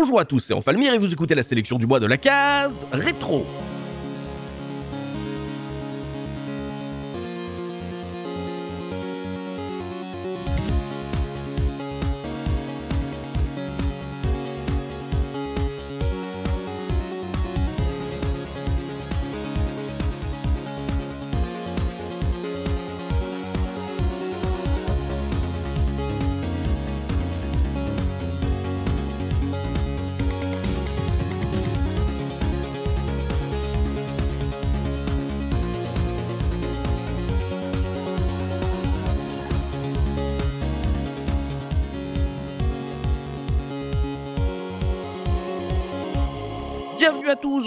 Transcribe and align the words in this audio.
Bonjour 0.00 0.20
à 0.20 0.24
tous, 0.24 0.38
c'est 0.38 0.54
Enfalmir 0.54 0.94
et 0.94 0.98
vous 0.98 1.12
écoutez 1.12 1.34
la 1.34 1.42
sélection 1.42 1.76
du 1.76 1.84
mois 1.84 1.98
de 1.98 2.06
la 2.06 2.18
case 2.18 2.86
rétro. 2.92 3.44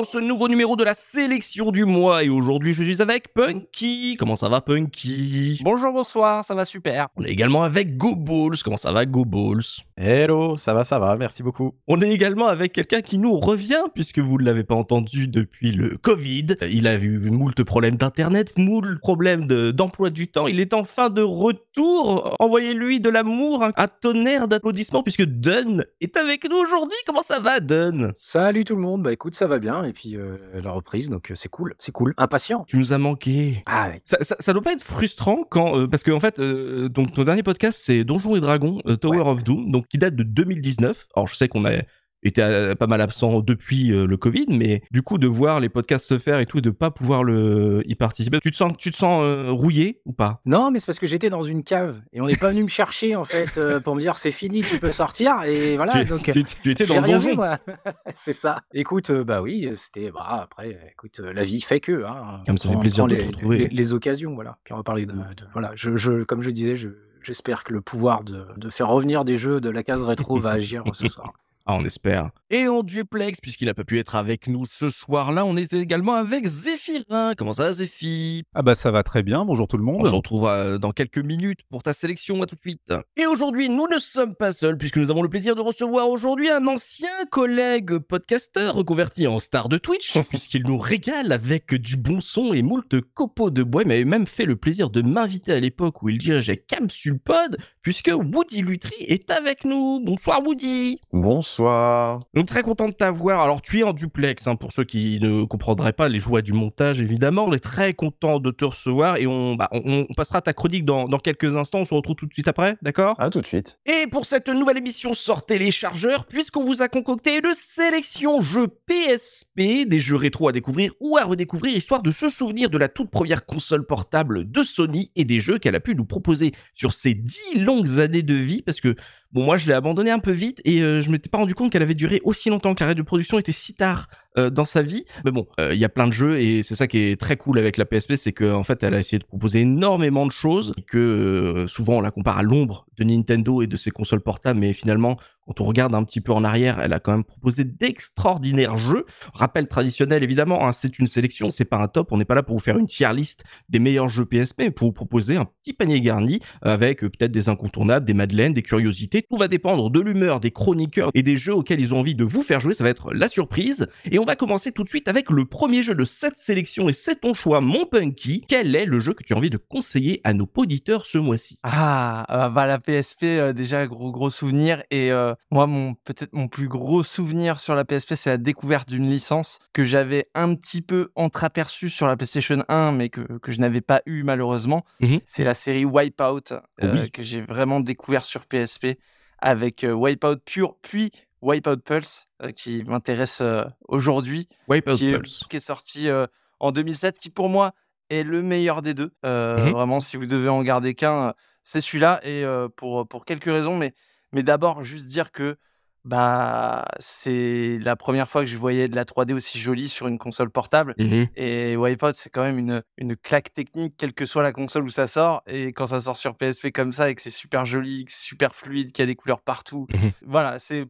Dans 0.01 0.07
ce 0.07 0.17
nouveau 0.17 0.47
numéro 0.47 0.75
de 0.75 0.83
la 0.83 0.95
sélection 0.95 1.69
du 1.71 1.85
mois 1.85 2.23
et 2.23 2.29
aujourd'hui 2.29 2.73
je 2.73 2.83
suis 2.83 3.03
avec 3.03 3.35
Punky. 3.35 4.15
Comment 4.17 4.35
ça 4.35 4.49
va 4.49 4.59
Punky? 4.59 5.59
Bonjour, 5.63 5.93
bonsoir, 5.93 6.43
ça 6.43 6.55
va 6.55 6.65
super. 6.65 7.09
On 7.17 7.23
est 7.23 7.29
également 7.29 7.61
avec 7.61 7.97
Go 7.97 8.15
Balls. 8.15 8.57
Comment 8.63 8.77
ça 8.77 8.91
va 8.91 9.05
Go 9.05 9.25
Balls? 9.25 9.61
Hello, 9.97 10.57
ça 10.57 10.73
va, 10.73 10.83
ça 10.85 10.97
va, 10.97 11.15
merci 11.17 11.43
beaucoup. 11.43 11.75
On 11.87 12.01
est 12.01 12.09
également 12.09 12.47
avec 12.47 12.73
quelqu'un 12.73 13.01
qui 13.01 13.19
nous 13.19 13.37
revient, 13.39 13.83
puisque 13.93 14.17
vous 14.17 14.39
ne 14.39 14.43
l'avez 14.43 14.63
pas 14.63 14.73
entendu 14.73 15.27
depuis 15.27 15.71
le 15.71 15.97
Covid. 15.99 16.47
Il 16.71 16.87
a 16.87 16.95
eu 16.97 17.19
moult 17.29 17.63
problèmes 17.63 17.97
d'internet, 17.97 18.57
moult 18.57 18.97
problèmes 18.99 19.45
de- 19.45 19.69
d'emploi 19.69 20.09
du 20.09 20.27
temps. 20.29 20.47
Il 20.47 20.59
est 20.59 20.73
enfin 20.73 21.11
de 21.11 21.21
retour. 21.21 22.35
Envoyez-lui 22.39 22.99
de 22.99 23.09
l'amour, 23.09 23.63
un, 23.63 23.71
un 23.75 23.87
tonnerre 23.87 24.47
d'applaudissements, 24.47 25.03
puisque 25.03 25.25
Dunn 25.25 25.85
est 26.01 26.17
avec 26.17 26.49
nous 26.49 26.57
aujourd'hui. 26.57 26.97
Comment 27.05 27.21
ça 27.21 27.39
va, 27.39 27.59
Dunn 27.59 28.09
Salut 28.15 28.63
tout 28.65 28.75
le 28.75 28.81
monde, 28.81 29.03
bah 29.03 29.13
écoute, 29.13 29.35
ça 29.35 29.45
va 29.45 29.59
bien, 29.59 29.83
et 29.91 29.93
puis 29.93 30.15
euh, 30.17 30.37
la 30.63 30.71
reprise, 30.71 31.09
donc 31.09 31.31
c'est 31.35 31.49
cool, 31.49 31.75
c'est 31.77 31.91
cool. 31.91 32.13
Impatient. 32.17 32.65
Tu 32.67 32.77
nous 32.77 32.91
as 32.93 32.97
manqué. 32.97 33.61
Ah 33.65 33.89
ouais. 33.89 34.01
Ça, 34.05 34.17
ça, 34.21 34.35
ça 34.39 34.53
doit 34.53 34.61
pas 34.63 34.73
être 34.73 34.83
frustrant 34.83 35.43
quand 35.49 35.77
euh, 35.77 35.87
parce 35.87 36.01
que 36.03 36.11
en 36.11 36.19
fait 36.19 36.39
euh, 36.39 36.89
donc 36.89 37.13
ton 37.13 37.23
dernier 37.23 37.43
podcast 37.43 37.79
c'est 37.81 38.03
Donjons 38.03 38.35
et 38.35 38.39
Dragons 38.41 38.81
euh, 38.87 38.95
Tower 38.95 39.19
Ouais. 39.19 39.27
of 39.27 39.43
Doom 39.43 39.71
donc 39.71 39.87
qui 39.87 39.97
date 39.97 40.15
de 40.15 40.23
2019. 40.23 41.07
Alors 41.15 41.27
je 41.27 41.35
sais 41.35 41.47
qu'on 41.47 41.65
a 41.65 41.81
été 42.23 42.41
euh, 42.41 42.75
pas 42.75 42.87
mal 42.87 43.01
absent 43.01 43.39
depuis 43.41 43.91
euh, 43.91 44.05
le 44.05 44.17
Covid 44.17 44.45
mais 44.49 44.83
du 44.91 45.01
coup 45.01 45.17
de 45.17 45.27
voir 45.27 45.59
les 45.59 45.69
podcasts 45.69 46.07
se 46.07 46.17
faire 46.17 46.39
et 46.39 46.45
tout 46.45 46.59
et 46.59 46.61
de 46.61 46.69
pas 46.69 46.91
pouvoir 46.91 47.23
le 47.23 47.81
y 47.85 47.95
participer. 47.95 48.39
Tu 48.41 48.51
te 48.51 48.55
sens 48.55 48.73
tu 48.77 48.91
te 48.91 48.95
sens 48.95 49.21
euh, 49.23 49.49
rouillé 49.51 50.01
ou 50.05 50.13
pas? 50.13 50.41
Non, 50.45 50.71
mais 50.71 50.79
c'est 50.79 50.85
parce 50.85 50.99
que 50.99 51.07
j'étais 51.07 51.29
dans 51.29 51.43
une 51.43 51.63
cave, 51.63 52.01
et 52.13 52.21
on 52.21 52.27
n'est 52.27 52.35
pas 52.35 52.49
venu 52.49 52.63
me 52.63 52.67
chercher, 52.67 53.15
en 53.15 53.23
fait, 53.23 53.57
euh, 53.57 53.79
pour 53.79 53.95
me 53.95 53.99
dire 54.01 54.17
c'est 54.17 54.31
fini, 54.31 54.61
tu 54.61 54.79
peux 54.79 54.91
sortir, 54.91 55.43
et 55.43 55.75
voilà, 55.77 56.03
tu, 56.03 56.05
donc... 56.05 56.23
tu- 56.29 56.43
tu 56.43 56.71
étais 56.71 56.85
dans 56.85 57.01
le 57.01 57.07
donjon. 57.07 57.37
c'est 58.13 58.33
ça. 58.33 58.61
Écoute, 58.73 59.11
bah 59.11 59.41
oui, 59.41 59.69
c'était... 59.75 60.11
Bah 60.11 60.25
après, 60.41 60.77
écoute, 60.91 61.19
la 61.19 61.43
vie 61.43 61.61
fait 61.61 61.79
que... 61.79 62.03
Hein, 62.03 62.41
Comme 62.45 62.57
ça 62.57 62.69
fait 62.69 62.79
plaisir 62.79 63.07
de 63.07 63.15
les, 63.15 63.21
te 63.23 63.27
retrouver. 63.27 63.57
les, 63.57 63.67
les 63.69 63.93
occasions, 63.93 64.33
voilà. 64.35 64.57
Puis 64.63 64.73
on 64.73 64.77
va 64.77 64.83
parler 64.83 65.05
de... 65.05 65.13
de- 65.13 65.19
voilà, 65.53 65.71
je, 65.75 65.97
je, 65.97 66.23
comme 66.23 66.41
je 66.41 66.51
disais, 66.51 66.75
je... 66.75 66.89
J'espère 67.23 67.63
que 67.63 67.71
le 67.71 67.81
pouvoir 67.81 68.23
de, 68.23 68.47
de 68.57 68.69
faire 68.71 68.87
revenir 68.87 69.23
des 69.25 69.37
jeux 69.37 69.61
de 69.61 69.69
la 69.69 69.83
case 69.83 70.03
rétro 70.03 70.37
va 70.39 70.51
agir 70.51 70.83
ce 70.93 71.07
soir. 71.07 71.33
Ah, 71.65 71.75
on 71.75 71.83
espère. 71.83 72.31
Et 72.49 72.67
en 72.67 72.81
duplex, 72.81 73.39
puisqu'il 73.39 73.65
n'a 73.65 73.73
pas 73.73 73.83
pu 73.83 73.99
être 73.99 74.15
avec 74.15 74.47
nous 74.47 74.65
ce 74.65 74.89
soir-là, 74.89 75.45
on 75.45 75.55
était 75.57 75.79
également 75.79 76.15
avec 76.15 76.45
Zéphirin. 76.47 77.33
Comment 77.37 77.53
ça, 77.53 77.71
Zéphi? 77.71 78.43
Ah 78.55 78.63
bah 78.63 78.73
ça 78.73 78.89
va 78.89 79.03
très 79.03 79.21
bien, 79.21 79.45
bonjour 79.45 79.67
tout 79.67 79.77
le 79.77 79.83
monde. 79.83 80.01
On 80.01 80.05
se 80.05 80.15
retrouve 80.15 80.47
euh, 80.47 80.79
dans 80.79 80.91
quelques 80.91 81.19
minutes 81.19 81.59
pour 81.69 81.83
ta 81.83 81.93
sélection, 81.93 82.41
à 82.41 82.47
tout 82.47 82.55
de 82.55 82.59
suite. 82.59 82.93
Et 83.15 83.27
aujourd'hui, 83.27 83.69
nous 83.69 83.87
ne 83.87 83.99
sommes 83.99 84.35
pas 84.35 84.53
seuls, 84.53 84.77
puisque 84.77 84.97
nous 84.97 85.11
avons 85.11 85.21
le 85.21 85.29
plaisir 85.29 85.55
de 85.55 85.61
recevoir 85.61 86.09
aujourd'hui 86.09 86.49
un 86.49 86.65
ancien 86.65 87.25
collègue 87.29 87.99
podcasteur 87.99 88.73
reconverti 88.73 89.27
en 89.27 89.37
star 89.37 89.69
de 89.69 89.77
Twitch, 89.77 90.17
puisqu'il 90.29 90.63
nous 90.63 90.79
régale 90.79 91.31
avec 91.31 91.75
du 91.75 91.95
bon 91.95 92.21
son 92.21 92.53
et 92.53 92.63
moult 92.63 92.99
copeaux 93.13 93.51
de 93.51 93.61
bois. 93.61 93.83
Il 93.83 93.87
m'avait 93.87 94.05
même 94.05 94.27
fait 94.27 94.45
le 94.45 94.55
plaisir 94.55 94.89
de 94.89 95.01
m'inviter 95.01 95.53
à 95.53 95.59
l'époque 95.59 96.01
où 96.01 96.09
il 96.09 96.17
dirigeait 96.17 96.57
Capsulpod, 96.57 97.57
puisque 97.83 98.11
Woody 98.11 98.63
Lutry 98.63 98.95
est 99.01 99.29
avec 99.29 99.63
nous. 99.63 100.01
Bonsoir 100.03 100.41
Woody 100.43 100.99
Bonsoir. 101.13 101.50
Donc 101.59 102.45
très 102.45 102.63
content 102.63 102.87
de 102.87 102.93
t'avoir. 102.93 103.41
Alors 103.41 103.61
tu 103.61 103.79
es 103.79 103.83
en 103.83 103.93
duplex, 103.93 104.47
hein, 104.47 104.55
pour 104.55 104.71
ceux 104.71 104.83
qui 104.83 105.19
ne 105.21 105.43
comprendraient 105.43 105.93
pas 105.93 106.09
les 106.09 106.19
joies 106.19 106.41
du 106.41 106.53
montage 106.53 107.01
évidemment. 107.01 107.45
On 107.45 107.53
est 107.53 107.59
très 107.59 107.93
content 107.93 108.39
de 108.39 108.51
te 108.51 108.65
recevoir 108.65 109.17
et 109.17 109.27
on, 109.27 109.55
bah, 109.55 109.69
on, 109.71 110.05
on 110.09 110.13
passera 110.13 110.41
ta 110.41 110.53
chronique 110.53 110.85
dans, 110.85 111.07
dans 111.07 111.19
quelques 111.19 111.55
instants. 111.55 111.79
On 111.79 111.85
se 111.85 111.93
retrouve 111.93 112.15
tout 112.15 112.25
de 112.25 112.33
suite 112.33 112.47
après, 112.47 112.77
d'accord? 112.81 113.15
À 113.19 113.29
tout 113.29 113.41
de 113.41 113.47
suite. 113.47 113.79
Et 113.85 114.07
pour 114.07 114.25
cette 114.25 114.49
nouvelle 114.49 114.77
émission, 114.77 115.13
sortez 115.13 115.59
les 115.59 115.71
chargeurs 115.71 116.25
puisqu'on 116.25 116.63
vous 116.63 116.81
a 116.81 116.87
concocté 116.87 117.37
une 117.37 117.53
sélection 117.53 118.41
jeux 118.41 118.67
PSP, 118.67 119.87
des 119.87 119.99
jeux 119.99 120.15
rétro 120.15 120.47
à 120.49 120.51
découvrir 120.51 120.93
ou 120.99 121.17
à 121.17 121.23
redécouvrir, 121.23 121.75
histoire 121.75 122.01
de 122.01 122.11
se 122.11 122.29
souvenir 122.29 122.69
de 122.69 122.77
la 122.77 122.87
toute 122.87 123.09
première 123.09 123.45
console 123.45 123.85
portable 123.85 124.49
de 124.49 124.63
Sony 124.63 125.11
et 125.15 125.25
des 125.25 125.39
jeux 125.39 125.59
qu'elle 125.59 125.75
a 125.75 125.79
pu 125.79 125.95
nous 125.95 126.05
proposer 126.05 126.53
sur 126.73 126.93
ces 126.93 127.13
dix 127.13 127.59
longues 127.59 127.99
années 127.99 128.23
de 128.23 128.33
vie 128.33 128.61
parce 128.61 128.81
que 128.81 128.95
Bon, 129.33 129.45
moi, 129.45 129.55
je 129.55 129.67
l'ai 129.67 129.73
abandonné 129.73 130.11
un 130.11 130.19
peu 130.19 130.31
vite 130.31 130.61
et 130.65 130.81
euh, 130.81 130.99
je 130.99 131.09
m'étais 131.09 131.29
pas 131.29 131.37
rendu 131.37 131.55
compte 131.55 131.71
qu'elle 131.71 131.81
avait 131.81 131.95
duré 131.95 132.19
aussi 132.25 132.49
longtemps, 132.49 132.75
que 132.75 132.83
l'arrêt 132.83 132.95
de 132.95 133.01
production 133.01 133.39
était 133.39 133.53
si 133.53 133.73
tard 133.73 134.07
euh, 134.37 134.49
dans 134.49 134.63
sa 134.63 134.81
vie. 134.81 135.03
Mais 135.25 135.31
bon, 135.31 135.45
euh, 135.59 135.73
il 135.73 135.79
y 135.79 135.83
a 135.83 135.89
plein 135.89 136.07
de 136.07 136.13
jeux 136.13 136.39
et 136.39 136.63
c'est 136.63 136.75
ça 136.75 136.87
qui 136.87 136.99
est 136.99 137.19
très 137.19 137.35
cool 137.35 137.59
avec 137.59 137.75
la 137.75 137.85
PSP, 137.85 138.15
c'est 138.15 138.31
qu'en 138.31 138.59
en 138.59 138.63
fait, 138.63 138.81
elle 138.81 138.93
a 138.93 138.99
essayé 138.99 139.19
de 139.19 139.25
proposer 139.25 139.59
énormément 139.59 140.25
de 140.25 140.31
choses 140.31 140.73
et 140.77 140.83
que 140.83 140.97
euh, 140.97 141.67
souvent 141.67 141.97
on 141.97 142.01
la 142.01 142.11
compare 142.11 142.37
à 142.37 142.43
l'ombre 142.43 142.85
de 142.97 143.03
Nintendo 143.03 143.61
et 143.61 143.67
de 143.67 143.75
ses 143.75 143.91
consoles 143.91 144.21
portables, 144.21 144.59
mais 144.59 144.71
finalement, 144.71 145.17
quand 145.47 145.59
on 145.59 145.65
regarde 145.65 145.95
un 145.95 146.03
petit 146.03 146.21
peu 146.21 146.31
en 146.31 146.43
arrière, 146.43 146.79
elle 146.79 146.93
a 146.93 146.99
quand 146.99 147.11
même 147.11 147.23
proposé 147.23 147.65
d'extraordinaires 147.65 148.77
jeux. 148.77 149.05
Rappel 149.33 149.67
traditionnel, 149.67 150.23
évidemment, 150.23 150.65
hein, 150.65 150.71
c'est 150.71 150.99
une 150.99 151.07
sélection, 151.07 151.49
c'est 151.49 151.65
pas 151.65 151.77
un 151.77 151.87
top. 151.87 152.11
On 152.11 152.17
n'est 152.17 152.25
pas 152.25 152.35
là 152.35 152.43
pour 152.43 152.55
vous 152.55 152.61
faire 152.61 152.77
une 152.77 152.85
tier 152.85 153.11
list 153.13 153.43
des 153.67 153.79
meilleurs 153.79 154.07
jeux 154.07 154.25
PSP, 154.25 154.59
mais 154.59 154.71
pour 154.71 154.87
vous 154.87 154.93
proposer 154.93 155.35
un 155.35 155.45
petit 155.45 155.73
panier 155.73 155.99
garni 155.99 156.39
avec 156.61 157.01
peut-être 157.01 157.31
des 157.31 157.49
incontournables, 157.49 158.05
des 158.05 158.13
madeleines, 158.13 158.53
des 158.53 158.61
curiosités. 158.61 159.23
Tout 159.23 159.37
va 159.37 159.47
dépendre 159.47 159.89
de 159.89 159.99
l'humeur 159.99 160.39
des 160.39 160.51
chroniqueurs 160.51 161.09
et 161.15 161.23
des 161.23 161.35
jeux 161.35 161.55
auxquels 161.55 161.79
ils 161.79 161.93
ont 161.93 161.99
envie 161.99 162.15
de 162.15 162.23
vous 162.23 162.43
faire 162.43 162.59
jouer. 162.59 162.73
Ça 162.73 162.83
va 162.83 162.91
être 162.91 163.11
la 163.11 163.27
surprise. 163.27 163.87
Et 164.09 164.19
on 164.21 164.25
va 164.25 164.35
commencer 164.35 164.71
tout 164.71 164.83
de 164.83 164.89
suite 164.89 165.07
avec 165.07 165.29
le 165.29 165.45
premier 165.45 165.81
jeu 165.81 165.95
de 165.95 166.05
cette 166.05 166.37
sélection 166.37 166.87
et 166.87 166.93
c'est 166.93 167.21
ton 167.21 167.33
choix, 167.33 167.59
mon 167.59 167.85
Punky. 167.85 168.45
Quel 168.47 168.75
est 168.75 168.85
le 168.85 168.99
jeu 168.99 169.13
que 169.13 169.23
tu 169.23 169.33
as 169.33 169.37
envie 169.37 169.49
de 169.49 169.57
conseiller 169.57 170.21
à 170.23 170.33
nos 170.33 170.47
auditeurs 170.55 171.05
ce 171.05 171.17
mois-ci? 171.17 171.57
Ah, 171.63 172.25
euh, 172.29 172.49
bah 172.49 172.67
la 172.67 172.77
PSP, 172.77 173.23
euh, 173.23 173.53
déjà 173.53 173.87
gros 173.87 174.11
gros 174.11 174.29
souvenir. 174.29 174.83
Et 174.91 175.11
euh, 175.11 175.33
moi, 175.49 175.65
mon 175.65 175.95
peut-être 175.95 176.33
mon 176.33 176.47
plus 176.47 176.67
gros 176.67 177.01
souvenir 177.03 177.59
sur 177.59 177.73
la 177.73 177.83
PSP, 177.83 178.13
c'est 178.15 178.29
la 178.29 178.37
découverte 178.37 178.87
d'une 178.89 179.09
licence 179.09 179.57
que 179.73 179.83
j'avais 179.83 180.27
un 180.35 180.53
petit 180.53 180.81
peu 180.83 181.09
entreaperçue 181.15 181.89
sur 181.89 182.07
la 182.07 182.15
PlayStation 182.15 182.63
1, 182.69 182.91
mais 182.91 183.09
que, 183.09 183.21
que 183.39 183.51
je 183.51 183.59
n'avais 183.59 183.81
pas 183.81 184.01
eu 184.05 184.23
malheureusement. 184.23 184.85
Mhm. 184.99 185.19
C'est 185.25 185.43
la 185.43 185.55
série 185.55 185.85
Wipeout 185.85 186.51
euh, 186.51 186.57
Oui. 186.83 187.09
que 187.11 187.23
j'ai 187.23 187.41
vraiment 187.41 187.79
découvert 187.79 188.25
sur 188.25 188.45
PSP 188.45 188.97
avec 189.39 189.83
euh, 189.83 189.91
Wipeout 189.93 190.37
pur, 190.45 190.75
puis 190.83 191.11
Wipeout 191.41 191.77
Pulse 191.77 192.27
euh, 192.41 192.51
qui 192.51 192.83
m'intéresse 192.83 193.41
euh, 193.41 193.63
aujourd'hui. 193.87 194.47
Wipeout 194.67 194.95
qui 194.95 195.15
qui 195.49 195.55
est 195.57 195.59
sorti 195.59 196.09
euh, 196.09 196.27
en 196.59 196.71
2007, 196.71 197.19
qui 197.19 197.29
pour 197.29 197.49
moi 197.49 197.73
est 198.09 198.23
le 198.23 198.41
meilleur 198.41 198.81
des 198.81 198.93
deux. 198.93 199.11
Mhm. 199.23 199.71
Vraiment, 199.71 199.99
si 199.99 200.17
vous 200.17 200.25
devez 200.25 200.49
en 200.49 200.61
garder 200.63 200.93
qu'un, 200.93 201.33
c'est 201.63 201.81
celui-là. 201.81 202.19
Et 202.23 202.43
pour, 202.75 203.07
pour 203.07 203.23
quelques 203.25 203.45
raisons, 203.45 203.77
mais, 203.77 203.93
mais 204.33 204.43
d'abord, 204.43 204.83
juste 204.83 205.07
dire 205.07 205.31
que 205.31 205.57
bah, 206.03 206.85
c'est 206.99 207.77
la 207.81 207.95
première 207.95 208.27
fois 208.27 208.41
que 208.43 208.49
je 208.49 208.57
voyais 208.57 208.87
de 208.87 208.95
la 208.95 209.05
3D 209.05 209.33
aussi 209.33 209.59
jolie 209.59 209.87
sur 209.87 210.07
une 210.07 210.17
console 210.17 210.49
portable. 210.49 210.93
Mhm. 210.97 211.27
Et 211.35 211.77
Wipeout, 211.77 212.13
c'est 212.13 212.29
quand 212.29 212.43
même 212.43 212.57
une, 212.57 212.83
une 212.97 213.15
claque 213.15 213.53
technique, 213.53 213.95
quelle 213.97 214.13
que 214.13 214.25
soit 214.25 214.43
la 214.43 214.51
console 214.51 214.83
où 214.83 214.89
ça 214.89 215.07
sort. 215.07 215.41
Et 215.47 215.71
quand 215.73 215.87
ça 215.87 215.99
sort 215.99 216.17
sur 216.17 216.35
PSP 216.35 216.71
comme 216.73 216.91
ça, 216.91 217.09
et 217.09 217.15
que 217.15 217.21
c'est 217.21 217.29
super 217.29 217.65
joli, 217.65 218.05
super 218.09 218.53
fluide, 218.55 218.91
qu'il 218.91 219.03
y 219.03 219.05
a 219.05 219.07
des 219.07 219.15
couleurs 219.15 219.41
partout, 219.41 219.87
Mhm. 219.93 220.11
voilà, 220.25 220.59
c'est 220.59 220.85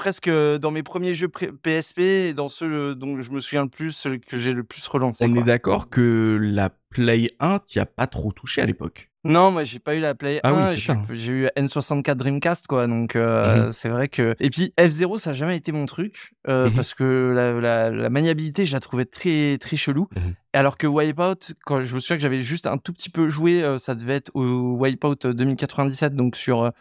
presque 0.00 0.30
dans 0.30 0.70
mes 0.70 0.82
premiers 0.82 1.12
jeux 1.12 1.28
PSP, 1.28 1.98
et 2.00 2.32
dans 2.34 2.48
ceux 2.48 2.94
dont 2.94 3.20
je 3.20 3.30
me 3.30 3.40
souviens 3.42 3.62
le 3.64 3.68
plus, 3.68 4.06
que 4.26 4.38
j'ai 4.38 4.54
le 4.54 4.64
plus 4.64 4.86
relancé. 4.88 5.24
On 5.26 5.30
quoi. 5.32 5.40
est 5.42 5.44
d'accord 5.44 5.90
que 5.90 6.38
la 6.42 6.70
Play 6.88 7.28
1, 7.38 7.58
t'y 7.60 7.78
as 7.80 7.86
pas 7.86 8.06
trop 8.06 8.32
touché 8.32 8.62
à 8.62 8.66
l'époque. 8.66 9.08
Non, 9.22 9.50
moi 9.50 9.64
j'ai 9.64 9.78
pas 9.78 9.94
eu 9.94 10.00
la 10.00 10.14
Play 10.14 10.40
Ah 10.42 10.54
oui, 10.54 10.62
1, 10.62 10.76
c'est 10.76 10.94
j'ai 11.10 11.32
eu 11.32 11.46
N64 11.54 12.14
Dreamcast 12.14 12.66
quoi, 12.66 12.86
donc 12.86 13.14
euh, 13.16 13.66
Mhm. 13.66 13.72
c'est 13.72 13.90
vrai 13.90 14.08
que. 14.08 14.34
Et 14.40 14.48
puis 14.48 14.72
F0 14.78 15.18
ça 15.18 15.30
a 15.30 15.32
jamais 15.34 15.58
été 15.58 15.72
mon 15.72 15.84
truc 15.84 16.32
euh, 16.48 16.68
Mhm. 16.70 16.74
parce 16.74 16.94
que 16.94 17.32
la, 17.36 17.52
la- 17.60 17.90
la 17.90 18.08
maniabilité 18.10 18.64
je 18.64 18.72
la 18.72 18.80
trouvais 18.80 19.04
très 19.04 19.58
très 19.58 19.76
chelou. 19.76 20.08
Mhm. 20.16 20.34
Alors 20.54 20.78
que 20.78 20.86
Wipeout, 20.86 21.52
quand 21.66 21.82
je 21.82 21.94
me 21.94 22.00
souviens 22.00 22.16
que 22.16 22.22
j'avais 22.22 22.40
juste 22.42 22.66
un 22.66 22.78
tout 22.78 22.94
petit 22.94 23.10
peu 23.10 23.28
joué, 23.28 23.62
ça 23.78 23.94
devait 23.94 24.14
être 24.16 24.30
au 24.34 24.78
Wipeout 24.80 25.26
2097 25.34 26.14
donc 26.16 26.34
sur 26.34 26.72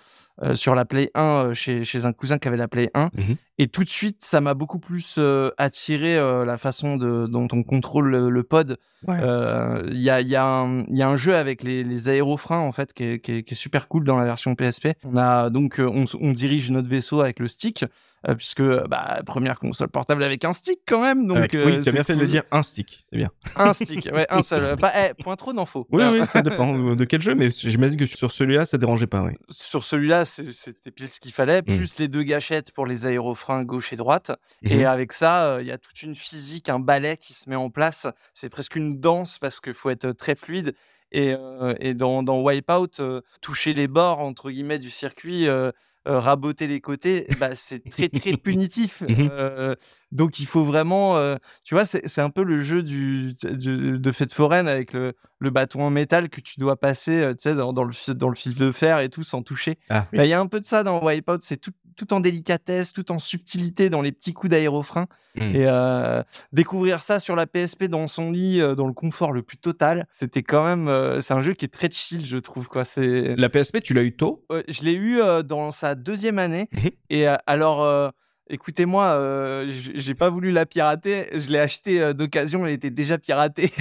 euh, 0.44 0.56
sur 0.56 0.74
la 0.75 0.86
Play 0.86 1.12
1 1.15 1.21
euh, 1.21 1.53
chez, 1.53 1.83
chez 1.83 2.06
un 2.06 2.13
cousin 2.13 2.38
qui 2.38 2.47
avait 2.47 2.57
la 2.57 2.68
Play 2.68 2.89
1 2.94 3.09
Mhm. 3.18 3.36
Et 3.62 3.68
tout 3.68 3.83
de 3.83 3.89
suite, 3.89 4.18
ça 4.21 4.39
m'a 4.39 4.53
beaucoup 4.53 4.80
plus 4.80 5.15
euh, 5.18 5.51
attiré 5.57 6.18
euh, 6.18 6.45
la 6.45 6.57
façon 6.57 6.95
de, 6.95 7.27
dont 7.27 7.47
on 7.51 7.62
contrôle 7.63 8.09
le, 8.09 8.30
le 8.30 8.44
pod. 8.44 8.77
Ouais. 9.06 9.18
Euh, 9.21 9.83
Il 9.91 10.00
y, 10.01 10.09
a, 10.09 10.21
il 10.21 10.30
y, 10.30 10.36
a 10.38 10.65
y 10.89 11.01
a 11.01 11.07
un 11.09 11.15
jeu 11.18 11.36
avec 11.36 11.62
les, 11.63 11.83
les 11.83 12.07
aérofreins 12.07 12.59
en 12.59 12.71
fait 12.71 12.94
qui 12.94 13.03
est, 13.03 13.19
qui 13.19 13.33
est- 13.33 13.44
qui 13.44 13.53
est 13.53 13.57
super 13.57 13.88
cool 13.89 14.06
dans 14.06 14.15
la 14.15 14.24
version 14.24 14.56
PSP. 14.56 14.89
On 15.03 15.18
a 15.18 15.50
donc 15.50 15.80
euh, 15.81 15.89
on 16.21 16.31
dirige 16.31 16.71
notre 16.71 16.88
vaisseau 16.88 17.19
avec 17.21 17.39
le 17.39 17.47
stick 17.50 17.83
euh, 18.27 18.36
puisque 18.36 18.62
bah, 18.62 19.21
première 19.25 19.60
console 19.60 19.89
portable 19.89 20.24
avec 20.24 20.44
un 20.45 20.54
stick 20.54 20.80
quand 20.88 21.01
même. 21.01 21.27
Donc 21.27 21.38
Avec- 21.38 21.56
euh, 21.56 21.66
oui, 21.66 21.81
tu 21.83 21.89
as 21.89 21.92
bien 21.92 22.04
fait 22.04 22.16
de 22.16 22.21
le 22.21 22.27
dire 22.27 22.44
un 22.51 22.63
stick, 22.63 23.04
c'est 23.10 23.18
bien. 23.18 23.30
Un 23.56 23.74
stick, 23.74 24.10
ouais, 24.13 24.25
un 24.30 24.42
seul. 24.42 24.75
Pas, 24.77 24.92
eh, 25.10 25.13
point 25.24 25.36
trop 25.36 25.54
faut. 25.66 25.88
Oui, 25.92 26.04
Euh, 26.04 26.19
oui, 26.19 26.25
ça 26.25 26.42
dépend 26.42 26.74
de 26.95 27.06
quel 27.06 27.21
jeu, 27.21 27.36
mais 27.36 27.50
j'imagine 27.50 27.98
que 27.98 28.06
sur 28.06 28.31
celui-là, 28.31 28.66
ça 28.66 28.77
dérangeait 28.77 29.07
pas, 29.07 29.21
oui. 29.24 29.33
Sur 29.50 29.83
celui-là, 29.83 30.25
c'était 30.25 30.92
pile 30.92 31.10
ce 31.10 31.19
qu'il 31.19 31.31
fallait, 31.31 31.62
Mm. 31.62 31.75
plus 31.77 32.00
les 32.00 32.07
deux 32.07 32.24
gâchettes 32.24 32.71
pour 32.71 32.86
les 32.86 33.06
aérofreins 33.06 33.63
gauche 33.63 33.94
et 33.94 33.95
droite. 33.95 34.31
Et 34.63 34.77
Mhm. 34.80 34.86
avec 34.86 35.13
ça, 35.13 35.45
euh, 35.45 35.62
il 35.62 35.68
y 35.68 35.71
a 35.71 35.77
toute 35.77 36.01
une 36.04 36.16
physique, 36.16 36.69
un 36.69 36.80
ballet 36.80 37.18
qui 37.18 37.33
se 37.33 37.50
met 37.50 37.56
en 37.56 37.69
place. 37.69 38.07
C'est 38.33 38.50
presque 38.50 38.75
une 38.75 39.00
danse 39.00 39.39
parce 39.39 39.60
qu'il 39.60 39.74
faut 39.74 39.89
être 39.89 40.12
très 40.12 40.36
fluide. 40.36 40.74
Et, 41.12 41.33
euh, 41.33 41.74
et 41.80 41.95
dans, 41.95 42.21
dans 42.21 42.39
Wipeout, 42.42 43.00
euh, 43.00 43.21
toucher 43.42 43.74
les 43.74 43.88
bords, 43.88 44.19
entre 44.19 44.51
guillemets, 44.51 44.77
du 44.77 44.92
circuit, 44.92 45.48
euh, 45.48 45.71
euh, 46.07 46.19
raboter 46.19 46.68
les 46.68 46.81
côtés, 46.81 47.28
bah, 47.40 47.56
c'est 47.56 47.88
très, 47.90 48.10
très 48.10 48.31
punitif. 48.38 49.01
Mhm. 49.01 49.30
Euh, 49.31 49.75
donc, 50.12 50.40
il 50.40 50.46
faut 50.46 50.63
vraiment... 50.63 51.18
euh, 51.18 51.36
tu 51.63 51.75
vois, 51.75 51.86
c'est 51.86 52.07
c'est 52.07 52.22
un 52.22 52.30
peu 52.30 52.44
le 52.44 52.62
jeu 52.63 52.81
du, 52.84 53.34
du- 53.34 54.00
de 54.00 54.12
fête 54.12 54.34
foraine 54.34 54.68
avec 54.68 54.94
le, 54.94 55.13
le 55.39 55.50
bâton 55.50 55.83
en 55.83 55.89
métal 55.89 56.30
que 56.30 56.41
tu 56.41 56.59
dois 56.59 56.77
passer 56.77 57.21
euh, 57.21 57.31
tu 57.31 57.50
sais, 57.50 57.56
dans, 57.56 57.74
dans 57.74 57.83
le, 57.86 58.13
dans 58.13 58.30
le 58.30 58.36
fil 58.36 58.56
de 58.56 58.71
fer 58.71 59.00
et 59.00 59.09
tout 59.09 59.24
sans 59.24 59.41
toucher. 59.41 59.77
Ah, 59.89 60.06
Bah, 60.13 60.25
Il 60.25 60.30
y 60.30 60.33
a 60.33 60.39
un 60.39 60.47
peu 60.47 60.59
de 60.59 60.65
ça 60.65 60.83
dans 60.83 61.03
Wipeout, 61.03 61.38
c'est 61.41 61.57
tout, 61.57 61.71
tout 61.95 62.13
en 62.13 62.19
délicatesse, 62.19 62.94
tout 62.94 63.12
en 63.12 63.19
subtilité 63.19 63.89
dans 63.89 64.01
les 64.01 64.12
petits 64.12 64.33
coups 64.33 64.51
d'aérofrein. 64.51 65.07
Mm. 65.36 65.56
Et 65.56 65.65
euh, 65.68 66.24
découvrir 66.53 67.01
ça 67.01 67.19
sur 67.19 67.36
la 67.36 67.45
PSP 67.45 67.86
dans 67.86 68.07
son 68.07 68.31
lit, 68.31 68.59
euh, 68.62 68.75
dans 68.75 68.88
le 68.88 68.94
confort 68.94 69.31
le 69.31 69.41
plus 69.44 69.57
total, 69.57 70.07
c'était 70.12 70.44
quand 70.44 70.65
même. 70.65 70.88
euh, 70.88 71.21
c'est 71.21 71.33
un 71.33 71.42
jeu 71.42 71.53
qui 71.53 71.65
est 71.65 71.69
très 71.74 71.89
chill, 71.92 72.25
je 72.25 72.38
trouve. 72.38 72.68
Quoi. 72.68 72.83
La 72.97 73.50
PSP, 73.50 73.80
tu 73.81 73.94
l'as 73.94 74.03
eu 74.03 74.15
tôt? 74.15 74.45
Je 74.68 74.83
l'ai 74.83 74.95
eu 74.95 75.19
dans 75.45 75.71
sa 75.71 75.95
deuxième 75.95 76.39
année. 76.39 76.68
Mhm. 76.74 76.89
Et 77.12 77.27
alors. 77.47 78.12
Écoutez-moi, 78.51 79.06
euh, 79.06 79.69
j'ai 79.69 80.16
pas 80.16 80.31
voulu 80.31 80.51
la 80.51 80.66
pirater. 80.66 81.28
Je 81.34 81.50
l'ai 81.51 81.60
acheté 81.60 82.01
euh, 82.01 82.13
d'occasion, 82.13 82.66
elle 82.66 82.74
était 82.74 82.90
déjà 82.90 83.19
piratée. 83.19 83.72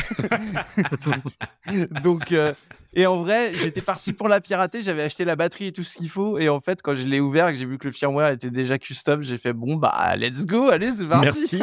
Donc, 2.02 2.32
euh, 2.32 2.52
et 2.92 3.06
en 3.06 3.22
vrai, 3.22 3.52
j'étais 3.54 3.80
parti 3.80 4.12
pour 4.12 4.28
la 4.28 4.42
pirater. 4.42 4.82
J'avais 4.82 5.02
acheté 5.02 5.24
la 5.24 5.36
batterie 5.36 5.68
et 5.68 5.72
tout 5.72 5.82
ce 5.82 5.96
qu'il 5.96 6.10
faut. 6.10 6.38
Et 6.38 6.50
en 6.50 6.60
fait, 6.60 6.82
quand 6.82 6.94
je 6.94 7.06
l'ai 7.06 7.18
ouvert 7.18 7.48
et 7.48 7.54
que 7.54 7.58
j'ai 7.58 7.64
vu 7.64 7.78
que 7.78 7.86
le 7.86 7.92
firmware 7.92 8.28
était 8.28 8.50
déjà 8.50 8.78
custom, 8.78 9.22
j'ai 9.22 9.38
fait 9.38 9.54
bon, 9.54 9.76
bah, 9.76 10.14
let's 10.16 10.44
go, 10.44 10.68
allez, 10.68 10.90
c'est 10.92 11.06
parti. 11.06 11.58
Merci. 11.58 11.62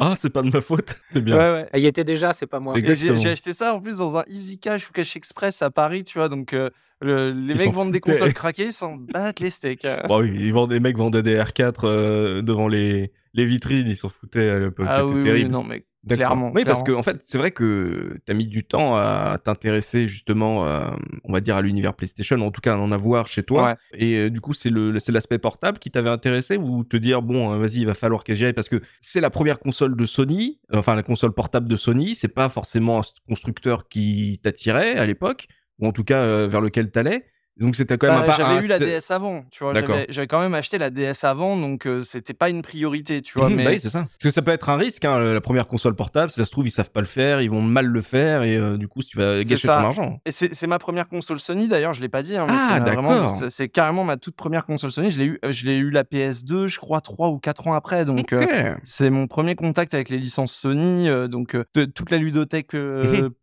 Ah, 0.00 0.14
c'est 0.16 0.30
pas 0.30 0.42
de 0.42 0.50
ma 0.50 0.60
faute. 0.60 0.94
C'est 1.12 1.20
bien. 1.20 1.36
Ouais, 1.36 1.52
ouais. 1.52 1.68
Il 1.74 1.80
y 1.80 1.86
était 1.86 2.04
déjà, 2.04 2.32
c'est 2.32 2.46
pas 2.46 2.60
moi. 2.60 2.74
J'ai 2.78 3.30
acheté 3.30 3.54
ça 3.54 3.74
en 3.74 3.80
plus 3.80 3.98
dans 3.98 4.18
un 4.18 4.24
Easy 4.28 4.58
Cash 4.58 4.88
ou 4.88 4.92
Cash 4.92 5.16
Express 5.16 5.62
à 5.62 5.70
Paris, 5.70 6.04
tu 6.04 6.18
vois. 6.18 6.28
Donc, 6.28 6.52
euh, 6.52 6.70
le- 7.00 7.32
les 7.32 7.54
Ils 7.54 7.58
mecs 7.58 7.72
vendent 7.72 7.92
des 7.92 8.00
consoles 8.00 8.32
craquées, 8.34 8.66
ils 8.66 8.72
s'en 8.72 8.96
battent 8.96 9.40
les 9.40 9.50
steaks. 9.50 9.84
euh. 9.84 10.00
Bon, 10.08 10.20
oui, 10.20 10.32
ils 10.38 10.52
vendent, 10.52 10.72
les 10.72 10.80
mecs 10.80 10.96
vendaient 10.96 11.22
des 11.22 11.36
R4 11.38 11.80
euh, 11.84 12.42
devant 12.42 12.68
les, 12.68 13.12
les 13.34 13.46
vitrines, 13.46 13.86
ils 13.88 13.96
s'en 13.96 14.08
foutaient 14.08 14.48
à 14.48 14.58
l'époque. 14.58 14.86
Ah 14.88 15.04
oui, 15.06 15.16
oui, 15.18 15.24
terrible. 15.24 15.50
non, 15.50 15.64
mais 15.64 15.84
clairement. 16.08 16.52
Oui, 16.54 16.64
parce 16.64 16.82
que 16.82 16.92
en 16.92 17.02
fait, 17.02 17.16
c'est 17.22 17.38
vrai 17.38 17.50
que 17.50 18.16
tu 18.26 18.30
as 18.32 18.34
mis 18.34 18.46
du 18.46 18.62
temps 18.64 18.94
à 18.96 19.38
t'intéresser 19.42 20.06
justement, 20.06 20.66
euh, 20.66 20.90
on 21.24 21.32
va 21.32 21.40
dire, 21.40 21.56
à 21.56 21.62
l'univers 21.62 21.94
PlayStation, 21.94 22.36
en 22.40 22.50
tout 22.50 22.60
cas 22.60 22.74
à 22.74 22.78
en 22.78 22.92
avoir 22.92 23.26
chez 23.26 23.42
toi. 23.42 23.64
Ouais. 23.64 23.76
Et 23.98 24.14
euh, 24.16 24.30
du 24.30 24.40
coup, 24.40 24.52
c'est 24.52 24.70
l'aspect 24.70 25.38
portable 25.38 25.78
qui 25.78 25.90
t'avait 25.90 26.10
intéressé 26.10 26.56
ou 26.58 26.84
te 26.84 26.96
dire, 26.98 27.22
bon, 27.22 27.52
euh, 27.54 27.58
vas-y, 27.58 27.78
il 27.80 27.86
va 27.86 27.94
falloir 27.94 28.22
que 28.22 28.34
j'y 28.34 28.44
aille? 28.44 28.52
Parce 28.52 28.68
que 28.68 28.82
c'est 29.00 29.20
la 29.20 29.30
première 29.30 29.58
console 29.58 29.96
de 29.96 30.04
Sony, 30.04 30.60
euh, 30.72 30.78
enfin 30.78 30.94
la 30.94 31.02
console 31.02 31.32
portable 31.32 31.68
de 31.68 31.76
Sony, 31.76 32.14
c'est 32.14 32.28
pas 32.28 32.48
forcément 32.50 32.98
un 33.00 33.02
constructeur 33.26 33.88
qui 33.88 34.38
t'attirait 34.42 34.96
à 34.96 35.06
l'époque, 35.06 35.48
ou 35.78 35.86
en 35.86 35.92
tout 35.92 36.04
cas 36.04 36.22
euh, 36.22 36.48
vers 36.48 36.60
lequel 36.60 36.90
t'allais. 36.90 37.26
Donc 37.58 37.76
c'était 37.76 37.96
quand 37.98 38.08
même 38.08 38.26
Bah, 38.26 38.34
j'avais 38.36 38.54
un- 38.54 38.62
eu 38.62 38.66
la 38.66 38.78
DS 38.80 39.10
avant, 39.10 39.44
tu 39.50 39.62
vois. 39.62 39.72
J'avais 40.08 40.26
quand 40.26 40.40
même 40.40 40.54
acheté 40.54 40.76
la 40.78 40.90
DS 40.90 41.22
avant, 41.24 41.56
donc 41.56 41.86
euh, 41.86 42.02
c'était 42.02 42.34
pas 42.34 42.48
une 42.48 42.62
priorité, 42.62 43.22
tu 43.22 43.38
vois. 43.38 43.48
Mhm, 43.48 43.56
mais 43.56 43.64
bah 43.64 43.70
oui, 43.70 43.80
c'est 43.80 43.90
ça. 43.90 44.00
Parce 44.00 44.22
que 44.24 44.30
ça 44.30 44.42
peut 44.42 44.50
être 44.50 44.68
un 44.70 44.76
risque, 44.76 45.04
hein, 45.04 45.18
la 45.32 45.40
première 45.40 45.68
console 45.68 45.94
portable, 45.94 46.30
si 46.32 46.40
ça 46.40 46.46
se 46.46 46.50
trouve, 46.50 46.66
ils 46.66 46.72
savent 46.72 46.90
pas 46.90 47.00
le 47.00 47.06
faire, 47.06 47.40
ils 47.42 47.50
vont 47.50 47.62
mal 47.62 47.86
le 47.86 48.00
faire, 48.00 48.42
et 48.42 48.56
euh, 48.56 48.76
du 48.76 48.88
coup, 48.88 49.02
tu 49.02 49.16
vas 49.16 49.44
gâcher 49.44 49.68
ça. 49.68 49.78
ton 49.78 49.84
argent. 49.84 50.20
Et 50.26 50.32
c'est 50.32 50.66
ma 50.66 50.78
première 50.80 51.08
console 51.08 51.38
Sony 51.38 51.68
d'ailleurs, 51.68 51.94
je 51.94 52.00
l'ai 52.00 52.08
pas 52.08 52.22
dit. 52.22 52.36
hein, 52.36 52.46
mais 52.48 52.56
Ah, 52.58 52.80
d'accord. 52.80 53.36
c'est- 53.50 53.68
carrément 53.68 54.02
ma 54.02 54.16
toute 54.16 54.34
première 54.34 54.66
console 54.66 54.90
Sony. 54.90 55.10
Je 55.12 55.18
l'ai 55.20 55.26
eu, 55.26 55.38
je 55.48 55.68
eu 55.68 55.90
la 55.90 56.02
PS2, 56.04 56.66
je 56.66 56.78
crois, 56.80 57.00
3 57.00 57.28
ou 57.30 57.38
4 57.38 57.68
ans 57.68 57.74
après. 57.74 58.04
Donc 58.04 58.32
euh, 58.32 58.74
c'est 58.84 59.10
mon 59.10 59.26
premier 59.28 59.54
contact 59.54 59.94
avec 59.94 60.08
les 60.08 60.18
licences 60.18 60.52
Sony. 60.54 61.08
euh, 61.08 61.28
donc 61.28 61.56
toute 61.94 62.10
la 62.10 62.18
ludothèque 62.18 62.72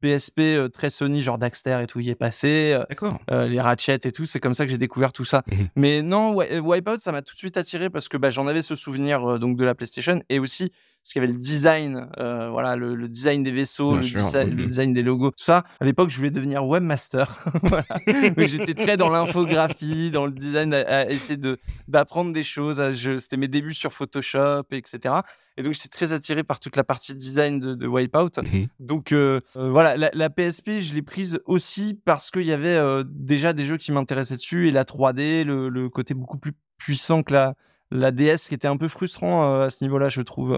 PSP 0.01 0.39
euh, 0.39 0.67
très 0.69 0.89
Sony, 0.89 1.21
genre 1.21 1.37
Daxter 1.37 1.79
et 1.81 1.87
tout 1.87 1.99
y 1.99 2.09
est 2.09 2.15
passé. 2.15 2.77
D'accord. 2.89 3.19
les 3.29 3.61
Ratchet 3.61 4.00
et 4.06 4.12
tout, 4.12 4.25
c'est 4.25 4.39
comme 4.39 4.53
ça 4.53 4.65
que 4.65 4.71
j'ai 4.71 4.77
découvert 4.77 5.13
tout 5.13 5.25
ça. 5.25 5.44
Mhm. 5.51 5.68
Mais 5.75 6.01
non, 6.01 6.39
euh, 6.42 6.59
Wipeout, 6.59 7.00
ça 7.00 7.12
m'a 7.12 7.21
tout 7.21 7.33
de 7.33 7.39
suite 7.39 7.57
attiré 7.57 7.89
parce 7.89 8.07
que 8.09 8.18
bah, 8.18 8.30
j'en 8.30 8.48
avais 8.48 8.62
ce 8.62 8.75
souvenir 8.75 9.24
euh, 9.24 9.39
donc 9.39 9.57
de 9.57 9.65
la 9.65 9.75
PlayStation 9.75 10.21
et 10.30 10.39
aussi 10.39 10.71
parce 11.03 11.13
qu'il 11.13 11.21
y 11.21 11.25
avait 11.25 11.33
le 11.33 11.39
design, 11.39 12.07
euh, 12.19 12.50
voilà, 12.51 12.75
le, 12.75 12.94
le 12.94 13.07
design 13.07 13.42
des 13.44 13.51
vaisseaux, 13.51 13.95
le, 13.95 14.01
sûr, 14.03 14.19
desi- 14.19 14.45
le 14.45 14.65
design 14.68 14.94
des 14.94 15.01
logos, 15.01 15.31
tout 15.31 15.44
ça. 15.44 15.63
À 15.80 15.86
l'époque, 15.86 16.09
je 16.12 16.18
voulais 16.18 16.30
devenir 16.31 16.63
webmaster. 16.65 17.44
Donc 18.07 18.45
j'étais 18.48 18.74
très 18.75 18.98
dans 18.98 19.09
l'infographie, 19.09 20.12
dans 20.12 20.25
le 20.25 20.31
design, 20.31 20.74
à, 20.74 20.80
à 21.00 21.06
essayer 21.09 21.38
de 21.38 21.57
d'apprendre 21.88 22.33
des 22.33 22.44
choses. 22.44 22.81
je- 22.94 23.18
C'était 23.18 23.38
mes 23.38 23.48
débuts 23.48 23.74
sur 23.74 23.94
Photoshop, 23.94 24.63
etc. 24.71 25.15
Et 25.57 25.63
donc 25.63 25.74
j'étais 25.74 25.89
très 25.89 26.13
attiré 26.13 26.44
par 26.44 26.59
toute 26.59 26.75
la 26.75 26.83
partie 26.83 27.13
design 27.15 27.59
de, 27.59 27.74
de 27.75 27.88
Wipeout. 27.88 28.38
Mhm. 28.44 28.68
Donc 28.80 29.12
euh, 29.12 29.42
euh, 29.57 29.69
voilà, 29.69 29.98
la, 29.98 30.09
la 30.13 30.30
PSP, 30.30 30.80
je 30.80 30.94
l'ai 30.94 31.01
prise 31.01 31.39
aussi 31.45 32.00
parce 32.06 32.31
qu'il 32.31 32.44
y 32.45 32.53
avait 32.53 32.69
euh, 32.77 33.03
déjà 33.07 33.53
des 33.53 33.65
jeux 33.65 33.77
qui 33.77 33.92
m'intéressaient 33.92 34.36
dessus 34.36 34.68
et 34.68 34.71
la 34.71 34.83
3D, 34.86 35.44
le, 35.44 35.69
le 35.69 35.89
côté 35.89 36.13
beaucoup 36.13 36.38
plus 36.38 36.53
puissant 36.77 37.21
que 37.24 37.33
la, 37.33 37.56
la 37.92 38.12
DS, 38.12 38.48
qui 38.48 38.53
était 38.56 38.68
un 38.69 38.77
peu 38.77 38.88
frustrant 38.88 39.62
à 39.62 39.69
ce 39.69 39.83
niveau-là, 39.83 40.07
je 40.09 40.21
trouve. 40.21 40.57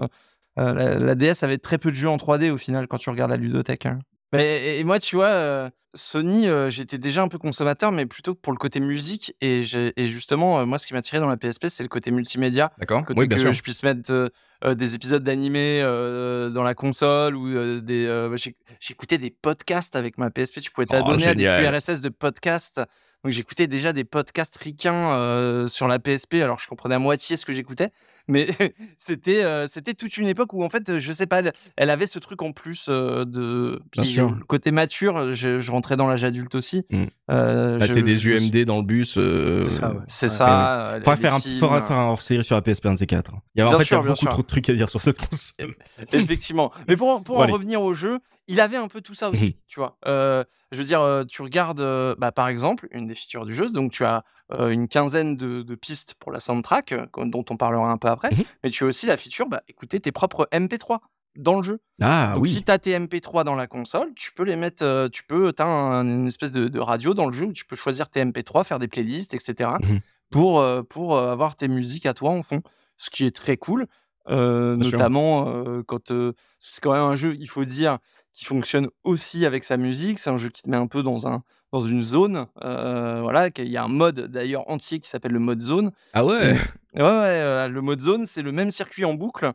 Euh, 0.58 0.72
la, 0.72 0.94
la 0.98 1.14
DS 1.14 1.42
avait 1.42 1.58
très 1.58 1.78
peu 1.78 1.90
de 1.90 1.96
jeux 1.96 2.08
en 2.08 2.16
3D 2.16 2.50
au 2.50 2.58
final 2.58 2.86
quand 2.86 2.98
tu 2.98 3.10
regardes 3.10 3.30
la 3.30 3.36
ludothèque. 3.36 3.86
hein. 3.86 3.98
Mais- 4.32 4.78
et, 4.78 4.84
moi, 4.84 4.98
tu 4.98 5.14
vois, 5.16 5.26
euh, 5.28 5.70
Sony, 5.94 6.48
euh, 6.48 6.68
j'étais 6.68 6.98
déjà 6.98 7.22
un 7.22 7.28
peu 7.28 7.38
consommateur, 7.38 7.92
mais 7.92 8.04
plutôt 8.04 8.34
pour 8.34 8.52
le 8.52 8.58
côté 8.58 8.80
musique. 8.80 9.32
Et, 9.40 9.62
justement, 9.62 10.66
moi, 10.66 10.78
ce 10.78 10.86
qui 10.88 10.92
m'a 10.94 11.02
tiré 11.02 11.20
dans 11.20 11.28
la 11.28 11.36
PSP, 11.36 11.68
c'est 11.68 11.84
le 11.84 11.88
côté 11.88 12.10
multimédia 12.10 12.72
D'accord. 12.78 13.04
côté 13.04 13.20
Oui, 13.20 13.26
bien 13.28 13.36
que 13.36 13.42
sûr. 13.42 13.52
je 13.52 13.62
puisse 13.62 13.82
mettre 13.84 14.10
euh, 14.64 14.74
des 14.74 14.94
épisodes 14.96 15.22
d'animé 15.22 15.82
euh, 15.84 16.50
dans 16.50 16.64
la 16.64 16.74
console 16.74 17.36
ou 17.36 17.46
euh, 17.48 17.80
des 17.80 18.06
j'ai- 18.36 18.56
j'écoutais 18.80 19.18
des 19.18 19.30
podcasts 19.30 19.94
avec 19.94 20.18
ma 20.18 20.30
PSP 20.30 20.60
tu 20.60 20.70
pouvais 20.72 20.86
Oh, 20.88 20.92
t'abonner 20.92 21.26
à 21.26 21.34
des 21.34 21.46
flux. 21.46 21.66
RSS 21.68 22.00
de 22.00 22.08
podcasts 22.08 22.80
donc 23.22 23.32
j'écoutais 23.32 23.66
déjà 23.66 23.92
des 23.92 24.04
podcasts 24.04 24.56
ricains 24.56 25.66
sur 25.68 25.86
la 25.86 25.98
PSP 25.98 26.34
alors 26.42 26.58
je 26.60 26.66
comprenais 26.68 26.94
à 26.94 26.98
moitié 26.98 27.36
ce 27.36 27.44
que 27.44 27.52
j'écoutais 27.52 27.90
mais 28.28 28.46
c'était 28.96 29.44
euh, 29.44 29.66
c'était 29.68 29.94
toute 29.94 30.16
une 30.16 30.26
époque 30.28 30.52
où 30.52 30.64
en 30.64 30.68
fait 30.68 30.98
je 30.98 31.12
sais 31.12 31.26
pas 31.26 31.40
elle, 31.40 31.52
elle 31.76 31.90
avait 31.90 32.06
ce 32.06 32.18
truc 32.18 32.42
en 32.42 32.52
plus 32.52 32.86
euh, 32.88 33.24
de 33.24 33.80
puis 33.90 34.18
côté 34.48 34.70
mature 34.70 35.32
je, 35.32 35.60
je 35.60 35.70
rentrais 35.70 35.96
dans 35.96 36.06
l'âge 36.06 36.24
adulte 36.24 36.54
aussi 36.54 36.84
Mm. 36.90 37.04
Euh, 37.30 37.78
Bah, 37.78 37.86
je- 37.86 37.92
des 37.94 38.16
je 38.18 38.30
UMD 38.32 38.64
dans 38.66 38.76
le 38.78 38.84
bus. 38.84 39.16
euh, 39.16 39.60
C'est 39.62 39.70
ça, 39.70 39.90
ouais. 39.92 40.00
c'est 40.06 40.26
Ouais. 40.26 40.30
ça 40.30 40.86
euh, 40.94 40.98
Faudra 40.98 41.14
les 41.14 41.20
faire, 41.22 41.34
un, 41.34 41.40
faudra 41.40 41.80
faire 41.80 41.96
un 41.96 42.08
hors-série 42.08 42.44
sur 42.44 42.54
la 42.56 42.60
PSP 42.62 42.86
1 42.86 42.94
C4. 42.96 43.22
Il 43.54 43.60
y 43.60 43.62
a, 43.62 43.66
en 43.66 43.78
fait, 43.78 43.84
sûr, 43.84 43.96
il 43.96 44.00
y 44.00 44.00
a 44.00 44.02
bien 44.02 44.08
beaucoup 44.12 44.18
sûr. 44.20 44.30
trop 44.30 44.42
de 44.42 44.46
trucs 44.46 44.68
à 44.68 44.74
dire 44.74 44.90
sur 44.90 45.00
cette 45.00 45.16
console. 45.18 45.74
Effectivement. 46.12 46.70
Mais 46.88 46.96
pour, 46.96 47.22
pour 47.24 47.36
Bon, 47.36 47.40
en 47.40 47.44
allez. 47.44 47.52
revenir 47.54 47.80
au 47.82 47.94
jeu, 47.94 48.18
il 48.46 48.60
avait 48.60 48.76
un 48.76 48.88
peu 48.88 49.00
tout 49.00 49.14
ça 49.14 49.28
Mhm. 49.28 49.34
aussi, 49.34 49.56
tu 49.66 49.80
vois. 49.80 49.96
Euh, 50.06 50.44
je 50.72 50.78
veux 50.78 50.84
dire, 50.84 51.00
euh, 51.00 51.24
tu 51.24 51.40
regardes, 51.42 51.80
euh, 51.80 52.14
bah, 52.18 52.30
par 52.32 52.48
exemple, 52.48 52.88
une 52.90 53.06
des 53.06 53.14
features 53.14 53.46
du 53.46 53.54
jeu, 53.54 53.70
donc 53.70 53.90
tu 53.92 54.04
as 54.04 54.24
euh, 54.52 54.68
une 54.68 54.88
quinzaine 54.88 55.36
de, 55.36 55.62
de 55.62 55.74
pistes 55.74 56.14
pour 56.18 56.30
la 56.32 56.38
soundtrack, 56.40 56.92
euh, 56.92 57.06
dont 57.24 57.44
on 57.50 57.56
parlera 57.56 57.90
un 57.90 57.96
peu 57.98 58.08
après, 58.08 58.30
Mhm. 58.30 58.44
mais 58.62 58.70
tu 58.70 58.84
as 58.84 58.86
aussi 58.86 59.06
la 59.06 59.16
feature, 59.16 59.48
bah, 59.48 59.62
écouter 59.68 60.00
tes 60.00 60.12
propres 60.12 60.48
MP3 60.52 61.00
dans 61.36 61.56
le 61.56 61.62
jeu. 61.62 61.80
Ah 62.00 62.32
donc 62.34 62.44
oui. 62.44 62.52
si 62.52 62.62
tu 62.62 62.70
as 62.70 62.78
tes 62.78 62.92
MP3 62.98 63.42
dans 63.44 63.54
la 63.54 63.66
console, 63.66 64.12
tu 64.14 64.32
peux 64.32 64.44
les 64.44 64.56
mettre, 64.56 64.84
euh, 64.84 65.08
tu 65.08 65.24
peux, 65.24 65.52
tu 65.52 65.62
as 65.62 65.66
une 65.66 66.26
espèce 66.26 66.52
de, 66.52 66.68
de 66.68 66.78
radio 66.80 67.14
dans 67.14 67.26
le 67.26 67.32
jeu 67.32 67.46
où 67.46 67.52
tu 67.52 67.64
peux 67.64 67.74
choisir 67.76 68.08
tes 68.10 68.24
MP3, 68.24 68.64
faire 68.64 68.78
des 68.78 68.88
playlists, 68.88 69.34
etc. 69.34 69.70
Mhm. 69.82 70.00
pour, 70.30 70.64
pour 70.88 71.18
avoir 71.18 71.56
tes 71.56 71.68
musiques 71.68 72.06
à 72.06 72.14
toi 72.14 72.30
en 72.30 72.42
fond, 72.42 72.62
ce 72.96 73.10
qui 73.10 73.24
est 73.24 73.34
très 73.34 73.56
cool. 73.56 73.86
notamment 74.28 75.82
quand 75.86 76.12
c'est 76.58 76.80
quand 76.82 76.92
même 76.92 77.02
un 77.02 77.16
jeu, 77.16 77.36
il 77.38 77.48
faut 77.48 77.64
dire, 77.64 77.98
qui 78.32 78.44
fonctionne 78.44 78.88
aussi 79.04 79.46
avec 79.46 79.64
sa 79.64 79.76
musique. 79.76 80.18
C'est 80.18 80.30
un 80.30 80.36
jeu 80.38 80.48
qui 80.48 80.62
te 80.62 80.68
met 80.70 80.76
un 80.76 80.86
peu 80.86 81.02
dans, 81.02 81.26
un, 81.28 81.42
dans 81.74 81.80
une 81.80 82.02
zone. 82.02 82.46
euh, 82.62 83.20
voilà, 83.20 83.50
qu'il 83.50 83.68
y 83.68 83.76
a 83.76 83.82
un 83.82 83.88
mode 83.88 84.20
d'ailleurs 84.28 84.70
entier 84.70 85.00
qui 85.00 85.08
s'appelle 85.08 85.32
le 85.32 85.40
mode 85.40 85.60
zone. 85.60 85.90
Ah 86.12 86.24
ouais. 86.24 86.52
Ouais, 86.94 87.02
ouais, 87.02 87.02
euh, 87.02 87.68
le 87.68 87.80
mode 87.82 88.00
zone, 88.00 88.26
c'est 88.26 88.42
le 88.42 88.52
même 88.52 88.70
circuit 88.70 89.04
en 89.04 89.14
boucle. 89.14 89.50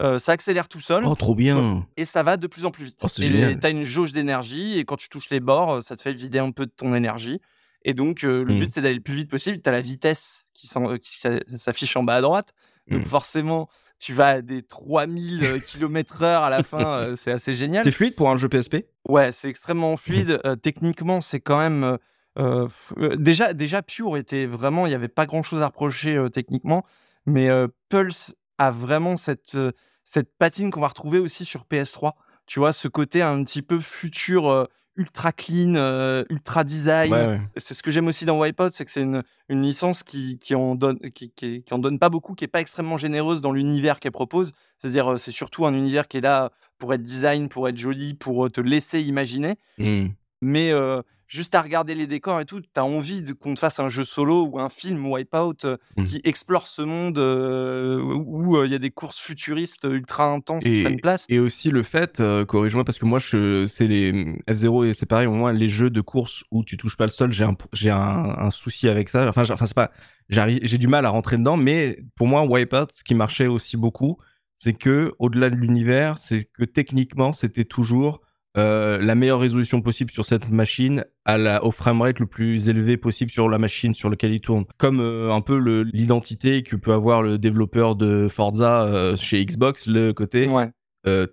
euh, 0.00 0.18
ça 0.18 0.32
accélère 0.32 0.68
tout 0.68 0.80
seul 0.80 1.04
Oh, 1.04 1.14
trop 1.14 1.34
bien. 1.34 1.86
et 1.98 2.04
ça 2.06 2.22
va 2.22 2.36
de 2.38 2.46
plus 2.46 2.64
en 2.64 2.70
plus 2.70 2.84
vite. 2.86 2.98
Oh, 3.02 3.08
et 3.20 3.58
tu 3.60 3.66
as 3.66 3.70
une 3.70 3.82
jauge 3.82 4.12
d'énergie 4.12 4.78
et 4.78 4.84
quand 4.84 4.96
tu 4.96 5.08
touches 5.10 5.28
les 5.28 5.40
bords, 5.40 5.82
ça 5.82 5.94
te 5.96 6.00
fait 6.02 6.14
vider 6.14 6.38
un 6.38 6.52
peu 6.52 6.64
de 6.66 6.72
ton 6.74 6.94
énergie. 6.94 7.40
Et 7.84 7.92
donc, 7.94 8.24
euh, 8.24 8.44
le 8.44 8.54
Mm. 8.54 8.58
but, 8.60 8.70
c'est 8.72 8.80
d'aller 8.80 8.94
le 8.94 9.00
plus 9.02 9.14
vite 9.14 9.30
possible. 9.30 9.60
Tu 9.60 9.68
as 9.68 9.72
la 9.72 9.80
vitesse 9.82 10.44
qui 10.54 10.66
s'affiche 10.66 11.96
en 11.96 12.02
bas 12.02 12.16
à 12.16 12.20
droite. 12.22 12.54
Donc 12.90 13.02
Mm. 13.02 13.08
forcément, 13.08 13.68
tu 13.98 14.14
vas 14.14 14.26
à 14.28 14.42
des 14.42 14.62
3000 14.62 15.60
km 15.64 16.22
heure 16.22 16.42
à 16.42 16.50
la 16.50 16.62
fin, 16.62 16.98
euh, 17.00 17.16
c'est 17.16 17.32
assez 17.32 17.54
génial. 17.54 17.84
C'est 17.84 17.90
fluide 17.90 18.14
pour 18.14 18.30
un 18.30 18.36
jeu 18.36 18.48
PSP 18.48 18.86
Ouais, 19.08 19.32
c'est 19.32 19.48
extrêmement 19.48 19.96
fluide. 19.96 20.40
Euh, 20.44 20.56
techniquement, 20.56 21.20
c'est 21.20 21.40
quand 21.40 21.58
même. 21.58 21.84
euh, 21.84 21.96
euh, 22.38 22.68
euh, 22.98 23.16
déjà, 23.16 23.52
déjà, 23.52 23.82
Pure 23.82 24.16
était 24.16 24.46
vraiment. 24.46 24.86
Il 24.86 24.90
n'y 24.90 24.94
avait 24.94 25.08
pas 25.08 25.26
grand 25.26 25.42
chose 25.42 25.60
à 25.62 25.66
reprocher 25.66 26.16
euh, 26.16 26.28
techniquement. 26.28 26.84
Mais 27.26 27.48
euh, 27.48 27.66
Pulse 27.88 28.34
a 28.58 28.70
vraiment 28.70 29.16
cette, 29.16 29.54
euh, 29.56 29.72
cette 30.04 30.36
patine 30.38 30.70
qu'on 30.70 30.80
va 30.80 30.88
retrouver 30.88 31.18
aussi 31.18 31.44
sur 31.44 31.64
PS3. 31.64 32.12
Tu 32.46 32.60
vois, 32.60 32.72
ce 32.72 32.88
côté 32.88 33.22
un 33.22 33.42
petit 33.44 33.60
peu 33.62 33.80
futur, 33.80 34.48
euh, 34.48 34.64
ultra 34.98 35.32
clean, 35.32 35.74
euh, 35.76 36.24
ultra 36.28 36.64
design. 36.64 37.12
Ouais, 37.12 37.26
ouais. 37.26 37.40
C'est 37.56 37.72
ce 37.72 37.82
que 37.82 37.90
j'aime 37.90 38.08
aussi 38.08 38.24
dans 38.26 38.38
Wipeout, 38.38 38.70
c'est 38.72 38.84
que 38.84 38.90
c'est 38.90 39.02
une, 39.02 39.22
une 39.48 39.62
licence 39.62 40.02
qui, 40.02 40.38
qui, 40.38 40.54
en 40.54 40.74
donne, 40.74 40.98
qui, 41.14 41.30
qui- 41.30 41.62
qui 41.62 41.72
en 41.74 41.78
donne 41.78 41.98
pas 41.98 42.08
beaucoup, 42.10 42.34
qui 42.34 42.44
est 42.44 42.48
pas 42.48 42.60
extrêmement 42.60 42.96
généreuse 42.98 43.40
dans 43.40 43.52
l'univers 43.52 44.00
qu'elle 44.00 44.12
propose. 44.12 44.52
C'est-à-dire, 44.78 45.12
euh, 45.12 45.16
c'est 45.16 45.30
surtout 45.30 45.64
un 45.64 45.72
univers 45.72 46.08
qui 46.08 46.18
est 46.18 46.20
là 46.20 46.50
pour 46.78 46.92
être 46.92 47.02
design, 47.02 47.48
pour 47.48 47.68
être 47.68 47.78
joli, 47.78 48.12
pour 48.14 48.46
euh, 48.46 48.50
te 48.50 48.60
laisser 48.60 49.00
imaginer. 49.00 49.54
Mm. 49.78 50.08
Mais 50.42 50.70
euh, 50.72 51.00
juste 51.28 51.54
à 51.54 51.62
regarder 51.62 51.94
les 51.94 52.06
décors 52.06 52.40
et 52.40 52.44
tout, 52.46 52.60
tu 52.60 52.66
as 52.76 52.84
envie 52.84 53.22
de- 53.22 53.32
qu'on 53.34 53.54
te 53.54 53.60
fasse 53.60 53.78
un 53.80 53.88
jeu 53.88 54.04
solo 54.04 54.46
ou 54.46 54.58
un 54.58 54.68
film 54.70 55.06
Wipeout 55.06 55.64
euh, 55.66 55.76
Mm. 55.96 56.04
qui 56.04 56.20
explore 56.24 56.66
ce 56.66 56.82
monde 56.82 57.18
euh, 57.18 58.02
où 58.02 58.56
euh, 58.56 58.66
il 58.66 58.72
y 58.72 58.74
a 58.74 58.78
des 58.78 58.90
courses 58.90 59.20
futuristes 59.20 59.84
ultra 59.88 60.24
intenses 60.24 60.64
qui 60.64 60.80
Et- 60.80 60.82
prennent 60.84 61.00
place. 61.00 61.26
Et 61.28 61.38
aussi 61.38 61.70
le 61.70 61.82
fait, 61.82 62.22
corrige-moi, 62.48 62.84
parce 62.84 62.98
que 62.98 63.04
moi, 63.04 63.18
je, 63.18 63.66
c'est 63.66 63.86
les 63.86 64.12
F0 64.48 64.88
et 64.88 64.94
c'est 64.94 65.06
pareil, 65.06 65.26
au 65.26 65.32
moins 65.34 65.52
les 65.52 65.68
jeux 65.68 65.90
de 65.90 66.00
course 66.00 66.42
où 66.50 66.64
tu 66.64 66.76
touches 66.76 66.96
pas 66.96 67.06
le 67.06 67.12
sol, 67.12 67.30
j'ai 67.30 67.44
un, 67.44 67.56
j'ai 67.72 67.90
un, 67.90 67.98
un 68.38 68.50
souci 68.50 68.88
avec 68.88 69.08
ça. 69.10 69.28
Enfin, 69.28 69.44
c'est 69.44 69.74
pas, 69.74 69.90
j'ai 70.30 70.78
du 70.78 70.88
mal 70.88 71.04
à 71.06 71.10
rentrer 71.10 71.36
dedans, 71.36 71.56
mais 71.56 71.98
pour 72.16 72.26
moi, 72.26 72.44
Wipeout, 72.46 72.86
ce 72.92 73.04
qui 73.04 73.14
marchait 73.14 73.46
aussi 73.46 73.76
beaucoup, 73.76 74.16
c'est 74.56 74.72
que 74.74 75.12
au-delà 75.18 75.50
de 75.50 75.54
l'univers, 75.56 76.18
c'est 76.18 76.44
que 76.44 76.64
techniquement, 76.64 77.32
c'était 77.32 77.64
toujours 77.64 78.20
euh, 78.56 78.98
la 79.00 79.14
meilleure 79.14 79.40
résolution 79.40 79.80
possible 79.82 80.10
sur 80.10 80.24
cette 80.24 80.48
machine 80.50 81.04
à 81.24 81.36
la, 81.38 81.64
au 81.64 81.70
framerate 81.70 82.18
le 82.18 82.26
plus 82.26 82.68
élevé 82.68 82.96
possible 82.96 83.30
sur 83.30 83.48
la 83.48 83.58
machine 83.58 83.94
sur 83.94 84.08
laquelle 84.10 84.32
il 84.32 84.40
tourne. 84.40 84.64
Comme 84.78 85.00
euh, 85.00 85.32
un 85.32 85.40
peu 85.40 85.56
l'identité 85.92 86.62
que 86.62 86.74
peut 86.76 86.92
avoir 86.92 87.22
le 87.22 87.38
développeur 87.38 87.94
de 87.94 88.26
Forza 88.28 88.84
euh, 88.84 89.16
chez 89.16 89.44
Xbox, 89.44 89.86
le 89.86 90.12
côté 90.12 90.48
Ouais. 90.48 90.70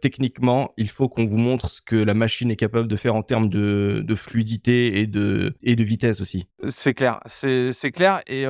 techniquement, 0.02 0.72
il 0.78 0.90
faut 0.90 1.10
qu'on 1.10 1.26
vous 1.26 1.38
montre 1.38 1.70
ce 1.70 1.82
que 1.82 1.96
la 1.96 2.14
machine 2.14 2.50
est 2.52 2.56
capable 2.56 2.88
de 2.88 2.96
faire 2.96 3.16
en 3.16 3.24
termes 3.24 3.50
de, 3.50 4.04
de 4.06 4.16
fluidité 4.16 5.00
et 5.00 5.08
de, 5.08 5.56
et 5.64 5.76
de 5.76 5.84
vitesse 5.84 6.22
aussi. 6.22 6.48
C'est 6.68 6.94
clair, 6.94 7.20
c'est 7.26 7.92
clair. 7.92 8.22
Et 8.28 8.46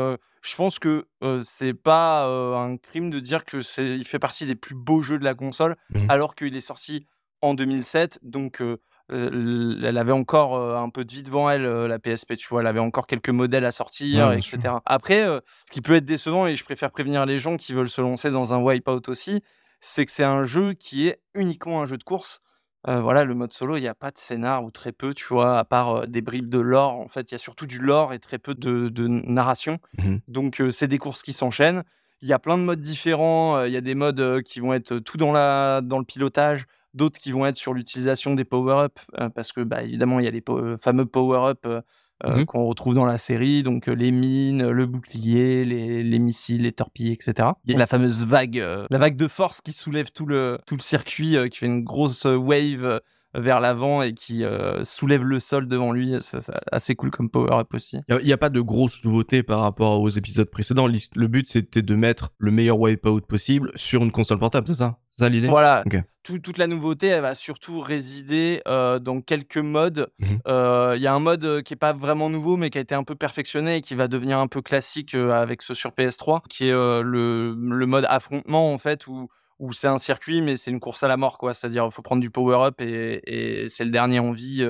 je 0.45 0.55
pense 0.55 0.77
que 0.77 1.05
euh, 1.23 1.41
c'est 1.43 1.73
pas 1.73 2.27
euh, 2.27 2.53
un 2.55 2.77
crime 2.77 3.09
de 3.09 3.19
dire 3.19 3.45
que 3.45 3.61
c'est, 3.61 3.97
il 3.97 4.03
fait 4.03 4.19
partie 4.19 4.45
des 4.45 4.53
plus 4.53 4.75
beaux 4.75 5.01
jeux 5.01 5.17
de 5.17 5.23
la 5.23 5.33
console, 5.33 5.75
Mhm. 5.95 6.05
alors 6.09 6.35
qu'il 6.35 6.55
est 6.55 6.59
sorti 6.61 7.07
en 7.45 7.53
2007. 7.53 8.19
Donc, 8.23 8.61
euh, 8.61 8.77
elle 9.09 9.97
avait 9.97 10.11
encore 10.11 10.59
un 10.75 10.89
peu 10.89 11.05
de 11.05 11.11
vie 11.11 11.21
devant 11.21 11.49
elle, 11.49 11.63
la 11.63 11.99
PSP, 11.99 12.33
tu 12.35 12.47
vois. 12.47 12.61
Elle 12.61 12.67
avait 12.67 12.79
encore 12.79 13.05
quelques 13.05 13.29
modèles 13.29 13.65
à 13.65 13.71
sortir, 13.71 14.29
Ouais, 14.29 14.39
etc. 14.39 14.75
Après, 14.85 15.23
ce 15.23 15.71
qui 15.71 15.81
peut 15.81 15.93
être 15.93 16.05
décevant, 16.05 16.47
et 16.47 16.55
je 16.55 16.63
préfère 16.63 16.89
prévenir 16.89 17.25
les 17.27 17.37
gens 17.37 17.55
qui 17.55 17.73
veulent 17.73 17.89
se 17.89 18.01
lancer 18.01 18.31
dans 18.31 18.53
un 18.53 18.57
Wipeout 18.57 19.07
aussi, 19.07 19.43
c'est 19.79 20.05
que 20.05 20.11
c'est 20.11 20.23
un 20.23 20.43
jeu 20.43 20.73
qui 20.73 21.07
est 21.07 21.21
uniquement 21.35 21.83
un 21.83 21.85
jeu 21.85 21.97
de 21.97 22.03
course. 22.03 22.41
Euh, 22.87 23.01
voilà, 23.01 23.25
le 23.25 23.33
mode 23.33 23.51
solo, 23.53 23.77
il 23.77 23.81
n'y 23.81 23.87
a 23.87 23.95
pas 23.95 24.11
de 24.11 24.17
scénar 24.17 24.63
ou 24.63 24.69
très 24.69 24.91
peu, 24.91 25.13
tu 25.13 25.25
vois, 25.27 25.57
à 25.57 25.63
part 25.63 25.95
euh, 25.95 26.05
des 26.05 26.21
bribes 26.21 26.49
de 26.49 26.59
lore. 26.59 26.93
En 26.93 27.07
fait, 27.07 27.31
il 27.31 27.33
y 27.33 27.35
a 27.35 27.39
surtout 27.39 27.65
du 27.65 27.79
lore 27.79 28.13
et 28.13 28.19
très 28.19 28.37
peu 28.37 28.53
de, 28.53 28.89
de 28.89 29.07
narration. 29.07 29.79
Mhm. 29.97 30.21
Donc, 30.27 30.61
euh, 30.61 30.69
c'est 30.69 30.87
des 30.87 30.99
courses 30.99 31.23
qui 31.23 31.33
s'enchaînent. 31.33 31.83
Il 32.21 32.27
y 32.27 32.33
a 32.33 32.39
plein 32.39 32.57
de 32.57 32.63
modes 32.63 32.81
différents. 32.81 33.63
Il 33.63 33.73
y 33.73 33.77
a 33.77 33.81
des 33.81 33.95
modes 33.95 34.41
qui 34.43 34.59
vont 34.59 34.73
être 34.73 34.99
tout 34.99 35.17
dans, 35.17 35.31
la, 35.31 35.81
dans 35.81 35.99
le 35.99 36.05
pilotage, 36.05 36.65
d'autres 36.95 37.19
qui 37.19 37.31
vont 37.31 37.45
être 37.45 37.55
sur 37.57 37.73
l'utilisation 37.73 38.33
des 38.33 38.45
power-up, 38.45 38.99
euh, 39.19 39.29
parce 39.29 39.51
que, 39.51 39.61
bah, 39.61 39.83
évidemment, 39.83 40.19
il 40.19 40.25
y 40.25 40.27
a 40.27 40.31
les 40.31 40.41
po- 40.41 40.77
fameux 40.79 41.05
power-up 41.05 41.59
euh, 41.65 41.81
euh, 42.23 42.37
Mhm. 42.37 42.45
qu'on 42.45 42.65
retrouve 42.65 42.95
dans 42.95 43.03
la 43.05 43.17
série, 43.17 43.61
donc 43.61 43.89
euh, 43.89 43.93
les 43.93 44.11
mines, 44.11 44.69
le 44.69 44.85
bouclier, 44.85 45.65
les, 45.65 46.01
les 46.01 46.19
missiles, 46.19 46.63
les 46.63 46.71
torpilles, 46.71 47.11
etc. 47.11 47.49
Il 47.65 47.73
y 47.73 47.75
a 47.75 47.77
la 47.77 47.87
fameuse 47.87 48.25
vague, 48.25 48.57
euh, 48.57 48.85
la 48.89 48.97
vague 48.97 49.17
de 49.17 49.27
force 49.27 49.59
qui 49.59 49.73
soulève 49.73 50.11
tout 50.11 50.25
le, 50.25 50.57
tout 50.65 50.75
le 50.77 50.81
circuit, 50.81 51.35
euh, 51.35 51.49
qui 51.49 51.59
fait 51.59 51.65
une 51.65 51.83
grosse 51.83 52.25
euh, 52.25 52.37
wave 52.37 52.85
euh, 52.85 52.99
vers 53.37 53.59
l'avant 53.59 54.01
et 54.01 54.13
qui 54.13 54.45
euh, 54.45 54.85
soulève 54.85 55.25
le 55.25 55.41
sol 55.41 55.67
devant 55.67 55.91
lui. 55.91 56.15
C'est 56.21 56.39
assez 56.71 56.95
cool 56.95 57.11
comme 57.11 57.29
power-up 57.29 57.73
aussi. 57.73 57.97
Il 58.07 58.17
n'y 58.23 58.31
a, 58.31 58.37
pas 58.37 58.49
de 58.49 58.61
grosses 58.61 59.03
nouveautés 59.03 59.43
par 59.43 59.59
rapport 59.59 59.99
aux 59.99 60.07
épisodes 60.07 60.49
précédents. 60.49 60.87
Le 60.87 61.27
but, 61.27 61.45
c'était 61.45 61.81
de 61.81 61.95
mettre 61.95 62.29
le 62.37 62.51
meilleur 62.51 62.79
wipeout 62.79 63.21
possible 63.27 63.73
sur 63.75 64.01
une 64.03 64.13
console 64.13 64.39
portable, 64.39 64.67
c'est 64.67 64.75
ça? 64.75 64.99
Ça 65.17 65.29
l'idée? 65.29 65.47
Voilà. 65.47 65.83
Tout- 66.23 66.39
toute 66.39 66.57
la 66.57 66.65
nouveauté, 66.67 67.07
elle 67.07 67.21
va 67.21 67.35
surtout 67.35 67.79
résider 67.81 68.61
euh, 68.67 68.97
dans 68.99 69.21
quelques 69.21 69.57
modes. 69.57 70.07
Mhm. 70.19 70.39
Euh, 70.47 70.93
Il 70.97 71.01
y 71.03 71.07
a 71.07 71.13
un 71.13 71.19
mode 71.19 71.45
euh, 71.45 71.61
qui 71.61 71.73
est 71.73 71.77
pas 71.77 71.93
vraiment 71.93 72.29
nouveau, 72.29 72.57
mais 72.57 72.69
qui 72.71 72.77
a 72.79 72.81
été 72.81 72.95
un 72.95 73.03
peu 73.03 73.15
perfectionné 73.15 73.77
et 73.77 73.81
qui 73.81 73.93
va 73.95 74.07
devenir 74.07 74.39
un 74.39 74.47
peu 74.47 74.61
classique 74.61 75.13
avec 75.13 75.61
ce 75.61 75.73
sur 75.75 75.91
PS3, 75.91 76.41
qui 76.49 76.67
est 76.69 76.71
le, 76.71 77.55
le 77.55 77.85
mode 77.85 78.05
affrontement 78.09 78.73
en 78.73 78.77
fait, 78.79 79.05
où, 79.07 79.27
où 79.59 79.71
c'est 79.71 79.87
un 79.87 79.99
circuit, 79.99 80.41
mais 80.41 80.57
c'est 80.57 80.71
une 80.71 80.79
course 80.79 81.03
à 81.03 81.07
la 81.07 81.15
mort, 81.15 81.37
quoi. 81.37 81.53
C'est-à-dire, 81.53 81.85
il 81.85 81.91
faut 81.91 82.01
prendre 82.01 82.21
du 82.21 82.31
power-up 82.31 82.81
et, 82.81 83.21
et 83.63 83.69
c'est 83.69 83.85
le 83.85 83.91
dernier 83.91 84.19
en 84.19 84.31
vie 84.31 84.67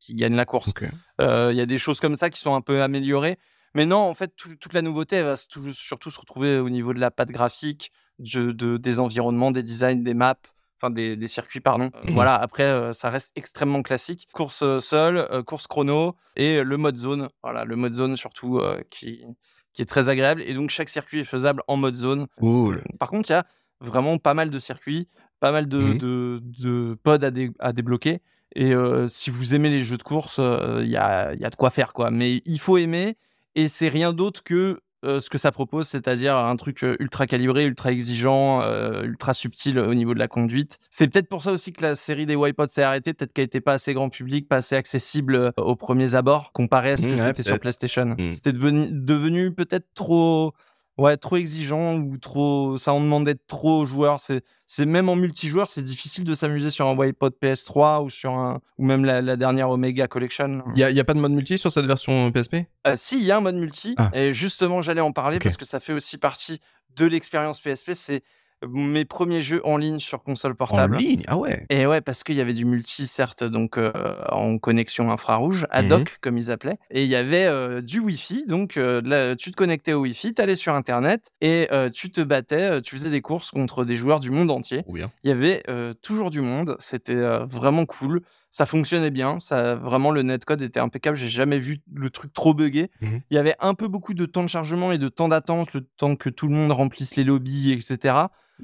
qui 0.00 0.14
gagne 0.14 0.34
la 0.34 0.46
course. 0.46 0.72
Il 1.20 1.54
y 1.54 1.60
a 1.60 1.66
des 1.66 1.78
choses 1.78 2.00
comme 2.00 2.16
ça 2.16 2.30
qui 2.30 2.40
sont 2.40 2.54
un 2.54 2.60
peu 2.62 2.82
améliorées. 2.82 3.38
Mais 3.74 3.84
non, 3.84 3.98
en 3.98 4.14
fait, 4.14 4.32
tout- 4.36 4.56
toute 4.56 4.72
la 4.72 4.80
nouveauté, 4.80 5.16
elle 5.16 5.26
va 5.26 5.36
surtout 5.36 5.70
se 6.10 6.18
retrouver 6.18 6.58
au 6.58 6.70
niveau 6.70 6.94
de 6.94 6.98
la 6.98 7.10
patte 7.10 7.28
graphique, 7.28 7.92
de, 8.18 8.50
de- 8.52 8.76
des 8.76 8.98
environnements, 9.00 9.50
des 9.50 9.62
designs, 9.62 10.02
des 10.02 10.14
maps, 10.14 10.34
enfin 10.80 10.90
des, 10.90 11.16
des 11.16 11.26
circuits, 11.28 11.60
pardon. 11.60 11.90
Euh, 11.94 12.08
Mhm. 12.08 12.14
Voilà, 12.14 12.34
après, 12.36 12.64
euh, 12.64 12.92
ça 12.92 13.10
reste 13.10 13.32
extrêmement 13.36 13.82
classique. 13.82 14.28
Course 14.32 14.62
euh, 14.62 14.80
seule, 14.80 15.18
euh, 15.30 15.42
course 15.42 15.66
chrono 15.66 16.14
et 16.36 16.62
le 16.62 16.76
mode 16.76 16.96
zone. 16.96 17.28
Voilà, 17.42 17.64
le 17.64 17.76
mode 17.76 17.94
zone 17.94 18.16
surtout 18.16 18.60
qui, 18.90 19.24
qui 19.72 19.82
est 19.82 19.86
très 19.86 20.08
agréable. 20.08 20.42
Et 20.46 20.54
donc, 20.54 20.70
chaque 20.70 20.88
circuit 20.88 21.20
est 21.20 21.24
faisable 21.24 21.62
en 21.68 21.76
mode 21.76 21.96
zone. 21.96 22.26
Cool. 22.38 22.82
Par 22.98 23.08
contre, 23.10 23.30
il 23.30 23.32
y 23.34 23.36
a 23.36 23.44
vraiment 23.80 24.18
pas 24.18 24.34
mal 24.34 24.50
de 24.50 24.58
circuits, 24.58 25.08
pas 25.40 25.52
mal 25.52 25.68
de, 25.68 25.78
Mhm. 25.78 25.98
de, 25.98 26.40
de 26.60 26.98
pods 27.02 27.22
à, 27.24 27.30
dé- 27.30 27.52
à 27.58 27.72
débloquer. 27.72 28.20
Et 28.54 28.72
si 29.08 29.28
vous 29.28 29.54
aimez 29.54 29.68
les 29.68 29.82
jeux 29.82 29.98
de 29.98 30.02
course, 30.02 30.38
il 30.38 30.88
y, 30.88 30.96
a, 30.96 31.34
il 31.34 31.40
y 31.40 31.44
a 31.44 31.50
de 31.50 31.56
quoi 31.56 31.68
faire. 31.68 31.92
quoi. 31.92 32.10
Mais 32.10 32.40
il 32.46 32.58
faut 32.58 32.78
aimer, 32.78 33.18
et 33.54 33.68
c'est 33.68 33.88
rien 33.88 34.14
d'autre 34.14 34.42
que 34.42 34.80
euh, 35.06 35.20
ce 35.20 35.30
que 35.30 35.38
ça 35.38 35.50
propose, 35.52 35.88
c'est-à-dire 35.88 36.36
un 36.36 36.56
truc 36.56 36.84
euh, 36.84 36.96
ultra 37.00 37.26
calibré, 37.26 37.64
ultra 37.64 37.90
exigeant, 37.90 38.62
euh, 38.62 39.02
ultra 39.02 39.34
subtil 39.34 39.78
au 39.78 39.94
niveau 39.94 40.14
de 40.14 40.18
la 40.18 40.28
conduite. 40.28 40.78
C'est 40.90 41.08
peut-être 41.08 41.28
pour 41.28 41.42
ça 41.42 41.52
aussi 41.52 41.72
que 41.72 41.82
la 41.82 41.94
série 41.94 42.26
des 42.26 42.36
Wipeouts 42.36 42.68
s'est 42.68 42.82
arrêtée, 42.82 43.12
peut-être 43.14 43.32
qu'elle 43.32 43.46
n'était 43.46 43.60
pas 43.60 43.74
assez 43.74 43.94
grand 43.94 44.10
public, 44.10 44.48
pas 44.48 44.56
assez 44.56 44.76
accessible 44.76 45.52
aux 45.56 45.76
premiers 45.76 46.14
abords, 46.14 46.52
comparé 46.52 46.92
à 46.92 46.96
ce 46.96 47.06
que 47.06 47.16
Mmh, 47.16 47.20
ouais, 47.20 47.26
c'était 47.26 47.42
sur. 47.42 47.58
PlayStation. 47.58 48.14
Mmh. 48.18 48.32
C'était 48.32 48.52
devenu, 48.52 48.88
devenu 48.90 49.52
peut-être 49.52 49.86
trop 49.94 50.52
ouais, 50.98 51.16
trop 51.16 51.36
exigeant 51.36 51.94
ou 51.96 52.16
trop, 52.18 52.78
ça 52.78 52.92
en 52.92 53.00
demandait 53.00 53.36
trop 53.46 53.80
aux 53.80 53.86
joueurs. 53.86 54.20
C'est, 54.20 54.42
c'est 54.66 54.86
même 54.86 55.08
en 55.08 55.16
multijoueur, 55.16 55.68
c'est 55.68 55.82
difficile 55.82 56.24
de 56.24 56.34
s'amuser 56.34 56.70
sur 56.70 56.86
un 56.86 56.96
Wipeout 56.96 57.30
PS3 57.40 58.04
ou 58.04 58.10
sur 58.10 58.32
un, 58.32 58.60
ou 58.78 58.84
même 58.84 59.04
la, 59.04 59.22
la 59.22 59.36
dernière 59.36 59.70
Omega 59.70 60.08
Collection. 60.08 60.62
Il 60.68 60.74
n'y 60.74 60.84
a, 60.84 60.90
y 60.90 61.00
a 61.00 61.04
pas 61.04 61.14
de 61.14 61.20
mode 61.20 61.32
multi 61.32 61.58
sur 61.58 61.70
cette 61.70 61.86
version 61.86 62.30
PSP 62.32 62.56
Euh, 62.86 62.94
si, 62.96 63.18
il 63.18 63.24
y 63.24 63.30
a 63.30 63.36
un 63.36 63.40
mode 63.40 63.56
multi. 63.56 63.94
Ah. 63.98 64.10
Et 64.14 64.32
justement, 64.32 64.82
j'allais 64.82 65.00
en 65.00 65.12
parler 65.12 65.38
parce 65.38 65.56
que 65.56 65.64
ça 65.64 65.80
fait 65.80 65.92
aussi 65.92 66.18
partie 66.18 66.60
de 66.96 67.06
l'expérience 67.06 67.60
PSP. 67.60 67.92
C'est 67.92 68.22
mes 68.70 69.04
premiers 69.04 69.42
jeux 69.42 69.60
en 69.64 69.76
ligne 69.76 69.98
sur 69.98 70.22
console 70.22 70.54
portable. 70.54 70.96
En 70.96 70.98
ligne? 70.98 71.22
Ah 71.26 71.36
ouais 71.36 71.64
Et 71.70 71.86
ouais, 71.86 72.00
parce 72.00 72.22
qu'il 72.24 72.36
y 72.36 72.40
avait 72.40 72.52
du 72.52 72.64
multi, 72.64 73.06
certes, 73.06 73.44
donc 73.44 73.78
euh, 73.78 73.92
en 74.30 74.58
connexion 74.58 75.10
infrarouge, 75.10 75.66
ad 75.70 75.90
hoc, 75.92 76.00
Mhm. 76.00 76.06
comme 76.20 76.38
ils 76.38 76.50
appelaient. 76.50 76.78
Et 76.90 77.02
il 77.04 77.08
y 77.08 77.16
avait 77.16 77.46
euh, 77.46 77.80
du 77.80 78.00
Wi-Fi, 78.00 78.46
donc 78.46 78.76
euh, 78.76 79.00
là, 79.04 79.36
tu 79.36 79.50
te 79.50 79.56
connectais 79.56 79.92
au 79.92 80.00
Wi-Fi, 80.00 80.34
tu 80.34 80.42
allais 80.42 80.56
sur 80.56 80.74
Internet 80.74 81.30
et 81.40 81.68
tu 81.94 82.10
te 82.10 82.20
battais, 82.20 82.80
tu 82.82 82.96
faisais 82.96 83.10
des 83.10 83.20
courses 83.20 83.50
contre 83.50 83.84
des 83.84 83.96
joueurs 83.96 84.20
du 84.20 84.30
monde 84.30 84.50
entier. 84.50 84.84
Bien. 84.88 85.10
Il 85.24 85.28
y 85.30 85.32
avait 85.32 85.62
toujours 86.02 86.30
du 86.30 86.40
monde, 86.40 86.76
c'était 86.78 87.14
vraiment 87.48 87.86
cool. 87.86 88.22
Ça 88.56 88.64
fonctionnait 88.64 89.10
bien, 89.10 89.38
ça, 89.38 89.74
vraiment 89.74 90.10
le 90.10 90.22
netcode 90.22 90.62
était 90.62 90.80
impeccable. 90.80 91.14
J'ai 91.18 91.28
jamais 91.28 91.58
vu 91.58 91.76
le 91.92 92.08
truc 92.08 92.32
trop 92.32 92.54
buggé. 92.54 92.90
Mhm. 93.02 93.20
Il 93.30 93.34
y 93.34 93.38
avait 93.38 93.54
un 93.60 93.74
peu 93.74 93.86
beaucoup 93.86 94.14
de 94.14 94.24
temps 94.24 94.42
de 94.42 94.48
chargement 94.48 94.92
et 94.92 94.96
de 94.98 95.10
temps 95.10 95.28
d'attente, 95.28 95.74
le 95.74 95.82
temps 95.82 96.16
que 96.16 96.30
tout 96.30 96.48
le 96.48 96.54
monde 96.54 96.72
remplisse 96.72 97.16
les 97.16 97.24
lobbies, 97.24 97.72
etc. 97.72 98.14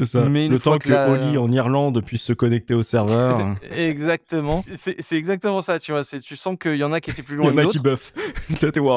Ça. 0.03 0.25
Mais 0.25 0.49
le 0.49 0.59
temps 0.59 0.79
que 0.79 0.85
que, 0.85 0.93
la- 0.95 1.11
Oli 1.11 1.37
en 1.37 1.53
Irlande 1.53 2.03
puisse 2.03 2.23
se 2.23 2.33
connecter 2.33 2.73
au 2.73 2.83
serveur. 2.83 3.55
Exactement. 3.71 4.65
C'est 4.75 5.13
exactement 5.13 5.61
ça, 5.61 5.79
tu 5.79 5.93
vois. 5.93 6.03
Tu 6.05 6.37
sens 6.37 6.57
qu'il 6.59 6.77
y 6.77 6.85
en 6.85 6.93
a 6.95 7.01
qui 7.03 7.11
étaient 7.11 7.23
plus 7.23 7.35
Il 7.37 7.45
y 7.45 7.51
loin 7.51 7.65
en 7.67 7.69
a 7.69 7.71
qui 7.71 7.79
buff. 7.79 8.15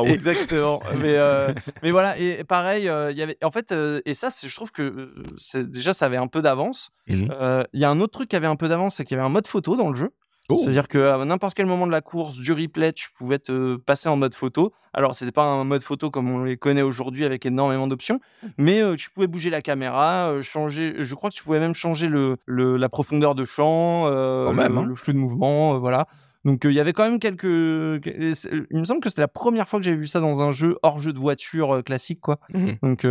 Exactement. 0.06 0.82
mais, 0.98 1.18
euh, 1.18 1.52
mais 1.84 1.92
voilà, 1.92 2.18
et 2.18 2.46
pareil, 2.46 2.88
euh, 2.88 3.12
y 3.12 3.22
avait. 3.22 3.38
En 3.44 3.52
fait, 3.52 3.74
euh, 3.74 4.00
et 4.06 4.14
ça, 4.14 4.30
je 4.42 4.56
trouve 4.56 4.72
que 4.72 4.82
euh, 4.84 5.64
déjà, 5.66 5.94
ça 5.94 6.06
avait 6.06 6.16
un 6.16 6.28
peu 6.28 6.42
d'avance. 6.42 6.92
Euh, 7.10 7.66
Il 7.74 7.82
y 7.82 7.84
a 7.84 7.90
un 7.90 8.00
autre 8.00 8.14
truc 8.14 8.30
qui 8.30 8.38
avait 8.38 8.48
un 8.48 8.56
peu 8.56 8.70
d'avance, 8.70 8.96
c'est 8.96 9.04
qu'il 9.04 9.18
y 9.18 9.20
avait 9.20 9.28
un 9.28 9.32
mode 9.34 9.48
photo 9.48 9.76
dans 9.76 9.90
le 9.90 9.96
jeu. 9.96 10.12
Oh. 10.50 10.58
C'est-à-dire 10.60 10.88
qu'à 10.88 11.24
n'importe 11.26 11.56
quel 11.56 11.66
moment 11.66 11.88
de 11.88 11.92
la 11.92 12.02
course, 12.02 12.38
du 12.38 12.52
replay, 12.54 12.94
tu 12.94 13.10
pouvais 13.18 13.40
te 13.40 13.78
passer 13.78 14.10
en 14.10 14.16
mode 14.16 14.36
photo. 14.36 14.72
Alors, 14.94 15.16
c'était 15.16 15.32
pas 15.32 15.44
un 15.44 15.64
mode 15.64 15.82
photo 15.84 16.12
comme 16.12 16.30
on 16.30 16.44
les 16.44 16.56
connaît 16.56 16.84
aujourd'hui 16.84 17.26
avec 17.26 17.46
énormément 17.48 17.88
d'options, 17.88 18.20
mais 18.60 18.82
euh, 18.82 18.96
tu 18.96 19.10
pouvais 19.10 19.26
bouger 19.28 19.50
la 19.50 19.62
caméra, 19.64 20.30
euh, 20.30 20.42
changer. 20.44 20.94
Je 21.00 21.16
crois 21.16 21.32
que 21.32 21.36
tu 21.36 21.44
pouvais 21.44 21.60
même 21.60 21.74
changer 21.74 22.08
le, 22.08 22.38
le- 22.46 22.78
la 22.78 22.90
profondeur 22.90 23.34
de 23.34 23.44
champ, 23.44 24.06
euh, 24.08 24.52
le, 24.54 24.60
hein. 24.62 24.86
le 24.86 24.96
flux 24.96 25.14
de 25.14 25.18
mouvement, 25.18 25.80
voilà. 25.80 26.06
Donc, 26.44 26.64
il 26.64 26.74
y 26.74 26.80
avait 26.80 26.94
quand 26.94 27.10
même 27.10 27.18
quelques. 27.20 27.44
Il 27.44 28.80
me 28.80 28.84
semble 28.84 29.00
que 29.02 29.10
c'était 29.10 29.22
la 29.24 29.28
première 29.28 29.68
fois 29.68 29.80
que 29.80 29.86
j'avais 29.86 29.98
vu 29.98 30.06
ça 30.08 30.20
dans 30.20 30.42
un 30.42 30.52
jeu 30.52 30.78
hors 30.84 31.00
jeu 31.00 31.12
de 31.12 31.18
voiture 31.20 31.84
classique, 31.84 32.22
quoi. 32.22 32.40
Mhm. 32.54 32.78
Donc, 32.84 33.08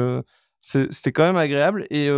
c'était 0.61 1.13
quand 1.13 1.25
même 1.25 1.37
agréable. 1.37 1.87
Et, 1.91 2.09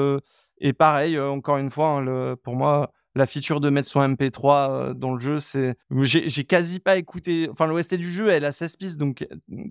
et 0.58 0.73
pareil, 0.75 1.18
encore 1.18 1.56
une 1.56 1.70
fois, 1.70 1.88
hein, 1.88 2.00
le- 2.02 2.37
pour 2.37 2.54
moi, 2.54 2.90
la 3.16 3.26
feature 3.26 3.61
de 3.61 3.70
mettre 3.70 3.88
son 3.88 4.00
MP3 4.00 4.70
euh, 4.70 4.94
dans 4.94 5.12
le 5.14 5.18
jeu, 5.18 5.40
c'est. 5.40 5.75
J'ai 6.02 6.44
quasi 6.44 6.78
pas 6.78 6.96
écouté. 6.96 7.49
Enfin, 7.50 7.66
l'OST 7.66 7.94
du 7.94 8.11
jeu, 8.11 8.28
elle 8.28 8.44
a 8.44 8.52
16 8.52 8.76
pistes, 8.76 8.99
donc 8.99 9.26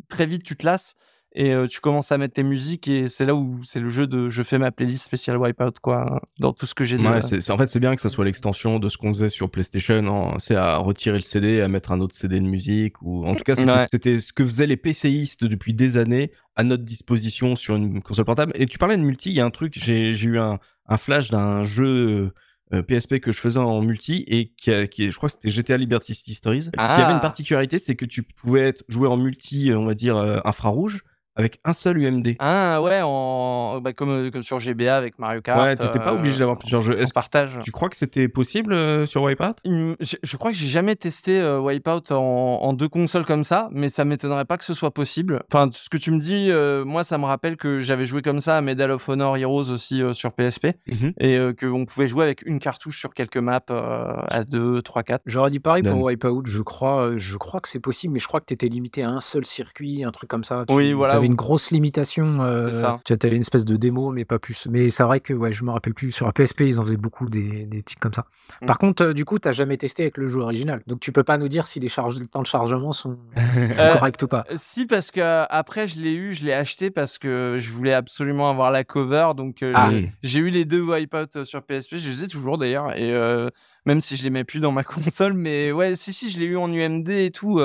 très 0.09 0.25
vite, 0.25 0.43
tu 0.43 0.55
te 0.57 0.65
lasses. 0.65 0.95
Et 1.37 1.51
euh, 1.53 1.67
tu 1.67 1.81
commences 1.81 2.13
à 2.13 2.17
mettre 2.17 2.33
tes 2.35 2.43
musiques, 2.43 2.87
et 2.87 3.09
c'est 3.09 3.25
là 3.25 3.35
où 3.35 3.59
c'est 3.61 3.81
le 3.81 3.89
jeu 3.89 4.07
de 4.07 4.29
je 4.29 4.41
fais 4.41 4.57
ma 4.57 4.71
playlist 4.71 5.03
spéciale 5.03 5.35
Wipeout, 5.37 5.73
quoi, 5.81 6.21
dans 6.39 6.53
tout 6.53 6.65
ce 6.65 6.73
que 6.73 6.85
j'ai. 6.85 6.95
Ouais, 6.95 7.21
c'est, 7.21 7.51
en 7.51 7.57
fait, 7.57 7.67
c'est 7.67 7.81
bien 7.81 7.93
que 7.93 7.99
ça 7.99 8.07
soit 8.07 8.23
l'extension 8.23 8.79
de 8.79 8.87
ce 8.87 8.97
qu'on 8.97 9.11
faisait 9.11 9.27
sur 9.27 9.49
PlayStation. 9.49 9.95
hein. 10.07 10.35
C'est 10.39 10.55
à 10.55 10.77
retirer 10.77 11.17
le 11.17 11.23
CD, 11.23 11.59
à 11.59 11.67
mettre 11.67 11.91
un 11.91 11.99
autre 11.99 12.15
CD 12.15 12.39
de 12.39 12.45
musique. 12.45 13.01
Ou 13.01 13.25
en 13.25 13.35
tout 13.35 13.43
cas, 13.43 13.55
c'était, 13.55 14.11
Ouais. 14.13 14.19
ce 14.21 14.31
que 14.31 14.45
faisaient 14.45 14.65
les 14.65 14.77
PCistes 14.77 15.43
depuis 15.43 15.73
des 15.73 15.97
années 15.97 16.31
à 16.55 16.63
notre 16.63 16.83
disposition 16.85 17.57
sur 17.57 17.75
une 17.75 18.01
console 18.01 18.23
portable. 18.23 18.53
Et 18.55 18.65
tu 18.65 18.77
parlais 18.77 18.95
de 18.95 19.01
multi, 19.03 19.29
il 19.31 19.35
y 19.35 19.41
a 19.41 19.45
un 19.45 19.51
truc, 19.51 19.73
j'ai, 19.75 20.11
eu 20.13 20.39
un, 20.39 20.57
un 20.87 20.97
flash 20.97 21.31
d'un 21.31 21.65
jeu 21.65 22.31
PSP 22.71 23.19
que 23.19 23.31
je 23.31 23.39
faisais 23.39 23.59
en 23.59 23.81
multi 23.81 24.23
et 24.27 24.47
qui, 24.57 24.71
a- 24.71 24.87
qui 24.87 25.05
est- 25.05 25.11
je 25.11 25.17
crois 25.17 25.29
que 25.29 25.33
c'était 25.33 25.49
GTA 25.49 25.77
Liberty 25.77 26.13
City 26.15 26.33
Stories, 26.33 26.61
qui 26.71 26.79
avait 26.79 27.03
Ah. 27.03 27.11
une 27.11 27.19
particularité, 27.19 27.77
c'est 27.79 27.95
que 27.95 28.05
tu 28.05 28.23
pouvais 28.23 28.61
être- 28.61 28.83
jouer 28.87 29.07
en 29.07 29.17
multi, 29.17 29.71
euh, 29.71 29.77
on 29.79 29.85
va 29.85 29.93
dire 29.93 30.17
euh, 30.17 30.39
infrarouge, 30.45 31.03
avec 31.35 31.59
un 31.65 31.73
seul 31.73 31.97
UMD. 31.97 32.35
Ah 32.39 32.81
ouais, 32.81 33.01
en... 33.03 33.79
bah, 33.81 33.93
comme, 33.93 34.09
euh, 34.09 34.31
comme 34.31 34.43
sur 34.43 34.59
GBA 34.59 34.95
avec 34.95 35.19
Mario 35.19 35.41
Kart. 35.41 35.61
ouais, 35.61 35.75
t'étais 35.75 35.99
pas 35.99 36.11
euh, 36.13 36.17
obligé 36.17 36.39
d'avoir 36.39 36.57
plusieurs 36.57 36.81
jeux. 36.81 36.99
Est-ce 36.99 37.09
que 37.09 37.13
partage. 37.15 37.59
tu 37.63 37.71
crois 37.71 37.89
que 37.89 37.97
c'était 37.97 38.27
possible 38.27 38.73
euh, 38.73 39.05
sur 39.05 39.23
Wipeout? 39.23 39.55
Je, 39.65 40.15
je 40.21 40.37
crois 40.37 40.51
que 40.51 40.57
j'ai 40.57 40.67
jamais 40.67 40.95
testé 40.95 41.39
euh, 41.39 41.59
Wipeout 41.59 42.11
en, 42.11 42.15
en 42.61 42.73
deux 42.73 42.87
consoles 42.89 43.25
comme 43.25 43.43
ça, 43.43 43.69
mais 43.71 43.89
ça 43.89 44.05
m'étonnerait 44.05 44.45
pas 44.45 44.57
que 44.57 44.63
ce 44.65 44.73
soit 44.73 44.91
possible. 44.91 45.43
Enfin, 45.51 45.69
ce 45.71 45.89
que 45.89 45.97
tu 45.97 46.11
me 46.11 46.19
dis, 46.19 46.47
euh, 46.51 46.85
moi, 46.85 47.03
ça 47.03 47.17
me 47.17 47.25
rappelle 47.25 47.57
que 47.57 47.79
j'avais 47.79 48.05
joué 48.05 48.21
comme 48.21 48.39
ça 48.39 48.57
à 48.57 48.61
Medal 48.61 48.91
of 48.91 49.07
Honor 49.09 49.37
Heroes 49.37 49.69
aussi 49.71 50.01
euh, 50.01 50.13
sur 50.13 50.31
PSP, 50.33 50.67
Mhm. 50.87 51.13
et 51.19 51.37
euh, 51.37 51.53
qu'on 51.53 51.85
pouvait 51.85 52.07
jouer 52.07 52.23
avec 52.25 52.43
une 52.45 52.59
cartouche 52.59 52.99
sur 52.99 53.13
quelques 53.13 53.37
maps 53.37 53.59
euh, 53.71 54.13
à 54.29 54.43
2, 54.43 54.81
3, 54.81 55.03
4. 55.03 55.21
J'aurais 55.25 55.49
dit 55.49 55.59
pareil 55.59 55.83
pour 55.83 56.01
Wipeout, 56.01 56.43
je 56.45 56.61
crois, 56.61 57.07
euh, 57.09 57.17
je 57.17 57.37
crois 57.37 57.59
que 57.59 57.67
c'est 57.67 57.79
possible, 57.79 58.13
mais 58.13 58.19
je 58.19 58.27
crois 58.27 58.39
que 58.39 58.45
tu 58.45 58.53
étais 58.53 58.67
limité 58.67 59.03
à 59.03 59.09
un 59.09 59.19
seul 59.19 59.45
circuit, 59.45 60.03
un 60.03 60.11
truc 60.11 60.29
comme 60.29 60.43
ça. 60.43 60.63
Tu 60.67 60.73
Oui, 60.73 60.93
voilà. 60.93 61.15
Avais 61.25 61.31
une 61.31 61.35
grosse 61.35 61.71
limitation. 61.71 62.41
euh, 62.41 62.95
tu 63.03 63.13
avais 63.13 63.35
une 63.35 63.41
espèce 63.41 63.65
de 63.65 63.75
démo, 63.77 64.11
mais 64.11 64.25
pas 64.25 64.39
plus. 64.39 64.67
Mais 64.69 64.89
c'est 64.89 65.03
vrai 65.03 65.19
que 65.19 65.33
ouais, 65.33 65.51
je 65.53 65.63
me 65.63 65.71
rappelle 65.71 65.93
plus. 65.93 66.11
Sur 66.11 66.25
la 66.27 66.31
PSP, 66.33 66.61
ils 66.61 66.79
en 66.79 66.83
faisaient 66.83 66.97
beaucoup 66.97 67.29
des, 67.29 67.65
des 67.65 67.83
tics 67.83 67.99
comme 67.99 68.13
ça. 68.13 68.25
Mm. 68.61 68.65
Par 68.65 68.77
contre, 68.77 69.03
euh, 69.03 69.13
du 69.13 69.25
coup, 69.25 69.39
tu 69.39 69.51
jamais 69.53 69.77
testé 69.77 70.03
avec 70.03 70.17
le 70.17 70.27
jeu 70.27 70.39
original. 70.39 70.81
Donc 70.87 70.99
tu 70.99 71.11
peux 71.11 71.23
pas 71.23 71.37
nous 71.37 71.47
dire 71.47 71.67
si 71.67 71.79
les, 71.79 71.89
charges, 71.89 72.19
les 72.19 72.25
temps 72.25 72.41
de 72.41 72.47
chargement 72.47 72.91
sont, 72.93 73.17
sont 73.71 73.81
Euh, 73.81 73.93
corrects 73.93 74.21
ou 74.23 74.27
pas. 74.27 74.45
Si, 74.55 74.85
parce 74.85 75.11
que 75.11 75.45
après, 75.49 75.87
je 75.87 75.99
l'ai 75.99 76.13
eu, 76.13 76.33
je 76.33 76.43
l'ai 76.43 76.53
acheté 76.53 76.91
parce 76.91 77.17
que 77.17 77.57
je 77.59 77.71
voulais 77.71 77.93
absolument 77.93 78.49
avoir 78.49 78.71
la 78.71 78.83
cover, 78.83 79.29
donc 79.35 79.63
euh, 79.63 79.73
Ah. 79.75 79.89
j'ai- 79.91 80.11
j'ai 80.23 80.39
eu 80.39 80.49
les 80.49 80.65
deux 80.65 80.81
Wipeout 80.81 81.45
sur 81.45 81.61
PSP, 81.63 81.97
je 81.97 82.09
les 82.09 82.23
ai 82.23 82.27
toujours 82.27 82.57
d'ailleurs, 82.57 82.95
et 82.97 83.13
euh, 83.13 83.49
même 83.85 83.99
si 83.99 84.15
je 84.17 84.23
les 84.23 84.29
mets 84.29 84.43
plus 84.43 84.59
dans 84.59 84.71
ma 84.71 84.83
console, 85.13 85.33
mais 85.33 85.71
ouais, 85.71 85.95
si, 85.95 86.13
si, 86.13 86.29
je 86.29 86.39
l'ai 86.39 86.45
eu 86.45 86.57
en 86.57 86.71
UMD 86.71 87.09
et 87.09 87.31
tout. 87.31 87.59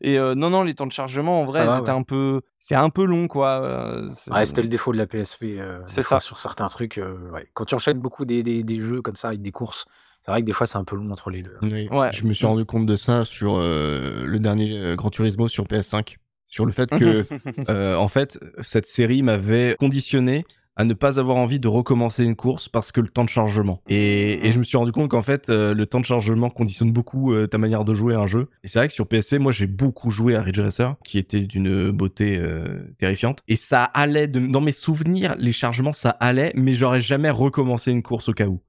Et 0.00 0.18
euh, 0.18 0.34
non, 0.34 0.50
non, 0.50 0.62
les 0.62 0.74
temps 0.74 0.86
de 0.86 0.92
chargement, 0.92 1.42
en 1.42 1.44
vrai, 1.44 1.66
c'était 1.68 1.90
ouais. 1.90 1.96
un 1.96 2.02
peu, 2.02 2.40
c'est 2.58 2.74
un 2.74 2.90
peu 2.90 3.04
long, 3.04 3.28
quoi. 3.28 3.62
euh, 3.62 4.06
Ouais, 4.30 4.46
c'était 4.46 4.62
le 4.62 4.68
défaut 4.68 4.92
de 4.92 4.98
la 4.98 5.06
PSP. 5.06 5.42
euh, 5.58 5.80
C'est 5.86 6.02
ça. 6.02 6.20
Sur 6.20 6.38
certains 6.38 6.66
trucs, 6.68 6.98
euh, 6.98 7.30
ouais. 7.32 7.46
quand 7.54 7.64
tu 7.64 7.74
enchaînes 7.74 7.98
beaucoup 8.00 8.24
des, 8.24 8.42
des, 8.42 8.62
des 8.62 8.80
jeux 8.80 9.02
comme 9.02 9.16
ça 9.16 9.28
avec 9.28 9.42
des 9.42 9.52
courses, 9.52 9.86
c'est 10.22 10.30
vrai 10.30 10.40
que 10.40 10.46
des 10.46 10.52
fois, 10.52 10.66
c'est 10.66 10.78
un 10.78 10.84
peu 10.84 10.96
long 10.96 11.10
entre 11.10 11.30
les 11.30 11.42
deux. 11.42 11.56
Ouais. 11.62 12.10
Je 12.12 12.24
me 12.24 12.32
suis 12.32 12.46
rendu 12.46 12.64
compte 12.64 12.86
de 12.86 12.94
ça 12.94 13.24
sur 13.24 13.56
euh, 13.56 14.24
le 14.26 14.38
dernier 14.38 14.94
Gran 14.96 15.10
Turismo 15.10 15.48
sur 15.48 15.64
PS5. 15.64 16.16
Sur 16.46 16.66
le 16.66 16.72
fait 16.72 16.90
que, 16.90 17.24
euh, 17.70 17.94
en 17.94 18.08
fait, 18.08 18.38
cette 18.60 18.86
série 18.86 19.22
m'avait 19.22 19.76
conditionné 19.78 20.44
à 20.76 20.84
ne 20.84 20.94
pas 20.94 21.18
avoir 21.20 21.36
envie 21.36 21.60
de 21.60 21.68
recommencer 21.68 22.24
une 22.24 22.36
course 22.36 22.68
parce 22.68 22.92
que 22.92 23.00
le 23.00 23.08
temps 23.08 23.24
de 23.24 23.28
chargement. 23.28 23.82
Et, 23.88 24.46
et 24.46 24.52
je 24.52 24.58
me 24.58 24.64
suis 24.64 24.76
rendu 24.76 24.92
compte 24.92 25.10
qu'en 25.10 25.20
fait, 25.22 25.50
euh, 25.50 25.74
le 25.74 25.86
temps 25.86 26.00
de 26.00 26.04
chargement 26.04 26.48
conditionne 26.48 26.92
beaucoup 26.92 27.32
euh, 27.34 27.46
ta 27.46 27.58
manière 27.58 27.84
de 27.84 27.92
jouer 27.92 28.14
à 28.14 28.20
un 28.20 28.26
jeu. 28.26 28.48
Et 28.64 28.68
c'est 28.68 28.78
vrai 28.78 28.88
que 28.88 28.94
sur 28.94 29.06
PSP, 29.06 29.34
moi, 29.34 29.52
j'ai 29.52 29.66
beaucoup 29.66 30.10
joué 30.10 30.36
à 30.36 30.42
Ridge 30.42 30.60
Racer, 30.60 30.94
qui 31.04 31.18
était 31.18 31.40
d'une 31.40 31.90
beauté 31.90 32.38
euh, 32.38 32.82
terrifiante. 32.98 33.40
Et 33.48 33.56
ça 33.56 33.84
allait, 33.84 34.26
de... 34.28 34.40
dans 34.40 34.60
mes 34.60 34.72
souvenirs, 34.72 35.34
les 35.38 35.52
chargements, 35.52 35.92
ça 35.92 36.10
allait, 36.10 36.52
mais 36.54 36.72
j'aurais 36.72 37.00
jamais 37.00 37.30
recommencé 37.30 37.90
une 37.90 38.02
course 38.02 38.28
au 38.28 38.32
cas 38.32 38.46
où. 38.46 38.62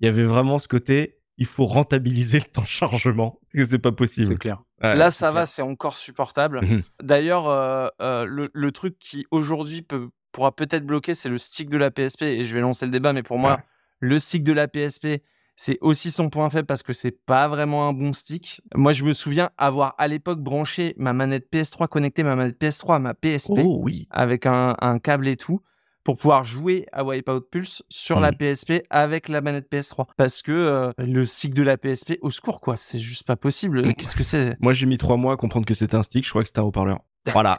Il 0.00 0.06
y 0.06 0.08
avait 0.08 0.24
vraiment 0.24 0.58
ce 0.58 0.68
côté, 0.68 1.18
il 1.38 1.46
faut 1.46 1.66
rentabiliser 1.66 2.38
le 2.38 2.44
temps 2.44 2.62
de 2.62 2.66
chargement, 2.66 3.40
parce 3.52 3.64
que 3.64 3.70
c'est 3.70 3.78
pas 3.78 3.92
possible. 3.92 4.26
C'est 4.28 4.38
clair. 4.38 4.62
Ouais, 4.82 4.94
Là, 4.94 5.10
ça 5.10 5.26
clair. 5.26 5.34
va, 5.42 5.46
c'est 5.46 5.62
encore 5.62 5.96
supportable. 5.96 6.60
Mhm. 6.62 6.82
D'ailleurs, 7.02 7.48
euh, 7.48 7.88
euh, 8.00 8.24
le, 8.24 8.48
le 8.54 8.72
truc 8.72 8.96
qui 9.00 9.26
aujourd'hui 9.32 9.82
peut, 9.82 10.08
pourra 10.32 10.54
peut-être 10.54 10.84
bloquer, 10.86 11.14
c'est 11.14 11.28
le 11.28 11.38
stick 11.38 11.68
de 11.68 11.76
la 11.76 11.90
PSP. 11.90 12.22
Et 12.22 12.44
je 12.44 12.54
vais 12.54 12.60
lancer 12.60 12.86
le 12.86 12.92
débat, 12.92 13.12
mais 13.12 13.22
pour 13.22 13.38
moi, 13.38 13.54
Ouais. 13.54 13.62
le 14.00 14.18
stick 14.18 14.44
de 14.44 14.52
la 14.52 14.68
PSP, 14.68 15.22
c'est 15.56 15.78
aussi 15.80 16.10
son 16.12 16.30
point 16.30 16.48
faible 16.50 16.66
parce 16.66 16.82
que 16.84 16.92
c'est 16.92 17.10
pas 17.24 17.48
vraiment 17.48 17.88
un 17.88 17.92
bon 17.92 18.12
stick. 18.12 18.60
Moi, 18.76 18.92
je 18.92 19.04
me 19.04 19.12
souviens 19.12 19.50
avoir 19.58 19.94
à 19.98 20.06
l'époque 20.06 20.38
branché 20.40 20.94
ma 20.98 21.12
manette 21.12 21.48
PS3, 21.52 21.88
connecté 21.88 22.22
ma 22.22 22.36
manette 22.36 22.60
PS3 22.60 22.96
à 22.96 22.98
ma 23.00 23.14
PSP 23.14 23.58
Oh 23.64 23.80
oui. 23.82 24.06
avec 24.10 24.46
un, 24.46 24.76
un 24.80 24.98
câble 25.00 25.26
et 25.26 25.36
tout 25.36 25.60
pour 26.04 26.16
pouvoir 26.16 26.44
jouer 26.44 26.86
à 26.92 27.04
Wipeout 27.04 27.40
Pulse 27.50 27.82
sur 27.88 28.20
la. 28.20 28.30
PSP 28.32 28.82
avec 28.88 29.28
la 29.28 29.40
manette 29.40 29.68
PS3 29.70 30.06
parce 30.16 30.42
que 30.42 30.52
euh, 30.52 30.92
le 30.96 31.24
stick 31.24 31.52
de 31.54 31.62
la 31.64 31.76
PSP 31.76 32.18
au 32.22 32.30
secours 32.30 32.60
quoi 32.60 32.76
c'est 32.76 32.98
juste 33.00 33.26
pas 33.26 33.36
possible 33.36 33.92
qu'est-ce 33.94 34.14
que 34.16 34.22
c'est? 34.24 34.56
Moi, 34.60 34.72
j'ai 34.72 34.86
mis 34.86 34.96
trois 34.96 35.16
mois 35.16 35.32
à 35.34 35.36
comprendre 35.36 35.66
que 35.66 35.74
c'était 35.74 35.96
un 35.96 36.02
stick. 36.04 36.24
Je 36.24 36.30
crois 36.30 36.42
que 36.42 36.48
c'était 36.48 36.60
un 36.60 36.64
haut-parleur. 36.64 37.00
Voilà. 37.32 37.58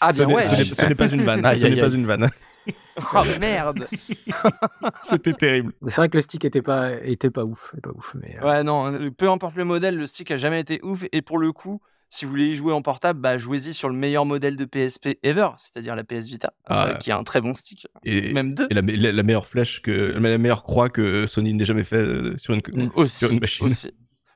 Ah, 0.00 0.12
ce 0.12 0.18
bien 0.18 0.26
n'est- 0.28 0.34
ouais. 0.34 0.94
pas 0.94 1.08
une 1.08 1.22
vanne. 1.22 1.54
Ce 1.54 1.66
n'est 1.66 1.80
pas 1.80 1.90
une 1.94 2.06
vanne. 2.06 2.30
oh 3.14 3.22
merde 3.40 3.86
C'était 5.02 5.32
terrible. 5.34 5.72
C'est 5.88 5.96
vrai 5.96 6.08
que 6.08 6.16
le 6.16 6.22
stick 6.22 6.44
était 6.44 6.62
pas, 6.62 6.92
était 7.02 7.30
pas 7.30 7.44
ouf. 7.44 7.74
Pas 7.82 7.90
ouf 7.90 8.14
mais, 8.20 8.36
euh, 8.40 8.46
ouais 8.48 8.64
non 8.64 9.10
peu 9.16 9.28
importe 9.30 9.56
le 9.56 9.64
modèle 9.64 9.96
le 9.96 10.06
stick 10.06 10.30
a 10.30 10.38
jamais 10.38 10.60
été 10.60 10.80
ouf 10.82 11.04
et 11.12 11.20
pour 11.20 11.38
le 11.38 11.52
coup 11.52 11.80
si 12.08 12.24
vous 12.24 12.30
voulez 12.30 12.46
y 12.48 12.54
jouer 12.54 12.72
en 12.72 12.80
portable 12.80 13.20
bah 13.20 13.36
jouez-y 13.36 13.74
sur 13.74 13.88
le 13.90 13.94
meilleur 13.96 14.24
modèle 14.24 14.56
de 14.56 14.64
PSP 14.64 15.18
ever 15.22 15.48
c'est-à-dire 15.58 15.94
la 15.96 16.04
PS 16.04 16.28
Vita 16.28 16.52
Ah, 16.66 16.86
euh, 16.86 16.92
ouais. 16.92 16.98
qui 16.98 17.10
a 17.12 17.18
un 17.18 17.22
très 17.24 17.40
bon 17.42 17.54
stick 17.54 17.86
Et, 18.04 18.32
même 18.32 18.54
deux 18.54 18.66
et 18.70 18.74
la, 18.74 18.80
la- 18.82 19.12
la 19.12 19.22
meilleure 19.22 19.46
flèche 19.46 19.82
que, 19.82 19.90
la 20.18 20.38
meilleure 20.38 20.62
croix 20.62 20.88
que 20.88 21.26
Sony 21.26 21.52
n'ait 21.52 21.64
jamais 21.66 21.84
fait 21.84 21.96
euh, 21.96 22.34
sur 22.38 22.54
une. 22.54 22.62
aussi, 22.94 23.18
sur 23.18 23.30
une 23.32 23.40
machine. 23.40 23.66
aussi. 23.66 23.90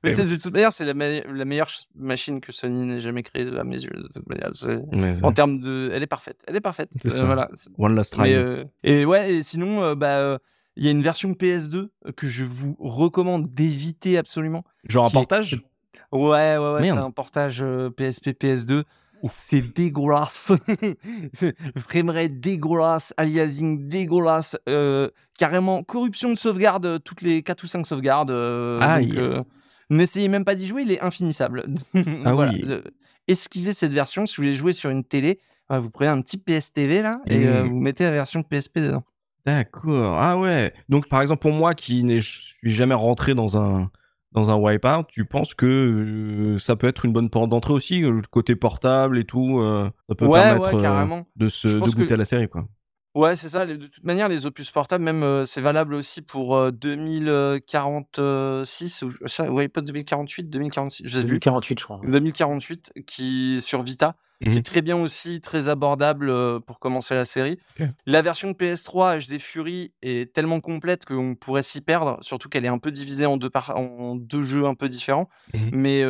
Mais 0.05 0.11
c'est 0.13 0.27
de 0.27 0.37
toute 0.37 0.53
manière, 0.53 0.73
c'est 0.73 0.85
la, 0.85 0.95
me- 0.95 1.33
la 1.33 1.45
meilleure 1.45 1.69
ch- 1.71 1.87
machine 1.97 2.41
que 2.41 2.53
Sony 2.53 2.85
n'ait 2.87 3.01
jamais 3.01 3.23
créée 3.23 3.47
à 3.59 3.65
mes 3.65 3.83
yeux. 3.83 3.91
De 3.91 4.09
toute 4.15 4.29
manière, 4.29 4.51
en 5.25 5.33
termes 5.33 5.59
de, 5.61 5.91
elle 5.93 6.03
est 6.03 6.07
parfaite, 6.07 6.43
elle 6.47 6.57
est 6.57 6.61
parfaite. 6.61 6.91
Euh, 7.07 7.25
voilà. 7.25 7.49
One 7.79 7.95
last 7.95 8.13
try. 8.13 8.23
Mais, 8.23 8.35
euh, 8.35 8.65
et 8.85 9.05
ouais, 9.05 9.35
et 9.35 9.43
sinon, 9.43 9.83
euh, 9.83 9.95
bah, 9.95 10.39
il 10.77 10.85
y 10.85 10.89
a 10.89 10.93
une 10.93 11.03
version 11.03 11.33
PS2 11.33 11.89
que 12.17 12.27
je 12.29 12.45
vous 12.45 12.77
recommande 12.79 13.49
d'éviter 13.53 14.19
absolument. 14.19 14.65
Genre 14.89 15.07
un 15.07 15.09
est- 15.09 15.13
portage? 15.13 15.63
Ouais, 16.13 16.57
ouais, 16.57 16.59
ouais, 16.59 16.85
c'est 16.85 16.91
un 16.99 17.11
portage 17.11 17.65
PSP 17.97 18.31
PS2. 18.31 18.85
C'est 19.35 19.63
dégueulasse. 19.75 20.53
Framerate 21.77 22.41
dégueulasse, 22.41 23.13
aliasing 23.17 23.89
dégueulasse, 23.89 24.57
euh, 24.69 25.11
carrément 25.39 25.83
corruption 25.83 26.31
de 26.33 26.39
sauvegarde 26.39 27.03
toutes 27.05 27.23
les 27.23 27.43
4 27.43 27.65
ou 27.65 27.67
5 27.67 27.87
sauvegardes. 27.87 28.31
euh, 28.31 28.79
donc, 29.09 29.17
euh, 29.17 29.43
N'essayez 29.91 30.29
même 30.29 30.45
pas 30.45 30.55
d'y 30.55 30.67
jouer, 30.67 30.83
il 30.83 30.93
est 30.93 31.01
infinissable. 31.01 31.65
Ah 32.25 32.35
Voilà, 32.35 32.53
oui. 32.53 32.65
Esquivez 33.27 33.73
cette 33.73 33.93
version 33.93 34.27
si 34.27 34.37
vous 34.37 34.43
voulez 34.45 34.55
jouer 34.55 34.73
sur 34.73 34.91
une 34.91 35.05
télé. 35.05 35.41
vous 35.71 35.91
prenez 35.91 36.09
un 36.11 36.21
petit 36.23 36.39
PSTV 36.39 37.03
là 37.03 37.21
et 37.27 37.47
euh, 37.47 37.63
vous 37.65 37.79
mettez 37.79 38.05
la 38.05 38.11
version 38.11 38.43
PSP 38.43 38.79
dedans. 38.79 39.05
D'accord. 39.47 40.17
Ah 40.19 40.39
ouais. 40.39 40.73
Donc 40.89 41.09
par 41.09 41.23
exemple 41.23 41.43
pour 41.43 41.53
moi 41.53 41.75
qui 41.75 42.05
ne 42.05 42.21
suis 42.21 42.71
jamais 42.71 42.95
rentré 42.95 43.35
dans 43.35 43.59
un 43.59 43.91
dans 44.33 44.51
un 44.51 44.57
wipeout, 44.57 45.05
tu 45.09 45.25
penses 45.25 45.55
que 45.55 45.67
euh, 45.67 46.59
ça 46.59 46.77
peut 46.77 46.87
être 46.87 47.07
une 47.07 47.13
bonne 47.15 47.31
porte 47.31 47.49
d'entrée 47.49 47.73
aussi, 47.73 48.01
le 48.01 48.21
côté 48.31 48.57
portable 48.57 49.19
et 49.19 49.25
tout, 49.25 49.59
euh, 49.61 49.91
ça 50.07 50.15
peut 50.15 50.27
ouais, 50.27 50.41
permettre 50.43 50.75
ouais, 50.77 50.83
carrément. 50.83 51.27
de 51.37 51.49
se 51.49 51.69
de 51.69 51.81
que- 51.81 51.91
goûter 51.97 52.13
à 52.13 52.17
la 52.19 52.27
série 52.27 52.47
quoi. 52.49 52.69
Ouais, 53.15 53.37
c'est 53.37 53.49
ça. 53.49 53.65
les- 53.65 53.77
De 53.77 53.87
toute 53.87 54.05
manière, 54.05 54.29
les 54.29 54.47
opus 54.47 54.71
portables, 54.71 55.03
même, 55.05 55.45
c'est 55.47 55.61
valable 55.61 55.95
aussi 55.95 56.23
pour 56.23 56.57
euh, 56.57 56.71
2046 56.71 59.03
ou 59.03 59.13
ça, 59.27 59.51
ouais, 59.51 59.69
pas 59.69 59.81
2048, 59.81 60.45
2046, 60.51 61.05
je 61.07 61.11
sais 61.11 61.19
plus. 61.21 61.27
2048, 61.29 61.79
je 61.81 61.85
crois. 61.85 62.01
2048 62.05 62.93
qui 63.07 63.61
sur 63.61 63.83
Vita. 63.83 64.15
qui 64.41 64.57
est 64.57 64.63
très 64.65 64.83
bien 64.83 64.97
aussi, 64.97 65.41
très 65.41 65.67
abordable 65.69 66.33
pour 66.61 66.79
commencer 66.79 67.13
la 67.13 67.25
série. 67.25 67.59
Ok. 67.81 67.89
La 68.07 68.23
version 68.23 68.53
PS3 68.53 69.19
HD 69.19 69.41
Fury 69.41 69.93
est 70.01 70.33
tellement 70.33 70.61
complète 70.61 71.05
qu'on 71.05 71.35
pourrait 71.35 71.65
s'y 71.65 71.81
perdre, 71.81 72.19
surtout 72.21 72.49
qu'elle 72.49 72.65
est 72.65 72.69
un 72.69 72.79
peu 72.79 72.93
divisée 72.93 73.27
en 73.27 73.37
deux, 73.37 73.51
par- 73.51 73.77
en 73.77 74.15
deux 74.15 74.45
jeux 74.45 74.65
un 74.67 74.77
peu 74.77 74.89
différents. 74.89 75.29
Mhm. 75.55 75.71
Mais 75.73 76.05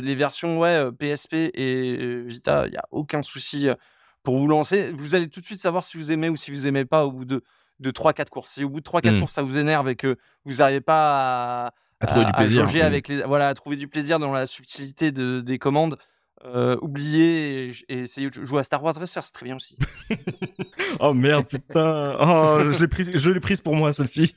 les 0.00 0.14
versions 0.14 0.58
ouais, 0.60 0.90
PSP 0.92 1.50
et 1.52 2.22
Vita, 2.26 2.66
il 2.66 2.70
n'y 2.70 2.78
a 2.78 2.84
aucun 2.90 3.22
souci 3.22 3.68
pour 4.24 4.36
vous 4.38 4.48
lancer. 4.48 4.90
Vous 4.90 5.14
allez 5.14 5.28
tout 5.28 5.40
de 5.40 5.46
suite 5.46 5.60
savoir 5.60 5.84
si 5.84 5.96
vous 5.96 6.10
aimez 6.10 6.28
ou 6.28 6.36
si 6.36 6.50
vous 6.50 6.66
aimez 6.66 6.84
pas 6.84 7.04
au 7.06 7.12
bout 7.12 7.24
de, 7.24 7.42
de 7.78 7.90
3-4 7.92 8.28
courses. 8.30 8.50
Si 8.50 8.64
au 8.64 8.68
bout 8.68 8.80
de 8.80 8.84
3-4 8.84 9.12
Mhm. 9.12 9.18
courses, 9.20 9.32
ça 9.32 9.42
vous 9.42 9.56
énerve 9.58 9.88
et 9.88 9.94
que 9.96 10.16
vous 10.44 10.56
n'arrivez 10.56 10.80
pas 10.80 11.66
à, 11.66 11.74
À 12.00 12.06
trouver 12.06 12.24
du 12.24 12.30
à 12.30 12.34
plaisir. 12.34 12.84
avec 12.84 13.06
les, 13.08 13.22
voilà, 13.22 13.48
à 13.48 13.54
trouver 13.54 13.76
du 13.76 13.86
plaisir 13.86 14.18
dans 14.18 14.32
la 14.32 14.46
subtilité 14.48 15.12
de, 15.12 15.40
des 15.40 15.58
commandes. 15.58 15.96
Euh, 16.44 16.76
oubliez 16.82 17.68
et, 17.68 17.72
et 17.88 17.98
essayez 18.00 18.28
de 18.28 18.44
jouer 18.44 18.60
à 18.60 18.64
Star 18.64 18.82
Wars 18.82 18.94
Racer, 18.94 19.24
c'est 19.24 19.32
très 19.32 19.44
bien 19.46 19.56
aussi. 19.56 19.76
Oh 21.00 21.12
merde, 21.14 21.46
putain. 21.46 22.16
Oh, 22.20 22.70
je 22.70 22.80
l'ai 22.80 22.88
prise, 22.88 23.10
je 23.14 23.30
l'ai 23.30 23.40
prise 23.40 23.60
pour 23.60 23.74
moi, 23.74 23.92
celle-ci. 23.92 24.36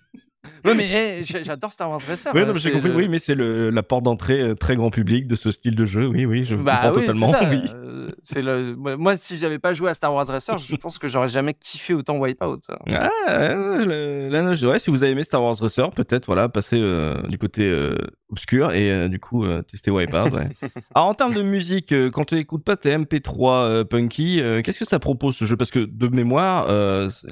Ouais, 0.68 0.76
mais 0.76 0.90
hey, 0.92 1.24
j'a- 1.24 1.44
j'adore 1.44 1.72
Star 1.72 1.90
Wars 1.90 2.02
Racer. 2.08 2.32
Oui, 2.36 2.42
euh, 2.42 2.46
mais 2.48 2.54
j'ai 2.56 2.60
c'est 2.60 2.72
compris. 2.72 2.90
le- 2.90 2.96
Oui, 2.96 3.08
mais 3.08 3.20
c'est 3.20 3.36
le- 3.36 3.70
la 3.70 3.84
porte 3.84 4.04
d'entrée 4.04 4.40
euh, 4.42 4.56
très 4.56 4.76
grand 4.76 4.90
public 4.90 5.28
de 5.28 5.36
ce 5.36 5.52
style 5.52 5.76
de 5.76 5.86
jeu. 5.86 6.08
Oui, 6.08 6.26
oui, 6.26 6.44
je 6.44 6.56
Bah 6.56 6.76
comprends 6.84 7.00
oui, 7.00 7.06
totalement. 7.06 7.32
Oui. 7.50 7.62
euh, 7.74 8.10
c'est 8.22 8.42
le... 8.42 8.76
moi, 8.76 9.18
si 9.18 9.38
j'avais 9.38 9.60
pas 9.60 9.74
joué 9.74 9.90
à 9.90 9.94
Star 9.94 10.14
Wars 10.14 10.28
Racer, 10.28 10.58
je 10.58 10.76
pense 10.76 10.98
que 11.00 11.08
j'aurais 11.08 11.28
jamais 11.30 11.54
kiffé 11.54 11.94
autant 11.94 12.18
Wipeout. 12.18 12.60
ça. 12.62 12.80
Ah, 12.90 13.10
euh, 13.30 14.30
là, 14.30 14.54
je- 14.54 14.78
si 14.80 14.90
vous 14.90 15.04
avez 15.04 15.12
aimé 15.14 15.24
Star 15.24 15.44
Wars 15.44 15.56
Racer, 15.60 15.90
peut-être, 15.92 16.26
voilà, 16.28 16.50
passer 16.50 16.78
euh, 16.80 17.16
du 17.28 17.38
côté 17.38 17.64
euh, 17.66 17.96
obscur 18.30 18.72
et 18.74 19.10
du 19.10 19.20
coup 19.20 19.46
tester 19.72 19.92
Wipeout. 19.92 20.34
Ouais. 20.36 20.48
Alors, 20.96 21.08
en 21.10 21.14
termes 21.14 21.34
de 21.34 21.42
musique, 21.42 21.94
quand 22.12 22.26
tu 22.26 22.36
écoutes 22.38 22.64
pas 22.64 22.76
tes 22.76 22.96
MP3 22.98 23.50
euh, 23.64 23.84
punky, 23.84 24.42
qu'est-ce 24.64 24.80
que 24.80 24.86
ça 24.86 25.00
propose 25.00 25.36
ce 25.36 25.46
jeu? 25.46 25.56
Parce 25.58 25.72
que 25.72 25.80
de 25.80 26.08
mémoire, 26.08 26.68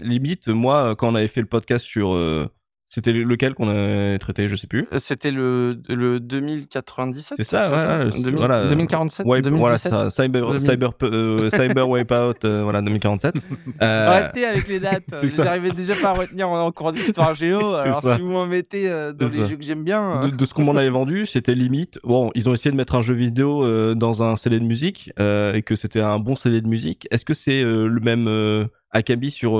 limite, 0.01 0.47
moi, 0.47 0.95
quand 0.95 1.09
on 1.11 1.15
avait 1.15 1.27
fait 1.27 1.41
le 1.41 1.47
podcast 1.47 1.85
sur. 1.85 2.13
C'était 2.95 3.11
lequel 3.13 3.53
qu'on 3.53 3.69
a 3.69 4.17
traité 4.17 4.47
Je 4.47 4.55
sais 4.55 4.67
plus. 4.67 4.87
Euh, 4.93 4.97
C'était 4.97 5.31
le, 5.31 5.77
le 5.89 6.19
2097 6.19 7.35
C'est 7.37 7.43
ça, 7.43 7.67
voilà, 7.69 8.11
c'est- 8.11 8.23
2000 8.23 8.35
voilà. 8.37 8.67
2047 8.67 9.25
Wipe- 9.25 9.49
voilà, 9.49 9.75
2017 9.77 9.91
ça, 9.91 10.09
Cyber, 10.09 10.45
2000. 10.47 10.59
cyber, 10.59 10.91
euh, 11.03 11.49
cyber 11.49 11.89
Wipeout, 11.89 12.45
euh, 12.45 12.63
voilà, 12.63 12.81
2047. 12.81 13.35
Euh, 13.81 14.07
Arrêtez 14.07 14.45
avec 14.45 14.67
les 14.67 14.79
dates. 14.79 15.03
J'arrivais 15.35 15.71
déjà 15.71 15.95
pas 15.95 16.09
à 16.09 16.13
retenir 16.13 16.47
en, 16.49 16.71
cours 16.71 16.93
d'histoire 16.93 17.35
géo. 17.35 17.73
Alors 17.75 18.01
ça. 18.01 18.15
si 18.15 18.21
vous 18.21 18.29
m'en 18.29 18.45
mettez 18.47 18.89
euh, 18.89 19.11
dans 19.11 19.27
ça. 19.27 19.47
jeux 19.47 19.57
que 19.57 19.63
j'aime 19.63 19.83
bien. 19.83 20.23
euh, 20.23 20.27
de, 20.29 20.35
de 20.35 20.45
ce 20.45 20.53
qu'on 20.53 20.63
m'en 20.63 20.75
avait 20.75 20.89
vendu, 20.89 21.25
c'était 21.25 21.55
limite. 21.55 21.99
Bon, 22.03 22.31
ils 22.35 22.47
ont 22.49 22.53
essayé 22.53 22.71
de 22.71 22.77
mettre 22.77 22.95
un 22.95 23.01
jeu 23.01 23.13
vidéo 23.13 23.93
dans 23.95 24.23
un 24.23 24.35
CD 24.37 24.59
de 24.59 24.65
musique 24.65 25.11
et 25.19 25.61
que 25.65 25.75
c'était 25.75 26.01
un 26.01 26.19
bon 26.19 26.35
CD 26.35 26.61
de 26.61 26.67
musique. 26.67 27.07
Est-ce 27.11 27.25
que 27.25 27.33
c'est 27.33 27.61
le 27.63 27.99
même 27.99 28.67
Akabi 28.91 29.29
sur 29.29 29.51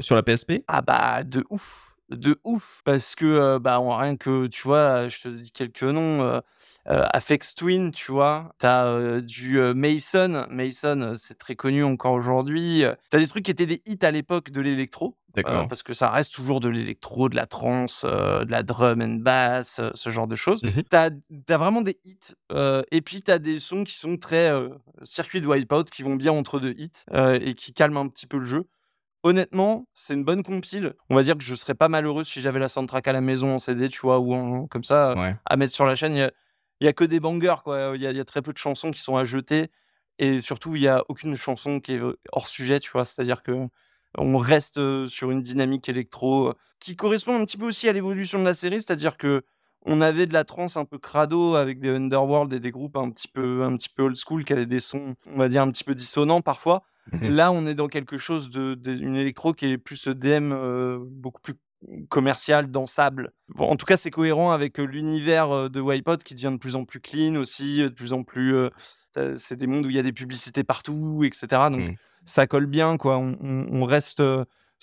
sur 0.00 0.14
la 0.14 0.22
PSP 0.22 0.62
Ah 0.68 0.80
bah 0.82 1.22
de 1.24 1.44
ouf, 1.50 1.87
de 2.10 2.40
ouf, 2.44 2.80
parce 2.84 3.14
que 3.14 3.26
euh, 3.26 3.58
bah 3.58 3.78
rien 3.78 4.16
que 4.16 4.46
tu 4.46 4.62
vois, 4.62 5.08
je 5.08 5.20
te 5.20 5.28
dis 5.28 5.52
quelques 5.52 5.82
noms, 5.82 6.22
euh, 6.22 6.40
euh, 6.88 7.04
Afex 7.12 7.54
Twin, 7.54 7.90
tu 7.90 8.12
vois, 8.12 8.52
t'as 8.58 9.20
du 9.20 9.58
Mason, 9.74 10.46
Mason 10.48 11.14
c'est 11.16 11.38
très 11.38 11.54
connu 11.54 11.84
encore 11.84 12.12
aujourd'hui. 12.12 12.84
T'as 13.10 13.18
des 13.18 13.26
trucs 13.26 13.44
qui 13.44 13.50
étaient 13.50 13.66
des 13.66 13.82
hits 13.84 13.98
à 14.02 14.10
l'époque 14.10 14.50
de 14.50 14.60
l'électro, 14.62 15.16
parce 15.34 15.82
que 15.82 15.92
ça 15.92 16.10
reste 16.10 16.32
toujours 16.34 16.60
de 16.60 16.68
l'électro, 16.68 17.28
de 17.28 17.36
la 17.36 17.46
trance, 17.46 18.04
de 18.04 18.50
la 18.50 18.62
drum 18.62 19.02
and 19.02 19.18
bass, 19.20 19.80
ce 19.92 20.10
genre 20.10 20.26
de 20.26 20.34
choses. 20.36 20.62
Mhm. 20.62 20.82
T'as 20.88 21.10
as 21.48 21.56
vraiment 21.56 21.82
des 21.82 21.98
hits, 22.04 22.34
et 22.90 23.02
puis 23.02 23.20
t'as 23.20 23.38
des 23.38 23.58
sons 23.58 23.84
qui 23.84 23.94
sont 23.94 24.16
très 24.16 24.50
circuit 25.04 25.42
de 25.42 25.46
wipeout, 25.46 25.84
qui 25.84 26.02
vont 26.02 26.16
bien 26.16 26.32
entre 26.32 26.58
deux 26.58 26.74
hits 26.78 27.04
et 27.12 27.54
qui 27.54 27.74
calment 27.74 27.98
un 27.98 28.08
petit 28.08 28.26
peu 28.26 28.38
le 28.38 28.46
jeu. 28.46 28.66
Honnêtement, 29.24 29.86
c'est 29.94 30.14
une 30.14 30.24
bonne 30.24 30.42
compile. 30.42 30.94
On 31.10 31.16
va 31.16 31.22
dire 31.22 31.36
que 31.36 31.42
je 31.42 31.54
serais 31.54 31.74
pas 31.74 31.88
malheureux 31.88 32.24
si 32.24 32.40
j'avais 32.40 32.60
la 32.60 32.68
soundtrack 32.68 33.08
à 33.08 33.12
la 33.12 33.20
maison 33.20 33.54
en 33.54 33.58
CD, 33.58 33.88
tu 33.88 34.00
vois, 34.00 34.20
ou 34.20 34.32
en, 34.34 34.66
comme 34.68 34.84
ça, 34.84 35.14
Ouais. 35.16 35.34
à 35.44 35.56
mettre 35.56 35.72
sur 35.72 35.84
la 35.86 35.94
chaîne. 35.96 36.14
Il 36.14 36.18
y 36.18 36.22
a, 36.22 36.30
il 36.80 36.84
y 36.84 36.88
a 36.88 36.92
que 36.92 37.04
des 37.04 37.18
bangers, 37.20 37.56
quoi. 37.64 37.92
Il 37.96 38.00
y, 38.02 38.06
a, 38.06 38.10
il 38.12 38.16
y 38.16 38.20
a 38.20 38.24
très 38.24 38.42
peu 38.42 38.52
de 38.52 38.58
chansons 38.58 38.90
qui 38.92 39.00
sont 39.00 39.16
à 39.16 39.24
jeter. 39.24 39.68
Et 40.20 40.40
surtout, 40.40 40.76
il 40.76 40.82
y 40.82 40.88
a 40.88 41.02
aucune 41.08 41.36
chanson 41.36 41.80
qui 41.80 41.94
est 41.94 41.98
euh, 42.00 42.18
hors 42.32 42.48
sujet, 42.48 42.78
tu 42.80 42.90
vois. 42.92 43.04
C'est-à-dire 43.04 43.42
que 43.42 43.66
on 44.16 44.38
reste 44.38 44.78
euh, 44.78 45.06
sur 45.06 45.30
une 45.30 45.42
dynamique 45.42 45.88
électro 45.88 46.48
euh, 46.50 46.54
qui 46.80 46.96
correspond 46.96 47.36
un 47.40 47.44
petit 47.44 47.56
peu 47.58 47.66
aussi 47.66 47.88
à 47.88 47.92
l'évolution 47.92 48.38
de 48.38 48.44
la 48.44 48.54
série. 48.54 48.80
C'est-à-dire 48.80 49.16
que 49.16 49.42
on 49.88 50.00
avait 50.00 50.26
de 50.26 50.32
la 50.32 50.44
trance 50.44 50.76
un 50.76 50.84
peu 50.84 50.98
crado 50.98 51.54
avec 51.56 51.80
des 51.80 51.90
Underworld 51.90 52.52
et 52.52 52.60
des 52.60 52.70
groupes 52.70 52.96
un 52.96 53.10
petit 53.10 53.28
peu, 53.28 53.62
un 53.64 53.74
petit 53.76 53.88
peu 53.88 54.04
old 54.04 54.16
school 54.16 54.44
qui 54.44 54.52
avaient 54.52 54.66
des 54.66 54.80
sons, 54.80 55.16
on 55.34 55.38
va 55.38 55.48
dire, 55.48 55.62
un 55.62 55.70
petit 55.70 55.84
peu 55.84 55.94
dissonants 55.94 56.40
parfois. 56.42 56.82
Mhm. 57.12 57.28
Là, 57.30 57.50
on 57.52 57.66
est 57.66 57.74
dans 57.74 57.88
quelque 57.88 58.18
chose 58.18 58.50
de, 58.50 58.74
de- 58.74 58.94
une 58.94 59.16
électro 59.16 59.52
qui 59.54 59.66
est 59.72 59.78
plus 59.78 60.06
DM, 60.08 60.52
euh, 60.52 60.98
beaucoup 61.02 61.40
plus 61.40 61.54
commercial, 62.08 62.70
dansable. 62.70 63.32
Bon, 63.54 63.68
en 63.68 63.76
tout 63.76 63.86
cas, 63.86 63.96
c'est 63.96 64.10
cohérent 64.10 64.50
avec 64.52 64.78
euh, 64.78 64.84
l'univers 64.84 65.50
euh, 65.50 65.68
de 65.68 65.80
Wipeout 65.80 66.18
qui 66.24 66.34
devient 66.34 66.50
de 66.52 66.58
plus 66.58 66.76
en 66.76 66.84
plus 66.84 67.00
clean 67.00 67.36
aussi, 67.36 67.82
euh, 67.82 67.88
de 67.88 67.94
plus 67.94 68.12
en 68.12 68.24
plus. 68.24 68.54
euh, 68.56 68.68
c'est 69.36 69.56
des 69.56 69.66
mondes 69.66 69.86
où 69.86 69.90
il 69.90 69.96
y 69.96 69.98
a 69.98 70.02
des 70.02 70.12
publicités 70.12 70.64
partout, 70.64 71.24
etc. 71.24 71.46
Donc 71.70 71.80
Mhm. 71.80 71.94
ça 72.24 72.46
colle 72.46 72.66
bien, 72.66 72.96
quoi. 72.98 73.18
On, 73.18 73.36
on- 73.40 73.66
on 73.80 73.84
reste. 73.84 74.20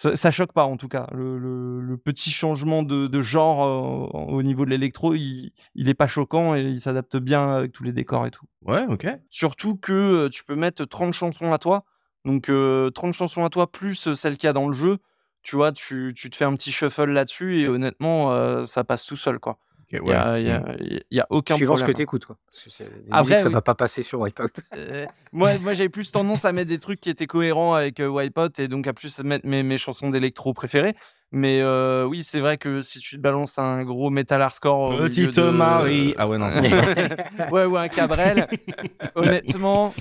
Euh, 0.06 0.10
ça, 0.12 0.16
ça 0.16 0.32
choque 0.32 0.52
pas 0.54 0.66
en 0.66 0.78
tout 0.78 0.88
cas. 0.88 1.08
Le, 1.14 1.38
le- 1.38 1.82
le 1.82 1.98
petit 1.98 2.32
changement 2.32 2.84
de, 2.84 3.08
de 3.08 3.22
genre 3.22 3.64
euh, 3.64 4.20
au 4.34 4.44
niveau 4.44 4.66
de 4.66 4.70
l'électro, 4.72 5.14
il, 5.14 5.52
il 5.76 5.90
est 5.90 5.94
pas 5.94 6.08
choquant 6.08 6.56
et 6.56 6.64
il 6.64 6.82
s'adapte 6.82 7.18
bien 7.18 7.56
avec 7.56 7.72
tous 7.72 7.84
les 7.84 7.94
décors 7.94 8.26
et 8.26 8.32
tout. 8.32 8.46
Ouais, 8.64 8.86
ok. 8.90 9.08
Surtout 9.30 9.76
que 9.78 9.94
euh, 10.26 10.30
tu 10.30 10.44
peux 10.44 10.56
mettre 10.56 10.86
30 10.86 11.14
chansons 11.14 11.54
à 11.54 11.58
toi. 11.58 11.86
Donc 12.26 12.50
euh, 12.50 12.90
30 12.90 13.14
chansons 13.14 13.46
à 13.46 13.50
toi 13.50 13.72
plus 13.72 14.08
euh, 14.08 14.16
celles 14.16 14.38
qu'il 14.38 14.48
y 14.48 14.50
a 14.50 14.54
dans 14.54 14.68
le 14.68 14.74
jeu. 14.74 14.98
Tu 15.44 15.56
vois, 15.56 15.72
tu, 15.72 16.12
tu 16.16 16.30
te 16.32 16.36
fais 16.36 16.46
un 16.46 16.56
petit 16.56 16.72
shuffle 16.72 17.12
là-dessus 17.12 17.60
et 17.60 17.68
honnêtement, 17.68 18.34
euh, 18.34 18.64
ça 18.64 18.84
passe 18.84 19.06
tout 19.06 19.16
seul. 19.16 19.38
quoi. 19.40 19.60
Il 19.96 20.02
ouais. 20.10 20.14
y, 20.14 20.18
a, 20.18 20.40
y 20.40 20.50
a- 20.52 20.60
Mm. 20.60 20.76
il 20.80 21.18
y 21.18 21.20
a 21.20 21.28
aucun 21.30 21.56
Suivant 21.56 21.76
ce 21.76 21.82
que 21.82 21.86
problème. 21.86 21.98
t'écoutes, 21.98 22.26
quoi. 22.26 22.38
Parce 22.52 22.64
que 22.78 22.84
des 22.84 22.90
Après, 23.12 23.22
musiques, 23.24 23.40
ça 23.40 23.48
oui. 23.48 23.54
va 23.54 23.62
pas 23.62 23.76
passer 23.76 24.02
sur 24.04 24.20
Wipeout. 24.22 24.50
Euh, 24.76 25.06
moi, 25.32 25.58
moi 25.60 25.74
j'avais 25.74 25.90
plus 25.90 26.12
tendance 26.12 26.46
à 26.46 26.52
mettre 26.52 26.70
des 26.70 26.80
trucs 26.80 27.00
qui 27.02 27.10
étaient 27.10 27.28
cohérents 27.28 27.74
avec 27.74 28.00
euh, 28.00 28.08
Wipeout 28.08 28.60
et 28.60 28.68
donc 28.68 28.88
à 28.88 28.94
plus 28.94 29.20
mettre 29.20 29.46
mes, 29.48 29.64
mes 29.64 29.78
chansons 29.78 30.10
d'électro 30.10 30.54
préférées. 30.54 30.96
Mais 31.32 31.60
euh, 31.62 32.06
oui, 32.06 32.24
c'est 32.24 32.40
vrai 32.40 32.58
que 32.58 32.82
si 32.82 33.00
tu 33.00 33.18
te 33.18 33.22
balances 33.22 33.58
un 33.60 33.84
gros 33.84 34.10
metal 34.10 34.42
hardcore. 34.42 34.98
Petite 34.98 35.36
de- 35.36 35.50
Marie. 35.50 36.14
Ah 36.18 36.28
ouais, 36.30 36.38
non, 36.38 36.48
ouais, 37.52 37.66
ou 37.66 37.76
un 37.78 37.88
Cabrel. 37.90 38.48
Honnêtement, 39.16 39.94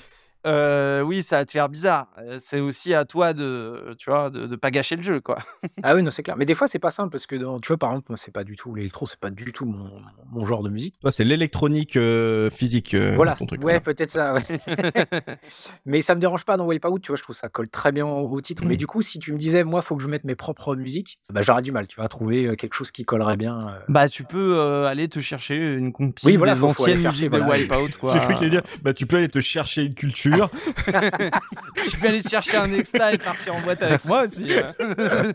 euh, 0.47 1.01
oui, 1.01 1.23
ça 1.23 1.39
va 1.39 1.45
te 1.47 1.53
faire 1.53 1.69
bizarre. 1.69 2.09
C'est 2.39 2.61
aussi 2.61 2.93
à 2.95 3.05
toi 3.05 3.33
de, 3.33 3.95
tu 3.99 4.11
vois, 4.11 4.31
de, 4.31 4.47
de 4.47 4.57
pas 4.57 4.71
gâcher 4.71 4.97
le 4.97 5.03
jeu, 5.03 5.21
quoi. 5.21 5.39
Ah 5.83 5.95
oui, 5.95 6.03
non, 6.03 6.11
c'est 6.11 6.23
clair. 6.23 6.37
Mais 6.37 6.47
des 6.47 6.55
fois, 6.55 6.69
c'est 6.69 6.79
pas 6.79 6.91
simple 6.91 7.11
parce 7.11 7.27
que, 7.27 7.37
dans- 7.37 7.61
tu 7.61 7.69
vois, 7.69 7.77
par 7.79 7.91
exemple, 7.91 8.07
moi, 8.11 8.17
c'est 8.17 8.33
pas 8.33 8.45
du 8.45 8.57
tout 8.57 8.75
l'électro, 8.75 9.07
c'est 9.07 9.19
pas 9.19 9.31
du 9.31 9.53
tout 9.53 9.65
mon, 9.67 9.91
mon 10.33 10.45
genre 10.47 10.63
de 10.63 10.69
musique. 10.71 10.99
Toi, 11.01 11.11
c'est 11.11 11.25
l'électronique 11.25 11.97
euh, 11.97 12.51
physique. 12.51 12.95
euh, 12.95 13.15
voilà, 13.17 13.35
ton 13.35 13.47
truc, 13.47 13.63
ouais, 13.65 13.81
peut-être 13.81 14.11
ça. 14.11 14.35
ouais. 14.35 14.43
mais 15.87 16.01
ça 16.03 16.15
me 16.15 16.21
dérange 16.21 16.45
pas 16.45 16.57
dans 16.57 16.67
Wipeout, 16.67 16.99
tu 17.01 17.09
vois, 17.09 17.17
je 17.17 17.23
trouve 17.23 17.37
ça 17.37 17.49
colle 17.49 17.69
très 17.69 17.93
bien 17.93 18.07
au 18.07 18.41
titre. 18.41 18.65
Mais 18.67 18.75
Mm. 18.75 18.79
du 18.79 18.87
coup, 18.87 19.03
si 19.03 19.19
tu 19.19 19.33
me 19.33 19.39
disais, 19.39 19.65
moi, 19.65 19.83
faut 19.83 19.97
que 19.97 20.03
je 20.03 20.09
mette 20.09 20.25
mes 20.25 20.35
propres 20.35 20.75
musiques, 20.77 21.19
bah, 21.31 21.41
j'aurais 21.43 21.63
du 21.63 21.73
mal, 21.73 21.87
tu 21.89 22.01
vas 22.01 22.09
trouver 22.09 22.47
euh, 22.47 22.55
quelque 22.55 22.75
chose 22.75 22.91
qui 22.91 23.05
collerait 23.05 23.37
bien. 23.37 23.59
euh. 23.69 23.73
Bah, 23.89 24.09
tu 24.09 24.25
peux 24.25 24.57
euh, 24.59 24.87
aller 24.87 25.09
te 25.09 25.21
chercher 25.21 25.75
une 25.75 25.93
compile 25.93 26.29
Oui, 26.29 26.37
voilà, 26.37 26.55
des 26.55 26.61
faut- 26.61 26.67
anciennes 26.69 27.01
chercher, 27.01 27.29
de 27.29 27.37
voilà. 27.39 27.59
Wipeout, 27.63 27.91
quoi. 28.01 28.13
J'ai 28.13 28.21
cru 28.35 28.49
dire, 28.51 28.63
bah 28.83 28.93
tu 28.93 29.07
peux 29.07 29.17
aller 29.17 29.29
te 29.29 29.41
chercher 29.41 29.83
une 29.83 29.95
culture. 29.95 30.34
tu 31.91 31.97
peux 31.99 32.09
aller 32.09 32.23
chercher 32.23 32.57
un 32.57 32.73
extra 32.73 33.13
et 33.13 33.19
partir 33.19 33.55
en 33.57 33.61
boîte 33.61 33.83
avec 33.83 34.05
moi 34.05 34.25
aussi. 34.25 34.47
hein. 34.53 35.33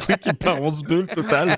truc 0.00 0.20
qui 0.20 0.32
part 0.32 0.62
en 0.62 0.70
sbeul 0.70 1.06
total. 1.06 1.56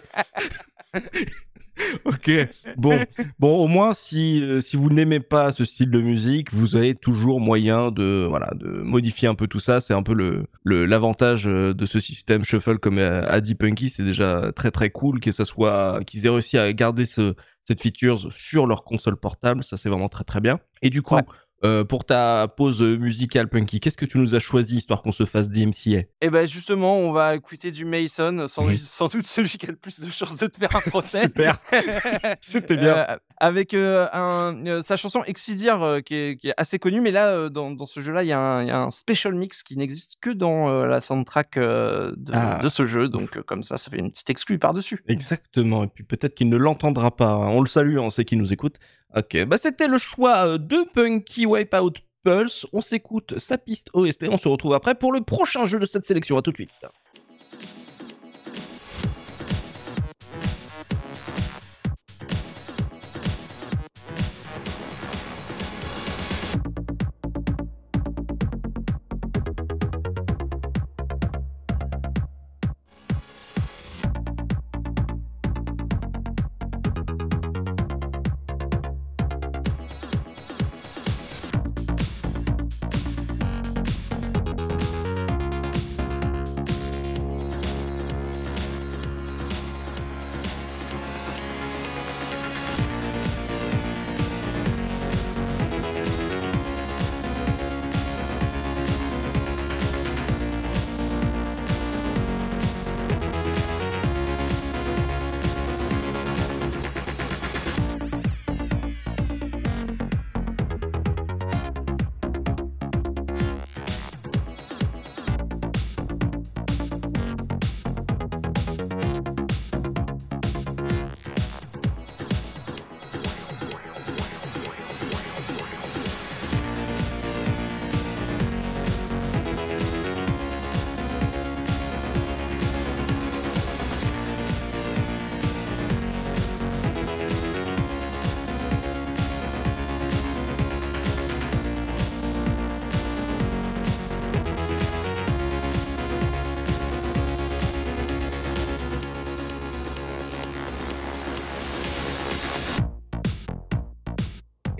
ok, 2.04 2.30
bon, 2.76 3.04
bon, 3.40 3.56
au 3.56 3.66
moins 3.66 3.94
si 3.94 4.40
euh, 4.42 4.60
si 4.60 4.76
vous 4.76 4.90
n'aimez 4.90 5.18
pas 5.20 5.50
ce 5.50 5.64
style 5.64 5.90
de 5.90 6.00
musique, 6.00 6.52
vous 6.52 6.76
avez 6.76 6.94
toujours 6.94 7.40
moyen 7.40 7.90
de 7.90 8.26
voilà 8.28 8.50
de 8.54 8.68
modifier 8.68 9.26
un 9.28 9.34
peu 9.34 9.48
tout 9.48 9.58
ça. 9.58 9.80
C'est 9.80 9.94
un 9.94 10.02
peu 10.04 10.14
le 10.14 10.46
le- 10.62 10.86
l'avantage 10.86 11.48
euh, 11.48 11.74
de 11.74 11.84
ce 11.86 11.98
système 11.98 12.44
shuffle 12.44 12.78
comme 12.78 12.98
euh, 12.98 13.26
a 13.28 13.40
dit 13.40 13.56
Punky, 13.56 13.88
c'est 13.90 14.04
déjà 14.04 14.52
très 14.54 14.70
très 14.70 14.90
cool 14.90 15.18
que 15.20 15.32
ça 15.32 15.44
soit 15.44 16.00
qu'ils 16.06 16.26
aient 16.26 16.30
réussi 16.30 16.58
à 16.58 16.72
garder 16.72 17.06
ce 17.06 17.34
cette 17.64 17.80
feature 17.80 18.30
sur 18.32 18.66
leur 18.68 18.84
console 18.84 19.16
portable. 19.16 19.64
Ça 19.64 19.76
c'est 19.76 19.88
vraiment 19.88 20.08
très 20.08 20.24
très 20.24 20.40
bien. 20.40 20.60
Et 20.82 20.90
du 20.90 21.02
coup. 21.02 21.16
Ouais. 21.16 21.22
Euh, 21.64 21.84
pour 21.84 22.04
ta 22.04 22.46
pause 22.48 22.82
musicale, 22.82 23.48
Punky, 23.48 23.80
qu'est-ce 23.80 23.96
que 23.96 24.04
tu 24.04 24.18
nous 24.18 24.34
as 24.34 24.38
choisi 24.38 24.76
histoire 24.76 25.02
qu'on 25.02 25.12
se 25.12 25.24
fasse 25.24 25.48
DMCA 25.48 26.02
Et 26.20 26.30
ben 26.30 26.46
justement, 26.46 26.98
on 26.98 27.12
va 27.12 27.34
écouter 27.34 27.70
du 27.70 27.84
Mason, 27.84 28.46
sans, 28.48 28.74
sans 28.76 29.08
doute 29.08 29.26
celui 29.26 29.48
qui 29.48 29.66
a 29.66 29.70
le 29.70 29.76
plus 29.76 30.00
de 30.00 30.10
chances 30.10 30.36
de 30.38 30.46
te 30.46 30.56
faire 30.58 30.74
un 30.76 30.80
procès. 30.90 31.22
Super, 31.22 31.58
c'était 32.40 32.76
bien. 32.76 32.96
Euh, 32.96 33.16
avec 33.38 33.74
euh, 33.74 34.06
un, 34.12 34.82
sa 34.82 34.96
chanson 34.96 35.22
Exidir 35.24 36.00
qui, 36.04 36.14
est, 36.14 36.36
qui 36.36 36.48
est 36.48 36.54
assez 36.56 36.78
connue, 36.78 37.00
mais 37.00 37.10
là, 37.10 37.48
dans, 37.48 37.70
dans 37.70 37.84
ce 37.86 38.00
jeu-là, 38.00 38.22
il 38.22 38.28
y, 38.28 38.32
a 38.32 38.38
un- 38.38 38.62
il 38.62 38.68
y 38.68 38.70
a 38.70 38.78
un 38.80 38.90
special 38.90 39.34
mix 39.34 39.62
qui 39.62 39.76
n'existe 39.76 40.16
que 40.20 40.30
dans 40.30 40.68
la 40.86 41.00
soundtrack 41.00 41.58
de, 41.58 42.14
Ah. 42.32 42.60
de 42.62 42.68
ce 42.68 42.86
jeu. 42.86 43.08
Donc, 43.08 43.40
comme 43.42 43.62
ça, 43.62 43.76
ça 43.76 43.90
fait 43.90 43.98
une 43.98 44.10
petite 44.10 44.30
exclue 44.30 44.58
par-dessus. 44.58 45.02
Exactement, 45.08 45.84
et 45.84 45.88
puis 45.88 46.04
peut-être 46.04 46.34
qu'il 46.34 46.48
ne 46.48 46.56
l'entendra 46.56 47.14
pas. 47.14 47.30
hein. 47.32 47.48
On 47.48 47.60
le 47.60 47.68
salue, 47.68 47.98
on 47.98 48.10
sait 48.10 48.24
qu'il 48.24 48.38
nous 48.38 48.52
écoute. 48.52 48.76
Ok, 49.16 49.44
bah 49.44 49.58
c'était 49.58 49.86
le 49.86 49.98
choix 49.98 50.46
euh, 50.46 50.58
de 50.58 50.84
Punky 50.92 51.46
Wipeout 51.46 51.92
Pulse. 52.24 52.66
On 52.72 52.80
s'écoute 52.80 53.38
sa 53.38 53.58
piste 53.58 53.88
OST. 53.92 54.24
On 54.28 54.36
se 54.36 54.48
retrouve 54.48 54.74
après 54.74 54.96
pour 54.96 55.12
le 55.12 55.20
prochain 55.20 55.66
jeu 55.66 55.78
de 55.78 55.86
cette 55.86 56.04
sélection. 56.04 56.36
À 56.36 56.42
tout 56.42 56.50
de 56.50 56.56
suite. 56.56 56.70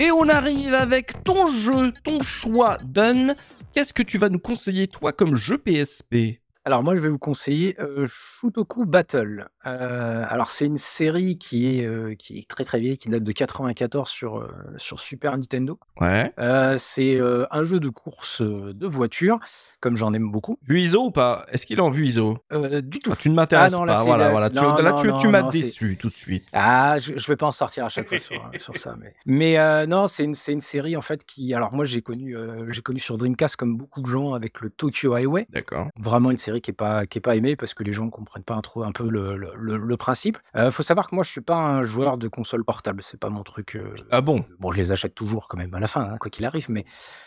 Et 0.05 0.11
on 0.11 0.29
arrive 0.29 0.75
avec 0.75 1.25
ton 1.25 1.51
jeu, 1.51 1.90
ton 2.03 2.23
choix, 2.23 2.77
Dun. 2.85 3.35
Qu'est-ce 3.73 3.95
que 3.95 4.03
tu 4.03 4.19
vas 4.19 4.29
nous 4.29 4.38
conseiller, 4.38 4.87
toi, 4.87 5.14
comme 5.14 5.35
jeu 5.35 5.57
PSP 5.57 6.43
Alors 6.67 6.83
moi, 6.83 6.95
je 6.95 7.01
vais 7.01 7.09
vous 7.09 7.19
conseiller 7.19 7.75
euh, 7.81 8.07
Shutoku 8.07 8.85
Battle. 8.85 9.49
Euh, 9.66 10.24
alors 10.29 10.48
c'est 10.48 10.66
une 10.66 10.79
série 10.79 11.38
qui 11.38 11.79
est, 11.81 11.87
euh, 11.87 12.14
qui 12.14 12.38
est 12.38 12.48
très 12.48 12.64
très 12.64 12.81
vieille, 12.81 12.98
qui 12.98 13.09
date 13.09 13.22
de 13.22 13.33
94 13.33 14.09
sur, 14.09 14.38
euh, 14.38 14.48
sur 14.77 15.00
Super 15.00 15.37
Nintendo. 15.37 15.79
Ouais. 16.00 16.33
Euh, 16.38 16.77
c'est 16.79 17.20
euh, 17.20 17.46
un 17.50 17.64
jeu 17.64 17.81
de 17.81 17.88
course 17.88 18.42
de 18.42 18.87
voiture, 18.87 19.38
comme 19.81 19.96
j'en 19.96 20.12
aime 20.12 20.31
beaucoup. 20.31 20.59
Vue 20.66 20.81
ISO 20.81 21.07
ou 21.07 21.11
pas? 21.11 21.46
Est-ce 21.50 21.66
qu'il 21.66 21.79
est 21.79 21.83
en 21.83 21.90
vue 21.90 22.07
ISO? 22.07 22.38
Du 22.83 23.00
tout. 23.00 23.12
Ah, 23.12 23.16
Tu 23.18 23.31
ne 23.31 23.35
m'intéresses 23.35 23.74
Ah 23.74 23.85
pas. 23.87 24.31
Voilà. 24.31 24.50
Tu, 24.50 24.57
non, 24.57 24.77
là, 24.77 24.90
non, 24.90 25.00
tu, 25.00 25.07
non, 25.09 25.18
tu 25.18 25.29
m'as 25.29 25.50
déçu 25.50 25.96
tout 25.98 26.09
de 26.09 26.14
suite. 26.14 26.48
Ah, 26.53 26.98
je, 26.98 27.12
je 27.16 27.27
vais 27.27 27.37
pas 27.37 27.46
en 27.46 27.53
sortir 27.53 27.85
à 27.85 27.88
chaque 27.88 28.09
fois 28.09 28.18
sur, 28.18 28.50
sur 28.57 28.77
ça, 28.77 28.96
mais 28.98 29.14
mais 29.27 29.87
non, 29.87 30.07
c'est 30.07 30.24
une 30.24 30.35
c'est 30.35 30.53
une 30.53 30.61
série 30.61 30.96
en 30.96 31.03
fait 31.03 31.24
qui 31.24 31.55
alors 31.55 31.72
moi 31.72 31.85
j'ai 31.85 32.03
connu 32.03 32.37
j'ai 32.68 32.83
connu 32.83 32.98
sur 32.98 33.18
Dreamcast 33.18 33.57
comme 33.57 33.77
beaucoup 33.77 34.00
de 34.03 34.07
gens 34.07 34.35
avec 34.35 34.61
le 34.61 34.70
Tokyo 34.70 35.14
Highway. 35.14 35.46
D'accord. 35.50 35.88
Vraiment 35.98 36.31
une 36.31 36.37
série 36.37 36.61
qui 36.61 36.70
est 36.70 36.74
pas 36.74 37.07
qui 37.07 37.18
est 37.18 37.20
pas 37.20 37.37
aimée 37.37 37.57
parce 37.57 37.74
que 37.74 37.83
les 37.83 37.92
gens 37.92 38.05
ne 38.05 38.11
comprennent 38.11 38.42
pas 38.42 38.55
un, 38.55 38.61
trop, 38.61 38.83
un 38.83 38.92
peu 38.92 39.09
le, 39.09 39.37
le, 39.37 39.53
le- 39.57 39.77
le 39.77 39.97
principe. 39.97 40.38
Euh, 40.57 40.71
faut 40.71 40.83
savoir 40.83 41.09
que 41.09 41.14
moi 41.14 41.25
je 41.25 41.31
suis 41.31 41.40
pas 41.40 41.57
un 41.57 41.83
joueur 41.83 42.19
de 42.19 42.29
console 42.29 42.64
portable, 42.64 43.03
c'est 43.03 43.19
pas 43.21 43.31
mon 43.31 43.43
truc. 43.43 43.77
euh, 43.77 43.95
Ah 44.11 44.21
bon? 44.21 44.45
Bon, 44.59 44.73
je 44.73 44.77
les 44.79 44.93
achète 44.93 45.14
toujours 45.14 45.49
quand 45.49 45.57
même 45.57 45.75
à 45.75 45.81
la 45.81 45.87
fin, 45.87 46.03
hein, 46.03 46.17
quoi 46.19 46.31
qu'il 46.31 46.45
arrive, 46.45 46.67
mais 46.69 46.85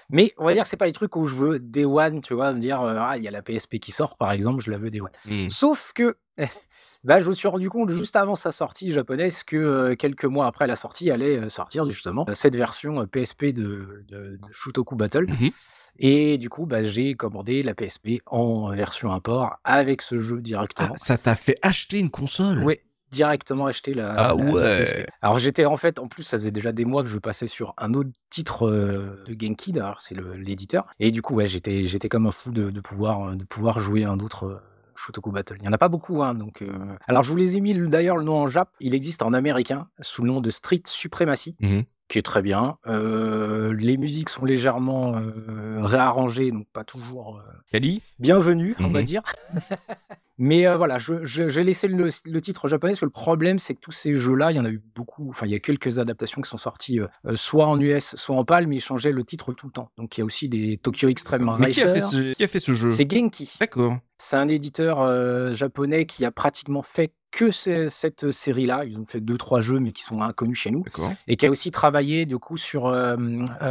mais 0.09 0.33
on 0.37 0.45
va 0.45 0.53
dire 0.53 0.63
que 0.63 0.69
c'est 0.69 0.77
pas 0.77 0.85
les 0.87 0.91
trucs 0.93 1.15
où 1.15 1.27
je 1.27 1.35
veux 1.35 1.59
Day 1.59 1.85
One, 1.85 2.21
tu 2.21 2.33
vois, 2.33 2.53
me 2.53 2.59
dire 2.59 2.81
euh, 2.81 2.97
ah 2.99 3.17
il 3.17 3.23
y 3.23 3.27
a 3.27 3.31
la 3.31 3.41
PSP 3.41 3.79
qui 3.79 3.91
sort 3.91 4.17
par 4.17 4.31
exemple, 4.31 4.61
je 4.63 4.71
la 4.71 4.77
veux 4.77 4.89
Day 4.91 5.01
One. 5.01 5.09
Hmm. 5.29 5.49
Sauf 5.49 5.91
que 5.93 6.17
bah, 7.03 7.19
je 7.19 7.27
me 7.27 7.33
suis 7.33 7.47
rendu 7.47 7.69
compte 7.69 7.89
juste 7.89 8.15
avant 8.15 8.35
sa 8.35 8.51
sortie 8.51 8.91
japonaise 8.91 9.43
que 9.43 9.55
euh, 9.57 9.95
quelques 9.95 10.25
mois 10.25 10.45
après 10.47 10.67
la 10.67 10.75
sortie 10.75 11.09
allait 11.11 11.49
sortir 11.49 11.89
justement 11.89 12.25
cette 12.33 12.55
version 12.55 13.05
PSP 13.07 13.45
de, 13.45 14.05
de, 14.07 14.37
de 14.37 14.39
Shutoku 14.51 14.95
Battle. 14.95 15.25
Mhm. 15.27 15.49
Et 15.99 16.37
du 16.37 16.49
coup, 16.49 16.65
bah, 16.65 16.83
j'ai 16.83 17.13
commandé 17.15 17.63
la 17.63 17.73
PSP 17.73 18.21
en 18.25 18.69
version 18.75 19.11
import 19.11 19.57
avec 19.63 20.01
ce 20.01 20.19
jeu 20.19 20.35
Ah, 20.37 20.41
directement. 20.41 20.93
ça 20.97 21.17
t'a 21.17 21.35
fait 21.35 21.57
acheter 21.61 21.99
une 21.99 22.09
console? 22.11 22.63
Oui, 22.63 22.79
directement 23.11 23.65
acheté 23.67 23.93
la, 23.93 24.11
Ah 24.11 24.33
la- 24.35 24.43
la 24.43 24.51
ouais. 24.51 24.83
PSP. 24.83 25.05
Alors 25.21 25.39
j'étais 25.39 25.65
en 25.65 25.77
fait, 25.77 25.97
en 25.99 26.07
plus 26.07 26.23
ça 26.23 26.37
faisait 26.37 26.51
déjà 26.51 26.71
des 26.71 26.85
mois 26.85 27.03
que 27.03 27.09
je 27.09 27.17
passais 27.19 27.47
sur 27.47 27.73
un 27.77 27.93
autre 27.93 28.09
titre 28.29 28.67
euh, 28.67 29.23
de 29.27 29.35
Genki, 29.39 29.71
alors 29.79 29.99
c'est 30.01 30.15
le- 30.15 30.35
l'éditeur. 30.35 30.85
Et 30.99 31.11
du 31.11 31.21
coup, 31.21 31.35
ouais, 31.35 31.47
j'étais 31.47 31.85
j'étais 31.85 32.09
comme 32.09 32.27
un 32.27 32.31
fou 32.31 32.51
de, 32.51 32.69
de 32.69 32.79
pouvoir, 32.81 33.35
de 33.35 33.43
pouvoir 33.45 33.79
jouer 33.79 34.03
un 34.03 34.19
autre 34.19 34.43
euh, 34.45 34.57
Shotoku 34.95 35.31
Battle. 35.31 35.55
Il 35.59 35.61
n'y 35.61 35.67
en 35.67 35.73
a 35.73 35.77
pas 35.77 35.89
beaucoup, 35.89 36.23
hein, 36.23 36.33
donc... 36.33 36.61
euh, 36.63 36.71
Alors 37.07 37.23
je 37.23 37.29
vous 37.31 37.37
les 37.37 37.55
ai 37.55 37.61
mis 37.61 37.73
d'ailleurs 37.87 38.17
le 38.17 38.23
nom 38.23 38.35
en 38.41 38.47
Jap. 38.49 38.69
Il 38.79 38.93
existe 38.95 39.21
en 39.21 39.31
américain 39.31 39.87
sous 40.01 40.23
le 40.23 40.27
nom 40.27 40.41
de 40.41 40.49
Street 40.49 40.81
Supremacy. 40.85 41.55
Mhm. 41.59 41.83
Qui 42.07 42.19
est 42.19 42.21
très 42.23 42.41
bien. 42.41 42.77
Euh, 42.87 43.73
les 43.73 43.97
musiques 43.97 44.29
sont 44.29 44.45
légèrement 44.45 45.17
euh, 45.17 45.79
réarrangées, 45.83 46.51
donc 46.51 46.65
pas 46.71 46.85
toujours 46.85 47.37
euh, 47.39 47.79
bienvenue, 48.19 48.75
on 48.79 48.89
va 48.89 48.99
Mhm. 48.99 49.05
dire. 49.05 49.23
Mais 50.39 50.67
euh, 50.67 50.77
voilà, 50.77 50.97
j'ai 50.99 51.63
laissé 51.63 51.87
le, 51.87 52.09
le 52.25 52.41
titre 52.41 52.67
japonais 52.67 52.91
parce 52.91 52.99
que 52.99 53.05
le 53.05 53.11
problème, 53.11 53.57
c'est 53.59 53.73
que 53.73 53.79
tous 53.79 53.91
ces 53.91 54.13
jeux-là, 54.13 54.51
il 54.51 54.57
y 54.57 54.59
en 54.59 54.65
a 54.65 54.69
eu 54.69 54.81
beaucoup. 54.95 55.29
Enfin, 55.29 55.45
il 55.47 55.51
y 55.51 55.55
a 55.55 55.59
quelques 55.59 55.97
adaptations 55.99 56.41
qui 56.41 56.49
sont 56.49 56.57
sorties 56.59 56.99
euh, 56.99 57.07
euh, 57.25 57.35
soit 57.35 57.65
en 57.65 57.79
US, 57.79 58.15
soit 58.15 58.35
en 58.35 58.45
PAL, 58.45 58.67
mais 58.67 58.75
ils 58.77 58.81
changeaient 58.81 59.11
le 59.11 59.23
titre 59.23 59.53
tout 59.53 59.65
le 59.67 59.71
temps. 59.71 59.89
Donc 59.97 60.17
il 60.17 60.21
y 60.21 60.23
a 60.23 60.25
aussi 60.25 60.47
des 60.49 60.77
Tokyo 60.77 61.07
Extreme 61.09 61.55
Mais 61.59 61.71
qui 61.71 61.81
a, 61.81 61.93
fait 61.93 61.99
Racer. 62.01 62.09
ce, 62.31 62.35
qui 62.35 62.43
a 62.43 62.47
fait 62.47 62.59
ce 62.59 62.73
jeu? 62.73 62.89
C'est 62.89 63.09
Genki. 63.11 63.51
D'accord. 63.59 63.97
C'est 64.19 64.35
un 64.37 64.47
éditeur 64.47 65.01
euh, 65.01 65.53
japonais 65.53 66.05
qui 66.05 66.25
a 66.25 66.31
pratiquement 66.31 66.81
fait 66.81 67.13
que 67.31 67.51
ce- 67.51 67.87
cette 67.89 68.31
série-là. 68.31 68.85
Ils 68.85 68.99
ont 68.99 69.05
fait 69.05 69.19
deux, 69.21 69.37
trois 69.37 69.61
jeux, 69.61 69.79
mais 69.79 69.91
qui 69.91 70.01
sont 70.01 70.21
inconnus 70.21 70.57
chez 70.57 70.71
nous. 70.71 70.83
D'accord. 70.83 71.11
Et 71.27 71.35
qui 71.35 71.45
a 71.45 71.51
aussi 71.51 71.71
travaillé 71.71 72.25
du 72.25 72.37
coup 72.39 72.57
sur 72.57 72.87
euh, 72.87 73.15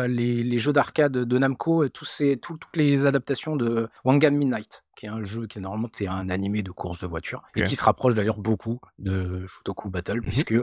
les, 0.08 0.42
les 0.44 0.58
jeux 0.58 0.72
d'arcade 0.72 1.12
de 1.12 1.38
Namco, 1.38 1.88
tous 1.88 2.04
ces, 2.04 2.36
tout- 2.36 2.56
toutes 2.58 2.76
les 2.76 3.06
adaptations 3.06 3.56
de 3.56 3.88
Wangan 4.04 4.32
Midnight, 4.32 4.84
qui 4.96 5.06
est 5.06 5.10
un 5.10 5.22
jeu 5.22 5.46
qui 5.46 5.58
est 5.58 5.60
normalement 5.62 5.88
c'est 5.92 6.08
un 6.08 6.28
animé 6.30 6.62
de 6.62 6.70
course 6.72 7.00
de 7.00 7.06
voiture 7.06 7.42
et 7.54 7.62
qui 7.64 7.76
se 7.76 7.84
rapproche 7.84 8.14
d'ailleurs 8.14 8.38
beaucoup 8.38 8.80
de 8.98 9.46
Shutoku 9.46 9.90
Battle, 9.90 10.22
puisque 10.22 10.54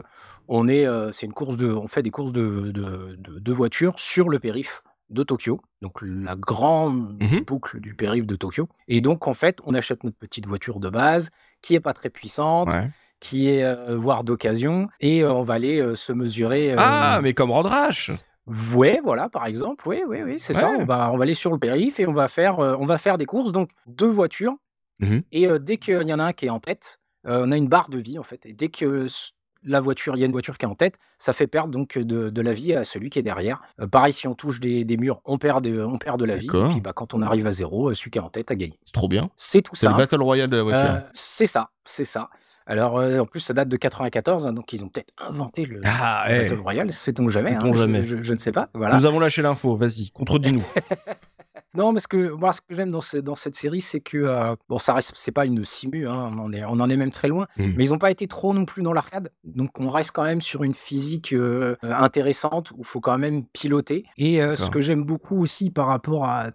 on 0.48 0.68
est, 0.68 0.86
euh, 0.86 1.10
c'est 1.12 1.24
une 1.26 1.32
course 1.32 1.56
de, 1.56 1.72
on 1.72 1.88
fait 1.88 2.02
des 2.02 2.10
courses 2.10 2.32
de, 2.32 2.70
de, 2.72 3.16
de- 3.18 3.38
de 3.38 3.52
voitures 3.52 3.98
sur 3.98 4.28
le 4.28 4.38
périph 4.38 4.82
de 5.10 5.22
Tokyo, 5.22 5.60
donc 5.82 6.00
la 6.02 6.34
grande 6.34 7.22
Mhm. 7.22 7.44
boucle 7.44 7.78
du 7.80 7.94
périph 7.94 8.26
de 8.26 8.36
Tokyo. 8.36 8.68
Et 8.88 9.00
donc 9.00 9.28
en 9.28 9.34
fait, 9.34 9.58
on 9.64 9.72
achète 9.74 10.02
notre 10.02 10.16
petite 10.16 10.46
voiture 10.46 10.80
de 10.80 10.90
base, 10.90 11.30
qui 11.62 11.74
est 11.74 11.80
pas 11.80 11.92
très 11.92 12.10
puissante, 12.10 12.72
Ouais. 12.74 12.88
qui 13.20 13.48
est 13.48 13.62
euh, 13.64 13.96
voire 13.96 14.24
d'occasion, 14.24 14.88
et 15.00 15.22
euh, 15.22 15.32
on 15.32 15.42
va 15.42 15.54
aller 15.54 15.80
euh, 15.80 15.94
se 15.94 16.12
mesurer. 16.12 16.74
Ah, 16.76 17.20
mais 17.22 17.34
comme 17.34 17.50
Rodrash 17.50 18.10
Ouais, 18.46 19.00
voilà, 19.02 19.28
par 19.28 19.46
exemple. 19.46 19.88
Oui, 19.88 20.02
oui, 20.06 20.22
oui, 20.22 20.38
c'est 20.38 20.52
ça. 20.54 20.70
Ouais. 20.70 20.76
On 20.80 20.84
va, 20.84 21.10
on 21.12 21.16
va 21.16 21.22
aller 21.22 21.34
sur 21.34 21.50
le 21.52 21.58
périph 21.58 21.98
et 22.00 22.06
on 22.06 22.12
va 22.12 22.28
faire, 22.28 22.60
euh, 22.60 22.76
on 22.78 22.84
va 22.86 22.98
faire 22.98 23.16
des 23.18 23.24
courses. 23.26 23.52
Donc, 23.52 23.70
deux 23.86 24.08
voitures. 24.08 24.54
Mhm. 25.00 25.22
Et 25.32 25.48
euh, 25.48 25.58
dès 25.58 25.76
qu'il 25.78 26.02
y 26.06 26.12
en 26.12 26.18
a 26.18 26.24
un 26.24 26.32
qui 26.32 26.46
est 26.46 26.50
en 26.50 26.60
tête, 26.60 26.98
euh, 27.26 27.42
on 27.46 27.50
a 27.52 27.56
une 27.56 27.68
barre 27.68 27.88
de 27.88 27.98
vie, 27.98 28.18
en 28.18 28.22
fait. 28.22 28.44
Et 28.46 28.52
dès 28.52 28.68
que 28.68 29.06
s- 29.06 29.32
la 29.64 29.80
voiture, 29.80 30.16
il 30.16 30.20
y 30.20 30.22
a 30.22 30.26
une 30.26 30.32
voiture 30.32 30.58
qui 30.58 30.64
est 30.64 30.68
en 30.68 30.74
tête, 30.74 30.98
ça 31.18 31.32
fait 31.32 31.46
perdre 31.46 31.70
donc 31.72 31.98
de, 31.98 32.30
de 32.30 32.42
la 32.42 32.52
vie 32.52 32.74
à 32.74 32.84
celui 32.84 33.10
qui 33.10 33.18
est 33.18 33.22
derrière. 33.22 33.60
Euh, 33.80 33.86
pareil, 33.86 34.12
si 34.12 34.28
on 34.28 34.34
touche 34.34 34.60
des, 34.60 34.84
des 34.84 34.96
murs, 34.96 35.20
on 35.24 35.38
perd, 35.38 35.64
de, 35.64 35.82
on 35.82 35.98
perd 35.98 36.18
de 36.20 36.24
la 36.24 36.36
vie. 36.36 36.46
Et 36.46 36.68
puis, 36.70 36.80
bah, 36.80 36.92
quand 36.94 37.14
on 37.14 37.22
arrive 37.22 37.46
à 37.46 37.52
zéro, 37.52 37.90
euh, 37.90 37.94
celui 37.94 38.10
qui 38.10 38.18
est 38.18 38.22
en 38.22 38.28
tête 38.30 38.50
a 38.50 38.54
gagné. 38.54 38.78
C'est 38.84 38.92
trop 38.92 39.08
bien. 39.08 39.30
C'est 39.36 39.62
tout 39.62 39.74
C'est 39.74 39.86
le 39.86 39.92
ça. 39.92 39.98
Battle 39.98 40.22
Royale 40.22 40.50
de 40.50 40.56
la 40.56 40.62
voiture. 40.62 40.80
Euh, 40.90 41.00
c'est 41.12 41.46
ça, 41.46 41.70
c'est 41.84 42.04
ça. 42.04 42.30
Alors, 42.66 42.98
euh, 42.98 43.18
en 43.18 43.26
plus, 43.26 43.40
ça 43.40 43.52
date 43.54 43.68
de 43.68 43.76
94, 43.76 44.46
hein, 44.46 44.52
donc 44.52 44.72
ils 44.72 44.84
ont 44.84 44.88
peut-être 44.88 45.12
inventé 45.18 45.66
le 45.66 45.80
ah, 45.84 46.24
le 46.30 46.42
Battle 46.42 46.60
Royale, 46.60 46.92
sait-on 46.92 47.28
jamais, 47.28 47.50
Sait-on 47.50 47.66
hein, 47.66 47.72
je- 47.72 47.78
jamais. 47.78 48.04
Je, 48.06 48.22
je 48.22 48.32
ne 48.32 48.38
sais 48.38 48.52
pas. 48.52 48.68
Voilà. 48.74 48.96
Nous 48.96 49.04
avons 49.06 49.18
lâché 49.20 49.42
l'info, 49.42 49.76
vas-y, 49.76 50.10
contredis-nous. 50.10 50.64
Non, 51.76 51.92
parce 51.92 52.06
que 52.06 52.30
moi, 52.30 52.52
ce 52.52 52.60
que 52.60 52.74
j'aime 52.74 52.90
dans, 52.90 53.00
ce- 53.00 53.16
dans 53.16 53.34
cette 53.34 53.54
série, 53.56 53.80
c'est 53.80 54.00
que 54.00 54.18
euh, 54.18 54.54
bon, 54.68 54.78
ça 54.78 54.94
reste, 54.94 55.12
c'est 55.16 55.32
pas 55.32 55.44
une 55.46 55.64
simu, 55.64 56.06
hein, 56.08 56.30
on 56.34 56.38
en 56.38 56.52
est, 56.52 56.64
on 56.64 56.72
en 56.80 56.88
est 56.90 56.96
même 56.96 57.10
très 57.10 57.28
loin, 57.28 57.46
Mm. 57.58 57.64
mais 57.76 57.84
ils 57.86 57.90
n'ont 57.90 57.98
pas 57.98 58.10
été 58.10 58.26
trop 58.28 58.54
non 58.54 58.64
plus 58.64 58.82
dans 58.82 58.92
l'arcade, 58.92 59.30
donc 59.44 59.78
on 59.80 59.88
reste 59.88 60.12
quand 60.12 60.24
même 60.24 60.40
sur 60.40 60.62
une 60.64 60.74
physique 60.74 61.32
euh, 61.32 61.76
euh, 61.84 61.92
intéressante 61.94 62.70
où 62.72 62.76
il 62.80 62.84
faut 62.84 63.00
quand 63.00 63.18
même 63.18 63.44
piloter. 63.46 64.04
Et 64.16 64.42
euh, 64.42 64.56
ce 64.56 64.70
que 64.70 64.80
j'aime 64.80 65.04
beaucoup 65.04 65.40
aussi 65.40 65.70
par 65.70 65.86
rapport 65.86 66.24
à 66.24 66.50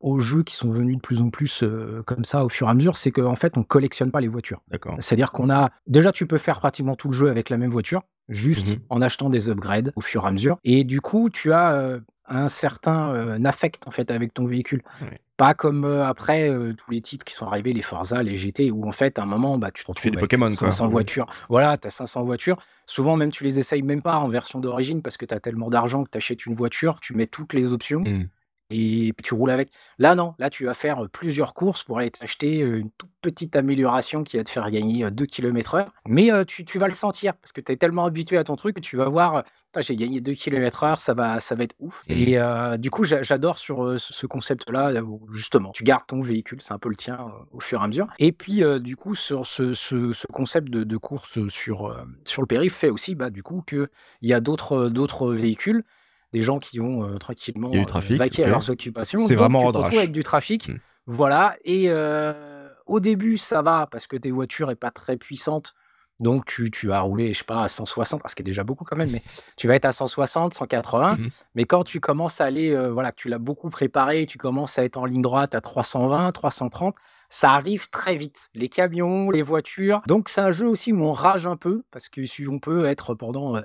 aux 0.00 0.18
jeux 0.20 0.42
qui 0.42 0.54
sont 0.54 0.68
venus 0.68 0.96
de 0.96 1.00
plus 1.00 1.22
en 1.22 1.30
plus 1.30 1.62
euh, 1.62 2.02
comme 2.04 2.24
ça 2.26 2.44
au 2.44 2.50
fur 2.50 2.66
et 2.66 2.70
à 2.70 2.74
mesure, 2.74 2.98
c'est 2.98 3.10
qu'en 3.10 3.36
fait, 3.36 3.56
on 3.56 3.62
collectionne 3.62 4.10
pas 4.10 4.20
les 4.20 4.28
voitures. 4.28 4.60
C'est-à-dire 4.98 5.32
qu'on 5.32 5.48
a 5.48 5.70
déjà, 5.86 6.12
tu 6.12 6.26
peux 6.26 6.36
faire 6.36 6.58
pratiquement 6.60 6.94
tout 6.94 7.08
le 7.08 7.14
jeu 7.14 7.30
avec 7.30 7.48
la 7.48 7.56
même 7.56 7.70
voiture, 7.70 8.02
juste 8.28 8.68
Mhm. 8.68 8.80
en 8.90 9.00
achetant 9.00 9.30
des 9.30 9.48
upgrades 9.48 9.92
au 9.96 10.02
fur 10.02 10.24
et 10.24 10.28
à 10.28 10.30
mesure. 10.30 10.58
Et 10.62 10.84
du 10.84 11.00
coup, 11.00 11.30
tu 11.30 11.52
as 11.54 11.72
euh, 11.76 12.00
un 12.26 12.48
certain 12.48 13.10
euh, 13.14 13.44
affect 13.44 13.86
en 13.86 13.90
fait 13.90 14.10
avec 14.10 14.32
ton 14.34 14.46
véhicule. 14.46 14.82
Ouais. 15.02 15.18
Pas 15.36 15.52
comme 15.52 15.84
euh, 15.84 16.06
après 16.06 16.48
euh, 16.48 16.74
tous 16.74 16.90
les 16.92 17.00
titres 17.00 17.24
qui 17.24 17.34
sont 17.34 17.46
arrivés, 17.46 17.72
les 17.72 17.82
Forza, 17.82 18.22
les 18.22 18.36
GT, 18.36 18.70
où 18.70 18.86
en 18.86 18.92
fait 18.92 19.18
à 19.18 19.22
un 19.22 19.26
moment, 19.26 19.58
bah, 19.58 19.70
tu 19.72 19.82
te 19.82 19.86
fais 19.86 19.92
retrouves 19.92 20.10
des 20.12 20.18
Pokémon, 20.18 20.46
quoi. 20.48 20.52
500 20.70 20.84
Ouais. 20.86 20.90
voitures. 20.92 21.26
Voilà, 21.48 21.76
tu 21.76 21.88
as 21.88 21.90
500 21.90 22.22
voitures. 22.24 22.56
Souvent, 22.86 23.16
même 23.16 23.30
tu 23.30 23.42
les 23.42 23.58
essayes 23.58 23.82
même 23.82 24.00
pas 24.00 24.16
en 24.18 24.28
version 24.28 24.60
d'origine 24.60 25.02
parce 25.02 25.16
que 25.16 25.26
tu 25.26 25.34
as 25.34 25.40
tellement 25.40 25.70
d'argent 25.70 26.04
que 26.04 26.10
tu 26.10 26.18
achètes 26.18 26.46
une 26.46 26.54
voiture, 26.54 27.00
tu 27.00 27.14
mets 27.14 27.26
toutes 27.26 27.52
les 27.52 27.72
options 27.72 28.00
Mm. 28.00 28.28
Et 28.70 29.12
puis 29.12 29.22
tu 29.22 29.34
roules 29.34 29.50
avec. 29.50 29.70
Là, 29.98 30.14
non, 30.14 30.34
là, 30.38 30.50
tu 30.50 30.64
vas 30.64 30.74
faire 30.74 31.08
plusieurs 31.12 31.54
courses 31.54 31.82
pour 31.82 31.98
aller 31.98 32.10
t'acheter 32.10 32.58
une 32.60 32.90
toute 32.98 33.10
petite 33.20 33.56
amélioration 33.56 34.24
qui 34.24 34.36
va 34.36 34.44
te 34.44 34.50
faire 34.50 34.70
gagner 34.70 35.10
2 35.10 35.26
km/h. 35.26 35.86
Mais 36.08 36.32
euh, 36.32 36.44
tu, 36.44 36.64
tu 36.64 36.78
vas 36.78 36.88
le 36.88 36.94
sentir 36.94 37.34
parce 37.34 37.52
que 37.52 37.60
tu 37.60 37.72
es 37.72 37.76
tellement 37.76 38.04
habitué 38.04 38.36
à 38.36 38.44
ton 38.44 38.56
truc 38.56 38.76
que 38.76 38.80
tu 38.80 38.96
vas 38.96 39.08
voir, 39.08 39.44
j'ai 39.80 39.96
gagné 39.96 40.20
2 40.20 40.34
km/h, 40.34 40.96
ça 40.98 41.14
va, 41.14 41.40
ça 41.40 41.54
va 41.54 41.64
être 41.64 41.74
ouf. 41.78 42.02
Mhm. 42.08 42.16
Et 42.16 42.38
euh, 42.38 42.76
du 42.76 42.90
coup, 42.90 43.04
j'a- 43.04 43.22
j'adore 43.22 43.58
sur 43.58 43.84
euh, 43.84 43.98
ce 43.98 44.12
ce 44.14 44.26
concept-là, 44.26 45.02
où 45.02 45.26
justement, 45.32 45.72
tu 45.72 45.84
gardes 45.84 46.06
ton 46.06 46.20
véhicule, 46.22 46.60
c'est 46.62 46.72
un 46.72 46.78
peu 46.78 46.88
le 46.88 46.96
tien 46.96 47.18
au 47.52 47.60
fur 47.60 47.80
et 47.80 47.84
à 47.84 47.86
mesure. 47.88 48.06
Et 48.18 48.32
puis, 48.32 48.62
du 48.80 48.96
coup, 48.96 49.14
sur 49.14 49.46
ce, 49.46 49.74
ce- 49.74 50.12
ce 50.12 50.26
concept 50.28 50.70
de, 50.70 50.84
de 50.84 50.96
course 50.96 51.46
sur, 51.48 51.96
sur 52.24 52.42
le 52.42 52.46
périph' 52.46 52.74
fait 52.74 52.90
aussi, 52.90 53.14
bah, 53.14 53.30
du 53.30 53.42
coup, 53.42 53.62
qu'il 53.66 53.88
y 54.22 54.32
a 54.32 54.40
d'autres 54.40 55.32
véhicules 55.32 55.84
des 56.34 56.42
gens 56.42 56.58
qui 56.58 56.80
ont 56.80 57.04
euh, 57.04 57.16
tranquillement 57.16 57.70
Il 57.72 57.76
y 57.76 57.78
a 57.78 57.84
du 57.84 57.86
euh, 57.86 57.88
trafic, 57.88 58.18
vaqué 58.18 58.44
à 58.44 58.48
leurs 58.48 58.68
occupations. 58.68 59.26
C'est 59.26 59.36
vraiment 59.36 59.60
tu 59.60 59.72
te 59.72 59.78
retrouves 59.78 59.98
avec 59.98 60.12
du 60.12 60.24
trafic. 60.24 60.68
Mm. 60.68 60.78
Voilà. 61.06 61.56
Et 61.64 61.84
euh, 61.86 62.68
au 62.86 62.98
début, 62.98 63.38
ça 63.38 63.62
va 63.62 63.86
parce 63.90 64.08
que 64.08 64.16
tes 64.16 64.32
voitures 64.32 64.68
n'est 64.68 64.74
pas 64.74 64.90
très 64.90 65.16
puissante. 65.16 65.74
Donc, 66.20 66.44
tu, 66.44 66.70
tu 66.70 66.88
vas 66.88 67.00
rouler, 67.00 67.32
je 67.32 67.38
sais 67.38 67.44
pas, 67.44 67.62
à 67.62 67.68
160, 67.68 68.22
ce 68.26 68.34
qui 68.34 68.42
est 68.42 68.44
déjà 68.44 68.62
beaucoup 68.62 68.84
quand 68.84 68.96
même, 68.96 69.10
mais 69.10 69.22
tu 69.56 69.66
vas 69.68 69.74
être 69.76 69.84
à 69.84 69.92
160, 69.92 70.54
180. 70.54 71.16
Mhm. 71.16 71.28
Mais 71.54 71.64
quand 71.64 71.84
tu 71.84 72.00
commences 72.00 72.40
à 72.40 72.46
aller, 72.46 72.70
euh, 72.74 72.90
voilà, 72.90 73.12
que 73.12 73.16
tu 73.16 73.28
l'as 73.28 73.38
beaucoup 73.38 73.70
préparé, 73.70 74.26
tu 74.26 74.38
commences 74.38 74.78
à 74.78 74.84
être 74.84 74.96
en 74.96 75.06
ligne 75.06 75.22
droite 75.22 75.54
à 75.54 75.60
320, 75.60 76.32
330, 76.32 76.96
ça 77.28 77.52
arrive 77.52 77.88
très 77.90 78.16
vite. 78.16 78.50
Les 78.54 78.68
camions, 78.68 79.30
les 79.30 79.42
voitures. 79.42 80.02
Donc, 80.08 80.28
c'est 80.28 80.40
un 80.40 80.52
jeu 80.52 80.68
aussi 80.68 80.92
où 80.92 81.04
on 81.04 81.12
rage 81.12 81.46
un 81.46 81.56
peu 81.56 81.82
parce 81.92 82.08
que 82.08 82.24
si 82.24 82.46
on 82.48 82.58
peut 82.58 82.86
être 82.86 83.14
pendant. 83.14 83.60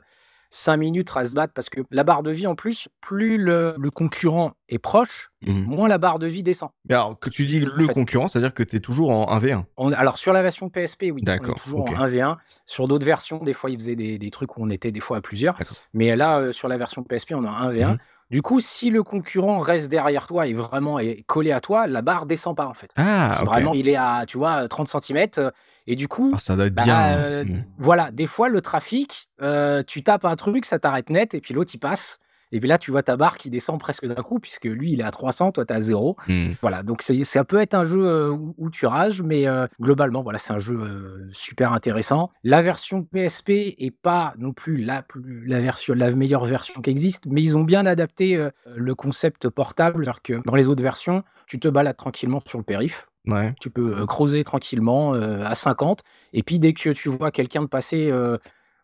5 0.51 0.77
minutes 0.77 1.11
à 1.15 1.23
battre 1.35 1.53
parce 1.53 1.69
que 1.69 1.81
la 1.91 2.03
barre 2.03 2.23
de 2.23 2.31
vie 2.31 2.47
en 2.47 2.55
plus, 2.55 2.87
plus 3.01 3.37
le, 3.37 3.75
le 3.77 3.91
concurrent 3.91 4.53
est 4.67 4.79
proche, 4.79 5.29
Mhm. 5.45 5.63
moins 5.67 5.87
la 5.87 5.97
barre 5.97 6.19
de 6.19 6.27
vie 6.27 6.43
descend. 6.43 6.69
Mais 6.89 6.95
alors, 6.95 7.17
que 7.19 7.29
tu 7.29 7.45
dis 7.45 7.59
le 7.59 7.87
fait. 7.87 7.93
concurrent, 7.93 8.27
c'est-à-dire 8.27 8.53
que 8.53 8.63
tu 8.63 8.75
es 8.75 8.79
toujours 8.79 9.11
en 9.11 9.27
1v1. 9.37 9.65
On- 9.77 9.91
alors 9.93 10.17
sur 10.17 10.33
la 10.33 10.41
version 10.41 10.69
PSP, 10.69 11.11
oui, 11.11 11.21
on 11.21 11.25
D'accord, 11.25 11.51
est 11.51 11.61
toujours 11.61 11.81
en 11.89 11.93
1v1. 12.05 12.37
Sur 12.65 12.87
d'autres 12.87 13.05
versions, 13.05 13.37
des 13.37 13.53
fois, 13.53 13.69
ils 13.69 13.79
faisaient 13.79 13.95
des, 13.95 14.17
des 14.17 14.31
trucs 14.31 14.57
où 14.57 14.61
on 14.63 14.69
était 14.69 14.91
des 14.91 14.99
fois 14.99 15.17
à 15.17 15.21
plusieurs. 15.21 15.57
Mais 15.93 16.15
là, 16.15 16.39
euh, 16.39 16.51
sur 16.51 16.67
la 16.67 16.77
version 16.77 17.03
PSP, 17.03 17.33
on 17.35 17.43
est 17.43 17.47
en 17.47 17.53
1v1. 17.69 17.91
Mhm. 17.93 17.97
Du 18.31 18.43
coup, 18.43 18.59
si 18.59 18.91
le 18.91 19.01
concurrent 19.01 19.57
reste 19.59 19.89
derrière 19.89 20.27
toi 20.27 20.45
et 20.45 20.53
vraiment 20.53 20.99
est 20.99 21.23
collé 21.25 21.51
à 21.51 21.61
toi, 21.61 21.87
la 21.87 22.03
barre 22.03 22.27
descend 22.27 22.55
pas 22.55 22.67
en 22.67 22.75
fait. 22.75 22.91
Ah, 22.95 23.27
si 23.29 23.43
vraiment 23.43 23.73
il 23.73 23.87
est 23.89 23.95
à, 23.95 24.25
tu 24.27 24.37
vois, 24.37 24.67
30 24.67 24.87
cm, 24.87 25.51
et 25.87 25.95
du 25.95 26.07
coup, 26.07 26.31
Ah, 26.35 26.39
ça 26.39 26.55
doit 26.55 26.67
être 26.67 26.75
bah, 26.75 26.83
bien. 26.83 27.17
euh, 27.17 27.43
Mhm. 27.45 27.63
voilà, 27.79 28.11
des 28.11 28.27
fois 28.27 28.49
le 28.49 28.61
trafic, 28.61 29.29
euh, 29.41 29.81
tu 29.81 30.03
tapes 30.03 30.25
un 30.25 30.35
truc, 30.35 30.65
ça 30.65 30.77
t'arrête 30.77 31.09
net, 31.09 31.33
et 31.33 31.41
puis 31.41 31.55
l'autre 31.55 31.71
il 31.73 31.79
passe. 31.79 32.19
Et 32.51 32.59
puis 32.59 32.67
là, 32.67 32.77
tu 32.77 32.91
vois 32.91 33.03
ta 33.03 33.17
barre 33.17 33.37
qui 33.37 33.49
descend 33.49 33.79
presque 33.79 34.05
d'un 34.05 34.21
coup, 34.21 34.39
puisque 34.39 34.65
lui 34.65 34.91
il 34.91 35.01
est 35.01 35.03
à 35.03 35.11
300, 35.11 35.51
toi 35.51 35.65
t'es 35.65 35.73
à 35.73 35.81
0. 35.81 36.17
Mhm. 36.27 36.55
Voilà, 36.61 36.83
donc 36.83 37.01
ça 37.01 37.43
peut 37.43 37.59
être 37.59 37.73
un 37.73 37.85
jeu 37.85 38.05
euh, 38.05 38.29
où, 38.57 38.69
tu 38.69 38.85
rages, 38.85 39.21
mais 39.21 39.47
euh, 39.47 39.67
globalement, 39.79 40.23
voilà, 40.23 40.39
c'est 40.39 40.53
un 40.53 40.59
jeu 40.59 40.79
euh, 40.79 41.29
super 41.31 41.73
intéressant. 41.73 42.31
La 42.43 42.61
version 42.61 43.03
PSP 43.03 43.49
est 43.77 43.95
pas 43.95 44.33
non 44.37 44.53
plus 44.53 44.77
la, 44.77 45.01
plus, 45.01 45.45
la, 45.45 45.59
version, 45.59 45.93
la 45.93 46.11
meilleure 46.11 46.45
version 46.45 46.81
qui 46.81 46.89
existe, 46.89 47.25
mais 47.27 47.41
ils 47.41 47.57
ont 47.57 47.63
bien 47.63 47.85
adapté 47.85 48.49
le 48.75 48.95
concept 48.95 49.49
portable, 49.49 50.03
alors 50.03 50.21
que 50.21 50.41
dans 50.45 50.55
les 50.55 50.67
autres 50.67 50.83
versions, 50.83 51.23
tu 51.47 51.59
te 51.59 51.67
balades 51.67 51.97
tranquillement 51.97 52.39
sur 52.45 52.57
le 52.57 52.63
périph'. 52.63 53.09
Ouais. 53.27 53.53
Tu 53.59 53.69
peux 53.69 54.05
creuser 54.05 54.43
tranquillement 54.43 55.13
euh, 55.13 55.43
à 55.43 55.55
50. 55.55 56.01
Et 56.33 56.43
puis 56.43 56.59
dès 56.59 56.73
que 56.73 56.89
tu 56.91 57.09
vois 57.09 57.31
quelqu'un 57.31 57.61
de 57.61 57.67
passer 57.67 58.09
euh, 58.11 58.37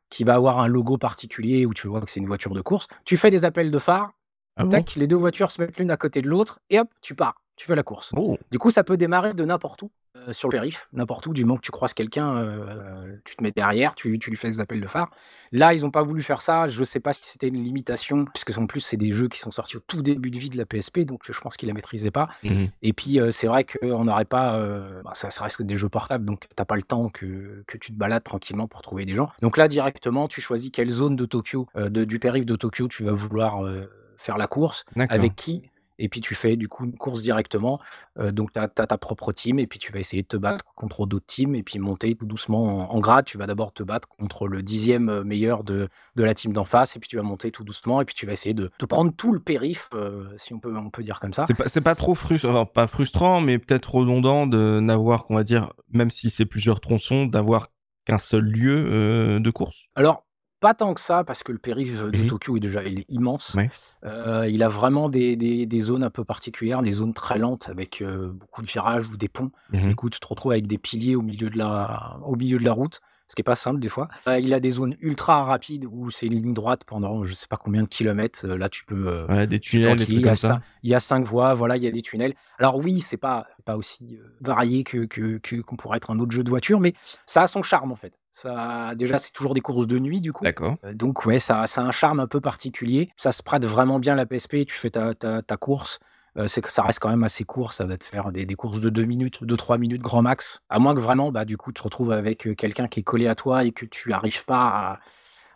qui 0.10 0.24
va 0.24 0.36
avoir 0.36 0.60
un 0.60 0.68
logo 0.68 0.98
particulier 0.98 1.66
ou 1.66 1.74
tu 1.74 1.88
vois 1.88 2.02
que 2.02 2.10
c'est 2.10 2.20
une 2.20 2.28
voiture 2.28 2.54
de 2.54 2.62
course, 2.62 2.88
tu 3.04 3.18
fais 3.18 3.32
des 3.32 3.46
appels 3.46 3.72
de 3.72 3.80
phare. 3.80 4.12
Ah 4.58 4.64
bon 4.64 4.70
tac, 4.70 4.96
les 4.96 5.08
deux 5.08 5.16
voitures 5.16 5.52
se 5.52 5.62
mettent 5.62 5.78
l'une 5.78 5.92
à 5.92 5.98
côté 5.98 6.22
de 6.22 6.30
l'autre 6.30 6.60
et 6.70 6.80
hop, 6.80 6.88
tu 7.02 7.16
pars. 7.16 7.42
Tu 7.58 7.68
fais 7.68 7.76
la 7.76 7.84
course. 7.84 8.14
Oh. 8.18 8.38
Du 8.52 8.60
coup, 8.60 8.70
ça 8.70 8.84
peut 8.84 8.98
démarrer 8.98 9.34
de 9.34 9.46
n'importe 9.46 9.82
où 9.84 9.92
sur 10.34 10.50
le 10.50 10.54
périph, 10.54 10.88
n'importe 10.94 11.28
où, 11.28 11.34
du 11.34 11.46
moment 11.46 11.58
que 11.58 11.62
tu 11.66 11.72
croises 11.72 11.94
quelqu'un, 11.94 12.36
euh, 12.38 13.16
tu 13.26 13.36
te 13.36 13.44
mets 13.44 13.52
derrière, 13.52 13.96
tu, 13.96 14.18
tu 14.20 14.30
lui 14.30 14.38
fais 14.38 14.48
des 14.50 14.60
appels 14.60 14.82
de 14.82 14.88
phare. 14.88 15.10
Là, 15.52 15.74
ils 15.74 15.82
n'ont 15.82 15.92
pas 15.92 16.04
voulu 16.04 16.22
faire 16.24 16.42
ça. 16.42 16.68
Je 16.68 16.80
ne 16.80 16.86
sais 16.86 17.00
pas 17.00 17.14
si 17.14 17.26
c'était 17.26 17.48
une 17.48 17.62
limitation, 17.62 18.26
puisque 18.34 18.58
en 18.58 18.68
plus, 18.68 18.82
c'est 18.82 18.98
des 18.98 19.12
jeux 19.12 19.28
qui 19.28 19.40
sont 19.40 19.52
sortis 19.52 19.78
au 19.78 19.82
tout 19.82 20.02
début 20.02 20.32
de 20.32 20.38
vie 20.38 20.50
de 20.50 20.58
la 20.58 20.66
PSP, 20.66 21.00
donc 21.02 21.22
je 21.30 21.40
pense 21.40 21.58
qu'ils 21.58 21.68
la 21.68 21.74
maîtrisaient 21.74 22.12
pas. 22.12 22.28
Mhm. 22.44 22.68
Et 22.82 22.94
puis, 22.94 23.20
euh, 23.20 23.32
c'est 23.32 23.48
vrai 23.48 23.64
qu'on 23.64 24.06
n'aurait 24.06 24.26
pas. 24.26 24.56
euh, 24.58 25.02
bah, 25.04 25.12
ça, 25.14 25.30
ça 25.30 25.44
reste 25.44 25.62
des 25.62 25.78
jeux 25.78 25.90
portables, 25.90 26.26
donc 26.26 26.46
t'as 26.56 26.66
pas 26.66 26.76
le 26.76 26.84
temps 26.84 27.10
que, 27.10 27.64
que 27.68 27.78
tu 27.78 27.92
te 27.92 27.98
balades 27.98 28.24
tranquillement 28.24 28.68
pour 28.68 28.82
trouver 28.82 29.06
des 29.06 29.16
gens. 29.16 29.30
Donc 29.42 29.58
là, 29.58 29.68
directement, 29.68 30.28
tu 30.28 30.42
choisis 30.42 30.72
quelle 30.72 30.90
zone 30.90 31.16
de 31.16 31.26
Tokyo, 31.26 31.68
euh, 31.78 31.90
de- 31.90 32.04
du 32.06 32.20
périph' 32.20 32.46
de 32.46 32.56
Tokyo, 32.56 32.88
tu 32.88 33.04
vas 33.04 33.12
vouloir 33.14 33.66
euh, 33.66 33.90
faire 34.18 34.38
la 34.38 34.48
course, 34.48 34.86
avec 35.14 35.36
qui. 35.36 35.64
Et 36.00 36.10
puis 36.10 36.22
tu 36.22 36.36
fais 36.36 36.56
du 36.56 36.68
coup 36.68 36.86
une 36.86 36.96
course 36.96 37.22
directement. 37.22 37.80
Euh, 38.20 38.32
donc 38.32 38.54
tu 38.54 38.60
as, 38.60 38.68
ta 38.68 38.98
propre 38.98 39.32
team 39.32 39.60
et 39.60 39.68
puis 39.68 39.80
tu 39.80 39.92
vas 39.92 40.00
essayer 40.00 40.24
de 40.24 40.28
te 40.28 40.38
battre 40.38 40.66
contre 40.76 41.06
d'autres 41.06 41.26
teams 41.26 41.56
et 41.56 41.64
puis 41.64 41.80
monter 41.80 42.16
tout 42.16 42.26
doucement 42.26 42.90
en, 42.90 42.96
en 42.96 43.00
grade. 43.00 43.26
Tu 43.26 43.38
vas 43.38 43.48
d'abord 43.48 43.74
te 43.74 43.84
battre 43.84 44.08
contre 44.08 44.48
le 44.48 44.62
dixième 44.62 45.24
meilleur 45.24 45.64
de, 45.64 45.90
de 46.16 46.24
la 46.24 46.34
team 46.34 46.54
d'en 46.54 46.66
face 46.66 46.96
et 46.96 47.00
puis 47.00 47.10
tu 47.10 47.16
vas 47.16 47.24
monter 47.24 47.52
tout 47.52 47.64
doucement 47.64 48.02
et 48.02 48.06
puis 48.06 48.16
tu 48.16 48.26
vas 48.26 48.34
essayer 48.34 48.54
de, 48.54 48.72
de 48.80 48.86
prendre 48.86 49.14
tout 49.16 49.32
le 49.32 49.40
périph, 49.40 49.90
euh, 49.94 50.28
si 50.38 50.54
on 50.54 50.60
peut, 50.60 50.76
on 50.76 50.90
peut 50.90 51.04
dire 51.04 51.20
comme 51.20 51.34
ça. 51.34 51.44
C'est 51.44 51.54
pas, 51.54 51.66
pas 51.82 51.96
trop 51.96 52.16
frustrant, 52.16 52.50
enfin, 52.50 52.66
pas 52.66 52.88
frustrant, 52.88 53.42
mais 53.42 53.60
peut-être 53.60 53.96
redondant 53.96 54.48
de 54.48 54.80
n'avoir, 54.80 55.26
qu'on 55.26 55.36
va 55.36 55.44
dire, 55.44 55.74
même 55.90 56.10
si 56.10 56.30
c'est 56.30 56.46
plusieurs 56.46 56.80
tronçons, 56.80 57.26
d'avoir 57.26 57.70
qu'un 58.06 58.18
seul 58.18 58.44
lieu 58.44 58.88
euh, 58.90 59.40
de 59.40 59.50
course? 59.50 59.86
Alors, 59.96 60.25
pas 60.66 60.74
tant 60.74 60.94
que 60.96 61.02
ça, 61.02 61.24
parce 61.24 61.44
que 61.44 61.52
le 61.52 61.60
périph' 61.60 62.02
de 62.12 62.18
Mhm. 62.22 62.28
Tokyo 62.28 62.58
est 62.58 62.60
déjà 62.60 62.82
il 62.84 63.00
est 63.02 63.12
immense. 63.12 63.54
Ouais. 63.56 63.70
Euh, 64.04 64.48
il 64.50 64.64
a 64.64 64.68
vraiment 64.68 65.10
des, 65.10 65.36
des- 65.36 65.66
des 65.68 65.80
zones 65.80 66.04
un 66.04 66.10
peu 66.10 66.24
particulières, 66.24 66.82
des 66.82 66.92
zones 66.92 67.14
très 67.14 67.38
lentes 67.38 67.70
avec 67.70 68.02
euh, 68.02 68.32
beaucoup 68.32 68.62
de 68.64 68.68
virages 68.68 69.08
ou 69.10 69.18
des 69.18 69.28
ponts. 69.30 69.52
Mhm. 69.74 69.90
Du 69.90 69.96
coup, 69.96 70.10
tu 70.10 70.20
te 70.20 70.26
retrouves 70.28 70.54
avec 70.54 70.66
des 70.66 70.80
piliers 70.80 71.16
au 71.16 71.22
milieu 71.22 71.50
de 71.52 71.58
la, 71.60 72.18
au 72.26 72.36
milieu 72.36 72.58
de 72.58 72.64
la 72.64 72.74
route, 72.74 73.00
ce 73.28 73.36
qui 73.36 73.42
est 73.42 73.44
pas 73.44 73.56
simple 73.56 73.80
des 73.80 73.90
fois. 73.90 74.08
Euh, 74.28 74.40
il 74.40 74.54
a 74.54 74.60
des 74.60 74.72
zones 74.72 74.96
ultra 75.00 75.44
rapides 75.44 75.86
où 75.92 76.12
c'est 76.12 76.28
une 76.28 76.34
ligne 76.36 76.54
droite 76.54 76.84
pendant 76.86 77.26
je 77.26 77.34
sais 77.34 77.48
pas 77.48 77.58
combien 77.58 77.84
de 77.84 77.88
kilomètres. 77.88 78.46
Euh, 78.46 78.58
Là, 78.58 78.70
tu 78.70 78.86
peux. 78.86 79.08
euh, 79.08 79.28
Ouais, 79.28 79.48
des 79.48 79.60
tunnels, 79.60 80.00
il, 80.08 80.20
y 80.20 80.24
a 80.24 80.28
comme 80.28 80.36
ça. 80.36 80.54
cin- 80.56 80.60
il 80.84 80.90
y 80.92 80.96
a 80.96 81.00
cinq 81.00 81.24
voies, 81.26 81.54
voilà, 81.54 81.78
il 81.78 81.84
y 81.84 81.88
a 81.88 81.92
des 81.92 82.02
tunnels. 82.02 82.36
Alors 82.60 82.78
oui, 82.78 83.02
c'est 83.02 83.18
pas 83.18 83.46
pas 83.66 83.78
aussi 83.78 84.20
varié 84.42 84.84
que 84.84 85.06
que- 85.06 85.38
que- 85.40 85.62
qu'on 85.62 85.76
pourrait 85.76 85.98
être 85.98 86.12
un 86.12 86.20
autre 86.20 86.32
jeu 86.32 86.44
de 86.44 86.50
voiture, 86.50 86.80
mais 86.80 86.94
ça 87.26 87.42
a 87.42 87.48
son 87.48 87.64
charme 87.64 87.92
en 87.92 87.96
fait. 87.96 88.20
Ça, 88.32 88.94
déjà, 88.96 89.18
c'est 89.18 89.32
toujours 89.32 89.54
des 89.54 89.62
courses 89.62 89.88
de 89.88 89.98
nuit 89.98 90.20
du 90.22 90.34
coup. 90.34 90.44
D'accord. 90.44 90.76
Donc 90.94 91.26
ouais, 91.26 91.40
ça, 91.40 91.66
ça 91.68 91.82
a 91.82 91.86
un 91.86 91.92
charme 91.92 92.20
un 92.20 92.28
peu 92.28 92.42
particulier. 92.42 93.10
Ça 93.16 93.32
se 93.32 93.42
prête 93.42 93.66
vraiment 93.66 93.98
bien 93.98 94.14
la 94.16 94.26
PSP. 94.26 94.66
Tu 94.66 94.76
fais 94.76 94.90
ta, 94.90 95.14
ta, 95.16 95.42
ta 95.42 95.58
course. 95.58 96.00
Euh, 96.38 96.48
c'est 96.48 96.62
que 96.62 96.70
ça 96.72 96.84
reste 96.84 97.00
quand 97.00 97.10
même 97.10 97.24
assez 97.24 97.44
court. 97.46 97.72
Ça 97.74 97.86
va 97.86 97.98
te 97.98 98.04
faire 98.04 98.32
des, 98.32 98.46
des 98.46 98.56
courses 98.56 98.82
de 98.82 98.90
2 98.90 99.06
minutes, 99.06 99.42
2-3 99.44 99.78
minutes 99.80 100.02
grand 100.02 100.22
max. 100.22 100.62
À 100.70 100.80
moins 100.80 100.94
que 100.94 101.00
vraiment, 101.00 101.32
bah, 101.32 101.46
du 101.46 101.56
coup, 101.58 101.72
tu 101.72 101.80
te 101.80 101.84
retrouves 101.84 102.12
avec 102.12 102.46
euh, 102.48 102.56
quelqu'un 102.56 102.88
qui 102.88 103.00
est 103.00 103.04
collé 103.04 103.28
à 103.28 103.36
toi 103.36 103.64
et 103.64 103.72
que 103.72 103.86
tu 103.86 104.12
arrives 104.12 104.44
pas 104.44 105.00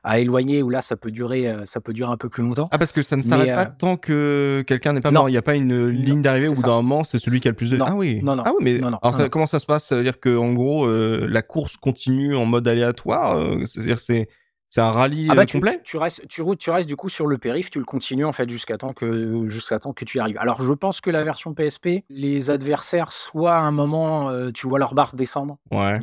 à, 0.03 0.09
à 0.11 0.19
éloigner. 0.19 0.63
Ou 0.63 0.69
là, 0.69 0.81
ça 0.81 0.95
peut 0.95 1.11
durer, 1.11 1.49
euh, 1.49 1.65
ça 1.65 1.81
peut 1.81 1.91
durer 1.91 2.09
un 2.11 2.15
peu 2.15 2.29
plus 2.29 2.43
longtemps. 2.43 2.69
Ah, 2.71 2.77
parce 2.77 2.93
que 2.93 3.01
ça 3.01 3.17
ne 3.17 3.21
s'arrête 3.21 3.49
euh, 3.49 3.55
pas 3.55 3.65
tant 3.65 3.97
que 3.97 4.63
quelqu'un 4.67 4.93
n'est 4.93 5.01
pas 5.01 5.11
non. 5.11 5.21
mort. 5.21 5.29
Il 5.29 5.33
n'y 5.33 5.37
a 5.37 5.41
pas 5.41 5.55
une 5.55 5.89
ligne 5.89 6.21
d'arrivée 6.21 6.47
où 6.47 6.61
d'un 6.61 6.67
moment, 6.81 7.03
c'est 7.03 7.19
celui 7.19 7.41
qui 7.41 7.49
a 7.49 7.51
le 7.51 7.57
plus 7.57 7.69
de. 7.69 7.75
Non, 7.75 7.85
Ah 7.89 7.95
oui. 7.95 8.21
non, 8.23 8.37
non. 8.37 8.43
Ah 8.45 8.51
oui, 8.57 8.63
mais 8.63 8.77
Non, 8.79 8.91
non, 8.91 8.99
alors 9.01 9.13
ça- 9.15 9.27
comment 9.27 9.47
ça 9.47 9.59
se 9.59 9.65
passe? 9.65 9.83
Ça 9.85 9.97
veut 9.97 10.03
dire 10.03 10.19
que 10.21 10.37
en 10.37 10.53
gros, 10.53 10.85
euh, 10.85 11.27
la 11.29 11.41
course 11.41 11.75
continue 11.75 12.37
en 12.37 12.45
mode 12.45 12.65
aléatoire. 12.69 13.37
C'est-à-dire 13.65 13.99
c'est 13.99 14.29
c'est 14.69 14.81
un 14.81 14.91
rallye 14.91 15.27
Ah 15.31 15.35
bah 15.35 15.41
euh, 15.41 15.45
tu, 15.45 15.57
complet? 15.57 15.77
tu- 15.77 15.83
tu 15.83 15.97
restes, 15.97 16.27
tu, 16.27 16.69
restes 16.71 16.87
du 16.87 16.95
coup 16.95 17.09
sur 17.09 17.25
le 17.27 17.37
périph, 17.37 17.69
tu 17.71 17.79
le 17.79 17.85
continues 17.85 18.25
en 18.25 18.31
fait 18.33 18.49
jusqu'à 18.49 18.77
temps 18.77 18.93
que 18.93 19.47
jusqu'à 19.47 19.79
temps 19.79 19.93
que 19.93 20.05
tu 20.05 20.17
y 20.17 20.21
arrives. 20.21 20.37
Alors 20.39 20.61
je 20.61 20.73
pense 20.73 21.01
que 21.01 21.09
la 21.09 21.23
version 21.23 21.53
PSP, 21.53 22.03
les 22.09 22.49
adversaires 22.51 23.11
soit 23.11 23.55
à 23.55 23.61
un 23.61 23.71
moment 23.71 24.29
euh, 24.29 24.51
tu 24.51 24.67
vois 24.67 24.77
leur 24.79 24.93
barre 24.93 25.15
descendre. 25.15 25.57
Ouais. 25.71 25.99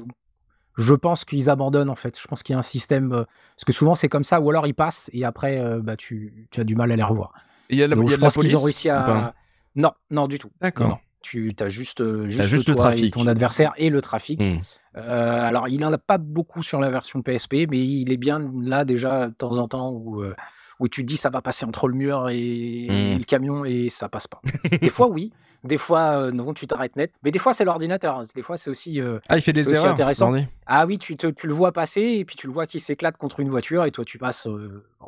Je 0.77 0.93
pense 0.95 1.25
qu'ils 1.25 1.49
abandonnent 1.49 1.89
en 1.91 1.95
fait. 1.95 2.21
Je 2.21 2.27
pense 2.27 2.43
qu'il 2.43 2.53
y 2.53 2.57
a 2.57 2.59
un 2.59 2.63
système 2.63 3.13
euh, 3.13 3.25
parce 3.57 3.65
que 3.65 3.73
souvent 3.73 3.95
c'est 3.95 4.09
comme 4.09 4.25
ça 4.25 4.41
ou 4.41 4.51
alors 4.51 4.67
ils 4.67 4.75
passent 4.75 5.09
et 5.15 5.25
après 5.25 5.59
euh, 5.59 5.81
bah 5.81 5.97
tu, 5.97 6.49
tu 6.51 6.61
as 6.61 6.65
du 6.65 6.75
mal 6.77 6.93
à 6.93 6.97
les 6.97 7.03
revoir. 7.03 7.33
Et 7.71 7.75
Il 7.75 7.79
y 7.79 7.83
a, 7.83 7.89
la- 7.89 7.97
Donc, 7.97 8.05
il 8.07 8.11
y 8.11 8.13
a 8.13 8.17
je 8.17 8.17
de 8.17 8.23
la 8.23 8.27
pense 8.27 8.37
qu'ils 8.45 8.57
ont 8.57 8.63
réussi 8.63 8.91
à 8.91 9.35
Non, 9.75 9.93
non, 10.11 10.27
du 10.27 10.39
tout. 10.39 10.51
D'accord. 10.61 10.89
non. 10.89 10.99
Tu 11.23 11.53
as 11.59 11.69
juste, 11.69 12.03
euh, 12.03 12.29
juste, 12.29 12.49
juste 12.49 12.69
le 12.69 12.75
toi 12.77 12.95
et 12.95 13.11
ton 13.11 13.27
adversaire 13.27 13.73
et 13.79 13.91
le 13.91 14.01
trafic. 14.01 14.41
Hmm. 14.43 14.59
Euh, 14.97 15.43
alors, 15.45 15.69
il 15.69 15.85
en 15.85 15.93
a 15.93 15.99
pas 15.99 16.19
beaucoup 16.19 16.63
sur 16.63 16.81
la 16.81 16.89
version 16.91 17.21
PSP, 17.23 17.67
mais 17.71 17.79
il 17.79 18.11
est 18.13 18.17
bien 18.17 18.51
là 18.63 18.85
déjà 18.85 19.29
de 19.29 19.35
temps 19.35 19.59
en 19.59 19.69
temps 19.69 19.91
où, 19.91 20.23
euh, 20.23 20.35
où 20.81 20.89
tu 20.89 21.03
te 21.03 21.07
dis 21.07 21.17
ça 21.17 21.29
va 21.31 21.43
passer 21.43 21.67
entre 21.67 21.89
le 21.89 21.95
mur 21.95 22.29
et, 22.31 22.39
et 22.85 23.15
Mm. 23.15 23.19
le 23.19 23.25
camion 23.25 23.65
et 23.65 23.89
ça 23.89 24.09
passe 24.09 24.27
pas. 24.27 24.41
des 24.81 24.89
fois, 24.91 25.09
oui. 25.09 25.33
Des 25.65 25.79
fois, 25.79 26.21
euh, 26.21 26.31
non, 26.31 26.55
tu 26.55 26.67
t'arrêtes 26.69 26.95
net. 26.97 27.11
Mais 27.25 27.31
des 27.33 27.39
fois, 27.41 27.53
c'est 27.53 27.65
l'ordinateur. 27.65 28.19
hein. 28.19 28.23
Des 28.37 28.43
fois, 28.43 28.57
c'est 28.57 28.71
aussi. 28.71 29.01
euh, 29.01 29.19
Ah, 29.29 29.37
il 29.37 29.43
fait 29.43 29.53
des 29.53 29.69
erreurs. 29.75 29.91
intéressant. 29.93 30.33
Ah 30.67 30.87
oui, 30.87 30.97
tu, 30.97 31.17
te- 31.17 31.27
tu 31.27 31.47
le 31.49 31.53
vois 31.55 31.73
passer 31.73 32.03
et 32.03 32.25
puis 32.25 32.37
tu 32.37 32.47
le 32.47 32.53
vois 32.53 32.67
qui 32.67 32.79
s'éclate 32.79 33.17
contre 33.17 33.41
une 33.41 33.49
voiture 33.49 33.85
et 33.85 33.91
toi, 33.91 34.05
tu 34.05 34.17
passes. 34.19 34.47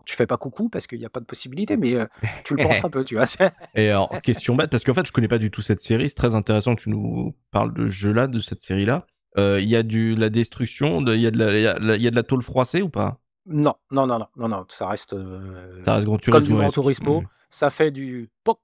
tu 0.04 0.16
fais 0.16 0.26
pas 0.26 0.36
coucou 0.36 0.68
parce 0.68 0.86
qu'il 0.86 0.98
n'y 0.98 1.04
a 1.04 1.10
pas 1.10 1.20
de 1.20 1.26
possibilité, 1.26 1.76
mais 1.76 1.96
tu 2.44 2.56
le 2.56 2.62
penses 2.62 2.84
un 2.84 2.90
peu, 2.90 3.04
tu 3.04 3.14
vois. 3.14 3.24
Et 3.76 3.88
alors, 3.90 4.10
question 4.22 4.56
bête, 4.56 4.70
parce 4.70 4.82
qu'en 4.84 4.94
fait, 4.94 5.06
je 5.06 5.12
connais 5.12 5.28
pas 5.28 5.38
du 5.38 5.50
tout 5.50 5.62
cette 5.62 5.80
série. 5.80 6.08
C'est 6.08 6.14
très 6.16 6.34
intéressant 6.34 6.74
que 6.74 6.82
tu 6.82 6.90
nous 6.90 7.34
parles 7.52 7.72
de 7.72 7.86
jeu-là, 7.86 8.26
de 8.26 8.38
cette 8.40 8.60
série-là. 8.60 9.06
Euh, 9.38 9.60
Il 9.60 9.68
y 9.68 9.76
a 9.76 9.82
du, 9.82 10.14
la 10.14 10.28
destruction, 10.30 11.00
de- 11.00 11.14
il 11.14 11.20
y, 11.22 11.26
a 11.26 11.30
de 11.30 11.38
la- 11.38 11.56
il 11.56 11.62
y 11.62 11.66
a 11.66 11.78
la- 11.78 11.96
y 11.96 12.06
a 12.06 12.10
de 12.10 12.16
la 12.16 12.22
tôle 12.22 12.42
froissée 12.42 12.82
ou 12.82 12.88
pas? 12.88 13.18
Non, 13.46 13.74
non, 13.90 14.06
non, 14.06 14.18
non, 14.18 14.26
non, 14.36 14.48
non, 14.48 14.64
ça 14.68 14.88
reste. 14.88 15.14
euh, 15.14 15.82
Ça 15.84 15.94
reste 15.94 16.06
Grand 16.06 16.16
comme 16.16 16.40
du 16.40 16.46
Turismo. 16.48 16.56
Gran 16.58 16.68
Turismo. 16.70 17.24
Ça 17.48 17.70
fait 17.70 17.90
du 17.90 18.28
POC. 18.44 18.58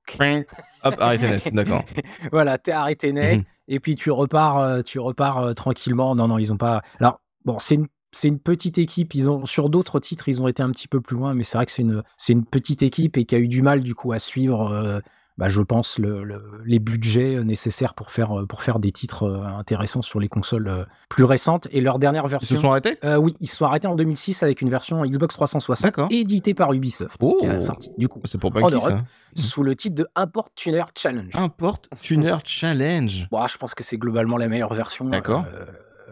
Hop, 0.82 0.94
arrêtez 0.98 1.30
net, 1.30 1.42
d'accord. 1.54 1.84
voilà, 2.32 2.58
t'es 2.58 2.72
arrêté 2.72 3.12
net 3.12 3.38
Mhm. 3.38 3.44
et 3.68 3.80
puis 3.80 3.94
tu 3.94 4.10
repars, 4.10 4.58
euh, 4.58 4.82
tu 4.82 4.98
repars 4.98 5.54
tranquillement. 5.54 6.14
Non, 6.14 6.28
non, 6.28 6.36
ils 6.38 6.52
ont 6.52 6.58
pas. 6.58 6.82
Alors 7.00 7.20
bon, 7.44 7.58
c'est 7.58 7.76
une 7.76 7.86
c'est 8.12 8.28
une 8.28 8.38
petite 8.38 8.78
équipe. 8.78 9.14
Ils 9.14 9.28
ont 9.30 9.44
sur 9.46 9.68
d'autres 9.70 9.98
titres, 10.00 10.28
ils 10.28 10.40
ont 10.42 10.46
été 10.48 10.62
un 10.62 10.70
petit 10.70 10.86
peu 10.86 11.00
plus 11.00 11.16
loin, 11.16 11.34
mais 11.34 11.42
c'est 11.44 11.56
vrai 11.58 11.64
que 11.66 11.72
c'est 11.72 11.82
une 11.82 12.02
c'est 12.18 12.32
une 12.34 12.44
petite 12.44 12.82
équipe 12.82 13.16
et 13.16 13.24
qui 13.24 13.34
a 13.34 13.38
eu 13.38 13.48
du 13.48 13.62
mal 13.62 13.80
du 13.82 13.94
coup 13.94 14.12
à 14.12 14.18
suivre. 14.18 14.70
euh, 14.70 15.00
bah, 15.36 15.48
je 15.48 15.60
pense 15.62 15.98
le, 15.98 16.22
le- 16.22 16.60
les 16.64 16.78
budgets 16.78 17.42
nécessaires 17.42 17.94
pour 17.94 18.10
faire 18.12 18.38
euh, 18.40 18.46
pour 18.46 18.62
faire 18.62 18.78
des 18.78 18.92
titres 18.92 19.24
euh, 19.24 19.42
intéressants 19.44 20.02
sur 20.02 20.20
les 20.20 20.28
consoles 20.28 20.68
euh, 20.68 20.84
plus 21.08 21.24
récentes. 21.24 21.66
Et 21.72 21.80
leur 21.80 21.98
dernière 21.98 22.24
Ils 22.26 22.30
version. 22.30 22.54
se 22.56 22.62
sont 22.62 22.70
arrêtés? 22.70 22.98
Euh, 23.04 23.16
oui, 23.16 23.34
ils 23.40 23.48
se 23.48 23.56
sont 23.56 23.64
arrêtés 23.64 23.88
en 23.88 23.96
2006 23.96 24.42
avec 24.44 24.60
une 24.62 24.70
version 24.70 25.02
Xbox 25.04 25.34
360 25.34 25.84
D'accord. 25.84 26.08
éditée 26.10 26.54
par 26.54 26.72
Ubisoft, 26.72 27.20
Oh. 27.24 27.36
qui 27.40 27.46
est 27.46 27.60
sortie 27.60 27.90
du 27.98 28.06
coup 28.08 28.20
C'est 28.24 28.38
pour 28.38 28.52
pas 28.52 28.60
En 28.60 28.70
Europe. 28.70 28.90
ça 28.90 29.02
sous 29.42 29.62
le 29.64 29.74
titre 29.74 29.96
de 29.96 30.06
Import 30.14 30.54
Tuner 30.54 30.84
Challenge. 30.96 31.30
Import 31.34 31.80
Tuner 32.00 32.36
Challenge. 32.44 33.26
Bon, 33.30 33.46
je 33.46 33.58
pense 33.58 33.74
que 33.74 33.82
c'est 33.82 33.98
globalement 33.98 34.36
la 34.36 34.48
meilleure 34.48 34.72
version. 34.74 35.06
D'accord. 35.06 35.44
Euh, 35.52 35.64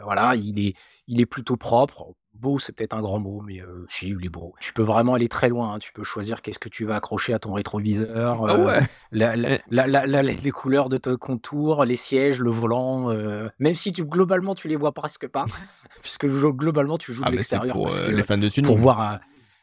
voilà, 0.04 0.34
il 0.34 0.58
est, 0.58 0.74
il 1.06 1.20
est 1.20 1.26
plutôt 1.26 1.56
propre. 1.56 2.14
Beau, 2.42 2.58
c'est 2.58 2.72
peut-être 2.74 2.94
un 2.94 3.00
grand 3.02 3.20
mot, 3.20 3.40
mais 3.46 3.60
euh, 3.60 3.84
si, 3.88 4.08
il 4.08 4.26
est 4.26 4.28
beau. 4.28 4.52
Tu 4.60 4.72
peux 4.72 4.82
vraiment 4.82 5.14
aller 5.14 5.28
très 5.28 5.48
loin. 5.48 5.74
hein. 5.74 5.78
Tu 5.78 5.92
peux 5.92 6.02
choisir 6.02 6.42
qu'est-ce 6.42 6.58
que 6.58 6.68
tu 6.68 6.84
vas 6.84 6.96
accrocher 6.96 7.32
à 7.32 7.38
ton 7.38 7.52
rétroviseur. 7.52 8.44
Ah 8.48 8.58
ouais 8.58 8.80
la- 9.12 9.36
la- 9.36 9.58
la- 9.70 9.86
la- 9.86 10.06
la- 10.06 10.22
les 10.22 10.50
couleurs 10.50 10.88
de 10.88 10.96
ton 10.98 11.16
contour, 11.16 11.84
les 11.84 11.94
sièges, 11.94 12.40
le 12.40 12.50
volant. 12.50 13.10
euh, 13.10 13.48
même 13.60 13.76
si 13.76 13.92
tu, 13.92 14.04
globalement, 14.04 14.56
tu 14.56 14.66
les 14.66 14.74
vois 14.76 14.90
presque 14.92 15.28
pas, 15.28 15.44
puisque 16.02 16.26
globalement, 16.26 16.98
tu 16.98 17.12
joues 17.12 17.22
Ah, 17.24 17.30
de 17.30 17.36
l'extérieur 17.36 17.74
pour 17.76 17.84
parce 17.84 18.00
euh, 18.00 18.06
que- 18.08 18.10
les 18.16 18.22
fans 18.24 18.38
de 18.38 18.48
pour 18.62 18.76
voir. 18.76 19.12
euh, 19.12 19.16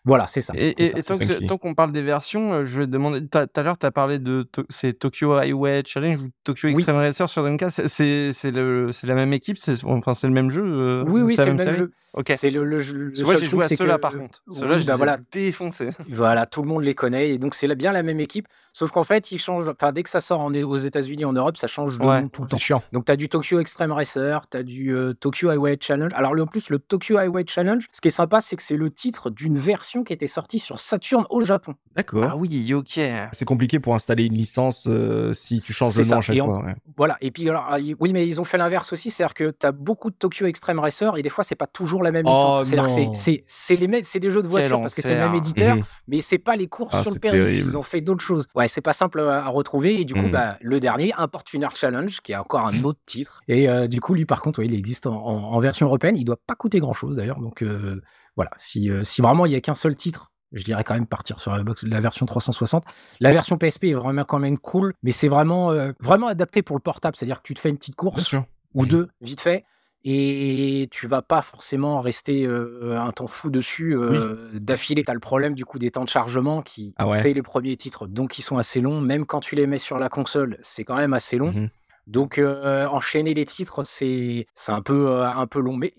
voilà, 0.06 0.28
c'est 0.28 0.40
ça. 0.42 0.54
Et, 0.56 0.74
c'est 0.78 0.84
et- 0.98 1.02
ça, 1.02 1.16
et 1.16 1.26
c'est 1.26 1.46
tant, 1.48 1.58
qu'on 1.58 1.76
parle 1.76 1.92
des 1.92 2.02
versions, 2.02 2.66
je 2.66 2.80
vais 2.80 2.88
demander. 2.88 3.28
Tout 3.28 3.38
à 3.54 3.64
l'heure, 3.64 3.78
tu 3.78 3.86
as 3.86 3.92
parlé 3.92 4.18
de 4.20 4.44
To- 4.44 4.64
c'est 4.70 4.94
Tokyo 4.98 5.34
Highway 5.34 5.84
Challenge 5.86 6.22
ou 6.22 6.30
Tokyo 6.46 6.70
Oui. 6.70 6.74
Extreme 6.76 6.96
Racer 6.96 7.30
sur 7.30 7.42
Dreamcast. 7.44 7.76
C'est- 7.76 7.88
C'est 7.90 8.32
c'est 8.32 8.52
le- 8.52 8.94
c'est 8.94 9.08
la 9.08 9.16
même 9.16 9.34
équipe, 9.34 9.58
c'est 9.58 9.84
enfin 9.84 10.14
c'est 10.14 10.28
le 10.28 10.34
même 10.34 10.50
jeu. 10.50 10.64
euh, 10.66 11.04
Oui, 11.06 11.22
oui, 11.22 11.36
c'est 11.36 11.44
le 11.46 11.52
même 11.52 11.60
série? 11.60 11.76
jeu. 11.76 11.92
Ok. 12.14 12.32
C'est 12.36 12.50
le, 12.50 12.64
le, 12.64 12.80
le 12.80 13.12
Moi, 13.24 13.34
seul 13.36 13.44
j'ai 13.44 13.48
joué 13.50 13.66
à 13.66 13.70
ceux-là 13.70 13.98
par 14.00 14.14
contre. 14.18 14.42
oui, 14.48 14.56
Ceux-là, 14.58 14.80
je 14.80 14.86
bah 14.86 14.96
voilà, 14.96 15.18
défoncés. 15.32 15.90
Voilà, 16.10 16.46
tout 16.46 16.62
le 16.64 16.68
monde 16.68 16.84
les 16.84 16.96
connaît 16.96 17.30
et 17.32 17.38
donc 17.38 17.54
c'est 17.56 17.74
bien 17.76 17.92
la 17.92 18.04
même 18.04 18.20
équipe. 18.20 18.48
Sauf 18.72 18.92
qu'en 18.92 19.04
fait, 19.04 19.32
ils 19.32 19.40
changent. 19.40 19.68
Enfin, 19.68 19.92
dès 19.92 20.04
que 20.04 20.10
ça 20.10 20.22
sort 20.22 20.40
en- 20.42 20.54
aux 20.54 20.78
États-Unis, 20.78 21.26
en 21.26 21.34
Europe, 21.34 21.58
ça 21.58 21.68
change 21.68 21.98
de 22.00 22.06
Ouais, 22.06 22.22
nom 22.22 22.30
tout 22.30 22.44
le 22.44 22.48
temps. 22.50 22.58
chiant. 22.58 22.82
Donc, 22.94 23.06
tu 23.06 23.12
as 23.12 23.16
du 23.16 23.28
Tokyo 23.28 23.60
Extreme 23.60 23.92
Racer, 23.92 24.48
tu 24.50 24.58
as 24.58 24.64
du 24.64 24.94
euh, 24.96 25.14
Tokyo 25.14 25.50
Highway 25.50 25.78
Challenge. 25.82 26.12
Alors, 26.16 26.32
en 26.40 26.46
plus, 26.46 26.70
le 26.70 26.80
Tokyo 26.80 27.18
Highway 27.18 27.44
Challenge, 27.48 27.86
ce 27.92 28.00
qui 28.00 28.08
est 28.08 28.12
sympa, 28.12 28.42
c'est 28.42 28.56
que 28.56 28.64
c'est 28.64 28.78
le 28.78 28.90
titre 28.92 29.32
d'une 29.32 29.58
version 29.58 30.04
qui 30.04 30.14
était 30.14 30.28
sortie 30.28 30.60
sur 30.60 30.80
Saturn 30.80 31.26
au 31.32 31.42
Japon. 31.42 31.74
D'accord. 31.96 32.30
Ah 32.32 32.38
oui, 32.38 32.74
ok. 32.74 33.00
C'est 33.34 33.46
compliqué 33.46 33.80
pour 33.80 33.96
installer 33.96 34.24
une 34.26 34.36
licence 34.36 34.86
euh, 34.88 35.34
si 35.34 35.58
tu 35.58 35.74
changes 35.74 35.98
le 35.98 36.04
nom 36.04 36.10
ça. 36.10 36.18
à 36.18 36.22
chaque 36.22 36.36
Et 36.38 36.42
en- 36.42 36.46
fois. 36.46 36.64
ouais. 36.64 36.76
Voilà. 36.96 37.18
Et 37.22 37.32
puis, 37.32 37.50
alors, 37.50 37.66
ah, 37.70 37.78
oui, 38.00 38.14
mais 38.14 38.28
ils 38.28 38.40
ont 38.40 38.44
fait 38.46 38.58
l'inverse 38.60 38.94
aussi. 38.94 39.10
C'est-à-dire 39.10 39.34
que 39.34 39.52
tu 39.60 39.66
as 39.66 39.72
beaucoup 39.72 40.10
de 40.12 40.16
Tokyo 40.16 40.46
Extreme 40.46 40.80
Racer 40.80 41.18
et 41.18 41.22
des 41.22 41.30
fois, 41.30 41.44
c'est 41.44 41.56
pas 41.56 41.68
toujours 41.68 41.99
la 42.02 42.12
même 42.12 42.26
Oh 42.26 42.30
licence. 42.30 42.74
Non. 42.76 42.88
c'est- 42.88 43.10
c'est 43.14 43.44
c'est 43.48 43.76
les 43.76 43.88
mêmes, 43.88 44.04
c'est 44.04 44.20
des 44.20 44.30
jeux 44.30 44.42
de 44.42 44.48
voiture 44.48 44.80
parce 44.82 44.94
que 44.96 45.02
c'est 45.02 45.14
le 45.16 45.20
même 45.22 45.36
éditeur. 45.36 45.76
Mhm. 45.78 45.84
mais 46.08 46.22
c'est 46.22 46.38
pas 46.38 46.56
les 46.56 46.68
courses 46.68 46.94
Ah, 46.96 47.02
sur 47.04 47.12
le 47.14 47.20
périph. 47.20 47.66
Ils 47.66 47.78
ont 47.78 47.84
fait 47.84 48.02
d'autres 48.02 48.24
choses. 48.24 48.48
Ouais, 48.56 48.68
c'est 48.68 48.82
pas 48.82 48.94
simple 48.94 49.20
à, 49.22 49.46
à 49.46 49.50
retrouver. 49.50 50.00
Et 50.00 50.06
du 50.06 50.14
coup, 50.14 50.22
Mhm. 50.22 50.32
bah, 50.32 50.58
le 50.62 50.80
dernier, 50.80 51.14
Importuner 51.18 51.68
Challenge, 51.76 52.20
qui 52.22 52.32
est 52.32 52.36
encore 52.38 52.66
un 52.68 52.84
autre 52.84 53.00
titre. 53.06 53.42
Et 53.48 53.70
euh, 53.70 53.88
du 53.88 54.00
coup, 54.02 54.14
lui, 54.14 54.26
par 54.26 54.42
contre, 54.42 54.60
ouais, 54.60 54.66
il 54.66 54.74
existe 54.74 55.08
en, 55.08 55.14
en- 55.16 55.54
en 55.54 55.60
version 55.60 55.86
européenne. 55.88 56.16
Il 56.18 56.26
doit 56.26 56.40
pas 56.48 56.56
coûter 56.56 56.80
grand 56.80 56.94
chose 56.94 57.16
d'ailleurs. 57.18 57.40
Donc 57.40 57.62
euh, 57.62 58.02
voilà, 58.36 58.52
si, 58.58 58.90
euh, 58.90 59.04
si 59.04 59.22
vraiment 59.22 59.46
il 59.46 59.52
y 59.52 59.56
a 59.56 59.62
qu'un 59.62 59.76
seul 59.76 59.96
titre. 59.96 60.32
Je 60.52 60.64
dirais 60.64 60.84
quand 60.84 60.96
même 60.96 61.06
partir 61.06 61.40
sur 61.40 61.52
la, 61.56 61.62
box- 61.64 61.84
la 61.84 62.00
version 62.00 62.26
360. 62.26 62.84
La 63.20 63.32
version 63.32 63.60
PSP 63.60 63.84
est 63.90 63.94
vraiment 63.94 64.24
quand 64.24 64.40
même 64.40 64.58
cool, 64.58 64.96
mais 65.04 65.12
c'est 65.12 65.28
vraiment, 65.28 65.70
euh, 65.70 65.92
vraiment 66.00 66.26
adapté 66.26 66.64
pour 66.64 66.76
le 66.76 66.82
portable. 66.82 67.16
C'est-à-dire 67.16 67.38
que 67.38 67.44
tu 67.48 67.54
te 67.54 67.60
fais 67.60 67.70
une 67.70 67.78
petite 67.78 67.96
course 67.96 68.34
ou 68.74 68.88
deux, 68.88 69.10
vite 69.22 69.42
fait, 69.42 69.64
et 70.04 70.88
tu 70.92 71.08
vas 71.08 71.22
pas 71.22 71.42
forcément 71.42 71.98
rester 72.00 72.46
euh, 72.46 73.00
un 73.00 73.12
temps 73.12 73.28
fou 73.28 73.50
dessus 73.50 73.96
euh, 73.98 74.50
d'affilée. 74.54 75.04
Tu 75.04 75.12
as 75.12 75.14
le 75.14 75.20
problème 75.20 75.54
du 75.54 75.66
coup 75.66 75.78
des 75.80 75.92
temps 75.92 76.04
de 76.04 76.10
chargement 76.10 76.62
qui, 76.62 76.94
Ah 76.98 77.08
ouais. 77.08 77.18
c'est 77.20 77.34
les 77.34 77.42
premiers 77.42 77.76
titres, 77.78 78.08
donc 78.08 78.38
ils 78.40 78.42
sont 78.42 78.58
assez 78.58 78.82
longs. 78.82 79.02
Même 79.02 79.26
quand 79.26 79.42
tu 79.42 79.56
les 79.56 79.68
mets 79.68 79.78
sur 79.78 80.00
la 80.00 80.10
console, 80.10 80.58
c'est 80.62 80.84
quand 80.84 80.96
même 80.96 81.14
assez 81.14 81.38
long. 81.38 81.52
Mhm. 81.52 81.70
Donc 82.08 82.38
euh, 82.40 82.88
enchaîner 82.88 83.34
les 83.34 83.46
titres, 83.46 83.84
c'est 83.84 84.46
un 84.68 84.82
peu 84.82 85.22
un 85.22 85.46
peu 85.48 85.60
long, 85.60 85.76
mais 85.76 85.94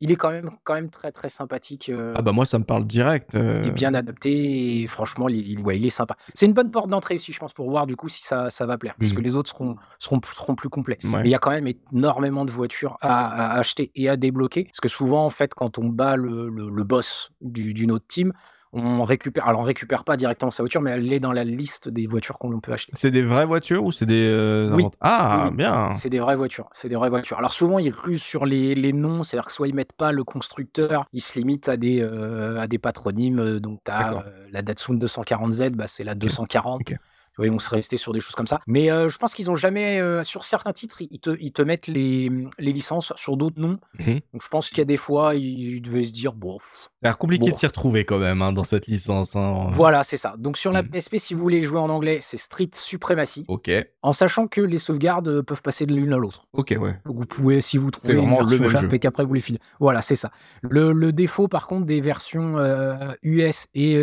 il 0.00 0.10
est 0.10 0.16
quand 0.16 0.30
même 0.30 0.50
quand 0.64 0.74
même 0.74 0.90
très 0.90 1.10
très 1.12 1.28
sympathique. 1.28 1.88
euh, 1.88 2.12
Ah 2.16 2.22
bah 2.22 2.32
moi 2.32 2.44
ça 2.44 2.58
me 2.58 2.64
parle 2.64 2.86
direct. 2.86 3.34
euh, 3.34 3.60
il 3.62 3.68
est 3.68 3.72
bien 3.72 3.94
adapté 3.94 4.82
et 4.82 4.86
franchement, 4.86 5.28
il, 5.28 5.60
ouais, 5.62 5.78
il 5.78 5.86
est 5.86 5.90
sympa. 5.90 6.16
C'est 6.34 6.46
une 6.46 6.52
bonne 6.52 6.70
porte 6.70 6.88
d'entrée 6.90 7.14
aussi, 7.16 7.32
je 7.32 7.38
pense, 7.38 7.52
pour 7.52 7.70
voir 7.70 7.86
du 7.86 7.96
coup 7.96 8.08
si 8.08 8.22
ça, 8.22 8.50
ça 8.50 8.66
va 8.66 8.76
plaire. 8.78 8.94
Parce 8.98 9.12
Mhm. 9.12 9.16
que 9.16 9.22
les 9.22 9.34
autres 9.34 9.50
seront, 9.50 9.76
seront, 9.98 10.20
seront 10.34 10.54
plus 10.54 10.68
complets. 10.68 10.98
ouais. 11.04 11.10
Mais 11.22 11.28
il 11.28 11.30
y 11.30 11.34
a 11.34 11.38
quand 11.38 11.50
même 11.50 11.68
énormément 11.92 12.44
de 12.44 12.50
voitures 12.50 12.96
à, 13.00 13.54
à 13.54 13.58
acheter 13.58 13.90
et 13.94 14.08
à 14.08 14.16
débloquer. 14.16 14.64
Parce 14.64 14.80
que 14.80 14.88
souvent, 14.88 15.24
en 15.24 15.30
fait, 15.30 15.54
quand 15.54 15.78
on 15.78 15.86
bat 15.88 16.16
le, 16.16 16.48
le- 16.50 16.68
le 16.68 16.84
boss 16.84 17.30
du- 17.40 17.72
d'une 17.74 17.90
autre 17.92 18.06
team, 18.06 18.32
on 18.76 19.04
récupère. 19.04 19.48
Alors, 19.48 19.60
on 19.60 19.64
récupère 19.64 20.04
pas 20.04 20.16
directement 20.16 20.50
sa 20.50 20.62
voiture, 20.62 20.80
mais 20.80 20.90
elle 20.92 21.12
est 21.12 21.20
dans 21.20 21.32
la 21.32 21.44
liste 21.44 21.88
des 21.88 22.06
voitures 22.06 22.38
qu'on 22.38 22.60
peut 22.60 22.72
acheter. 22.72 22.92
C'est 22.94 23.10
des 23.10 23.22
vraies 23.22 23.46
voitures 23.46 23.84
ou 23.84 23.92
c'est 23.92 24.06
des 24.06 24.26
euh, 24.28 24.70
Oui. 24.74 24.84
Ah 25.00 25.46
Oui, 25.50 25.56
bien. 25.56 25.92
C'est 25.92 26.10
des 26.10 26.18
vraies 26.20 26.36
voitures. 26.36 26.68
C'est 26.72 26.88
des 26.88 26.94
vraies 26.96 27.10
voitures. 27.10 27.38
Alors 27.38 27.52
souvent 27.52 27.78
ils 27.78 27.90
rusent 27.90 28.22
sur 28.22 28.46
les, 28.46 28.74
les 28.74 28.92
noms, 28.92 29.22
c'est-à-dire 29.22 29.46
que 29.46 29.52
soit 29.52 29.68
ils 29.68 29.74
mettent 29.74 29.92
pas 29.94 30.12
le 30.12 30.24
constructeur, 30.24 31.06
ils 31.12 31.20
se 31.20 31.38
limitent 31.38 31.68
à 31.68 31.76
des 31.76 32.00
euh, 32.02 32.58
à 32.60 32.66
des 32.66 32.78
patronymes. 32.78 33.38
euh, 33.38 33.60
Donc 33.60 33.80
tu 33.84 33.90
D'accord. 33.92 34.20
as 34.20 34.24
la 34.52 34.62
Datsun 34.62 34.94
240Z, 34.94 35.70
bah, 35.70 35.86
c'est 35.86 36.04
la 36.04 36.14
240. 36.14 36.80
Ok. 36.82 36.96
Tu 37.36 37.42
vois, 37.42 37.46
ils 37.48 37.52
vont 37.52 37.58
se 37.58 37.68
rester 37.68 37.98
sur 37.98 38.12
des 38.14 38.20
choses 38.20 38.34
comme 38.34 38.46
ça. 38.46 38.60
Mais 38.66 38.90
euh, 38.90 39.10
je 39.10 39.18
pense 39.18 39.34
qu'ils 39.34 39.50
ont 39.50 39.56
jamais, 39.56 40.00
euh, 40.00 40.22
sur 40.24 40.46
certains 40.46 40.72
titres, 40.72 41.02
ils 41.02 41.20
te, 41.20 41.36
ils 41.38 41.52
te 41.52 41.60
mettent 41.60 41.86
les, 41.86 42.30
les 42.58 42.72
licences 42.72 43.12
sur 43.16 43.36
d'autres 43.36 43.60
noms. 43.60 43.78
Mhm. 43.98 44.20
Donc 44.32 44.42
je 44.42 44.48
pense 44.48 44.70
qu'il 44.70 44.78
y 44.78 44.80
a 44.80 44.86
des 44.86 44.96
fois, 44.96 45.34
ils 45.34 45.82
devaient 45.82 46.02
se 46.02 46.12
dire, 46.12 46.32
bon, 46.32 46.58
l'air 47.02 47.18
compliqué 47.18 47.46
Bon. 47.50 47.52
de 47.54 47.58
s'y 47.58 47.66
retrouver 47.66 48.06
quand 48.06 48.18
même 48.18 48.40
hein, 48.40 48.52
dans 48.54 48.64
cette 48.64 48.86
licence. 48.86 49.36
hein. 49.36 49.68
voilà, 49.72 50.02
c'est 50.02 50.16
ça. 50.16 50.34
Donc 50.38 50.56
sur 50.56 50.72
la 50.72 50.82
Mhm. 50.82 50.88
PSP, 50.88 51.16
si 51.18 51.34
vous 51.34 51.40
voulez 51.40 51.60
jouer 51.60 51.78
en 51.78 51.90
anglais, 51.90 52.18
c'est 52.22 52.38
Street 52.38 52.70
Supremacy, 52.72 53.44
Ok. 53.48 53.70
en 54.00 54.12
sachant 54.14 54.46
que 54.46 54.62
les 54.62 54.78
sauvegardes 54.78 55.28
euh, 55.28 55.42
peuvent 55.42 55.60
passer 55.62 55.84
de 55.84 55.94
l'une 55.94 56.14
à 56.14 56.16
l'autre. 56.16 56.46
Ok 56.54 56.74
ouais. 56.80 56.98
Donc 57.04 57.16
vous 57.16 57.26
pouvez, 57.26 57.60
si 57.60 57.76
vous 57.76 57.90
trouvez 57.90 58.14
une 58.14 58.20
vraiment 58.20 58.40
le 58.40 58.56
version 58.56 58.80
même 58.80 58.94
et 58.94 58.98
qu'après 58.98 59.26
vous 59.26 59.34
les 59.34 59.40
filez. 59.40 59.58
Voilà, 59.78 60.00
c'est 60.00 60.16
ça. 60.16 60.30
Le, 60.62 60.92
le 60.92 61.12
défaut, 61.12 61.48
par 61.48 61.66
contre, 61.66 61.84
des 61.84 62.00
versions 62.00 62.56
euh, 62.56 63.12
US 63.22 63.66
et 63.74 63.98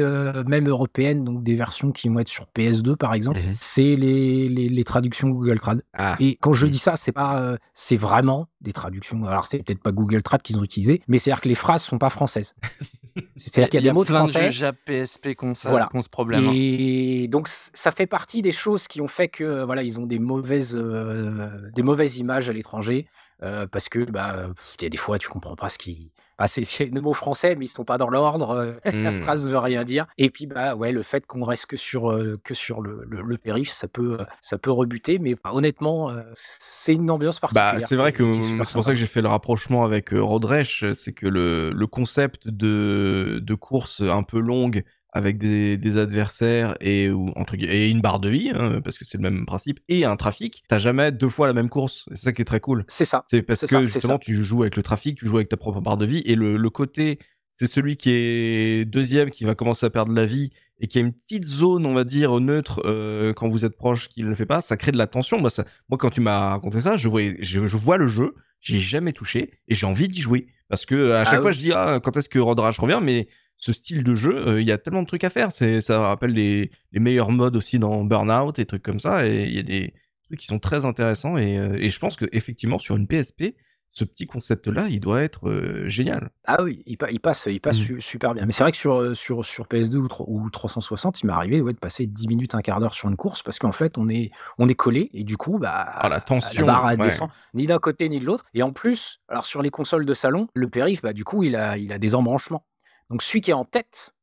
même 0.46 0.68
européennes, 0.68 1.24
donc 1.24 1.42
des 1.44 1.56
versions 1.56 1.92
qui 1.92 2.10
vont 2.10 2.20
être 2.20 2.28
sur 2.28 2.46
PS2, 2.56 2.96
par 2.96 3.14
exemple, 3.16 3.23
Mhm. 3.32 3.54
c'est 3.60 3.96
les, 3.96 4.50
les, 4.50 4.70
les 4.70 4.84
traductions 4.84 5.30
Google 5.30 5.60
Trad. 5.60 5.82
Ah. 5.94 6.16
Et 6.20 6.38
quand 6.42 6.54
je 6.54 6.68
dis 6.68 6.78
ça, 6.78 6.96
c'est 6.96 7.12
pas, 7.12 7.40
euh, 7.42 7.58
c'est 7.74 7.96
vraiment 7.98 8.48
des 8.62 8.74
traductions. 8.74 9.24
Alors 9.26 9.48
c'est 9.48 9.60
peut-être 9.64 9.82
pas 9.82 9.92
Google 9.92 10.22
Trad 10.24 10.42
qu'ils 10.42 10.58
ont 10.60 10.64
utilisé, 10.64 11.02
mais 11.08 11.18
c'est-à-dire 11.20 11.42
que 11.42 11.50
les 11.50 11.56
phrases 11.56 11.84
sont 11.84 11.98
pas 11.98 12.10
françaises. 12.10 12.56
C'est-à-dire 13.36 13.70
qu'il 13.70 13.80
y 13.80 13.84
a 13.84 13.90
des 13.90 13.94
mots 13.94 14.04
de 14.04 14.08
plein 14.10 14.20
français. 14.20 14.40
de 14.48 14.52
jeux 14.52 14.52
Jap 14.52 14.76
PSP 14.86 15.30
ça, 15.54 15.70
Voilà. 15.70 15.88
ce 16.02 16.10
problème. 16.10 16.48
hein. 16.48 16.52
Et 16.56 17.28
donc 17.28 17.48
ça 17.48 17.92
fait 17.92 18.08
partie 18.08 18.42
des 18.42 18.52
choses 18.52 18.88
qui 18.88 19.02
ont 19.02 19.08
fait 19.08 19.28
que 19.28 19.64
voilà 19.64 19.84
ils 19.84 20.00
ont 20.00 20.08
des 20.08 20.18
mauvaises 20.18 20.76
euh, 20.76 21.48
des 21.76 21.84
mauvaises 21.84 22.18
images 22.18 22.50
à 22.50 22.54
l'étranger 22.54 23.08
euh, 23.44 23.68
parce 23.68 23.90
que 23.90 24.00
bah 24.10 24.50
pff, 24.56 24.76
il 24.80 24.84
y 24.84 24.86
a 24.86 24.90
des 24.90 24.98
fois 24.98 25.20
tu 25.20 25.28
comprends 25.30 25.56
pas 25.56 25.70
ce 25.70 25.78
qui 25.78 26.12
ah, 26.38 26.48
c'est 26.48 26.64
des 26.92 27.02
mots 27.02 27.14
français 27.14 27.56
mais 27.56 27.66
ils 27.66 27.68
sont 27.70 27.86
pas 27.86 27.98
dans 27.98 28.10
l'ordre 28.10 28.52
euh, 28.52 28.74
la 29.04 29.12
Hmm. 29.12 29.24
phrase 29.24 29.48
veut 29.48 29.58
rien 29.58 29.84
dire 29.84 30.08
et 30.18 30.30
puis 30.30 30.48
bah 30.48 30.76
ouais 30.76 30.92
le 30.92 31.04
fait 31.04 31.26
qu'on 31.28 31.44
reste 31.44 31.68
que 31.68 31.78
sur 31.78 32.12
euh, 32.12 32.40
que 32.44 32.54
sur 32.54 32.82
le, 32.82 33.04
le, 33.08 33.22
le 33.22 33.38
périph 33.38 33.70
ça 33.72 33.88
peut 33.88 34.20
ça 34.42 34.58
peut 34.58 34.72
rebuter 34.72 35.20
mais 35.20 35.36
bah, 35.36 35.52
honnêtement 35.54 36.10
euh, 36.10 36.24
c'est 36.34 36.94
une 36.96 37.10
ambiance 37.12 37.40
particulière 37.40 37.52
Bah, 37.52 37.80
c'est 37.80 37.96
vrai 37.96 38.14
que 38.14 38.64
c'est 38.66 38.74
pour 38.74 38.84
ça 38.84 38.92
que 38.92 38.96
j'ai 38.96 39.06
fait 39.06 39.22
le 39.22 39.28
rapprochement 39.28 39.84
avec 39.86 40.10
Road 40.12 40.44
Rash, 40.46 40.86
c'est 40.94 41.14
que 41.14 41.28
le, 41.28 41.72
le 41.72 41.88
concept 41.88 42.48
de, 42.48 43.40
de 43.44 43.54
course 43.54 44.02
un 44.02 44.24
peu 44.24 44.40
longue 44.40 44.84
avec 45.14 45.38
des, 45.38 45.78
des 45.78 45.98
adversaires 45.98 46.76
et, 46.82 47.10
ou, 47.12 47.30
entre, 47.36 47.56
et 47.56 47.90
une 47.90 48.02
barre 48.02 48.20
de 48.20 48.30
vie, 48.30 48.50
hein, 48.54 48.82
parce 48.84 48.98
que 48.98 49.06
c'est 49.06 49.18
le 49.18 49.30
même 49.30 49.46
principe, 49.46 49.80
et 49.88 50.06
un 50.06 50.16
trafic, 50.16 50.64
t'as 50.68 50.80
jamais 50.80 51.12
deux 51.12 51.30
fois 51.30 51.48
la 51.48 51.54
même 51.54 51.70
course. 51.70 52.10
C'est 52.10 52.26
ça 52.26 52.34
qui 52.34 52.42
est 52.42 52.46
très 52.46 52.60
cool. 52.60 52.84
C'est 52.88 53.06
ça. 53.06 53.24
C'est 53.28 53.44
parce 53.44 53.62
que 53.62 53.68
ça, 53.68 53.82
justement, 53.82 54.18
tu 54.18 54.44
joues 54.44 54.64
avec 54.64 54.76
le 54.76 54.84
trafic, 54.84 55.18
tu 55.18 55.28
joues 55.28 55.38
avec 55.38 55.50
ta 55.50 55.58
propre 55.58 55.82
barre 55.82 55.98
de 55.98 56.06
vie, 56.06 56.24
et 56.26 56.36
le, 56.36 56.58
le 56.58 56.70
côté, 56.70 57.20
c'est 57.52 57.68
celui 57.68 57.96
qui 57.96 58.10
est 58.12 58.86
deuxième 58.86 59.30
qui 59.30 59.44
va 59.46 59.54
commencer 59.54 59.86
à 59.86 59.90
perdre 59.92 60.12
la 60.14 60.26
vie 60.26 60.52
et 60.80 60.88
qui 60.88 60.98
a 60.98 61.02
une 61.02 61.14
petite 61.14 61.46
zone, 61.46 61.86
on 61.86 61.94
va 61.94 62.04
dire, 62.04 62.40
neutre 62.40 62.82
euh, 62.84 63.32
quand 63.34 63.48
vous 63.48 63.64
êtes 63.64 63.78
proche, 63.78 64.10
qui 64.10 64.24
ne 64.24 64.28
le 64.30 64.36
fait 64.36 64.48
pas, 64.48 64.60
ça 64.60 64.76
crée 64.76 64.92
de 64.92 64.98
la 64.98 65.06
tension. 65.08 65.40
Moi, 65.40 65.52
ça, 65.52 65.64
moi 65.88 66.00
quand 66.00 66.10
tu 66.10 66.20
m'as 66.20 66.50
raconté 66.50 66.82
ça, 66.82 66.98
je, 66.98 67.08
voyais, 67.08 67.38
je, 67.40 67.68
je 67.68 67.78
vois 67.78 67.98
le 67.98 68.08
jeu, 68.08 68.34
j'y 68.60 68.78
ai 68.78 68.80
jamais 68.80 69.14
touché 69.14 69.52
et 69.68 69.76
j'ai 69.76 69.86
envie 69.86 70.08
d'y 70.08 70.20
jouer. 70.22 70.48
Parce 70.70 70.88
que 70.88 71.12
à 71.12 71.24
chaque 71.26 71.36
Ah 71.36 71.42
fois, 71.42 71.52
oui. 71.52 71.56
je 71.56 71.60
dis, 71.60 71.72
ah, 71.72 72.00
quand 72.04 72.18
est-ce 72.18 72.28
que 72.28 72.40
Road 72.40 72.58
Rage 72.60 72.80
revient? 72.80 73.00
Mais 73.04 73.28
ce 73.66 73.72
style 73.72 74.04
de 74.04 74.14
jeu, 74.16 74.36
euh, 74.48 74.62
il 74.62 74.68
y 74.68 74.72
a 74.74 74.78
tellement 74.78 75.04
de 75.04 75.08
trucs 75.08 75.24
à 75.24 75.30
faire. 75.30 75.52
C'est, 75.54 75.80
ça 75.80 76.00
rappelle 76.02 76.32
les, 76.34 76.70
les 76.92 77.00
meilleurs 77.00 77.32
modes 77.32 77.56
aussi 77.56 77.80
dans 77.80 78.04
Burnout 78.04 78.60
et 78.60 78.66
trucs 78.66 78.84
comme 78.84 79.00
ça. 79.00 79.26
Et 79.26 79.44
il 79.46 79.54
y 79.56 79.60
a 79.60 79.64
des 79.64 79.94
trucs 80.26 80.40
qui 80.40 80.48
sont 80.48 80.60
très 80.60 80.84
intéressants. 80.86 81.38
Et, 81.38 81.58
euh, 81.58 81.78
et 81.80 81.88
je 81.90 81.98
pense 82.00 82.18
qu'effectivement, 82.18 82.78
sur 82.78 82.98
une 82.98 83.08
PSP, 83.08 83.56
ce 83.96 84.04
petit 84.04 84.26
concept-là, 84.26 84.88
il 84.90 85.00
doit 85.00 85.22
être 85.22 85.48
euh, 85.48 85.88
génial. 85.88 86.32
Ah 86.46 86.64
oui, 86.64 86.82
il, 86.88 86.98
pa- 86.98 87.12
il 87.12 87.20
passe, 87.20 87.48
il 87.50 87.62
passe 87.62 87.80
Mm. 87.80 87.84
su- 87.84 88.02
super 88.02 88.34
bien. 88.34 88.46
Mais 88.46 88.52
c'est 88.52 88.64
vrai 88.64 88.72
que 88.72 88.78
sur, 88.78 89.16
sur, 89.16 89.46
sur 89.46 89.66
PS2 89.68 89.96
ou, 89.98 90.08
tro- 90.08 90.26
ou 90.28 90.50
360, 90.50 91.22
il 91.22 91.28
m'est 91.28 91.34
arrivé 91.34 91.62
ouais, 91.62 91.74
de 91.74 91.78
passer 91.78 92.06
10 92.08 92.28
minutes, 92.28 92.56
un 92.56 92.62
quart 92.62 92.80
d'heure 92.80 92.96
sur 92.96 93.08
une 93.08 93.16
course 93.16 93.44
parce 93.44 93.60
qu'en 93.60 93.72
fait, 93.72 93.98
on 94.00 94.10
est, 94.10 94.32
on 94.58 94.68
est 94.68 94.74
collé 94.76 95.10
et 95.14 95.24
du 95.24 95.38
coup, 95.38 95.60
bah, 95.60 95.72
Ah, 95.86 96.10
la 96.10 96.20
tension. 96.22 96.66
barre 96.66 96.86
ouais. 96.86 96.98
descend 96.98 97.30
ni 97.54 97.68
d'un 97.68 97.78
côté 97.80 98.10
ni 98.10 98.20
de 98.20 98.26
l'autre. 98.26 98.44
Et 98.56 98.64
en 98.64 98.74
plus, 98.74 99.20
alors 99.30 99.46
sur 99.46 99.62
les 99.62 99.70
consoles 99.70 100.06
de 100.08 100.14
salon, 100.16 100.48
le 100.56 100.68
périph, 100.70 101.02
bah, 101.04 101.14
du 101.14 101.24
coup, 101.24 101.44
il 101.44 101.56
a, 101.56 101.78
il 101.78 101.94
a 101.94 102.00
des 102.00 102.16
embranchements. 102.16 102.66
Donc 103.10 103.22
celui 103.22 103.42
qui 103.42 103.52
est 103.52 103.56
en 103.56 103.66
tête, 103.66 104.14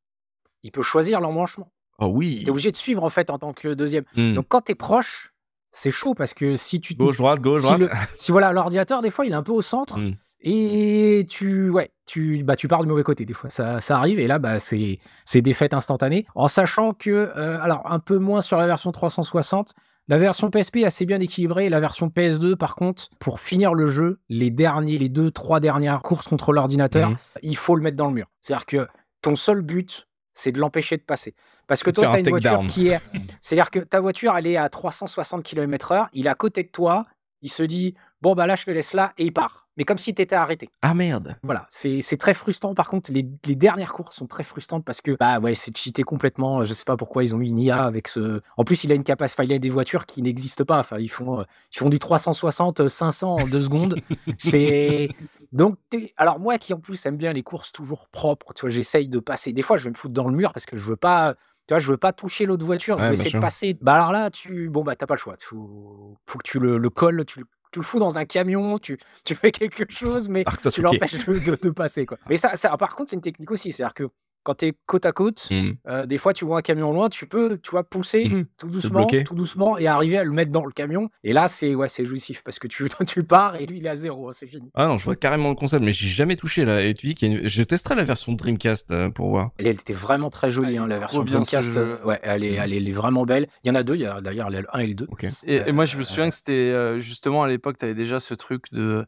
il 0.63 0.71
peut 0.71 0.81
choisir 0.81 1.21
l'embranchement. 1.21 1.71
Oh 1.99 2.07
oui. 2.07 2.39
Tu 2.41 2.47
es 2.47 2.49
obligé 2.49 2.71
de 2.71 2.75
suivre 2.77 3.03
en 3.03 3.09
fait 3.09 3.29
en 3.29 3.37
tant 3.39 3.53
que 3.53 3.73
deuxième. 3.73 4.03
Hmm. 4.15 4.33
Donc 4.33 4.45
quand 4.49 4.61
tu 4.61 4.71
es 4.71 4.75
proche, 4.75 5.33
c'est 5.71 5.91
chaud 5.91 6.13
parce 6.13 6.33
que 6.33 6.55
si 6.55 6.81
tu 6.81 6.93
Gauche, 6.95 7.17
droite, 7.17 7.39
gauche, 7.39 7.57
si, 7.61 7.63
droite. 7.67 7.79
le- 7.79 7.89
si 8.17 8.31
voilà 8.31 8.51
l'ordinateur 8.51 9.01
des 9.01 9.09
fois 9.11 9.25
il 9.25 9.31
est 9.31 9.35
un 9.35 9.43
peu 9.43 9.51
au 9.53 9.61
centre 9.61 9.97
Mm. 9.99 10.15
et 10.41 11.25
tu 11.29 11.69
ouais 11.69 11.91
tu 12.05 12.43
bah 12.43 12.55
tu 12.57 12.67
pars 12.67 12.81
du 12.81 12.87
mauvais 12.89 13.03
côté 13.03 13.23
des 13.25 13.33
fois 13.33 13.49
ça, 13.49 13.79
ça 13.79 13.97
arrive 13.97 14.19
et 14.19 14.27
là 14.27 14.37
bah 14.39 14.59
c'est 14.59 14.99
c'est 15.23 15.41
défaite 15.41 15.73
instantanée 15.73 16.25
en 16.35 16.47
sachant 16.49 16.93
que 16.93 17.09
euh, 17.09 17.57
alors 17.61 17.89
un 17.89 17.99
peu 17.99 18.17
moins 18.17 18.41
sur 18.41 18.57
la 18.57 18.67
version 18.67 18.91
360 18.91 19.73
la 20.11 20.17
version 20.19 20.51
PSP 20.51 20.77
est 20.77 20.85
assez 20.85 21.05
bien 21.05 21.19
équilibrée 21.19 21.69
la 21.69 21.79
version 21.79 22.07
PS2 22.09 22.55
par 22.55 22.75
contre 22.75 23.09
pour 23.17 23.39
finir 23.39 23.73
le 23.73 23.87
jeu 23.87 24.19
les 24.29 24.51
derniers 24.51 24.97
les 24.99 25.09
deux 25.09 25.31
trois 25.31 25.59
dernières 25.59 26.01
courses 26.01 26.27
contre 26.27 26.51
l'ordinateur 26.51 27.09
Mhm. 27.09 27.17
il 27.41 27.55
faut 27.57 27.75
le 27.75 27.81
mettre 27.81 27.97
dans 27.97 28.07
le 28.07 28.13
mur 28.13 28.27
c'est 28.41 28.53
à 28.53 28.57
dire 28.57 28.65
que 28.65 28.87
ton 29.21 29.35
seul 29.35 29.61
but 29.61 30.07
c'est 30.33 30.51
de 30.51 30.59
l'empêcher 30.59 30.97
de 30.97 31.01
passer 31.03 31.33
parce 31.67 31.81
que 31.83 31.91
toi 31.91 32.03
tu 32.03 32.09
as 32.09 32.13
un 32.13 32.19
une 32.19 32.29
voiture 32.29 32.65
qui 32.67 32.89
est 32.89 32.99
c'est-à-dire 33.41 33.71
que 33.71 33.79
ta 33.79 33.99
voiture, 33.99 34.35
elle 34.37 34.47
est 34.47 34.57
à 34.57 34.67
360 34.69 35.43
km/h, 35.43 36.07
il 36.13 36.25
est 36.27 36.29
à 36.29 36.35
côté 36.35 36.63
de 36.63 36.69
toi, 36.69 37.05
il 37.41 37.49
se 37.49 37.63
dit 37.63 37.95
Bon, 38.21 38.35
bah 38.35 38.45
là, 38.47 38.55
je 38.55 38.65
te 38.65 38.71
laisse 38.71 38.93
là, 38.93 39.13
et 39.17 39.25
il 39.25 39.33
part. 39.33 39.60
Mais 39.77 39.85
comme 39.85 39.97
si 39.97 40.13
tu 40.13 40.21
étais 40.21 40.35
arrêté. 40.35 40.69
Ah 40.81 40.93
merde. 40.93 41.37
Voilà, 41.43 41.65
c'est 41.69 42.01
très 42.19 42.33
frustrant. 42.33 42.73
Par 42.73 42.89
contre, 42.89 43.11
les, 43.11 43.25
les 43.45 43.55
dernières 43.55 43.93
courses 43.93 44.17
sont 44.17 44.27
très 44.27 44.43
frustrantes 44.43 44.83
parce 44.83 44.99
que, 44.99 45.15
bah 45.17 45.39
ouais, 45.39 45.53
c'est 45.53 45.75
cheaté 45.75 46.03
complètement. 46.03 46.63
Je 46.65 46.73
sais 46.73 46.83
pas 46.83 46.97
pourquoi 46.97 47.23
ils 47.23 47.33
ont 47.33 47.37
mis 47.37 47.49
une 47.49 47.59
IA 47.59 47.83
avec 47.83 48.07
ce. 48.09 48.41
En 48.57 48.63
plus, 48.65 48.83
il 48.83 48.91
a 48.91 48.95
une 48.95 49.03
capacité, 49.05 49.43
il 49.45 49.53
a 49.53 49.59
des 49.59 49.69
voitures 49.69 50.05
qui 50.05 50.21
n'existent 50.21 50.65
pas. 50.65 50.79
Enfin, 50.79 50.97
ils 50.99 51.07
font, 51.09 51.39
euh, 51.39 51.43
ils 51.73 51.77
font 51.79 51.89
du 51.89 51.99
360, 51.99 52.81
euh, 52.81 52.87
500 52.89 53.35
en 53.37 53.47
deux 53.47 53.61
secondes. 53.61 53.95
C'est. 54.37 55.09
Donc, 55.53 55.75
alors 56.17 56.39
moi 56.39 56.57
qui 56.57 56.73
en 56.73 56.79
plus 56.79 57.05
aime 57.05 57.17
bien 57.17 57.31
les 57.33 57.43
courses 57.43 57.71
toujours 57.71 58.07
propres, 58.09 58.53
tu 58.53 58.61
vois, 58.61 58.69
j'essaye 58.69 59.07
de 59.07 59.19
passer. 59.19 59.53
Des 59.53 59.61
fois, 59.61 59.77
je 59.77 59.85
vais 59.85 59.89
me 59.91 59.95
foutre 59.95 60.13
dans 60.13 60.27
le 60.27 60.35
mur 60.35 60.53
parce 60.53 60.65
que 60.65 60.77
je 60.77 60.83
veux 60.83 60.95
pas. 60.97 61.35
Tu 61.67 61.73
vois, 61.73 61.79
je 61.79 61.87
veux 61.91 61.97
pas 61.97 62.11
toucher 62.11 62.45
l'autre 62.45 62.65
voiture, 62.65 62.97
je 62.97 63.03
Ouais, 63.03 63.09
bien 63.09 63.13
essayer 63.13 63.29
sûr. 63.29 63.39
de 63.39 63.45
passer. 63.45 63.77
Bah 63.81 63.93
alors 63.95 64.11
là, 64.11 64.29
tu. 64.31 64.69
Bon, 64.69 64.83
bah 64.83 64.95
t'as 64.95 65.05
pas 65.05 65.13
le 65.13 65.19
choix. 65.19 65.35
Faut, 65.39 66.17
faut 66.25 66.37
que 66.39 66.43
tu 66.43 66.59
le, 66.59 66.77
le 66.77 66.89
colles, 66.89 67.23
tu 67.25 67.39
le 67.39 67.45
tu 67.71 67.79
le 67.79 67.83
fous 67.83 67.99
dans 67.99 68.17
un 68.17 68.25
camion, 68.25 68.77
tu, 68.77 68.97
tu 69.23 69.33
fais 69.35 69.51
quelque 69.51 69.85
chose, 69.91 70.27
mais 70.29 70.43
tu 70.69 70.81
l'empêches 70.99 71.25
de, 71.25 71.39
de- 71.39 71.55
de 71.61 71.69
passer. 71.69 72.05
Quoi. 72.05 72.17
Mais 72.29 72.37
ça, 72.37 72.55
ça, 72.55 72.75
par 72.77 72.95
contre, 72.95 73.09
c'est 73.11 73.15
une 73.15 73.21
technique 73.21 73.51
aussi. 73.51 73.71
C'est-à-dire 73.71 73.93
que 73.93 74.09
quand 74.43 74.55
tu 74.55 74.65
es 74.67 74.73
côte 74.85 75.05
à 75.05 75.11
côte, 75.11 75.47
Hmm. 75.51 75.71
euh, 75.87 76.05
des 76.05 76.17
fois, 76.17 76.33
tu 76.33 76.45
vois 76.45 76.57
un 76.59 76.61
camion 76.61 76.91
loin, 76.91 77.09
tu 77.09 77.27
peux, 77.27 77.57
tu 77.61 77.71
vois, 77.71 77.83
pousser 77.83 78.25
Mhm. 78.27 78.45
tout 78.57 78.67
doucement, 78.69 79.07
tout 79.25 79.35
doucement 79.35 79.77
et 79.77 79.87
arriver 79.87 80.17
à 80.17 80.23
le 80.23 80.31
mettre 80.31 80.51
dans 80.51 80.65
le 80.65 80.71
camion. 80.71 81.09
Et 81.23 81.33
là, 81.33 81.47
c'est 81.47 81.75
ouais, 81.75 81.87
c'est 81.89 82.05
jouissif 82.05 82.41
parce 82.43 82.57
que 82.59 82.67
tu, 82.67 82.87
tu 83.07 83.23
pars 83.23 83.55
et 83.55 83.65
lui, 83.65 83.77
il 83.77 83.85
est 83.85 83.89
à 83.89 83.95
zéro, 83.95 84.31
c'est 84.31 84.47
fini. 84.47 84.71
Ah 84.73 84.87
non, 84.87 84.97
je 84.97 85.05
vois 85.05 85.15
carrément 85.15 85.49
le 85.49 85.55
concept, 85.55 85.83
mais 85.83 85.93
j'ai 85.93 86.07
jamais 86.09 86.35
touché 86.35 86.65
là. 86.65 86.81
Et 86.83 86.93
tu 86.93 87.07
dis 87.07 87.15
qu'il 87.15 87.31
une... 87.41 87.47
Je 87.47 87.63
testerai 87.63 87.95
la 87.95 88.03
version 88.03 88.33
Dreamcast 88.33 88.91
euh, 88.91 89.09
pour 89.09 89.29
voir. 89.29 89.51
Elle, 89.57 89.67
elle 89.67 89.75
était 89.75 89.93
vraiment 89.93 90.29
très 90.29 90.49
jolie, 90.51 90.77
hein, 90.77 90.87
la 90.87 90.99
version 90.99 91.23
Dreamcast. 91.23 91.77
euh, 91.77 91.97
ouais, 92.03 92.19
elle 92.23 92.43
est, 92.43 92.53
elle, 92.53 92.73
est, 92.73 92.77
elle 92.77 92.87
est 92.87 92.91
vraiment 92.93 93.25
belle. 93.25 93.47
Il 93.63 93.67
y 93.67 93.71
en 93.71 93.75
a 93.75 93.83
deux, 93.83 93.95
il 93.95 94.01
y 94.01 94.05
a 94.05 94.21
d'ailleurs 94.21 94.49
le 94.49 94.63
1 94.73 94.79
et 94.79 94.87
le 94.87 94.95
2. 94.95 95.07
Ok. 95.09 95.25
Et, 95.45 95.55
et 95.67 95.71
moi, 95.71 95.85
je 95.85 95.97
me 95.97 96.01
Euh, 96.01 96.05
souviens 96.05 96.29
que 96.29 96.35
c'était 96.35 96.51
euh, 96.53 96.99
justement 96.99 97.43
à 97.43 97.47
l'époque, 97.47 97.77
tu 97.77 97.85
avais 97.85 97.93
déjà 97.93 98.19
ce 98.19 98.33
truc 98.33 98.63
de 98.71 99.05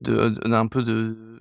de- 0.00 0.28
de- 0.30 0.48
d'un 0.48 0.66
peu 0.66 0.82
de, 0.82 1.40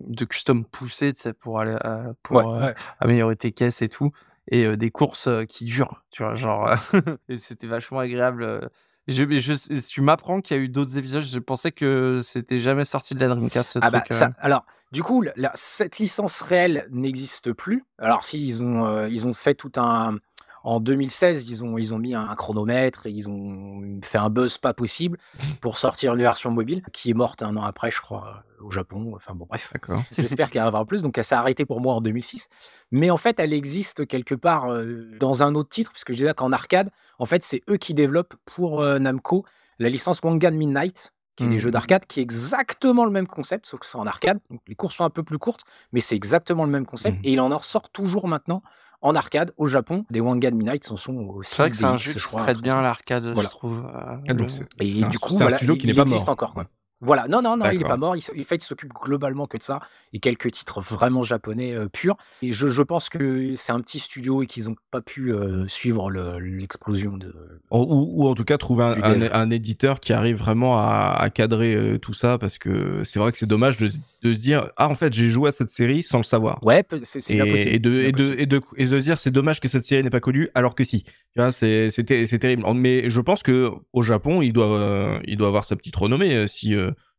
de 0.00 0.24
custom 0.24 0.64
poussé 0.64 1.12
tu 1.12 1.22
sais, 1.22 1.32
pour 1.32 1.60
aller 1.60 1.76
à- 1.80 2.12
pour 2.22 2.36
Ouais, 2.36 2.44
euh, 2.46 2.66
ouais. 2.68 2.74
améliorer 3.00 3.36
tes 3.36 3.52
caisses 3.52 3.82
et 3.82 3.88
tout 3.88 4.12
et 4.48 4.64
euh, 4.64 4.76
des 4.76 4.90
courses 4.90 5.26
euh, 5.26 5.44
qui 5.44 5.64
durent 5.64 6.04
tu 6.10 6.22
vois 6.22 6.34
genre 6.36 6.70
et 7.28 7.36
c'était 7.36 7.66
vachement 7.66 7.98
agréable 7.98 8.42
euh. 8.44 8.60
je, 9.08 9.24
mais 9.24 9.40
je, 9.40 9.54
si 9.54 9.80
tu 9.88 10.00
m'apprends 10.02 10.40
qu'il 10.40 10.56
y 10.56 10.60
a 10.60 10.62
eu 10.62 10.68
d'autres 10.68 10.98
épisodes 10.98 11.22
je 11.22 11.38
pensais 11.40 11.72
que 11.72 12.20
c'était 12.22 12.58
jamais 12.58 12.84
sorti 12.84 13.14
de 13.14 13.20
la 13.20 13.28
Dreamcast 13.34 13.72
ce 13.72 13.78
Ah 13.82 13.90
bah, 13.90 14.00
truc 14.02 14.20
euh. 14.22 14.28
alors, 14.38 14.64
du 14.92 15.02
coup, 15.02 15.20
la- 15.20 15.32
la- 15.34 15.50
cette 15.56 15.98
licence 15.98 16.40
réelle 16.42 16.86
n'existe 16.92 17.52
plus. 17.52 17.84
Alors, 17.98 18.24
si 18.24 18.46
ils 18.46 18.62
ont, 18.62 18.86
euh, 18.86 19.08
ils 19.08 19.26
ont 19.26 19.32
fait 19.32 19.54
tout 19.54 19.72
un. 19.76 20.18
En 20.66 20.80
2016, 20.80 21.48
ils 21.48 21.62
ont, 21.62 21.78
ils 21.78 21.94
ont 21.94 21.98
mis 21.98 22.12
un, 22.14 22.34
chronomètre 22.34 23.06
et 23.06 23.10
ils 23.10 23.28
ont 23.28 24.00
fait 24.02 24.18
un 24.18 24.30
buzz 24.30 24.58
pas 24.58 24.74
possible 24.74 25.16
pour 25.60 25.78
sortir 25.78 26.12
une 26.14 26.20
version 26.20 26.50
mobile 26.50 26.82
qui 26.92 27.10
est 27.10 27.14
morte 27.14 27.44
un 27.44 27.56
an 27.56 27.62
après, 27.62 27.92
je 27.92 28.00
crois, 28.00 28.42
euh, 28.60 28.64
au 28.64 28.72
Japon. 28.72 29.12
Enfin 29.14 29.32
bon, 29.32 29.46
bref. 29.48 29.72
J'espère 30.18 30.50
qu'il 30.50 30.60
y 30.60 30.64
en 30.64 30.66
aura 30.66 30.84
plus. 30.84 31.02
Donc, 31.02 31.16
elle 31.18 31.24
s'est 31.24 31.36
arrêtée 31.36 31.64
pour 31.64 31.80
moi 31.80 31.94
en 31.94 32.00
2006. 32.00 32.48
Mais 32.90 33.10
en 33.10 33.16
fait, 33.16 33.38
elle 33.38 33.52
existe 33.52 34.08
quelque 34.08 34.34
part 34.34 34.68
euh, 34.68 35.08
dans 35.20 35.44
un 35.44 35.54
autre 35.54 35.68
titre, 35.68 35.92
puisque 35.92 36.10
je 36.10 36.16
disais 36.16 36.34
qu'en 36.34 36.50
arcade, 36.50 36.90
en 37.20 37.26
fait, 37.26 37.44
c'est 37.44 37.62
eux 37.70 37.76
qui 37.76 37.94
développent 37.94 38.34
pour 38.44 38.80
euh, 38.80 38.98
Namco 38.98 39.44
la 39.78 39.88
licence 39.88 40.20
Wangan 40.24 40.50
Midnight, 40.50 41.12
qui 41.36 41.44
est 41.44 41.48
des 41.48 41.54
Mhm. 41.56 41.60
jeux 41.60 41.70
d'arcade, 41.70 42.06
qui 42.06 42.18
est 42.18 42.22
exactement 42.24 43.04
le 43.04 43.12
même 43.12 43.28
concept, 43.28 43.66
sauf 43.66 43.78
que 43.80 43.86
c'est 43.86 43.98
en 43.98 44.06
arcade. 44.06 44.40
Donc, 44.50 44.62
les 44.66 44.74
courses 44.74 44.96
sont 44.96 45.04
un 45.04 45.10
peu 45.10 45.22
plus 45.22 45.38
courtes, 45.38 45.62
mais 45.92 46.00
c'est 46.00 46.16
exactement 46.16 46.64
le 46.64 46.70
même 46.70 46.86
concept. 46.86 47.18
Mhm. 47.18 47.24
Et 47.24 47.32
il 47.34 47.40
en 47.40 47.56
ressort 47.56 47.88
toujours 47.90 48.26
maintenant 48.26 48.62
en 49.06 49.14
arcade 49.14 49.52
au 49.56 49.68
Japon. 49.68 50.04
Des 50.10 50.20
Wangan 50.20 50.50
Midnight 50.52 50.84
en 50.84 50.96
sont 50.96 51.14
au 51.14 51.42
6 51.42 51.50
c'est 51.54 51.62
vrai 51.62 51.70
que 51.70 51.76
c'est 51.76 51.84
un 51.84 51.96
jeu 51.96 52.12
qui 52.12 52.18
je 52.18 52.24
se 52.24 52.28
truc 52.54 52.62
bien 52.62 52.78
à 52.78 52.82
l'arcade 52.82 53.24
Voilà. 53.32 53.48
je 53.48 53.54
trouve 53.56 53.84
euh, 53.86 54.16
Ah, 54.28 54.34
donc 54.34 54.48
le- 54.78 54.84
Et 54.84 55.02
du 55.04 55.18
coup, 55.18 55.30
c'est 55.30 55.36
un 55.36 55.38
voilà, 55.44 55.56
studio 55.56 55.74
il, 55.74 55.78
qui 55.80 55.86
n'est 55.86 55.94
pas 55.94 56.02
existe 56.02 56.26
mort. 56.26 56.32
encore. 56.32 56.54
Quoi. 56.54 56.64
Voilà, 57.02 57.28
non, 57.28 57.42
non, 57.42 57.56
non, 57.56 57.70
il 57.70 57.78
n'est 57.78 57.84
pas 57.84 57.96
mort. 57.98 58.16
Il, 58.16 58.20
en 58.40 58.44
fait, 58.44 58.56
il 58.56 58.62
s'occupe 58.62 58.92
globalement 58.94 59.46
que 59.46 59.58
de 59.58 59.62
ça 59.62 59.80
et 60.14 60.18
quelques 60.18 60.50
titres 60.50 60.80
vraiment 60.80 61.22
japonais 61.22 61.74
euh, 61.74 61.88
purs. 61.88 62.16
Et 62.40 62.52
je, 62.52 62.68
je 62.68 62.82
pense 62.82 63.08
que 63.10 63.54
c'est 63.54 63.72
un 63.72 63.80
petit 63.80 63.98
studio 63.98 64.42
et 64.42 64.46
qu'ils 64.46 64.64
n'ont 64.68 64.76
pas 64.90 65.02
pu 65.02 65.32
euh, 65.32 65.68
suivre 65.68 66.08
le- 66.10 66.38
l'explosion 66.38 67.16
de. 67.18 67.34
Ou, 67.70 68.26
en 68.28 68.34
tout 68.34 68.44
cas 68.44 68.56
trouver 68.58 68.84
un, 69.32 69.50
éditeur 69.50 70.00
qui 70.00 70.12
arrive 70.12 70.36
vraiment 70.36 70.78
à, 70.78 71.14
à 71.18 71.30
cadrer 71.30 71.74
euh, 71.74 71.98
tout 71.98 72.12
ça 72.12 72.38
parce 72.38 72.58
que 72.58 73.02
c'est 73.04 73.18
vrai 73.18 73.30
que 73.32 73.38
c'est 73.38 73.46
dommage 73.46 73.76
de, 73.78 73.88
de 74.22 74.32
se 74.32 74.38
dire 74.38 74.70
ah 74.76 74.88
en 74.88 74.94
fait 74.94 75.12
j'ai 75.12 75.28
joué 75.28 75.48
à 75.48 75.52
cette 75.52 75.68
série 75.70 76.02
sans 76.02 76.18
le 76.18 76.24
savoir 76.24 76.58
Ouais, 76.64 76.84
c'est 77.02 77.34
bien 77.34 77.46
possible. 77.46 77.70
et 77.74 77.78
de, 77.78 77.90
et, 78.00 78.12
de, 78.12 78.12
possible. 78.12 78.40
et, 78.40 78.46
de, 78.46 78.60
et 78.76 78.84
de 78.86 78.98
se 79.00 79.04
dire 79.04 79.18
c'est 79.18 79.30
dommage 79.30 79.60
que 79.60 79.68
cette 79.68 79.82
série 79.84 80.02
n'est 80.02 80.10
pas 80.10 80.20
connue 80.20 80.48
alors 80.54 80.74
que 80.74 80.84
si 80.84 81.02
tu 81.04 81.12
vois 81.36 81.50
c'est 81.50 81.90
c'est 81.90 82.04
ter- 82.04 82.26
c'est 82.26 82.38
terrible 82.38 82.64
mais 82.74 83.08
je 83.10 83.20
pense 83.20 83.42
que 83.42 83.70
au 83.92 84.02
Japon 84.02 84.42
il 84.42 84.52
doit 84.52 85.20
il 85.24 85.36
doit 85.36 85.48
avoir 85.48 85.64
sa 85.64 85.76
petite 85.76 85.96
renommée 85.96 86.46
si 86.48 86.74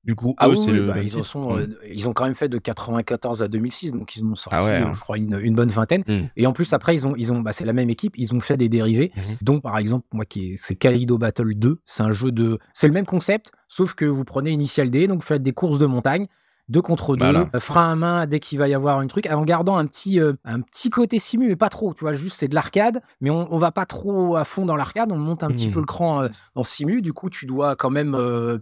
du 0.07 0.15
coup 0.15 0.33
Ah 0.37 0.47
eux 0.47 0.53
oui, 0.57 0.65
le 0.71 0.87
bah, 0.87 0.95
ils, 1.01 1.09
en 1.15 1.17
titre. 1.17 1.25
sont, 1.25 1.57
euh, 1.57 1.67
ils 1.93 2.07
ont 2.07 2.13
quand 2.13 2.23
même 2.23 2.33
fait 2.33 2.49
de 2.49 2.57
94 2.57 3.43
à 3.43 3.47
2006, 3.47 3.91
donc 3.91 4.15
ils 4.15 4.23
en 4.23 4.31
ont 4.31 4.35
sorti, 4.35 4.57
Ah 4.59 4.65
ouais, 4.65 4.71
euh, 4.81 4.85
hein. 4.87 4.91
je 4.95 4.99
crois, 5.01 5.17
une, 5.17 5.37
une 5.43 5.53
bonne 5.53 5.69
vingtaine. 5.69 6.03
Mm. 6.07 6.21
Et 6.37 6.47
en 6.47 6.53
plus, 6.53 6.73
après, 6.73 6.95
ils 6.95 7.05
ont, 7.05 7.13
ils 7.17 7.31
ont, 7.33 7.41
bah, 7.41 7.51
c'est 7.51 7.65
la 7.65 7.73
même 7.73 7.89
équipe, 7.89 8.13
ils 8.17 8.33
ont 8.33 8.39
fait 8.39 8.57
des 8.57 8.69
dérivés, 8.69 9.11
Mhm. 9.15 9.23
dont 9.41 9.59
par 9.59 9.77
exemple, 9.77 10.05
moi, 10.13 10.25
qui 10.25 10.53
est, 10.53 10.55
c'est 10.55 10.75
Kaido 10.75 11.17
Battle 11.17 11.53
2. 11.53 11.79
C'est 11.85 12.03
un 12.03 12.11
jeu 12.11 12.31
de, 12.31 12.57
c'est 12.73 12.87
le 12.87 12.93
même 12.93 13.05
concept, 13.05 13.51
sauf 13.67 13.93
que 13.93 14.05
vous 14.05 14.23
prenez 14.23 14.51
Initial 14.51 14.89
D, 14.89 15.07
donc 15.07 15.19
vous 15.21 15.27
faites 15.27 15.43
des 15.43 15.53
courses 15.53 15.77
de 15.77 15.85
montagne. 15.85 16.27
Deux 16.69 16.81
contre 16.81 17.15
deux, 17.15 17.23
Voilà. 17.23 17.49
euh, 17.55 17.61
frein 17.61 17.91
à 17.93 17.95
main 17.95 18.27
dès 18.27 18.41
qu'il 18.41 18.59
va 18.59 18.67
y 18.67 18.73
avoir 18.73 18.99
un 18.99 19.07
truc, 19.07 19.25
en 19.31 19.43
gardant 19.45 19.77
un 19.77 19.85
petit, 19.85 20.19
euh, 20.19 20.33
un 20.43 20.59
petit 20.59 20.89
côté 20.89 21.17
simu, 21.17 21.47
mais 21.47 21.55
pas 21.55 21.69
trop. 21.69 21.93
Tu 21.93 22.01
vois, 22.01 22.11
juste 22.11 22.35
c'est 22.35 22.49
de 22.49 22.55
l'arcade, 22.55 23.01
mais 23.21 23.29
on, 23.29 23.47
on 23.53 23.57
va 23.57 23.71
pas 23.71 23.85
trop 23.85 24.35
à 24.35 24.43
fond 24.43 24.65
dans 24.65 24.75
l'arcade. 24.75 25.09
On 25.13 25.17
monte 25.17 25.43
un 25.43 25.47
petit 25.47 25.67
Mhm. 25.67 25.73
peu 25.73 25.79
le 25.79 25.85
cran 25.85 26.23
euh, 26.23 26.27
en 26.55 26.65
simu. 26.65 27.01
Du 27.01 27.13
coup, 27.13 27.29
tu 27.29 27.45
dois 27.45 27.77
quand 27.77 27.89
même 27.89 28.17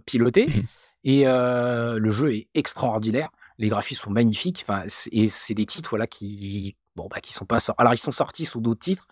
piloter. 0.06 0.46
Et 1.06 1.26
euh, 1.26 1.98
le 1.98 2.10
jeu 2.10 2.34
est 2.34 2.48
extraordinaire. 2.54 3.30
Les 3.58 3.68
graphismes 3.68 4.02
sont 4.04 4.10
magnifiques. 4.10 4.64
Enfin, 4.68 4.82
et 5.12 5.28
c'est 5.28 5.54
des 5.54 5.64
titres 5.64 5.88
voilà 5.90 6.06
qui 6.06 6.76
bon 6.96 7.08
bah 7.10 7.20
qui 7.20 7.32
sont 7.32 7.46
pas 7.46 7.60
sortis. 7.60 7.80
Alors 7.80 7.94
ils 7.94 7.98
sont 7.98 8.10
sortis 8.10 8.44
sous 8.44 8.60
d'autres 8.60 8.80
titres 8.80 9.06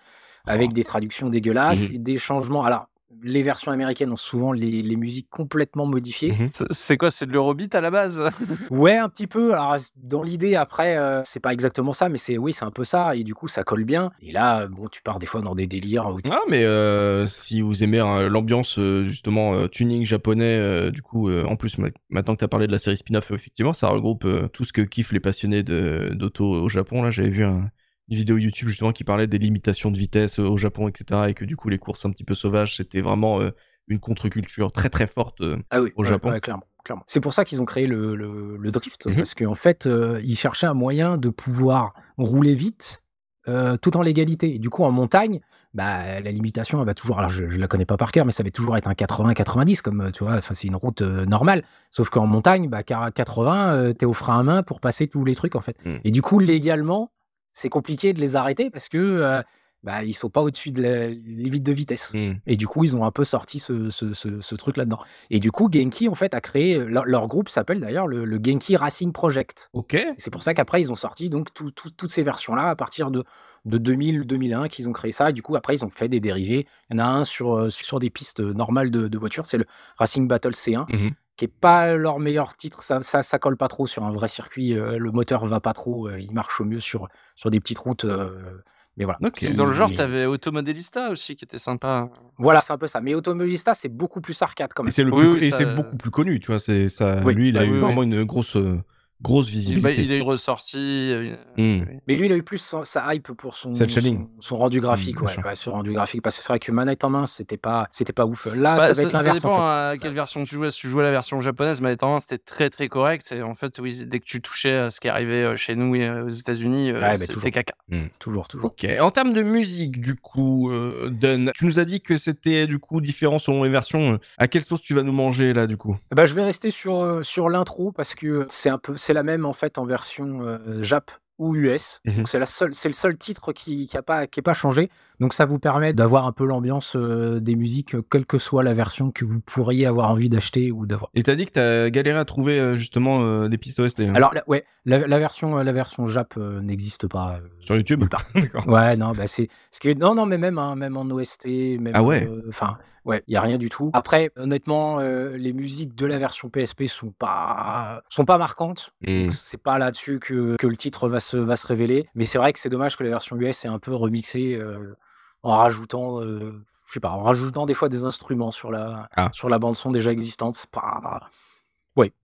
avec 0.45 0.73
des 0.75 0.85
traductions 0.85 1.31
dégueulasses, 1.31 1.89
Mhm. 1.89 1.95
et 1.95 1.99
des 1.99 2.19
changements. 2.19 2.65
Alors 2.65 2.89
les 3.23 3.43
versions 3.43 3.73
américaines 3.73 4.11
ont 4.13 4.17
souvent 4.17 4.53
les, 4.53 4.83
les 4.83 4.97
musiques 4.97 5.29
complètement 5.31 5.87
modifiées. 5.87 6.33
Mhm. 6.33 6.51
C'est- 6.71 6.97
quoi 6.97 7.11
C'est 7.11 7.27
de 7.27 7.33
l'Eurobeat 7.33 7.75
à 7.75 7.81
la 7.81 7.91
base? 7.91 8.21
Ouais, 8.71 8.97
un 8.97 9.09
petit 9.09 9.27
peu. 9.27 9.53
Alors, 9.55 9.77
dans 9.97 10.23
l'idée, 10.23 10.55
après, 10.57 10.97
euh, 10.97 11.23
c'est 11.25 11.41
pas 11.41 11.53
exactement 11.53 11.93
ça, 11.93 12.09
mais 12.09 12.19
c'est 12.19 12.39
oui, 12.39 12.53
c'est 12.53 12.65
un 12.65 12.71
peu 12.71 12.85
ça. 12.85 13.15
Et 13.17 13.25
du 13.25 13.35
coup, 13.35 13.49
ça 13.49 13.65
colle 13.65 13.85
bien. 13.85 14.11
Et 14.21 14.33
là, 14.33 14.67
bon, 14.69 14.89
tu 14.89 15.03
pars 15.03 15.19
des 15.19 15.27
fois 15.27 15.41
dans 15.41 15.55
des 15.55 15.67
délires. 15.67 16.09
où- 16.09 16.19
Ah, 16.31 16.41
mais 16.49 16.65
euh, 16.65 17.27
si 17.27 17.61
vous 17.61 17.83
aimez 17.85 18.01
hein, 18.01 18.29
l'ambiance, 18.29 18.79
euh, 18.79 19.05
justement, 19.07 19.55
euh, 19.55 19.69
tuning 19.69 20.05
japonais, 20.05 20.57
euh, 20.59 20.91
du 20.91 21.03
coup, 21.03 21.29
euh, 21.29 21.45
en 21.45 21.57
plus, 21.57 21.79
ma- 21.79 21.89
maintenant 22.11 22.35
que 22.35 22.41
tu 22.41 22.45
as 22.45 22.49
parlé 22.49 22.67
de 22.67 22.73
la 22.73 22.79
série 22.79 22.97
spin-off, 22.97 23.31
effectivement, 23.31 23.73
ça 23.75 23.89
regroupe 23.89 24.25
euh, 24.25 24.49
tout 24.49 24.65
ce 24.65 24.73
que 24.73 24.83
kiffent 24.83 25.13
les 25.13 25.21
passionnés 25.21 25.63
de- 25.63 26.11
d'auto 26.15 26.45
au 26.47 26.69
Japon. 26.69 27.03
Là, 27.03 27.11
j'avais 27.11 27.31
vu 27.31 27.45
un- 27.45 27.71
une 28.09 28.17
vidéo 28.17 28.37
YouTube, 28.37 28.69
justement, 28.69 28.93
qui 28.93 29.05
parlait 29.05 29.27
des 29.27 29.39
limitations 29.39 29.91
de 29.91 29.99
vitesse 29.99 30.39
euh, 30.39 30.45
au 30.45 30.57
Japon, 30.57 30.89
etc. 30.89 31.23
Et 31.29 31.35
que, 31.35 31.45
du 31.45 31.57
coup, 31.57 31.69
les 31.69 31.79
courses 31.79 32.05
un 32.05 32.11
petit 32.11 32.25
peu 32.25 32.35
sauvages, 32.35 32.77
c'était 32.77 33.01
vraiment 33.01 33.41
euh, 33.41 33.51
une 33.89 33.99
contre-culture 34.01 34.71
très, 34.73 34.91
très 34.91 35.07
forte. 35.07 35.41
euh. 35.41 35.57
Ah 35.71 35.81
oui, 35.83 35.91
Au 35.97 36.05
Japon. 36.05 36.31
ouais, 36.31 36.41
clairement. 36.41 36.65
clairement. 36.85 37.05
C'est 37.07 37.21
pour 37.21 37.33
ça 37.35 37.45
qu'ils 37.45 37.61
ont 37.63 37.65
créé 37.65 37.87
le, 37.87 38.15
le- 38.15 38.57
le 38.59 38.71
drift, 38.71 39.07
Mhm. 39.07 39.17
parce 39.17 39.35
qu'en 39.35 39.55
fait, 39.55 39.87
euh, 39.87 40.21
ils 40.25 40.37
cherchaient 40.37 40.67
un 40.67 40.75
moyen 40.75 41.17
de 41.17 41.29
pouvoir 41.31 41.95
rouler 42.19 42.55
vite 42.55 43.01
euh, 43.47 43.77
tout 43.77 43.95
en 43.99 44.03
légalité. 44.03 44.55
Et 44.55 44.59
du 44.59 44.71
coup, 44.71 44.85
en 44.85 44.91
montagne, 44.91 45.41
bah, 45.75 46.19
la 46.23 46.31
limitation, 46.31 46.81
elle 46.81 46.87
va 46.87 46.95
toujours, 46.95 47.19
alors 47.19 47.29
je, 47.29 47.47
je 47.51 47.59
la 47.59 47.69
connais 47.69 47.85
pas 47.85 47.99
par 47.99 48.11
cœur, 48.11 48.25
mais 48.25 48.33
ça 48.33 48.43
va 48.43 48.51
toujours 48.51 48.75
être 48.79 48.89
un 48.89 48.95
80-90, 48.95 49.83
comme 49.83 50.11
tu 50.13 50.25
vois, 50.25 50.41
c'est 50.41 50.67
une 50.67 50.77
route 50.77 51.03
euh, 51.03 51.27
normale. 51.27 51.63
Sauf 51.91 52.09
qu'en 52.09 52.27
montagne, 52.27 52.69
bah, 52.71 52.83
car- 52.83 53.13
80, 53.13 53.75
euh, 53.75 53.93
t'es 53.93 54.07
au 54.07 54.15
frein 54.15 54.39
à 54.39 54.43
main 54.43 54.63
pour 54.63 54.81
passer 54.81 55.09
tous 55.09 55.27
les 55.27 55.35
trucs, 55.35 55.57
en 55.57 55.61
fait. 55.61 55.77
Mhm. 55.85 56.01
Et 56.05 56.11
du 56.11 56.23
coup, 56.23 56.39
légalement, 56.39 57.11
c'est 57.55 57.71
compliqué 57.71 58.13
de 58.13 58.21
les 58.21 58.37
arrêter 58.37 58.69
parce 58.69 58.91
que 58.91 58.99
euh, 58.99 59.41
bah, 59.83 60.03
ils 60.03 60.13
sont 60.15 60.31
pas 60.31 60.41
au-dessus 60.43 60.71
de 60.73 60.83
la 60.83 61.09
limite 61.09 61.63
de 61.63 61.73
vitesse. 61.73 62.13
Hmm. 62.15 62.33
Et 62.47 62.57
du 62.57 62.67
coup, 62.67 62.85
ils 62.85 62.97
ont 62.97 63.05
un 63.05 63.11
peu 63.11 63.23
sorti 63.25 63.59
ce, 63.59 63.91
ce- 63.91 64.15
ce- 64.15 64.41
ce 64.41 64.55
truc 64.55 64.77
là-dedans. 64.79 64.99
Et 65.31 65.41
du 65.41 65.51
coup, 65.53 65.69
Genki, 65.71 66.09
en 66.09 66.15
fait, 66.15 66.33
a 66.35 66.41
créé. 66.41 66.79
Leur, 66.79 67.05
leur 67.05 67.27
groupe 67.29 67.49
s'appelle 67.51 67.81
d'ailleurs 67.81 68.07
le, 68.07 68.25
le 68.25 68.41
Genki 68.43 68.77
Racing 68.77 69.13
Project. 69.13 69.69
Ok. 69.75 69.97
C'est 70.17 70.31
pour 70.33 70.43
ça 70.43 70.55
qu'après, 70.55 70.81
ils 70.81 70.91
ont 70.91 70.95
sorti 70.97 71.29
donc 71.31 71.53
tout- 71.53 71.71
tout- 71.71 71.91
toutes 71.91 72.11
ces 72.13 72.23
versions-là 72.23 72.71
à 72.71 72.77
partir 72.77 73.11
de, 73.11 73.25
de 73.67 73.77
2000-2001 73.79 74.69
qu'ils 74.69 74.89
ont 74.89 74.93
créé 74.93 75.13
ça. 75.13 75.29
Et 75.31 75.33
du 75.35 75.43
coup, 75.43 75.55
après, 75.55 75.75
ils 75.75 75.85
ont 75.85 75.91
fait 75.91 76.09
des 76.09 76.19
dérivés. 76.21 76.67
Il 76.91 76.97
y 76.97 77.01
en 77.01 77.05
a 77.05 77.07
un 77.07 77.25
sur, 77.25 77.71
sur 77.71 77.99
des 78.01 78.09
pistes 78.09 78.41
normales 78.41 78.91
de, 78.91 79.07
de 79.09 79.19
voitures, 79.19 79.45
c'est 79.45 79.59
le 79.59 79.67
Racing 79.99 80.27
Battle 80.27 80.53
C1. 80.55 80.87
Mhm. 80.91 81.11
Qui 81.37 81.47
est 81.47 81.49
pas 81.49 81.97
leur 81.97 82.21
meilleur 82.21 82.57
titre, 82.57 82.83
ça, 82.85 83.03
ça, 83.03 83.23
ça 83.23 83.39
colle 83.41 83.57
pas 83.57 83.67
trop 83.69 83.87
sur 83.89 84.05
un 84.05 84.13
vrai 84.13 84.29
circuit. 84.29 84.79
euh, 84.79 84.99
le 84.99 85.11
moteur 85.11 85.45
va 85.47 85.59
pas 85.61 85.73
trop, 85.73 86.09
euh, 86.09 86.21
il 86.21 86.33
marche 86.33 86.61
au 86.61 86.65
mieux 86.65 86.79
sur, 86.81 87.09
sur 87.35 87.51
des 87.51 87.59
petites 87.59 87.79
routes. 87.79 88.05
euh, 88.05 88.59
mais 88.97 89.05
voilà. 89.05 89.19
Dans 89.57 89.65
le 89.67 89.73
genre, 89.73 89.89
Mais- 89.89 89.97
t'avais 89.97 90.27
Automodelista 90.27 91.11
aussi 91.11 91.35
qui 91.35 91.45
était 91.45 91.59
sympa. 91.59 92.09
Voilà, 92.39 92.61
c'est 92.61 92.73
un 92.73 92.79
peu 92.79 92.87
ça. 92.87 93.01
Mais 93.01 93.15
Automobilista, 93.15 93.75
c'est 93.75 93.89
beaucoup 93.89 94.21
plus 94.21 94.41
arcade 94.43 94.73
quand 94.73 94.85
Et 94.85 94.87
même. 94.87 94.93
c'est 94.93 95.03
le 95.03 95.13
Oui, 95.13 95.23
plus- 95.23 95.31
oui, 95.33 95.45
et 95.47 95.51
ça- 95.51 95.59
c'est 95.59 95.75
beaucoup 95.75 95.97
plus 95.97 96.11
connu, 96.13 96.39
tu 96.39 96.47
vois. 96.53 96.61
C'est 96.61 96.87
ça. 96.87 97.21
Oui, 97.25 97.35
lui, 97.35 97.49
il 97.49 97.57
a 97.59 97.63
bah 97.63 97.67
eu 97.67 97.71
oui, 97.71 97.75
oui. 97.79 97.81
vraiment 97.81 98.03
une 98.05 98.23
grosse, 98.23 98.55
euh, 98.55 98.79
grosse 99.25 99.47
Bah, 99.47 99.53
visibilité. 99.53 100.03
il 100.05 100.13
est 100.13 100.21
ressorti. 100.21 101.15
Hmm. 101.57 101.81
Mais 102.07 102.15
lui, 102.17 102.27
il 102.27 102.33
a 102.33 102.37
eu 102.37 102.43
plus 102.43 102.59
sa, 102.59 102.85
sa 102.85 103.13
hype 103.15 103.33
pour 103.33 103.57
son, 103.57 103.75
son, 103.75 104.29
son 104.41 104.57
rendu 104.57 104.81
graphique, 104.81 105.17
Mm, 105.21 105.27
bien 105.27 105.37
ouais, 105.39 105.45
ouais, 105.47 105.55
ce 105.55 105.71
rendu 105.71 105.93
graphique. 105.93 106.23
Parce 106.23 106.37
que 106.37 106.43
c'est 106.43 106.49
vrai 106.53 106.59
que 106.61 106.71
manette 106.73 107.03
en 107.05 107.11
main, 107.11 107.27
c'était 107.27 107.57
pas, 107.57 107.89
c'était 107.91 108.13
pas 108.13 108.27
ouf. 108.27 108.47
Là, 108.55 108.77
Bah, 108.77 108.87
ça 108.87 108.93
va 108.93 109.03
être 109.09 109.13
l'inverse. 109.13 109.37
dépend 109.43 109.55
en 109.55 109.57
fait. 109.59 109.63
à 109.65 109.97
quelle 110.01 110.15
version 110.15 110.45
tu 110.45 110.55
jouais. 110.55 110.71
Si 110.71 110.81
tu 110.81 110.89
jouais 110.89 111.03
la 111.03 111.11
version 111.11 111.41
japonaise, 111.41 111.81
manette 111.81 112.03
en 112.03 112.13
main, 112.15 112.21
c'était 112.21 112.39
très 112.39 112.71
très 112.71 112.89
correct. 112.89 113.33
Et 113.33 113.43
en 113.43 113.55
fait, 113.55 113.79
oui, 113.79 114.05
dès 114.07 114.21
que 114.21 114.25
tu 114.25 114.41
touchais 114.41 114.75
à 114.77 114.91
ce 114.91 115.01
qui 115.01 115.09
arrivait 115.09 115.43
euh, 115.45 115.57
chez 115.57 115.75
nous 115.75 115.95
et 115.97 116.07
euh, 116.07 116.27
aux 116.27 116.29
États-Unis, 116.31 116.91
euh, 116.91 116.95
Ouais, 116.95 117.01
bah, 117.01 117.17
c'était 117.17 117.51
caca. 117.51 117.75
Toujours, 118.19 118.49
toujours. 118.49 118.67
Ok. 118.73 118.87
En 119.01 119.11
termes 119.11 119.33
de 119.33 119.43
musique, 119.43 120.01
du 120.01 120.15
coup, 120.17 120.71
euh, 120.71 121.11
Dun, 121.11 121.51
tu 121.55 121.67
nous 121.67 121.79
as 121.79 121.85
dit 121.85 122.01
que 122.01 122.17
c'était 122.17 122.67
du 122.67 122.79
coup 122.79 123.01
différent 123.01 123.39
selon 123.39 123.63
les 123.65 123.71
versions. 123.71 124.19
À 124.39 124.49
quelle 124.49 124.65
sauce 124.65 124.83
tu 124.83 124.95
vas 124.95 125.03
nous 125.03 125.13
manger 125.13 125.53
là, 125.53 125.67
du 125.67 125.77
coup? 125.77 125.97
Bah, 126.15 126.27
je 126.27 126.35
vais 126.35 126.43
rester 126.45 126.71
sur, 126.71 127.01
euh, 127.01 127.23
sur 127.23 127.49
l'intro 127.49 127.93
parce 127.93 128.15
que 128.15 128.45
c'est 128.49 128.69
un 128.71 128.79
peu, 128.79 128.97
c'est 128.97 129.14
la 129.15 129.23
même 129.23 129.47
en 129.47 129.55
fait 129.55 129.79
en 129.79 129.87
version 129.87 130.43
euh, 130.43 130.83
Jap 130.83 131.11
ou 131.39 131.55
US. 131.57 132.01
Mhm. 132.05 132.17
Donc 132.17 132.29
c'est 132.29 132.39
la 132.39 132.47
seule, 132.47 132.75
c'est 132.75 132.89
le 132.89 132.95
seul 132.95 133.17
titre 133.17 133.53
qui 133.53 133.87
qui 133.87 133.97
a 133.97 134.03
pas 134.03 134.27
qui 134.27 134.41
est 134.41 134.43
pas 134.43 134.55
changé. 134.55 134.91
Donc 135.21 135.33
ça 135.35 135.45
vous 135.47 135.59
permet 135.59 135.93
d'avoir 135.93 136.27
un 136.27 136.33
peu 136.33 136.45
l'ambiance 136.45 136.97
euh, 136.97 137.41
des 137.41 137.55
musiques, 137.57 137.95
euh, 137.95 138.03
quelle 138.11 138.27
que 138.27 138.39
soit 138.39 138.63
la 138.63 138.75
version 138.75 139.11
que 139.13 139.25
vous 139.25 139.41
pourriez 139.41 139.87
avoir 139.87 140.11
envie 140.11 140.29
d'acheter 140.29 140.71
ou 140.73 140.87
d'avoir. 140.87 141.11
Et 141.15 141.23
t'as 141.23 141.35
dit 141.37 141.47
que 141.47 141.53
t'as 141.53 141.91
galéré 141.91 142.19
à 142.19 142.25
trouver 142.25 142.59
euh, 142.59 142.77
justement 142.77 143.49
des 143.49 143.59
pistes 143.59 143.81
OST 143.81 144.01
hein, 144.01 144.13
Alors 144.15 144.35
la- 144.35 144.43
ouais, 144.49 144.65
la, 144.85 145.07
la 145.07 145.19
version 145.19 145.57
la 145.57 145.73
version 145.73 146.07
Jap 146.07 146.37
n'existe 146.37 147.07
pas. 147.07 147.39
sur 147.61 147.77
YouTube. 147.77 148.05
D'accord. 148.35 148.67
Ouais, 148.69 148.97
non, 148.97 149.13
bah 149.13 149.27
c'est 149.27 149.49
ce 149.71 149.95
non, 149.99 150.15
non, 150.15 150.27
mais 150.27 150.39
même, 150.39 150.59
hein, 150.59 150.77
même 150.77 150.97
en 150.97 151.03
OST, 151.05 151.47
même. 151.79 151.93
Ah 151.95 152.03
ouais. 152.03 152.29
Enfin, 152.49 152.79
ouais, 153.05 153.23
il 153.29 153.35
y 153.35 153.37
a 153.37 153.41
rien 153.43 153.59
du 153.59 153.69
tout. 153.69 153.91
Après, 153.93 154.31
honnêtement, 154.37 154.99
les 154.99 155.53
musiques 155.53 155.95
de 155.95 156.07
la 156.07 156.19
version 156.19 156.49
PSP 156.49 156.87
sont 156.87 157.11
pas 157.11 158.03
sont 158.09 158.25
pas 158.25 158.39
marquantes. 158.39 158.93
Donc, 159.07 159.33
C'est 159.33 159.63
pas 159.63 159.79
là-dessus 159.79 160.19
que, 160.21 160.57
que 160.57 160.67
le 160.67 160.77
titre 160.77 161.09
va 161.09 161.21
se 161.25 161.37
va 161.37 161.57
se 161.57 161.67
révéler. 161.67 162.09
Mais 162.15 162.25
c'est 162.27 162.39
vrai 162.39 162.53
que 162.53 162.59
c'est 162.59 162.69
dommage 162.69 162.97
que 162.97 163.03
la 163.05 163.11
version 163.11 163.37
US 163.37 163.65
est 163.65 163.69
un 163.69 163.79
peu 163.79 163.95
remixée 163.95 164.55
euh, 164.57 164.95
en 165.43 165.57
rajoutant, 165.57 166.21
euh, 166.21 166.53
je 166.87 166.93
sais 166.93 167.01
pas, 167.01 167.11
en 167.11 167.23
rajoutant 167.23 167.67
des 167.67 167.75
fois 167.75 167.89
des 167.89 168.05
instruments 168.05 168.51
sur 168.51 168.71
la 168.71 169.09
Ah. 169.17 169.31
sur 169.33 169.49
la 169.49 169.59
bande 169.59 169.77
son 169.77 169.91
déjà 169.91 170.13
existante. 170.13 170.67
Pas 170.73 171.21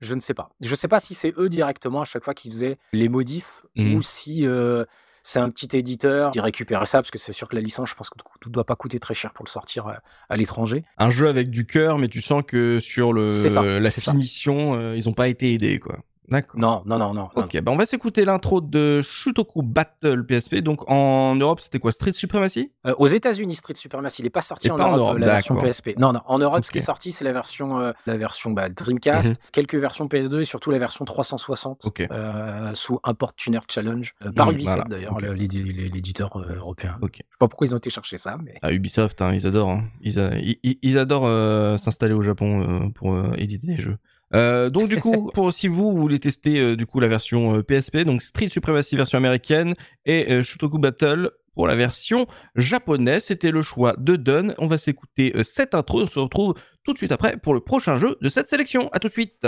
je 0.00 0.14
ne 0.14 0.20
sais 0.20 0.34
pas. 0.34 0.48
Je 0.60 0.74
sais 0.74 0.88
pas 0.88 0.98
si 1.00 1.14
c'est 1.14 1.32
eux 1.38 1.48
directement 1.48 2.00
à 2.00 2.04
chaque 2.04 2.24
fois 2.24 2.34
qui 2.34 2.50
faisaient 2.50 2.78
les 2.92 3.08
modifs 3.08 3.64
Mhm. 3.76 3.94
ou 3.94 4.02
si 4.02 4.44
euh, 4.46 4.84
c'est 5.22 5.38
un 5.38 5.48
petit 5.50 5.76
éditeur 5.76 6.32
qui 6.32 6.40
récupérait 6.40 6.86
ça 6.86 6.98
parce 6.98 7.10
que 7.12 7.18
c'est 7.18 7.32
sûr 7.32 7.46
que 7.48 7.54
la 7.54 7.62
licence, 7.62 7.88
je 7.90 7.94
pense 7.94 8.10
que 8.10 8.18
tout 8.40 8.48
ne 8.48 8.52
doit 8.52 8.64
pas 8.64 8.74
coûter 8.74 8.98
très 8.98 9.14
cher 9.14 9.32
pour 9.32 9.44
le 9.44 9.50
sortir 9.50 9.86
à, 9.86 10.00
à 10.28 10.36
l'étranger. 10.36 10.84
Un 10.98 11.10
jeu 11.10 11.28
avec 11.28 11.50
du 11.50 11.66
cœur, 11.66 11.98
mais 11.98 12.08
tu 12.08 12.20
sens 12.20 12.42
que 12.44 12.80
sur 12.80 13.12
le 13.12 13.30
ça, 13.30 13.62
la 13.62 13.90
finition, 13.90 14.92
ils 14.92 15.08
ont 15.08 15.12
pas 15.12 15.28
été 15.28 15.52
aidés, 15.54 15.78
quoi. 15.78 15.98
D'accord. 16.30 16.60
Non, 16.60 16.82
non, 16.86 16.98
non, 16.98 17.12
non. 17.14 17.28
non. 17.36 17.42
Ok, 17.44 17.60
bah 17.60 17.72
on 17.72 17.76
va 17.76 17.86
s'écouter 17.86 18.24
l'intro 18.24 18.60
de 18.60 19.00
Shutoku 19.02 19.62
Battle 19.62 20.24
PSP. 20.24 20.56
Donc 20.56 20.88
en 20.90 21.34
Europe, 21.34 21.60
c'était 21.60 21.78
quoi 21.78 21.92
Street 21.92 22.12
Supremacy? 22.12 22.70
Euh, 22.86 22.94
aux 22.98 23.06
États-Unis, 23.08 23.56
Street 23.56 23.74
Supremacy, 23.74 24.22
il 24.22 24.24
n'est 24.24 24.30
pas 24.30 24.40
sorti 24.40 24.68
Et 24.68 24.70
en 24.70 24.76
pas 24.76 24.84
en 24.84 24.96
Europe, 24.96 25.00
Europe, 25.00 25.18
la 25.18 25.26
version. 25.26 25.56
PSP. 25.56 25.96
Non, 25.98 26.12
non, 26.12 26.20
en 26.26 26.38
Europe, 26.38 26.64
ce 26.64 26.70
qui 26.70 26.78
est 26.78 26.82
sorti, 26.82 27.12
c'est 27.12 27.24
la 27.24 27.32
version, 27.32 27.80
euh, 27.80 27.92
la 28.06 28.16
version 28.16 28.50
bah, 28.52 28.68
Dreamcast, 28.68 29.30
Mhm. 29.30 29.36
quelques 29.52 29.74
versions 29.74 30.06
PS2 30.06 30.40
et 30.40 30.44
surtout 30.44 30.70
la 30.70 30.78
version 30.78 31.04
360 31.04 31.84
Ok. 31.86 32.06
euh, 32.10 32.70
sous 32.74 33.00
Import 33.04 33.34
Tuner 33.34 33.58
Challenge 33.68 34.14
euh, 34.24 34.32
par 34.32 34.46
Mhm, 34.48 34.54
Ubisoft 34.54 34.76
voilà, 34.88 34.88
d'ailleurs, 34.88 35.18
l'éditeur 35.18 36.36
euh, 36.36 36.54
européen. 36.56 36.96
Je 37.02 37.06
sais 37.18 37.24
pas 37.38 37.48
pourquoi 37.48 37.66
ils 37.66 37.74
ont 37.74 37.78
été 37.78 37.90
chercher 37.90 38.16
ça, 38.16 38.36
mais 38.42 38.54
Ah, 38.62 38.72
Ubisoft, 38.72 39.20
hein, 39.22 39.32
ils 39.34 39.46
adorent. 39.46 39.70
hein. 39.70 39.84
Ils, 40.00 40.18
a- 40.20 40.30
ils- 40.38 40.98
adorent 40.98 41.26
euh, 41.26 41.76
s'installer 41.76 42.14
au 42.14 42.22
Japon 42.22 42.62
euh, 42.84 42.88
pour 42.90 43.14
euh, 43.14 43.32
éditer 43.36 43.66
des 43.66 43.80
jeux. 43.80 43.96
Euh, 44.34 44.70
donc 44.70 44.88
du 44.88 45.00
coup, 45.00 45.30
pour 45.34 45.52
si 45.52 45.68
vous, 45.68 45.92
vous 45.92 45.98
voulez 45.98 46.18
tester 46.18 46.60
euh, 46.60 46.76
du 46.76 46.86
coup 46.86 47.00
la 47.00 47.08
version 47.08 47.56
euh, 47.56 47.62
PSP, 47.62 47.98
donc 47.98 48.22
Street 48.22 48.48
Supremacy 48.48 48.96
version 48.96 49.18
américaine 49.18 49.74
et 50.06 50.30
euh, 50.30 50.42
Shutoku 50.42 50.78
Battle 50.78 51.30
pour 51.54 51.66
la 51.66 51.76
version 51.76 52.26
japonaise, 52.54 53.24
c'était 53.24 53.50
le 53.50 53.62
choix 53.62 53.94
de 53.98 54.16
Dun. 54.16 54.54
On 54.58 54.66
va 54.66 54.78
s'écouter 54.78 55.32
euh, 55.34 55.42
cette 55.42 55.74
intro. 55.74 56.02
On 56.02 56.06
se 56.06 56.18
retrouve 56.18 56.54
tout 56.84 56.92
de 56.92 56.98
suite 56.98 57.12
après 57.12 57.36
pour 57.36 57.54
le 57.54 57.60
prochain 57.60 57.96
jeu 57.96 58.16
de 58.20 58.28
cette 58.28 58.48
sélection. 58.48 58.88
À 58.92 58.98
tout 58.98 59.08
de 59.08 59.12
suite. 59.12 59.46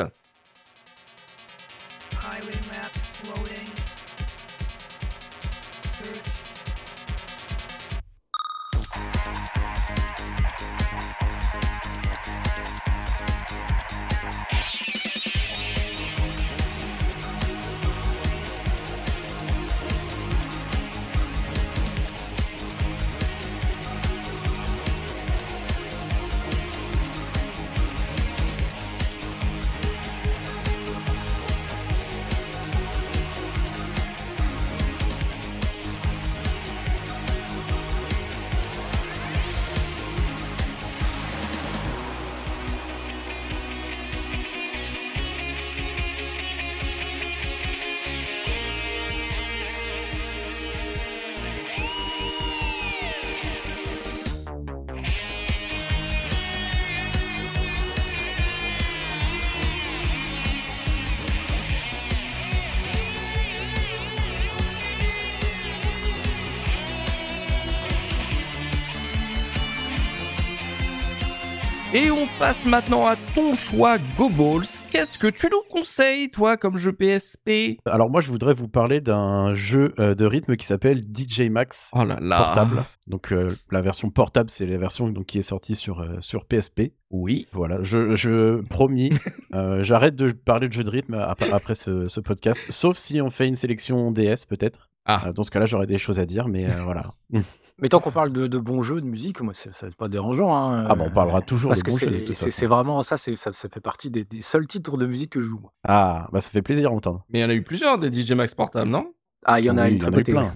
Passe 72.52 72.66
maintenant 72.66 73.06
à 73.06 73.16
ton 73.34 73.54
choix 73.54 73.96
Go 74.18 74.28
Balls. 74.28 74.66
Qu'est-ce 74.90 75.18
que 75.18 75.28
tu 75.28 75.46
nous 75.50 75.62
conseilles, 75.70 76.30
toi, 76.30 76.58
comme 76.58 76.76
jeu 76.76 76.92
PSP 76.92 77.78
Alors 77.86 78.10
moi, 78.10 78.20
je 78.20 78.28
voudrais 78.30 78.52
vous 78.52 78.68
parler 78.68 79.00
d'un 79.00 79.54
jeu 79.54 79.94
euh, 79.98 80.14
de 80.14 80.26
rythme 80.26 80.56
qui 80.56 80.66
s'appelle 80.66 81.00
DJ 81.00 81.48
Max 81.48 81.90
Oh 81.94 82.04
là 82.04 82.18
là. 82.20 82.36
portable. 82.44 82.84
Donc 83.06 83.32
euh, 83.32 83.48
la 83.70 83.80
version 83.80 84.10
portable, 84.10 84.50
c'est 84.50 84.66
la 84.66 84.76
version 84.76 85.08
donc, 85.08 85.24
qui 85.24 85.38
est 85.38 85.42
sortie 85.42 85.74
sur, 85.76 86.00
euh, 86.00 86.16
sur 86.20 86.44
PSP. 86.44 86.92
Oui. 87.10 87.46
Voilà, 87.52 87.78
je, 87.82 88.16
je 88.16 88.60
promis, 88.60 89.12
euh, 89.54 89.82
j'arrête 89.82 90.14
de 90.16 90.30
parler 90.32 90.68
de 90.68 90.74
jeu 90.74 90.82
de 90.84 90.90
rythme 90.90 91.14
ap- 91.14 91.42
après 91.52 91.74
ce, 91.74 92.06
ce 92.08 92.20
podcast, 92.20 92.66
sauf 92.68 92.98
si 92.98 93.22
on 93.22 93.30
fait 93.30 93.48
une 93.48 93.54
sélection 93.56 94.10
DS 94.10 94.44
peut-être. 94.46 94.90
Ah. 95.06 95.30
Dans 95.34 95.42
ce 95.42 95.50
cas-là, 95.50 95.64
j'aurais 95.64 95.86
des 95.86 95.96
choses 95.96 96.20
à 96.20 96.26
dire, 96.26 96.48
mais 96.48 96.66
voilà. 96.84 97.14
Mais 97.78 97.88
tant 97.88 98.00
qu'on 98.00 98.10
parle 98.12 98.32
de, 98.32 98.46
de 98.46 98.58
bons 98.58 98.82
jeux 98.82 99.00
de 99.00 99.06
musique, 99.06 99.40
moi, 99.40 99.54
c'est- 99.54 99.72
ça 99.72 99.86
va 99.86 99.92
pas 99.96 100.08
dérangeant. 100.08 100.54
Hein, 100.54 100.84
Ah 100.88 100.94
bon, 100.94 101.06
on 101.06 101.10
parlera 101.10 101.40
toujours 101.42 101.70
Parce 101.70 101.80
de 101.80 101.84
que 101.86 101.90
bons 101.90 101.96
c'est 101.96 102.06
jeux 102.26 102.34
c'est- 102.50 102.66
vraiment 102.66 103.02
ça, 103.02 103.16
c'est- 103.16 103.34
ça, 103.34 103.52
ça 103.52 103.68
fait 103.68 103.80
partie 103.80 104.10
des, 104.10 104.24
des 104.24 104.40
seuls 104.40 104.66
titres 104.66 104.96
de 104.96 105.06
musique 105.06 105.32
que 105.32 105.40
je 105.40 105.46
joue. 105.46 105.58
moi. 105.60 105.72
Ah, 105.84 106.28
bah 106.32 106.40
ça 106.40 106.50
fait 106.50 106.62
plaisir 106.62 106.90
à 106.90 106.92
entendre. 106.92 107.24
Mais 107.30 107.40
il 107.40 107.42
y 107.42 107.44
en 107.44 107.48
a 107.50 107.54
eu 107.54 107.62
plusieurs 107.64 107.98
des 107.98 108.12
DJ 108.12 108.32
Max 108.32 108.54
portables, 108.54 108.90
non? 108.90 109.12
Ah, 109.44 109.58
il 109.58 109.66
y 109.66 109.70
en 109.70 109.76
a 109.78 109.84
Oui, 109.86 109.92
une 109.92 109.98
très 109.98 110.08
a 110.08 110.10
eu 110.12 110.14
beauté. 110.14 110.32
plein. 110.32 110.52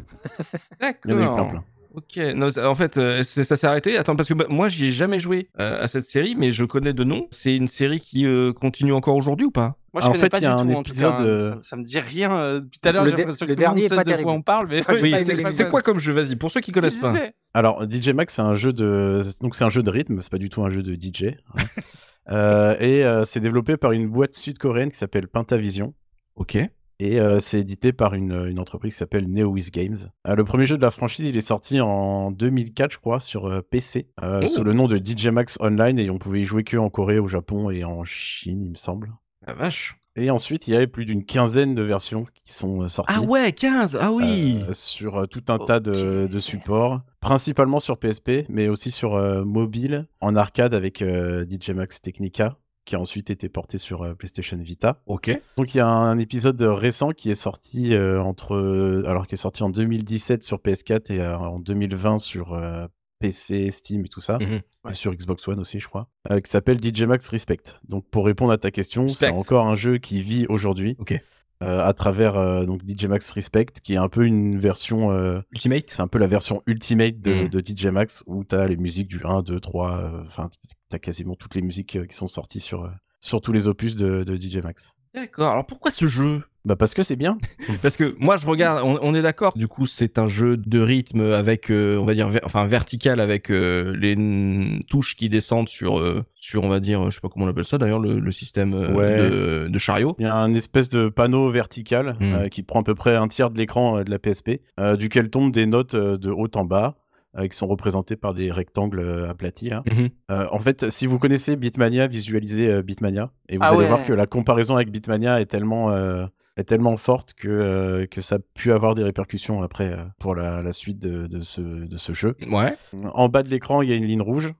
D'accord. 0.81 1.01
Il 1.07 1.11
y 1.11 1.14
en 1.14 1.19
a 1.19 1.23
eu 1.23 1.35
plein, 1.35 1.45
plein. 1.47 1.64
Ok, 1.97 2.19
non, 2.35 2.51
ça- 2.51 2.69
en 2.69 2.75
fait, 2.75 2.99
euh, 2.99 3.23
ça 3.23 3.57
s'est 3.57 3.67
arrêté. 3.67 3.97
Attends, 3.97 4.17
parce 4.17 4.29
que 4.29 4.35
bah, 4.35 4.45
moi, 4.51 4.69
j'y 4.69 4.87
ai 4.87 4.91
jamais 4.91 5.19
joué 5.19 5.49
euh, 5.59 5.83
à 5.83 5.87
cette 5.87 6.05
série, 6.05 6.35
mais 6.37 6.53
je 6.53 6.65
connais 6.65 6.93
de 6.93 7.05
nom. 7.05 7.27
C'est 7.31 7.57
une 7.57 7.69
série 7.69 8.01
qui 8.01 8.27
euh, 8.27 8.53
continue 8.53 8.93
encore 8.93 9.17
aujourd'hui 9.17 9.47
ou 9.47 9.51
pas? 9.51 9.77
Moi, 9.95 10.03
je 10.03 10.07
En 10.09 10.11
connais 10.11 10.25
fait, 10.25 10.29
pas 10.29 10.39
il 10.39 10.43
y 10.43 10.47
a 10.47 10.55
du 10.57 10.61
un 10.63 10.67
tout, 10.67 10.77
en 10.77 10.81
épisode, 10.83 11.17
cas, 11.17 11.23
hein. 11.23 11.27
euh, 11.27 11.51
ça, 11.55 11.59
ça 11.63 11.77
me 11.77 11.83
dit 11.85 11.99
rien. 11.99 12.59
depuis 12.61 12.79
tout 12.81 12.87
à 12.89 12.93
l'heure, 12.93 13.05
Le 13.05 13.11
le 13.13 13.55
dernier 13.57 13.89
pas 13.89 14.05
de 14.05 14.23
quoi 14.23 14.33
on 14.33 14.43
parle, 14.43 14.67
mais 14.69 14.83
Oui, 15.03 15.15
c'est 15.53 15.71
quoi 15.71 15.81
comme 15.81 15.99
jeu? 15.99 16.13
Vas-y, 16.13 16.37
pour 16.37 16.51
ceux 16.51 16.61
qui 16.61 16.71
connaissent 16.71 16.97
pas. 16.97 17.15
Alors, 17.55 17.83
DJ 17.91 18.11
Max, 18.11 18.35
c'est 18.35 18.43
un 18.43 18.55
jeu 18.55 18.75
de, 18.75 19.23
donc 19.41 19.57
c'est 19.57 19.65
un 19.65 19.71
jeu 19.71 19.83
de 19.83 19.91
rythme, 19.91 20.21
c'est 20.21 20.31
pas 20.31 20.37
du 20.37 20.51
tout 20.51 20.63
un 20.63 20.69
jeu 20.71 20.83
de 20.83 20.95
DJ. 20.95 21.35
hein. 21.57 21.63
Euh, 22.29 22.75
et 22.81 23.05
euh, 23.05 23.25
c'est 23.25 23.39
développé 23.39 23.77
par 23.77 23.93
une 23.93 24.09
boîte 24.09 24.35
sud-coréenne 24.35 24.91
qui 24.91 24.97
s'appelle 24.97 25.29
Pentavision. 25.29 25.95
Ok. 26.35 26.59
Et 26.99 27.21
euh, 27.21 27.41
c'est 27.41 27.61
édité 27.61 27.93
par 27.93 28.15
une, 28.15 28.33
une 28.49 28.59
entreprise 28.59 28.95
qui 28.95 28.99
s'appelle 28.99 29.29
NeoWiz 29.29 29.71
Games. 29.71 29.97
Euh, 30.27 30.35
le 30.35 30.45
premier 30.45 30.65
jeu 30.67 30.77
de 30.79 30.83
la 30.83 30.91
franchise, 30.91 31.29
il 31.29 31.37
est 31.37 31.41
sorti 31.43 31.81
en 31.81 32.31
2004, 32.31 32.93
je 32.93 32.99
crois, 32.99 33.21
sur 33.21 33.47
euh, 33.47 33.61
PC, 33.61 34.09
euh, 34.23 34.41
Oh. 34.43 34.47
sous 34.47 34.65
le 34.65 34.73
nom 34.73 34.87
de 34.87 34.97
DJ 34.97 35.27
Max 35.29 35.59
Online, 35.61 35.99
et 35.99 36.09
on 36.11 36.19
pouvait 36.19 36.41
y 36.41 36.45
jouer 36.47 36.65
que 36.65 36.77
en 36.79 36.89
Corée, 36.89 37.19
au 37.19 37.29
Japon 37.29 37.71
et 37.71 37.85
en 37.85 38.05
Chine, 38.05 38.63
il 38.65 38.71
me 38.71 38.77
semble. 38.77 39.13
La 39.47 39.53
vache. 39.53 39.99
Et 40.19 40.31
ensuite, 40.31 40.67
il 40.67 40.73
y 40.73 40.77
avait 40.77 40.87
plus 40.87 41.05
d'une 41.05 41.27
quinzaine 41.27 41.75
de 41.75 41.83
versions 41.83 42.25
qui 42.43 42.55
sont 42.55 42.81
euh, 42.85 42.89
sorties. 42.89 43.17
Ah 43.19 43.21
ouais, 43.21 43.53
15 43.53 43.99
Ah 44.01 44.11
oui 44.13 44.61
euh, 44.67 44.73
sur 44.73 45.17
euh, 45.19 45.27
tout 45.27 45.45
un 45.49 45.59
tas 45.59 45.79
de, 45.79 46.27
de 46.27 46.39
supports, 46.39 47.03
principalement 47.21 47.81
sur 47.81 47.99
PSP, 47.99 48.47
mais 48.49 48.69
aussi 48.69 48.91
sur 48.91 49.15
euh, 49.15 49.45
mobile, 49.45 50.07
en 50.23 50.35
arcade 50.35 50.73
avec 50.73 51.03
euh, 51.03 51.45
DJ 51.47 51.71
Max 51.73 52.01
Technica, 52.01 52.57
qui 52.87 52.95
a 52.95 52.99
ensuite 53.01 53.28
été 53.28 53.51
porté 53.51 53.76
sur 53.76 54.03
euh, 54.03 54.14
PlayStation 54.14 54.57
Vita. 54.57 55.03
Ok. 55.07 55.30
Donc 55.59 55.74
il 55.74 55.78
y 55.78 55.80
a 55.80 55.87
un 55.89 56.18
épisode 56.18 56.62
récent 56.62 57.11
qui 57.11 57.30
est 57.30 57.34
sorti 57.34 57.93
euh, 57.95 58.22
entre, 58.22 59.03
alors 59.07 59.26
qui 59.26 59.34
est 59.34 59.39
sorti 59.39 59.62
en 59.62 59.68
2017 59.68 60.43
sur 60.43 60.59
PS4 60.59 61.12
et 61.12 61.20
euh, 61.20 61.37
en 61.37 61.59
2020 61.59 62.18
sur 62.20 62.55
euh, 62.55 62.87
PC, 63.18 63.70
Steam 63.70 64.05
et 64.05 64.09
tout 64.09 64.20
ça, 64.20 64.39
Mhm. 64.39 64.61
et 64.91 64.95
sur 64.95 65.12
Xbox 65.14 65.49
One 65.49 65.59
aussi, 65.59 65.80
je 65.80 65.89
crois, 65.89 66.09
euh, 66.30 66.39
qui 66.41 66.51
s'appelle 66.51 66.78
DJ 66.82 67.03
Max 67.05 67.28
Respect. 67.28 67.62
Donc 67.89 68.05
pour 68.11 68.26
répondre 68.26 68.53
à 68.53 68.59
ta 68.59 68.70
question, 68.70 69.09
c'est 69.09 69.30
encore 69.30 69.66
un 69.66 69.74
jeu 69.76 69.99
qui 69.99 70.20
vit 70.22 70.47
aujourd'hui. 70.49 70.97
Ok. 70.99 71.18
Euh, 71.63 71.83
à 71.83 71.93
travers 71.95 72.37
euh, 72.37 72.65
donc 72.65 72.83
DJ 72.87 73.07
Max 73.07 73.31
Respect, 73.31 73.67
qui 73.83 73.95
est 73.95 73.99
un 73.99 74.09
peu 74.09 74.27
une 74.27 74.59
version 74.59 75.11
euh, 75.11 75.41
Ultimate 75.53 75.85
c'est 75.89 76.03
un 76.03 76.09
peu 76.09 76.19
la 76.19 76.27
version 76.27 76.63
ultimate 76.67 77.21
de, 77.21 77.45
Mm. 77.45 77.49
de 77.49 77.61
DJ 77.61 77.87
Max 77.87 78.23
où 78.27 78.45
tu 78.45 78.55
as 78.55 78.67
les 78.67 78.77
musiques 78.77 79.09
du 79.09 79.21
1, 79.25 79.43
2, 79.43 79.59
3, 79.61 80.01
euh, 80.01 80.23
enfin, 80.27 80.51
tu 80.91 80.97
as 80.97 80.99
quasiment 80.99 81.35
toutes 81.35 81.55
les 81.55 81.63
musiques 81.63 81.97
euh, 81.97 82.05
qui 82.07 82.15
sont 82.15 82.27
sorties 82.29 82.61
sur, 82.61 82.85
euh, 82.85 82.91
sur 83.21 83.41
tous 83.41 83.53
les 83.53 83.69
opus 83.69 83.97
de, 83.97 84.23
de 84.25 84.37
DJ 84.37 84.59
Max. 84.59 84.95
D'accord. 85.17 85.51
Alors 85.53 85.67
pourquoi 85.67 85.91
ce 85.91 86.07
jeu? 86.07 86.43
Bah 86.67 86.75
parce 86.77 86.95
que 86.95 87.03
c'est 87.05 87.14
bien. 87.17 87.39
Parce 87.83 87.97
que 87.97 88.17
moi, 88.19 88.37
je 88.37 88.45
regarde, 88.47 88.83
on, 88.85 88.99
on 89.01 89.14
est 89.14 89.23
d'accord. 89.23 89.53
Du 89.57 89.69
coup, 89.69 89.87
c'est 89.87 90.19
un 90.19 90.27
jeu 90.27 90.57
de 90.57 90.81
rythme 90.81 91.21
avec, 91.33 91.71
euh, 91.71 91.97
on 91.97 92.05
va 92.05 92.12
dire, 92.12 92.29
ver- 92.29 92.41
enfin 92.45 92.67
vertical 92.67 93.21
avec 93.21 93.51
euh, 93.53 93.95
les 93.97 94.81
touches 94.91 95.14
qui 95.14 95.29
descendent 95.29 95.69
sur, 95.69 96.01
euh, 96.01 96.25
sur, 96.35 96.64
on 96.64 96.69
va 96.69 96.81
dire, 96.81 97.09
je 97.09 97.14
sais 97.14 97.21
pas 97.21 97.29
comment 97.29 97.45
on 97.47 97.49
appelle 97.49 97.64
ça 97.64 97.79
d'ailleurs, 97.79 98.01
le, 98.01 98.19
le 98.19 98.33
système 98.33 98.75
Ouais. 98.75 99.17
de, 99.31 99.69
de 99.71 99.79
chariot. 99.79 100.17
Il 100.19 100.25
y 100.25 100.27
a 100.29 100.35
un 100.35 100.53
espèce 100.55 100.89
de 100.89 101.09
panneau 101.09 101.49
vertical 101.51 102.17
Mm. 102.19 102.35
euh, 102.35 102.49
qui 102.49 102.64
prend 102.64 102.81
à 102.81 102.85
peu 102.85 102.97
près 102.97 103.14
un 103.14 103.29
tiers 103.29 103.51
de 103.51 103.59
l'écran 103.59 104.03
de 104.03 104.11
la 104.11 104.19
PSP, 104.19 104.61
duquel 104.99 105.31
tombent 105.31 105.53
des 105.53 105.67
notes 105.67 105.95
de 105.95 106.31
haut 106.33 106.49
en 106.57 106.64
bas, 106.64 106.97
euh, 107.39 107.47
qui 107.49 107.57
sont 107.57 107.66
représentées 107.66 108.16
par 108.16 108.34
des 108.34 108.51
rectangles 108.51 109.01
euh, 109.01 109.28
aplatis. 109.28 109.70
là. 109.70 109.82
Mhm. 109.91 110.09
Euh, 110.30 110.47
en 110.51 110.59
fait, 110.59 110.91
si 110.91 111.07
vous 111.07 111.18
connaissez 111.18 111.57
Beatmania, 111.57 112.07
visualisez 112.07 112.68
euh, 112.70 112.82
Beatmania, 112.82 113.30
et 113.49 113.57
vous 113.57 113.62
Ah 113.64 113.68
allez 113.68 113.78
ouais. 113.78 113.87
voir 113.87 114.05
que 114.05 114.12
la 114.12 114.26
comparaison 114.26 114.76
avec 114.76 114.91
Beatmania 114.91 115.41
est 115.41 115.47
tellement, 115.47 115.91
euh, 115.91 116.26
est 116.57 116.64
tellement 116.64 116.97
forte 116.97 117.34
que, 117.34 117.49
euh, 117.49 118.07
que 118.07 118.20
ça 118.20 118.37
a 118.37 118.39
pu 118.55 118.72
avoir 118.72 118.95
des 118.95 119.03
répercussions 119.05 119.62
après 119.62 119.93
euh, 119.93 120.05
pour 120.18 120.34
la, 120.34 120.62
la 120.62 120.72
suite 120.72 120.99
de, 120.99 121.26
de 121.26 121.41
ce, 121.41 121.61
de 121.61 121.97
ce 121.97 122.12
jeu. 122.14 122.37
Ouais. 122.51 122.74
En 123.12 123.28
bas 123.28 123.43
de 123.43 123.49
l'écran, 123.51 123.82
il 123.82 123.91
y 123.91 123.93
a 123.93 123.97
une 123.97 124.07
ligne 124.07 124.22
rouge. 124.22 124.53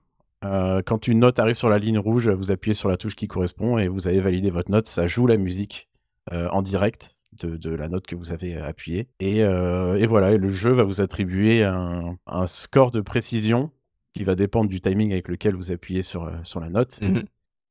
Euh, 0.45 0.83
quand 0.85 1.07
une 1.07 1.17
note 1.19 1.39
arrive 1.39 1.55
sur 1.55 1.67
la 1.69 1.79
ligne 1.79 1.97
rouge, 1.97 2.29
vous 2.29 2.51
appuyez 2.51 2.75
sur 2.75 2.89
la 2.89 2.97
touche 2.97 3.15
qui 3.15 3.27
correspond 3.27 3.79
et 3.79 3.87
vous 3.87 4.07
avez 4.07 4.19
validé 4.19 4.51
votre 4.51 4.69
note. 4.69 4.85
Ça 4.85 5.07
joue 5.07 5.25
la 5.25 5.37
musique 5.37 5.89
euh, 6.31 6.47
en 6.51 6.61
direct 6.61 7.16
de, 7.37 7.57
de 7.57 7.69
la 7.69 7.87
note 7.89 8.05
que 8.07 8.15
vous 8.15 8.31
avez 8.31 8.55
appuyée. 8.57 9.07
Et, 9.19 9.43
euh, 9.43 9.95
et 9.95 10.07
voilà, 10.07 10.31
et 10.33 10.37
le 10.37 10.49
jeu 10.49 10.71
va 10.71 10.83
vous 10.83 11.01
attribuer 11.01 11.63
un, 11.63 12.17
un 12.27 12.47
score 12.47 12.91
de 12.91 13.01
précision 13.01 13.71
qui 14.13 14.23
va 14.23 14.35
dépendre 14.35 14.69
du 14.69 14.81
timing 14.81 15.11
avec 15.11 15.27
lequel 15.27 15.55
vous 15.55 15.71
appuyez 15.71 16.01
sur, 16.01 16.23
euh, 16.23 16.31
sur 16.43 16.59
la 16.59 16.69
note, 16.69 16.99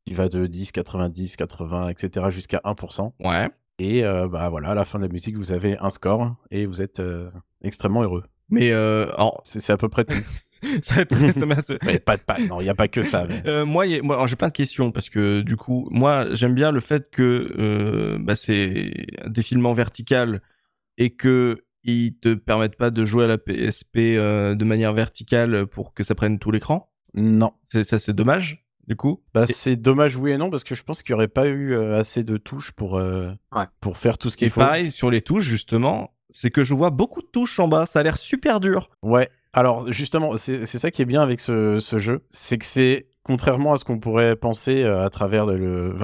qui 0.07 0.15
va 0.15 0.29
de 0.29 0.47
10, 0.47 0.73
90, 0.73 1.37
80, 1.37 1.89
etc. 1.89 2.27
jusqu'à 2.31 2.61
1%. 2.65 3.13
Ouais. 3.25 3.51
Et 3.79 4.05
euh, 4.05 4.29
bah 4.29 4.49
voilà, 4.49 4.71
à 4.71 4.75
la 4.75 4.85
fin 4.85 4.99
de 4.99 5.05
la 5.05 5.13
musique, 5.13 5.37
vous 5.37 5.53
avez 5.53 5.77
un 5.79 5.91
score 5.91 6.35
et 6.51 6.65
vous 6.65 6.81
êtes 6.81 7.01
euh, 7.01 7.31
extrêmement 7.63 8.03
heureux. 8.03 8.23
Mais 8.49 8.71
euh, 8.71 9.07
c'est 9.45 9.71
à 9.73 9.77
peu 9.77 9.89
près 9.89 10.05
tout. 10.05 10.17
ça 10.83 10.95
va 10.97 11.01
être- 11.03 11.45
m'a- 11.47 11.55
Ouais, 11.87 11.99
pas, 11.99 12.19
pas, 12.19 12.39
non, 12.39 12.61
il 12.61 12.65
n'y 12.65 12.71
a 12.71 12.75
pas 12.75 12.89
que 12.89 13.03
ça. 13.03 13.27
mais- 13.29 13.43
Euh, 13.47 13.65
moi, 13.65 13.85
a- 13.85 14.27
j'ai 14.27 14.37
plein 14.37 14.49
de 14.49 14.53
questions 14.53 14.91
parce 14.93 15.09
que 15.11 15.43
du 15.43 15.57
coup, 15.57 15.89
moi, 15.91 16.27
j'aime 16.33 16.55
bien 16.55 16.71
le 16.73 16.81
fait 16.81 17.11
que 17.11 17.53
euh, 17.59 18.19
bah, 18.21 18.37
c'est 18.37 18.93
un 19.25 19.31
défilement 19.31 19.73
vertical 19.75 20.43
et 20.99 21.11
que 21.11 21.63
ils 21.85 22.15
te 22.19 22.35
permettent 22.35 22.77
pas 22.77 22.91
de 22.91 23.05
jouer 23.05 23.25
à 23.25 23.29
la 23.29 23.39
PSP 23.39 23.97
euh, 24.17 24.55
de 24.57 24.65
manière 24.65 24.93
verticale 24.93 25.67
pour 25.67 25.95
que 25.95 26.03
ça 26.03 26.15
prenne 26.17 26.39
tout 26.39 26.51
l'écran. 26.51 26.91
Non. 27.15 27.53
C'est 27.67 27.85
ça, 27.85 27.99
c'est 27.99 28.13
dommage. 28.15 28.65
Du 28.89 28.95
coup, 28.97 29.23
Bah, 29.35 29.45
Et- 29.49 29.53
c'est 29.53 29.75
dommage, 29.77 30.17
oui 30.17 30.31
et 30.33 30.39
non, 30.39 30.49
parce 30.49 30.63
que 30.65 30.75
je 30.77 30.83
pense 30.85 31.03
qu'il 31.03 31.13
n'y 31.13 31.17
aurait 31.19 31.29
pas 31.29 31.47
eu 31.49 31.73
euh, 31.75 31.97
assez 31.99 32.23
de 32.23 32.37
touches 32.37 32.71
pour, 32.73 32.99
euh, 32.99 33.31
Ouais. 33.55 33.65
pour 33.81 33.99
faire 33.99 34.17
tout 34.17 34.31
ce 34.31 34.37
qu'il 34.37 34.49
faut. 34.51 34.61
pareil 34.61 34.91
sur 34.93 35.11
les 35.11 35.21
touches 35.23 35.43
justement, 35.45 36.13
c'est 36.31 36.51
que 36.51 36.63
je 36.65 36.73
vois 36.75 36.91
beaucoup 36.91 37.21
de 37.21 37.27
touches 37.27 37.59
en 37.59 37.67
bas. 37.69 37.85
Ça 37.87 37.99
a 38.01 38.03
l'air 38.05 38.17
super 38.17 38.61
dur. 38.61 38.89
Ouais, 39.03 39.29
alors 39.57 39.91
justement, 39.91 40.37
c'est 40.37 40.67
ça 40.67 40.91
qui 40.91 41.01
est 41.01 41.07
bien 41.07 41.23
avec 41.23 41.41
ce, 41.41 41.81
ce 41.81 41.97
jeu, 41.97 42.21
c'est 42.29 42.59
que 42.59 42.67
c'est, 42.67 43.07
contrairement 43.23 43.73
à 43.73 43.79
ce 43.79 43.85
qu'on 43.85 43.99
pourrait 43.99 44.37
penser 44.37 44.83
euh, 44.85 45.03
à 45.03 45.09
travers 45.09 45.47
le... 45.47 45.97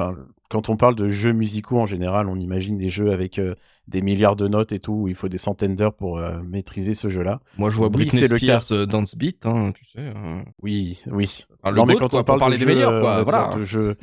quand 0.53 0.69
on 0.69 0.77
parle 0.77 0.95
de 0.95 1.09
jeux 1.09 1.33
musicaux 1.33 1.79
en 1.81 1.87
général, 1.87 2.29
on 2.29 2.37
imagine 2.37 2.77
des 2.77 2.91
jeux 2.91 3.11
avec 3.11 3.39
euh, 3.39 3.55
des 3.89 4.03
milliards 4.03 4.37
de 4.37 4.47
notes 4.49 4.73
et 4.73 4.79
tout, 4.79 4.93
où 4.93 5.09
il 5.09 5.15
faut 5.15 5.29
des 5.31 5.39
centaines 5.39 5.75
d'heures 5.75 5.95
pour 5.95 6.19
euh, 6.19 6.43
maîtriser 6.43 6.93
ce 6.93 7.09
jeu-là. 7.09 7.41
Moi, 7.57 7.71
je 7.71 7.77
vois 7.79 7.87
Oui, 7.87 7.93
Britney 7.95 8.21
c'est 8.21 8.29
le 8.29 8.37
Spears 8.37 8.71
euh, 8.73 8.85
Dance 8.87 9.17
Beat, 9.17 9.47
hein, 9.47 9.73
tu 9.75 9.85
sais. 9.87 9.99
euh. 9.99 10.43
Oui, 10.63 10.99
oui. 11.11 11.47
Non, 11.65 11.87
mais 11.87 11.95
quand 11.97 12.11
quoi, 12.11 12.21
on 12.21 12.25
parle 12.25 12.53
de 12.53 12.57
des 12.59 12.63
jeux, 12.65 12.67
meilleurs, 12.67 13.01
quoi, 13.01 13.23
voilà. 13.23 13.49
dire, 13.49 13.57
de 13.59 13.65
jeux, 13.65 13.97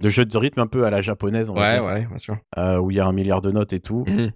de 0.00 0.08
jeux 0.10 0.26
de 0.26 0.36
rythme 0.38 0.60
un 0.60 0.66
peu 0.66 0.84
à 0.84 0.90
la 0.90 1.00
japonaise, 1.00 1.48
on 1.48 1.54
Ouais, 1.56 1.80
ouais, 1.80 2.04
bien 2.06 2.18
sûr. 2.18 2.36
où 2.82 2.90
il 2.90 2.96
y 2.98 3.00
a 3.00 3.06
un 3.06 3.12
milliard 3.12 3.40
de 3.40 3.50
notes 3.50 3.72
et 3.72 3.80
tout, 3.80 4.04
Mhm. 4.06 4.30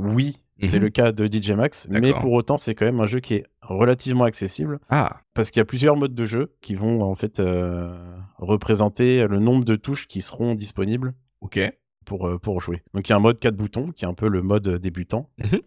oui, 0.00 0.38
c'est 0.62 0.78
Mhm. 0.78 0.82
le 0.84 0.88
cas 0.90 1.12
de 1.12 1.26
DJ 1.26 1.50
Max, 1.50 1.86
mais 1.90 2.12
pour 2.14 2.32
autant, 2.32 2.56
c'est 2.56 2.74
quand 2.74 2.86
même 2.86 3.00
un 3.00 3.06
jeu 3.06 3.20
qui 3.20 3.34
est 3.34 3.44
relativement 3.62 4.24
accessible. 4.24 4.80
Ah, 4.88 5.18
Parce 5.34 5.50
qu'il 5.52 5.60
y 5.60 5.62
a 5.62 5.64
plusieurs 5.64 5.96
modes 5.96 6.14
de 6.14 6.24
jeu 6.26 6.52
qui 6.60 6.74
vont 6.74 7.02
en 7.02 7.14
fait 7.14 7.38
euh, 7.38 7.94
représenter 8.36 9.26
le 9.28 9.38
nombre 9.38 9.64
de 9.64 9.76
touches 9.76 10.06
qui 10.08 10.22
seront 10.22 10.54
disponibles 10.54 11.09
ok. 11.40 11.60
pour, 12.04 12.26
euh, 12.28 12.38
pour 12.38 12.60
jouer. 12.60 12.82
Donc 12.94 13.08
il 13.08 13.12
y 13.12 13.12
a 13.12 13.16
un 13.16 13.20
mode 13.20 13.38
4 13.38 13.56
boutons 13.56 13.92
qui 13.92 14.04
est 14.04 14.08
un 14.08 14.14
peu 14.14 14.28
le 14.28 14.42
mode 14.42 14.68
débutant. 14.80 15.30
Mhm. 15.38 15.60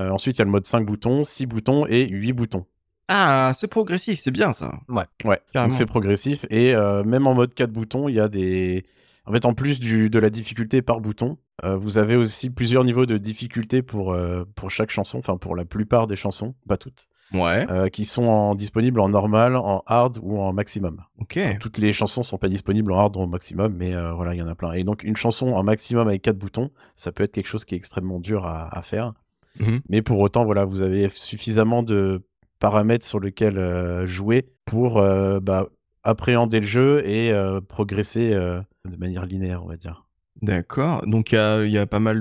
Euh, 0.00 0.10
ensuite 0.10 0.36
il 0.36 0.38
y 0.40 0.42
a 0.42 0.44
le 0.44 0.50
mode 0.50 0.66
5 0.66 0.84
boutons, 0.84 1.22
6 1.24 1.46
boutons 1.46 1.86
et 1.86 2.08
8 2.08 2.32
boutons. 2.32 2.66
Ah, 3.08 3.52
c'est 3.54 3.68
progressif, 3.68 4.18
c'est 4.18 4.30
bien 4.30 4.52
ça. 4.52 4.80
Ouais, 4.88 5.04
Carrément. 5.52 5.68
donc 5.68 5.74
c'est 5.74 5.86
progressif. 5.86 6.46
Et 6.50 6.74
euh, 6.74 7.04
même 7.04 7.26
en 7.26 7.34
mode 7.34 7.54
4 7.54 7.70
boutons, 7.70 8.08
il 8.08 8.14
y 8.14 8.20
a 8.20 8.28
des... 8.28 8.84
En 9.26 9.32
fait, 9.32 9.44
en 9.46 9.54
plus 9.54 9.78
du, 9.80 10.10
de 10.10 10.18
la 10.18 10.30
difficulté 10.30 10.82
par 10.82 11.00
bouton, 11.00 11.38
euh, 11.62 11.76
vous 11.76 11.98
avez 11.98 12.16
aussi 12.16 12.50
plusieurs 12.50 12.82
niveaux 12.84 13.06
de 13.06 13.16
difficulté 13.18 13.82
pour, 13.82 14.12
euh, 14.12 14.44
pour 14.56 14.70
chaque 14.70 14.90
chanson, 14.90 15.18
enfin 15.18 15.36
pour 15.36 15.54
la 15.54 15.64
plupart 15.64 16.06
des 16.08 16.16
chansons, 16.16 16.54
pas 16.68 16.76
toutes, 16.76 17.06
Ouais. 17.32 17.64
euh, 17.70 17.88
qui 17.88 18.04
sont 18.04 18.24
en- 18.24 18.54
disponibles 18.56 18.98
en 19.00 19.08
normal, 19.08 19.54
en 19.56 19.82
hard 19.86 20.18
ou 20.20 20.38
en 20.40 20.52
maximum. 20.52 21.02
Ok. 21.20 21.38
Toutes 21.60 21.78
les 21.78 21.92
chansons 21.92 22.22
sont 22.24 22.38
pas 22.38 22.48
disponibles 22.48 22.90
en 22.92 22.98
hard 22.98 23.16
ou 23.16 23.20
en 23.20 23.26
maximum, 23.28 23.72
mais 23.76 23.92
voilà, 24.14 24.34
il 24.34 24.38
y 24.38 24.42
en 24.42 24.48
a 24.48 24.54
plein. 24.56 24.72
Et 24.72 24.82
donc, 24.84 25.04
une 25.04 25.16
chanson 25.16 25.48
en 25.48 25.62
maximum 25.62 26.08
avec 26.08 26.22
quatre 26.22 26.38
boutons, 26.38 26.70
ça 26.96 27.12
peut 27.12 27.22
être 27.22 27.32
quelque 27.32 27.46
chose 27.48 27.64
qui 27.64 27.74
est 27.74 27.78
extrêmement 27.78 28.18
dur 28.20 28.46
à, 28.46 28.76
à 28.76 28.82
faire. 28.82 29.12
Mhm. 29.60 29.80
Mais 29.88 30.02
pour 30.02 30.18
autant, 30.18 30.44
voilà, 30.44 30.64
vous 30.64 30.82
avez 30.82 31.08
suffisamment 31.08 31.82
de 31.84 32.26
paramètres 32.58 33.06
sur 33.06 33.20
lesquels 33.20 34.04
jouer 34.06 34.48
pour 34.64 34.94
bah, 35.40 35.68
appréhender 36.02 36.60
le 36.60 36.66
jeu 36.66 37.06
et 37.06 37.32
progresser 37.68 38.30
de 38.30 38.96
manière 38.98 39.24
linéaire, 39.24 39.62
on 39.64 39.68
va 39.68 39.76
dire. 39.76 40.03
D'accord. 40.44 41.06
Donc 41.06 41.32
il 41.32 41.70
y 41.70 41.78
a, 41.78 41.86
pas 41.86 42.00
mal 42.00 42.20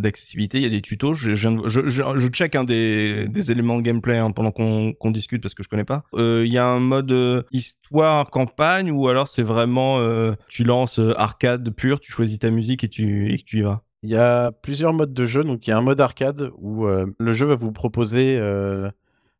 d'accessibilité, 0.00 0.58
il 0.58 0.62
y 0.62 0.66
a 0.66 0.70
des 0.70 0.80
tutos. 0.80 1.14
Je, 1.14 2.28
check 2.28 2.54
hein, 2.54 2.62
des, 2.62 3.50
éléments 3.50 3.76
de 3.76 3.82
gameplay 3.82 4.16
hein, 4.16 4.30
pendant 4.30 4.52
qu'on 4.52 5.10
discute 5.10 5.42
parce 5.42 5.54
que 5.54 5.64
je 5.64 5.68
connais 5.68 5.84
pas. 5.84 6.04
Euh, 6.14 6.44
Il 6.46 6.52
y 6.52 6.58
a 6.58 6.66
un 6.66 6.78
mode 6.78 7.10
euh, 7.10 7.42
histoire 7.50 8.30
campagne 8.30 8.92
ou 8.92 9.08
alors 9.08 9.26
c'est 9.26 9.42
vraiment 9.42 9.98
euh, 9.98 10.34
tu 10.48 10.62
lances 10.62 11.00
arcade 11.16 11.68
pur, 11.70 11.98
tu 11.98 12.12
choisis 12.12 12.38
ta 12.38 12.50
musique 12.50 12.84
et 12.84 12.88
tu 12.88 13.32
et 13.34 13.38
tu 13.38 13.58
y 13.58 13.62
vas? 13.62 13.82
Il 14.04 14.10
y 14.10 14.16
a 14.16 14.52
plusieurs 14.52 14.92
modes 14.92 15.14
de 15.14 15.26
jeu. 15.26 15.42
Donc, 15.42 15.66
il 15.66 15.70
y 15.70 15.72
a 15.72 15.78
un 15.78 15.82
mode 15.82 16.00
arcade 16.00 16.50
où 16.58 16.86
le 16.86 17.32
jeu 17.32 17.46
va 17.46 17.54
vous 17.54 17.72
proposer 17.72 18.38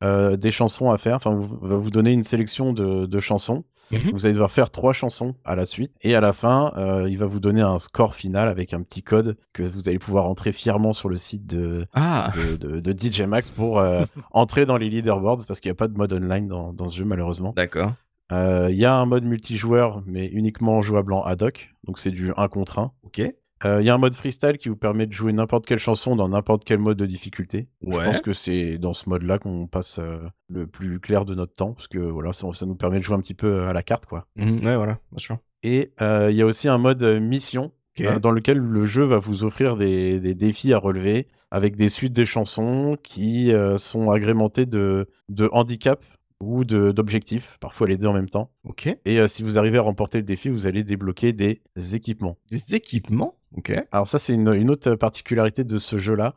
des 0.03 0.51
chansons 0.51 0.91
à 0.91 0.97
faire. 0.97 1.17
Enfin, 1.17 1.39
va 1.61 1.77
vous 1.77 1.91
donner 1.91 2.13
une 2.13 2.23
sélection 2.23 2.73
de 2.73 3.21
chansons. 3.21 3.65
Mhm. 3.91 4.11
Vous 4.13 4.27
allez 4.27 4.33
devoir 4.33 4.51
faire 4.51 4.71
trois 4.71 4.93
chansons 4.93 5.35
à 5.45 5.55
la 5.57 5.65
suite. 5.65 5.93
Et 6.03 6.15
à 6.15 6.21
la 6.21 6.33
fin, 6.33 6.73
euh, 6.77 7.09
il 7.09 7.19
va 7.19 7.27
vous 7.27 7.41
donner 7.41 7.61
un 7.61 7.79
score 7.79 8.15
final 8.15 8.49
avec 8.49 8.73
un 8.75 8.83
petit 8.83 9.03
code 9.03 9.37
que 9.53 9.63
vous 9.63 9.89
allez 9.89 9.99
pouvoir 9.99 10.27
entrer 10.27 10.53
fièrement 10.53 10.93
sur 10.93 11.09
le 11.09 11.17
site 11.17 11.47
de, 11.47 11.87
Ah. 11.95 12.33
de, 12.35 12.57
de- 12.57 12.81
de 12.81 12.93
DJ 12.93 13.23
Max 13.23 13.51
pour 13.51 13.79
euh, 13.79 14.05
entrer 14.33 14.67
dans 14.67 14.77
les 14.77 14.89
leaderboards 14.89 15.45
parce 15.47 15.61
qu'il 15.61 15.69
n'y 15.71 15.75
a 15.75 15.77
pas 15.77 15.89
de 15.89 15.97
mode 15.97 16.13
online 16.13 16.49
dans, 16.49 16.73
dans 16.73 16.89
ce 16.89 16.97
jeu, 16.97 17.05
malheureusement. 17.05 17.53
D'accord. 17.57 17.93
Euh, 18.33 18.69
Il 18.71 18.77
y 18.79 18.87
a 18.87 18.97
un 18.97 19.05
mode 19.07 19.25
multijoueur, 19.25 20.03
mais 20.07 20.27
uniquement 20.27 20.81
jouable 20.81 21.13
en 21.13 21.23
ad 21.23 21.43
hoc. 21.43 21.75
Donc, 21.87 21.99
c'est 21.99 22.11
du 22.11 22.33
1 22.37 22.49
contre 22.49 22.79
1. 22.79 22.93
Ok. 23.05 23.23
Euh, 23.65 23.81
Il 23.81 23.87
y 23.87 23.91
a 23.91 23.95
un 23.95 23.99
mode 23.99 24.15
freestyle 24.15 24.57
qui 24.57 24.69
vous 24.69 24.77
permet 24.77 25.07
de 25.07 25.13
jouer 25.13 25.33
n'importe 25.33 25.67
quelle 25.67 25.79
chanson 25.79 26.17
dans 26.17 26.29
n'importe 26.29 26.65
quel 26.65 26.79
mode 26.79 26.99
de 26.99 27.07
difficulté. 27.07 27.69
Je 27.83 27.97
pense 27.97 28.21
que 28.21 28.33
c'est 28.33 28.79
dans 28.79 28.93
ce 28.93 29.09
mode-là 29.09 29.39
qu'on 29.39 29.67
passe 29.67 29.99
euh, 29.99 30.19
le 30.49 30.67
plus 30.67 31.01
clair 31.01 31.25
de 31.25 31.35
notre 31.35 31.55
temps, 31.55 31.73
parce 31.73 31.89
que 31.89 31.99
voilà, 31.99 32.33
ça, 32.33 32.47
ça 32.53 32.67
nous 32.67 32.75
permet 32.75 32.99
de 32.99 33.05
jouer 33.05 33.17
un 33.17 33.21
petit 33.21 33.35
peu 33.35 33.47
euh, 33.47 33.69
à 33.69 33.73
la 33.73 33.83
carte, 33.83 34.07
quoi. 34.07 34.27
Ouais, 34.37 34.77
voilà, 34.77 34.99
bien 35.11 35.19
sûr. 35.19 35.39
Et 35.63 35.93
euh, 36.03 36.29
il 36.31 36.37
y 36.37 36.43
a 36.43 36.47
aussi 36.47 36.69
un 36.69 36.79
mode 36.79 37.03
mission, 37.03 37.73
dans 38.21 38.33
lequel 38.33 38.59
le 38.59 38.87
jeu 38.87 39.05
va 39.05 39.19
vous 39.19 39.45
offrir 39.45 39.77
des, 39.77 40.19
des 40.21 40.35
défis 40.35 40.73
à 40.73 40.79
relever, 40.79 41.29
avec 41.51 41.77
des 41.77 41.89
suites 41.89 42.13
de 42.13 42.25
chansons 42.25 42.99
qui 43.03 43.53
sont 43.77 44.11
agrémentées 44.11 44.67
de, 44.67 45.09
de 45.29 45.49
handicap 45.53 46.05
ou 46.47 46.65
d'objectifs, 46.65 47.57
parfois 47.61 47.87
les 47.87 47.97
deux 47.97 48.09
en 48.09 48.13
même 48.13 48.29
temps. 48.29 48.51
Ok. 48.65 48.87
Et 49.05 49.21
euh, 49.21 49.29
si 49.29 49.43
vous 49.43 49.59
arrivez 49.59 49.79
à 49.79 49.83
remporter 49.83 50.19
le 50.19 50.25
défi, 50.25 50.49
vous 50.49 50.67
allez 50.67 50.85
débloquer 50.85 51.33
des 51.33 51.61
équipements. 51.95 52.39
Des 52.51 52.75
équipements. 52.75 53.39
Ok. 53.57 53.73
Alors 53.93 54.07
ça, 54.07 54.19
c'est 54.19 54.35
une, 54.35 54.53
une 54.53 54.71
autre 54.71 54.95
particularité 54.95 55.65
de 55.65 55.79
ce 55.79 55.99
jeu-là, 55.99 56.35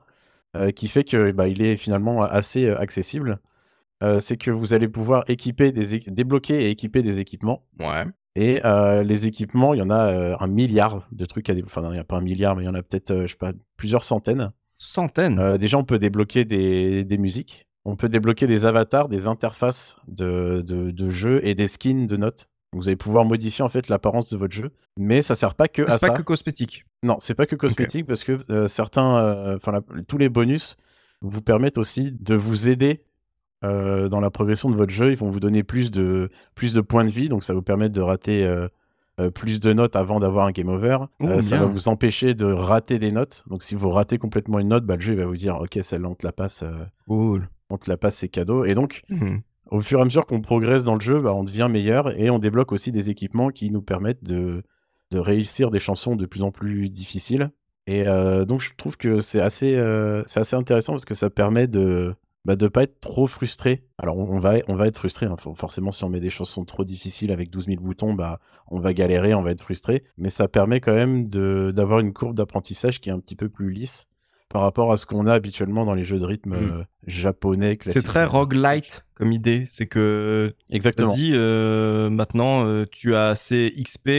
euh, 0.55 0.71
qui 0.71 0.87
fait 0.87 1.03
que 1.03 1.31
bah, 1.31 1.47
il 1.47 1.61
est 1.61 1.75
finalement 1.75 2.23
assez 2.23 2.65
euh, 2.65 2.79
accessible. 2.79 3.39
Euh, 4.03 4.19
c'est 4.19 4.37
que 4.37 4.51
vous 4.51 4.73
allez 4.73 4.87
pouvoir 4.87 5.23
équiper 5.27 5.71
des 5.71 5.99
débloquer 6.07 6.63
et 6.63 6.69
équiper 6.69 7.01
des 7.01 7.19
équipements. 7.19 7.65
Ouais. 7.79 8.05
Et 8.35 8.61
les 9.03 9.25
équipements, 9.25 9.73
il 9.73 9.79
y 9.79 9.81
en 9.81 9.89
a 9.89 10.37
un 10.39 10.47
milliard 10.47 11.07
de 11.11 11.25
trucs 11.25 11.49
à 11.49 11.55
débloquer. 11.55 11.71
Enfin, 11.71 11.81
non, 11.81 11.89
il 11.89 11.95
n'y 11.95 11.99
a 11.99 12.03
pas 12.03 12.17
un 12.17 12.21
milliard, 12.21 12.55
mais 12.55 12.61
il 12.61 12.65
y 12.67 12.69
en 12.69 12.75
a 12.75 12.83
peut-être, 12.83 13.23
je 13.23 13.31
sais 13.31 13.35
pas, 13.35 13.51
plusieurs 13.77 14.03
centaines. 14.03 14.51
Centaines. 14.75 15.57
Déjà, 15.57 15.79
on 15.79 15.83
peut 15.83 15.97
débloquer 15.97 16.45
des, 16.45 17.03
des 17.03 17.17
musiques. 17.17 17.66
On 17.87 17.95
peut 17.95 18.09
débloquer 18.09 18.47
des 18.47 18.65
avatars, 18.65 19.07
des 19.07 19.27
interfaces 19.27 19.95
de, 20.09 20.61
de, 20.61 20.91
de 20.91 21.09
jeux 21.09 21.39
et 21.47 21.55
des 21.55 21.69
skins 21.69 22.05
de 22.05 22.17
notes. 22.17 22.49
Donc, 22.73 22.81
vous 22.81 22.89
allez 22.89 22.97
pouvoir 22.97 23.23
modifier 23.23 23.63
en 23.63 23.69
fait 23.69 23.87
l'apparence 23.87 24.29
de 24.29 24.35
votre 24.35 24.53
jeu. 24.53 24.71
Mais 24.97 25.21
ça 25.21 25.35
sert 25.35 25.55
pas 25.55 25.69
que 25.69 25.83
à 25.83 25.91
c'est 25.91 25.99
ça. 25.99 26.07
pas 26.09 26.17
que 26.17 26.21
cosmétique. 26.21 26.85
Non, 27.01 27.15
c'est 27.19 27.33
pas 27.33 27.45
que 27.45 27.55
cosmétique 27.55 28.05
parce 28.05 28.25
que 28.25 28.39
euh, 28.49 28.67
certains, 28.67 29.15
euh, 29.15 29.55
enfin 29.55 29.79
tous 30.05 30.17
les 30.17 30.27
bonus 30.27 30.75
vous 31.21 31.41
permettent 31.41 31.77
aussi 31.77 32.11
de 32.11 32.35
vous 32.35 32.67
aider 32.67 33.05
euh, 33.63 34.09
dans 34.09 34.19
la 34.19 34.31
progression 34.31 34.69
de 34.69 34.75
votre 34.75 34.91
jeu. 34.91 35.11
Ils 35.11 35.17
vont 35.17 35.29
vous 35.29 35.39
donner 35.39 35.63
plus 35.63 35.89
de 35.89 36.29
plus 36.55 36.73
de 36.73 36.81
points 36.81 37.05
de 37.05 37.09
vie, 37.09 37.29
donc 37.29 37.41
ça 37.41 37.53
va 37.53 37.59
vous 37.59 37.63
permettre 37.63 37.95
de 37.95 38.01
rater 38.01 38.45
plus 39.33 39.61
de 39.61 39.71
notes 39.71 39.95
avant 39.95 40.19
d'avoir 40.19 40.45
un 40.45 40.51
game 40.51 40.67
over. 40.67 40.97
Oh, 41.21 41.39
ça 41.39 41.57
va 41.59 41.65
vous 41.65 41.87
empêcher 41.87 42.33
de 42.33 42.45
rater 42.45 42.99
des 42.99 43.13
notes. 43.13 43.45
Donc 43.47 43.63
si 43.63 43.75
vous 43.75 43.89
ratez 43.89 44.17
complètement 44.17 44.59
une 44.59 44.67
note, 44.67 44.85
bah, 44.85 44.97
le 44.97 45.01
jeu 45.01 45.13
il 45.13 45.19
va 45.19 45.25
vous 45.25 45.37
dire 45.37 45.55
ok 45.55 45.79
celle-là 45.81 46.09
on 46.09 46.15
te 46.15 46.25
la 46.25 46.33
passe, 46.33 46.65
Cool. 47.07 47.47
On 47.69 47.77
te 47.77 47.89
la 47.89 47.97
passe 47.97 48.15
c'est 48.17 48.29
cadeau. 48.29 48.65
Et 48.65 48.73
donc 48.73 49.01
Mhm. 49.09 49.41
au 49.71 49.81
fur 49.81 49.99
et 49.99 50.01
à 50.01 50.05
mesure 50.05 50.25
qu'on 50.25 50.41
progresse 50.41 50.83
dans 50.83 50.95
le 50.95 51.01
jeu, 51.01 51.19
bah, 51.21 51.33
on 51.33 51.43
devient 51.43 51.67
meilleur 51.69 52.17
et 52.19 52.29
on 52.29 52.39
débloque 52.39 52.71
aussi 52.71 52.91
des 52.91 53.09
équipements 53.09 53.49
qui 53.49 53.69
nous 53.71 53.81
permettent 53.81 54.23
de, 54.23 54.63
de 55.11 55.19
réussir 55.19 55.69
des 55.71 55.79
chansons 55.79 56.15
de 56.15 56.25
plus 56.25 56.43
en 56.43 56.51
plus 56.51 56.89
difficiles. 56.89 57.51
Et 57.87 58.07
euh, 58.07 58.43
donc 58.45 58.61
je 58.61 58.71
trouve 58.77 58.97
que 58.97 59.19
c'est 59.19 59.39
assez, 59.41 59.75
euh, 59.75 60.21
c'est 60.25 60.39
assez 60.41 60.55
intéressant 60.55 60.93
parce 60.93 61.05
que 61.05 61.15
ça 61.15 61.29
permet 61.29 61.67
de 61.67 62.13
bah, 62.45 62.55
de 62.55 62.69
pas 62.69 62.83
être 62.83 63.01
trop 63.01 63.27
frustré. 63.27 63.83
Alors 63.97 64.17
on, 64.17 64.23
on 64.35 64.39
va, 64.39 64.55
on 64.69 64.75
va 64.75 64.87
être 64.87 64.97
frustré, 64.97 65.25
hein. 65.25 65.35
For- 65.37 65.57
forcément 65.57 65.91
si 65.91 66.05
on 66.05 66.09
met 66.09 66.21
des 66.21 66.29
chansons 66.29 66.63
trop 66.63 66.85
difficiles 66.85 67.31
avec 67.33 67.49
12 67.49 67.65
000 67.65 67.81
boutons, 67.81 68.13
bah, 68.13 68.39
on 68.67 68.79
va 68.79 68.93
galérer, 68.93 69.33
on 69.33 69.41
va 69.41 69.51
être 69.51 69.61
frustré. 69.61 70.03
Mais 70.17 70.29
ça 70.29 70.47
permet 70.47 70.79
quand 70.79 70.95
même 70.95 71.27
de- 71.27 71.71
d'avoir 71.75 71.99
une 71.99 72.13
courbe 72.13 72.35
d'apprentissage 72.35 73.01
qui 73.01 73.09
est 73.09 73.11
un 73.11 73.19
petit 73.19 73.35
peu 73.35 73.49
plus 73.49 73.69
lisse 73.71 74.07
par 74.49 74.61
rapport 74.61 74.91
à 74.91 74.97
ce 74.97 75.05
qu'on 75.05 75.25
a 75.27 75.33
habituellement 75.33 75.85
dans 75.85 75.93
les 75.93 76.03
jeux 76.03 76.19
de 76.19 76.25
rythme 76.25 76.51
Mm. 76.55 76.71
euh, 76.79 76.83
japonais 77.05 77.69
C'est 77.71 77.77
classiques. 77.77 78.03
très 78.03 78.25
roguelite 78.25 79.05
comme 79.15 79.31
idée. 79.31 79.63
C'est 79.69 79.87
que 79.87 80.53
Exactement. 80.69 81.11
Vas-y, 81.13 81.31
euh, 81.33 82.09
maintenant 82.09 82.65
euh, 82.65 82.85
tu 82.91 83.15
as 83.15 83.27
assez 83.29 83.73
XP 83.77 84.09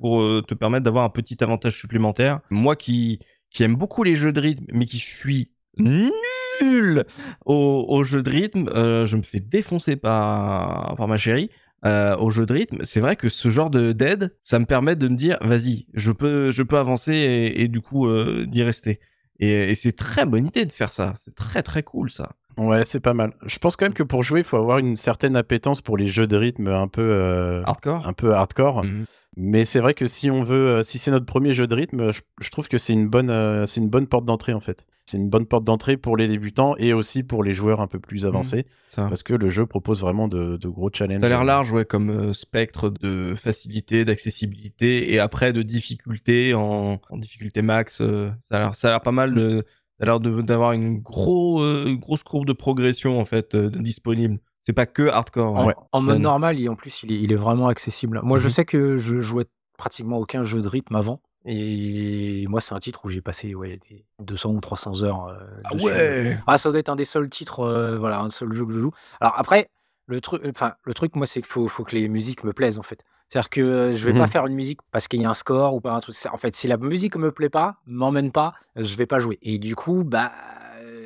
pour 0.00 0.22
euh, 0.22 0.42
te 0.46 0.54
permettre 0.54 0.84
d'avoir 0.84 1.04
un 1.04 1.10
petit 1.10 1.42
avantage 1.42 1.78
supplémentaire. 1.78 2.40
Moi 2.50 2.74
qui, 2.76 3.20
qui 3.50 3.62
aime 3.62 3.76
beaucoup 3.76 4.02
les 4.02 4.16
jeux 4.16 4.32
de 4.32 4.40
rythme, 4.40 4.64
mais 4.72 4.86
qui 4.86 4.98
suis 4.98 5.50
nul 5.78 7.04
aux 7.44 8.02
jeux 8.04 8.22
de 8.22 8.30
rythme, 8.30 8.68
je 8.74 9.16
me 9.16 9.22
fais 9.22 9.40
défoncer 9.40 9.96
par, 9.96 10.94
par 10.96 11.06
ma 11.08 11.16
chérie. 11.16 11.50
Euh, 11.84 12.16
au 12.16 12.30
jeu 12.30 12.46
de 12.46 12.52
rythme, 12.54 12.78
c'est 12.84 13.00
vrai 13.00 13.14
que 13.16 13.28
ce 13.28 13.48
genre 13.50 13.68
de 13.70 13.92
d'aide, 13.92 14.34
ça 14.42 14.58
me 14.58 14.64
permet 14.64 14.96
de 14.96 15.06
me 15.08 15.14
dire, 15.14 15.36
vas-y, 15.42 15.86
je 15.94 16.10
peux, 16.10 16.50
je 16.50 16.62
peux 16.62 16.78
avancer 16.78 17.12
et, 17.12 17.62
et 17.62 17.68
du 17.68 17.80
coup 17.82 18.06
euh, 18.08 18.44
d'y 18.46 18.62
rester. 18.62 18.98
Et, 19.38 19.70
et 19.70 19.74
c'est 19.74 19.92
très 19.92 20.24
bonne 20.24 20.46
idée 20.46 20.64
de 20.64 20.72
faire 20.72 20.92
ça. 20.92 21.14
C'est 21.18 21.34
très 21.34 21.62
très 21.62 21.82
cool 21.82 22.10
ça. 22.10 22.32
Ouais, 22.56 22.84
c'est 22.84 23.00
pas 23.00 23.12
mal. 23.12 23.34
Je 23.44 23.58
pense 23.58 23.76
quand 23.76 23.84
même 23.84 23.92
que 23.94 24.02
pour 24.02 24.22
jouer, 24.22 24.40
il 24.40 24.44
faut 24.44 24.56
avoir 24.56 24.78
une 24.78 24.96
certaine 24.96 25.36
appétence 25.36 25.82
pour 25.82 25.98
les 25.98 26.06
jeux 26.08 26.26
de 26.26 26.36
rythme 26.36 26.68
un 26.68 26.88
peu, 26.88 27.02
euh, 27.02 27.62
Hardcore. 27.64 28.06
un 28.08 28.12
peu 28.14 28.32
hardcore. 28.32 28.84
Mhm. 28.84 29.04
Mais 29.36 29.66
c'est 29.66 29.80
vrai 29.80 29.92
que 29.92 30.06
si 30.06 30.30
on 30.30 30.42
veut, 30.42 30.68
euh, 30.78 30.82
si 30.82 30.98
c'est 30.98 31.10
notre 31.10 31.26
premier 31.26 31.52
jeu 31.52 31.66
de 31.66 31.74
rythme, 31.74 32.12
je, 32.12 32.20
je 32.40 32.48
trouve 32.50 32.68
que 32.68 32.78
c'est 32.78 32.94
une 32.94 33.08
bonne, 33.08 33.28
euh, 33.28 33.66
c'est 33.66 33.80
une 33.82 33.90
bonne 33.90 34.06
porte 34.06 34.24
d'entrée 34.24 34.54
en 34.54 34.60
fait. 34.60 34.86
C'est 35.08 35.18
une 35.18 35.28
bonne 35.30 35.46
porte 35.46 35.62
d'entrée 35.64 35.96
pour 35.96 36.16
les 36.16 36.26
débutants 36.26 36.74
et 36.78 36.92
aussi 36.92 37.22
pour 37.22 37.44
les 37.44 37.54
joueurs 37.54 37.80
un 37.80 37.86
peu 37.86 38.00
plus 38.00 38.26
avancés, 38.26 38.66
Ça. 38.88 39.04
parce 39.06 39.22
que 39.22 39.34
le 39.34 39.48
jeu 39.48 39.64
propose 39.64 40.00
vraiment 40.00 40.26
de, 40.26 40.56
de 40.56 40.68
gros 40.68 40.90
challenges. 40.92 41.20
Ça 41.20 41.26
a 41.26 41.28
l'air 41.28 41.44
large, 41.44 41.70
ouais, 41.70 41.84
comme 41.84 42.10
euh, 42.10 42.32
spectre 42.32 42.90
de 42.90 43.34
facilité, 43.36 44.04
d'accessibilité 44.04 45.12
et 45.12 45.20
après 45.20 45.52
de 45.52 45.62
difficulté 45.62 46.54
en, 46.54 47.00
en 47.08 47.16
difficulté 47.18 47.62
max. 47.62 48.00
euh, 48.00 48.30
ça 48.42 48.56
a 48.56 48.58
l'air, 48.58 48.76
ça 48.76 48.88
a 48.88 48.90
l'air 48.90 49.00
pas 49.00 49.12
mal. 49.12 49.32
De, 49.32 49.64
ça 49.98 50.02
a 50.02 50.06
l'air 50.06 50.18
de- 50.20 50.42
d'avoir 50.42 50.72
une 50.72 50.98
gros, 50.98 51.62
euh, 51.62 51.94
grosse 51.96 52.24
courbe 52.24 52.46
de 52.46 52.52
progression 52.52 53.20
en 53.20 53.24
fait 53.24 53.54
euh, 53.54 53.70
disponible. 53.70 54.38
C'est 54.62 54.72
pas 54.72 54.86
que 54.86 55.06
hardcore. 55.06 55.56
En, 55.56 55.70
hein. 55.70 55.74
en 55.92 56.00
mode 56.00 56.18
normal, 56.18 56.60
et 56.60 56.68
en 56.68 56.74
plus, 56.74 57.04
il 57.04 57.12
est, 57.12 57.20
il 57.22 57.32
est 57.32 57.36
vraiment 57.36 57.68
accessible. 57.68 58.20
Moi, 58.24 58.40
je 58.40 58.46
Mhm. 58.46 58.50
sais 58.50 58.64
que 58.64 58.96
je 58.96 59.20
jouais 59.20 59.44
pratiquement 59.78 60.18
aucun 60.18 60.42
jeu 60.42 60.60
de 60.60 60.66
rythme 60.66 60.96
avant. 60.96 61.20
Et 61.48 62.46
moi, 62.48 62.60
c'est 62.60 62.74
un 62.74 62.78
titre 62.80 63.00
où 63.04 63.08
j'ai 63.08 63.20
passé 63.20 63.54
ouais, 63.54 63.78
des 63.88 64.04
200 64.20 64.50
ou 64.50 64.60
300 64.60 65.02
heures. 65.04 65.26
euh, 65.28 65.36
dessus. 65.72 66.40
Ah, 66.46 66.58
ça 66.58 66.70
doit 66.70 66.80
être 66.80 66.88
un 66.88 66.96
des 66.96 67.04
seuls 67.04 67.28
titres, 67.30 67.60
euh, 67.60 67.96
voilà, 67.98 68.20
un 68.20 68.30
seul 68.30 68.52
jeu 68.52 68.66
que 68.66 68.72
je 68.72 68.80
joue. 68.80 68.90
Alors 69.20 69.34
après, 69.38 69.70
le 70.06 70.20
truc, 70.20 70.42
enfin, 70.48 70.74
le 70.84 70.92
truc, 70.92 71.14
moi, 71.14 71.24
c'est 71.26 71.40
qu'il 71.40 71.50
faut, 71.50 71.68
faut 71.68 71.84
que 71.84 71.94
les 71.94 72.08
musiques 72.08 72.42
me 72.44 72.52
plaisent 72.52 72.78
en 72.78 72.82
fait. 72.82 73.04
C'est-à-dire 73.28 73.50
que 73.50 73.60
euh, 73.60 73.96
je 73.96 74.04
vais 74.04 74.12
pas 74.12 74.24
Mhm. 74.24 74.28
faire 74.28 74.46
une 74.46 74.54
musique 74.54 74.80
parce 74.92 75.08
qu'il 75.08 75.20
y 75.20 75.24
a 75.24 75.30
un 75.30 75.34
score 75.34 75.74
ou 75.74 75.80
pas 75.80 75.92
un 75.92 76.00
truc. 76.00 76.16
En 76.32 76.36
fait, 76.36 76.54
si 76.56 76.66
la 76.68 76.76
musique 76.76 77.16
me 77.16 77.30
plaît 77.32 77.48
pas, 77.48 77.76
m'emmène 77.86 78.32
pas, 78.32 78.54
je 78.76 78.96
vais 78.96 79.06
pas 79.06 79.20
jouer. 79.20 79.38
Et 79.42 79.58
du 79.58 79.74
coup, 79.76 80.02
bah, 80.04 80.32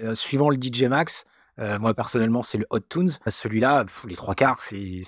euh, 0.05 0.15
suivant 0.15 0.49
le 0.51 0.57
DJ 0.57 0.85
Max, 0.85 1.25
euh, 1.61 1.79
moi 1.79 1.95
personnellement, 1.95 2.43
c'est 2.43 2.59
le 2.59 2.67
Hot 2.71 2.81
Tunes. 2.89 3.11
Celui-là, 3.27 3.85
les 4.09 4.15
trois 4.17 4.35
quarts, 4.35 4.61
c'est, 4.61 5.03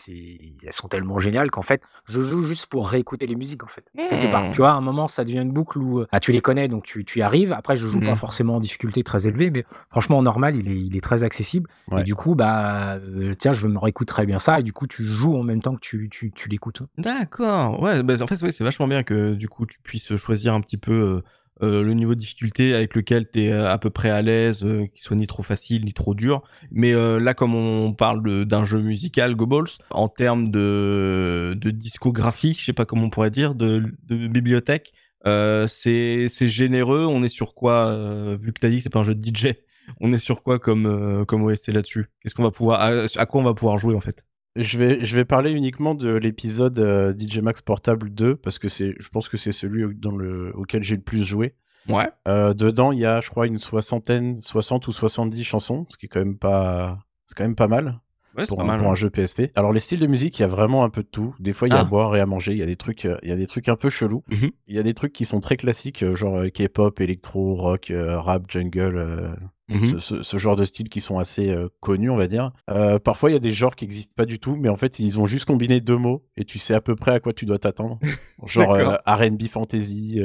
elles 0.64 0.72
sont 0.72 0.88
tellement 0.88 1.18
géniales 1.18 1.50
qu'en 1.50 1.62
fait, 1.62 1.82
je 2.06 2.20
joue 2.22 2.44
juste 2.44 2.66
pour 2.66 2.88
réécouter 2.88 3.26
les 3.26 3.36
musiques 3.36 3.64
en 3.64 3.68
fait. 3.68 3.84
Part. 4.30 4.44
Mhm. 4.44 4.50
Tu 4.52 4.58
vois, 4.58 4.70
à 4.72 4.74
un 4.74 4.80
moment, 4.80 5.08
ça 5.08 5.24
devient 5.24 5.40
une 5.40 5.52
boucle 5.52 5.78
où 5.78 6.04
ah, 6.12 6.20
tu 6.20 6.32
les 6.32 6.40
connais, 6.40 6.68
donc 6.68 6.84
tu, 6.84 7.04
tu 7.04 7.18
y 7.18 7.22
arrives. 7.22 7.52
Après, 7.52 7.76
je 7.76 7.86
joue 7.86 8.00
pas 8.00 8.10
Mhm. 8.10 8.16
forcément 8.16 8.56
en 8.56 8.60
difficulté 8.60 9.02
très 9.02 9.26
élevée, 9.26 9.50
mais 9.50 9.64
franchement, 9.90 10.18
en 10.18 10.22
normal, 10.22 10.56
il 10.56 10.70
est, 10.70 10.76
il 10.80 10.96
est 10.96 11.00
très 11.00 11.24
accessible. 11.24 11.68
Ouais. 11.90 12.00
Et 12.02 12.04
du 12.04 12.14
coup, 12.14 12.34
bah, 12.34 12.94
euh, 12.96 13.34
tiens, 13.34 13.52
je 13.52 13.66
me 13.66 13.78
réécoute 13.78 14.08
très 14.08 14.26
bien 14.26 14.38
ça. 14.38 14.60
Et 14.60 14.62
du 14.62 14.72
coup, 14.72 14.86
tu 14.86 15.04
joues 15.04 15.36
en 15.36 15.42
même 15.42 15.60
temps 15.62 15.74
que 15.74 15.80
tu, 15.80 16.08
tu, 16.10 16.30
tu 16.32 16.48
l'écoutes. 16.48 16.82
D'accord. 16.98 17.80
Ouais, 17.82 18.02
bah, 18.02 18.14
en 18.20 18.26
fait, 18.26 18.40
oui, 18.42 18.52
c'est 18.52 18.64
vachement 18.64 18.86
bien 18.88 19.02
que 19.02 19.34
du 19.34 19.48
coup 19.48 19.66
tu 19.66 19.78
puisses 19.82 20.16
choisir 20.16 20.54
un 20.54 20.60
petit 20.60 20.76
peu 20.76 20.92
euh, 20.92 21.22
euh, 21.62 21.82
le 21.82 21.94
niveau 21.94 22.14
de 22.14 22.20
difficulté 22.20 22.74
avec 22.74 22.94
lequel 22.94 23.30
tu 23.30 23.44
es 23.44 23.52
à 23.52 23.78
peu 23.78 23.90
près 23.90 24.10
à 24.10 24.22
l'aise, 24.22 24.64
euh, 24.64 24.86
qu'il 24.86 25.02
soit 25.02 25.16
ni 25.16 25.26
trop 25.26 25.42
facile 25.42 25.84
ni 25.84 25.92
trop 25.92 26.14
dur. 26.14 26.42
Mais 26.70 26.92
euh, 26.92 27.18
là, 27.18 27.34
comme 27.34 27.54
on 27.54 27.92
parle 27.92 28.44
d'un 28.46 28.64
jeu 28.64 28.80
musical, 28.80 29.34
Go 29.36 29.46
Balls, 29.46 29.68
en 29.90 30.08
termes 30.08 30.50
de, 30.50 31.56
de 31.60 31.70
discographie, 31.70 32.54
je 32.58 32.64
sais 32.64 32.72
pas 32.72 32.84
comment 32.84 33.04
on 33.04 33.10
pourrait 33.10 33.30
dire, 33.30 33.54
de, 33.54 33.82
de 34.08 34.28
bibliothèque, 34.28 34.92
euh, 35.26 35.66
c'est 35.66 36.28
généreux. 36.28 37.06
On 37.06 37.22
est 37.22 37.28
sur 37.28 37.54
quoi, 37.54 37.86
euh, 37.88 38.36
vu 38.40 38.52
que 38.52 38.60
tu 38.60 38.66
as 38.66 38.70
dit 38.70 38.78
que 38.78 38.82
c'est 38.82 38.90
pas 38.90 39.00
un 39.00 39.04
jeu 39.04 39.14
de 39.14 39.24
DJ, 39.24 39.54
on 40.00 40.12
est 40.12 40.18
sur 40.18 40.42
quoi 40.42 40.58
comme, 40.58 40.86
euh, 40.86 41.24
comme 41.24 41.42
OST 41.42 41.68
là-dessus? 41.68 42.06
Qu'est-ce 42.20 42.34
qu'on 42.34 42.42
va 42.42 42.50
pouvoir, 42.50 42.80
à 42.80 43.26
quoi 43.26 43.40
on 43.40 43.44
va 43.44 43.54
pouvoir 43.54 43.78
jouer 43.78 43.94
en 43.94 44.00
fait? 44.00 44.24
Je 44.56 44.76
vais, 44.78 45.04
je 45.04 45.16
vais 45.16 45.24
parler 45.24 45.50
uniquement 45.50 45.94
de 45.94 46.10
l'épisode 46.12 46.78
euh, 46.78 47.14
DJ 47.16 47.38
Max 47.38 47.62
Portable 47.62 48.10
2 48.10 48.36
parce 48.36 48.58
que 48.58 48.68
c'est, 48.68 48.94
je 48.98 49.08
pense 49.08 49.28
que 49.30 49.36
c'est 49.38 49.52
celui 49.52 49.94
dans 49.94 50.14
le, 50.14 50.52
auquel 50.56 50.82
j'ai 50.82 50.96
le 50.96 51.00
plus 51.02 51.24
joué. 51.24 51.54
Ouais. 51.88 52.10
Euh, 52.28 52.52
dedans, 52.54 52.92
il 52.92 52.98
y 53.00 53.06
a, 53.06 53.20
je 53.22 53.30
crois, 53.30 53.46
une 53.46 53.58
soixantaine, 53.58 54.40
60 54.42 54.86
ou 54.88 54.92
70 54.92 55.42
chansons, 55.42 55.86
ce 55.88 55.96
qui 55.96 56.06
est 56.06 56.08
quand 56.08 56.20
même 56.20 56.36
pas, 56.38 56.98
c'est 57.26 57.36
quand 57.36 57.44
même 57.44 57.56
pas 57.56 57.68
mal 57.68 58.00
Ouais, 58.36 58.46
pour, 58.46 58.56
pas 58.56 58.62
un, 58.62 58.66
mal. 58.66 58.78
pour 58.78 58.86
ouais. 58.86 58.92
un 58.92 58.94
jeu 58.94 59.10
PSP. 59.10 59.50
Alors 59.56 59.72
les 59.74 59.80
styles 59.80 60.00
de 60.00 60.06
musique, 60.06 60.38
il 60.38 60.42
y 60.42 60.44
a 60.46 60.48
vraiment 60.48 60.84
un 60.84 60.88
peu 60.90 61.02
de 61.02 61.08
tout. 61.08 61.34
Des 61.38 61.52
fois, 61.52 61.68
il 61.68 61.72
y 61.72 61.74
a 61.74 61.78
Ah. 61.78 61.82
à 61.82 61.84
boire 61.84 62.16
et 62.16 62.20
à 62.20 62.24
manger. 62.24 62.52
Il 62.52 62.58
y 62.58 62.62
a 62.62 62.66
des 62.66 62.76
trucs, 62.76 63.04
euh, 63.04 63.18
il 63.22 63.28
y 63.28 63.32
a 63.32 63.36
des 63.36 63.46
trucs 63.46 63.68
un 63.68 63.76
peu 63.76 63.90
chelous. 63.90 64.22
Mhm. 64.30 64.50
Il 64.68 64.74
y 64.76 64.78
a 64.78 64.82
des 64.82 64.94
trucs 64.94 65.12
qui 65.12 65.24
sont 65.26 65.40
très 65.40 65.56
classiques, 65.58 66.02
genre 66.14 66.42
K-pop, 66.46 66.98
électro, 67.00 67.54
rock, 67.56 67.92
rap, 67.94 68.50
jungle. 68.50 69.36
Mhm. 69.74 69.86
ce, 69.86 69.98
ce- 69.98 70.22
ce 70.22 70.38
genre 70.38 70.56
de 70.56 70.64
styles 70.64 70.88
qui 70.88 71.00
sont 71.00 71.18
assez 71.18 71.50
euh, 71.50 71.68
connus, 71.80 72.10
on 72.10 72.16
va 72.16 72.26
dire. 72.26 72.52
Euh, 72.70 72.98
parfois, 72.98 73.30
il 73.30 73.32
y 73.32 73.36
a 73.36 73.40
des 73.40 73.52
genres 73.52 73.74
qui 73.76 73.84
n'existent 73.84 74.14
pas 74.16 74.26
du 74.26 74.38
tout, 74.38 74.56
mais 74.56 74.68
en 74.68 74.76
fait, 74.76 74.98
ils 74.98 75.18
ont 75.20 75.26
juste 75.26 75.44
combiné 75.46 75.80
deux 75.80 75.96
mots 75.96 76.24
et 76.36 76.44
tu 76.44 76.58
sais 76.58 76.74
à 76.74 76.80
peu 76.80 76.94
près 76.96 77.12
à 77.12 77.20
quoi 77.20 77.32
tu 77.32 77.46
dois 77.46 77.58
t'attendre. 77.58 77.98
Genre 78.46 78.74
euh, 78.74 78.96
R&B 79.06 79.44
fantasy, 79.50 80.20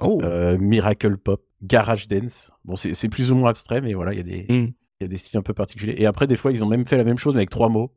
Oh. 0.00 0.20
miracle 0.58 1.16
pop, 1.16 1.42
garage 1.62 2.08
dance. 2.08 2.50
Bon, 2.64 2.74
c'est 2.76 3.08
plus 3.08 3.30
ou 3.30 3.36
moins 3.36 3.50
abstrait, 3.50 3.80
mais 3.80 3.94
voilà, 3.94 4.12
il 4.12 4.16
y 4.16 4.20
a 4.20 4.24
des 4.24 4.42
Mm. 4.48 4.72
il 5.00 5.02
y 5.02 5.04
a 5.04 5.08
des 5.08 5.16
styles 5.16 5.38
un 5.38 5.42
peu 5.42 5.54
particuliers. 5.54 5.94
Et 5.98 6.06
après, 6.06 6.26
des 6.26 6.36
fois, 6.36 6.50
ils 6.52 6.62
ont 6.64 6.68
même 6.68 6.86
fait 6.86 6.96
la 6.96 7.04
même 7.04 7.18
chose, 7.18 7.34
mais 7.34 7.40
avec 7.40 7.50
trois 7.50 7.68
mots. 7.68 7.92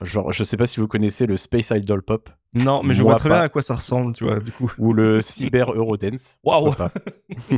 Genre, 0.00 0.30
je 0.32 0.44
sais 0.44 0.56
pas 0.56 0.66
si 0.66 0.78
vous 0.78 0.86
connaissez 0.86 1.26
le 1.26 1.36
Space 1.36 1.70
Idol 1.74 2.02
Pop 2.02 2.30
Non, 2.54 2.82
mais 2.84 2.94
je 2.94 3.02
Moi 3.02 3.12
vois 3.12 3.18
très 3.18 3.28
pas. 3.28 3.34
bien 3.36 3.44
à 3.44 3.48
quoi 3.48 3.62
ça 3.62 3.74
ressemble, 3.74 4.14
tu 4.14 4.22
vois, 4.24 4.38
du 4.38 4.52
coup. 4.52 4.70
ou 4.78 4.92
le 4.92 5.20
Cyber 5.22 5.72
Eurodance. 5.74 6.38
Waouh. 6.44 6.72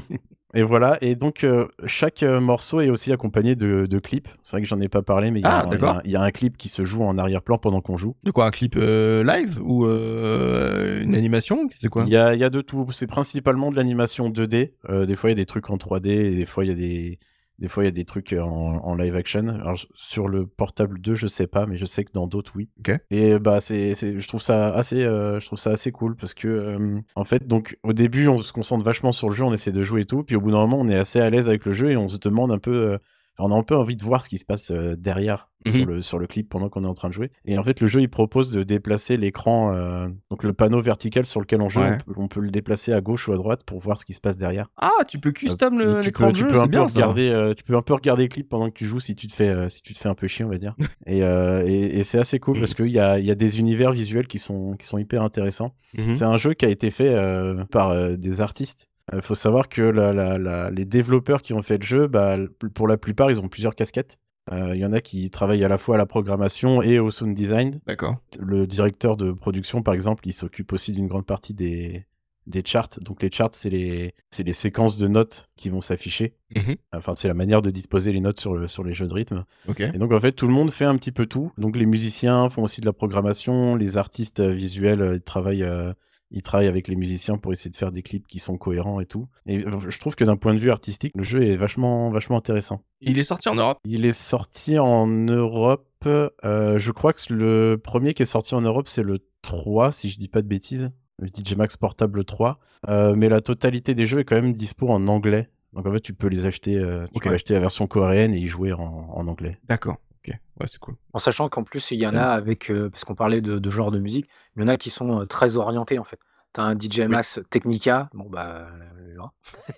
Et 0.55 0.63
voilà, 0.63 0.99
et 1.01 1.17
donc 1.17 1.43
euh, 1.45 1.67
chaque 1.87 2.23
euh, 2.23 2.41
morceau 2.41 2.81
est 2.81 2.89
aussi 2.89 3.13
accompagné 3.13 3.57
de, 3.57 3.87
de 3.87 3.99
clips. 3.99 4.29
C'est 4.43 4.57
vrai 4.57 4.63
que 4.63 4.69
j'en 4.69 4.81
ai 4.81 4.89
pas 4.89 5.03
parlé, 5.03 5.31
mais 5.31 5.41
il 5.41 5.43
y, 5.43 5.47
a 5.47 5.51
Ah, 5.59 5.67
un- 5.67 5.73
il 5.75 5.81
y 5.81 5.85
a 5.85 5.91
un- 5.97 6.01
il 6.05 6.11
y 6.13 6.17
a 6.17 6.23
un 6.23 6.31
clip 6.31 6.57
qui 6.57 6.69
se 6.69 6.85
joue 6.85 7.03
en 7.03 7.19
arrière-plan 7.19 7.59
pendant 7.59 7.81
qu'on 7.81 7.99
joue. 7.99 8.15
De 8.23 8.31
quoi, 8.31 8.47
un 8.47 8.51
clip 8.51 8.77
euh, 8.77 9.25
live 9.25 9.59
ou 9.63 9.87
euh, 9.87 11.03
une 11.03 11.15
animation? 11.15 11.69
C'est 11.73 11.89
quoi? 11.89 12.05
Il 12.07 12.11
y 12.13 12.17
a, 12.17 12.35
y 12.35 12.45
a 12.45 12.51
de 12.51 12.61
tout. 12.61 12.87
C'est 12.93 13.07
principalement 13.07 13.71
de 13.71 13.77
l'animation 13.77 14.29
2D. 14.31 14.73
Euh, 14.91 15.07
des 15.07 15.17
fois, 15.17 15.31
il 15.31 15.33
y 15.33 15.37
a 15.37 15.43
des 15.43 15.47
trucs 15.47 15.71
en 15.71 15.77
3D, 15.77 16.09
et 16.09 16.37
des 16.37 16.47
fois, 16.47 16.65
il 16.65 16.69
y 16.69 16.73
a 16.73 16.77
des, 16.77 17.19
des 17.59 17.69
fois, 17.69 17.83
il 17.85 17.87
y 17.87 17.89
a 17.89 17.93
des 17.93 18.05
trucs 18.05 18.33
euh, 18.33 18.41
en, 18.43 18.77
en 18.79 18.95
live 18.97 19.15
action. 19.17 19.47
Alors, 19.49 19.79
sur 19.95 20.29
le 20.29 20.47
portable 20.47 21.01
2, 21.01 21.15
je 21.15 21.27
sais 21.27 21.47
pas, 21.47 21.67
mais 21.67 21.77
je 21.77 21.85
sais 21.87 22.05
que 22.05 22.13
dans 22.13 22.27
d'autres, 22.27 22.53
oui. 22.57 22.69
Et 23.11 23.39
bah, 23.39 23.61
c'est, 23.61 23.95
c'est- 23.95 24.19
je 24.19 24.29
trouve 24.29 24.43
ça 24.43 24.75
assez, 24.75 25.05
euh, 25.05 25.39
je 25.41 25.47
trouve 25.47 25.59
ça 25.59 25.71
assez 25.71 25.93
cool 25.93 26.17
parce 26.17 26.35
que, 26.35 26.49
euh, 26.49 27.01
en 27.15 27.25
fait, 27.25 27.47
donc, 27.47 27.79
au 27.83 27.93
début, 27.93 28.27
on 28.29 28.39
se 28.39 28.53
concentre 28.53 28.85
vachement 28.85 29.13
sur 29.13 29.29
le 29.31 29.35
jeu, 29.37 29.45
on 29.45 29.53
essaie 29.53 29.73
de 29.73 29.83
jouer 29.83 30.03
et 30.03 30.05
tout. 30.07 30.23
Puis 30.25 30.37
au 30.37 30.41
bout 30.41 30.51
d'un 30.51 30.59
moment, 30.67 30.81
on 30.81 30.89
est 30.89 30.97
assez 30.97 31.21
à 31.21 31.31
l'aise 31.31 31.49
avec 31.49 31.65
le 31.65 31.73
jeu 31.73 31.91
et 31.93 31.97
on 31.97 32.09
se 32.09 32.19
demande 32.19 32.51
un 32.53 32.59
peu. 32.59 32.99
Euh, 33.39 33.45
on 33.45 33.51
a 33.53 33.55
un 33.55 33.63
peu 33.63 33.77
envie 33.77 33.97
de 33.97 34.05
voir 34.05 34.23
ce 34.23 34.29
qui 34.29 34.39
se 34.39 34.45
passe 34.45 34.71
euh, 34.71 34.95
derrière 34.97 35.49
sur, 35.67 35.81
Mhm. 35.81 35.87
le, 35.95 36.03
sur 36.03 36.19
le 36.19 36.27
clip 36.27 36.49
pendant 36.51 36.69
qu'on 36.69 36.85
est 36.85 36.87
en 36.89 36.93
train 36.95 37.09
de 37.09 37.15
jouer. 37.15 37.31
Et 37.47 37.57
en 37.57 37.63
fait, 37.63 37.81
le 37.81 37.87
jeu, 37.87 38.03
il 38.03 38.11
propose 38.11 38.51
de 38.51 38.63
déplacer 38.65 39.17
l'écran, 39.17 39.75
euh, 39.75 40.07
donc 40.31 40.43
le 40.43 40.53
panneau 40.53 40.79
vertical 40.83 41.25
sur 41.25 41.41
lequel 41.41 41.63
on 41.63 41.71
joue, 41.71 41.81
Ouais. 41.81 41.97
on, 42.07 42.13
peut, 42.13 42.21
on 42.21 42.29
peut 42.29 42.41
le 42.41 42.51
déplacer 42.51 42.93
à 42.93 43.01
gauche 43.01 43.29
ou 43.29 43.33
à 43.33 43.37
droite 43.37 43.65
pour 43.65 43.79
voir 43.81 43.97
ce 43.97 44.05
qui 44.05 44.13
se 44.13 44.21
passe 44.21 44.37
derrière. 44.37 44.67
Ah, 44.77 44.91
tu 45.09 45.19
peux 45.19 45.33
custom 45.33 45.79
tu 45.79 45.87
l'écran 46.03 46.33
tu 46.33 46.41
jeu, 46.41 46.49
peux 46.49 46.61
un 46.61 46.69
peu 46.69 46.81
regarder, 46.83 47.31
euh, 47.31 47.55
tu 47.55 47.65
peux 47.65 47.77
un 47.77 47.83
peu 47.83 47.95
regarder 47.95 48.25
le 48.25 48.29
clip 48.29 48.49
pendant 48.51 48.69
que 48.69 48.75
tu 48.75 48.85
joues 48.85 49.01
si 49.01 49.17
tu 49.17 49.27
te 49.27 49.33
fais, 49.35 49.49
euh, 49.49 49.69
si 49.71 49.81
tu 49.81 49.95
te 49.95 49.99
fais 49.99 50.09
un 50.11 50.15
peu 50.15 50.27
chier, 50.27 50.45
on 50.45 50.51
va 50.51 50.59
dire. 50.59 50.75
et 51.07 51.23
euh, 51.23 51.65
et, 51.67 51.99
et 51.99 52.03
c'est 52.03 52.19
assez 52.19 52.39
cool 52.39 52.59
parce 52.59 52.75
qu'il 52.75 52.91
y 52.93 52.99
a, 52.99 53.19
il 53.19 53.25
y 53.25 53.31
a 53.31 53.35
des 53.35 53.59
univers 53.59 53.93
visuels 53.93 54.27
qui 54.27 54.39
sont, 54.39 54.75
qui 54.77 54.87
sont 54.87 54.99
hyper 54.99 55.23
intéressants. 55.23 55.75
Mhm. 55.97 56.13
C'est 56.13 56.25
un 56.25 56.37
jeu 56.37 56.53
qui 56.53 56.67
a 56.67 56.69
été 56.69 56.91
fait 56.91 57.15
euh, 57.15 57.65
par 57.71 57.89
euh, 57.91 58.17
des 58.17 58.43
artistes. 58.43 58.89
Il 59.13 59.23
faut 59.23 59.35
savoir 59.35 59.69
que 59.69 59.83
la- 59.83 60.13
la- 60.13 60.39
la- 60.39 60.71
les 60.71 60.85
développeurs 60.85 61.43
qui 61.43 61.53
ont 61.53 61.63
fait 61.63 61.79
le 61.79 61.85
jeu, 61.87 62.07
bah, 62.07 62.37
pour 62.75 62.89
la 62.89 62.97
plupart, 62.97 63.31
ils 63.31 63.41
ont 63.41 63.49
plusieurs 63.49 63.75
casquettes. 63.75 64.19
Euh, 64.53 64.75
Il 64.75 64.81
y 64.81 64.85
en 64.85 64.93
a 64.93 65.01
qui 65.01 65.31
travaillent 65.31 65.65
à 65.65 65.69
la 65.69 65.79
fois 65.79 65.95
à 65.95 65.99
la 65.99 66.07
programmation 66.07 66.83
et 66.83 66.99
au 66.99 67.11
sound 67.11 67.35
design. 67.35 67.81
D'accord. 67.87 68.17
Le 68.39 68.67
directeur 68.67 69.17
de 69.17 69.33
production, 69.33 69.83
par 69.83 69.95
exemple, 69.95 70.27
il 70.29 70.33
s'occupe 70.33 70.73
aussi 70.73 70.93
d'une 70.93 71.07
grande 71.07 71.25
partie 71.25 71.55
des, 71.55 72.05
des 72.47 72.63
charts. 72.65 72.99
Donc 73.01 73.23
les 73.23 73.31
charts, 73.31 73.51
c'est 73.53 73.71
les, 73.71 74.15
les 74.39 74.53
séquences 74.53 74.99
de 74.99 75.09
notes 75.09 75.49
qui 75.57 75.71
vont 75.71 75.81
s'afficher. 75.81 76.35
Mhm. 76.55 76.77
Enfin, 76.93 77.15
c'est 77.15 77.29
la 77.29 77.33
manière 77.35 77.63
de 77.63 77.71
disposer 77.71 78.13
les 78.13 78.21
notes 78.21 78.39
sur, 78.39 78.55
le, 78.55 78.67
sur 78.69 78.85
les 78.85 78.93
jeux 78.93 79.07
de 79.07 79.15
rythme. 79.15 79.45
Ok. 79.69 79.81
Et 79.81 79.99
donc, 79.99 80.13
en 80.13 80.21
fait, 80.21 80.33
tout 80.33 80.47
le 80.47 80.53
monde 80.53 80.71
fait 80.71 80.85
un 80.85 80.97
petit 80.97 81.13
peu 81.13 81.25
tout. 81.27 81.51
Donc, 81.57 81.77
les 81.77 81.87
musiciens 81.87 82.51
font 82.51 82.65
aussi 82.65 82.81
de 82.83 82.87
la 82.87 82.93
programmation, 82.93 83.77
les 83.77 83.97
artistes 83.97 84.41
euh, 84.41 84.51
visuels, 84.53 85.01
euh, 85.01 85.15
ils 85.17 85.23
travaillent, 85.23 85.63
euh, 85.65 85.93
ils 86.35 86.43
travaillent 86.43 86.67
avec 86.69 86.89
les 86.89 86.97
musiciens 86.97 87.39
pour 87.39 87.53
essayer 87.53 87.71
de 87.71 87.77
faire 87.77 87.93
des 87.93 88.03
clips 88.03 88.27
qui 88.27 88.41
sont 88.41 88.59
cohérents 88.59 88.99
et 89.01 89.07
tout. 89.07 89.29
Et 89.47 89.61
je 89.89 89.99
trouve 90.01 90.17
que 90.17 90.25
d'un 90.25 90.37
point 90.37 90.53
de 90.53 90.59
vue 90.59 90.73
artistique, 90.73 91.13
le 91.15 91.23
jeu 91.23 91.45
est 91.45 91.57
vachement, 91.57 92.11
vachement 92.11 92.37
intéressant. 92.37 92.83
Il 93.01 93.21
est 93.21 93.23
sorti 93.23 93.49
en 93.49 93.55
Europe. 93.55 93.79
Il 93.85 94.05
est 94.05 94.13
sorti 94.13 94.79
en 94.79 95.07
Europe. 95.07 95.89
euh, 96.07 96.79
je 96.79 96.91
crois 96.91 97.13
que 97.13 97.33
le 97.33 97.81
premier 97.83 98.15
qui 98.15 98.25
est 98.25 98.27
sorti 98.27 98.57
en 98.57 98.61
Europe, 98.61 98.89
c'est 98.89 99.05
le 99.05 99.21
3, 99.43 99.93
si 99.93 100.11
je 100.11 100.19
dis 100.19 100.29
pas 100.29 100.43
de 100.43 100.49
bêtises. 100.49 100.91
Le 101.21 101.29
DJ 101.29 101.55
Max 101.55 101.77
Portable 101.77 102.25
3. 102.25 102.59
Euh, 102.89 103.15
mais 103.17 103.29
la 103.29 103.41
totalité 103.41 103.95
des 103.95 104.05
jeux 104.05 104.19
est 104.19 104.25
quand 104.25 104.35
même 104.35 104.53
dispo 104.53 104.89
en 104.89 105.07
anglais. 105.07 105.49
Donc 105.73 105.87
en 105.87 105.93
fait, 105.93 106.01
tu 106.01 106.15
peux 106.15 106.27
les 106.27 106.47
acheter, 106.47 106.77
euh, 106.77 107.05
tu 107.15 107.21
peux 107.21 107.33
acheter 107.33 107.55
la 107.55 107.61
version 107.61 107.87
coréenne 107.87 108.35
et 108.35 108.39
y 108.39 108.49
jouer 108.49 108.73
en, 108.73 108.81
en 108.83 109.29
anglais. 109.29 109.59
D'accord. 109.69 109.99
Ok. 110.27 110.35
Ouais, 110.61 110.67
c'est 110.67 110.79
cool. 110.79 110.95
En 111.13 111.19
sachant 111.19 111.49
qu'en 111.49 111.65
plus, 111.65 111.91
il 111.91 112.01
y 112.01 112.07
en 112.07 112.15
a 112.17 112.23
avec, 112.23 112.71
euh, 112.71 112.89
parce 112.89 113.05
qu'on 113.05 113.15
parlait 113.15 113.41
de, 113.41 113.59
de 113.59 113.71
genre 113.71 113.91
de 113.91 113.99
musique, 113.99 114.29
il 114.57 114.63
y 114.63 114.65
en 114.65 114.69
a 114.69 114.77
qui 114.77 114.91
sont 114.91 115.21
euh, 115.21 115.25
très 115.27 115.57
orientés 115.57 115.99
en 115.99 116.05
fait. 116.05 116.19
T'as 116.53 116.63
un 116.63 116.79
DJ 116.79 117.01
Max 117.01 117.41
Technica, 117.51 118.09
bon 118.15 118.29
bah, 118.31 118.69
euh, 118.71 119.17
hein, 119.21 119.31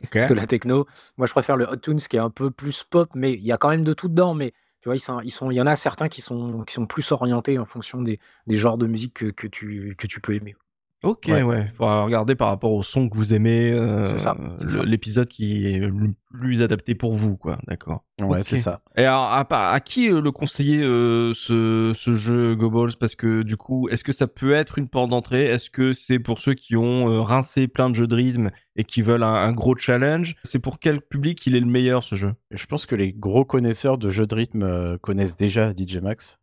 Ok. 0.04 0.18
de 0.28 0.34
la 0.34 0.46
techno. 0.46 0.86
Moi, 1.16 1.26
je 1.26 1.32
préfère 1.32 1.56
le 1.56 1.66
Hot 1.66 1.76
Tunes 1.76 1.98
qui 1.98 2.16
est 2.16 2.20
un 2.20 2.30
peu 2.30 2.50
plus 2.50 2.84
pop, 2.84 3.10
mais 3.14 3.32
il 3.32 3.42
y 3.44 3.52
a 3.52 3.56
quand 3.56 3.70
même 3.70 3.84
de 3.84 3.94
tout 3.94 4.08
dedans. 4.08 4.34
Mais 4.34 4.52
tu 4.82 4.88
vois, 4.90 4.96
ils 4.96 5.00
sont, 5.00 5.20
ils 5.22 5.30
sont, 5.30 5.50
il 5.50 5.56
y 5.56 5.60
en 5.60 5.66
a 5.66 5.74
certains 5.74 6.08
qui 6.08 6.20
sont, 6.20 6.62
qui 6.64 6.74
sont 6.74 6.86
plus 6.86 7.10
orientés 7.12 7.58
en 7.58 7.64
fonction 7.64 8.02
des, 8.02 8.20
des 8.46 8.56
genres 8.56 8.76
de 8.76 8.86
musique 8.86 9.14
que, 9.14 9.26
que 9.26 9.46
tu, 9.46 9.94
que 9.96 10.06
tu 10.06 10.20
peux 10.20 10.34
aimer. 10.34 10.54
Ok, 11.02 11.26
Ouais. 11.28 11.42
ouais. 11.42 11.66
Faudra 11.76 12.04
regarder 12.04 12.34
par 12.34 12.48
rapport 12.48 12.72
au 12.72 12.82
son 12.82 13.08
que 13.08 13.16
vous 13.16 13.32
aimez. 13.34 13.70
euh, 13.70 14.04
C'est 14.04 14.18
ça, 14.18 14.36
le-. 14.60 14.82
L'épisode 14.84 15.28
qui 15.28 15.66
est 15.66 15.78
le 15.78 16.14
plus 16.32 16.62
adapté 16.62 16.94
pour 16.94 17.12
vous, 17.14 17.36
quoi. 17.36 17.58
D'accord. 17.68 18.04
Ouais, 18.20 18.42
c'est 18.42 18.56
ça. 18.56 18.80
Et 18.96 19.04
alors, 19.04 19.24
à, 19.30 19.80
qui 19.80 20.10
euh, 20.10 20.20
le 20.20 20.32
conseiller 20.32 20.82
euh, 20.82 21.32
ce, 21.34 21.92
ce 21.94 22.12
jeu 22.14 22.56
Go 22.56 22.70
Balls? 22.70 22.96
Parce 22.98 23.14
que 23.14 23.42
du 23.42 23.56
coup, 23.56 23.88
est-ce 23.90 24.02
que 24.04 24.10
ça 24.12 24.26
peut 24.26 24.52
être 24.52 24.78
une 24.78 24.88
porte 24.88 25.10
d'entrée? 25.10 25.44
Est-ce 25.44 25.70
que 25.70 25.92
c'est 25.92 26.18
pour 26.18 26.38
ceux 26.38 26.54
qui 26.54 26.76
ont 26.76 27.22
rincé 27.22 27.68
plein 27.68 27.90
de 27.90 27.94
jeux 27.94 28.06
de 28.06 28.14
rythme 28.14 28.50
et 28.74 28.84
qui 28.84 29.02
veulent 29.02 29.22
un, 29.22 29.34
un 29.34 29.52
gros 29.52 29.76
challenge? 29.76 30.34
C'est 30.44 30.58
pour 30.60 30.78
quel 30.80 31.00
public 31.02 31.46
il 31.46 31.54
est 31.56 31.60
le 31.60 31.66
meilleur 31.66 32.02
ce 32.02 32.16
jeu? 32.16 32.32
Je 32.50 32.66
pense 32.66 32.86
que 32.86 32.96
les 32.96 33.12
gros 33.12 33.44
connaisseurs 33.44 33.98
de 33.98 34.10
jeux 34.10 34.26
de 34.26 34.34
rythme 34.34 34.98
connaissent 34.98 35.36
déjà 35.36 35.70
DJ 35.72 35.98
Max. 35.98 36.40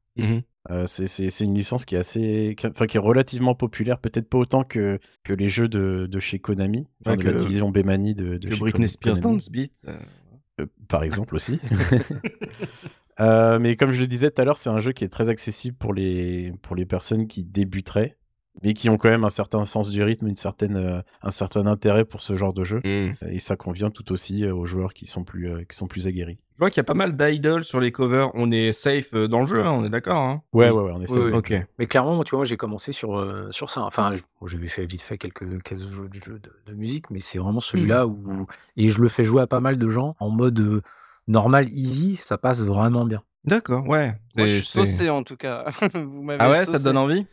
Euh, 0.71 0.87
c'est- 0.87 1.41
une 1.41 1.55
licence 1.55 1.83
qui 1.83 1.95
est 1.95 1.97
assez, 1.97 2.55
qui- 2.57 2.67
enfin 2.67 2.85
qui 2.87 2.95
est 2.95 2.99
relativement 3.01 3.53
populaire, 3.53 3.97
peut-être 3.99 4.29
pas 4.29 4.37
autant 4.37 4.63
que, 4.63 4.97
que 5.23 5.33
les 5.33 5.49
jeux 5.49 5.67
de, 5.67 6.05
de 6.09 6.19
chez 6.21 6.39
Konami, 6.39 6.87
enfin, 7.05 7.17
de 7.17 7.23
la 7.23 7.33
division 7.33 7.69
Bemani 7.69 8.15
de, 8.15 8.37
de 8.37 8.47
Que 8.47 8.53
chez 8.55 8.59
Britney 8.61 8.87
Spears. 8.87 9.19
Dance 9.19 9.49
Beat 9.49 9.73
euh, 9.87 9.97
Euh, 10.61 10.65
par 10.87 11.03
exemple 11.03 11.35
aussi. 11.35 11.59
Euh, 13.19 13.59
mais 13.59 13.75
comme 13.75 13.91
je 13.91 13.99
le 14.01 14.07
disais 14.07 14.31
tout 14.31 14.41
à 14.41 14.45
l'heure, 14.45 14.57
c'est 14.57 14.71
un 14.71 14.79
jeu 14.79 14.91
qui 14.91 15.03
est 15.03 15.07
très 15.09 15.29
accessible 15.29 15.77
pour 15.77 15.93
les, 15.93 16.51
pour 16.63 16.75
les 16.75 16.85
personnes 16.87 17.27
qui 17.27 17.43
débuteraient, 17.43 18.17
mais 18.61 18.73
qui 18.73 18.89
ont 18.89 18.97
quand 18.97 19.09
même 19.09 19.23
un 19.23 19.29
certain 19.29 19.65
sens 19.65 19.89
du 19.89 20.03
rythme, 20.03 20.27
une 20.27 20.35
certaine, 20.35 20.75
euh, 20.77 21.01
un 21.21 21.31
certain 21.31 21.65
intérêt 21.65 22.05
pour 22.05 22.21
ce 22.21 22.35
genre 22.37 22.53
de 22.53 22.63
jeu. 22.63 22.81
Et 23.27 23.39
ça 23.39 23.55
convient 23.55 23.89
tout 23.89 24.11
aussi 24.11 24.45
euh, 24.45 24.53
aux 24.53 24.65
joueurs 24.65 24.93
qui 24.93 25.05
sont 25.05 25.23
plus, 25.23 25.49
euh, 25.49 25.63
qui 25.63 25.75
sont 25.75 25.87
plus 25.87 26.07
aguerris. 26.07 26.37
Je 26.53 26.59
vois 26.59 26.69
qu'il 26.69 26.77
y 26.77 26.81
a 26.81 26.83
pas 26.85 26.93
mal 26.93 27.17
d'idoles 27.17 27.63
sur 27.63 27.79
les 27.79 27.91
covers. 27.91 28.29
On 28.35 28.51
est 28.51 28.71
safe 28.73 29.13
dans 29.15 29.39
le 29.39 29.47
jeu, 29.47 29.63
hein, 29.65 29.71
on 29.71 29.83
est 29.85 29.89
d'accord 29.89 30.17
hein? 30.21 30.43
Ouais, 30.53 30.69
ouais, 30.69 30.83
ouais, 30.83 30.91
on 30.93 31.01
essaie. 31.01 31.13
Oui, 31.19 31.31
oui. 31.31 31.37
Ok. 31.37 31.53
Mais 31.79 31.87
clairement, 31.87 32.15
moi, 32.15 32.23
tu 32.23 32.29
vois, 32.31 32.39
moi, 32.39 32.45
j'ai 32.45 32.57
commencé 32.57 32.91
sur, 32.91 33.17
euh, 33.19 33.47
sur 33.51 33.71
ça. 33.71 33.81
Enfin, 33.81 34.13
j'avais 34.45 34.67
fait 34.67 34.85
vite 34.85 35.01
fait 35.01 35.17
quelques, 35.17 35.61
quelques 35.63 35.79
jeux, 35.89 36.07
de, 36.09 36.41
de 36.67 36.73
musique, 36.73 37.09
mais 37.09 37.19
c'est 37.21 37.39
vraiment 37.39 37.59
celui-là 37.59 38.05
où. 38.07 38.45
Et 38.77 38.89
je 38.89 39.01
le 39.01 39.07
fais 39.07 39.23
jouer 39.23 39.41
à 39.41 39.47
pas 39.47 39.61
mal 39.61 39.77
de 39.79 39.87
gens 39.87 40.15
en 40.19 40.29
mode 40.29 40.59
euh, 40.59 40.81
normal, 41.27 41.69
easy, 41.73 42.15
ça 42.15 42.37
passe 42.37 42.61
vraiment 42.61 43.05
bien. 43.05 43.23
D'accord, 43.45 43.87
ouais. 43.87 44.13
Moi, 44.37 44.45
je 44.45 44.51
C'est- 44.53 44.61
suis 44.61 44.65
c'est- 44.65 44.79
saucé 44.85 45.09
en 45.09 45.23
tout 45.23 45.35
cas. 45.37 45.65
Vous 45.95 46.25
Ah 46.39 46.49
ouais, 46.49 46.65
ça 46.65 46.77
te 46.77 46.83
donne 46.83 46.97
envie? 46.97 47.25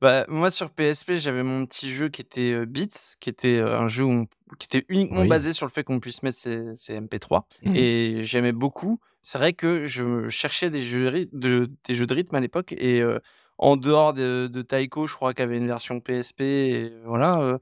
Bah, 0.00 0.24
moi 0.28 0.50
sur 0.50 0.70
PSP, 0.70 1.14
j'avais 1.16 1.42
mon 1.42 1.66
petit 1.66 1.90
jeu 1.90 2.08
qui 2.08 2.22
était 2.22 2.52
euh, 2.52 2.64
Beats, 2.66 3.16
qui 3.20 3.28
était 3.28 3.58
euh, 3.58 3.78
un 3.78 3.88
jeu 3.88 4.04
où 4.04 4.10
on- 4.10 4.26
qui 4.58 4.66
était 4.66 4.84
uniquement 4.88 5.20
Oui. 5.22 5.28
basé 5.28 5.52
sur 5.52 5.66
le 5.66 5.70
fait 5.70 5.84
qu'on 5.84 6.00
puisse 6.00 6.22
mettre 6.22 6.38
ses, 6.38 6.74
ses 6.74 6.94
MP3. 7.00 7.42
Mhm. 7.64 7.76
Et 7.76 8.22
j'aimais 8.24 8.52
beaucoup. 8.52 8.98
C'est 9.22 9.38
vrai 9.38 9.52
que 9.52 9.84
je 9.86 10.28
cherchais 10.30 10.70
des 10.70 10.82
jeux 10.82 11.28
de, 11.32 11.70
des 11.86 11.94
jeux 11.94 12.06
de 12.06 12.14
rythme 12.14 12.34
à 12.34 12.40
l'époque. 12.40 12.72
Et 12.78 13.02
euh, 13.02 13.18
en 13.58 13.76
dehors 13.76 14.14
de, 14.14 14.48
de 14.50 14.62
Taiko, 14.62 15.06
je 15.06 15.14
crois 15.14 15.34
qu'il 15.34 15.42
y 15.44 15.48
avait 15.48 15.58
une 15.58 15.66
version 15.66 16.00
PSP. 16.00 16.40
Et 16.40 16.92
voilà, 17.04 17.38
euh, 17.42 17.58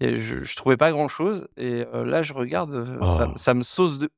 et 0.00 0.18
je, 0.18 0.44
je 0.44 0.56
trouvais 0.56 0.76
pas 0.76 0.90
grand 0.92 1.08
chose. 1.08 1.48
Et 1.56 1.84
euh, 1.94 2.04
là, 2.04 2.22
je 2.22 2.34
regarde, 2.34 2.74
euh, 2.74 3.06
ça, 3.06 3.28
Oh. 3.30 3.32
ça 3.36 3.54
me 3.54 3.62
sauce 3.62 3.98
de. 3.98 4.10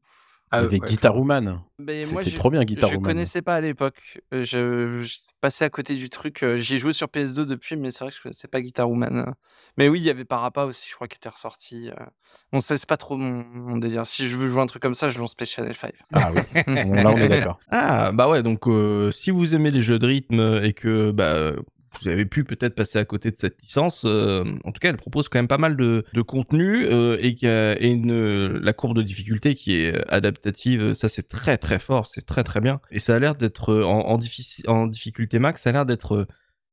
Ah, 0.53 0.59
Il 0.59 0.63
y 0.63 0.67
avait 0.67 0.81
ouais, 0.81 0.87
Guitar 0.89 1.17
Woman. 1.17 1.61
C'était 2.03 2.31
je- 2.31 2.35
trop 2.37 2.51
bien 2.51 2.65
Guitar 2.65 2.91
Je 2.91 2.97
Woman. 2.97 3.11
connaissais 3.13 3.41
pas 3.41 3.55
à 3.55 3.61
l'époque. 3.61 4.21
Euh, 4.35 4.43
Je, 4.43 5.03
je 5.03 5.15
passais 5.41 5.65
à 5.65 5.71
côté 5.71 5.95
du 5.95 6.11
truc. 6.11 6.43
euh, 6.43 6.59
J'y 6.59 6.75
ai 6.75 6.79
joué 6.79 6.93
sur 6.93 7.07
PS2 7.09 7.47
depuis, 7.47 7.77
mais 7.77 7.91
c'est 7.91 8.03
vrai 8.05 8.11
que 8.11 8.17
je 8.17 8.23
connaissais 8.23 8.49
pas 8.49 8.61
Guitar 8.61 8.91
Woman. 8.91 9.33
Mais 9.77 9.89
oui, 9.89 10.01
il 10.01 10.05
y 10.05 10.11
avait 10.11 10.25
Parappa 10.25 10.65
aussi, 10.65 10.89
je 10.91 10.95
crois, 10.97 11.07
qui 11.07 11.17
était 11.17 11.29
ressorti. 11.29 11.91
euh. 11.91 12.05
Bon, 12.53 12.61
ça, 12.61 12.77
c'est 12.77 12.89
pas 12.89 12.97
trop 12.97 13.17
mon, 13.17 13.45
mon 13.55 13.77
délire. 13.77 14.05
Si 14.07 14.27
je 14.27 14.37
veux 14.37 14.49
jouer 14.49 14.61
un 14.63 14.67
truc 14.67 14.83
comme 14.83 14.95
ça, 14.95 15.09
je 15.11 15.19
lance 15.21 15.31
Special 15.31 15.73
5. 15.75 15.93
Ah 16.13 16.31
oui, 16.33 16.41
là 16.67 17.11
on 17.13 17.17
est 17.19 17.29
d'accord. 17.29 17.61
Ah, 17.71 18.11
bah 18.13 18.29
ouais, 18.29 18.43
donc 18.43 18.67
euh, 18.67 19.11
si 19.13 19.31
vous 19.31 19.55
aimez 19.55 19.71
les 19.71 19.83
jeux 19.83 20.01
de 20.01 20.07
rythme 20.07 20.61
et 20.65 20.73
que 20.73 21.13
bah, 21.13 21.53
vous 22.01 22.09
avez 22.09 22.25
pu 22.25 22.45
peut-être 22.45 22.75
passer 22.75 22.99
à 22.99 23.05
côté 23.05 23.31
de 23.31 23.37
cette 23.37 23.61
licence, 23.61 24.05
euh, 24.07 24.45
en 24.65 24.73
tout 24.73 24.79
cas, 24.81 24.91
elle 24.91 24.97
propose 24.97 25.29
quand 25.29 25.39
même 25.39 25.49
pas 25.49 25.59
mal 25.59 25.77
de, 25.77 26.05
de 26.13 26.23
contenu 26.23 26.87
euh, 26.87 27.17
et, 27.21 27.37
et 27.45 27.89
une, 27.89 28.59
la 28.59 28.73
courbe 28.73 28.97
de 28.97 29.03
difficulté 29.03 29.55
qui 29.55 29.75
est 29.75 30.09
adaptative, 30.09 30.93
ça 30.93 31.09
c'est 31.09 31.29
très 31.29 31.59
très 31.59 31.79
fort, 31.79 32.07
c'est 32.07 32.25
très 32.27 32.45
très 32.45 32.61
bien. 32.61 32.81
Et 32.91 32.99
ça 32.99 33.17
a 33.17 33.19
l'air 33.19 33.35
d'être 33.35 33.73
euh, 33.73 33.85
en, 33.85 34.19
en, 34.69 34.87
difficulté 34.87 35.39
max, 35.39 35.63
ça 35.63 35.71
a 35.71 35.73
l'air 35.73 35.87
d'être 35.87 36.15
euh, 36.15 36.27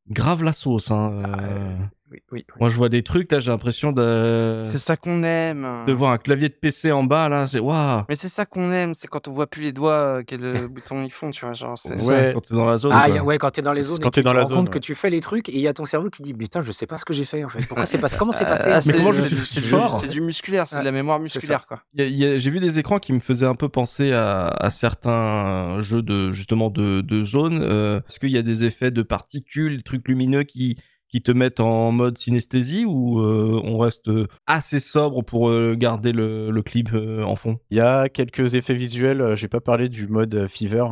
grave 0.09 0.43
la 0.43 0.53
sauce. 0.53 0.91
Hein, 0.91 1.21
euh. 1.25 1.75
Oui, 2.09 2.19
oui, 2.31 2.45
oui. 2.49 2.55
Moi 2.61 2.69
je 2.69 2.75
vois 2.77 2.87
des 2.89 3.03
trucs, 3.03 3.29
là 3.31 3.39
j'ai 3.39 3.51
l'impression 3.51 3.91
de, 3.91 4.61
C'est 4.63 4.77
ça 4.77 4.95
qu'on 4.95 5.23
aime. 5.23 5.83
de 5.85 5.91
voir 5.91 6.11
un 6.13 6.17
clavier 6.17 6.47
de 6.47 6.53
PC 6.53 6.91
en 6.91 7.03
bas, 7.03 7.27
là, 7.27 7.47
c'est 7.47 7.59
waouh! 7.59 8.03
Mais 8.07 8.15
c'est 8.15 8.29
ça 8.29 8.45
qu'on 8.45 8.71
aime, 8.71 8.93
c'est 8.93 9.07
quand 9.07 9.27
on 9.27 9.33
voit 9.33 9.47
plus 9.47 9.61
les 9.61 9.71
doigts 9.73 9.93
euh, 10.19 10.23
quel 10.25 10.43
euh, 10.43 10.67
bouton 10.69 11.03
ils 11.03 11.11
font, 11.11 11.31
tu 11.31 11.43
vois. 11.43 11.53
Genre, 11.53 11.77
c'est- 11.77 11.89
Ouais. 12.07 12.27
ça, 12.27 12.33
quand 12.33 12.41
t'es 12.41 12.55
dans 12.55 12.65
la 12.65 12.77
zone. 12.77 12.93
Ah, 12.95 13.09
ouais, 13.23 13.37
quand 13.37 13.49
t'es 13.51 13.61
dans 13.61 13.73
les 13.73 13.81
zones, 13.81 13.99
quand 13.99 14.07
et 14.07 14.11
t'es 14.11 14.21
dans 14.23 14.31
tu 14.31 14.37
la 14.37 14.43
te 14.43 14.47
rends 14.47 14.55
zone, 14.55 14.57
compte 14.65 14.69
que 14.73 14.79
tu 14.79 14.95
fais 14.95 15.09
les 15.09 15.19
trucs 15.19 15.49
et 15.49 15.53
il 15.55 15.59
y 15.61 15.67
a 15.67 15.73
ton 15.73 15.83
cerveau 15.85 16.09
qui 16.09 16.21
dit 16.21 16.33
putain 16.33 16.61
je 16.61 16.71
sais 16.71 16.87
pas 16.87 16.97
ce 16.97 17.03
que 17.05 17.13
j'ai 17.13 17.25
fait 17.25 17.43
en 17.43 17.49
fait. 17.49 17.65
Pourquoi 17.65 17.85
c'est 17.85 17.97
pas 17.97 18.07
comment 18.17 18.31
c'est 18.31 18.45
passé? 18.45 18.69
Ah, 18.71 18.79
Mais 18.85 18.93
comment 18.93 19.11
je 19.11 19.21
c'est- 19.23 19.35
suis 19.43 19.61
fort? 19.61 19.99
C'est 19.99 20.07
du 20.07 20.21
musculaire, 20.21 20.65
c'est 20.65 20.79
de 20.79 20.85
la 20.85 20.91
mémoire 20.91 21.19
musculaire, 21.19 21.67
quoi. 21.67 21.81
Il 21.93 22.01
y 22.01 22.03
a- 22.03 22.07
il 22.07 22.15
y 22.17 22.25
a- 22.25 22.37
J'ai 22.37 22.49
vu 22.51 22.59
des 22.61 22.79
écrans 22.79 22.99
qui 22.99 23.11
me 23.13 23.19
faisaient 23.19 23.45
un 23.47 23.55
peu 23.55 23.67
penser 23.67 24.13
à, 24.13 24.47
à 24.47 24.69
certains 24.69 25.81
jeux 25.81 26.01
de 26.01 26.31
justement 26.31 26.69
de, 26.69 27.01
de 27.01 27.23
zone. 27.23 27.61
Euh, 27.61 27.99
Est-ce 28.07 28.19
qu'il 28.19 28.31
y 28.31 28.37
a 28.37 28.41
des 28.43 28.63
effets 28.63 28.91
de 28.91 29.01
particules, 29.01 29.77
des 29.77 29.83
trucs 29.83 30.07
lumineux 30.07 30.43
qui 30.43 30.77
qui 31.09 31.21
te 31.21 31.31
mettent 31.31 31.59
en 31.59 31.91
mode 31.91 32.17
synesthésie 32.17 32.85
ou 32.85 33.21
euh, 33.21 33.61
on 33.63 33.77
reste 33.77 34.09
assez 34.45 34.79
sobre 34.79 35.23
pour 35.23 35.49
euh, 35.49 35.75
garder 35.75 36.11
le, 36.11 36.51
le 36.51 36.61
clip 36.61 36.89
euh, 36.93 37.23
en 37.23 37.35
fond? 37.35 37.59
Il 37.71 37.77
y 37.77 37.81
a 37.81 38.09
quelques 38.09 38.55
effets 38.55 38.75
visuels. 38.75 39.21
euh, 39.21 39.35
J'ai 39.35 39.47
pas 39.47 39.61
parlé 39.61 39.89
du 39.89 40.07
mode 40.07 40.33
euh, 40.35 40.47
Fever. 40.47 40.85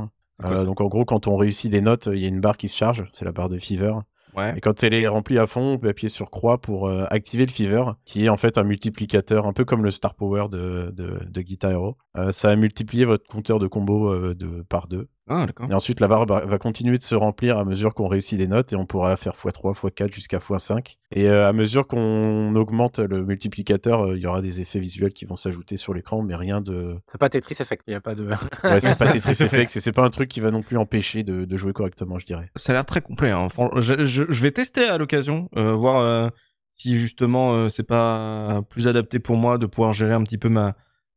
Euh, 0.43 0.65
donc 0.65 0.81
en 0.81 0.87
gros, 0.87 1.05
quand 1.05 1.27
on 1.27 1.37
réussit 1.37 1.71
des 1.71 1.81
notes, 1.81 2.09
il 2.11 2.19
y 2.19 2.25
a 2.25 2.27
une 2.27 2.41
barre 2.41 2.57
qui 2.57 2.67
se 2.67 2.75
charge. 2.75 3.05
C'est 3.13 3.25
la 3.25 3.31
barre 3.31 3.49
de 3.49 3.57
Fever. 3.57 3.93
Ouais. 4.35 4.53
Et 4.57 4.59
quand 4.59 4.83
elle 4.83 4.93
est 4.93 5.07
remplie 5.07 5.37
à 5.39 5.47
fond, 5.47 5.61
on 5.61 5.77
peut 5.77 5.87
appuyer 5.87 6.09
sur 6.09 6.29
croix 6.29 6.59
pour 6.59 6.89
euh, 6.89 7.05
activer 7.09 7.45
le 7.45 7.51
Fever, 7.51 7.83
qui 8.03 8.25
est 8.25 8.29
en 8.29 8.35
fait 8.35 8.57
un 8.57 8.65
multiplicateur, 8.65 9.45
un 9.45 9.53
peu 9.53 9.63
comme 9.63 9.85
le 9.85 9.91
Star 9.91 10.13
Power 10.13 10.47
de, 10.51 10.91
de, 10.91 11.19
de 11.25 11.41
Guitar 11.41 11.71
Hero. 11.71 11.95
Euh, 12.17 12.33
ça 12.33 12.49
a 12.49 12.55
multiplié 12.57 13.05
votre 13.05 13.25
compteur 13.29 13.59
de 13.59 13.67
combo 13.67 14.11
euh, 14.11 14.35
de, 14.35 14.61
par 14.67 14.89
deux. 14.89 15.07
Ah 15.27 15.45
d'accord. 15.47 15.67
Et 15.71 15.73
ensuite, 15.73 15.99
la 15.99 16.07
barre 16.07 16.25
va 16.27 16.45
va 16.45 16.57
continuer 16.59 16.97
de 16.97 17.03
se 17.03 17.15
remplir 17.15 17.57
à 17.57 17.65
mesure 17.65 17.93
qu'on 17.95 18.07
réussit 18.07 18.37
des 18.37 18.45
notes 18.47 18.73
et 18.73 18.75
on 18.75 18.85
pourra 18.85 19.17
faire 19.17 19.33
x3, 19.33 19.73
x4 19.73 20.13
jusqu'à 20.13 20.37
x5. 20.37 20.97
Et 21.11 21.27
euh, 21.27 21.47
à 21.49 21.53
mesure 21.53 21.87
qu'on 21.87 22.53
augmente 22.55 22.99
le 22.99 23.23
multiplicateur, 23.25 24.01
euh, 24.05 24.15
il 24.17 24.21
y 24.21 24.27
aura 24.27 24.41
des 24.41 24.61
effets 24.61 24.79
visuels 24.79 25.13
qui 25.13 25.25
vont 25.25 25.35
s'ajouter 25.35 25.77
sur 25.77 25.93
l'écran, 25.95 26.21
mais 26.21 26.35
rien 26.35 26.61
de. 26.61 26.95
C'est 27.07 27.17
pas 27.17 27.29
Tetris 27.29 27.55
Effect, 27.59 27.83
il 27.87 27.91
y 27.91 27.95
a 27.95 28.01
pas 28.01 28.13
de. 28.13 28.25
Ouais, 28.63 28.79
c'est 28.79 28.97
pas 28.97 29.07
Tetris 29.11 29.43
Effect, 29.43 29.69
c'est 29.71 29.91
pas 29.91 30.03
un 30.03 30.09
truc 30.11 30.29
qui 30.29 30.41
va 30.41 30.51
non 30.51 30.61
plus 30.61 30.77
empêcher 30.77 31.23
de, 31.23 31.45
de 31.45 31.57
jouer 31.57 31.73
correctement, 31.73 32.19
je 32.19 32.25
dirais. 32.27 32.51
Ça 32.55 32.71
a 32.71 32.75
l'air 32.75 32.85
très 32.85 33.01
complet. 33.01 33.31
Hein. 33.31 33.47
Je, 33.77 34.03
je- 34.03 34.25
je 34.29 34.41
vais 34.43 34.51
tester 34.51 34.87
à 34.87 34.97
l'occasion, 34.99 35.49
euh, 35.57 35.73
voir 35.73 36.01
euh, 36.01 36.29
si 36.77 36.99
justement 36.99 37.53
euh, 37.55 37.69
c'est 37.69 37.83
pas 37.83 38.61
plus 38.69 38.87
adapté 38.87 39.17
pour 39.19 39.37
moi 39.37 39.57
de 39.57 39.65
pouvoir 39.65 39.91
gérer 39.93 40.13
un 40.13 40.21
petit 40.23 40.37
peu 40.37 40.49
ma 40.49 40.75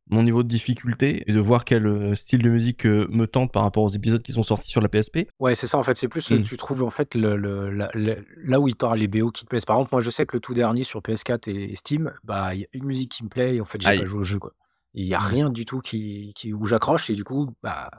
mon 0.09 0.23
niveau 0.23 0.41
de 0.43 0.47
difficulté 0.47 1.23
et 1.27 1.33
de 1.33 1.39
voir 1.39 1.65
quel 1.65 1.85
euh, 1.87 2.15
style 2.15 2.41
de 2.41 2.49
musique 2.49 2.85
euh, 2.85 3.07
me 3.09 3.25
tente 3.27 3.51
par 3.51 3.63
rapport 3.63 3.83
aux 3.83 3.89
épisodes 3.89 4.21
qui 4.21 4.33
sont 4.33 4.43
sortis 4.43 4.69
sur 4.69 4.81
la 4.81 4.89
PSP. 4.89 5.27
Ouais, 5.39 5.55
c'est 5.55 5.67
ça 5.67 5.77
en 5.77 5.83
fait. 5.83 5.95
C'est 5.95 6.07
plus 6.07 6.29
Mm. 6.31 6.41
tu 6.43 6.57
trouves 6.57 6.83
en 6.83 6.89
fait 6.89 7.15
le, 7.15 7.35
le- 7.37 7.69
la- 7.69 7.91
là 8.43 8.59
où 8.59 8.67
il 8.67 8.75
t'aura 8.75 8.95
les 8.95 9.07
BO 9.07 9.31
qui 9.31 9.43
te 9.45 9.49
plaisent. 9.49 9.65
Par 9.65 9.75
exemple, 9.77 9.89
moi 9.93 10.01
je 10.01 10.09
sais 10.09 10.25
que 10.25 10.35
le 10.35 10.39
tout 10.41 10.53
dernier 10.53 10.83
sur 10.83 11.01
PS4 11.01 11.49
et 11.49 11.75
Steam, 11.75 12.11
bah 12.23 12.53
il 12.55 12.61
y 12.61 12.63
a 12.63 12.67
une 12.73 12.85
musique 12.85 13.11
qui 13.11 13.23
me 13.23 13.29
plaît 13.29 13.55
et 13.55 13.61
en 13.61 13.65
fait 13.65 13.79
j'ai 13.81 13.97
pas 13.97 14.05
joué 14.05 14.19
au 14.19 14.23
jeu 14.23 14.39
quoi. 14.39 14.53
Il 14.95 15.05
y 15.05 15.13
a 15.13 15.19
rien 15.19 15.49
du 15.51 15.65
tout 15.65 15.79
qui, 15.81 16.31
qui 16.35 16.51
où 16.53 16.65
j'accroche 16.65 17.09
et 17.11 17.13
du 17.13 17.23
coup 17.23 17.49
bah 17.61 17.89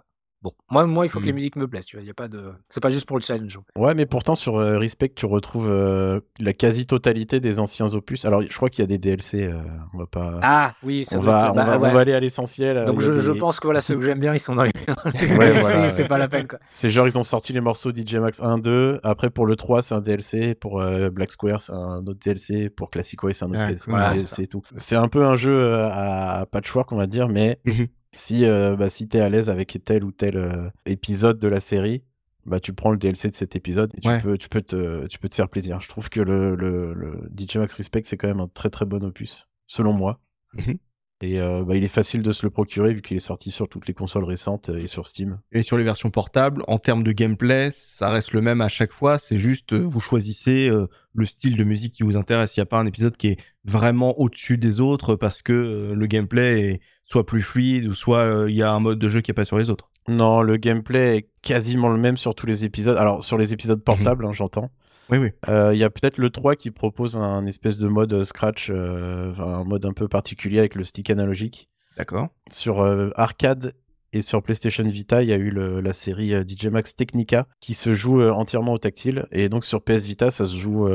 bon 0.43 0.53
moi 0.71 0.87
moi 0.87 1.05
il 1.07 1.09
faut 1.09 1.21
que 1.21 1.27
les 1.27 1.33
Mm. 1.33 1.35
musiques 1.37 1.57
me 1.57 1.69
plaisent. 1.69 1.85
Tu 1.87 1.97
vois, 1.97 2.03
il 2.03 2.07
y 2.07 2.11
a 2.11 2.15
pas 2.15 2.29
de. 2.29 2.53
C'est 2.69 2.81
pas 2.83 2.91
juste 2.91 3.07
pour 3.07 3.17
le 3.19 3.23
challenge. 3.23 3.59
Ouais, 3.77 3.95
mais 3.95 4.07
pourtant, 4.07 4.35
sur 4.35 4.57
euh, 4.59 4.79
Respect, 4.79 5.13
tu 5.15 5.27
retrouves 5.27 5.69
euh, 5.71 6.21
la 6.39 6.53
quasi-totalité 6.53 7.41
des 7.41 7.59
anciens 7.59 7.93
opus. 7.95 8.25
Alors, 8.25 8.43
je 8.43 8.57
crois 8.57 8.71
qu'il 8.71 8.83
y 8.83 8.85
a 8.85 8.87
des 8.87 8.99
DLC, 8.99 9.45
euh, 9.45 9.61
on 9.95 9.99
va 9.99 10.07
pas. 10.07 10.41
Ah 10.43 10.75
oui, 10.83 11.05
ça 11.05 11.19
on, 11.19 11.21
va, 11.21 11.45
être- 11.45 11.53
on, 11.53 11.55
bah, 11.55 11.65
va, 11.65 11.77
on 11.77 11.93
va 11.93 12.01
aller 12.01 12.13
à 12.15 12.21
l'essentiel. 12.21 12.85
Donc 12.85 13.01
je, 13.01 13.21
je 13.21 13.33
pense 13.33 13.61
que 13.61 13.67
voilà 13.67 13.81
ceux 13.81 13.97
que 13.97 14.03
j'aime 14.03 14.21
bien 14.21 14.35
ils 14.35 14.41
sont 14.41 14.55
dans 14.55 14.65
les, 14.65 14.73
Ouais, 15.15 15.53
DLC, 15.53 15.61
voilà, 15.61 15.89
c'est 15.91 16.03
ouais. 16.03 16.09
pas 16.09 16.19
la 16.19 16.29
peine 16.29 16.47
quoi. 16.49 16.59
C'est 16.71 16.91
genre, 16.91 17.07
ils 17.07 17.19
ont 17.19 17.23
sorti 17.25 17.53
les 17.53 17.61
morceaux 17.61 17.91
DJ 17.91 18.15
Max 18.17 18.41
1, 18.43 18.59
2. 18.59 19.01
Après, 19.03 19.31
pour 19.31 19.47
le 19.47 19.57
3, 19.57 19.83
c'est 19.83 19.95
un 19.95 20.01
DLC. 20.01 20.55
Pour 20.55 20.81
euh, 20.81 21.11
Black 21.11 21.31
Square, 21.33 21.61
c'est 21.61 21.73
un 21.73 21.99
autre 22.07 22.19
DLC. 22.25 22.71
Pour 22.71 22.91
Classic 22.91 23.23
Way, 23.23 23.33
c'est 23.33 23.45
un 23.45 23.49
autre 23.49 23.59
Ouais, 23.59 23.67
DLC, 23.69 23.91
voilà, 23.91 24.15
c'est 24.15 24.21
DLC 24.21 24.43
et 24.43 24.47
tout. 24.47 24.63
C'est 24.77 24.97
un 24.97 25.09
peu 25.09 25.25
un 25.25 25.37
jeu 25.37 25.83
à 25.85 26.47
patchwork, 26.51 26.91
on 26.93 26.97
va 26.97 27.07
dire, 27.07 27.29
mais 27.29 27.61
Mhm. 27.67 27.87
Si, 28.13 28.45
euh, 28.45 28.77
bah, 28.77 28.91
si 28.91 29.09
t'es 29.09 29.21
à 29.21 29.29
l'aise 29.29 29.51
avec 29.51 29.79
tel 29.85 30.05
ou 30.05 30.11
tel 30.13 30.37
euh, 30.37 30.69
épisode 30.87 31.39
de 31.39 31.49
la 31.49 31.61
série, 31.61 32.03
bah, 32.47 32.59
tu 32.61 32.73
prends 32.73 32.91
le 32.91 32.97
DLC 32.97 33.29
de 33.29 33.35
cet 33.35 33.55
épisode 33.57 33.93
et 33.97 34.01
tu, 34.01 34.09
Ouais. 34.09 34.21
peux, 34.21 34.37
tu, 34.39 34.49
peux 34.49 34.63
te, 34.63 35.07
tu 35.07 35.19
peux 35.19 35.29
te 35.29 35.35
faire 35.35 35.49
plaisir. 35.49 35.81
Je 35.81 35.89
trouve 35.89 36.09
que 36.09 36.21
le, 36.21 36.55
le, 36.57 36.93
le 36.95 37.31
DJ 37.37 37.57
Max 37.57 37.75
Respect, 37.75 38.03
c'est 38.05 38.17
quand 38.17 38.29
même 38.29 38.41
un 38.41 38.49
très 38.49 38.71
très 38.71 38.87
bon 38.87 39.03
opus, 39.05 39.49
selon 39.67 39.93
moi. 39.93 40.21
Mhm. 40.55 40.79
Et 41.23 41.39
euh, 41.39 41.63
bah, 41.65 41.77
il 41.77 41.85
est 41.85 41.89
facile 41.89 42.23
de 42.23 42.33
se 42.33 42.47
le 42.47 42.51
procurer 42.51 42.95
vu 42.95 43.03
qu'il 43.03 43.17
est 43.17 43.21
sorti 43.21 43.51
sur 43.51 43.69
toutes 43.69 43.87
les 43.87 43.93
consoles 43.93 44.25
récentes 44.25 44.71
euh, 44.71 44.79
et 44.79 44.87
sur 44.87 45.07
Steam. 45.07 45.39
Et 45.53 45.61
sur 45.61 45.77
les 45.77 45.85
versions 45.85 46.11
portables, 46.11 46.63
en 46.67 46.79
termes 46.79 47.03
de 47.03 47.13
gameplay, 47.13 47.69
ça 47.71 48.09
reste 48.09 48.33
le 48.33 48.41
même 48.41 48.63
à 48.63 48.69
chaque 48.69 48.93
fois. 48.93 49.19
C'est 49.19 49.37
juste, 49.37 49.75
euh, 49.75 49.81
vous 49.81 50.01
choisissez 50.01 50.69
euh, 50.69 50.87
le 51.13 51.25
style 51.27 51.59
de 51.59 51.65
musique 51.65 51.93
qui 51.93 52.05
vous 52.05 52.17
intéresse. 52.17 52.57
Il 52.57 52.61
n'y 52.61 52.63
a 52.63 52.67
pas 52.67 52.79
un 52.79 52.87
épisode 52.87 53.19
qui 53.19 53.29
est 53.29 53.39
vraiment 53.65 54.19
au-dessus 54.19 54.57
des 54.57 54.81
autres 54.81 55.15
parce 55.15 55.43
que 55.43 55.93
le 55.95 56.07
gameplay 56.07 56.61
est 56.63 56.81
soit 57.05 57.27
plus 57.27 57.43
fluide 57.43 57.87
ou 57.87 57.95
soit 57.95 58.47
il 58.49 58.55
y 58.55 58.63
a 58.63 58.73
un 58.73 58.81
mode 58.81 58.99
de 58.99 59.09
jeu 59.09 59.21
qui 59.21 59.31
n'est 59.31 59.35
pas 59.35 59.45
sur 59.45 59.59
les 59.59 59.69
autres. 59.69 59.89
Non, 60.09 60.41
le 60.41 60.57
gameplay 60.57 61.19
est 61.19 61.29
quasiment 61.43 61.91
le 61.91 61.99
même 61.99 62.17
sur 62.17 62.35
tous 62.35 62.47
les 62.47 62.65
épisodes. 62.65 62.97
Alors, 62.97 63.23
sur 63.23 63.37
les 63.37 63.53
épisodes 63.53 63.83
portables, 63.83 64.25
hein, 64.25 64.33
j'entends. 64.33 64.71
Oui, 65.11 65.19
oui. 65.19 65.31
Euh, 65.49 65.71
Il 65.75 65.79
y 65.79 65.85
a 65.85 65.91
peut-être 65.91 66.19
le 66.19 66.31
3 66.31 66.57
qui 66.57 66.71
propose 66.71 67.17
un 67.17 67.47
espèce 67.47 67.79
de 67.79 67.89
mode 67.89 68.13
euh, 68.13 68.25
scratch, 68.25 68.69
euh, 68.71 69.33
un 69.39 69.65
mode 69.65 69.85
un 69.85 69.93
peu 69.93 70.09
particulier 70.09 70.59
avec 70.59 70.75
le 70.75 70.85
stick 70.85 71.11
analogique. 71.11 71.69
D'accord. 71.97 72.29
Sur 72.51 72.81
euh, 72.81 73.11
arcade 73.17 73.75
et 74.13 74.23
sur 74.23 74.43
PlayStation 74.43 74.85
Vita, 74.85 75.23
il 75.23 75.29
y 75.29 75.33
a 75.33 75.37
eu 75.37 75.51
le- 75.51 75.81
la 75.81 75.93
série 75.93 76.33
DJ 76.47 76.67
Max 76.67 76.97
Technica 76.97 77.47
qui 77.61 77.75
se 77.75 77.95
joue 77.95 78.23
entièrement 78.23 78.73
au 78.73 78.79
tactile. 78.79 79.27
Et 79.31 79.49
donc 79.49 79.65
sur 79.65 79.83
PS 79.83 80.05
Vita, 80.05 80.31
ça 80.31 80.47
se 80.47 80.57
joue. 80.57 80.89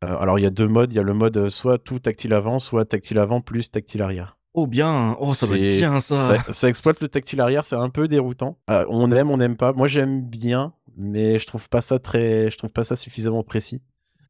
alors 0.00 0.38
il 0.38 0.42
y 0.42 0.46
a 0.46 0.50
deux 0.50 0.68
modes. 0.68 0.92
Il 0.92 0.96
y 0.96 0.98
a 0.98 1.02
le 1.02 1.12
mode 1.14 1.48
soit 1.50 1.76
tout 1.78 1.98
tactile 1.98 2.32
avant, 2.32 2.58
soit 2.60 2.84
tactile 2.86 3.18
avant 3.18 3.40
plus 3.42 3.70
tactile 3.70 4.00
arrière. 4.02 4.38
Oh 4.54 4.66
bien, 4.66 5.16
oh 5.18 5.32
ça 5.32 5.46
doit 5.46 5.56
être 5.58 5.78
bien 5.78 6.00
ça. 6.02 6.16
Ça, 6.18 6.36
ça 6.52 6.68
exploite 6.68 7.00
le 7.00 7.08
tactile 7.08 7.40
arrière, 7.40 7.64
c'est 7.64 7.74
un 7.76 7.88
peu 7.88 8.06
déroutant. 8.06 8.58
Euh, 8.68 8.84
on 8.90 9.10
aime, 9.10 9.30
on 9.30 9.38
n'aime 9.38 9.56
pas. 9.56 9.72
Moi 9.72 9.86
j'aime 9.86 10.20
bien, 10.22 10.74
mais 10.96 11.38
je 11.38 11.46
trouve 11.46 11.68
pas 11.68 11.80
ça 11.80 11.98
très, 11.98 12.50
je 12.50 12.58
trouve 12.58 12.72
pas 12.72 12.84
ça 12.84 12.96
suffisamment 12.96 13.42
précis. 13.42 13.82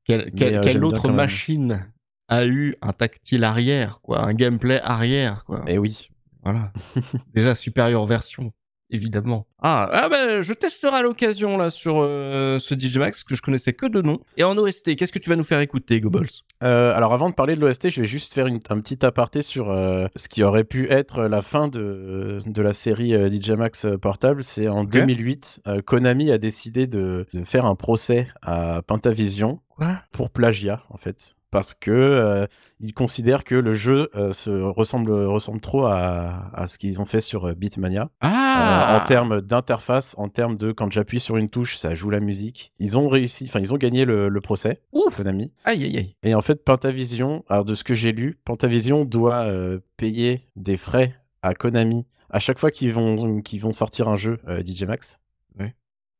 Quelle, 0.05 0.31
Mais, 0.33 0.39
quelle- 0.39 0.57
euh, 0.57 0.61
quelle 0.63 0.85
autre 0.85 1.09
machine 1.11 1.93
a 2.29 2.45
eu 2.47 2.77
un 2.83 2.93
tactile 2.93 3.45
arrière, 3.45 4.01
quoi, 4.03 4.25
un 4.25 4.33
gameplay 4.33 4.81
arrière, 4.83 5.45
quoi? 5.45 5.65
Et 5.67 5.79
oui. 5.79 6.09
Voilà. 6.43 6.73
Déjà 7.35 7.55
supérieure 7.55 8.07
version, 8.07 8.53
évidemment. 8.93 9.47
Ah, 9.61 9.88
ah 9.93 10.09
ben, 10.09 10.40
je 10.43 10.53
testerai 10.53 10.97
à 10.97 11.03
l'occasion 11.03 11.57
là 11.57 11.70
sur 11.70 11.97
euh, 12.01 12.59
ce 12.59 12.74
DJ 12.74 12.99
Max 12.99 13.24
que 13.24 13.34
je 13.34 13.43
connaissais 13.43 13.72
que 13.72 13.86
de 13.86 14.03
nom. 14.03 14.20
Et 14.36 14.45
en 14.45 14.57
OST, 14.57 14.95
qu'est-ce 14.97 15.12
que 15.12 15.18
tu 15.18 15.30
vas 15.30 15.36
nous 15.36 15.45
faire 15.45 15.61
écouter, 15.61 16.01
Goebbels? 16.01 16.28
Euh, 16.62 16.95
alors 16.95 17.12
avant 17.12 17.30
de 17.30 17.34
parler 17.34 17.57
de 17.57 17.61
l'OST, 17.61 17.90
je 17.90 18.01
vais 18.03 18.07
juste 18.07 18.34
faire 18.34 18.47
une- 18.47 18.61
un 18.70 18.80
petit 18.80 19.05
aparté 19.05 19.43
sur 19.43 19.70
euh, 19.70 20.07
ce 20.16 20.28
qui 20.28 20.43
aurait 20.43 20.64
pu 20.64 20.90
être 20.90 21.22
la 21.24 21.43
fin 21.43 21.68
de, 21.68 22.40
de 22.47 22.62
la 22.62 22.72
série 22.72 23.12
DJ 23.30 23.51
Max 23.53 23.86
Portable. 24.01 24.43
C'est 24.43 24.68
en 24.68 24.84
2008, 24.84 25.61
euh, 25.66 25.80
Konami 25.82 26.30
a 26.30 26.38
décidé 26.38 26.86
de, 26.86 27.26
de 27.32 27.45
faire 27.45 27.66
un 27.66 27.74
procès 27.74 28.28
à 28.43 28.82
Pentavision 28.86 29.61
pour 30.12 30.30
plagiat 30.30 30.82
en 30.90 30.97
fait. 30.97 31.34
Parce 31.53 31.74
que 31.74 31.90
euh, 31.90 32.46
ils 32.80 32.94
considèrent 32.94 33.44
que 33.44 33.55
le 33.55 33.74
jeu 33.74 34.09
euh, 34.16 34.32
se 34.32 34.48
ressemble, 34.50 35.12
ressemble 35.12 35.61
trop 35.61 35.84
à, 35.84 36.50
à 36.55 36.66
ce 36.66 36.78
qu'ils 36.78 36.98
ont 36.98 37.05
fait 37.05 37.20
sur 37.20 37.46
euh, 37.48 37.55
Beatmania. 37.55 38.09
Ah 38.22 38.96
Euh, 38.96 39.00
en 39.00 39.05
termes 39.05 39.40
d'interface, 39.42 40.14
en 40.16 40.28
termes 40.28 40.57
de 40.57 40.72
quand 40.72 40.91
j'appuie 40.91 41.20
sur 41.20 41.37
une 41.37 41.50
touche, 41.50 41.76
ça 41.76 41.95
joue 41.95 42.08
la 42.08 42.20
musique. 42.20 42.72
Ils 42.79 42.96
ont 42.96 43.07
réussi, 43.07 43.45
enfin 43.49 43.61
ils 43.61 43.74
ont 43.74 43.76
gagné 43.76 44.07
le, 44.07 44.30
le 44.30 44.41
procès, 44.41 44.80
Ouf. 44.92 45.14
Konami. 45.14 45.53
Aïe, 45.64 45.84
aïe, 45.84 45.99
aïe. 45.99 46.16
Et 46.22 46.34
en 46.34 46.41
fait, 46.41 46.64
Pentavision, 46.64 47.45
alors 47.50 47.66
de 47.66 47.74
ce 47.74 47.84
que 47.84 47.92
j'ai 47.95 48.12
lu, 48.12 48.41
Pentavision 48.46 49.04
doit 49.04 49.46
payer 49.99 50.49
des 50.57 50.79
frais 50.79 51.14
à 51.42 51.53
Konami 51.54 52.07
à 52.30 52.38
chaque 52.38 52.58
fois 52.58 52.70
qu'ils 52.70 52.95
vont, 52.95 53.42
qu'ils 53.42 53.61
vont 53.61 53.72
sortir 53.72 54.08
un 54.08 54.16
jeu 54.16 54.38
DJ 54.64 54.84
Max. 54.84 55.18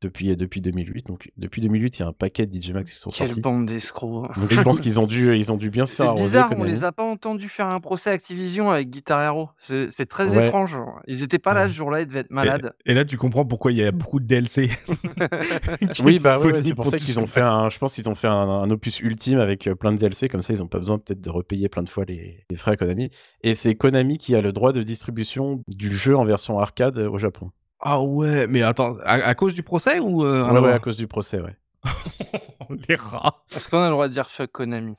Depuis, 0.03 0.37
depuis 0.37 0.61
2008. 0.61 1.07
Donc 1.07 1.31
depuis 1.37 1.61
2008, 1.61 1.99
il 1.99 2.01
y 2.01 2.03
a 2.03 2.09
un 2.09 2.13
paquet 2.13 2.47
de 2.47 2.53
DJ 2.53 2.73
Max 2.73 2.93
qui 2.93 2.99
sont 2.99 3.11
Quelle 3.11 3.29
sortis. 3.29 3.41
bande 3.41 3.67
d'escrocs. 3.67 4.35
Donc 4.37 4.53
je 4.53 4.61
pense 4.61 4.81
qu'ils 4.81 4.99
ont 4.99 5.07
dû, 5.07 5.37
ils 5.37 5.53
ont 5.53 5.57
dû 5.57 5.71
bien 5.71 5.87
se 5.87 5.95
faire 5.95 6.15
C'est 6.17 6.25
bizarre, 6.25 6.51
on 6.59 6.65
les 6.65 6.83
a 6.83 6.91
pas 6.91 7.05
entendus 7.05 7.49
faire 7.49 7.69
un 7.69 7.79
procès 7.79 8.11
à 8.11 8.15
Activision 8.15 8.71
avec 8.71 8.91
Guitar 8.91 9.23
Hero. 9.23 9.51
C'est 9.59 9.91
c'est 9.91 10.07
très 10.07 10.37
Ouais. 10.37 10.47
étrange. 10.49 10.77
Ils 11.07 11.23
étaient 11.23 11.39
pas 11.39 11.55
là 11.55 11.63
Ouais. 11.63 11.69
ce 11.69 11.75
jour-là, 11.75 12.01
ils 12.01 12.07
devaient 12.07 12.21
être 12.21 12.31
malades. 12.33 12.73
Et 12.85 12.95
là, 12.95 13.05
tu 13.05 13.17
comprends 13.17 13.45
pourquoi 13.45 13.71
il 13.73 13.79
y 13.79 13.85
a 13.85 13.93
beaucoup 13.93 14.19
de 14.19 14.27
DLC. 14.27 14.71
Oui, 16.05 16.19
bah 16.19 16.39
ouais, 16.39 16.47
ouais, 16.47 16.53
disponible 16.53 16.63
c'est 16.65 16.75
pour 16.75 16.87
ça 16.87 16.99
qu'ils 16.99 17.21
ont 17.21 17.27
fait 17.27 17.41
un. 17.41 17.69
Je 17.71 17.79
pense 17.79 17.95
qu'ils 17.95 18.09
ont 18.09 18.15
fait 18.15 18.29
un, 18.29 18.33
un 18.33 18.71
opus 18.71 19.01
ultime 19.01 19.39
avec 19.39 19.67
euh, 19.67 19.75
plein 19.75 19.93
de 19.93 19.99
DLC, 19.99 20.29
comme 20.29 20.43
ça 20.43 20.53
ils 20.53 20.63
ont 20.63 20.69
pas 20.69 20.79
besoin 20.79 20.99
peut-être 20.99 21.21
de 21.21 21.31
repayer 21.31 21.69
plein 21.69 21.83
de 21.83 21.89
fois 21.89 22.05
les, 22.07 22.45
les 22.51 22.57
frais 22.57 22.73
à 22.73 22.77
Konami. 22.77 23.11
Et 23.43 23.55
c'est 23.55 23.75
Konami 23.75 24.19
qui 24.19 24.35
a 24.35 24.41
le 24.41 24.53
droit 24.53 24.73
de 24.73 24.83
distribution 24.83 25.63
du 25.69 25.91
jeu 25.91 26.17
en 26.17 26.25
version 26.25 26.59
arcade 26.59 26.99
euh, 26.99 27.09
au 27.11 27.19
Japon. 27.19 27.51
Ah 27.83 28.01
ouais, 28.03 28.47
mais 28.47 28.63
attends, 28.63 28.97
à, 29.05 29.15
à 29.15 29.35
cause 29.35 29.55
du 29.55 29.63
procès 29.63 29.99
ou 29.99 30.25
euh, 30.25 30.45
rien 30.45 30.45
Ouais, 30.45 30.49
à 30.51 30.53
ouais, 30.55 30.61
voir 30.61 30.75
à 30.75 30.79
cause 30.79 30.97
du 30.97 31.07
procès, 31.09 31.41
ouais. 31.41 31.57
Les 32.89 32.95
rats, 32.95 33.43
Est-ce 33.55 33.69
qu'on 33.69 33.81
a 33.83 33.87
le 33.87 33.91
droit 33.91 34.07
de 34.09 34.13
dire 34.13 34.27
fuck 34.31 34.51
Konami? 34.53 34.95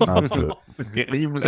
Un 0.00 0.26
peu. 0.28 0.48
c'est 0.76 0.92
terrible. 0.92 1.40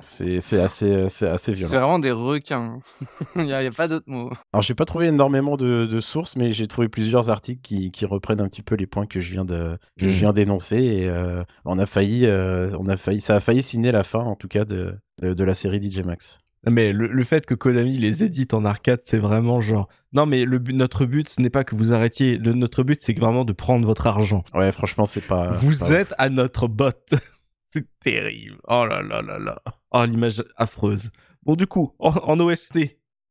C'est 0.00 0.40
c'est 0.40 0.60
assez, 0.60 0.90
euh, 0.92 1.08
c'est 1.08 1.28
assez 1.28 1.54
C'est 1.54 1.58
violent. 1.66 1.70
vraiment 1.80 1.98
des 2.00 2.10
requins. 2.10 2.80
Il 3.36 3.44
n'y 3.44 3.52
a, 3.52 3.62
il 3.62 3.64
y 3.64 3.68
a 3.68 3.70
pas 3.70 3.86
d'autre 3.88 4.04
mot. 4.08 4.30
Alors, 4.52 4.62
j'ai 4.62 4.74
pas 4.74 4.84
trouvé 4.84 5.06
énormément 5.06 5.56
de, 5.56 5.86
de 5.86 6.00
sources, 6.00 6.34
mais 6.36 6.52
j'ai 6.52 6.66
trouvé 6.66 6.88
plusieurs 6.88 7.30
articles 7.30 7.62
qui, 7.62 7.90
qui 7.92 8.04
reprennent 8.06 8.40
un 8.40 8.48
petit 8.48 8.62
peu 8.62 8.74
les 8.74 8.86
points 8.88 9.06
que 9.06 9.20
je 9.20 9.30
viens 9.32 9.44
de, 9.44 9.78
que 9.98 10.06
Mhm. 10.06 10.10
je 10.10 10.18
viens 10.18 10.32
d'énoncer. 10.32 10.78
Et 10.82 11.08
euh, 11.08 11.42
on 11.64 11.78
a 11.78 11.86
failli, 11.86 12.26
euh, 12.26 12.70
on 12.78 12.88
a 12.88 12.96
failli, 12.96 13.20
ça 13.20 13.36
a 13.36 13.40
failli 13.40 13.62
signer 13.62 13.92
la 13.92 14.02
fin, 14.02 14.18
en 14.20 14.34
tout 14.34 14.48
cas, 14.48 14.64
de, 14.64 14.94
de, 15.22 15.32
de 15.32 15.44
la 15.44 15.54
série 15.54 15.80
DJ 15.80 16.00
Max. 16.04 16.40
Mais 16.70 16.92
le, 16.92 17.06
le 17.08 17.24
fait 17.24 17.46
que 17.46 17.54
Konami 17.54 17.96
les 17.96 18.24
édite 18.24 18.54
en 18.54 18.64
arcade, 18.64 19.00
c'est 19.02 19.18
vraiment 19.18 19.60
genre. 19.60 19.88
Non, 20.12 20.26
mais 20.26 20.44
le 20.44 20.58
notre 20.72 21.04
but, 21.06 21.28
ce 21.28 21.40
n'est 21.40 21.50
pas 21.50 21.64
que 21.64 21.74
vous 21.74 21.92
arrêtiez. 21.92 22.38
Le, 22.38 22.52
notre 22.54 22.82
but, 22.82 22.98
c'est 23.00 23.18
vraiment 23.18 23.44
de 23.44 23.52
prendre 23.52 23.86
votre 23.86 24.06
argent. 24.06 24.44
Ouais, 24.54 24.72
franchement, 24.72 25.06
c'est 25.06 25.20
pas. 25.26 25.50
vous 25.50 25.78
pas 25.78 25.90
êtes 25.90 26.14
à 26.18 26.28
notre 26.28 26.68
botte. 26.68 27.14
c'est 27.66 27.86
terrible. 28.00 28.56
Oh 28.68 28.86
là 28.86 29.02
là 29.02 29.20
là 29.22 29.38
là. 29.38 29.62
Oh, 29.90 30.04
l'image 30.04 30.42
affreuse. 30.56 31.10
Bon, 31.44 31.54
du 31.56 31.66
coup, 31.66 31.92
en, 31.98 32.10
en 32.10 32.40
OST, 32.40 32.78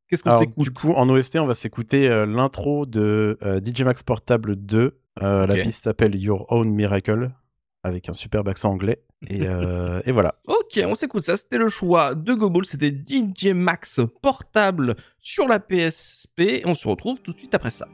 qu'est-ce 0.08 0.24
qu'on 0.24 0.38
s'écoute 0.38 0.64
du 0.64 0.72
coup, 0.72 0.92
en 0.94 1.10
OST, 1.10 1.38
on 1.38 1.48
va 1.48 1.56
s'écouter 1.56 2.08
euh, 2.10 2.26
l'intro 2.26 2.86
de 2.86 3.38
euh, 3.44 3.60
DJ 3.64 3.82
Max 3.82 4.04
Portable 4.04 4.56
2. 4.56 5.00
Euh, 5.22 5.48
La 5.48 5.56
piste 5.62 5.84
s'appelle 5.84 6.16
Your 6.16 6.52
Own 6.52 6.70
Miracle, 6.70 7.32
avec 7.84 8.10
un 8.10 8.14
superbe 8.14 8.48
accent 8.48 8.72
anglais. 8.72 9.04
Et, 9.30 9.48
euh, 9.48 10.02
et 10.06 10.12
voilà. 10.12 10.36
Ok, 10.48 10.80
on 10.86 10.96
s'écoute 10.96 11.24
ça. 11.24 11.38
C'était 11.38 11.58
le 11.58 11.70
choix 11.70 12.16
de 12.16 12.34
Gobol. 12.34 12.66
C'était 12.66 12.92
DJ 12.92 13.48
Max 13.48 14.02
portable 14.22 14.96
sur 15.20 15.48
la 15.48 15.60
PSP. 15.60 16.64
On 16.66 16.76
se 16.76 16.88
retrouve 16.88 17.22
tout 17.22 17.34
de 17.34 17.38
suite 17.38 17.54
après 17.54 17.70
ça. 17.70 17.88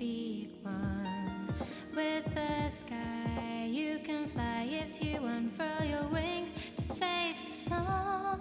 Be 0.00 0.48
one 0.62 1.54
with 1.94 2.24
the 2.34 2.70
sky. 2.80 3.68
You 3.68 3.98
can 4.02 4.26
fly 4.28 4.66
if 4.70 5.04
you 5.04 5.18
unfurl 5.22 5.84
your 5.84 6.04
wings 6.04 6.52
to 6.76 6.82
face 6.94 7.42
the 7.46 7.52
sun. 7.52 8.40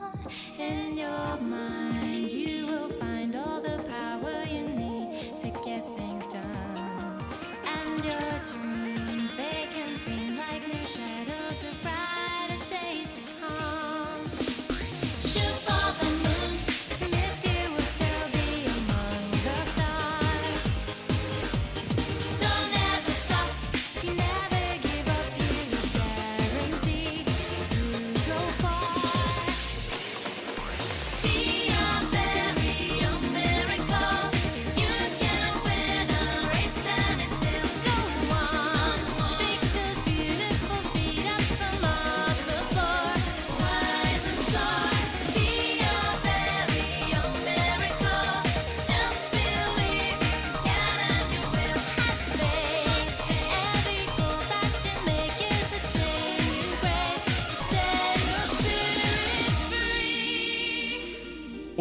In 0.58 0.98
your 0.98 1.38
mind, 1.42 2.09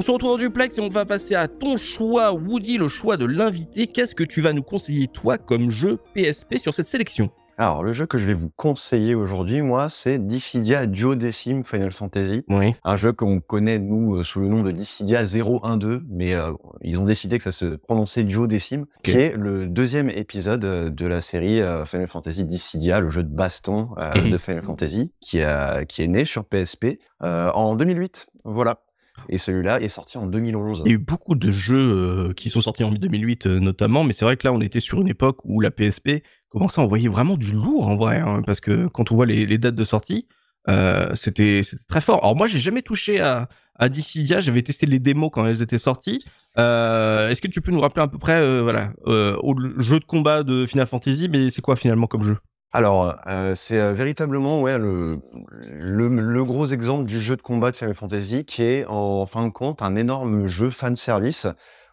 se 0.09 0.13
retrouve 0.13 0.31
en 0.33 0.39
duplex 0.39 0.79
et 0.79 0.81
on 0.81 0.89
va 0.89 1.05
passer 1.05 1.35
à 1.35 1.49
ton 1.49 1.77
choix, 1.77 2.33
Woody, 2.33 2.79
le 2.79 2.89
choix 2.89 3.19
de 3.19 3.27
l'invité. 3.27 3.89
Qu'est-ce 3.89 4.15
que 4.15 4.25
tu 4.25 4.41
vas 4.41 4.55
nous 4.55 4.63
conseiller, 4.63 5.07
toi, 5.07 5.37
comme 5.37 5.69
jeu 5.69 5.99
PSP 6.15 6.55
sur 6.57 6.73
cette 6.73 6.87
sélection 6.87 7.29
Alors, 7.59 7.83
le 7.83 7.93
jeu 7.93 8.07
que 8.07 8.17
je 8.17 8.27
vais 8.27 8.33
vous 8.33 8.49
conseiller 8.57 9.15
aujourd'hui, 9.15 9.61
moi, 9.61 9.91
c'est 9.91 10.19
Dissidia 10.19 10.87
Duodecim 10.87 11.63
Final 11.63 11.93
Fantasy. 11.93 12.43
Oui. 12.49 12.75
Un 12.85 12.97
jeu 12.97 13.13
qu'on 13.13 13.41
connaît, 13.41 13.79
nous, 13.79 14.15
euh, 14.17 14.25
sous 14.25 14.41
le 14.41 14.49
nom 14.49 14.63
de 14.63 14.71
Dissidia 14.71 15.25
012, 15.25 16.01
mais 16.09 16.33
euh, 16.33 16.53
ils 16.81 16.99
ont 16.99 17.05
décidé 17.05 17.37
que 17.37 17.45
ça 17.45 17.53
se 17.53 17.67
prononçait 17.77 18.25
Duodecim, 18.25 18.87
qui 19.03 19.11
est 19.11 19.37
le 19.37 19.67
deuxième 19.67 20.09
épisode 20.09 20.65
euh, 20.65 20.89
de 20.89 21.05
la 21.05 21.21
série 21.21 21.61
Final 21.85 22.09
Fantasy 22.09 22.45
Dissidia, 22.47 23.01
le 23.01 23.11
jeu 23.11 23.25
de 23.25 23.29
baston 23.35 23.91
euh, 23.99 24.11
Mhm. 24.23 24.31
de 24.31 24.39
Final 24.39 24.63
Fantasy, 24.63 25.13
qui, 25.21 25.43
a, 25.43 25.85
qui 25.85 26.03
est 26.03 26.09
né 26.09 26.25
sur 26.25 26.47
PSP 26.47 26.99
euh, 27.23 27.51
en 27.51 27.75
2008. 27.77 28.29
Voilà. 28.45 28.81
Et 29.29 29.39
celui-là 29.39 29.81
est 29.81 29.89
sorti 29.89 30.19
en 30.19 30.27
2011. 30.27 30.83
Il 30.85 30.89
y 30.89 30.93
a 30.93 30.95
eu 30.95 30.99
beaucoup 30.99 31.35
de 31.35 31.51
jeux 31.51 31.79
euh, 31.79 32.33
qui 32.35 32.51
sont 32.51 32.61
sortis 32.61 32.85
en 32.85 32.91
2008 32.91 33.47
euh, 33.47 33.61
notamment, 33.61 34.05
mais 34.05 34.13
c'est 34.13 34.25
vrai 34.25 34.37
que 34.37 34.47
là 34.47 34.53
on 34.53 34.61
était 34.61 34.81
sur 34.81 35.01
une 35.01 35.09
époque 35.09 35.39
où 35.45 35.61
la 35.61 35.71
PSP 35.71 36.23
commençait 36.49 36.81
à 36.81 36.85
envoyer 36.85 37.09
vraiment 37.09 37.37
du 37.37 37.53
lourd 37.53 37.89
en 37.89 37.97
vrai, 37.97 38.19
hein, 38.19 38.43
parce 38.47 38.61
que 38.61 38.87
quand 38.89 39.13
on 39.13 39.15
voit 39.15 39.27
les, 39.27 39.59
dates 39.59 39.75
de 39.75 39.85
sortie, 39.85 40.27
euh, 40.69 41.15
c'était 41.15 41.61
très 41.89 42.01
fort. 42.01 42.23
Alors 42.23 42.37
moi 42.37 42.47
j'ai 42.47 42.59
jamais 42.59 42.83
touché 42.83 43.21
à, 43.21 43.49
à 43.75 43.89
Dissidia, 43.89 44.41
j'avais 44.41 44.63
testé 44.63 44.87
les 44.87 44.99
démos 44.99 45.31
quand 45.33 45.47
elles 45.47 45.63
étaient 45.63 45.79
sorties. 45.79 46.25
Est-ce 46.57 47.41
que 47.41 47.49
tu 47.49 47.61
peux 47.61 47.71
nous 47.71 47.81
rappeler 47.81 48.03
à 48.03 48.09
peu 48.09 48.19
près, 48.19 48.63
voilà, 48.63 48.93
au 49.07 49.55
jeu 49.79 50.01
de 50.01 50.05
combat 50.05 50.43
de 50.43 50.67
Final 50.67 50.89
Fantasy, 50.89 51.29
mais 51.29 51.51
c'est 51.51 51.63
quoi 51.63 51.77
finalement 51.77 52.09
comme 52.09 52.25
jeu? 52.25 52.37
Alors, 52.73 53.17
euh, 53.27 53.55
c'est 53.55 53.79
euh, 53.79 53.95
véritablement 53.95 54.63
le 54.67 56.43
gros 56.45 56.67
exemple 56.67 57.07
du 57.07 57.19
jeu 57.19 57.35
de 57.35 57.41
combat 57.41 57.71
de 57.71 57.77
Final 57.77 57.95
Fantasy 57.95 58.45
qui 58.45 58.63
est 58.63 58.85
en, 58.87 59.25
fin 59.25 59.47
de 59.47 59.53
compte 59.53 59.81
un 59.81 59.97
énorme 59.97 60.47
jeu 60.49 60.69
fan 60.69 60.95
service 60.95 61.47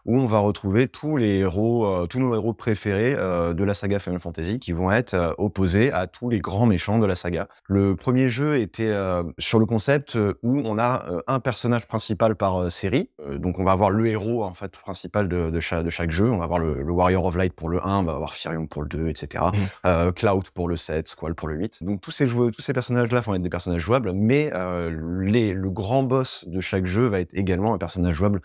où 0.06 0.18
on 0.18 0.26
va 0.26 0.38
retrouver 0.38 0.88
tous 0.88 1.16
les 1.16 1.38
héros, 1.38 1.86
euh, 1.86 2.06
tous 2.06 2.18
nos 2.18 2.34
héros 2.34 2.54
préférés 2.54 3.14
euh, 3.16 3.52
de 3.52 3.64
la 3.64 3.74
saga 3.74 3.98
Final 3.98 4.20
Fantasy 4.20 4.58
qui 4.58 4.72
vont 4.72 4.90
être 4.90 5.14
euh, 5.14 5.32
opposés 5.38 5.92
à 5.92 6.06
tous 6.06 6.30
les 6.30 6.40
grands 6.40 6.66
méchants 6.66 6.98
de 6.98 7.06
la 7.06 7.14
saga. 7.14 7.48
Le 7.68 7.96
premier 7.96 8.30
jeu 8.30 8.58
était 8.58 8.94
sur 9.38 9.58
le 9.58 9.66
concept 9.66 10.16
où 10.42 10.62
on 10.64 10.78
a 10.78 11.06
un 11.26 11.40
personnage 11.40 11.86
principal 11.86 12.36
par 12.36 12.70
série, 12.70 13.10
donc 13.38 13.58
on 13.58 13.64
va 13.64 13.72
avoir 13.72 13.90
le 13.90 14.06
héros 14.06 14.44
en 14.44 14.54
fait 14.54 14.72
principal 14.72 15.28
de, 15.28 15.50
de, 15.50 15.60
chaque, 15.60 15.84
de 15.84 15.90
chaque 15.90 16.10
jeu. 16.10 16.30
On 16.30 16.38
va 16.38 16.44
avoir 16.44 16.58
le, 16.58 16.82
le 16.82 16.92
Warrior 16.92 17.24
of 17.24 17.36
Light 17.36 17.52
pour 17.52 17.68
le 17.68 17.84
1, 17.84 17.98
on 17.98 18.02
va 18.04 18.12
avoir 18.12 18.34
Firion 18.34 18.66
pour 18.66 18.82
le 18.82 18.88
2, 18.88 19.08
etc 19.08 19.44
euh, 19.84 20.12
Cloud 20.12 20.48
pour 20.50 20.68
le 20.68 20.76
7, 20.76 21.08
Squall 21.08 21.34
pour 21.34 21.48
le 21.48 21.56
8. 21.56 21.82
Donc 21.82 22.00
tous 22.00 22.10
ces 22.10 22.26
joueurs, 22.26 22.50
tous 22.50 22.62
ces 22.62 22.72
personnages-là 22.72 23.20
vont 23.20 23.34
être 23.34 23.42
des 23.42 23.50
personnages 23.50 23.82
jouables, 23.82 24.12
mais 24.12 24.50
euh, 24.54 25.20
les, 25.22 25.52
le 25.52 25.70
grand 25.70 26.02
boss 26.02 26.44
de 26.46 26.60
chaque 26.60 26.86
jeu 26.86 27.06
va 27.06 27.20
être 27.20 27.34
également 27.34 27.74
un 27.74 27.78
personnage 27.78 28.14
jouable 28.14 28.40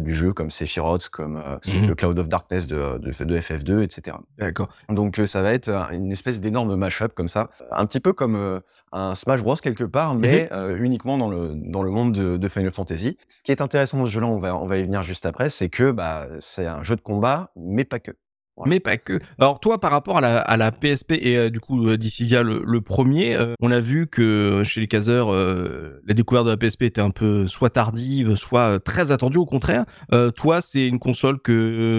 du 0.00 0.14
jeu, 0.14 0.32
comme 0.32 0.50
Sephiroth, 0.50 1.08
comme 1.08 1.36
euh, 1.36 1.58
Mhm. 1.66 1.88
le 1.88 1.94
Cloud 1.94 2.18
of 2.18 2.28
Darkness 2.28 2.66
de, 2.66 2.98
de, 2.98 3.24
de 3.24 3.38
FF2, 3.38 3.82
etc. 3.82 4.16
D'accord. 4.38 4.68
Donc 4.88 5.18
euh, 5.18 5.26
ça 5.26 5.42
va 5.42 5.52
être 5.52 5.68
euh, 5.68 5.82
une 5.90 6.12
espèce 6.12 6.40
d'énorme 6.40 6.76
mashup 6.76 7.14
comme 7.14 7.28
ça, 7.28 7.50
un 7.70 7.84
petit 7.86 8.00
peu 8.00 8.12
comme 8.12 8.36
euh, 8.36 8.60
un 8.92 9.14
Smash 9.14 9.42
Bros 9.42 9.56
quelque 9.56 9.84
part, 9.84 10.14
mais 10.14 10.48
euh, 10.52 10.76
uniquement 10.78 11.18
dans 11.18 11.28
le 11.30 11.52
dans 11.54 11.82
le 11.82 11.90
monde 11.90 12.12
de, 12.12 12.36
de 12.36 12.48
Final 12.48 12.70
Fantasy. 12.70 13.16
Ce 13.26 13.42
qui 13.42 13.50
est 13.50 13.60
intéressant 13.60 13.98
dans 13.98 14.06
ce 14.06 14.10
jeu-là, 14.12 14.26
on 14.26 14.38
va 14.38 14.54
on 14.56 14.66
va 14.66 14.78
y 14.78 14.82
venir 14.82 15.02
juste 15.02 15.26
après, 15.26 15.50
c'est 15.50 15.68
que 15.68 15.90
bah 15.90 16.28
c'est 16.40 16.66
un 16.66 16.82
jeu 16.82 16.94
de 16.96 17.00
combat, 17.00 17.50
mais 17.56 17.84
pas 17.84 17.98
que. 18.00 18.12
Mais 18.66 18.80
pas 18.80 18.96
que. 18.96 19.18
Alors 19.38 19.60
toi, 19.60 19.80
par 19.80 19.90
rapport 19.90 20.18
à 20.18 20.56
la, 20.56 20.72
PSP 20.72 21.12
et 21.12 21.36
euh, 21.36 21.50
du 21.50 21.60
coup 21.60 21.88
euh, 21.88 21.96
Dissidia 21.96 22.42
le, 22.42 22.80
premier, 22.80 23.34
euh, 23.34 23.54
on 23.60 23.70
a 23.70 23.80
vu 23.80 24.06
que 24.06 24.62
chez 24.64 24.80
les 24.80 24.88
caseurs, 24.88 25.32
la 25.32 26.14
découverte 26.14 26.46
de 26.46 26.50
la 26.50 26.56
PSP 26.56 26.82
était 26.82 27.00
un 27.00 27.10
peu 27.10 27.46
soit 27.46 27.70
tardive, 27.70 28.34
soit 28.34 28.80
très 28.80 29.12
attendue. 29.12 29.38
Au 29.38 29.46
contraire, 29.46 29.84
toi, 30.36 30.60
c'est 30.60 30.86
une 30.86 30.98
console 30.98 31.38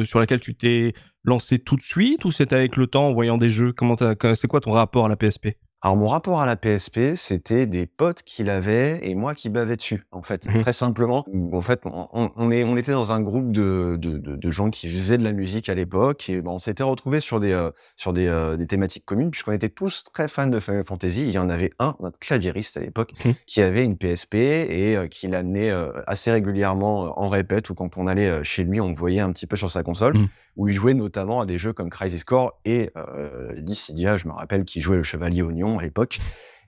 sur 0.05 0.19
laquelle 0.19 0.41
tu 0.41 0.55
t'es 0.55 0.93
lancé 1.23 1.59
tout 1.59 1.75
de 1.75 1.81
suite 1.81 2.25
ou 2.25 2.31
c'était 2.31 2.55
avec 2.55 2.75
le 2.75 2.87
temps 2.87 3.07
en 3.07 3.13
voyant 3.13 3.37
des 3.37 3.49
jeux? 3.49 3.73
Comment 3.73 3.95
c'est 4.35 4.47
quoi 4.47 4.59
ton 4.59 4.71
rapport 4.71 5.05
à 5.05 5.09
la 5.09 5.15
PSP 5.15 5.49
Alors 5.85 5.97
mon 5.97 6.07
rapport 6.07 6.39
à 6.39 6.45
la 6.45 6.55
PSP, 6.55 7.15
c'était 7.15 7.65
des 7.65 7.85
potes 7.87 8.23
qui 8.23 8.45
l'avaient 8.45 9.01
et 9.03 9.15
moi 9.15 9.35
qui 9.35 9.49
bavais 9.49 9.75
dessus, 9.75 10.05
en 10.13 10.21
fait, 10.21 10.45
Mhm. 10.45 10.61
très 10.61 10.71
simplement. 10.71 11.25
En 11.51 11.61
fait, 11.61 11.81
on, 11.83 12.07
on- 12.13 12.31
on 12.37 12.51
est, 12.51 12.63
on 12.63 12.77
était 12.77 12.93
dans 12.93 13.11
un 13.11 13.19
groupe 13.19 13.51
de, 13.51 13.97
de, 13.99 14.17
de, 14.17 14.37
de 14.37 14.51
gens 14.51 14.69
qui 14.69 14.87
faisaient 14.87 15.17
de 15.17 15.25
la 15.25 15.33
musique 15.33 15.67
à 15.67 15.75
l'époque 15.75 16.29
et 16.29 16.39
ben, 16.41 16.51
on 16.51 16.57
s'était 16.59 16.83
retrouvés 16.83 17.19
sur 17.19 17.41
des 17.41 17.51
euh, 17.51 17.69
sur 17.97 18.13
des, 18.13 18.27
euh, 18.27 18.55
des 18.55 18.65
thématiques 18.65 19.03
communes 19.05 19.29
puisqu'on 19.29 19.51
était 19.51 19.67
tous 19.67 20.05
très 20.13 20.29
fans 20.29 20.47
de 20.47 20.57
Final 20.61 20.85
Fantasy. 20.85 21.23
Il 21.23 21.31
y 21.31 21.37
en 21.37 21.49
avait 21.49 21.71
un, 21.79 21.95
notre 21.99 22.17
claviériste 22.17 22.77
à 22.77 22.79
l'époque, 22.79 23.11
Mhm. 23.25 23.33
qui 23.45 23.61
avait 23.61 23.83
une 23.83 23.97
PSP 23.97 24.35
et 24.35 24.95
euh, 24.95 25.07
qui 25.07 25.27
l'amenait 25.27 25.69
euh, 25.69 25.91
assez 26.07 26.31
régulièrement 26.31 27.19
en 27.21 27.27
répète 27.27 27.69
ou 27.69 27.73
quand 27.75 27.97
on 27.97 28.07
allait 28.07 28.41
chez 28.45 28.63
lui, 28.63 28.79
on 28.79 28.87
le 28.87 28.95
voyait 28.95 29.19
un 29.19 29.33
petit 29.33 29.47
peu 29.47 29.57
sur 29.57 29.69
sa 29.69 29.83
console 29.83 30.17
Mhm. 30.17 30.27
où 30.55 30.69
il 30.69 30.73
jouait 30.75 30.93
notamment 30.93 31.41
à 31.41 31.45
des 31.45 31.57
jeux 31.57 31.73
comme 31.73 31.89
Crisis 31.89 32.23
Core 32.23 32.57
et 32.63 32.89
euh, 32.95 33.51
Dissidia, 33.59 34.15
je 34.15 34.29
me 34.29 34.33
rappelle, 34.33 34.63
qui 34.63 34.79
jouait 34.79 34.95
le 34.95 35.03
Chevalier 35.03 35.41
Oignon 35.41 35.72
à 35.79 35.83
l'époque. 35.83 36.19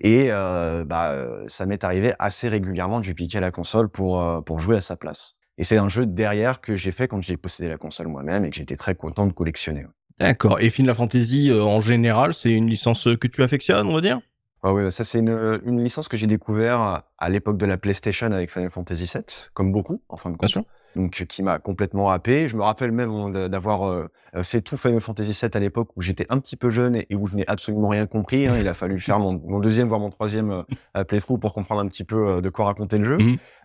Et 0.01 0.27
euh, 0.29 0.83
bah, 0.85 1.11
euh, 1.11 1.45
ça 1.47 1.65
m'est 1.65 1.83
arrivé 1.83 2.13
assez 2.19 2.49
régulièrement 2.49 2.99
de 2.99 3.05
lui 3.05 3.13
piquer 3.13 3.39
la 3.39 3.51
console 3.51 3.89
pour, 3.89 4.21
euh, 4.21 4.41
pour 4.41 4.59
jouer 4.59 4.77
à 4.77 4.81
sa 4.81 4.95
place. 4.95 5.35
Et 5.57 5.63
c'est 5.63 5.77
un 5.77 5.87
jeu 5.87 6.05
derrière 6.05 6.59
que 6.59 6.75
j'ai 6.75 6.91
fait 6.91 7.07
quand 7.07 7.21
j'ai 7.21 7.37
possédé 7.37 7.69
la 7.69 7.77
console 7.77 8.07
moi-même 8.07 8.43
et 8.43 8.49
que 8.49 8.57
j'étais 8.57 8.75
très 8.75 8.95
content 8.95 9.25
de 9.25 9.31
collectionner. 9.31 9.85
D'accord. 10.19 10.59
Et 10.59 10.69
Final 10.69 10.95
Fantasy 10.95 11.49
euh, 11.49 11.63
en 11.63 11.79
général, 11.79 12.33
c'est 12.33 12.51
une 12.51 12.67
licence 12.67 13.07
que 13.19 13.27
tu 13.27 13.41
affectionnes, 13.43 13.87
on 13.87 13.93
va 13.93 14.01
dire? 14.01 14.19
Ah 14.63 14.73
ouais, 14.73 14.89
ça 14.89 15.03
c'est 15.03 15.19
une, 15.19 15.59
une 15.65 15.83
licence 15.83 16.07
que 16.07 16.17
j'ai 16.17 16.27
découvert 16.27 16.79
à- 16.79 17.29
l'époque 17.29 17.57
de 17.57 17.65
la 17.65 17.77
PlayStation 17.77 18.31
avec 18.31 18.51
Final 18.51 18.71
Fantasy 18.71 19.05
VII, 19.05 19.23
comme 19.53 19.71
beaucoup 19.71 20.01
en 20.09 20.17
fin 20.17 20.29
de 20.31 20.35
Bien 20.35 20.47
compte. 20.47 20.49
sûr. 20.49 20.63
Donc 20.95 21.11
qui 21.27 21.43
m'a 21.43 21.59
complètement 21.59 22.09
happé. 22.09 22.47
Je 22.47 22.55
me 22.55 22.63
rappelle 22.63 22.91
même 22.91 23.31
d'avoir 23.49 23.83
euh, 23.87 24.07
fait 24.43 24.61
tout 24.61 24.77
Final 24.77 25.01
Fantasy 25.01 25.31
VII 25.39 25.49
à 25.53 25.59
l'époque 25.59 25.89
où 25.95 26.01
j'étais 26.01 26.25
un 26.29 26.39
petit 26.39 26.55
peu 26.55 26.69
jeune 26.69 26.95
et, 26.95 27.07
où 27.15 27.27
je 27.27 27.35
n'ai 27.35 27.47
absolument 27.47 27.89
rien 27.89 28.05
compris. 28.05 28.47
hein. 28.47 28.55
Il 28.59 28.67
a 28.67 28.73
fallu 28.73 28.99
faire 28.99 29.19
mon, 29.19 29.33
mon 29.45 29.59
deuxième 29.59 29.87
voire 29.87 29.99
mon 29.99 30.09
troisième 30.09 30.51
euh, 30.51 30.63
euh, 30.97 31.03
playthrough 31.03 31.39
pour 31.39 31.53
comprendre 31.53 31.81
un 31.81 31.87
petit 31.87 32.03
peu 32.03 32.27
euh, 32.27 32.41
de 32.41 32.49
quoi 32.49 32.65
raconter 32.65 32.97
le 32.97 33.05
jeu. 33.05 33.17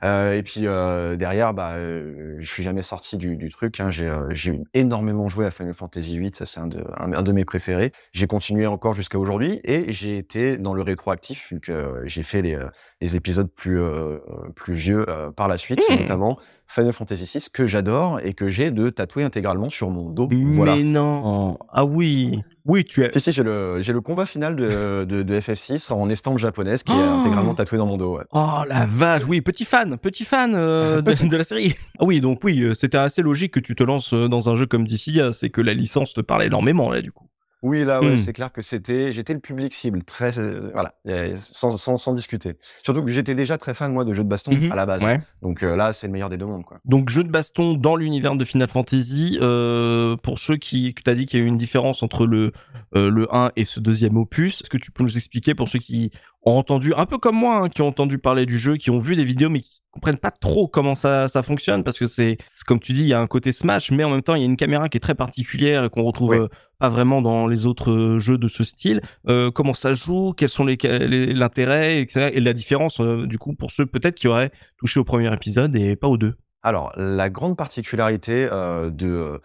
Euh, 0.05 0.33
et 0.33 0.43
puis 0.43 0.63
euh, 0.67 1.17
derrière, 1.17 1.55
bah, 1.55 1.73
euh, 1.75 2.37
je 2.39 2.47
suis 2.49 2.63
jamais 2.63 2.83
sorti 2.83 3.17
du, 3.17 3.37
du 3.37 3.49
truc. 3.51 3.79
hein. 3.81 3.91
J'ai 3.91 4.07
euh, 4.09 4.29
énormément 4.75 5.29
joué 5.29 5.47
à 5.47 5.51
Final 5.51 5.75
Fantasy 5.75 6.19
VIII, 6.19 6.31
ça 6.35 6.47
c'est 6.47 6.61
un 6.61 6.67
de, 6.67 6.85
un, 6.99 7.13
un 7.13 7.23
de 7.23 7.33
mes 7.33 7.45
préférés. 7.45 7.93
J'ai 8.13 8.27
continué 8.27 8.67
encore 8.67 8.95
jusqu'à 8.95 9.19
aujourd'hui 9.19 9.61
et 9.65 9.93
j'ai 9.93 10.19
été 10.19 10.59
dans 10.59 10.75
le 10.75 10.83
rétroactif 10.83 11.53
euh, 11.69 12.03
j'ai 12.05 12.23
fait 12.23 12.43
les, 12.43 12.55
euh, 12.55 12.67
les 13.01 13.17
épisodes 13.17 13.49
plus 13.49 13.81
euh, 13.81 14.19
plus 14.55 14.75
vieux 14.75 15.05
euh, 15.09 15.31
par 15.31 15.49
la 15.49 15.59
suite, 15.59 15.81
Mhm. 15.91 16.01
notamment 16.01 16.39
Final 16.73 16.93
Fantasy 16.93 17.25
VI 17.39 17.47
que 17.53 17.67
j'adore 17.67 18.21
et 18.23 18.33
que 18.33 18.49
j'ai 18.49 18.71
de 18.71 18.91
tatouer 18.91 19.25
intégralement 19.25 19.71
sur 19.71 19.91
mon 19.91 20.09
dos. 20.09 20.29
Voilà. 20.31 20.77
Mais 20.77 20.85
non. 20.85 21.59
Ah 21.73 21.85
oui. 21.85 22.43
Oui, 22.65 22.85
tu 22.85 23.05
as. 23.05 23.11
Si, 23.11 23.21
si, 23.21 23.33
j'ai 23.33 23.43
le, 23.43 23.79
j'ai 23.83 23.93
le 23.93 24.01
combat 24.01 24.25
final 24.27 24.55
de, 24.55 25.05
de, 25.05 25.23
de 25.23 25.35
FF6 25.41 25.93
en 25.93 26.09
estampe 26.11 26.39
japonaise 26.39 26.83
qui 26.85 26.93
est 26.93 26.97
Oh 26.97 27.19
intégralement 27.19 27.55
tatoué 27.55 27.79
dans 27.79 27.87
mon 27.87 27.97
dos. 27.97 28.19
ouais. 28.19 28.25
Oh 28.33 28.61
la 28.69 28.87
vache, 28.87 29.23
oui, 29.27 29.41
petit 29.41 29.65
fan, 29.65 29.97
petit 29.99 30.25
fan 30.25 30.53
euh, 30.55 31.01
de, 31.03 31.27
de 31.29 31.37
la 31.37 31.43
série. 31.45 31.75
Ah 31.99 32.05
oui, 32.05 32.21
donc 32.21 32.45
oui, 32.45 32.61
euh, 32.61 32.75
c'était 32.75 32.99
assez 32.99 33.23
logique 33.23 33.53
que 33.55 33.61
tu 33.61 33.75
te 33.75 33.83
lances 33.83 34.13
euh, 34.15 34.29
dans 34.29 34.49
un 34.49 34.55
jeu 34.55 34.67
comme 34.67 34.87
Dissidia, 34.87 35.33
c'est 35.33 35.51
que 35.51 35.61
la 35.63 35.75
licence 35.75 36.15
te 36.15 36.21
parle 36.21 36.45
énormément 36.45 36.91
là 36.91 37.03
du 37.03 37.11
coup. 37.11 37.27
Oui, 37.63 37.85
là, 37.85 38.01
ouais, 38.01 38.13
Hmm. 38.13 38.17
c'est 38.17 38.33
clair 38.33 38.53
que 38.53 38.63
c'était, 38.63 39.13
j'étais 39.13 39.35
le 39.35 39.41
public 39.41 39.75
cible, 39.75 40.03
très, 40.03 40.39
euh, 40.39 40.71
voilà, 40.73 40.95
sans, 41.37 41.77
sans, 41.77 41.99
sans 41.99 42.15
discuter. 42.15 42.55
Surtout 42.83 43.03
que 43.05 43.11
j'étais 43.11 43.35
déjà 43.35 43.59
très 43.59 43.75
fan, 43.75 43.93
moi, 43.93 44.05
de 44.05 44.15
jeux 44.15 44.25
de 44.25 44.29
baston 44.29 44.53
Mhm. 44.53 44.73
à 44.73 44.77
la 44.77 44.87
base. 44.87 45.05
Ouais. 45.05 45.21
Donc 45.43 45.63
euh, 45.63 45.77
là, 45.77 45.93
c'est 45.93 46.07
le 46.07 46.13
meilleur 46.15 46.31
des 46.31 46.39
deux 46.39 46.47
mondes, 46.47 46.65
quoi. 46.65 46.79
Donc 46.87 47.11
jeu 47.11 47.23
de 47.23 47.31
baston 47.31 47.75
dans 47.75 47.97
l'univers 47.97 48.35
de 48.35 48.45
Final 48.47 48.69
Fantasy, 48.69 49.39
euh, 49.43 50.17
pour 50.23 50.39
ceux 50.39 50.57
qui, 50.57 50.95
tu 50.95 51.11
as 51.11 51.15
dit 51.15 51.27
qu'il 51.27 51.39
y 51.39 51.43
a 51.43 51.45
eu 51.45 51.49
une 51.49 51.57
différence 51.59 52.03
entre 52.03 52.27
le, 52.27 52.53
le 52.95 53.27
1 53.35 53.51
et 53.57 53.65
ce 53.65 53.79
deuxième 53.81 54.17
opus, 54.17 54.63
est-ce 54.63 54.71
que 54.71 54.79
tu 54.79 54.91
peux 54.91 55.03
nous 55.03 55.17
expliquer 55.17 55.55
pour 55.55 55.69
ceux 55.69 55.79
qui 55.79 56.11
ont 56.43 56.53
entendu, 56.57 56.95
un 56.95 57.05
peu 57.05 57.19
comme 57.19 57.37
moi, 57.37 57.57
hein, 57.57 57.69
qui 57.69 57.83
ont 57.83 57.89
entendu 57.89 58.17
parler 58.17 58.47
du 58.47 58.59
jeu, 58.59 58.77
qui 58.79 58.89
ont 58.91 58.99
vu 58.99 59.15
des 59.15 59.25
vidéos 59.27 59.51
mais 59.51 59.61
qui 59.61 59.83
comprennent 59.91 60.17
pas 60.17 60.31
trop 60.31 60.67
comment 60.69 60.95
ça, 60.95 61.29
ça 61.29 61.43
fonctionne, 61.43 61.85
parce 61.85 61.99
que 61.99 62.07
c'est, 62.07 62.39
c'est 62.47 62.65
comme 62.65 62.81
tu 62.81 62.95
dis, 62.95 63.03
il 63.03 63.09
y 63.09 63.13
a 63.13 63.21
un 63.21 63.27
côté 63.27 63.53
Smash, 63.53 63.91
mais 63.91 64.05
en 64.05 64.11
même 64.11 64.23
temps, 64.23 64.35
il 64.35 64.41
y 64.41 64.45
a 64.45 64.47
une 64.47 64.57
caméra 64.57 64.89
qui 64.89 64.97
est 64.97 65.01
très 65.01 65.15
particulière 65.15 65.85
et 65.85 65.91
qu'on 65.91 66.03
retrouve 66.05 66.31
Oui. 66.31 66.47
Pas 66.81 66.89
vraiment 66.89 67.23
dans 67.23 67.47
les 67.47 67.67
autres 67.67 68.17
jeux 68.19 68.39
de 68.39 68.49
ce 68.49 68.65
style. 68.65 69.01
Euh, 69.29 69.51
comment 69.53 69.75
ça 69.75 69.93
joue, 69.95 70.33
quels 70.37 70.49
sont 70.49 70.65
l'intérêt, 70.65 72.01
etc. 72.01 72.31
Et 72.35 72.41
la 72.41 72.53
différence, 72.53 73.01
euh, 73.01 73.27
du 73.27 73.39
coup, 73.39 73.55
pour 73.55 73.71
ceux 73.71 73.87
peut-être 73.87 74.17
qui 74.17 74.27
auraient 74.29 74.51
touché 74.79 74.99
au 74.99 75.05
premier 75.05 75.33
épisode 75.33 75.77
et 75.77 75.95
pas 75.97 76.09
aux 76.09 76.17
deux? 76.17 76.35
Alors, 76.63 76.93
la 76.97 77.31
grande 77.31 77.57
particularité 77.57 78.49
euh, 78.51 78.91
de 78.91 79.41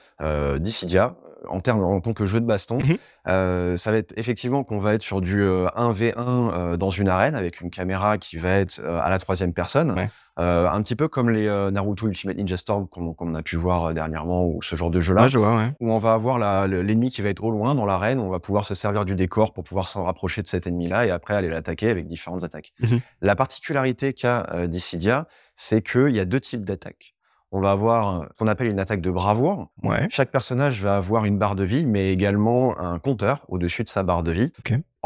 Dissidia, 0.60 1.16
en 1.48 1.60
termes 1.60 1.84
en 1.84 2.02
tant 2.02 2.14
que 2.14 2.26
jeu 2.26 2.40
de 2.41 2.45
baston, 2.45 2.80
Mhm. 2.80 2.98
euh, 3.28 3.78
ça 3.78 3.91
va 3.91 3.98
être 3.98 4.14
effectivement 4.18 4.64
qu'on 4.64 4.80
va 4.80 4.95
être 4.95 5.03
sur 5.03 5.22
du 5.22 5.41
euh, 5.44 5.68
1v1 5.76 6.14
euh, 6.53 6.78
dans 6.78 6.90
une 6.90 7.07
arène 7.07 7.36
avec 7.36 7.62
une 7.62 7.70
caméra 7.70 8.18
qui 8.18 8.38
va 8.38 8.52
être 8.56 8.82
à 8.84 9.10
la 9.10 9.20
troisième 9.20 9.53
personne, 9.53 9.91
Ouais. 9.91 10.10
Euh, 10.38 10.68
un 10.70 10.82
petit 10.82 10.95
peu 10.95 11.07
comme 11.07 11.30
les 11.30 11.48
euh, 11.48 11.72
Naruto 11.72 12.07
Ultimate 12.07 12.36
Ninja 12.36 12.57
Storm 12.57 12.88
qu'on 12.90 13.14
qu'on 13.14 13.36
a 13.36 13.41
pu 13.41 13.56
voir 13.56 13.86
euh, 13.86 13.94
dernièrement 13.94 14.45
ou 14.45 14.62
ce 14.62 14.76
genre 14.76 14.90
de 14.90 14.99
jeu-là. 14.99 15.28
Ouais, 15.28 15.38
ouais. 15.38 15.72
où 15.80 15.94
on 15.94 15.99
va 15.99 16.14
avoir 16.14 16.68
l'ennemi 16.68 17.10
qui 17.10 17.22
va 17.22 17.30
être 17.30 17.44
au 17.44 17.52
loin 17.52 17.74
dans 17.74 17.86
l'arène, 17.86 18.20
on 18.20 18.30
va 18.30 18.40
pouvoir 18.40 18.66
se 18.66 18.76
servir 18.76 19.06
du 19.06 19.16
décor 19.16 19.53
pour 19.53 19.64
pouvoir 19.64 19.88
s'en 19.88 20.03
rapprocher 20.03 20.41
de 20.41 20.48
cet 20.48 20.68
ennemi-là 20.68 21.06
et 21.06 21.12
après 21.12 21.36
aller 21.36 21.48
l'attaquer 21.48 21.90
avec 21.90 22.07
différentes 22.07 22.44
attaques. 22.44 22.74
Mhm. 22.82 22.99
La 23.22 23.36
particularité 23.38 24.12
qu'a 24.12 24.48
euh, 24.53 24.68
Dissidia, 24.68 25.28
c'est 25.56 25.82
qu'il 25.82 26.14
y 26.14 26.20
a 26.20 26.26
deux 26.26 26.41
types 26.41 26.66
d'attaques. 26.66 27.16
On 27.52 27.62
va 27.62 27.72
avoir 27.72 28.24
ce 28.24 28.38
qu'on 28.38 28.48
appelle 28.48 28.68
une 28.68 28.80
attaque 28.80 28.99
de 28.99 29.12
bravoure. 29.12 29.70
Ouais. 29.84 30.07
Chaque 30.10 30.32
personnage 30.32 30.82
va 30.82 30.98
avoir 30.98 31.24
une 31.24 31.38
barre 31.38 31.56
de 31.56 31.64
vie, 31.64 31.86
mais 31.86 32.12
également 32.12 32.78
un 32.78 32.99
compteur 32.99 33.45
au-dessus 33.48 33.84
de 33.84 33.88
sa 33.88 34.03
barre 34.03 34.24
de 34.24 34.34
vie. 34.34 34.52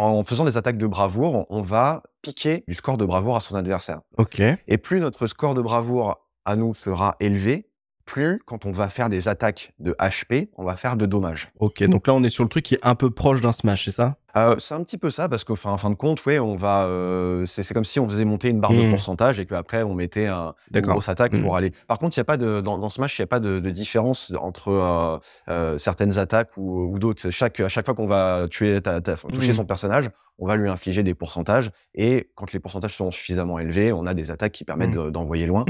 En 0.01 0.23
faisant 0.23 0.45
des 0.45 0.55
attaques 0.55 0.77
de 0.77 0.87
bravoure, 0.87 1.45
on 1.49 1.61
va 1.61 2.03
piquer 2.21 2.63
du 2.69 2.73
score 2.73 2.95
de 2.95 3.03
bravoure 3.03 3.35
à 3.35 3.41
son 3.41 3.55
adversaire. 3.55 3.99
Ok. 4.17 4.39
Et 4.39 4.77
plus 4.77 5.01
notre 5.01 5.27
score 5.27 5.55
de 5.55 5.61
bravoure 5.61 6.25
à 6.45 6.55
nous 6.55 6.73
sera 6.73 7.17
élevé, 7.19 7.67
plus 8.05 8.41
quand 8.45 8.65
on 8.65 8.71
va 8.71 8.87
faire 8.87 9.09
des 9.09 9.27
attaques 9.27 9.73
de 9.77 9.97
HP, 9.99 10.51
on 10.55 10.63
va 10.63 10.77
faire 10.77 10.95
de 10.95 11.05
dommages. 11.05 11.51
Ok, 11.59 11.83
donc 11.83 12.07
là 12.07 12.13
on 12.13 12.23
est 12.23 12.29
sur 12.29 12.45
le 12.45 12.49
truc 12.49 12.63
qui 12.63 12.75
est 12.75 12.79
un 12.81 12.95
peu 12.95 13.11
proche 13.11 13.41
d'un 13.41 13.51
Smash, 13.51 13.83
c'est 13.83 13.91
ça? 13.91 14.15
Euh, 14.37 14.55
c'est 14.59 14.75
un 14.75 14.83
petit 14.83 14.97
peu 14.97 15.09
ça 15.09 15.27
parce 15.27 15.43
qu'en 15.43 15.55
fin, 15.55 15.71
en 15.71 15.77
fin 15.77 15.89
de 15.89 15.95
compte, 15.95 16.23
ouais, 16.25 16.37
on 16.39 16.55
va, 16.55 16.85
euh, 16.85 17.45
c'est 17.47 17.63
c'est 17.63 17.73
comme 17.73 17.83
si 17.83 17.99
on 17.99 18.07
faisait 18.07 18.25
monter 18.25 18.49
une 18.49 18.59
barre 18.59 18.73
de 18.73 18.87
pourcentage 18.89 19.39
et 19.39 19.45
qu'après 19.45 19.81
on 19.83 19.95
mettait 19.95 20.27
un, 20.27 20.53
une 20.73 20.81
grosse 20.81 21.09
attaque 21.09 21.33
Mm. 21.33 21.41
pour 21.41 21.55
aller. 21.55 21.71
Par 21.87 21.97
contre, 21.99 22.15
il 22.15 22.19
y 22.19 22.21
a 22.21 22.25
pas 22.25 22.37
de 22.37 22.61
dans, 22.61 22.77
dans 22.77 22.89
Smash, 22.89 23.17
il 23.17 23.21
y 23.21 23.23
a 23.23 23.27
pas 23.27 23.39
de, 23.39 23.59
de 23.59 23.69
différence 23.71 24.31
entre 24.39 25.19
euh, 25.49 25.77
certaines 25.77 26.17
attaques 26.19 26.51
ou, 26.57 26.93
ou 26.93 26.99
d'autres. 26.99 27.29
Chaque 27.31 27.59
à 27.59 27.69
chaque 27.69 27.85
fois 27.85 27.95
qu'on 27.95 28.07
va 28.07 28.45
tuer, 28.49 28.79
ta- 28.81 29.01
ta- 29.01 29.15
toucher 29.15 29.51
Mm. 29.51 29.55
son 29.55 29.65
personnage, 29.65 30.09
on 30.37 30.45
va 30.47 30.55
lui 30.55 30.69
infliger 30.69 31.01
des 31.03 31.15
pourcentages 31.15 31.71
et 31.95 32.29
quand 32.35 32.53
les 32.53 32.59
pourcentages 32.59 32.95
sont 32.95 33.11
suffisamment 33.11 33.59
élevés, 33.59 33.91
on 33.91 34.05
a 34.05 34.13
des 34.13 34.31
attaques 34.31 34.51
qui 34.53 34.63
permettent 34.63 34.91
de- 34.91 35.09
d'envoyer 35.09 35.47
loin. 35.47 35.65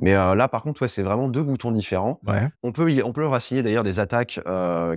Mais 0.00 0.12
là, 0.14 0.46
par 0.48 0.62
contre, 0.62 0.82
ouais, 0.82 0.88
c'est 0.88 1.02
vraiment 1.02 1.28
deux 1.28 1.42
boutons 1.42 1.70
différents. 1.72 2.20
Ouais. 2.26 2.48
On 2.62 2.70
peut, 2.72 2.90
on 3.04 3.12
peut 3.12 3.20
leur 3.22 3.34
assigner 3.34 3.62
d'ailleurs 3.62 3.82
des 3.84 3.98
attaques 4.00 4.40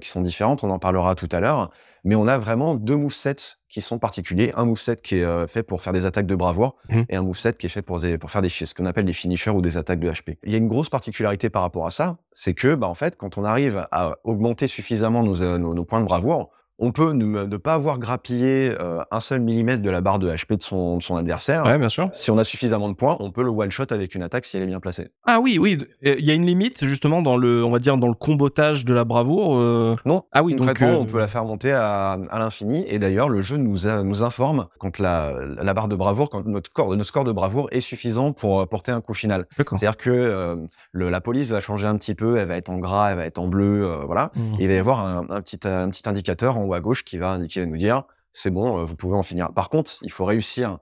qui 0.01 0.09
sont 0.09 0.21
différentes, 0.21 0.63
on 0.63 0.69
en 0.69 0.79
parlera 0.79 1.15
tout 1.15 1.29
à 1.31 1.39
l'heure, 1.39 1.69
mais 2.03 2.15
on 2.15 2.27
a 2.27 2.37
vraiment 2.37 2.75
deux 2.75 2.95
movesets 2.97 3.57
qui 3.69 3.81
sont 3.81 3.99
particuliers. 3.99 4.51
Un 4.55 4.65
moveset 4.65 4.95
qui 4.97 5.17
est 5.17 5.23
euh, 5.23 5.45
fait 5.45 5.61
pour 5.63 5.81
faire 5.83 5.93
des 5.93 6.05
attaques 6.05 6.25
de 6.25 6.35
bravoure 6.35 6.75
Mhm. 6.89 7.05
et 7.09 7.15
un 7.15 7.21
moveset 7.23 7.53
qui 7.53 7.65
est 7.67 7.69
fait 7.69 7.81
pour, 7.83 7.99
des- 7.99 8.17
pour 8.17 8.31
faire 8.31 8.41
des, 8.41 8.49
ce 8.49 8.73
qu'on 8.73 8.85
appelle 8.85 9.05
des 9.05 9.13
finishers 9.13 9.51
ou 9.51 9.61
des 9.61 9.77
attaques 9.77 9.99
de 9.99 10.09
HP. 10.09 10.37
Il 10.43 10.51
y 10.51 10.55
a 10.55 10.57
une 10.57 10.67
grosse 10.67 10.89
particularité 10.89 11.49
par 11.49 11.61
rapport 11.61 11.85
à 11.85 11.91
ça, 11.91 12.17
c'est 12.33 12.53
que 12.53 12.73
bah, 12.75 12.87
en 12.87 12.95
fait, 12.95 13.15
quand 13.15 13.37
on 13.37 13.43
arrive 13.43 13.85
à 13.91 14.15
augmenter 14.23 14.67
suffisamment 14.67 15.23
nos, 15.23 15.43
euh, 15.43 15.57
nos, 15.59 15.73
nos 15.75 15.85
points 15.85 15.99
de 16.01 16.05
bravoure, 16.05 16.49
on 16.79 16.91
peut 16.91 17.11
ne, 17.11 17.45
ne 17.45 17.57
pas 17.57 17.73
avoir 17.75 17.99
grappillé 17.99 18.73
euh, 18.79 19.01
un 19.11 19.19
seul 19.19 19.41
millimètre 19.41 19.81
de 19.81 19.89
la 19.89 20.01
barre 20.01 20.19
de 20.19 20.29
HP 20.31 20.57
de 20.57 20.61
son, 20.63 20.97
de 20.97 21.03
son 21.03 21.15
adversaire. 21.17 21.65
Ouais, 21.65 21.77
bien 21.77 21.89
sûr. 21.89 22.09
Si 22.13 22.31
on 22.31 22.37
a 22.37 22.43
suffisamment 22.43 22.89
de 22.89 22.93
points, 22.95 23.17
on 23.19 23.31
peut 23.31 23.43
le 23.43 23.49
one-shot 23.49 23.83
avec 23.91 24.15
une 24.15 24.23
attaque 24.23 24.45
si 24.45 24.57
elle 24.57 24.63
est 24.63 24.67
bien 24.67 24.79
placée. 24.79 25.09
Ah 25.25 25.39
oui, 25.41 25.57
oui, 25.59 25.77
euh, 26.05 26.15
il 26.17 26.25
y 26.25 26.31
a 26.31 26.33
une 26.33 26.45
limite 26.45 26.85
justement 26.85 27.21
dans 27.21 27.37
le, 27.37 27.63
on 27.63 27.71
va 27.71 27.79
dire 27.79 27.97
dans 27.97 28.07
le 28.07 28.13
combotage 28.13 28.85
de 28.85 28.93
la 28.93 29.03
bravoure. 29.03 29.57
euh, 29.57 29.95
Non, 30.05 30.23
Ah 30.31 30.41
oui, 30.43 30.55
donc 30.55 30.67
euh, 30.69 30.95
on 31.01 31.05
peut 31.05 31.19
la 31.19 31.27
faire 31.27 31.45
monter 31.45 31.71
à, 31.71 32.13
à 32.29 32.39
l'infini. 32.39 32.85
Et 32.87 32.97
d'ailleurs, 32.99 33.29
le 33.29 33.41
jeu 33.41 33.57
nous, 33.57 33.87
a- 33.87 34.03
nous 34.03 34.23
informe 34.23 34.67
quand 34.79 34.99
la, 34.99 35.33
la 35.61 35.73
barre 35.73 35.87
de 35.89 35.95
bravoure, 35.95 36.29
quand 36.29 36.45
notre 36.45 36.69
score, 36.69 36.89
notre 36.89 37.03
score 37.05 37.23
de 37.23 37.31
bravoure 37.31 37.67
est 37.71 37.81
suffisant 37.81 38.31
pour 38.31 38.67
porter 38.67 38.91
un 38.91 39.01
coup 39.01 39.13
final. 39.13 39.45
C'est-à-dire 39.77 39.97
que 39.97 40.57
le- 40.91 41.09
la 41.09 41.21
police 41.21 41.51
va 41.51 41.59
changer 41.59 41.87
un 41.87 41.97
petit 41.97 42.15
peu, 42.15 42.37
elle 42.37 42.47
va 42.47 42.55
être 42.57 42.69
en 42.69 42.77
gras, 42.77 43.11
elle 43.11 43.17
va 43.17 43.25
être 43.25 43.37
en 43.39 43.47
bleu, 43.47 43.89
voilà. 44.05 44.31
Et 44.59 44.63
il 44.63 44.67
va 44.67 44.73
y 44.73 44.77
avoir 44.77 45.05
un, 45.05 45.25
un 45.29 45.41
petit, 45.41 45.59
un 45.65 45.89
petit 45.89 46.07
indicateur 46.07 46.57
en 46.57 46.65
haut 46.69 46.73
à 46.73 46.79
gauche 46.79 47.03
qui 47.03 47.17
va, 47.17 47.39
qui 47.47 47.59
va 47.59 47.65
nous 47.65 47.77
dire 47.77 48.03
c'est 48.33 48.51
bon, 48.51 48.79
euh, 48.79 48.85
vous 48.85 48.95
pouvez 48.95 49.15
en 49.15 49.23
finir. 49.23 49.51
Par 49.53 49.69
contre, 49.69 49.91
il 50.01 50.11
faut 50.11 50.25
réussir 50.25 50.77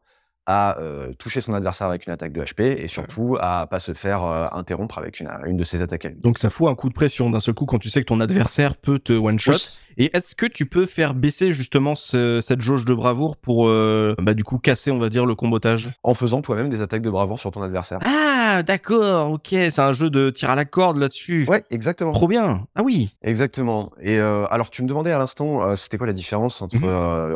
à 0.45 0.79
euh, 0.79 1.13
toucher 1.13 1.41
son 1.41 1.53
adversaire 1.53 1.87
avec 1.87 2.07
une 2.07 2.13
attaque 2.13 2.31
de 2.31 2.41
HP 2.41 2.61
et 2.61 2.87
surtout 2.87 3.37
à 3.39 3.67
pas 3.67 3.79
se 3.79 3.93
faire 3.93 4.23
euh, 4.23 4.47
interrompre 4.53 4.97
avec 4.97 5.19
une, 5.19 5.29
une 5.45 5.57
de 5.57 5.63
ses 5.63 5.81
attaques 5.81 6.05
à 6.05 6.09
lui. 6.09 6.17
Donc 6.21 6.39
ça 6.39 6.49
fout 6.49 6.69
un 6.69 6.75
coup 6.75 6.87
de 6.87 6.93
pression 6.93 7.29
d'un 7.29 7.41
seul 7.41 7.53
coup 7.53 7.65
quand 7.65 7.79
tu 7.79 7.89
sais 7.89 7.99
que 7.99 8.05
ton 8.05 8.21
adversaire 8.21 8.77
peut 8.77 8.99
te 8.99 9.11
one 9.11 9.39
shot. 9.39 9.51
Oui. 9.51 9.67
Et 9.99 10.15
est-ce 10.15 10.35
que 10.35 10.45
tu 10.45 10.67
peux 10.67 10.85
faire 10.85 11.15
baisser 11.15 11.53
justement 11.53 11.95
ce- 11.95 12.39
cette 12.39 12.61
jauge 12.61 12.85
de 12.85 12.93
bravoure 12.93 13.35
pour 13.35 13.67
euh, 13.67 14.13
bah, 14.21 14.33
du 14.35 14.43
coup 14.43 14.59
casser 14.59 14.91
on 14.91 14.99
va 14.99 15.09
dire 15.09 15.25
le 15.25 15.33
combotage? 15.33 15.89
En 16.03 16.13
faisant 16.13 16.41
toi-même 16.41 16.69
des 16.69 16.81
attaques 16.83 17.01
de 17.01 17.09
bravoure 17.09 17.39
sur 17.39 17.49
ton 17.51 17.61
adversaire. 17.63 17.99
Ah 18.05 18.61
d'accord, 18.63 19.31
ok, 19.31 19.47
c'est 19.49 19.79
un 19.79 19.91
jeu 19.91 20.09
de 20.09 20.29
tir 20.29 20.49
à 20.51 20.55
la 20.55 20.65
corde 20.65 20.97
là-dessus. 20.97 21.45
Ouais, 21.49 21.63
exactement. 21.71 22.13
Trop 22.13 22.27
bien. 22.27 22.67
Ah 22.75 22.83
oui. 22.83 23.15
Exactement. 23.23 23.91
Et 23.99 24.19
euh, 24.19 24.45
alors, 24.51 24.69
tu 24.69 24.83
me 24.83 24.87
demandais 24.87 25.11
à 25.11 25.17
l'instant, 25.17 25.63
euh, 25.63 25.75
c'était 25.75 25.97
quoi 25.97 26.07
la 26.07 26.13
différence 26.13 26.61
entre, 26.61 26.77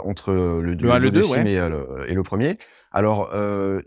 entre 0.06 0.32
le, 0.32 0.74
Le 0.76 0.92
un 0.92 0.98
et 0.98 1.00
le 1.00 1.12
deux, 1.12 1.20
duodécime 1.20 1.44
ouais. 1.46 1.54
et, 1.54 1.70
le, 1.70 2.06
et 2.08 2.14
le 2.14 2.24
premier? 2.24 2.58
Alors, 2.92 3.30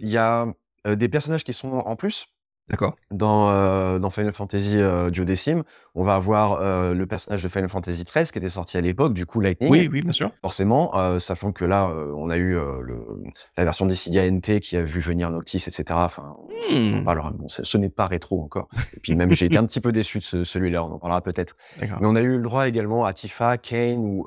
il 0.00 0.08
y 0.10 0.16
a 0.16 0.46
des 0.84 1.08
personnages 1.08 1.44
qui 1.44 1.52
sont 1.52 1.68
en 1.78 1.96
plus. 1.96 2.26
D'accord. 2.70 2.96
Dans, 3.10 3.50
euh, 3.50 3.98
dans 3.98 4.08
Final 4.08 4.32
Fantasy 4.32 4.78
euh, 4.80 5.10
duodécime, 5.10 5.64
on 5.94 6.02
va 6.02 6.14
avoir 6.14 6.54
euh, 6.62 6.94
le 6.94 7.06
personnage 7.06 7.42
de 7.42 7.48
Final 7.48 7.68
Fantasy 7.68 8.04
XIII 8.04 8.24
qui 8.24 8.38
était 8.38 8.48
sorti 8.48 8.78
à 8.78 8.80
l'époque, 8.80 9.12
du 9.12 9.26
coup 9.26 9.40
Lightning. 9.40 9.70
Oui, 9.70 9.86
oui, 9.92 10.00
bien 10.00 10.12
sûr. 10.12 10.30
Forcément, 10.40 10.96
euh, 10.96 11.18
sachant 11.18 11.52
que 11.52 11.66
là, 11.66 11.88
on 12.16 12.30
a 12.30 12.38
eu 12.38 12.54
le, 12.54 13.04
la 13.58 13.64
version 13.64 13.84
Dissidia 13.84 14.24
NT 14.30 14.60
qui 14.60 14.76
a 14.78 14.82
vu 14.82 15.00
venir 15.00 15.30
Noctis, 15.30 15.58
etc. 15.66 15.84
Enfin, 15.90 16.36
on 16.38 16.48
Hmm. 16.74 17.04
parlera. 17.04 17.30
Bon, 17.32 17.46
ce 17.48 17.76
n'est 17.76 17.90
pas 17.90 18.06
rétro 18.06 18.42
encore. 18.42 18.68
Et 18.96 19.00
puis 19.00 19.14
même, 19.14 19.32
j'ai 19.32 19.44
été 19.46 19.58
un 19.58 19.66
petit 19.66 19.82
peu 19.82 19.92
déçu 19.92 20.18
de 20.18 20.22
ce- 20.24 20.44
celui-là. 20.44 20.82
On 20.82 20.92
en 20.92 20.98
parlera 20.98 21.20
peut-être. 21.20 21.52
Mais 21.80 22.06
on 22.06 22.16
a 22.16 22.22
eu 22.22 22.38
le 22.38 22.42
droit 22.42 22.66
également 22.66 23.04
à 23.04 23.12
Tifa, 23.12 23.58
Kane 23.58 23.98
ou 23.98 24.24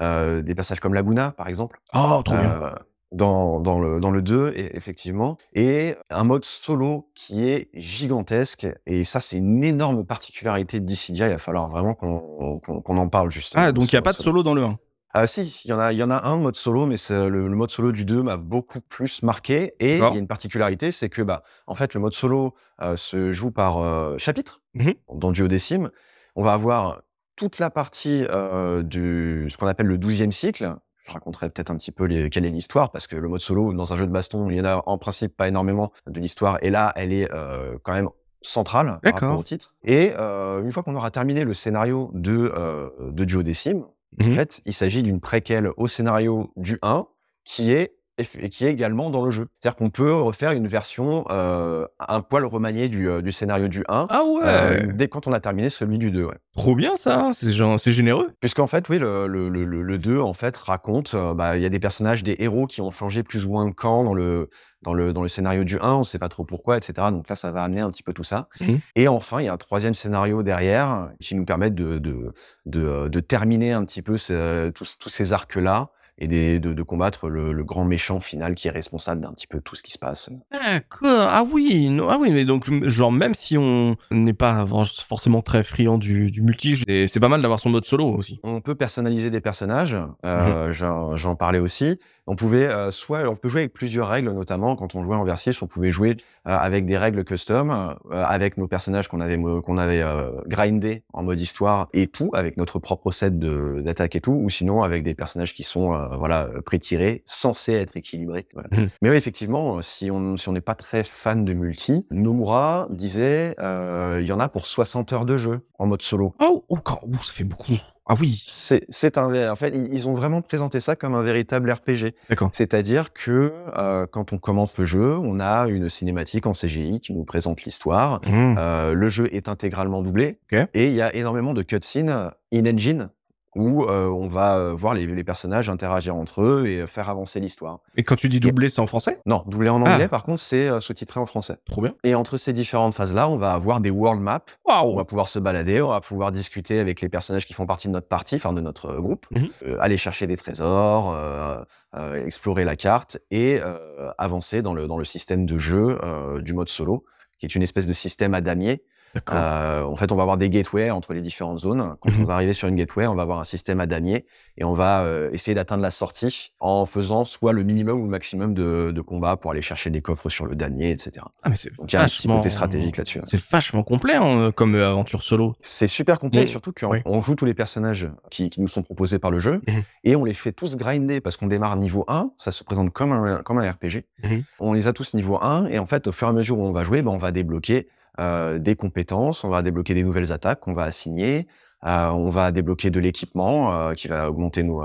des 0.00 0.54
passages 0.56 0.80
comme 0.80 0.94
Laguna, 0.94 1.30
par 1.30 1.46
exemple. 1.46 1.80
Oh, 1.94 2.20
trop 2.24 2.34
bien. 2.36 2.74
Dans, 3.12 3.60
dans, 3.60 3.78
le, 3.78 4.00
dans 4.00 4.10
le 4.10 4.20
2, 4.20 4.52
et- 4.56 4.76
effectivement. 4.76 5.38
Et 5.54 5.94
un 6.10 6.24
mode 6.24 6.44
solo 6.44 7.08
qui 7.14 7.48
est 7.48 7.68
gigantesque. 7.72 8.66
Et 8.86 9.04
ça, 9.04 9.20
c'est 9.20 9.36
une 9.36 9.62
énorme 9.62 10.04
particularité 10.04 10.80
de 10.80 10.84
Dissidia. 10.84 11.28
Il 11.28 11.30
va 11.32 11.38
falloir 11.38 11.68
vraiment 11.70 11.94
qu'on 11.94 12.58
qu'on 12.60 12.96
en 12.98 13.08
parle, 13.08 13.30
justement. 13.30 13.62
Ah, 13.64 13.72
donc 13.72 13.84
il 13.92 13.94
n'y 13.94 13.98
a 13.98 14.02
pas 14.02 14.10
mode 14.10 14.18
de 14.18 14.22
solo 14.24 14.42
dans 14.42 14.54
le 14.54 14.64
1. 14.64 14.78
ah 15.14 15.26
si, 15.28 15.60
il 15.64 15.68
y 15.70 15.72
en 15.72 15.78
a, 15.78 15.92
il 15.92 15.98
y 15.98 16.02
en 16.02 16.10
a 16.10 16.26
un 16.26 16.36
mode 16.36 16.56
solo, 16.56 16.86
mais 16.86 16.96
le, 17.10 17.28
le 17.48 17.54
mode 17.56 17.70
solo 17.70 17.92
du 17.92 18.04
2 18.04 18.22
m'a 18.24 18.36
beaucoup 18.36 18.80
plus 18.80 19.22
marqué. 19.22 19.74
Et 19.78 19.94
il 19.94 20.14
y 20.14 20.16
a 20.16 20.18
une 20.18 20.26
particularité, 20.26 20.90
c'est 20.90 21.08
que 21.08 21.22
bah, 21.22 21.42
en 21.68 21.74
fait, 21.76 21.94
le 21.94 22.00
mode 22.00 22.12
solo 22.12 22.54
euh, 22.82 22.96
se 22.96 23.32
joue 23.32 23.52
par 23.52 23.78
euh, 23.78 24.18
chapitre 24.18 24.62
Mhm. 24.74 24.94
dans 25.14 25.30
Duodécime. 25.32 25.90
On 26.34 26.42
va 26.42 26.52
avoir 26.54 27.02
toute 27.36 27.58
la 27.60 27.70
partie 27.70 28.26
euh, 28.30 28.82
du 28.82 29.46
ce 29.48 29.56
qu'on 29.56 29.66
appelle 29.68 29.86
le 29.86 29.96
12e 29.96 30.32
cycle. 30.32 30.74
Je 31.06 31.12
raconterai 31.12 31.50
peut-être 31.50 31.70
un 31.70 31.76
petit 31.76 31.92
peu 31.92 32.04
les, 32.04 32.28
quelle 32.30 32.44
est 32.46 32.50
l'histoire, 32.50 32.90
parce 32.90 33.06
que 33.06 33.16
le 33.16 33.28
mode 33.28 33.40
solo, 33.40 33.72
dans 33.72 33.92
un 33.92 33.96
jeu 33.96 34.06
de 34.06 34.12
baston, 34.12 34.50
il 34.50 34.56
y 34.56 34.60
en 34.60 34.64
a 34.64 34.82
en 34.86 34.98
principe 34.98 35.36
pas 35.36 35.48
énormément 35.48 35.92
de 36.06 36.18
l'histoire. 36.20 36.58
Et 36.62 36.70
là, 36.70 36.92
elle 36.96 37.12
est 37.12 37.30
euh, 37.32 37.78
quand 37.82 37.92
même 37.92 38.08
centrale 38.42 38.98
par 39.02 39.12
rapport 39.14 39.38
au 39.38 39.42
titre. 39.42 39.74
Et 39.84 40.12
euh, 40.18 40.62
une 40.62 40.72
fois 40.72 40.82
qu'on 40.82 40.94
aura 40.96 41.10
terminé 41.10 41.44
le 41.44 41.54
scénario 41.54 42.10
de, 42.14 42.52
euh, 42.56 42.90
de 43.12 43.24
Duodécime, 43.24 43.84
en 44.20 44.24
Mhm. 44.24 44.34
fait, 44.34 44.60
il 44.64 44.72
s'agit 44.72 45.02
d'une 45.02 45.20
préquelle 45.20 45.70
au 45.76 45.86
scénario 45.88 46.50
du 46.56 46.78
1 46.82 47.06
qui 47.44 47.72
est 47.72 47.92
et 48.18 48.48
qui 48.48 48.64
est 48.64 48.70
également 48.70 49.10
dans 49.10 49.24
le 49.24 49.30
jeu. 49.30 49.46
C'est-à-dire 49.60 49.76
qu'on 49.76 49.90
peut 49.90 50.12
refaire 50.12 50.52
une 50.52 50.66
version 50.66 51.26
euh, 51.30 51.86
un 51.98 52.20
poil 52.22 52.44
remaniée 52.46 52.88
du, 52.88 53.08
euh, 53.10 53.20
du 53.20 53.30
scénario 53.30 53.68
du 53.68 53.84
1 53.88 54.06
Ah 54.08 54.24
ouais. 54.24 54.40
euh, 54.44 54.92
dès 54.94 55.08
quand 55.08 55.26
on 55.26 55.32
a 55.32 55.40
terminé 55.40 55.68
celui 55.68 55.98
du 55.98 56.10
2. 56.10 56.24
Ouais. 56.24 56.34
Trop 56.56 56.74
bien 56.74 56.96
ça. 56.96 57.30
C'est 57.34 57.50
gen- 57.52 57.76
c'est 57.76 57.92
généreux. 57.92 58.30
Puisqu'en 58.40 58.66
fait, 58.66 58.88
oui, 58.88 58.98
le, 58.98 59.26
le, 59.26 59.50
le, 59.50 59.64
le- 59.66 59.82
le 59.82 59.98
2 59.98 60.18
en 60.20 60.32
fait 60.32 60.56
raconte, 60.56 61.12
euh, 61.14 61.34
bah, 61.34 61.56
il 61.58 61.62
y 61.62 61.66
a 61.66 61.68
des 61.68 61.78
personnages, 61.78 62.22
des 62.22 62.36
héros 62.38 62.66
qui 62.66 62.80
ont 62.80 62.90
changé 62.90 63.22
plus 63.22 63.44
ou 63.44 63.50
moins 63.50 63.66
de 63.66 63.74
camp 63.74 64.02
dans 64.04 64.14
le 64.14 64.48
dans 64.82 64.94
le 64.94 65.12
dans 65.12 65.22
le 65.22 65.28
scénario 65.28 65.64
du 65.64 65.78
1, 65.80 65.92
on 65.92 66.04
sait 66.04 66.18
pas 66.18 66.28
trop 66.30 66.44
pourquoi, 66.44 66.76
etc. 66.78 66.94
Donc 67.10 67.28
là, 67.28 67.36
ça 67.36 67.50
va 67.52 67.64
amener 67.64 67.80
un 67.80 67.90
petit 67.90 68.02
peu 68.02 68.12
tout 68.14 68.24
ça. 68.24 68.48
Mhm. 68.60 68.78
Et 68.94 69.08
enfin, 69.08 69.40
il 69.40 69.44
y 69.46 69.48
a 69.48 69.52
un 69.52 69.56
troisième 69.58 69.94
scénario 69.94 70.42
derrière 70.42 71.10
qui 71.20 71.34
nous 71.34 71.44
permet 71.44 71.70
de 71.70 71.98
de 71.98 72.32
de, 72.64 73.08
de 73.08 73.20
terminer 73.20 73.72
un 73.72 73.84
petit 73.84 74.00
peu 74.02 74.16
ce- 74.16 74.70
tous 74.70 74.96
tous 74.98 75.08
ces 75.10 75.32
arcs 75.34 75.56
là 75.56 75.90
et 76.18 76.28
des- 76.28 76.58
de, 76.60 76.72
de 76.72 76.82
combattre 76.82 77.28
le, 77.28 77.52
le 77.52 77.64
grand 77.64 77.84
méchant 77.84 78.20
final 78.20 78.54
qui 78.54 78.68
est 78.68 78.70
responsable 78.70 79.20
d'un 79.20 79.32
petit 79.32 79.46
peu 79.46 79.60
tout 79.60 79.74
ce 79.74 79.82
qui 79.82 79.92
se 79.92 79.98
passe. 79.98 80.30
D'accord. 80.52 81.26
Ah 81.30 81.44
oui. 81.50 81.88
non- 81.90 82.08
Ah 82.08 82.18
oui, 82.20 82.30
mais 82.32 82.44
donc 82.44 82.70
genre 82.88 83.12
même 83.12 83.34
si 83.34 83.56
on 83.58 83.96
n'est 84.10 84.32
pas 84.32 84.66
for- 84.66 84.86
forcément 84.86 85.42
très 85.42 85.62
friand 85.62 85.98
du, 85.98 86.30
du 86.30 86.42
multi, 86.42 86.82
c'est 87.06 87.20
pas 87.20 87.28
mal 87.28 87.42
d'avoir 87.42 87.60
son 87.60 87.70
mode 87.70 87.84
solo 87.84 88.06
aussi. 88.06 88.40
On 88.42 88.60
peut 88.60 88.74
personnaliser 88.74 89.30
des 89.30 89.40
personnages, 89.40 89.96
euh, 90.24 90.72
j'en 90.72 91.16
j'en 91.16 91.36
parlais 91.36 91.58
aussi. 91.58 91.98
On 92.28 92.34
pouvait 92.34 92.66
euh, 92.66 92.90
soit 92.90 93.28
on 93.28 93.36
peut 93.36 93.48
jouer 93.48 93.60
avec 93.60 93.72
plusieurs 93.72 94.08
règles, 94.08 94.32
notamment 94.32 94.74
quand 94.74 94.96
on 94.96 95.02
jouait 95.04 95.14
en 95.14 95.22
versif, 95.22 95.62
on 95.62 95.68
pouvait 95.68 95.92
jouer 95.92 96.16
euh, 96.48 96.56
avec 96.56 96.84
des 96.84 96.96
règles 96.98 97.22
custom, 97.24 97.94
avec 98.10 98.56
nos 98.56 98.66
personnages 98.66 99.06
qu'on 99.06 99.20
avait 99.20 99.38
qu'on 99.38 99.78
avait 99.78 100.02
grindé 100.46 101.02
en 101.12 101.22
mode 101.22 101.40
histoire 101.40 101.88
et 101.92 102.06
tout, 102.08 102.30
avec 102.34 102.56
notre 102.56 102.78
propre 102.78 103.12
set 103.12 103.38
d'attaque 103.38 104.16
et 104.16 104.20
tout, 104.20 104.32
ou 104.32 104.50
sinon 104.50 104.82
avec 104.82 105.02
des 105.04 105.14
personnages 105.14 105.54
qui 105.54 105.62
sont 105.62 105.92
euh, 106.12 106.16
voilà 106.16 106.48
pré-tirés, 106.64 107.22
censés 107.26 107.74
être 107.74 107.96
équilibrés. 107.96 108.46
Voilà. 108.52 108.68
Mhm. 108.72 108.88
Mais 109.02 109.10
oui, 109.10 109.16
effectivement, 109.16 109.82
si 109.82 110.10
on 110.10 110.36
si 110.36 110.48
on 110.48 110.52
n'est 110.52 110.60
pas 110.60 110.74
très 110.74 111.04
fan 111.04 111.44
de 111.44 111.52
multi, 111.52 112.06
Nomura 112.10 112.88
disait 112.90 113.54
euh, 113.60 114.18
il 114.20 114.26
y 114.26 114.32
en 114.32 114.40
a 114.40 114.48
pour 114.48 114.66
60 114.66 115.12
heures 115.12 115.24
de 115.24 115.36
jeu 115.36 115.60
en 115.78 115.86
mode 115.86 116.02
solo. 116.02 116.34
Oh, 116.40 116.64
oh, 116.68 116.78
oh, 116.86 117.08
ça 117.22 117.32
fait 117.32 117.44
beaucoup. 117.44 117.76
Ah 118.08 118.14
oui. 118.20 118.44
C'est, 118.46 118.84
c'est 118.88 119.18
un, 119.18 119.50
en 119.50 119.56
fait, 119.56 119.74
ils 119.74 120.08
ont 120.08 120.14
vraiment 120.14 120.40
présenté 120.40 120.78
ça 120.78 120.94
comme 120.94 121.14
un 121.14 121.22
véritable 121.22 121.70
RPG. 121.70 122.14
D'accord. 122.28 122.50
C'est-à-dire 122.52 123.12
que 123.12 123.52
euh, 123.76 124.06
quand 124.06 124.32
on 124.32 124.38
commence 124.38 124.78
le 124.78 124.86
jeu, 124.86 125.16
on 125.18 125.40
a 125.40 125.66
une 125.66 125.88
cinématique 125.88 126.46
en 126.46 126.52
CGI 126.52 127.00
qui 127.00 127.12
nous 127.12 127.24
présente 127.24 127.64
l'histoire. 127.64 128.20
Mmh. 128.24 128.56
Euh, 128.58 128.94
le 128.94 129.08
jeu 129.08 129.28
est 129.34 129.48
intégralement 129.48 130.02
doublé 130.02 130.38
et 130.52 130.86
il 130.86 130.92
y 130.92 131.02
a 131.02 131.14
énormément 131.14 131.52
de 131.52 131.62
cutscenes 131.62 132.30
in-engine 132.52 133.08
où 133.56 133.84
euh, 133.84 134.06
on 134.06 134.28
va 134.28 134.56
euh, 134.56 134.72
voir 134.74 134.94
les, 134.94 135.06
les 135.06 135.24
personnages 135.24 135.68
interagir 135.68 136.14
entre 136.14 136.42
eux 136.42 136.66
et 136.66 136.80
euh, 136.82 136.86
faire 136.86 137.08
avancer 137.08 137.40
l'histoire. 137.40 137.80
Et 137.96 138.04
quand 138.04 138.14
tu 138.14 138.28
dis 138.28 138.38
doublé, 138.38 138.68
c'est 138.68 138.80
en 138.80 138.86
français? 138.86 139.18
Non, 139.26 139.42
doublé 139.46 139.68
en 139.68 139.80
anglais, 139.80 140.04
Ah. 140.04 140.08
par 140.08 140.22
contre, 140.24 140.38
c'est 140.40 140.68
euh, 140.68 140.78
sous-titré 140.80 141.18
en 141.18 141.26
français. 141.26 141.56
Trop 141.68 141.80
bien. 141.82 141.94
Et 142.04 142.14
entre 142.14 142.36
ces 142.36 142.52
différentes 142.52 142.94
phases-là, 142.94 143.28
on 143.28 143.36
va 143.36 143.52
avoir 143.52 143.80
des 143.80 143.90
world 143.90 144.20
maps 144.20 144.40
on 144.66 144.70
Waouh. 144.70 144.96
va 144.96 145.04
pouvoir 145.04 145.28
se 145.28 145.38
balader, 145.38 145.80
on 145.82 145.88
va 145.88 146.00
pouvoir 146.00 146.30
discuter 146.32 146.78
avec 146.78 147.00
les 147.00 147.08
personnages 147.08 147.46
qui 147.46 147.54
font 147.54 147.66
partie 147.66 147.88
de 147.88 147.92
notre 147.94 148.08
partie, 148.08 148.36
enfin 148.36 148.52
de 148.52 148.60
notre 148.60 148.94
groupe, 148.96 149.26
Mhm. 149.32 149.48
euh, 149.66 149.76
aller 149.80 149.96
chercher 149.96 150.26
des 150.26 150.36
trésors, 150.36 151.12
euh, 151.14 151.56
euh, 151.96 152.24
explorer 152.26 152.64
la 152.64 152.76
carte 152.76 153.18
et 153.30 153.58
euh, 153.62 154.10
avancer 154.18 154.60
dans 154.62 154.74
le, 154.74 154.86
dans 154.86 154.98
le 154.98 155.04
système 155.04 155.46
de 155.46 155.58
jeu 155.58 155.98
euh, 156.04 156.42
du 156.42 156.52
mode 156.52 156.68
solo, 156.68 157.04
qui 157.38 157.46
est 157.46 157.54
une 157.54 157.62
espèce 157.62 157.86
de 157.86 157.92
système 157.92 158.34
à 158.34 158.40
damier. 158.40 158.82
Euh, 159.30 159.82
en 159.82 159.96
fait, 159.96 160.12
on 160.12 160.16
va 160.16 160.22
avoir 160.22 160.36
des 160.36 160.50
gateways 160.50 160.90
entre 160.90 161.12
les 161.14 161.22
différentes 161.22 161.58
zones. 161.60 161.96
Quand 162.00 162.10
on 162.16 162.20
Mhm. 162.20 162.24
va 162.24 162.34
arriver 162.34 162.52
sur 162.52 162.68
une 162.68 162.76
gateway, 162.76 163.06
on 163.06 163.14
va 163.14 163.22
avoir 163.22 163.40
un 163.40 163.44
système 163.44 163.80
à 163.80 163.86
damier 163.86 164.26
et 164.58 164.64
on 164.64 164.72
va 164.74 165.02
euh, 165.02 165.30
essayer 165.32 165.54
d'atteindre 165.54 165.82
la 165.82 165.90
sortie 165.90 166.52
en 166.60 166.86
faisant 166.86 167.24
soit 167.24 167.52
le 167.52 167.62
minimum 167.62 168.00
ou 168.00 168.04
le 168.04 168.10
maximum 168.10 168.54
de, 168.54 168.90
de 168.94 169.00
combats 169.00 169.36
pour 169.36 169.50
aller 169.50 169.62
chercher 169.62 169.90
des 169.90 170.00
coffres 170.00 170.28
sur 170.28 170.46
le 170.46 170.54
damier, 170.56 170.90
etc. 170.90 171.12
Ah 171.42 171.48
mais 171.50 171.56
c'est 171.56 171.74
Donc 171.76 171.92
il 171.92 171.96
y 171.96 171.98
a 171.98 172.02
un 172.02 172.04
petit 172.06 172.26
vachement- 172.26 172.36
côté 172.38 172.50
stratégique 172.50 172.96
là-dessus. 172.96 173.20
C'est 173.24 173.40
vachement 173.50 173.82
complet 173.82 174.14
hein, 174.14 174.52
comme 174.54 174.74
euh, 174.74 174.88
aventure 174.90 175.22
solo. 175.22 175.54
C'est 175.60 175.86
super 175.88 176.18
complet, 176.18 176.46
surtout 176.46 176.72
qu'on 176.72 176.90
Oui. 176.90 177.22
joue 177.22 177.34
tous 177.34 177.44
les 177.44 177.54
personnages 177.54 178.08
qui, 178.30 178.50
qui 178.50 178.60
nous 178.60 178.68
sont 178.68 178.82
proposés 178.82 179.18
par 179.18 179.30
le 179.30 179.38
jeu 179.40 179.60
Mhm. 179.68 179.82
et 180.04 180.16
on 180.16 180.24
les 180.24 180.34
fait 180.34 180.52
tous 180.52 180.76
grinder 180.76 181.20
parce 181.20 181.36
qu'on 181.36 181.46
démarre 181.46 181.76
niveau 181.76 182.04
1, 182.08 182.30
ça 182.36 182.52
se 182.52 182.64
présente 182.64 182.92
comme 182.92 183.12
un, 183.12 183.42
comme 183.42 183.58
un 183.58 183.70
RPG. 183.70 184.04
Mhm. 184.24 184.42
On 184.60 184.72
les 184.72 184.86
a 184.88 184.92
tous 184.92 185.14
niveau 185.14 185.38
1 185.42 185.66
et 185.66 185.78
en 185.78 185.86
fait, 185.86 186.06
au 186.06 186.12
fur 186.12 186.26
et 186.28 186.30
à 186.30 186.32
mesure 186.32 186.58
où 186.58 186.64
on 186.64 186.72
va 186.72 186.84
jouer, 186.84 187.02
ben, 187.02 187.10
on 187.10 187.18
va 187.18 187.30
débloquer 187.32 187.88
euh, 188.20 188.58
des 188.58 188.76
compétences, 188.76 189.44
on 189.44 189.48
va 189.48 189.62
débloquer 189.62 189.94
des 189.94 190.02
nouvelles 190.04 190.32
attaques 190.32 190.60
qu'on 190.60 190.74
va 190.74 190.84
assigner. 190.84 191.46
euh, 191.86 192.08
on 192.08 192.30
va 192.30 192.50
débloquer 192.52 192.90
de 192.90 192.98
l'équipement 193.00 193.72
euh, 193.72 193.92
qui 193.94 194.08
va 194.08 194.28
augmenter 194.30 194.62
nos, 194.62 194.82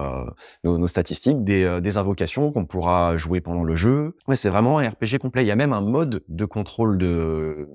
nos, 0.64 0.78
nos 0.78 0.88
statistiques, 0.88 1.44
des, 1.44 1.80
des 1.82 1.98
invocations 1.98 2.52
qu'on 2.52 2.66
pourra 2.66 3.18
jouer 3.18 3.41
pendant 3.41 3.64
le 3.64 3.76
jeu. 3.76 4.16
Ouais, 4.28 4.36
c'est 4.36 4.49
vraiment 4.49 4.80
un 4.80 4.90
RPG 4.90 5.18
complet. 5.20 5.44
Il 5.44 5.48
y 5.48 5.52
a 5.52 5.56
même 5.56 5.74
un 5.74 5.82
mode 5.82 6.24
de 6.28 6.45
contrôle 6.45 6.98
de, 6.98 7.68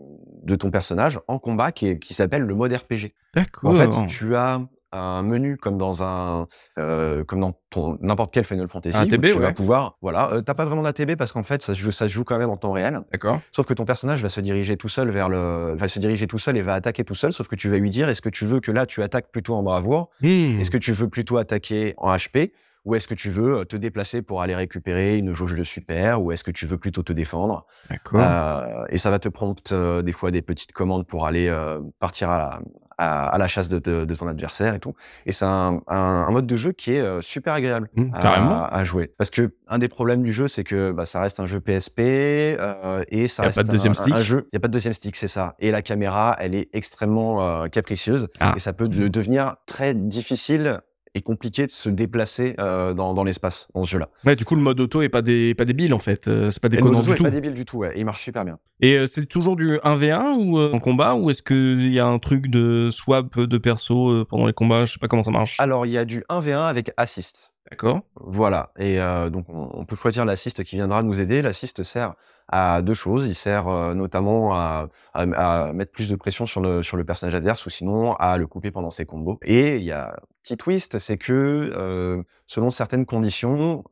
de 0.43 0.57
ton 0.57 0.70
personnage 0.70 1.19
en 1.28 1.39
combat 1.39 1.73
qui, 1.73 1.99
qui 1.99 2.15
s'appelle 2.15 2.43
le 2.43 2.55
mode 2.55 2.73
RPG. 2.73 3.12
D'accord. 3.35 3.70
En 3.70 3.74
fait, 3.74 4.07
tu 4.07 4.37
as 4.37 4.61
un 4.93 5.23
menu 5.23 5.57
comme 5.57 5.79
dans 5.79 6.03
un 6.03 6.47
euh, 6.79 7.25
comme 7.25 7.41
dans 7.41 7.59
ton 7.71 7.99
n'importe 8.01 8.33
quel 8.33 8.45
Final 8.45 8.69
Fantasy 8.69 8.97
Un 8.97 9.07
tu 9.07 9.39
vas 9.39 9.53
pouvoir 9.53 9.97
voilà 10.01 10.33
euh, 10.33 10.41
t'as 10.41 10.55
pas 10.55 10.65
vraiment 10.65 10.83
d'ATB 10.83 11.17
parce 11.17 11.33
qu'en 11.33 11.43
fait 11.43 11.63
ça 11.63 11.75
se 11.75 11.81
joue 11.81 11.91
ça 11.91 12.09
se 12.09 12.13
joue 12.13 12.25
quand 12.25 12.39
même 12.39 12.51
en 12.51 12.57
temps 12.57 12.73
réel. 12.73 13.01
D'accord. 13.13 13.41
sauf 13.53 13.67
que 13.67 13.75
ton 13.75 13.85
personnage 13.85 14.23
va 14.23 14.29
se 14.29 14.41
diriger 14.41 14.77
tout 14.77 14.89
seul 14.89 15.11
vers 15.11 15.29
le 15.29 15.75
va 15.77 15.89
se 15.89 15.99
diriger 15.99 16.27
tout 16.27 16.39
seul 16.39 16.57
et 16.57 16.63
va 16.63 16.75
attaquer 16.75 17.05
tout 17.05 17.15
seul. 17.15 17.33
Sauf 17.33 17.49
que 17.49 17.57
tu 17.57 17.69
vas 17.69 17.79
lui 17.79 17.91
dire 17.91 18.09
est-ce 18.09 18.23
que 18.23 18.29
tu 18.29 18.47
veux 18.47 18.61
que 18.61 18.71
là 18.71 18.87
tu 18.87 19.03
attaques 19.03 19.31
plutôt 19.31 19.55
en 19.55 19.63
bravoure? 19.63 20.11
Mmh. 20.23 20.61
est-ce 20.61 20.71
que 20.71 20.79
tu 20.79 20.93
veux 20.93 21.09
plutôt 21.09 21.37
attaquer 21.37 21.95
en 21.97 22.15
HP 22.15 22.53
ou 22.87 22.95
est-ce 22.95 23.09
que 23.09 23.15
tu 23.15 23.31
veux 23.31 23.59
euh, 23.59 23.65
te 23.65 23.77
déplacer 23.77 24.23
pour 24.23 24.41
aller 24.41 24.55
récupérer 24.55 25.19
une 25.19 25.35
jauge 25.35 25.55
de 25.55 25.65
super? 25.65 26.23
Ou 26.23 26.31
est-ce 26.31 26.45
que 26.45 26.53
tu 26.53 26.67
veux 26.67 26.79
plutôt 26.79 27.03
te 27.03 27.13
défendre? 27.13 27.67
D'accord. 27.91 28.21
euh, 28.21 28.85
et 28.89 28.97
ça 28.97 29.11
va 29.11 29.19
te 29.19 29.29
prompter 29.29 29.75
euh, 29.75 30.03
des 30.03 30.13
fois 30.13 30.31
des 30.31 30.41
petites 30.41 30.73
commandes 30.73 31.05
pour 31.05 31.27
aller 31.27 31.49
euh, 31.49 31.81
partir 31.99 32.31
à 32.31 32.39
la, 32.39 32.61
à, 32.98 33.28
à 33.28 33.39
la 33.39 33.48
chasse 33.48 33.68
de, 33.68 33.78
de, 33.78 34.05
de 34.05 34.14
ton 34.14 34.27
adversaire 34.28 34.74
et 34.74 34.81
tout. 34.81 34.94
Et 35.27 35.32
c'est 35.32 35.44
un, 35.44 35.81
un, 35.86 35.97
un 35.97 36.31
mode 36.31 36.47
de 36.47 36.56
jeu 36.56 36.73
qui 36.73 36.93
est 36.94 37.01
euh, 37.01 37.20
super 37.20 37.55
agréable 37.55 37.89
Mmh, 37.94 38.10
à, 38.14 38.85
jouer. 38.85 39.12
Parce 39.18 39.31
que 39.31 39.55
un 39.68 39.78
des 39.78 39.89
problèmes 39.89 40.23
du 40.23 40.32
jeu, 40.32 40.48
c'est 40.48 40.64
que 40.64 40.93
bah, 40.93 41.06
ça 41.06 41.20
reste 41.20 41.40
un 41.40 41.47
jeu 41.47 41.60
PSP 41.60 41.98
euh, 42.01 43.05
et 43.09 43.28
ça 43.28 43.43
Y 43.43 43.44
a 43.44 43.48
reste 43.48 43.56
pas 43.59 43.62
de 43.64 43.68
un- 43.68 43.73
deuxième 43.73 43.90
un, 43.93 43.94
stick. 43.94 44.14
un 44.14 44.23
jeu. 44.23 44.48
Il 44.52 44.56
y 44.56 44.59
a 44.59 44.60
pas 44.60 44.68
de 44.68 44.73
deuxième 44.73 44.94
stick, 44.94 45.16
c'est 45.16 45.28
ça. 45.28 45.55
Et 45.59 45.70
la 45.70 45.82
caméra, 45.82 46.36
elle 46.39 46.55
est 46.55 46.68
extrêmement 46.74 47.43
euh, 47.43 47.68
capricieuse 47.68 48.28
Ah. 48.40 48.55
et 48.56 48.60
ça 48.60 48.73
peut 48.73 48.89
de- 48.89 49.09
devenir 49.09 49.56
très 49.66 49.94
difficile 49.94 50.81
et 51.16 51.22
compliqué 51.22 51.66
de 51.66 51.70
se 51.70 51.88
déplacer 51.88 52.55
euh, 52.60 52.93
dans, 52.93 53.14
dans 53.14 53.24
l'espace 53.24 53.68
dans 53.74 53.84
ce 53.84 53.90
jeu-là. 53.90 54.10
Ouais, 54.24 54.36
du 54.36 54.44
coup, 54.44 54.55
le 54.55 54.60
mode 54.60 54.78
auto 54.78 55.01
est 55.01 55.09
pas, 55.09 55.22
dé... 55.22 55.55
pas 55.55 55.64
débile 55.64 55.94
en 55.94 55.98
fait. 55.98 56.28
Euh, 56.28 56.51
c'est 56.51 56.60
pas 56.60 56.68
mode 56.68 56.98
auto 56.98 57.02
du 57.02 57.12
est 57.12 57.22
pas 57.22 57.30
débile 57.30 57.55
du 57.55 57.64
tout, 57.64 57.78
ouais. 57.78 57.93
et 57.97 58.01
il 58.01 58.05
marche 58.05 58.22
super 58.22 58.44
bien. 58.44 58.59
Et 58.80 58.98
euh, 58.98 59.06
c'est 59.06 59.24
toujours 59.24 59.56
du 59.56 59.78
1v1 59.78 60.36
ou 60.36 60.59
euh, 60.59 60.72
en 60.72 60.78
combat 60.78 61.14
ou 61.14 61.30
est-ce 61.30 61.43
qu'il 61.43 61.90
y 61.93 61.98
a 61.98 62.06
un 62.06 62.18
truc 62.18 62.48
de 62.48 62.90
swap 62.93 63.40
de 63.40 63.59
perso 63.59 64.26
pendant 64.26 64.47
les 64.47 64.52
combats? 64.52 64.84
Je 64.84 64.93
sais 64.93 64.98
pas 64.98 65.09
comment 65.09 65.24
ça 65.24 65.30
marche. 65.30 65.59
Alors, 65.59 65.86
il 65.86 65.93
y 65.93 65.98
a 65.98 66.05
du 66.05 66.20
1v1 66.28 66.66
avec 66.66 66.93
assist. 66.98 67.52
D'accord. 67.70 68.02
Voilà. 68.14 68.70
Et 68.78 69.01
euh, 69.01 69.28
donc, 69.28 69.47
on, 69.48 69.84
peut 69.84 69.97
choisir 69.97 70.24
l'assist 70.24 70.62
qui 70.62 70.76
viendra 70.76 71.02
nous 71.02 71.20
aider. 71.20 71.43
L'assist 71.43 71.82
sert 71.82 72.14
à 72.48 72.80
deux 72.80 72.94
choses. 72.94 73.28
Il 73.28 73.34
sert 73.34 73.66
euh, 73.66 73.93
notamment 73.94 74.55
à, 74.55 74.88
à, 75.14 75.22
à 75.66 75.72
mettre 75.72 75.90
plus 75.90 76.09
de 76.09 76.14
pression 76.14 76.47
sur 76.47 76.60
le, 76.60 76.84
sur 76.84 76.97
le 76.97 77.05
personnage 77.05 77.34
adverse 77.34 77.66
ou 77.66 77.70
sinon 77.70 78.14
à 78.14 78.38
le 78.38 78.47
couper 78.47 78.70
pendant 78.70 78.93
ses 78.93 79.05
combos. 79.05 79.38
Et 79.43 79.76
il 79.78 79.82
y 79.82 79.90
a 79.90 80.10
un 80.10 80.16
petit 80.43 80.56
twist, 80.56 81.01
c'est 81.01 81.18
que 81.18 81.32
euh, 81.74 82.22
selon 82.47 82.70
certaines 82.70 83.05
conditions, 83.05 83.82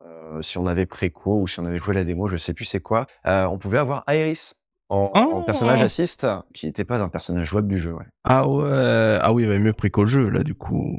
si 0.41 0.57
on 0.57 0.67
avait 0.67 0.85
préco 0.85 1.41
ou 1.41 1.47
si 1.47 1.59
on 1.59 1.65
avait 1.65 1.77
joué 1.77 1.95
la 1.95 2.05
démo, 2.05 2.27
je 2.27 2.37
sais 2.37 2.53
plus 2.53 2.65
c'est 2.65 2.79
quoi, 2.79 3.05
on 3.25 3.57
pouvait 3.57 3.77
avoir 3.77 4.03
Aeris 4.07 4.53
en, 4.95 5.11
en 5.19 5.39
Oh 5.39 5.43
personnage 5.43 5.81
assist 5.81 6.25
qui 6.53 6.65
n'était 6.65 6.83
pas 6.85 7.01
un 7.01 7.09
personnage 7.09 7.47
jouable 7.47 7.67
du 7.67 7.77
jeu. 7.77 7.93
Ouais. 7.93 8.05
Ah 8.23 8.47
ouais. 8.47 9.17
Ah 9.21 9.33
oui, 9.33 9.43
il 9.43 9.49
va 9.49 9.57
mieux 9.59 9.73
préco 9.73 10.01
le 10.01 10.07
jeu 10.09 10.29
là 10.29 10.43
du 10.43 10.55
coup. 10.55 10.97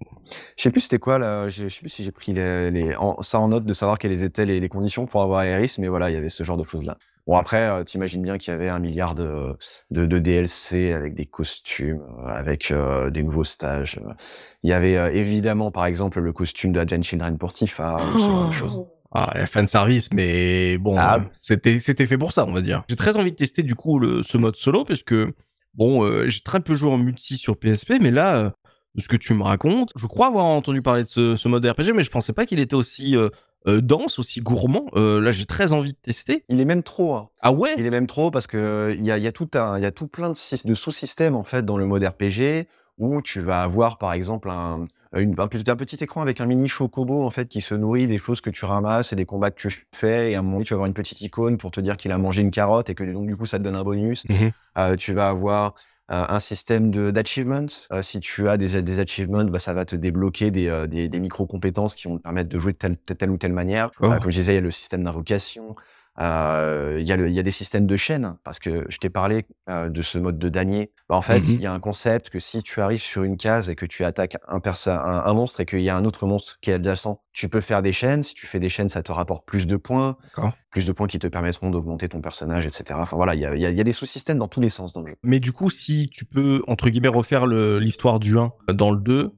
Je 0.56 0.62
sais 0.62 0.70
plus 0.70 0.80
c'était 0.80 0.98
quoi 0.98 1.18
là. 1.18 1.48
Je 1.48 1.68
sais 1.68 1.80
plus 1.80 1.88
si 1.88 2.04
j'ai 2.04 2.12
pris 2.12 2.32
les, 2.32 2.70
les- 2.70 2.96
en- 2.96 3.22
ça 3.22 3.38
en 3.40 3.48
note 3.48 3.64
de 3.64 3.72
savoir 3.72 3.98
quelles 3.98 4.22
étaient 4.22 4.44
les, 4.46 4.60
les 4.60 4.68
conditions 4.68 5.06
pour 5.06 5.22
avoir 5.22 5.42
Aeris, 5.44 5.76
mais 5.78 5.88
voilà, 5.88 6.10
il 6.10 6.14
y 6.14 6.16
avait 6.16 6.28
ce 6.28 6.44
genre 6.44 6.56
de 6.56 6.64
choses 6.64 6.84
là. 6.84 6.96
Bon 7.26 7.36
après, 7.36 7.68
euh, 7.68 7.82
t'imagines 7.82 8.22
bien 8.22 8.38
qu'il 8.38 8.52
y 8.52 8.54
avait 8.54 8.68
un 8.68 8.78
milliard 8.78 9.16
de, 9.16 9.56
de, 9.90 10.06
de 10.06 10.18
DLC 10.20 10.92
avec 10.92 11.14
des 11.14 11.26
costumes, 11.26 12.00
euh, 12.24 12.28
avec 12.28 12.70
euh, 12.70 13.10
des 13.10 13.24
nouveaux 13.24 13.42
stages. 13.42 14.00
Il 14.62 14.70
y 14.70 14.72
avait 14.72 14.96
euh, 14.96 15.10
évidemment 15.12 15.72
par 15.72 15.86
exemple 15.86 16.20
le 16.20 16.32
costume 16.32 16.70
de 16.72 16.78
Advent 16.78 17.02
Children 17.02 17.36
pour 17.36 17.52
Tifa, 17.52 17.96
ou 18.14 18.18
ce 18.18 18.30
genre 18.30 18.46
de 18.46 18.52
choses. 18.52 18.84
Ah, 19.16 19.46
fan 19.46 19.66
service, 19.66 20.08
mais 20.12 20.76
bon, 20.78 20.96
Ah. 20.98 21.20
c'était 21.38 21.78
c'était 21.78 22.06
fait 22.06 22.18
pour 22.18 22.32
ça, 22.32 22.44
on 22.46 22.52
va 22.52 22.60
dire. 22.60 22.84
J'ai 22.88 22.96
très 22.96 23.16
envie 23.16 23.30
de 23.32 23.36
tester 23.36 23.62
du 23.62 23.74
coup 23.74 23.98
le, 23.98 24.22
ce 24.22 24.36
mode 24.36 24.56
solo 24.56 24.84
parce 24.84 25.02
que 25.02 25.32
bon, 25.74 26.04
euh, 26.04 26.28
j'ai 26.28 26.40
très 26.40 26.60
peu 26.60 26.74
joué 26.74 26.90
en 26.90 26.98
multi 26.98 27.36
sur 27.36 27.56
PSP, 27.58 27.94
mais 28.00 28.10
là, 28.10 28.36
euh, 28.36 28.50
ce 28.98 29.08
que 29.08 29.16
tu 29.16 29.34
me 29.34 29.42
racontes, 29.42 29.92
je 29.96 30.06
crois 30.06 30.26
avoir 30.28 30.44
entendu 30.46 30.82
parler 30.82 31.02
de 31.02 31.08
ce, 31.08 31.36
ce 31.36 31.48
mode 31.48 31.64
RPG, 31.64 31.92
mais 31.94 32.02
je 32.02 32.10
pensais 32.10 32.32
pas 32.32 32.46
qu'il 32.46 32.58
était 32.60 32.74
aussi 32.76 33.16
euh, 33.16 33.28
euh, 33.66 33.80
dense, 33.80 34.18
aussi 34.18 34.40
gourmand. 34.40 34.86
Euh, 34.94 35.20
là, 35.20 35.32
j'ai 35.32 35.44
très 35.44 35.72
envie 35.72 35.92
de 35.92 35.98
tester. 35.98 36.44
Il 36.48 36.60
est 36.60 36.64
même 36.64 36.82
trop. 36.82 37.14
Hein. 37.14 37.28
Ah 37.42 37.52
ouais? 37.52 37.74
Il 37.78 37.84
est 37.86 37.90
même 37.90 38.06
trop 38.06 38.30
parce 38.30 38.46
que 38.46 38.94
il 38.98 39.04
y 39.04 39.10
a, 39.10 39.18
il 39.18 39.24
y 39.24 39.26
a 39.26 39.32
tout 39.32 39.48
un, 39.54 39.76
il 39.78 39.82
y 39.82 39.86
a 39.86 39.90
tout 39.92 40.06
plein 40.08 40.30
de, 40.30 40.68
de 40.68 40.74
sous-systèmes 40.74 41.34
en 41.34 41.44
fait 41.44 41.64
dans 41.64 41.76
le 41.76 41.84
mode 41.86 42.04
RPG 42.04 42.66
où 42.98 43.20
tu 43.22 43.40
vas 43.40 43.62
avoir 43.62 43.98
par 43.98 44.12
exemple 44.14 44.48
un, 44.50 44.86
une- 45.14 45.34
un, 45.38 45.46
petit- 45.48 45.70
un 45.70 45.76
petit 45.76 46.02
écran 46.02 46.20
avec 46.22 46.40
un 46.40 46.46
mini 46.46 46.68
chocobo 46.68 47.24
en 47.24 47.30
fait 47.30 47.46
qui 47.48 47.60
se 47.60 47.74
nourrit 47.74 48.06
des 48.06 48.18
choses 48.18 48.40
que 48.40 48.50
tu 48.50 48.64
ramasses 48.64 49.12
et 49.12 49.16
des 49.16 49.24
combats 49.26 49.50
que 49.50 49.60
tu 49.68 49.86
fais 49.94 50.32
et 50.32 50.34
à 50.34 50.40
un 50.40 50.42
moment 50.42 50.54
donné, 50.56 50.64
tu 50.64 50.74
vas 50.74 50.76
avoir 50.76 50.86
une 50.86 50.94
petite 50.94 51.20
icône 51.22 51.56
pour 51.58 51.70
te 51.70 51.80
dire 51.80 51.96
qu'il 51.96 52.12
a 52.12 52.18
mangé 52.18 52.42
une 52.42 52.50
carotte 52.50 52.90
et 52.90 52.94
que 52.94 53.04
donc 53.04 53.26
du 53.26 53.36
coup 53.36 53.46
ça 53.46 53.58
te 53.58 53.62
donne 53.64 53.76
un 53.76 53.84
bonus. 53.84 54.24
Mhm. 54.28 54.50
Euh, 54.78 54.96
tu 54.96 55.14
vas 55.14 55.28
avoir 55.28 55.74
euh, 56.12 56.24
un 56.28 56.38
système 56.38 56.90
de 56.92 57.10
d'achievement. 57.10 57.66
Euh, 57.92 58.00
si 58.02 58.20
tu 58.20 58.48
as 58.48 58.56
des, 58.56 58.80
des 58.82 58.98
achievements, 59.00 59.42
bah, 59.44 59.58
ça 59.58 59.74
va 59.74 59.84
te 59.84 59.96
débloquer 59.96 60.50
des, 60.52 60.68
euh, 60.68 60.86
des, 60.86 61.08
des 61.08 61.18
micro-compétences 61.18 61.94
qui 61.96 62.06
vont 62.06 62.18
te 62.18 62.22
permettre 62.22 62.48
de 62.48 62.58
jouer 62.58 62.72
de 62.72 62.78
telle, 62.78 62.96
telle 62.96 63.30
ou 63.30 63.38
telle 63.38 63.52
manière. 63.52 63.90
Euh, 64.14 64.18
comme 64.20 64.30
je 64.30 64.38
disais, 64.38 64.52
il 64.52 64.56
y 64.56 64.58
a 64.58 64.60
le 64.60 64.70
système 64.70 65.02
d'invocation. 65.02 65.74
Euh, 66.18 66.96
Il 67.00 67.06
y, 67.06 67.12
a 67.12 67.16
le- 67.16 67.28
il 67.28 67.34
y 67.34 67.38
a 67.38 67.42
des 67.42 67.50
systèmes 67.50 67.86
de 67.86 67.96
chaînes, 67.96 68.36
parce 68.42 68.58
que 68.58 68.84
je 68.88 68.98
t'ai 68.98 69.10
parlé 69.10 69.44
euh, 69.68 69.88
de 69.90 70.00
ce 70.02 70.18
mode 70.18 70.38
de 70.38 70.48
damier. 70.48 70.90
Bah, 71.08 71.16
en 71.16 71.22
fait, 71.22 71.38
il 71.48 71.56
Mhm. 71.56 71.60
y 71.60 71.66
a 71.66 71.72
un 71.72 71.80
concept 71.80 72.30
que 72.30 72.38
si 72.38 72.62
tu 72.62 72.80
arrives 72.80 73.00
sur 73.02 73.22
une 73.22 73.36
case 73.36 73.68
et 73.68 73.74
que 73.76 73.84
tu 73.86 74.02
attaques 74.04 74.36
un, 74.48 74.58
persa- 74.58 74.98
un, 75.04 75.24
un 75.30 75.34
monstre 75.34 75.60
et 75.60 75.66
qu'il 75.66 75.80
y 75.82 75.90
a 75.90 75.96
un 75.96 76.04
autre 76.04 76.26
monstre 76.26 76.56
qui 76.62 76.70
est 76.70 76.74
adjacent, 76.74 77.18
tu 77.32 77.48
peux 77.48 77.60
faire 77.60 77.82
des 77.82 77.92
chaînes. 77.92 78.22
Si 78.22 78.32
tu 78.34 78.46
fais 78.46 78.58
des 78.58 78.68
chaînes, 78.70 78.88
ça 78.88 79.02
te 79.02 79.12
rapporte 79.12 79.44
plus 79.46 79.66
de 79.66 79.76
points. 79.76 80.16
Plus 80.70 80.86
de 80.86 80.92
points 80.92 81.06
qui 81.06 81.18
te 81.18 81.26
permettront 81.26 81.70
d'augmenter 81.70 82.08
ton 82.08 82.20
personnage, 82.20 82.66
etc. 82.66 82.98
Enfin 83.00 83.16
voilà, 83.16 83.34
il 83.34 83.40
y 83.40 83.44
a, 83.46 83.54
il 83.54 83.60
y 83.60 83.66
a- 83.66 83.70
il 83.70 83.76
y 83.76 83.80
a 83.80 83.84
des 83.84 83.92
sous-systèmes 83.92 84.38
dans 84.38 84.48
tous 84.48 84.60
les 84.60 84.68
sens 84.70 84.92
dans 84.94 85.02
le 85.02 85.08
jeu. 85.08 85.16
Mais 85.22 85.40
du 85.40 85.52
coup, 85.52 85.68
si 85.70 86.08
tu 86.10 86.24
peux, 86.24 86.62
entre 86.66 86.88
guillemets, 86.88 87.08
refaire 87.08 87.46
l'histoire 87.46 88.20
du 88.20 88.38
1 88.38 88.52
dans 88.72 88.90
le 88.90 89.00
2, 89.00 89.32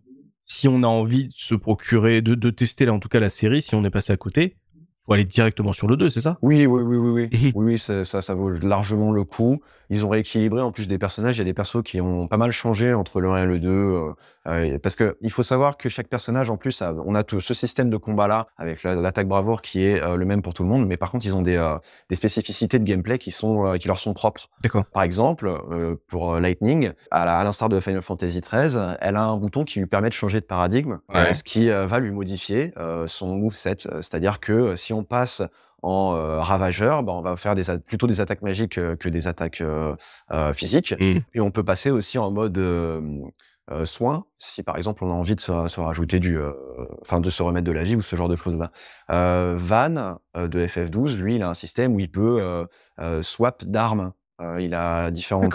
si 0.44 0.66
on 0.68 0.82
a 0.82 0.86
envie 0.86 1.26
de 1.28 1.32
se 1.34 1.54
procurer, 1.54 2.22
de, 2.22 2.34
de 2.34 2.50
tester 2.50 2.86
là, 2.86 2.92
en 2.94 2.98
tout 3.00 3.08
cas 3.08 3.20
la 3.20 3.28
série, 3.30 3.60
si 3.62 3.74
on 3.74 3.84
est 3.84 3.90
passé 3.90 4.12
à 4.12 4.16
côté, 4.16 4.56
faut 5.08 5.14
aller 5.14 5.24
directement 5.24 5.72
sur 5.72 5.88
le 5.88 5.96
2, 5.96 6.10
c'est 6.10 6.20
ça? 6.20 6.36
Oui, 6.42 6.66
oui, 6.66 6.82
oui, 6.82 6.96
oui, 6.98 7.28
oui. 7.32 7.52
Oui, 7.54 7.64
oui, 7.72 7.78
ça, 7.78 8.04
ça, 8.04 8.20
ça 8.20 8.34
vaut 8.34 8.50
largement 8.50 9.10
le 9.10 9.24
coup. 9.24 9.60
Ils 9.88 10.04
ont 10.04 10.10
rééquilibré 10.10 10.60
en 10.60 10.70
plus 10.70 10.86
des 10.86 10.98
personnages. 10.98 11.36
Il 11.36 11.38
y 11.38 11.42
a 11.42 11.44
des 11.44 11.54
persos 11.54 11.82
qui 11.82 11.98
ont 12.00 12.28
pas 12.28 12.36
mal 12.36 12.50
changé 12.50 12.92
entre 12.92 13.20
le 13.22 13.30
1 13.30 13.44
et 13.44 13.46
le 13.46 13.58
2. 13.58 14.12
Euh, 14.48 14.74
euh, 14.74 14.78
parce 14.78 14.96
que 14.96 15.16
il 15.20 15.30
faut 15.30 15.42
savoir 15.42 15.76
que 15.76 15.88
chaque 15.88 16.08
personnage, 16.08 16.48
en 16.50 16.56
plus, 16.56 16.80
a- 16.82 16.94
on 17.04 17.14
a 17.14 17.22
tout 17.22 17.40
ce 17.40 17.54
système 17.54 17.90
de 17.90 17.96
combat-là 17.96 18.46
avec 18.56 18.82
la- 18.82 18.94
l'attaque 18.94 19.28
bravoure 19.28 19.62
qui 19.62 19.84
est 19.84 20.02
euh, 20.02 20.16
le 20.16 20.24
même 20.24 20.42
pour 20.42 20.54
tout 20.54 20.62
le 20.62 20.68
monde. 20.68 20.86
Mais 20.86 20.96
par 20.96 21.10
contre, 21.10 21.26
ils 21.26 21.36
ont 21.36 21.42
des, 21.42 21.56
euh, 21.56 21.76
des 22.08 22.16
spécificités 22.16 22.78
de 22.78 22.84
gameplay 22.84 23.18
qui, 23.18 23.30
sont, 23.30 23.66
euh, 23.66 23.76
qui 23.76 23.88
leur 23.88 23.98
sont 23.98 24.14
propres. 24.14 24.48
D'accord. 24.62 24.84
Par 24.92 25.02
exemple, 25.02 25.52
pour 26.08 26.38
Lightning, 26.40 26.92
à 27.10 27.44
l'instar 27.44 27.68
de 27.68 27.78
Final 27.80 28.02
Fantasy 28.02 28.40
XIII, 28.40 28.96
elle 29.00 29.16
a 29.16 29.24
un 29.24 29.36
bouton 29.36 29.64
qui 29.64 29.78
lui 29.80 29.86
permet 29.86 30.08
de 30.08 30.14
changer 30.14 30.40
de 30.40 30.46
paradigme, 30.46 30.98
Ouais. 31.14 31.34
ce 31.34 31.42
qui 31.44 31.68
va 31.68 31.98
lui 32.00 32.10
modifier 32.10 32.72
son 33.06 33.36
moveset. 33.36 33.76
C'est-à-dire 34.00 34.40
que 34.40 34.76
si 34.76 34.92
on 34.92 35.04
passe 35.04 35.42
en 35.82 36.14
euh, 36.16 36.40
ravageur, 36.40 37.02
bah, 37.04 37.12
on 37.12 37.20
va 37.22 37.36
faire 37.36 37.54
des 37.54 37.62
plutôt 37.86 38.06
des 38.08 38.20
attaques 38.20 38.42
magiques 38.42 38.78
euh, 38.78 38.96
que 38.96 39.08
des 39.08 39.28
attaques 39.28 39.60
euh, 39.60 39.94
physiques. 40.52 40.94
Mhm. 40.98 41.22
Et 41.34 41.40
on 41.40 41.50
peut 41.52 41.62
passer 41.62 41.90
aussi 41.90 42.18
en 42.18 42.30
mode 42.32 42.58
euh, 43.70 43.84
soin, 43.84 44.24
si 44.38 44.62
par 44.62 44.76
exemple 44.76 45.04
on 45.04 45.10
a 45.10 45.14
envie 45.14 45.34
de 45.34 45.40
se, 45.40 45.68
se 45.68 45.80
rajouter 45.80 46.20
du, 46.20 46.38
euh, 46.38 46.52
enfin 47.02 47.20
de 47.20 47.30
se 47.30 47.42
remettre 47.42 47.66
de 47.66 47.72
la 47.72 47.82
vie 47.82 47.96
ou 47.96 48.02
ce 48.02 48.16
genre 48.16 48.28
de 48.28 48.36
choses-là. 48.36 48.70
Euh, 49.10 49.56
Van 49.58 50.18
euh, 50.36 50.48
de 50.48 50.66
FF12, 50.66 51.16
lui, 51.18 51.36
il 51.36 51.42
a 51.42 51.48
un 51.48 51.54
système 51.54 51.94
où 51.94 52.00
il 52.00 52.10
peut 52.10 52.66
swap 53.22 53.64
d'armes. 53.64 54.12
Il 54.60 54.72
a 54.72 55.10
différents 55.10 55.48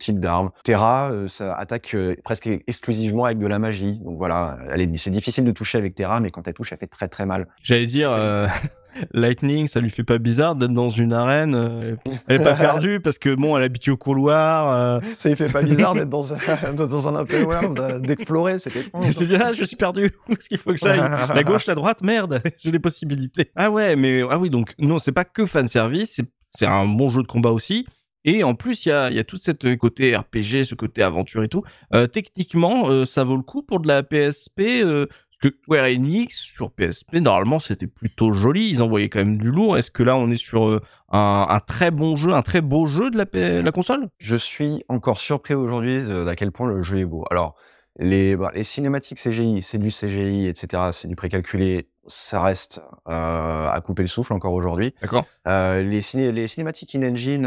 types 0.00 0.18
d'armes. 0.18 0.50
Terra, 0.64 1.12
ça 1.28 1.54
attaque 1.54 1.96
presque 2.24 2.48
exclusivement 2.66 3.24
avec 3.24 3.38
de 3.38 3.46
la 3.46 3.60
magie. 3.60 4.00
Donc 4.00 4.18
voilà, 4.18 4.58
c'est 4.96 5.10
difficile 5.10 5.44
de 5.44 5.52
toucher 5.52 5.78
avec 5.78 5.94
Terra, 5.94 6.18
mais 6.18 6.30
quand 6.30 6.46
elle 6.48 6.54
touche, 6.54 6.72
elle 6.72 6.78
fait 6.78 6.88
très 6.88 7.06
très 7.06 7.26
mal. 7.26 7.46
J'allais 7.62 7.86
dire, 7.86 8.10
Lightning, 9.12 9.66
ça 9.66 9.80
lui 9.80 9.90
fait 9.90 10.04
pas 10.04 10.18
bizarre 10.18 10.54
d'être 10.56 10.72
dans 10.72 10.88
une 10.90 11.12
arène. 11.12 11.54
euh, 11.54 11.96
elle 12.26 12.40
est 12.40 12.44
pas 12.44 12.54
perdue 12.80 13.00
parce 13.00 13.18
que 13.18 13.34
bon, 13.34 13.56
elle 13.56 13.62
est 13.62 13.66
habituée 13.66 13.92
au 13.92 13.96
couloir. 13.96 14.72
euh, 14.72 15.00
Ça 15.18 15.28
lui 15.28 15.36
fait 15.36 15.48
pas 15.48 15.62
bizarre 15.62 15.94
d'être 15.94 16.08
dans 16.08 16.32
un, 16.34 16.38
dans 16.74 17.08
un 17.08 17.16
open 17.20 17.44
world, 17.44 18.02
d'explorer, 18.02 18.58
c'est 18.58 18.74
étrange. 18.76 19.08
dit, 19.16 19.36
ah, 19.36 19.52
je 19.52 19.64
suis 19.64 19.76
perdu. 19.76 20.10
Où 20.28 20.32
est-ce 20.32 20.48
qu'il 20.48 20.58
faut 20.58 20.72
que 20.72 20.78
j'aille? 20.78 20.98
La 20.98 21.42
gauche, 21.44 21.66
la 21.66 21.74
droite, 21.74 22.02
merde, 22.02 22.42
j'ai 22.58 22.70
des 22.70 22.78
possibilités. 22.78 23.50
Ah 23.56 23.70
ouais, 23.70 23.96
mais 23.96 24.22
ah 24.30 24.38
oui, 24.38 24.50
donc 24.50 24.74
non, 24.78 24.98
c'est 24.98 25.12
pas 25.12 25.24
que 25.24 25.46
fan 25.46 25.66
service, 25.68 26.14
c'est- 26.16 26.28
c'est 26.48 26.66
un 26.66 26.86
bon 26.86 27.10
jeu 27.10 27.22
de 27.22 27.26
combat 27.26 27.50
aussi. 27.50 27.86
Et 28.24 28.42
en 28.42 28.54
plus, 28.54 28.84
il 28.84 28.88
y 28.88 28.92
a, 28.92 29.10
il 29.10 29.16
y 29.16 29.20
a 29.20 29.24
tout 29.24 29.36
ce 29.36 29.52
côté 29.76 30.16
RPG, 30.16 30.64
ce 30.64 30.74
côté 30.74 31.02
aventure 31.02 31.42
et 31.44 31.48
tout. 31.48 31.62
Euh, 31.94 32.06
techniquement, 32.06 32.88
euh, 32.90 33.04
ça 33.04 33.22
vaut 33.24 33.36
le 33.36 33.42
coup 33.42 33.62
pour 33.62 33.80
de 33.80 33.88
la 33.88 34.02
PSP. 34.02 34.82
euh, 34.82 35.06
que 35.40 35.48
Square 35.62 35.84
Enix 35.86 36.36
sur 36.38 36.70
PSP, 36.72 37.14
normalement, 37.14 37.58
c'était 37.58 37.86
plutôt 37.86 38.32
joli. 38.32 38.68
Ils 38.70 38.82
envoyaient 38.82 39.08
quand 39.08 39.20
même 39.20 39.38
du 39.38 39.50
lourd. 39.50 39.78
Est-ce 39.78 39.90
que 39.90 40.02
là, 40.02 40.16
on 40.16 40.30
est 40.30 40.36
sur 40.36 40.68
euh, 40.68 40.80
un, 41.12 41.46
un 41.48 41.60
très 41.60 41.90
bon 41.90 42.16
jeu, 42.16 42.32
un 42.32 42.42
très 42.42 42.60
beau 42.60 42.86
jeu 42.86 43.10
de 43.10 43.16
la, 43.16 43.26
P- 43.26 43.62
la 43.62 43.72
console? 43.72 44.08
Je 44.18 44.36
suis 44.36 44.82
encore 44.88 45.18
surpris 45.18 45.54
aujourd'hui 45.54 46.02
d'à 46.08 46.34
quel 46.34 46.50
point 46.50 46.68
le 46.68 46.82
jeu 46.82 46.98
est 46.98 47.04
beau. 47.04 47.24
Alors, 47.30 47.54
les, 48.00 48.36
bah, 48.36 48.50
les 48.54 48.64
cinématiques 48.64 49.18
CGI, 49.18 49.62
c'est 49.62 49.78
du 49.78 49.90
CGI, 49.90 50.46
etc., 50.46 50.90
c'est 50.92 51.08
du 51.08 51.16
précalculé, 51.16 51.88
ça 52.06 52.40
reste 52.42 52.80
euh, 53.08 53.68
à 53.68 53.80
couper 53.80 54.02
le 54.02 54.08
souffle 54.08 54.32
encore 54.32 54.54
aujourd'hui. 54.54 54.94
D'accord. 55.02 55.24
Euh, 55.46 55.82
les, 55.82 56.00
ciné 56.00 56.32
les 56.32 56.46
cinématiques 56.48 56.94
in-engine 56.94 57.46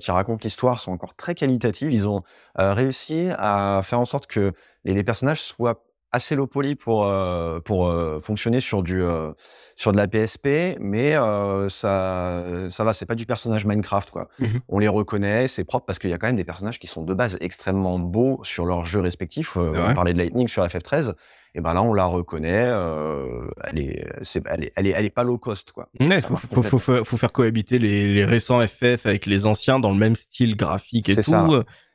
qui 0.00 0.10
racontent 0.10 0.40
l'histoire 0.42 0.78
sont 0.78 0.92
encore 0.92 1.14
très 1.14 1.34
qualitatives. 1.34 1.92
Ils 1.92 2.08
ont 2.08 2.22
réussi 2.56 3.28
à 3.36 3.82
faire 3.84 4.00
en 4.00 4.04
sorte 4.04 4.26
que 4.26 4.52
les, 4.84 4.94
les 4.94 5.04
personnages 5.04 5.42
soient 5.42 5.84
assez 6.12 6.34
low 6.34 6.46
poly 6.46 6.74
pour 6.74 7.06
euh, 7.06 7.60
pour 7.60 7.88
euh, 7.88 8.20
fonctionner 8.20 8.60
sur 8.60 8.82
du 8.82 9.02
euh, 9.02 9.30
sur 9.76 9.92
de 9.92 9.96
la 9.96 10.08
PSP, 10.08 10.76
mais 10.80 11.14
euh, 11.16 11.68
ça 11.68 12.44
ça 12.68 12.84
va, 12.84 12.92
c'est 12.92 13.06
pas 13.06 13.14
du 13.14 13.26
personnage 13.26 13.64
Minecraft 13.66 14.10
quoi. 14.10 14.28
Mhm. 14.38 14.60
On 14.68 14.78
les 14.78 14.88
reconnaît, 14.88 15.46
c'est 15.48 15.64
propre 15.64 15.86
parce 15.86 15.98
qu'il 15.98 16.10
y 16.10 16.12
a 16.12 16.18
quand 16.18 16.26
même 16.26 16.36
des 16.36 16.44
personnages 16.44 16.78
qui 16.78 16.86
sont 16.86 17.02
de 17.02 17.14
base 17.14 17.36
extrêmement 17.40 17.98
beaux 17.98 18.40
sur 18.42 18.66
leurs 18.66 18.84
jeux 18.84 19.00
respectifs. 19.00 19.56
Euh, 19.56 19.70
on 19.90 19.94
parlait 19.94 20.12
de 20.12 20.18
Lightning 20.18 20.48
sur 20.48 20.64
FF13, 20.64 21.14
et 21.54 21.60
ben 21.60 21.74
là 21.74 21.82
on 21.82 21.94
la 21.94 22.04
reconnaît. 22.06 22.68
euh, 22.72 23.48
elle 23.64 23.78
est 23.78 24.06
c'est 24.22 24.42
elle 24.48 24.64
est 24.64 24.72
elle 24.76 24.86
est 24.86 24.90
elle 24.90 25.04
est 25.04 25.10
pas 25.10 25.24
low 25.24 25.38
cost 25.38 25.72
quoi. 25.72 25.88
Ouais, 26.00 26.20
faut, 26.20 26.36
faut, 26.36 26.62
faut, 26.62 26.78
faut- 26.78 27.04
faut 27.04 27.16
faire 27.16 27.32
cohabiter 27.32 27.78
les, 27.78 28.12
les 28.12 28.24
récents 28.24 28.60
FF 28.66 29.06
avec 29.06 29.26
les 29.26 29.46
anciens 29.46 29.78
dans 29.78 29.90
le 29.92 29.98
même 29.98 30.16
style 30.16 30.56
graphique 30.56 31.08
et 31.08 31.14
tout. 31.22 31.30
ça. 31.30 31.42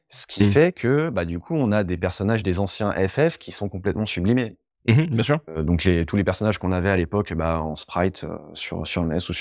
Ce 0.10 0.28
qui 0.28 0.44
Mm. 0.44 0.52
fait 0.52 0.72
que, 0.72 1.10
bah, 1.10 1.26
du 1.26 1.40
coup, 1.40 1.56
on 1.56 1.72
a 1.72 1.84
des 1.84 1.98
personnages 1.98 2.44
des 2.44 2.60
anciens 2.60 2.92
FF 2.94 3.38
qui 3.38 3.52
sont 3.52 3.70
complètement 3.70 4.06
sublimés. 4.06 4.58
Mhm, 4.88 5.08
bien 5.08 5.24
sûr. 5.24 5.40
Euh, 5.50 5.64
donc 5.64 5.88
tous 6.06 6.16
les 6.16 6.24
personnages 6.24 6.60
qu'on 6.60 6.72
avait 6.72 6.92
à 6.92 6.98
l'époque 6.98 7.34
bah, 7.34 7.60
en 7.60 7.76
sprite 7.76 8.24
euh, 8.24 8.38
sur, 8.54 8.86
sur 8.86 9.04
NES 9.04 9.18
ou 9.30 9.34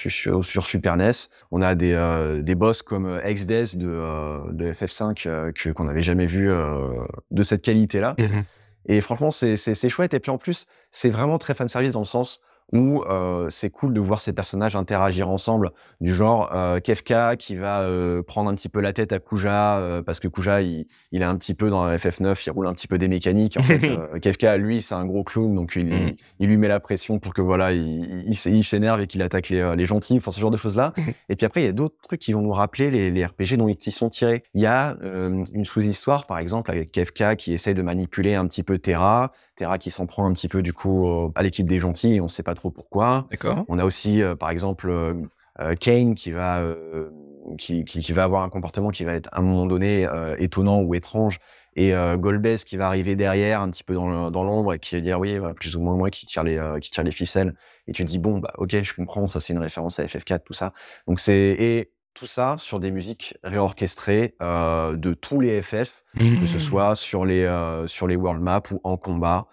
sur, 0.43 0.66
Super 0.66 0.97
NES, 0.97 1.11
on 1.51 1.61
a 1.61 1.74
des, 1.74 1.93
euh, 1.93 2.41
des 2.41 2.55
boss 2.55 2.81
comme 2.81 3.20
XDES 3.23 3.77
de, 3.77 4.53
de 4.53 4.73
FF5 4.73 5.27
euh, 5.28 5.53
que, 5.53 5.69
qu'on 5.69 5.85
n'avait 5.85 6.03
jamais 6.03 6.24
vu 6.27 6.51
de 7.31 7.43
cette 7.43 7.61
qualité-là. 7.62 8.15
Mhm. 8.19 8.45
Et 8.86 9.01
franchement, 9.03 9.31
c'est, 9.31 9.89
chouette. 9.89 10.15
Et 10.15 10.20
puis 10.20 10.31
en 10.31 10.39
plus, 10.39 10.66
c'est 10.91 11.11
vraiment 11.11 11.39
très 11.39 11.53
fanservice 11.55 11.93
dans 11.93 12.01
le 12.01 12.07
sens 12.07 12.41
où 12.73 13.03
euh, 13.03 13.49
c'est 13.51 13.70
cool 13.70 13.93
de 13.95 14.01
voir 14.01 14.20
ces 14.20 14.32
personnages 14.32 14.74
interagir 14.77 15.28
ensemble, 15.28 15.70
du 16.01 16.12
genre 16.12 16.51
euh, 16.55 16.81
Kefka 16.81 17.36
qui 17.36 17.57
va 17.57 17.82
euh, 17.82 18.23
prendre 18.23 18.51
un 18.51 18.55
petit 18.55 18.69
peu 18.69 18.81
la 18.81 18.93
tête 18.93 19.12
à 19.12 19.19
Kuja, 19.20 19.78
euh, 19.78 20.03
parce 20.03 20.20
que 20.20 20.28
Kuja, 20.28 20.62
il, 20.62 20.86
il 21.12 21.23
est 21.23 21.27
un 21.27 21.36
petit 21.36 21.55
peu 21.55 21.70
dans 21.70 21.89
FF9, 21.89 22.43
il 22.47 22.51
roule 22.51 22.66
un 22.66 22.73
petit 22.73 22.89
peu 22.89 22.99
des 22.99 23.09
mécaniques. 23.09 23.57
En 23.59 23.62
fait, 23.62 23.81
Kefka, 24.20 24.57
lui, 24.57 24.82
c'est 24.82 24.95
un 24.95 25.05
gros 25.07 25.24
clown, 25.24 25.55
donc 25.55 25.77
il, 25.77 25.85
Mhm. 25.95 26.15
il 26.41 26.49
lui 26.49 26.57
met 26.57 26.69
la 26.69 26.81
pression 26.81 27.19
pour 27.19 27.35
que 27.35 27.43
voilà, 27.43 27.73
il, 27.73 28.35
s'énerve 28.36 29.01
et 29.01 29.07
qu'il 29.07 29.23
attaque 29.23 29.49
les, 29.51 29.77
les 29.77 29.86
gentils, 29.86 30.16
enfin 30.16 30.31
ce 30.31 30.41
genre 30.41 30.51
de 30.51 30.57
choses-là. 30.57 30.93
et 31.28 31.36
puis 31.36 31.47
après, 31.47 31.62
il 31.62 31.66
y 31.66 31.69
a 31.69 31.73
d'autres 31.73 31.97
trucs 32.03 32.20
qui 32.20 32.32
vont 32.32 32.43
nous 32.43 32.53
rappeler 32.53 32.91
les, 32.91 33.11
les 33.11 33.24
RPG 33.24 33.57
dont 33.57 33.69
ils 33.69 33.93
sont 33.93 34.09
tirés. 34.09 34.43
Il 34.55 34.62
y 34.62 34.66
a 34.66 34.97
euh, 35.03 35.45
une 35.53 35.65
sous-histoire, 35.65 36.27
par 36.27 36.39
exemple, 36.39 36.70
avec 36.70 36.91
Kefka 36.93 37.36
qui 37.36 37.53
essaye 37.53 37.74
de 37.74 37.82
manipuler 37.82 38.35
un 38.35 38.47
petit 38.47 38.62
peu 38.62 38.78
Terra, 38.78 39.32
Terra 39.55 39.78
qui 39.78 39.90
s'en 39.90 40.06
prend 40.06 40.26
un 40.26 40.32
petit 40.32 40.48
peu 40.48 40.62
du 40.62 40.72
coup 40.72 41.32
à 41.35 41.43
l'équipe 41.43 41.66
des 41.66 41.78
gentils, 41.78 42.20
on 42.20 42.24
ne 42.24 42.28
sait 42.28 42.43
pas 42.43 42.55
trop 42.55 42.70
pourquoi. 42.70 43.26
D'accord. 43.31 43.64
On 43.68 43.78
a 43.78 43.85
aussi, 43.85 44.22
euh, 44.22 44.35
par 44.35 44.51
exemple, 44.51 44.89
euh, 44.90 45.14
euh, 45.60 45.74
Kane 45.74 46.14
qui 46.14 46.32
va, 46.32 46.62
qui, 47.59 47.85
qui, 47.85 48.01
qui 48.01 48.12
va 48.12 48.24
avoir 48.24 48.43
un 48.43 48.48
comportement 48.48 48.90
qui 48.90 49.05
va 49.05 49.12
être 49.14 49.28
à 49.32 49.40
un 49.40 49.43
moment 49.43 49.66
donné 49.66 50.06
euh, 50.06 50.36
étonnant 50.39 50.81
ou 50.81 50.94
étrange. 50.94 51.39
Et 51.76 51.93
euh, 51.93 52.16
Golbez 52.16 52.59
qui 52.64 52.76
va 52.76 52.86
arriver 52.86 53.16
derrière, 53.16 53.60
un 53.60 53.68
petit 53.70 53.82
peu 53.82 53.94
dans 53.94 54.44
l'ombre, 54.44 54.74
et 54.74 54.78
qui 54.78 54.94
va 54.94 55.01
dire 55.01 55.18
oui, 55.18 55.39
plus 55.56 55.74
ou 55.74 55.81
moins 55.81 55.97
moi 55.97 56.09
qui 56.10 56.24
tire 56.24 56.44
les, 56.44 56.56
euh, 56.56 56.78
qui 56.78 56.90
tire 56.90 57.02
les 57.02 57.10
ficelles. 57.10 57.55
Et 57.89 57.93
tu 57.93 58.05
te 58.05 58.09
dis 58.09 58.20
bon, 58.20 58.39
bah 58.39 58.52
ok, 58.59 58.81
je 58.82 58.94
comprends, 58.94 59.26
ça 59.26 59.40
c'est 59.40 59.52
une 59.52 59.59
référence 59.59 59.98
à 59.98 60.05
FF4, 60.05 60.44
tout 60.44 60.52
ça. 60.52 60.72
Donc 61.09 61.18
c'est 61.18 61.35
et 61.35 61.90
tout 62.15 62.27
ça 62.27 62.57
sur 62.59 62.81
des 62.81 62.91
musiques 62.91 63.35
réorchestrées 63.43 64.35
euh, 64.43 64.95
de 64.97 65.15
tous 65.15 65.41
les 65.41 65.61
FF, 65.62 66.03
que 66.16 66.23
Mmh. 66.23 66.47
ce 66.47 66.59
soit 66.59 66.95
sur 66.95 67.24
les 67.24 67.43
euh, 67.45 67.86
sur 67.86 68.07
les 68.07 68.16
world 68.16 68.41
maps 68.43 68.62
ou 68.70 68.81
en 68.85 68.97
combat. 68.97 69.47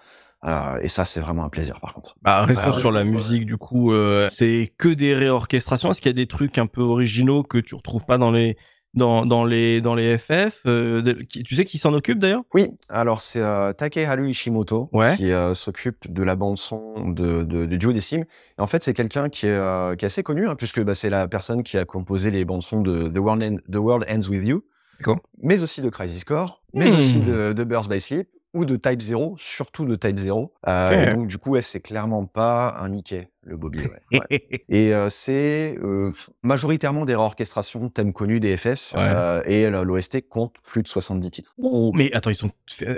Euh, 0.44 0.80
et 0.82 0.88
ça, 0.88 1.06
c'est 1.06 1.20
vraiment 1.20 1.44
un 1.44 1.50
plaisir 1.50 1.80
par 1.80 1.94
contre. 1.94 2.16
Bah, 2.24 2.42
restons 2.46 2.72
Bah, 2.72 2.74
sur 2.74 2.92
la 2.92 3.02
ouais. 3.02 3.10
musique, 3.10 3.46
du 3.46 3.58
coup. 3.58 3.92
euh, 3.94 4.28
c'est 4.30 4.74
que 4.78 4.90
des 4.90 5.14
réorchestrations. 5.14 5.92
Est-ce 5.92 6.02
qu'il 6.02 6.10
y 6.10 6.16
a 6.16 6.22
des 6.22 6.26
trucs 6.28 6.58
un 6.58 6.66
peu 6.68 6.82
originaux 6.82 7.44
que 7.44 7.60
tu 7.60 7.76
retrouves 7.76 8.06
pas 8.06 8.18
dans 8.18 8.32
les, 8.32 8.58
dans, 8.94 9.26
dans 9.26 9.46
les, 9.46 9.80
dans 9.82 9.96
les 9.96 10.18
FF 10.18 10.62
euh, 10.66 11.02
Tu 11.30 11.56
sais 11.56 11.64
qui 11.66 11.78
s'en 11.78 11.94
occupe 11.94 12.20
d'ailleurs? 12.20 12.44
Oui, 12.54 12.68
alors 12.90 13.22
c'est 13.22 13.40
euh, 13.42 13.72
Takeharu 13.74 14.30
Ishimoto 14.30 14.90
Ouais. 14.92 15.16
qui 15.16 15.32
euh, 15.32 15.54
s'occupe 15.54 16.12
de 16.12 16.24
la 16.24 16.36
bande 16.36 16.58
son 16.58 17.10
de, 17.10 17.44
de, 17.44 17.66
de 17.66 17.76
Duodecim. 17.78 18.22
Et 18.22 18.62
en 18.62 18.68
fait, 18.68 18.84
c'est 18.84 18.94
quelqu'un 18.94 19.30
qui, 19.30 19.46
est, 19.48 19.50
euh, 19.50 19.96
qui 19.96 20.06
est 20.06 20.08
assez 20.08 20.24
connu, 20.24 20.48
hein, 20.48 20.56
puisque 20.56 20.82
bah, 20.82 20.96
c'est 20.96 21.10
la 21.10 21.28
personne 21.28 21.64
qui 21.64 21.78
a 21.78 21.86
composé 21.86 22.32
les 22.32 22.44
bandes 22.46 22.64
son 22.64 22.82
de 22.82 23.08
The 23.08 23.18
World, 23.18 23.44
End- 23.44 23.58
The 23.72 23.78
World 23.78 24.06
Ends 24.10 24.30
With 24.30 24.44
You, 24.46 24.64
mais 25.42 25.64
aussi 25.64 25.82
de 25.82 25.90
Crisis 25.90 26.24
Core, 26.24 26.62
mais 26.74 26.92
Hmm. 26.92 26.98
aussi 27.00 27.20
de, 27.22 27.54
de 27.54 27.64
Burst 27.64 27.90
by 27.90 28.00
Sleep 28.02 28.28
ou 28.54 28.66
de 28.66 28.76
Type 28.76 29.02
0, 29.02 29.36
surtout 29.40 29.86
de 29.86 29.96
Type 29.96 30.20
0. 30.20 30.54
Euh. 30.68 30.92
Et 30.92 31.14
donc, 31.14 31.28
du 31.28 31.38
coup, 31.38 31.52
ouais, 31.52 31.62
c'est 31.62 31.80
clairement 31.80 32.26
pas 32.26 32.76
un 32.80 32.90
Mickey, 32.90 33.30
le 33.44 33.58
Bobby. 33.58 33.80
ouais, 33.80 34.20
ouais. 34.30 34.64
Et 34.70 34.94
euh, 34.94 35.10
c'est 35.10 35.78
euh, 35.82 36.12
majoritairement 36.44 37.06
des 37.06 37.16
réorchestrations, 37.16 37.90
thèmes 37.90 38.14
connus 38.14 38.40
des 38.40 38.58
euh, 38.96 39.42
et 39.46 39.70
l'OST 39.70 40.28
compte 40.28 40.56
plus 40.64 40.84
de 40.84 40.88
70 40.88 41.32
titres. 41.32 41.54
Oh, 41.58 41.92
mais 41.96 42.12
attends, 42.14 42.30
ils 42.30 42.36
sont 42.36 42.52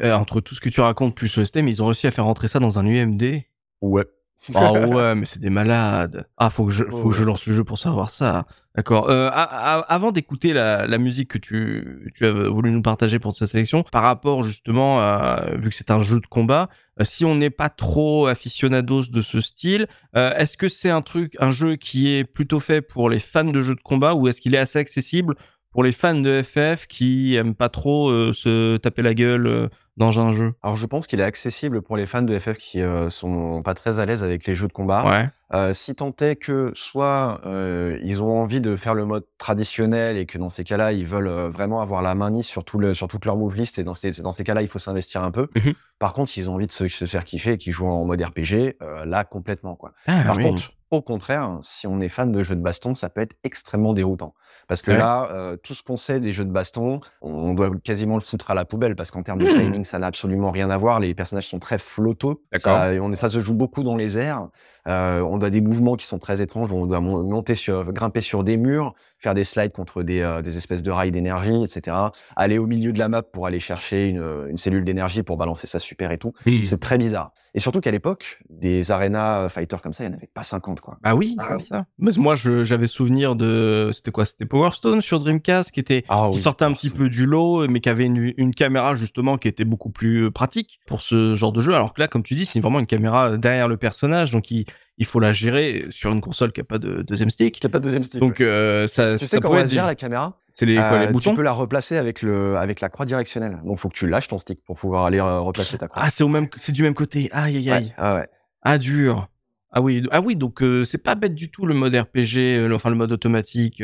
entre 0.04 0.42
tout 0.42 0.56
ce 0.56 0.62
que 0.62 0.70
tu 0.70 0.82
racontes 0.82 1.16
plus 1.16 1.38
OST, 1.38 1.58
mais 1.58 1.72
ils 1.72 1.84
ont 1.84 1.88
réussi 1.88 2.08
à 2.08 2.12
faire 2.12 2.26
rentrer 2.26 2.48
ça 2.48 2.60
dans 2.60 2.80
un 2.80 2.86
UMD. 2.86 3.44
Ouais. 3.82 4.06
Ah 4.56 4.74
ouais, 4.74 5.16
mais 5.16 5.26
c'est 5.26 5.40
des 5.40 5.50
malades. 5.50 6.28
Ah, 6.38 6.50
faut 6.50 6.66
que 6.66 6.72
je, 6.72 6.84
faut 6.84 7.04
Oh, 7.06 7.10
que 7.10 7.16
je 7.16 7.24
lance 7.24 7.46
le 7.48 7.54
jeu 7.54 7.64
pour 7.64 7.78
savoir 7.78 8.10
ça. 8.10 8.46
D'accord. 8.76 9.10
Euh, 9.10 9.30
avant 9.32 10.12
d'écouter 10.12 10.52
la, 10.52 10.88
la 10.88 10.98
musique 10.98 11.30
que 11.30 11.38
tu, 11.38 12.12
tu 12.16 12.26
as 12.26 12.32
voulu 12.32 12.72
nous 12.72 12.82
partager 12.82 13.20
pour 13.20 13.34
cette 13.34 13.48
sélection, 13.50 13.84
par 13.84 14.04
rapport 14.04 14.44
justement 14.44 15.00
à, 15.00 15.46
vu 15.56 15.70
que 15.70 15.76
c'est 15.76 15.92
un 15.92 16.00
jeu 16.02 16.20
de 16.20 16.26
combat, 16.26 16.70
euh, 17.00 17.04
si 17.06 17.24
on 17.24 17.36
n'est 17.36 17.52
pas 17.52 17.70
trop 17.70 18.26
aficionados 18.28 19.04
de 19.12 19.22
ce 19.22 19.40
style, 19.40 19.88
euh, 20.16 20.36
est-ce 20.36 20.58
que 20.58 20.68
c'est 20.68 20.90
un 20.90 21.02
truc, 21.02 21.36
un 21.40 21.52
jeu 21.52 21.76
qui 21.76 22.14
est 22.14 22.24
plutôt 22.24 22.60
fait 22.60 22.82
pour 22.82 23.10
les 23.10 23.20
fans 23.20 23.44
de 23.46 23.62
jeux 23.62 23.76
de 23.76 23.82
combat 23.82 24.16
ou 24.16 24.28
est-ce 24.28 24.42
qu'il 24.42 24.56
est 24.56 24.60
assez 24.60 24.80
accessible 24.80 25.36
pour 25.72 25.84
les 25.84 25.92
fans 25.92 26.20
de 26.20 26.42
FF 26.44 26.88
qui 26.88 27.36
aiment 27.36 27.56
pas 27.56 27.70
trop 27.70 28.10
euh, 28.10 28.34
se 28.34 28.78
taper 28.78 29.04
la 29.04 29.14
gueule 29.14 29.70
dans 29.98 30.20
un 30.20 30.32
jeu? 30.34 30.54
Alors 30.64 30.76
je 30.76 30.86
pense 30.86 31.08
qu'il 31.08 31.20
est 31.20 31.24
accessible 31.24 31.82
pour 31.82 31.98
les 31.98 32.06
fans 32.06 32.22
de 32.22 32.38
FF 32.38 32.58
qui 32.58 32.82
euh, 32.82 33.10
sont 33.10 33.62
pas 33.64 33.74
très 33.74 34.00
à 34.00 34.06
l'aise 34.06 34.24
avec 34.24 34.46
les 34.48 34.56
jeux 34.56 34.68
de 34.68 34.74
combat. 34.74 35.06
Ouais. 35.06 35.30
Euh, 35.54 35.72
si 35.74 35.94
tant 35.94 36.12
est 36.20 36.36
que 36.36 36.72
soit 36.74 37.40
euh, 37.46 38.00
ils 38.02 38.24
ont 38.24 38.42
envie 38.42 38.60
de 38.60 38.76
faire 38.76 38.96
le 38.96 39.06
mode 39.06 39.24
traditionnel 39.38 40.18
et 40.18 40.26
que 40.26 40.40
dans 40.40 40.50
ces 40.50 40.64
cas-là 40.64 40.94
ils 40.94 41.06
veulent 41.06 41.28
euh, 41.28 41.50
vraiment 41.50 41.80
avoir 41.80 42.02
la 42.02 42.16
main 42.16 42.32
mise 42.32 42.48
sur, 42.48 42.66
tout 42.66 42.80
le, 42.80 42.96
sur 42.96 43.08
toute 43.08 43.26
leur 43.26 43.38
move 43.38 43.56
list 43.56 43.78
et 43.78 43.84
dans 43.84 43.94
ces, 43.94 44.10
dans 44.22 44.32
ces 44.32 44.44
cas-là 44.44 44.64
il 44.64 44.68
faut 44.68 44.80
s'investir 44.80 45.22
un 45.22 45.30
peu. 45.30 45.48
Mhm. 45.56 45.74
Par 46.00 46.14
contre 46.14 46.32
s'ils 46.32 46.50
ont 46.50 46.56
envie 46.56 46.68
de 46.68 46.72
se, 46.72 46.88
se 46.88 47.06
faire 47.06 47.24
kiffer 47.24 47.52
et 47.52 47.58
qu'ils 47.58 47.72
jouent 47.74 47.88
en 47.88 48.04
mode 48.04 48.22
RPG, 48.22 48.78
là 49.06 49.24
complètement 49.24 49.76
quoi. 49.76 49.94
Ah, 50.08 50.24
Par 50.26 50.38
oui. 50.38 50.44
contre, 50.44 50.72
au 50.94 51.02
contraire, 51.02 51.60
si 51.62 51.88
on 51.88 52.00
est 52.00 52.10
fan 52.10 52.32
de 52.32 52.44
jeux 52.44 52.56
de 52.56 52.62
baston, 52.62 52.96
ça 52.96 53.10
peut 53.10 53.22
être 53.22 53.36
extrêmement 53.44 53.94
déroutant. 53.94 54.34
Parce 54.68 54.82
que 54.82 54.92
Ouais. 54.92 54.98
là, 54.98 55.30
euh, 55.32 55.58
tout 55.58 55.74
ce 55.74 55.84
qu'on 55.84 55.98
sait 55.98 56.20
des 56.20 56.32
jeux 56.34 56.46
de 56.46 56.52
baston, 56.52 57.00
on 57.22 57.54
doit 57.54 57.70
quasiment 57.84 58.16
le 58.16 58.22
foutre 58.22 58.52
à 58.52 58.54
la 58.56 58.66
poubelle 58.66 58.96
parce 58.96 59.12
qu'en 59.12 59.24
termes 59.24 59.40
de 59.40 59.48
Hmm. 59.52 59.60
timing, 59.60 59.84
ça 59.84 60.00
n'a 60.00 60.08
absolument 60.08 60.52
rien 60.52 60.70
à 60.70 60.78
voir. 60.78 61.00
Les 61.00 61.14
personnages 61.16 61.48
sont 61.48 61.60
très 61.60 61.78
flottaux. 61.78 62.44
Ça, 62.56 62.92
on, 63.02 63.16
ça 63.16 63.30
se 63.30 63.42
joue 63.42 63.54
beaucoup 63.56 63.84
dans 63.84 63.96
les 63.96 64.18
airs. 64.18 64.48
Euh, 64.88 65.22
on 65.22 65.38
doit 65.38 65.50
des 65.50 65.62
mouvements 65.62 65.96
qui 65.96 66.06
sont 66.06 66.20
très 66.20 66.42
étranges. 66.42 66.72
On 66.72 66.86
doit 66.86 67.00
mon- 67.00 67.24
monter 67.24 67.56
sur, 67.56 67.92
grimper 67.94 68.20
sur 68.22 68.44
des 68.44 68.58
murs, 68.58 68.94
faire 69.18 69.34
des 69.34 69.44
slides 69.46 69.72
contre 69.72 70.04
des, 70.04 70.22
euh, 70.22 70.42
des 70.42 70.58
espèces 70.58 70.84
de 70.84 70.92
rails 70.92 71.12
d'énergie, 71.12 71.64
etc. 71.64 71.96
Aller 72.36 72.58
au 72.58 72.68
milieu 72.68 72.92
de 72.92 73.00
la 73.00 73.08
map 73.10 73.22
pour 73.24 73.48
aller 73.48 73.60
chercher 73.60 74.08
une, 74.08 74.24
une 74.50 74.58
cellule 74.58 74.84
d'énergie 74.84 75.24
pour 75.24 75.38
balancer 75.38 75.68
sa 75.68 75.80
super 75.80 76.12
et 76.12 76.18
tout. 76.18 76.34
Oui. 76.46 76.64
C'est 76.66 76.80
très 76.80 76.98
bizarre. 76.98 77.32
Et 77.56 77.60
surtout 77.60 77.82
qu'à 77.82 77.92
l'époque, 77.92 78.40
des 78.50 78.90
arena 78.90 79.48
fighters 79.48 79.82
comme 79.82 79.94
ça, 79.94 80.04
il 80.04 80.08
n'y 80.08 80.14
en 80.16 80.18
avait 80.18 80.30
pas 80.34 80.42
50, 80.44 80.82
quoi. 80.82 80.98
Ah 81.04 81.16
oui, 81.16 81.36
Ah 81.40 81.50
oui. 81.56 81.60
ça. 81.62 81.86
Mais 82.00 82.10
moi, 82.18 82.34
j'avais 82.36 82.88
souvenir 82.88 83.36
de. 83.36 83.92
C'était 83.94 84.10
quoi? 84.12 84.26
C'était 84.26 84.46
Power 84.46 84.72
Stone 84.72 85.02
sur 85.02 85.20
Dreamcast 85.20 85.72
qui, 85.72 85.80
était, 85.80 86.04
Ah 86.10 86.28
qui 86.32 86.38
oui, 86.38 86.42
sortait 86.42 86.66
un 86.66 86.74
petit 86.74 86.90
peu 86.90 87.10
du 87.10 87.28
lot, 87.28 87.68
mais 87.68 87.80
qui 87.80 87.90
avait 87.90 88.06
une, 88.08 88.34
une 88.38 88.56
caméra 88.56 88.96
justement 88.96 89.38
qui 89.38 89.48
était 89.48 89.66
beaucoup 89.66 89.92
plus 89.92 90.26
euh, 90.26 90.32
pratique 90.32 90.80
pour 90.88 91.04
ce 91.04 91.36
genre 91.36 91.52
de 91.54 91.62
jeu. 91.62 91.76
Alors 91.76 91.94
que 91.94 92.02
là, 92.02 92.08
comme 92.08 92.24
tu 92.24 92.34
dis, 92.34 92.46
c'est 92.46 92.60
vraiment 92.60 92.80
une 92.80 92.88
caméra 92.88 93.38
derrière 93.38 93.68
le 93.68 93.78
personnage, 93.78 94.32
donc 94.32 94.50
il, 94.50 94.66
il 94.98 95.06
faut 95.06 95.20
la 95.20 95.32
gérer 95.32 95.86
sur 95.90 96.12
une 96.12 96.22
console 96.22 96.52
qui 96.52 96.60
n'a 96.60 96.66
pas 96.66 96.78
de 96.78 97.02
deuxième 97.02 97.30
stick. 97.30 97.58
Il 97.58 97.66
n'y 97.66 97.70
a 97.70 97.72
pas 97.72 97.80
de 97.80 97.84
deuxième 97.84 98.04
stick. 98.04 98.20
Donc 98.20 98.42
euh, 98.42 98.88
ça, 98.88 99.14
tu 99.14 99.26
ça 99.26 99.28
sais 99.28 99.42
comment 99.42 99.58
elle 99.58 99.70
gère 99.70 99.88
la 99.88 99.96
caméra? 99.96 100.40
C'est 100.56 100.68
les, 100.68 100.76
quoi, 100.76 100.84
Euh, 100.94 101.08
Tu 101.08 101.14
boutons 101.14 101.36
peux 101.36 101.42
la 101.42 101.52
replacer 101.52 101.98
avec, 101.98 102.22
le, 102.22 102.58
avec 102.58 102.80
la 102.80 102.90
croix 102.90 103.08
directionnelle. 103.08 103.58
Donc, 103.66 103.80
faut 103.80 103.90
que 103.90 103.96
tu 103.96 104.08
lâches 104.08 104.28
ton 104.28 104.38
stick 104.38 104.64
pour 104.64 104.78
pouvoir 104.78 105.06
aller 105.06 105.18
euh, 105.18 105.40
replacer 105.40 105.80
ta 105.80 105.88
croix. 105.88 106.04
Ah, 106.06 106.12
c'est 106.12 106.24
au 106.24 106.28
même, 106.28 106.48
c'est 106.58 106.72
du 106.72 106.84
même 106.84 106.94
côté. 106.94 107.30
Aïe 107.32 107.58
aïe 107.58 107.72
aïe. 107.72 107.86
ouais, 107.86 107.94
ah 107.98 108.16
ouais. 108.16 108.28
Ah 108.62 108.78
dur. 108.78 109.30
Ah 109.76 109.82
oui, 109.82 110.06
ah 110.12 110.22
oui, 110.22 110.36
donc 110.36 110.64
c'est 110.84 111.00
pas 111.00 111.16
bête 111.16 111.34
du 111.34 111.50
tout 111.50 111.66
le 111.66 111.74
mode 111.74 111.96
RPG, 111.96 112.72
enfin 112.72 112.92
le 112.92 112.96
mode 112.96 113.12
automatique. 113.12 113.82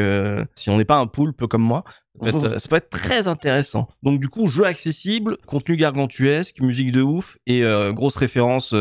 si 0.53 0.69
on 0.69 0.77
n'est 0.77 0.85
pas 0.85 0.99
un 0.99 1.07
poulpe 1.07 1.47
comme 1.47 1.63
moi, 1.63 1.83
ça 2.21 2.31
peut, 2.31 2.37
être, 2.37 2.57
ça 2.59 2.69
peut 2.69 2.75
être 2.75 2.91
très 2.91 3.27
intéressant. 3.27 3.87
Donc 4.03 4.19
du 4.19 4.27
coup, 4.27 4.45
jeu 4.45 4.65
accessible, 4.65 5.37
contenu 5.47 5.77
gargantuesque, 5.77 6.61
musique 6.61 6.91
de 6.91 7.01
ouf 7.01 7.39
et 7.47 7.63
grosse 7.95 8.17
référence 8.17 8.75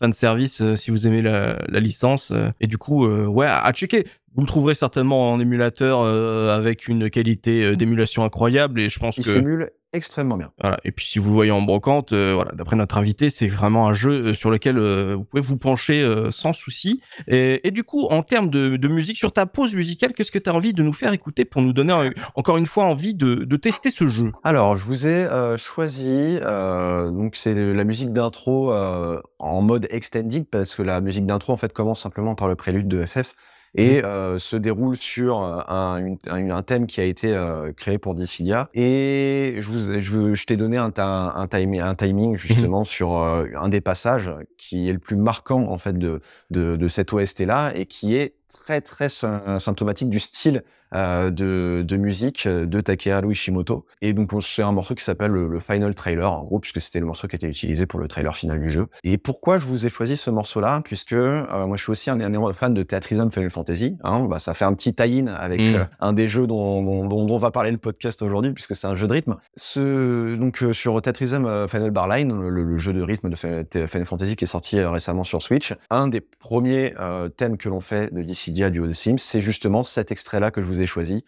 fan 0.00 0.12
service 0.12 0.60
euh, 0.60 0.76
si 0.76 0.90
vous 0.90 1.06
aimez 1.06 1.22
la, 1.22 1.58
la 1.68 1.80
licence. 1.80 2.30
euh, 2.30 2.50
et 2.60 2.66
du 2.66 2.78
coup, 2.78 3.06
euh, 3.06 3.26
ouais, 3.26 3.46
à, 3.46 3.60
à 3.64 3.72
checker. 3.72 4.06
Vous 4.34 4.42
le 4.42 4.46
trouverez 4.46 4.74
certainement 4.74 5.32
en 5.32 5.40
émulateur 5.40 6.00
euh, 6.02 6.56
avec 6.56 6.86
une 6.86 7.10
qualité 7.10 7.64
euh, 7.64 7.76
d'émulation 7.76 8.22
incroyable 8.24 8.80
et 8.80 8.88
je 8.88 8.98
pense 9.00 9.16
Il 9.16 9.24
que 9.24 9.32
simule 9.32 9.70
extrêmement 9.92 10.36
bien. 10.36 10.50
voilà. 10.60 10.78
Et 10.84 10.92
puis 10.92 11.06
si 11.06 11.18
vous 11.18 11.28
le 11.30 11.34
voyez 11.34 11.50
en 11.50 11.62
brocante, 11.62 12.12
euh, 12.12 12.34
voilà, 12.34 12.52
d'après 12.52 12.76
notre 12.76 12.98
invité, 12.98 13.30
c'est 13.30 13.48
vraiment 13.48 13.88
un 13.88 13.94
jeu 13.94 14.26
euh, 14.28 14.34
sur 14.34 14.50
lequel 14.50 14.78
euh, 14.78 15.14
vous 15.16 15.24
pouvez 15.24 15.42
vous 15.42 15.56
pencher 15.56 16.02
euh, 16.02 16.30
sans 16.30 16.52
souci. 16.52 17.00
Et, 17.26 17.66
et 17.66 17.70
du 17.70 17.84
coup, 17.84 18.06
en 18.10 18.22
termes 18.22 18.50
de, 18.50 18.76
de 18.76 18.88
musique, 18.88 19.16
sur 19.16 19.32
ta 19.32 19.46
pause 19.46 19.74
musicale, 19.74 20.12
qu'est-ce 20.12 20.30
que 20.30 20.38
tu 20.38 20.50
as 20.50 20.54
envie 20.54 20.72
de 20.74 20.82
nous 20.82 20.92
faire 20.92 21.12
écouter 21.12 21.44
pour 21.44 21.62
nous 21.62 21.72
donner 21.72 21.92
euh, 21.92 22.10
encore 22.34 22.56
une 22.58 22.66
fois 22.66 22.84
envie 22.84 23.14
de, 23.14 23.34
de 23.36 23.56
tester 23.56 23.90
ce 23.90 24.08
jeu? 24.08 24.32
Alors, 24.44 24.76
je 24.76 24.84
vous 24.84 25.06
ai 25.06 25.24
euh, 25.24 25.56
choisi, 25.56 26.38
euh, 26.42 27.10
donc 27.10 27.36
c'est 27.36 27.54
la 27.54 27.84
musique 27.84 28.12
d'intro 28.12 28.72
euh, 28.72 29.20
en 29.38 29.62
mode 29.62 29.86
extended, 29.90 30.46
parce 30.50 30.74
que 30.74 30.82
la 30.82 31.00
musique 31.00 31.26
d'intro, 31.26 31.52
en 31.52 31.56
fait, 31.56 31.72
commence 31.72 32.00
simplement 32.02 32.34
par 32.34 32.48
le 32.48 32.56
prélude 32.56 32.88
de 32.88 33.04
FF 33.06 33.34
et 33.74 34.04
euh, 34.04 34.38
se 34.38 34.56
déroule 34.56 34.96
sur 34.96 35.42
euh, 35.42 35.60
un, 35.68 35.98
une- 36.04 36.50
un- 36.50 36.62
thème 36.62 36.86
qui 36.86 37.00
a 37.00 37.04
été 37.04 37.34
euh, 37.34 37.72
créé 37.72 37.98
pour 37.98 38.14
Dissidia. 38.14 38.68
Et 38.74 39.54
je, 39.58 39.68
vous, 39.68 40.00
je, 40.00 40.10
vous- 40.12 40.34
je 40.34 40.44
t'ai 40.44 40.56
donné 40.56 40.76
un, 40.76 40.90
ta- 40.90 41.32
un, 41.36 41.46
timing, 41.46 41.80
un 41.80 41.94
timing 41.94 42.36
justement 42.36 42.84
sur 42.84 43.16
euh, 43.16 43.46
un 43.56 43.68
des 43.68 43.80
passages 43.80 44.30
qui 44.56 44.88
est 44.88 44.92
le 44.92 44.98
plus 44.98 45.16
marquant 45.16 45.68
en 45.70 45.78
fait 45.78 45.98
de, 45.98 46.20
de, 46.50 46.76
de 46.76 46.88
cette 46.88 47.12
OST 47.12 47.40
là 47.40 47.72
et 47.74 47.86
qui 47.86 48.16
est 48.16 48.34
très 48.52 48.80
très 48.80 49.08
sym- 49.08 49.58
symptomatique 49.58 50.10
du 50.10 50.18
style 50.20 50.62
euh, 50.94 51.30
de, 51.30 51.84
de 51.86 51.96
musique 51.98 52.46
euh, 52.46 52.64
de 52.64 52.80
Takeharu 52.80 53.32
Ishimoto. 53.32 53.84
Et 54.00 54.14
donc 54.14 54.32
on- 54.32 54.40
c'est 54.40 54.62
un 54.62 54.72
morceau 54.72 54.94
qui 54.94 55.04
s'appelle 55.04 55.32
le, 55.32 55.46
le 55.46 55.60
Final 55.60 55.94
Trailer, 55.94 56.32
en 56.32 56.42
gros, 56.44 56.58
puisque 56.60 56.80
c'était 56.80 56.98
le 57.00 57.04
morceau 57.04 57.28
qui 57.28 57.34
a 57.34 57.36
été 57.36 57.46
utilisé 57.46 57.84
pour 57.84 58.00
le 58.00 58.08
trailer 58.08 58.34
final 58.34 58.58
du 58.58 58.70
jeu. 58.70 58.86
Et 59.04 59.18
pourquoi 59.18 59.58
je 59.58 59.66
vous 59.66 59.84
ai 59.84 59.90
choisi 59.90 60.16
ce 60.16 60.30
morceau-là? 60.30 60.80
Puisque 60.82 61.12
euh, 61.12 61.66
moi 61.66 61.76
je 61.76 61.82
suis 61.82 61.90
aussi 61.90 62.08
un 62.08 62.18
énorme 62.20 62.54
fan 62.54 62.72
de 62.72 62.82
Theatrhythm 62.82 63.30
Final 63.30 63.50
Fantasy. 63.50 63.98
Hein, 64.02 64.24
bah, 64.24 64.38
ça 64.38 64.54
fait 64.54 64.64
un 64.64 64.72
petit 64.72 64.94
tie-in 64.94 65.26
avec 65.26 65.60
Mm. 65.60 65.74
euh, 65.74 65.84
un 66.00 66.12
des 66.14 66.26
jeux 66.28 66.46
dont, 66.46 66.82
dont, 66.82 67.06
dont- 67.06 67.26
dont 67.26 67.34
on 67.34 67.38
va 67.38 67.50
parler 67.50 67.70
le 67.70 67.76
podcast 67.78 68.22
aujourd'hui, 68.22 68.52
puisque 68.54 68.74
c'est 68.74 68.86
un 68.86 68.96
jeu 68.96 69.06
de 69.06 69.12
rythme. 69.12 69.36
Ce, 69.56 70.36
donc 70.36 70.64
sur 70.72 71.02
Tetrism 71.02 71.44
euh, 71.44 71.68
Final 71.68 71.90
Barline, 71.90 72.48
le, 72.48 72.62
le 72.64 72.78
jeu 72.78 72.94
de 72.94 73.02
rythme 73.02 73.28
de 73.28 73.36
Final 73.36 74.06
Fantasy 74.06 74.36
qui 74.36 74.44
est 74.44 74.48
sorti 74.48 74.80
récemment 74.80 75.24
sur 75.24 75.42
Switch, 75.42 75.74
un 75.90 76.08
des 76.08 76.22
premiers 76.22 76.94
thèmes 77.36 77.58
que 77.58 77.68
l'on 77.68 77.80
fait 77.80 78.12
de 78.14 78.22
Dissidia 78.38 78.70
du 78.70 78.78
haut 78.78 78.86
de 78.86 78.92
Sims, 78.92 79.18
c'est 79.18 79.40
justement 79.40 79.82
cet 79.82 80.12
extrait-là 80.12 80.52
que 80.52 80.62
je 80.62 80.66
vous 80.66 80.80
ai 80.80 80.86
choisi. 80.86 81.24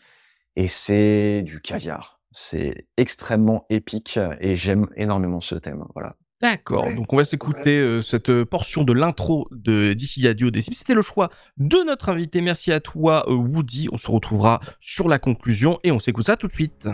Et 0.55 0.69
c'est 0.69 1.43
du 1.43 1.61
caviar. 1.61 2.20
C'est 2.31 2.87
extrêmement 2.97 3.66
épique 3.69 4.20
et 4.41 4.55
j'aime 4.55 4.87
énormément 4.95 5.41
ce 5.41 5.57
thème. 5.57 5.85
Voilà. 5.95 6.15
D'accord, 6.41 6.87
Ouais. 6.87 6.95
donc 6.95 7.12
on 7.12 7.16
va 7.16 7.24
s'écouter 7.24 7.78
euh, 7.81 8.01
cette 8.01 8.31
euh, 8.31 8.47
portion 8.47 8.82
de 8.85 8.93
l'intro 8.95 9.47
de 9.51 9.93
d'ici 9.93 10.27
Adio 10.28 10.51
des 10.53 10.61
Sims. 10.62 10.73
C'était 10.73 10.95
le 10.95 11.03
choix 11.03 11.28
de 11.59 11.85
notre 11.85 12.09
invité. 12.09 12.41
Merci 12.43 12.70
à 12.73 12.78
toi, 12.81 13.24
euh, 13.28 13.35
Woody. 13.35 13.89
On 13.93 13.99
se 13.99 14.09
retrouvera 14.11 14.61
sur 14.81 15.09
la 15.09 15.19
conclusion 15.19 15.81
et 15.82 15.91
on 15.91 15.99
s'écoute 15.99 16.24
ça 16.27 16.37
tout 16.37 16.47
de 16.47 16.53
suite. 16.53 16.89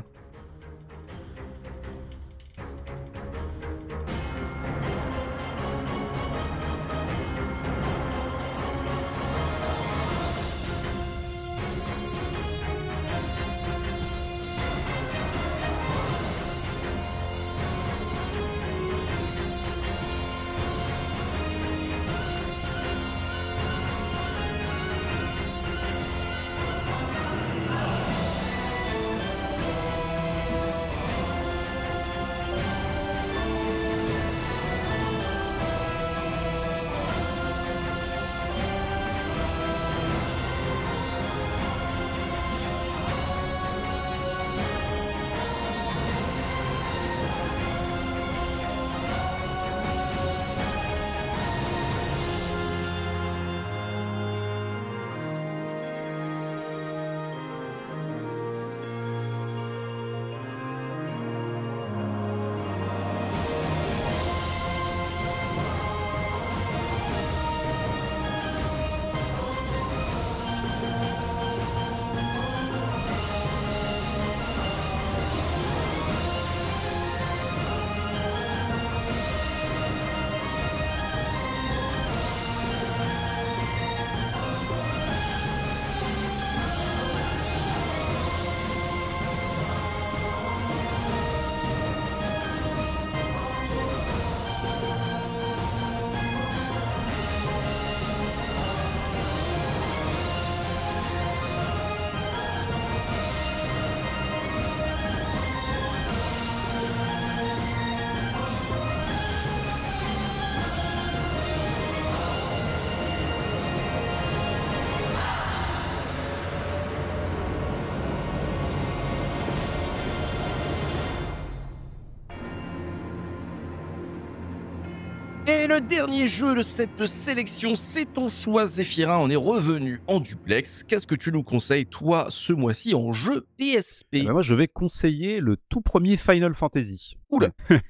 Et 125.48 125.68
le 125.68 125.80
dernier 125.80 126.26
jeu 126.26 126.56
de 126.56 126.62
cette 126.62 127.06
sélection, 127.06 127.76
c'est 127.76 128.04
ton 128.04 128.28
choix, 128.28 128.66
Zéphirin. 128.66 129.18
On 129.18 129.30
est 129.30 129.36
revenu 129.36 130.00
en 130.08 130.18
duplex. 130.18 130.82
Qu'est-ce 130.82 131.06
que 131.06 131.14
tu 131.14 131.30
nous 131.30 131.44
conseilles, 131.44 131.86
toi, 131.86 132.26
ce 132.30 132.52
mois-ci 132.52 132.94
en 132.94 133.12
jeu 133.12 133.46
PSP 133.56 134.06
Eh 134.12 134.22
ben, 134.24 134.32
moi, 134.32 134.42
je 134.42 134.54
vais 134.54 134.66
conseiller 134.66 135.38
le 135.38 135.56
tout 135.68 135.80
premier 135.80 136.16
Final 136.16 136.54
Fantasy. 136.54 137.16
Oula. 137.30 137.50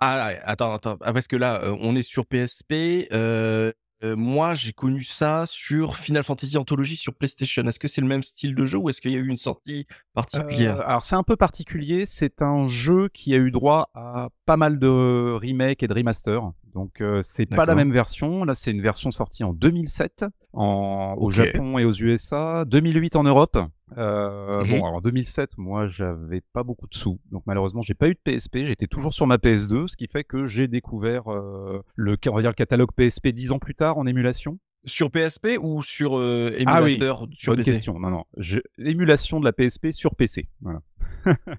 Ah, 0.00 0.30
attends, 0.44 0.74
attends. 0.74 0.96
Ah, 1.00 1.12
parce 1.12 1.26
que 1.26 1.34
là, 1.34 1.60
euh, 1.64 1.76
on 1.80 1.96
est 1.96 2.02
sur 2.02 2.24
PSP. 2.24 3.08
euh, 3.12 3.72
euh, 4.04 4.14
moi, 4.14 4.54
j'ai 4.54 4.72
connu 4.72 5.02
ça 5.02 5.44
sur 5.48 5.96
Final 5.96 6.22
Fantasy 6.22 6.56
Anthology 6.56 6.94
sur 6.94 7.12
PlayStation. 7.14 7.64
Est-ce 7.66 7.80
que 7.80 7.88
c'est 7.88 8.00
le 8.00 8.06
même 8.06 8.22
style 8.22 8.54
de 8.54 8.64
jeu 8.64 8.78
ou 8.78 8.88
est-ce 8.88 9.00
qu'il 9.00 9.10
y 9.10 9.16
a 9.16 9.18
eu 9.18 9.26
une 9.26 9.36
sortie 9.36 9.88
particulière? 10.14 10.78
Euh, 10.78 10.86
alors 10.86 11.02
c'est 11.02 11.16
un 11.16 11.24
peu 11.24 11.34
particulier, 11.34 12.06
c'est 12.06 12.42
un 12.42 12.68
jeu 12.68 13.08
qui 13.12 13.34
a 13.34 13.38
eu 13.38 13.50
droit 13.50 13.90
à 13.94 14.28
pas 14.46 14.56
mal 14.56 14.78
de 14.78 15.36
remakes 15.42 15.82
et 15.82 15.88
de 15.88 15.94
remasters. 15.94 16.52
Donc 16.74 17.00
euh, 17.00 17.20
c'est 17.22 17.46
pas 17.46 17.64
la 17.66 17.74
même 17.74 17.92
version, 17.92 18.44
là 18.44 18.54
c'est 18.54 18.70
une 18.70 18.82
version 18.82 19.10
sortie 19.10 19.42
en 19.44 19.52
2007 19.52 20.26
en, 20.52 21.14
au 21.18 21.26
Ok. 21.26 21.30
Japon 21.32 21.78
et 21.78 21.84
aux 21.84 21.92
USA, 21.92 22.64
2008 22.66 23.16
en 23.16 23.24
Europe. 23.24 23.58
Euh, 23.96 24.62
Mhm. 24.62 24.70
Bon, 24.70 24.84
alors 24.84 24.94
en 24.96 25.00
2007, 25.00 25.56
moi 25.56 25.86
j'avais 25.86 26.42
pas 26.52 26.62
beaucoup 26.62 26.86
de 26.86 26.94
sous, 26.94 27.18
donc 27.32 27.42
malheureusement 27.46 27.80
j'ai 27.82 27.94
pas 27.94 28.08
eu 28.08 28.14
de 28.14 28.20
PSP, 28.22 28.58
j'étais 28.64 28.86
toujours 28.86 29.14
sur 29.14 29.26
ma 29.26 29.36
PS2, 29.38 29.88
ce 29.88 29.96
qui 29.96 30.08
fait 30.08 30.24
que 30.24 30.44
j'ai 30.46 30.68
découvert 30.68 31.32
euh, 31.32 31.82
le, 31.96 32.16
on 32.28 32.34
va 32.34 32.40
dire 32.42 32.50
le 32.50 32.54
catalogue 32.54 32.90
PSP 32.94 33.28
dix 33.28 33.50
ans 33.52 33.58
plus 33.58 33.74
tard 33.74 33.96
en 33.98 34.06
émulation. 34.06 34.58
Sur 34.84 35.10
PSP 35.10 35.58
ou 35.60 35.82
sur 35.82 36.16
euh, 36.18 36.50
Ah 36.66 36.82
oui, 36.82 36.92
émulateur 36.92 37.26
sur 37.32 37.52
Bonne 37.52 37.58
PC 37.64 37.72
question, 37.72 37.98
non 37.98 38.10
non, 38.10 38.24
Je- 38.36 38.60
émulation 38.78 39.40
de 39.40 39.44
la 39.44 39.52
PSP 39.52 39.90
sur 39.92 40.14
PC. 40.14 40.48
Voilà. 40.60 40.80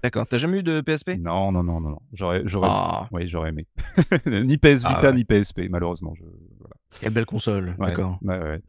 D'accord. 0.02 0.26
T'as 0.26 0.38
jamais 0.38 0.58
eu 0.58 0.62
de 0.62 0.80
PSP 0.80 1.10
Non, 1.20 1.52
non, 1.52 1.62
non, 1.62 1.80
non, 1.80 1.90
non. 1.90 1.98
J'aurais, 2.12 2.42
j'aurais, 2.46 2.68
Ah, 2.70 3.08
oui, 3.12 3.28
j'aurais 3.28 3.50
aimé. 3.50 3.66
ni 4.26 4.56
PS 4.58 4.78
Vita, 4.86 4.98
Ah 4.98 5.02
ouais. 5.10 5.14
ni 5.14 5.24
PSP, 5.24 5.62
malheureusement. 5.70 6.14
Je... 6.16 6.22
voilà. 6.58 6.74
quelle 7.00 7.12
belle 7.12 7.26
console. 7.26 7.76
Ouais, 7.78 7.88
D'accord. 7.88 8.18
ouais. 8.22 8.60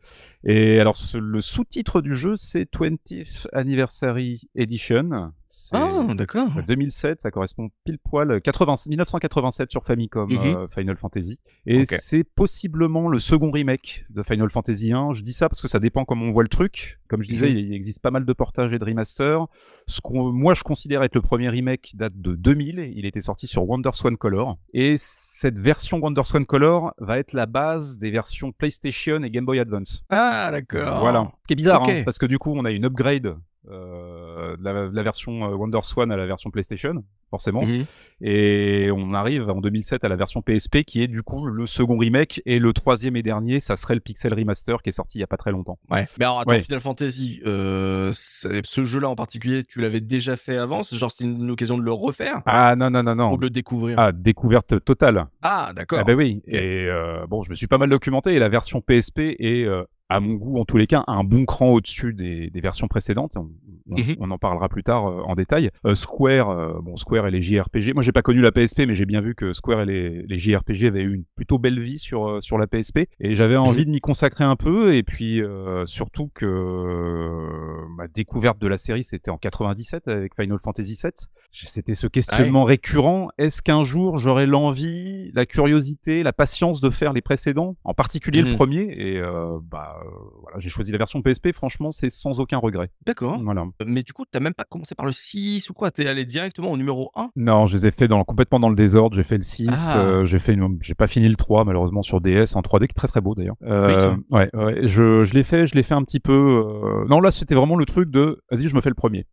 Et 0.43 0.79
alors, 0.79 0.95
ce- 0.97 1.17
le 1.17 1.41
sous-titre 1.41 2.01
du 2.01 2.15
jeu, 2.15 2.35
c'est 2.35 2.71
20th 2.73 3.47
Anniversary 3.53 4.41
Edition. 4.55 5.31
Ah, 5.73 6.13
d'accord. 6.15 6.47
2007, 6.67 7.21
ça 7.21 7.31
correspond 7.31 7.69
pile 7.83 7.99
poil 7.99 8.41
80, 8.41 8.75
1987 8.87 9.69
sur 9.71 9.83
Famicom 9.83 10.29
Mhm. 10.31 10.37
euh, 10.55 10.67
Final 10.67 10.97
Fantasy. 10.97 11.39
Et 11.65 11.85
c'est 11.85 12.23
possiblement 12.23 13.07
le 13.09 13.19
second 13.19 13.51
remake 13.51 14.05
de 14.09 14.23
Final 14.23 14.49
Fantasy 14.49 14.91
1. 14.93 15.13
Je 15.13 15.21
dis 15.23 15.33
ça 15.33 15.49
parce 15.49 15.61
que 15.61 15.67
ça 15.67 15.79
dépend 15.79 16.05
comment 16.05 16.25
on 16.25 16.31
voit 16.31 16.43
le 16.43 16.49
truc. 16.49 16.99
Comme 17.09 17.21
je 17.21 17.27
disais, 17.29 17.49
Mhm. 17.49 17.57
il 17.57 17.73
existe 17.73 18.01
pas 18.01 18.11
mal 18.11 18.25
de 18.25 18.33
portages 18.33 18.73
et 18.73 18.79
de 18.79 18.85
remasters. 18.85 19.45
Ce 19.87 19.99
qu'on, 20.01 20.31
moi, 20.31 20.53
je 20.53 20.63
considère 20.63 21.03
être 21.03 21.15
le 21.15 21.21
premier 21.21 21.49
remake 21.49 21.91
date 21.95 22.13
de 22.15 22.35
2000. 22.35 22.91
Il 22.95 23.05
était 23.05 23.21
sorti 23.21 23.47
sur 23.47 23.67
WonderSwan 23.67 24.15
Color. 24.17 24.57
Et 24.73 24.95
cette 24.97 25.59
version 25.59 25.99
WonderSwan 25.99 26.45
Color 26.45 26.93
va 26.99 27.19
être 27.19 27.33
la 27.33 27.45
base 27.45 27.97
des 27.97 28.11
versions 28.11 28.51
PlayStation 28.53 29.21
et 29.23 29.29
Game 29.29 29.45
Boy 29.45 29.59
Advance. 29.59 30.03
Ah, 30.09 30.49
d'accord. 30.51 30.99
Voilà. 31.01 31.31
Ce 31.43 31.47
qui 31.47 31.53
est 31.53 31.55
bizarre, 31.55 31.83
hein, 31.83 32.03
parce 32.05 32.17
que 32.17 32.25
du 32.25 32.37
coup, 32.39 32.53
on 32.55 32.63
a 32.65 32.71
une 32.71 32.85
upgrade 32.85 33.35
euh, 33.69 34.57
de 34.57 34.63
la, 34.63 34.87
de 34.89 34.95
la 34.95 35.03
version 35.03 35.43
euh, 35.51 35.55
WonderSwan 35.55 36.11
à 36.11 36.17
la 36.17 36.25
version 36.25 36.49
PlayStation, 36.49 37.03
forcément. 37.29 37.63
Mhm. 37.63 37.85
Et 38.21 38.89
on 38.95 39.13
arrive 39.13 39.49
en 39.49 39.61
2007 39.61 40.03
à 40.03 40.09
la 40.09 40.15
version 40.15 40.41
PSP, 40.41 40.83
qui 40.83 41.01
est 41.03 41.07
du 41.07 41.21
coup 41.23 41.45
le 41.45 41.65
second 41.65 41.97
remake. 41.97 42.41
Et 42.45 42.59
le 42.59 42.73
troisième 42.73 43.15
et 43.15 43.23
dernier, 43.23 43.59
ça 43.59 43.77
serait 43.77 43.93
le 43.95 43.99
Pixel 43.99 44.33
Remaster, 44.33 44.81
qui 44.81 44.89
est 44.89 44.93
sorti 44.93 45.17
il 45.17 45.21
y 45.21 45.23
a 45.23 45.27
pas 45.27 45.37
très 45.37 45.51
longtemps. 45.51 45.77
Ouais. 45.89 46.07
Mais 46.19 46.25
alors, 46.25 46.39
attends, 46.41 46.51
Ouais. 46.51 46.59
Final 46.59 46.81
Fantasy, 46.81 47.41
euh, 47.45 48.11
ce 48.13 48.83
jeu-là 48.83 49.09
en 49.09 49.15
particulier, 49.15 49.63
tu 49.63 49.79
l'avais 49.79 50.01
déjà 50.01 50.35
fait 50.37 50.57
avant? 50.57 50.83
C'est 50.83 50.97
genre, 50.97 51.11
c'est 51.11 51.23
une 51.23 51.51
occasion 51.51 51.77
de 51.77 51.83
le 51.83 51.91
refaire? 51.91 52.41
Ah 52.45 52.75
non, 52.75 52.89
non, 52.89 53.03
non, 53.03 53.15
non. 53.15 53.31
ou 53.33 53.37
de 53.37 53.43
le 53.43 53.49
découvrir? 53.49 53.97
Ah, 53.99 54.11
découverte 54.11 54.83
totale. 54.83 55.27
Ah, 55.41 55.71
d'accord. 55.75 55.99
Ah 56.01 56.03
bah 56.03 56.13
oui. 56.13 56.41
Et 56.47 56.87
euh, 56.87 57.25
bon, 57.27 57.43
je 57.43 57.49
me 57.49 57.55
suis 57.55 57.67
pas 57.67 57.77
mal 57.77 57.89
documenté 57.89 58.33
et 58.33 58.39
la 58.39 58.49
version 58.49 58.81
PSP 58.81 59.35
est 59.39 59.67
à 60.11 60.19
mon 60.19 60.33
goût, 60.35 60.59
en 60.59 60.65
tous 60.65 60.77
les 60.77 60.87
cas, 60.87 61.03
un 61.07 61.23
bon 61.23 61.45
cran 61.45 61.69
au-dessus 61.71 62.13
des, 62.13 62.49
des 62.49 62.61
versions 62.61 62.87
précédentes. 62.87 63.37
On, 63.37 63.49
on- 63.89 63.95
Mhm. 63.97 64.15
on 64.19 64.31
en 64.31 64.37
parlera 64.37 64.69
plus 64.69 64.83
tard 64.83 65.07
euh, 65.07 65.21
en 65.25 65.35
détail. 65.35 65.69
Euh, 65.85 65.95
Square, 65.95 66.49
euh, 66.49 66.79
bon, 66.81 66.95
Square 66.95 67.27
et 67.27 67.31
les 67.31 67.41
JRPG. 67.41 67.93
Moi, 67.93 68.03
j'ai 68.03 68.11
pas 68.11 68.21
connu 68.21 68.39
la 68.41 68.51
PSP, 68.51 68.81
mais 68.87 68.95
j'ai 68.95 69.05
bien 69.05 69.21
vu 69.21 69.35
que 69.35 69.51
Square 69.53 69.81
et 69.81 69.85
les, 69.85 70.21
les 70.23 70.37
JRPG 70.37 70.85
avaient 70.85 71.01
eu 71.01 71.13
une 71.15 71.23
plutôt 71.35 71.57
belle 71.59 71.79
vie 71.81 71.97
sur 71.97 72.27
euh, 72.29 72.41
sur 72.41 72.57
la 72.57 72.67
PSP, 72.67 73.07
et 73.19 73.35
j'avais 73.35 73.57
envie 73.57 73.85
de 73.85 73.91
m'y 73.91 73.99
consacrer 73.99 74.43
un 74.43 74.55
peu. 74.55 74.93
Et 74.95 75.03
puis 75.03 75.41
euh, 75.41 75.85
surtout 75.87 76.29
que 76.33 76.45
euh, 76.45 77.85
ma 77.97 78.07
découverte 78.07 78.59
de 78.59 78.67
la 78.67 78.77
série, 78.77 79.03
c'était 79.03 79.31
en 79.31 79.37
97 79.37 80.07
avec 80.07 80.35
Final 80.35 80.57
Fantasy 80.63 80.97
VII. 81.01 81.11
C'était 81.51 81.95
ce 81.95 82.07
questionnement 82.07 82.63
récurrent. 82.63 83.29
Est-ce 83.37 83.61
qu'un 83.61 83.83
jour 83.83 84.17
j'aurai 84.17 84.45
l'envie, 84.45 85.31
la 85.33 85.45
curiosité, 85.45 86.23
la 86.23 86.33
patience 86.33 86.81
de 86.81 86.89
faire 86.89 87.13
les 87.13 87.21
précédents, 87.21 87.75
en 87.83 87.93
particulier 87.93 88.41
le 88.41 88.49
Mhm. 88.51 88.55
premier? 88.55 88.81
Et 88.97 89.17
euh, 89.17 89.57
bah 89.69 89.97
voilà, 90.41 90.59
j'ai 90.59 90.69
choisi 90.69 90.91
la 90.91 90.97
version 90.97 91.21
PSP. 91.21 91.51
Franchement, 91.53 91.91
c'est 91.91 92.09
sans 92.09 92.39
aucun 92.39 92.57
regret. 92.57 92.89
D'accord. 93.05 93.39
Voilà. 93.43 93.65
Mais 93.85 94.03
du 94.03 94.13
coup, 94.13 94.23
t'as 94.29 94.39
même 94.39 94.53
pas 94.53 94.63
commencé 94.63 94.95
par 94.95 95.05
le 95.05 95.11
6 95.11 95.69
ou 95.69 95.73
quoi? 95.73 95.91
T'es 95.91 96.07
allé 96.07 96.25
directement 96.25 96.71
au 96.71 96.77
numéro 96.77 97.11
1 97.15 97.29
Non, 97.35 97.65
je 97.65 97.75
les 97.77 97.87
ai 97.87 97.91
fait 97.91 98.07
dans, 98.07 98.23
complètement 98.23 98.59
dans 98.59 98.69
le 98.69 98.75
désordre. 98.75 99.15
J'ai 99.15 99.23
fait 99.23 99.37
le 99.37 99.43
6, 99.43 99.69
Ah. 99.95 99.99
euh, 99.99 100.25
j'ai 100.25 100.39
fait 100.39 100.53
une- 100.53 100.77
j'ai 100.81 100.95
pas 100.95 101.07
fini 101.07 101.27
le 101.29 101.35
3 101.35 101.65
malheureusement 101.65 102.01
sur 102.01 102.21
DS 102.21 102.55
en 102.55 102.61
3D 102.61 102.87
qui 102.87 102.91
est 102.91 102.95
très 102.95 103.07
très 103.07 103.21
beau 103.21 103.35
d'ailleurs. 103.35 103.55
Euh, 103.63 104.15
ouais, 104.31 104.49
ouais, 104.53 104.87
je, 104.87 105.23
je 105.23 105.33
l'ai 105.33 105.43
fait, 105.43 105.65
je 105.65 105.75
l'ai 105.75 105.83
fait 105.83 105.93
un 105.93 106.03
petit 106.03 106.19
peu. 106.19 106.31
euh, 106.33 107.05
Non, 107.09 107.19
là 107.21 107.31
c'était 107.31 107.55
vraiment 107.55 107.75
le 107.75 107.85
truc 107.85 108.09
de 108.11 108.41
vas-y, 108.51 108.67
je 108.67 108.75
me 108.75 108.81
fais 108.81 108.89
le 108.89 108.95
premier. 108.95 109.27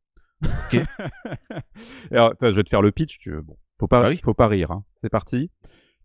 Ok. 0.44 0.80
Alors, 2.10 2.32
je 2.40 2.46
vais 2.48 2.62
te 2.64 2.68
faire 2.70 2.82
le 2.82 2.92
pitch. 2.92 3.18
Tu... 3.18 3.32
Bon, 3.42 3.56
faut 3.78 3.88
pas, 3.88 4.08
oui. 4.08 4.20
faut 4.24 4.34
pas 4.34 4.46
rire. 4.48 4.70
hein. 4.70 4.84
C'est 5.02 5.08
parti. 5.10 5.50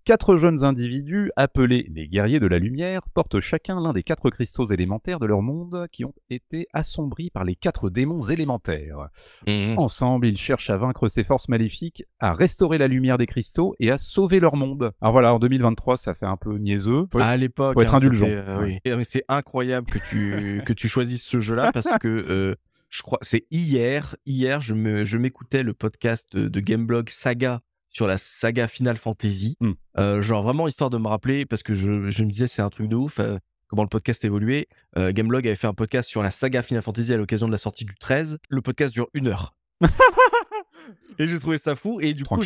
Quatre 0.06 0.36
jeunes 0.36 0.66
individus, 0.66 1.32
appelés 1.38 1.90
les 1.96 2.10
guerriers 2.10 2.42
de 2.42 2.48
la 2.48 2.60
lumière, 2.60 3.04
portent 3.14 3.40
chacun 3.40 3.80
l'un 3.80 3.94
des 3.94 4.04
quatre 4.04 4.30
cristaux 4.30 4.66
élémentaires 4.66 5.18
de 5.18 5.26
leur 5.26 5.42
monde 5.42 5.88
qui 5.94 6.04
ont 6.04 6.14
été 6.30 6.68
assombris 6.74 7.30
par 7.30 7.46
les 7.46 7.56
quatre 7.56 7.90
démons 7.90 8.20
élémentaires. 8.20 9.08
Mhm. 9.48 9.76
Ensemble, 9.78 10.28
ils 10.28 10.38
cherchent 10.38 10.70
à 10.70 10.76
vaincre 10.76 11.08
ces 11.08 11.24
forces 11.24 11.48
maléfiques, 11.48 12.04
à 12.20 12.34
restaurer 12.34 12.78
la 12.78 12.90
lumière 12.90 13.18
des 13.18 13.28
cristaux 13.28 13.76
et 13.80 13.92
à 13.92 13.98
sauver 13.98 14.42
leur 14.42 14.58
monde. 14.58 14.92
Alors 15.00 15.14
voilà, 15.14 15.34
en 15.34 15.40
2023, 15.40 15.96
ça 15.96 16.14
fait 16.14 16.26
un 16.26 16.36
peu 16.38 16.58
niaiseux. 16.58 17.08
Faut- 17.10 17.20
à 17.20 17.38
l'époque, 17.38 17.76
faut 17.76 17.82
être 17.82 17.96
hein, 17.96 18.00
indulgent. 18.00 18.28
euh, 18.28 18.62
oui. 18.62 19.06
C'est 19.06 19.24
incroyable 19.30 19.88
que 19.90 20.00
tu 20.10 20.62
que 20.66 20.74
tu 20.74 20.90
choisisses 20.90 21.24
ce 21.24 21.40
jeu-là 21.40 21.72
parce 21.72 21.98
que 22.00 22.08
euh, 22.10 22.56
je 22.90 23.04
crois 23.04 23.20
c'est 23.22 23.46
hier 23.52 24.18
hier 24.26 24.60
je 24.60 25.18
m'écoutais 25.18 25.64
le 25.64 25.74
podcast 25.74 26.36
de, 26.36 26.50
de 26.50 26.60
Gameblog 26.60 27.10
Saga 27.10 27.62
sur 27.94 28.08
la 28.08 28.18
saga 28.18 28.68
Final 28.68 28.98
Fantasy. 28.98 29.56
Hmm. 29.62 29.72
Euh, 29.98 30.22
genre 30.22 30.44
vraiment 30.44 30.68
histoire 30.68 30.90
de 30.90 30.98
me 30.98 31.08
rappeler 31.08 31.46
parce 31.46 31.64
que 31.64 31.74
je, 31.74 32.10
je 32.10 32.24
me 32.24 32.30
disais 32.30 32.48
c'est 32.48 32.62
un 32.62 32.70
truc 32.70 32.90
de 32.90 32.96
ouf. 32.96 33.20
euh, 33.20 33.38
Comment 33.68 33.84
le 33.84 33.90
podcast 33.90 34.24
évoluait. 34.24 34.68
Euh, 34.98 35.12
Gameblog 35.12 35.48
avait 35.48 35.56
fait 35.56 35.66
un 35.66 35.74
podcast 35.74 36.08
sur 36.08 36.22
la 36.22 36.30
saga 36.30 36.62
Final 36.62 36.84
Fantasy 36.84 37.12
à 37.14 37.18
l'occasion 37.18 37.48
de 37.48 37.52
la 37.52 37.58
sortie 37.58 37.86
du 37.86 37.96
13. 37.96 38.38
Le 38.50 38.62
podcast 38.62 38.94
dure 38.94 39.08
une 39.16 39.28
heure. 39.30 39.56
et 41.18 41.26
j'ai 41.26 41.40
trouvé 41.40 41.58
ça 41.58 41.76
fou. 41.76 42.00
Et 42.02 42.14
du 42.14 42.24
coup, 42.24 42.44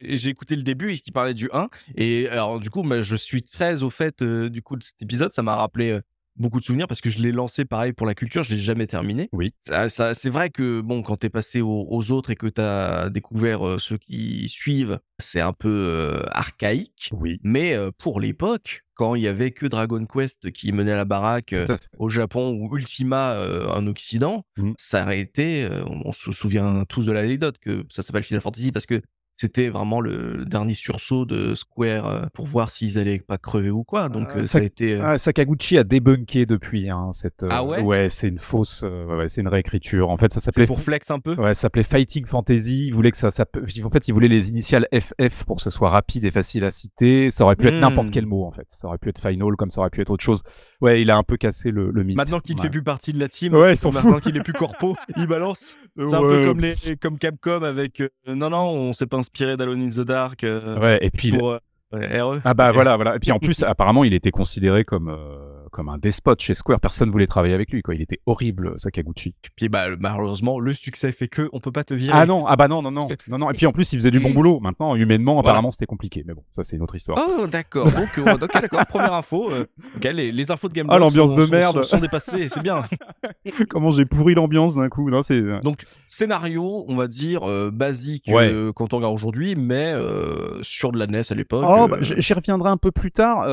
j'ai 0.00 0.28
écouté 0.28 0.56
le 0.56 0.62
début 0.62 0.92
et 0.92 1.00
il 1.04 1.12
parlait 1.12 1.34
du 1.34 1.48
1 1.52 1.68
et 1.94 2.28
alors 2.28 2.60
du 2.60 2.68
coup 2.68 2.82
bah, 2.82 3.00
je 3.00 3.16
suis 3.16 3.42
très 3.42 3.82
au 3.82 3.88
fait 3.88 4.20
euh, 4.20 4.50
du 4.50 4.60
coup 4.60 4.76
de 4.76 4.82
cet 4.82 5.00
épisode 5.00 5.32
ça 5.32 5.42
m'a 5.42 5.56
rappelé 5.56 5.90
euh, 5.90 6.02
beaucoup 6.36 6.60
de 6.60 6.64
souvenirs 6.64 6.86
parce 6.88 7.00
que 7.00 7.10
je 7.10 7.18
l'ai 7.18 7.32
lancé 7.32 7.64
pareil 7.64 7.92
pour 7.92 8.06
la 8.06 8.14
culture 8.14 8.42
je 8.42 8.50
l'ai 8.50 8.60
jamais 8.60 8.86
terminé 8.86 9.28
Oui. 9.32 9.52
ça, 9.60 9.88
ça- 9.88 10.14
c'est 10.14 10.30
vrai 10.30 10.50
que 10.50 10.80
bon 10.80 11.02
quand 11.02 11.16
t'es 11.16 11.30
passé 11.30 11.60
aux, 11.60 11.86
aux 11.90 12.10
autres 12.10 12.30
et 12.30 12.36
que 12.36 12.46
t'as 12.46 13.08
découvert 13.10 13.66
euh, 13.66 13.78
ceux 13.78 13.98
qui 13.98 14.48
suivent 14.48 14.98
c'est 15.18 15.40
un 15.40 15.52
peu 15.52 15.68
euh, 15.68 16.20
archaïque 16.30 17.10
Oui. 17.12 17.40
mais 17.42 17.74
euh, 17.74 17.90
pour 17.96 18.20
l'époque 18.20 18.82
quand 18.94 19.14
il 19.14 19.22
y 19.22 19.28
avait 19.28 19.50
que 19.50 19.66
Dragon 19.66 20.06
Quest 20.06 20.50
qui 20.52 20.72
menait 20.72 20.94
la 20.96 21.04
baraque 21.04 21.54
au 21.98 22.08
Japon 22.08 22.52
ou 22.58 22.74
Ultima 22.76 23.38
en 23.68 23.86
Occident, 23.88 24.44
Mhm. 24.56 24.72
ça 24.78 25.02
aurait 25.02 25.20
été, 25.20 25.68
on, 25.86 26.00
on 26.08 26.12
se 26.12 26.32
souvient 26.32 26.82
tous 26.88 27.04
de 27.04 27.12
l'anecdote 27.12 27.58
que 27.58 27.84
ça 27.90 28.00
s'appelle 28.02 28.22
Final 28.22 28.40
Fantasy 28.40 28.72
parce 28.72 28.86
que 28.86 29.02
c'était 29.36 29.68
vraiment 29.68 30.00
le 30.00 30.44
dernier 30.46 30.74
sursaut 30.74 31.26
de 31.26 31.54
Square 31.54 32.06
euh, 32.06 32.22
pour 32.32 32.46
voir 32.46 32.70
s'ils 32.70 32.98
allaient 32.98 33.18
pas 33.20 33.36
crever 33.38 33.70
ou 33.70 33.84
quoi. 33.84 34.08
Donc 34.08 34.28
Euh, 34.30 34.38
euh, 34.38 34.42
ça- 34.42 34.58
a 34.58 34.62
été. 34.62 34.94
euh, 34.94 35.02
Ah, 35.04 35.18
Sakaguchi 35.18 35.76
a 35.78 35.84
débunké 35.84 36.46
depuis. 36.46 36.88
Hein, 36.88 37.10
cette, 37.12 37.42
euh, 37.42 37.48
Ah 37.50 37.62
ouais? 37.64 38.08
c'est 38.08 38.28
une 38.28 38.38
fausse. 38.38 38.82
ouais, 38.82 39.14
ouais, 39.16 39.28
c'est 39.28 39.42
une 39.42 39.48
réécriture. 39.48 40.08
En 40.10 40.16
fait, 40.16 40.32
ça 40.32 40.40
s'appelait. 40.40 40.66
pour 40.66 40.80
flex 40.80 41.10
un 41.10 41.20
peu? 41.20 41.34
Ouais, 41.34 41.54
ça 41.54 41.62
s'appelait 41.62 41.82
Fighting 41.82 42.24
Fantasy. 42.26 42.86
Il 42.86 42.94
voulait 42.94 43.10
que 43.10 43.16
ça, 43.16 43.30
ça, 43.30 43.44
en 43.84 43.90
fait, 43.90 44.08
il 44.08 44.12
voulait 44.14 44.28
les 44.28 44.48
initiales 44.48 44.88
FF 44.92 45.44
pour 45.44 45.56
que 45.56 45.62
ce 45.62 45.70
soit 45.70 45.90
rapide 45.90 46.24
et 46.24 46.30
facile 46.30 46.64
à 46.64 46.70
citer. 46.70 47.30
Ça 47.30 47.44
aurait 47.44 47.56
pu 47.56 47.68
être 47.68 47.74
Hmm. 47.76 47.80
n'importe 47.80 48.10
quel 48.10 48.24
mot, 48.26 48.44
en 48.44 48.52
fait. 48.52 48.66
Ça 48.68 48.88
aurait 48.88 48.98
pu 48.98 49.10
être 49.10 49.20
Final, 49.20 49.54
comme 49.56 49.70
ça 49.70 49.80
aurait 49.80 49.90
pu 49.90 50.00
être 50.00 50.10
autre 50.10 50.24
chose. 50.24 50.42
Ouais, 50.80 51.02
il 51.02 51.10
a 51.10 51.16
un 51.16 51.22
peu 51.22 51.36
cassé 51.36 51.70
le, 51.70 51.90
le 51.90 52.04
mythe. 52.04 52.16
Maintenant 52.16 52.40
qu'il 52.40 52.54
ne 52.56 52.60
Ouais. 52.60 52.66
fait 52.66 52.70
plus 52.70 52.82
partie 52.82 53.12
de 53.12 53.18
la 53.20 53.28
team, 53.28 53.54
Ouais, 53.54 53.74
ils 53.74 53.76
s'en 53.76 53.92
maintenant 53.92 54.18
qu'il 54.18 54.36
est 54.36 54.42
plus 54.42 54.52
corpo, 54.52 54.96
il 55.16 55.26
balance. 55.26 55.76
C'est 55.96 56.14
un 56.14 56.20
Ouais. 56.20 56.28
peu 56.42 56.46
comme, 56.48 56.60
les, 56.60 56.74
comme 57.00 57.18
Capcom 57.18 57.62
avec 57.62 58.02
non 58.26 58.50
non, 58.50 58.68
on 58.68 58.92
s'est 58.92 59.06
pas 59.06 59.16
inspiré 59.26 59.56
d'Alone 59.56 59.82
in 59.82 59.88
the 59.88 60.06
Dark 60.06 60.44
euh, 60.44 60.78
Ouais, 60.78 60.98
et 61.02 61.10
puis. 61.10 61.32
pour 61.36 61.52
euh, 61.52 61.58
RE. 61.92 62.40
Ah 62.44 62.54
bah 62.54 62.72
voilà, 62.72 62.96
voilà. 62.96 63.16
Et 63.16 63.18
puis 63.18 63.32
en 63.32 63.38
plus, 63.40 63.62
apparemment, 63.62 64.04
il 64.04 64.14
était 64.14 64.30
considéré 64.30 64.84
comme 64.84 65.08
euh, 65.08 65.55
comme 65.76 65.88
un 65.90 65.98
despote 65.98 66.40
chez 66.40 66.54
Square. 66.54 66.80
Personne 66.80 67.10
voulait 67.10 67.26
travailler 67.26 67.54
avec 67.54 67.70
lui, 67.70 67.82
quoi. 67.82 67.94
Il 67.94 68.00
était 68.02 68.20
horrible, 68.26 68.72
Sakaguchi. 68.78 69.34
Puis 69.56 69.68
bah 69.68 69.88
malheureusement 70.00 70.58
le 70.58 70.72
succès 70.72 71.12
fait 71.12 71.28
que 71.28 71.48
on 71.52 71.60
peut 71.60 71.70
pas 71.70 71.84
te 71.84 71.92
virer. 71.94 72.16
Ah 72.16 72.24
non, 72.26 72.46
ah 72.46 72.56
bah 72.56 72.66
non, 72.66 72.80
non, 72.82 72.90
non, 72.90 73.06
non, 73.28 73.38
non. 73.38 73.50
Et 73.50 73.54
puis 73.54 73.66
en 73.66 73.72
plus, 73.72 73.92
il 73.92 73.96
faisait 73.96 74.10
du 74.10 74.18
bon 74.20 74.30
boulot. 74.30 74.58
Maintenant, 74.60 74.96
humainement, 74.96 75.34
Voilà. 75.34 75.50
apparemment, 75.50 75.70
c'était 75.70 75.86
compliqué. 75.86 76.24
Mais 76.26 76.32
bon, 76.34 76.42
ça 76.52 76.64
c'est 76.64 76.76
une 76.76 76.82
autre 76.82 76.96
histoire. 76.96 77.18
Oh 77.28 77.46
d'accord, 77.46 77.84
donc 77.92 78.18
euh, 78.18 78.36
d'accord, 78.52 78.86
première 78.86 79.12
info. 79.14 79.50
euh, 79.52 79.66
les, 80.02 80.32
les 80.32 80.50
infos 80.50 80.68
de 80.68 80.74
Game 80.74 80.86
Ah, 80.90 80.98
l'ambiance 80.98 81.30
sont, 81.30 81.36
de 81.36 81.44
sont- 81.46 81.52
merde. 81.52 81.76
sont, 81.84 81.96
sont 81.96 82.00
dépassées, 82.00 82.48
c'est 82.48 82.62
bien. 82.62 82.82
Comment 83.68 83.90
j'ai 83.90 84.06
pourri 84.06 84.34
l'ambiance 84.34 84.74
d'un 84.74 84.88
coup. 84.88 85.10
Non, 85.10 85.22
c'est. 85.22 85.40
Donc 85.62 85.84
scénario, 86.08 86.84
on 86.88 86.96
va 86.96 87.06
dire 87.06 87.42
euh, 87.44 87.70
basique 87.70 88.24
Ouais. 88.28 88.50
euh, 88.50 88.72
quand 88.72 88.94
on 88.94 88.96
regarde 88.96 89.14
aujourd'hui, 89.14 89.54
mais 89.56 89.92
euh, 89.94 90.62
sur 90.62 90.90
de 90.92 90.98
la 90.98 91.06
NES 91.06 91.20
à 91.30 91.34
l'époque. 91.34 91.64
Oh, 91.68 91.84
euh, 91.84 91.88
bah, 91.88 91.96
j'y 92.00 92.32
reviendrai 92.34 92.70
un 92.70 92.76
peu 92.78 92.90
plus 92.90 93.12
tard. 93.12 93.44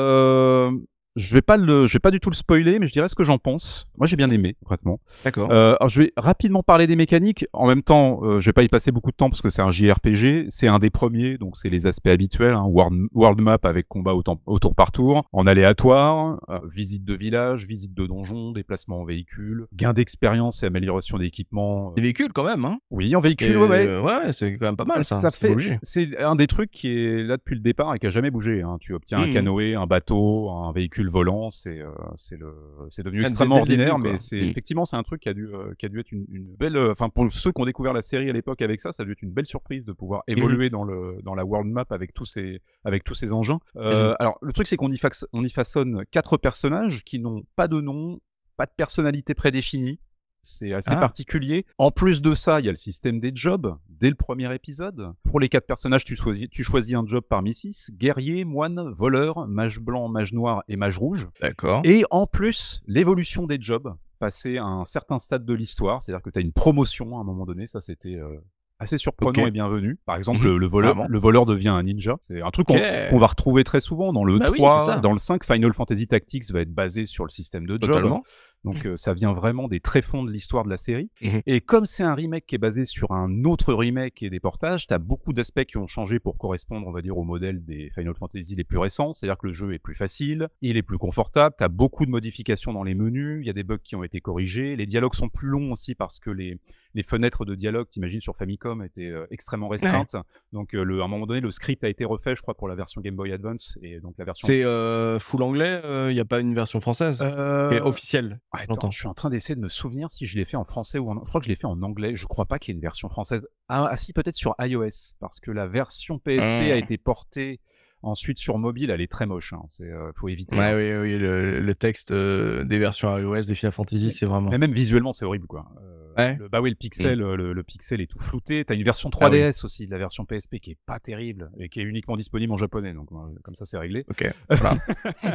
Je 1.16 1.32
vais 1.34 1.42
pas 1.44 1.58
le, 1.58 1.86
je 1.86 1.94
vais 1.94 2.00
pas 2.00 2.10
du 2.10 2.20
tout 2.20 2.32
le 2.32 2.36
spoiler, 2.36 2.80
mais 2.80 2.88
je 2.88 2.94
dirais 2.94 3.08
ce 3.08 3.14
que 3.14 3.24
j'en 3.24 3.38
pense. 3.38 3.86
Moi, 3.98 4.08
j'ai 4.08 4.16
bien 4.16 4.32
aimé, 4.32 4.56
concrètement. 4.60 5.00
D'accord. 5.24 5.52
Euh, 5.52 5.76
alors, 5.80 5.88
je 5.90 6.02
vais 6.02 6.14
rapidement 6.18 6.64
parler 6.64 6.88
des 6.88 6.96
mécaniques. 6.96 7.46
En 7.54 7.68
même 7.68 7.84
temps, 7.84 8.22
euh, 8.24 8.40
je 8.40 8.48
vais 8.48 8.54
pas 8.54 8.64
y 8.64 8.68
passer 8.68 8.92
beaucoup 8.92 9.12
de 9.12 9.16
temps 9.16 9.30
parce 9.30 9.42
que 9.44 9.52
c'est 9.52 9.62
un 9.62 9.70
JRPG. 9.70 10.48
C'est 10.50 10.68
un 10.68 10.80
des 10.80 10.90
premiers, 10.90 11.38
donc 11.38 11.56
c'est 11.56 11.70
les 11.70 11.86
aspects 11.86 12.08
habituels. 12.08 12.56
Hein, 12.56 12.64
world, 12.66 13.08
world 13.14 13.40
map 13.42 13.60
avec 13.64 13.88
combat 13.88 14.16
au, 14.16 14.24
temps- 14.24 14.42
au 14.48 14.58
tour 14.58 14.74
par 14.74 14.92
tour, 14.92 15.24
en 15.34 15.46
aléatoire, 15.46 16.40
euh, 16.50 16.60
visite 16.68 17.06
de 17.06 17.14
village, 17.14 17.68
visite 17.68 17.94
de 17.94 18.08
donjon, 18.08 18.52
déplacement 18.52 19.02
en 19.02 19.06
véhicule, 19.06 19.68
gain 19.76 19.94
d'expérience 19.94 20.64
et 20.64 20.66
amélioration 20.66 21.20
d'équipement. 21.20 21.92
euh, 21.92 21.94
Des 21.96 22.02
véhicules 22.02 22.34
quand 22.34 22.44
même, 22.46 22.66
hein. 22.66 22.80
Oui, 22.90 23.16
en 23.16 23.20
véhicule, 23.20 23.52
Et, 23.52 23.58
ouais, 23.58 23.68
ouais. 23.68 24.02
ouais, 24.02 24.34
c'est 24.34 24.58
quand 24.58 24.66
même 24.66 24.76
pas 24.78 24.86
mal 24.86 25.06
ça. 25.06 25.18
Ça 25.20 25.30
fait, 25.30 25.56
c'est 25.84 26.18
un 26.18 26.36
des 26.36 26.48
trucs 26.48 26.72
qui 26.72 26.88
est 26.90 27.24
là 27.24 27.38
depuis 27.38 27.54
le 27.54 27.62
départ 27.62 27.94
et 27.94 28.00
qui 28.00 28.08
a 28.08 28.10
jamais 28.10 28.32
bougé. 28.32 28.64
Hein. 28.64 28.78
Tu 28.82 28.94
obtiens 28.96 29.20
un 29.20 29.28
Mhm. 29.28 29.34
canoë, 29.34 29.76
un 29.76 29.86
bateau, 29.86 30.50
un 30.50 30.72
véhicule 30.72 31.03
volant, 31.10 31.50
c'est 31.50 31.80
euh, 31.80 31.90
c'est 32.16 32.38
le, 32.38 32.54
c'est 32.90 33.04
devenu 33.04 33.22
extrêmement 33.24 33.56
le 33.56 33.62
ordinaire, 33.62 33.98
début, 33.98 34.12
mais 34.12 34.20
c'est 34.20 34.38
Mhm. 34.42 34.50
effectivement 34.50 34.86
c'est 34.86 34.96
un 34.96 35.04
truc 35.04 35.22
qui 35.22 35.30
a 35.30 35.34
dû 35.34 35.48
euh, 35.48 35.74
qui 35.78 35.86
a 35.86 35.90
dû 35.90 36.00
être 36.00 36.12
une, 36.12 36.26
une 36.30 36.46
belle, 36.56 36.78
euh, 36.78 36.92
enfin 36.92 37.10
pour 37.10 37.32
ceux 37.32 37.52
qui 37.52 37.62
ont 37.62 37.66
découvert 37.66 37.94
la 37.94 38.02
série 38.02 38.30
à 38.30 38.34
l'époque 38.34 38.62
avec 38.62 38.80
ça, 38.82 38.92
ça 38.92 39.04
a 39.04 39.06
dû 39.06 39.12
être 39.14 39.22
une 39.22 39.32
belle 39.32 39.46
surprise 39.46 39.86
de 39.86 39.92
pouvoir 39.94 40.24
évoluer 40.28 40.70
dans 40.70 40.84
le 40.84 41.18
dans 41.24 41.36
la 41.36 41.46
world 41.46 41.70
map 41.72 41.86
avec 41.90 42.14
tous 42.14 42.26
ces 42.26 42.62
avec 42.84 43.04
tous 43.04 43.16
ces 43.16 43.34
engins. 43.34 43.60
Alors 43.76 44.38
le 44.42 44.54
truc 44.54 44.68
c'est 44.68 44.78
qu'on 44.78 44.92
y, 44.92 44.98
fax- 44.98 45.26
on 45.34 45.44
y 45.44 45.50
façonne 45.50 46.04
quatre 46.12 46.38
personnages 46.38 47.04
qui 47.04 47.20
n'ont 47.20 47.44
pas 47.56 47.68
de 47.68 47.80
nom, 47.82 48.20
pas 48.58 48.66
de 48.66 48.72
personnalité 48.76 49.34
prédéfinie. 49.34 50.00
C'est 50.44 50.74
assez 50.74 50.92
Ah. 50.94 51.00
particulier. 51.00 51.66
En 51.78 51.90
plus 51.92 52.22
de 52.22 52.36
ça, 52.36 52.60
il 52.60 52.66
y 52.66 52.70
a 52.70 52.72
le 52.72 52.78
système 52.78 53.20
des 53.20 53.32
jobs 53.34 53.76
dès 53.90 54.10
le 54.10 54.16
premier 54.16 54.54
épisode. 54.54 55.14
Pour 55.24 55.40
les 55.40 55.50
quatre 55.50 55.66
personnages, 55.66 56.04
tu 56.04 56.16
choisis, 56.16 56.50
tu 56.50 56.64
choisis 56.64 56.96
un 56.96 57.06
job 57.06 57.24
parmi 57.28 57.54
six 57.54 57.92
guerrier, 57.94 58.44
moine, 58.44 58.92
voleur, 58.92 59.48
mage 59.48 59.80
blanc, 59.80 60.10
mage 60.10 60.34
noir 60.34 60.64
et 60.68 60.76
mage 60.76 60.98
rouge. 60.98 61.28
D'accord. 61.42 61.82
Et 61.86 62.04
en 62.12 62.28
plus, 62.28 62.82
l'évolution 62.88 63.48
des 63.48 63.58
jobs, 63.60 63.96
passer 64.20 64.58
à 64.58 64.66
un 64.66 64.86
certain 64.86 65.20
stade 65.20 65.46
de 65.46 65.54
l'histoire, 65.54 66.04
c'est-à-dire 66.04 66.22
que 66.22 66.30
tu 66.30 66.40
as 66.40 66.42
une 66.42 66.54
promotion 66.54 67.18
à 67.18 67.22
un 67.22 67.24
moment 67.24 67.46
donné, 67.46 67.68
ça 67.68 67.82
c'était 67.82 68.16
euh, 68.16 68.38
assez 68.80 68.98
surprenant 68.98 69.46
et 69.48 69.52
bienvenu. 69.52 69.98
Par 70.06 70.18
exemple, 70.18 70.40
Mhm. 70.40 70.46
le, 70.46 70.58
le 70.58 70.68
voleur, 70.68 70.94
Vraiment. 70.96 71.08
le 71.10 71.20
voleur 71.20 71.46
devient 71.46 71.70
un 71.70 71.84
ninja. 71.84 72.18
C'est 72.22 72.42
un 72.42 72.52
truc 72.52 72.68
qu'on 72.68 73.18
va 73.20 73.28
retrouver 73.28 73.64
très 73.64 73.80
souvent 73.80 74.12
dans 74.12 74.26
le 74.26 74.40
Bah 74.40 74.48
oui, 74.52 74.58
3, 74.58 74.80
c'est 74.86 74.92
ça. 74.94 75.00
dans 75.00 75.14
le 75.14 75.20
5. 75.20 75.46
Final 75.46 75.72
Fantasy 75.74 76.08
Tactics 76.08 76.52
va 76.52 76.62
être 76.62 76.74
basé 76.74 77.06
sur 77.06 77.24
le 77.24 77.30
système 77.30 77.66
de 77.66 77.74
job. 77.74 77.92
Totalement. 77.92 78.24
Donc 78.64 78.86
euh, 78.86 78.98
ça 78.98 79.14
vient 79.14 79.34
vraiment 79.34 79.68
des 79.68 79.80
tréfonds 79.80 80.24
de 80.24 80.32
l'histoire 80.32 80.64
de 80.64 80.70
la 80.70 80.78
série. 80.78 81.10
Mhm. 81.22 81.42
Et 81.46 81.62
comme 81.62 81.86
c'est 81.86 82.04
un 82.04 82.16
remake 82.16 82.46
qui 82.46 82.56
est 82.56 82.60
basé 82.60 82.86
sur 82.86 83.12
un 83.12 83.44
autre 83.44 83.74
remake 83.74 84.24
et 84.24 84.30
des 84.30 84.40
portages, 84.40 84.88
t'as 84.88 85.00
beaucoup 85.00 85.34
d'aspects 85.34 85.66
qui 85.66 85.78
ont 85.78 85.88
changé 85.88 86.20
pour 86.20 86.38
correspondre, 86.38 86.88
on 86.88 86.92
va 86.92 87.02
dire, 87.02 87.18
au 87.18 87.24
modèle 87.24 87.64
des 87.64 87.92
Final 87.94 88.16
Fantasy 88.16 88.56
les 88.56 88.64
plus 88.64 88.78
récents. 88.78 89.14
C'est-à-dire 89.14 89.38
que 89.38 89.48
le 89.48 89.54
jeu 89.54 89.74
est 89.74 89.80
plus 89.80 89.96
facile, 89.96 90.48
il 90.62 90.78
est 90.78 90.84
plus 90.84 90.98
confortable, 90.98 91.56
t'as 91.58 91.68
beaucoup 91.68 92.06
de 92.06 92.12
modifications 92.12 92.74
dans 92.74 92.84
les 92.84 92.96
menus, 92.96 93.40
il 93.42 93.48
y 93.48 93.50
a 93.50 93.54
des 93.54 93.64
bugs 93.64 93.78
qui 93.84 93.96
ont 93.96 94.04
été 94.04 94.22
corrigés, 94.22 94.76
les 94.76 94.86
dialogues 94.86 95.16
sont 95.16 95.30
plus 95.30 95.48
longs 95.48 95.72
aussi 95.72 95.96
parce 95.96 96.20
que 96.20 96.30
les, 96.30 96.58
les 96.94 97.04
fenêtres 97.04 97.46
de 97.46 97.56
dialogue, 97.56 97.90
t'imagines, 97.90 98.22
sur 98.22 98.36
Famicom 98.36 98.84
étaient 98.84 99.10
euh, 99.10 99.26
extrêmement 99.32 99.68
restreintes. 99.68 100.16
Donc 100.52 100.74
euh, 100.74 100.84
le, 100.84 101.02
à 101.02 101.06
un 101.06 101.08
moment 101.08 101.26
donné, 101.26 101.42
le 101.42 101.52
script 101.52 101.84
a 101.84 101.90
été 101.90 102.06
refait, 102.06 102.36
je 102.36 102.42
crois, 102.42 102.54
pour 102.54 102.68
la 102.68 102.76
version 102.76 103.02
Game 103.02 103.16
Boy 103.16 103.32
Advance 103.34 103.78
et 103.82 104.00
donc 104.00 104.16
la 104.18 104.26
version 104.26 104.48
C'est 104.48 104.64
euh, 104.64 105.20
full 105.20 105.42
anglais, 105.44 105.82
il 106.10 106.14
n'y 106.14 106.20
a 106.20 106.26
pas 106.26 106.40
une 106.40 106.54
version 106.54 106.80
française? 106.80 107.22
Euh, 107.22 107.70
qui 107.70 107.76
est 107.76 107.82
officielle? 107.82 108.40
Attends, 108.54 108.92
je 108.92 109.00
suis 109.00 109.08
en 109.08 109.14
train 109.14 109.30
d'essayer 109.30 109.56
de 109.56 109.60
me 109.62 109.70
souvenir 109.70 110.10
si 110.12 110.26
je 110.26 110.38
l'ai 110.38 110.46
fait 110.46 110.58
en 110.58 110.64
français 110.66 111.00
ou 111.00 111.10
en. 111.10 111.20
Je 111.24 111.30
crois 111.30 111.42
que 111.42 111.46
je 111.46 111.50
l'ai 111.50 111.56
fait 111.56 111.66
en 111.66 111.82
anglais. 111.82 112.16
Je 112.16 112.26
crois 112.26 112.46
pas 112.46 112.60
qu'il 112.60 112.72
y 112.72 112.72
ait 112.74 112.78
une 112.78 112.82
version 112.82 113.10
française. 113.10 113.48
Ah, 113.68 113.88
ah, 113.92 113.98
si, 113.98 114.14
peut-être 114.14 114.36
sur 114.36 114.56
iOS, 114.60 115.14
parce 115.20 115.40
que 115.40 115.52
la 115.52 115.68
version 115.68 116.20
PSP 116.20 116.52
a 116.52 116.74
Ah. 116.74 116.76
été 116.78 116.98
portée 116.98 117.60
ensuite 118.04 118.38
sur 118.38 118.58
mobile. 118.60 118.90
Elle 118.92 119.02
est 119.02 119.12
très 119.12 119.26
moche. 119.26 119.54
Hein. 119.54 119.64
C'est, 119.70 119.90
euh, 119.90 120.12
faut 120.16 120.28
éviter. 120.28 120.56
Ouais, 120.58 120.66
hein. 120.66 120.78
oui, 120.78 121.14
oui, 121.14 121.18
le, 121.18 121.60
le 121.60 121.76
texte 121.76 122.12
euh, 122.12 122.64
des 122.64 122.78
versions 122.78 123.18
iOS 123.18 123.42
des 123.42 123.56
Final 123.56 123.72
Fantasy, 123.72 124.12
c'est 124.12 124.26
vraiment. 124.26 124.50
Mais 124.50 124.58
même 124.58 124.74
visuellement, 124.74 125.14
c'est 125.14 125.26
horrible, 125.26 125.48
quoi. 125.48 125.66
Euh, 125.82 126.03
Ouais. 126.18 126.36
le- 126.38 126.48
bah 126.50 126.62
oui, 126.62 126.70
le 126.70 126.76
pixel, 126.76 127.22
euh, 127.22 127.36
le, 127.36 127.54
le 127.54 127.64
pixel 127.64 128.02
est 128.02 128.08
tout 128.08 128.20
flouté. 128.20 128.64
T'as 128.66 128.76
une 128.76 128.84
version 128.84 129.10
Ah 129.20 129.30
oui. 129.30 129.38
3DS 129.40 129.66
aussi, 129.66 129.86
de 129.88 129.92
la 129.92 129.98
version 129.98 130.26
PSP 130.26 130.60
qui 130.60 130.72
est 130.72 130.78
pas 130.86 131.00
terrible 131.00 131.52
et 131.60 131.70
qui 131.70 131.80
est 131.80 131.84
uniquement 131.84 132.16
disponible 132.18 132.52
en 132.54 132.58
japonais. 132.58 132.94
Donc 132.94 133.12
euh, 133.12 133.16
comme 133.44 133.56
ça, 133.56 133.66
c'est 133.66 133.78
réglé. 133.78 134.06
Ok, 134.10 134.30
voilà. 134.50 134.78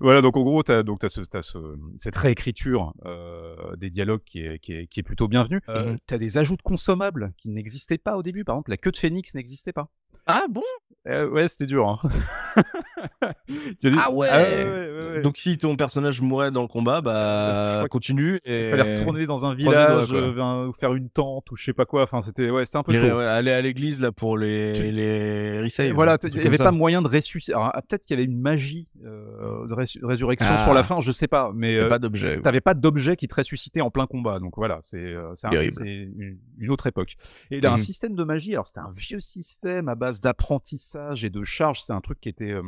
voilà, 0.00 0.20
donc 0.22 0.36
en 0.36 0.42
gros, 0.42 0.62
tu 0.62 0.72
as, 0.72 0.82
donc, 0.82 1.00
t'as 1.00 1.08
ce, 1.08 1.20
t'as 1.22 1.42
ce, 1.42 1.58
cette 1.98 2.16
réécriture 2.16 2.94
euh, 3.04 3.76
des 3.76 3.90
dialogues 3.90 4.22
qui 4.24 4.40
est, 4.40 4.58
qui 4.58 4.72
est, 4.72 4.86
qui 4.86 5.00
est 5.00 5.02
plutôt 5.04 5.28
bienvenue. 5.28 5.60
Euh, 5.68 5.84
Mhm. 5.84 5.98
Tu 6.06 6.14
as 6.14 6.18
des 6.18 6.38
ajouts 6.38 6.56
de 6.56 6.62
consommables 6.62 7.32
qui 7.36 7.48
n'existaient 7.50 7.98
pas 7.98 8.16
au 8.16 8.22
début. 8.22 8.44
Par 8.44 8.54
exemple, 8.56 8.70
la 8.70 8.76
queue 8.76 8.90
de 8.92 8.96
phénix 8.96 9.34
n'existait 9.34 9.72
pas. 9.72 9.90
Ah 10.26 10.44
bon? 10.48 10.62
Euh, 11.06 11.28
ouais, 11.28 11.48
c'était 11.48 11.66
dur. 11.66 11.86
Hein. 11.86 11.98
Il 13.48 13.54
y 13.82 13.86
a 13.86 13.90
des- 13.90 13.96
Ah 14.00 14.10
ouais. 14.10 14.28
ouais, 14.30 14.64
ouais, 14.64 15.14
ouais. 15.16 15.22
Donc 15.22 15.36
si 15.36 15.58
ton 15.58 15.76
personnage 15.76 16.20
mourait 16.22 16.50
dans 16.50 16.62
le 16.62 16.68
combat, 16.68 17.00
bah 17.02 17.84
continue 17.90 18.40
Il 18.46 18.52
et 18.52 18.70
fallait 18.70 18.96
retourner 18.96 19.26
dans 19.26 19.44
un 19.44 19.50
doigts, 19.54 19.56
village, 19.72 20.08
euh, 20.12 20.66
ou 20.68 20.72
faire 20.72 20.94
une 20.94 21.10
tente 21.10 21.50
ou 21.50 21.56
je 21.56 21.64
sais 21.64 21.72
pas 21.74 21.84
quoi. 21.84 22.02
Enfin, 22.04 22.22
c'était 22.22 22.48
ouais, 22.50 22.64
c'était 22.64 22.78
un 22.78 22.82
peu 22.82 22.92
Les- 22.92 22.98
chaud. 23.10 23.18
ouais, 23.18 23.24
aller 23.24 23.52
à 23.52 23.60
l'église 23.60 24.00
là 24.00 24.12
pour 24.12 24.38
les 24.38 24.72
Tu- 24.74 24.82
les 24.90 25.60
resave. 25.60 25.92
Voilà, 25.92 26.16
il 26.22 26.30
comme 26.30 26.46
avait 26.46 26.56
ça. 26.56 26.64
pas 26.64 26.70
moyen 26.72 27.02
de 27.02 27.08
ressusciter. 27.08 27.52
Alors, 27.52 27.70
ah, 27.74 27.82
peut-être 27.82 28.06
qu'il 28.06 28.16
y 28.16 28.20
avait 28.20 28.30
une 28.30 28.40
magie 28.40 28.88
euh, 29.04 29.66
de 29.68 29.74
rés- 29.74 29.84
résurrection 30.02 30.54
Ah. 30.54 30.58
sur 30.58 30.72
la 30.72 30.82
fin, 30.82 31.00
je 31.00 31.12
sais 31.12 31.28
pas, 31.28 31.52
mais 31.54 31.74
Y 31.74 31.78
euh, 31.80 31.88
pas 31.88 31.98
d'objet. 31.98 32.40
t'avais 32.40 32.62
pas 32.62 32.74
d'objet 32.74 33.16
qui 33.16 33.28
te 33.28 33.34
ressuscitait 33.34 33.82
en 33.82 33.90
plein 33.90 34.06
combat. 34.06 34.38
Donc 34.40 34.54
voilà, 34.56 34.78
c'est 34.82 34.96
euh, 34.98 35.34
un- 35.44 35.50
une, 35.52 36.38
une 36.58 36.70
autre 36.70 36.86
époque. 36.86 37.16
Et 37.50 37.58
il 37.58 37.66
a 37.66 37.70
un 37.70 37.74
Mhm. 37.74 37.78
système 37.78 38.14
de 38.14 38.24
magie. 38.24 38.52
Alors 38.54 38.66
c'était 38.66 38.80
un 38.80 38.92
vieux 38.96 39.20
système 39.20 39.88
à 39.88 39.94
base 39.94 40.13
d'apprentissage 40.20 41.24
et 41.24 41.30
de 41.30 41.42
charge. 41.42 41.82
C'est 41.82 41.92
un 41.92 42.00
truc 42.00 42.20
qui 42.20 42.28
était 42.28 42.52
euh, 42.52 42.62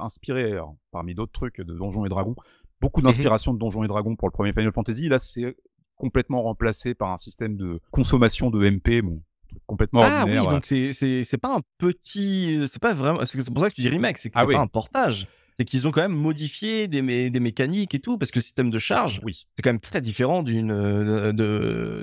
inspiré, 0.00 0.52
alors, 0.52 0.76
parmi 0.90 1.14
d'autres 1.14 1.32
trucs, 1.32 1.60
de 1.60 1.74
Donjons 1.74 2.04
et 2.04 2.08
Dragons. 2.08 2.34
Beaucoup 2.80 3.00
Mhm. 3.00 3.06
d'inspiration 3.06 3.54
de 3.54 3.58
Donjons 3.58 3.84
et 3.84 3.88
Dragons 3.88 4.16
pour 4.16 4.28
le 4.28 4.32
premier 4.32 4.52
Final 4.52 4.72
Fantasy. 4.72 5.08
Là, 5.08 5.18
c'est 5.18 5.56
complètement 5.96 6.42
remplacé 6.42 6.94
par 6.94 7.10
un 7.10 7.18
système 7.18 7.56
de 7.56 7.80
consommation 7.92 8.50
de 8.50 8.64
MP. 8.68 9.02
Bon, 9.02 9.22
complètement 9.66 10.00
Ah 10.02 10.08
oui, 10.08 10.18
ordinaire. 10.20 10.42
voilà. 10.42 10.56
donc 10.58 10.66
c'est 10.66 10.92
c'est 10.92 11.22
c'est 11.22 11.38
pas 11.38 11.54
un 11.56 11.60
petit, 11.78 12.64
c'est 12.66 12.80
pas 12.82 12.92
vraiment, 12.94 13.24
c'est 13.24 13.40
c'est 13.40 13.52
pour 13.52 13.62
ça 13.62 13.70
que 13.70 13.74
tu 13.74 13.82
dis 13.82 13.88
remake, 13.88 14.18
c'est 14.18 14.30
que 14.30 14.34
Ah 14.36 14.40
c'est 14.40 14.46
oui. 14.48 14.54
pas 14.54 14.60
un 14.60 14.66
portage. 14.66 15.28
C'est 15.58 15.64
qu'ils 15.64 15.86
ont 15.86 15.90
quand 15.90 16.00
même 16.02 16.12
modifié 16.12 16.88
des, 16.88 17.02
mé- 17.02 17.30
des 17.30 17.40
mécaniques 17.40 17.94
et 17.94 17.98
tout, 18.00 18.18
parce 18.18 18.30
que 18.30 18.38
le 18.38 18.42
système 18.42 18.70
de 18.70 18.78
charge, 18.78 19.20
Oui. 19.24 19.46
c'est 19.56 19.62
quand 19.62 19.70
même 19.70 19.80
très 19.80 20.00
différent 20.00 20.42
d'une 20.42 20.70
euh, 20.72 21.32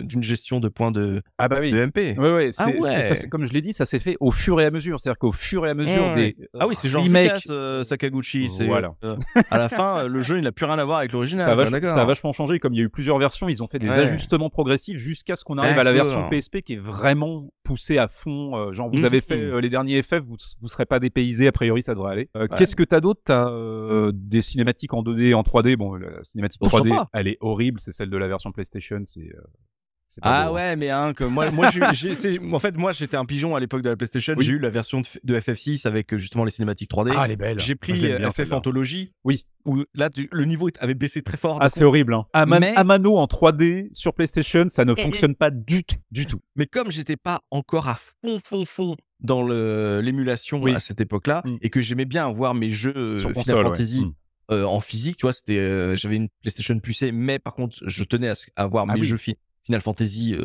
d'une 0.04 0.24
gestion 0.24 0.60
de 0.60 0.70
points 0.70 0.92
de, 0.92 1.22
Ah 1.38 1.48
bah 1.48 1.58
oui. 1.60 1.72
de 1.72 1.86
MP. 1.86 2.18
Ouais, 2.18 2.34
ouais, 2.34 2.50
Ah 2.58 2.68
ouais. 2.70 3.04
ça, 3.16 3.28
comme 3.28 3.46
je 3.46 3.54
l'ai 3.54 3.62
dit, 3.62 3.74
ça 3.74 3.86
s'est 3.86 4.00
fait 4.00 4.16
au 4.20 4.32
fur 4.32 4.60
et 4.62 4.66
à 4.66 4.72
mesure. 4.72 5.00
C'est-à-dire 5.00 5.18
qu'au 5.20 5.32
fur 5.32 5.66
et 5.66 5.70
à 5.70 5.74
mesure 5.74 6.04
Ouais. 6.04 6.36
des 6.38 6.50
Ah 6.60 6.68
oui, 6.68 6.76
c'est 6.76 6.90
genre 6.90 7.04
remakes, 7.04 7.44
euh, 7.50 7.84
Sakaguchi. 7.84 8.48
Voilà. 8.68 8.94
euh, 9.04 9.16
à 9.50 9.58
la 9.58 9.70
fin, 9.70 10.00
euh, 10.04 10.08
le 10.08 10.22
jeu, 10.22 10.38
il 10.38 10.44
n'a 10.44 10.52
plus 10.52 10.66
rien 10.66 10.78
à 10.80 10.84
voir 10.84 11.00
avec 11.00 11.12
l'original. 11.12 11.46
ça, 11.46 11.88
ça 11.88 12.02
a 12.02 12.06
vachement 12.06 12.34
changé. 12.34 12.60
Comme 12.60 12.74
il 12.74 12.78
y 12.78 12.82
a 12.82 12.86
eu 12.86 12.90
plusieurs 12.90 13.18
versions, 13.18 13.50
ils 13.50 13.64
ont 13.64 13.68
fait 13.68 13.80
des 13.80 13.88
Ouais. 13.88 13.96
ajustements 14.00 14.50
progressifs 14.50 14.98
jusqu'à 14.98 15.36
ce 15.36 15.44
qu'on 15.44 15.58
arrive 15.58 15.78
à 15.80 15.84
la 15.84 15.94
version. 15.94 16.30
PSP 16.30 16.62
qui 16.62 16.74
est 16.74 16.78
vraiment 16.80 17.50
poussée 17.70 17.98
à 18.00 18.08
fond. 18.08 18.56
euh, 18.58 18.74
genre, 18.74 18.90
vous 18.90 18.98
Mhm. 19.00 19.06
avez 19.06 19.22
fait 19.22 19.40
euh, 19.40 19.62
les 19.62 19.70
derniers 19.70 20.02
FF, 20.02 20.22
vous 20.28 20.38
ne 20.64 20.68
serez 20.68 20.86
pas 20.88 21.00
dépaysé, 21.00 21.48
a 21.48 21.52
priori, 21.52 21.84
ça 21.84 21.94
devrait 21.94 22.12
aller. 22.14 22.30
Euh, 22.36 22.48
Ouais. 22.50 22.58
Qu'est-ce 22.58 22.76
que 22.76 22.84
t'as 22.84 23.00
d'autre? 23.00 23.22
T'as 23.24 23.50
euh, 23.52 24.12
des 24.14 24.42
cinématiques 24.42 24.94
en 24.94 25.04
2D, 25.04 25.34
en 25.36 25.44
3D. 25.44 25.76
Bon, 25.78 25.94
la 25.94 26.24
cinématique 26.24 26.62
Oh, 26.64 26.68
3D, 26.68 26.90
sympa. 26.90 27.08
elle 27.14 27.28
est 27.28 27.38
horrible. 27.42 27.80
C'est 27.80 27.92
celle 27.92 28.10
de 28.10 28.18
la 28.18 28.28
version 28.28 28.52
PlayStation. 28.52 29.00
C'est 29.06 29.22
euh, 29.22 29.42
Ah 30.22 30.46
beau, 30.46 30.50
hein. 30.50 30.54
ouais, 30.54 30.76
mais 30.76 30.90
hein, 30.90 31.14
que 31.14 31.24
moi, 31.24 31.50
j'ai- 31.72 32.40
en 32.54 32.60
fait, 32.60 32.76
moi, 32.78 32.92
j'étais 32.92 33.18
un 33.18 33.26
pigeon 33.26 33.56
à 33.56 33.60
l'époque 33.60 33.82
de 33.82 33.90
la 33.90 33.96
PlayStation. 33.96 34.34
Oui. 34.38 34.46
J'ai 34.46 34.54
eu 34.54 34.60
la 34.60 34.70
version 34.70 35.02
de, 35.02 35.06
F- 35.06 35.18
de 35.24 35.40
FF6 35.40 35.86
avec 35.88 36.14
euh, 36.14 36.18
justement 36.18 36.46
les 36.46 36.52
cinématiques 36.52 36.90
3D. 36.92 37.14
Ah, 37.16 37.24
elle 37.26 37.32
est 37.32 37.36
belle. 37.36 37.60
J'ai 37.60 37.76
pris 37.76 38.06
euh, 38.12 38.30
FF. 38.32 38.52
Anthology. 38.54 39.14
Oui. 39.24 39.46
Où 39.66 39.84
là, 39.94 40.10
tu- 40.10 40.28
le 40.32 40.46
niveau 40.46 40.70
avait 40.80 40.94
baissé 40.96 41.22
très 41.22 41.38
fort. 41.38 41.60
Ah, 41.62 41.70
c'est 41.70 41.84
horrible. 41.84 42.14
Hein. 42.16 42.46
Mais- 42.48 42.74
Amano 42.76 43.18
en 43.18 43.26
3D 43.26 43.90
sur 43.94 44.14
PlayStation, 44.14 44.66
ça 44.68 44.86
ne 44.86 44.96
fonctionne 44.96 45.36
pas 45.36 45.52
du 45.52 45.84
tout, 45.84 45.98
du 46.12 46.26
tout. 46.26 46.40
Mais 46.56 46.66
comme 46.66 46.92
j'étais 46.92 47.18
pas 47.18 47.42
encore 47.52 47.88
à 47.88 47.96
fond, 47.96 48.40
fond, 48.44 48.66
fond 48.66 48.96
dans 49.20 49.44
le- 49.44 50.00
l'émulation 50.02 50.62
Oui. 50.62 50.74
à 50.74 50.80
cette 50.80 51.02
époque-là, 51.02 51.42
Mm. 51.46 51.58
et 51.62 51.70
que 51.70 51.82
j'aimais 51.82 52.06
bien 52.06 52.26
avoir 52.28 52.56
mes 52.56 52.70
jeux 52.70 52.94
euh, 52.96 53.20
Sur 53.20 53.30
Final 53.30 53.44
console, 53.44 53.58
ouais. 53.58 53.64
Fantasy 53.64 54.06
Mm. 54.06 54.14
euh, 54.52 54.64
en 54.64 54.80
physique, 54.80 55.18
tu 55.18 55.24
vois, 55.24 55.34
c'était, 55.34 55.58
euh, 55.60 55.96
j'avais 55.98 56.16
une 56.16 56.30
PlayStation 56.42 56.80
pucée, 56.80 57.12
mais 57.12 57.38
par 57.38 57.54
contre, 57.54 57.78
je 57.86 58.04
tenais 58.06 58.30
à, 58.30 58.34
avoir 58.56 58.86
Ah 58.88 58.94
mes 58.94 59.02
oui. 59.02 59.08
jeux 59.08 59.18
fi- 59.18 59.36
Final 59.70 59.82
Fantasy 59.82 60.36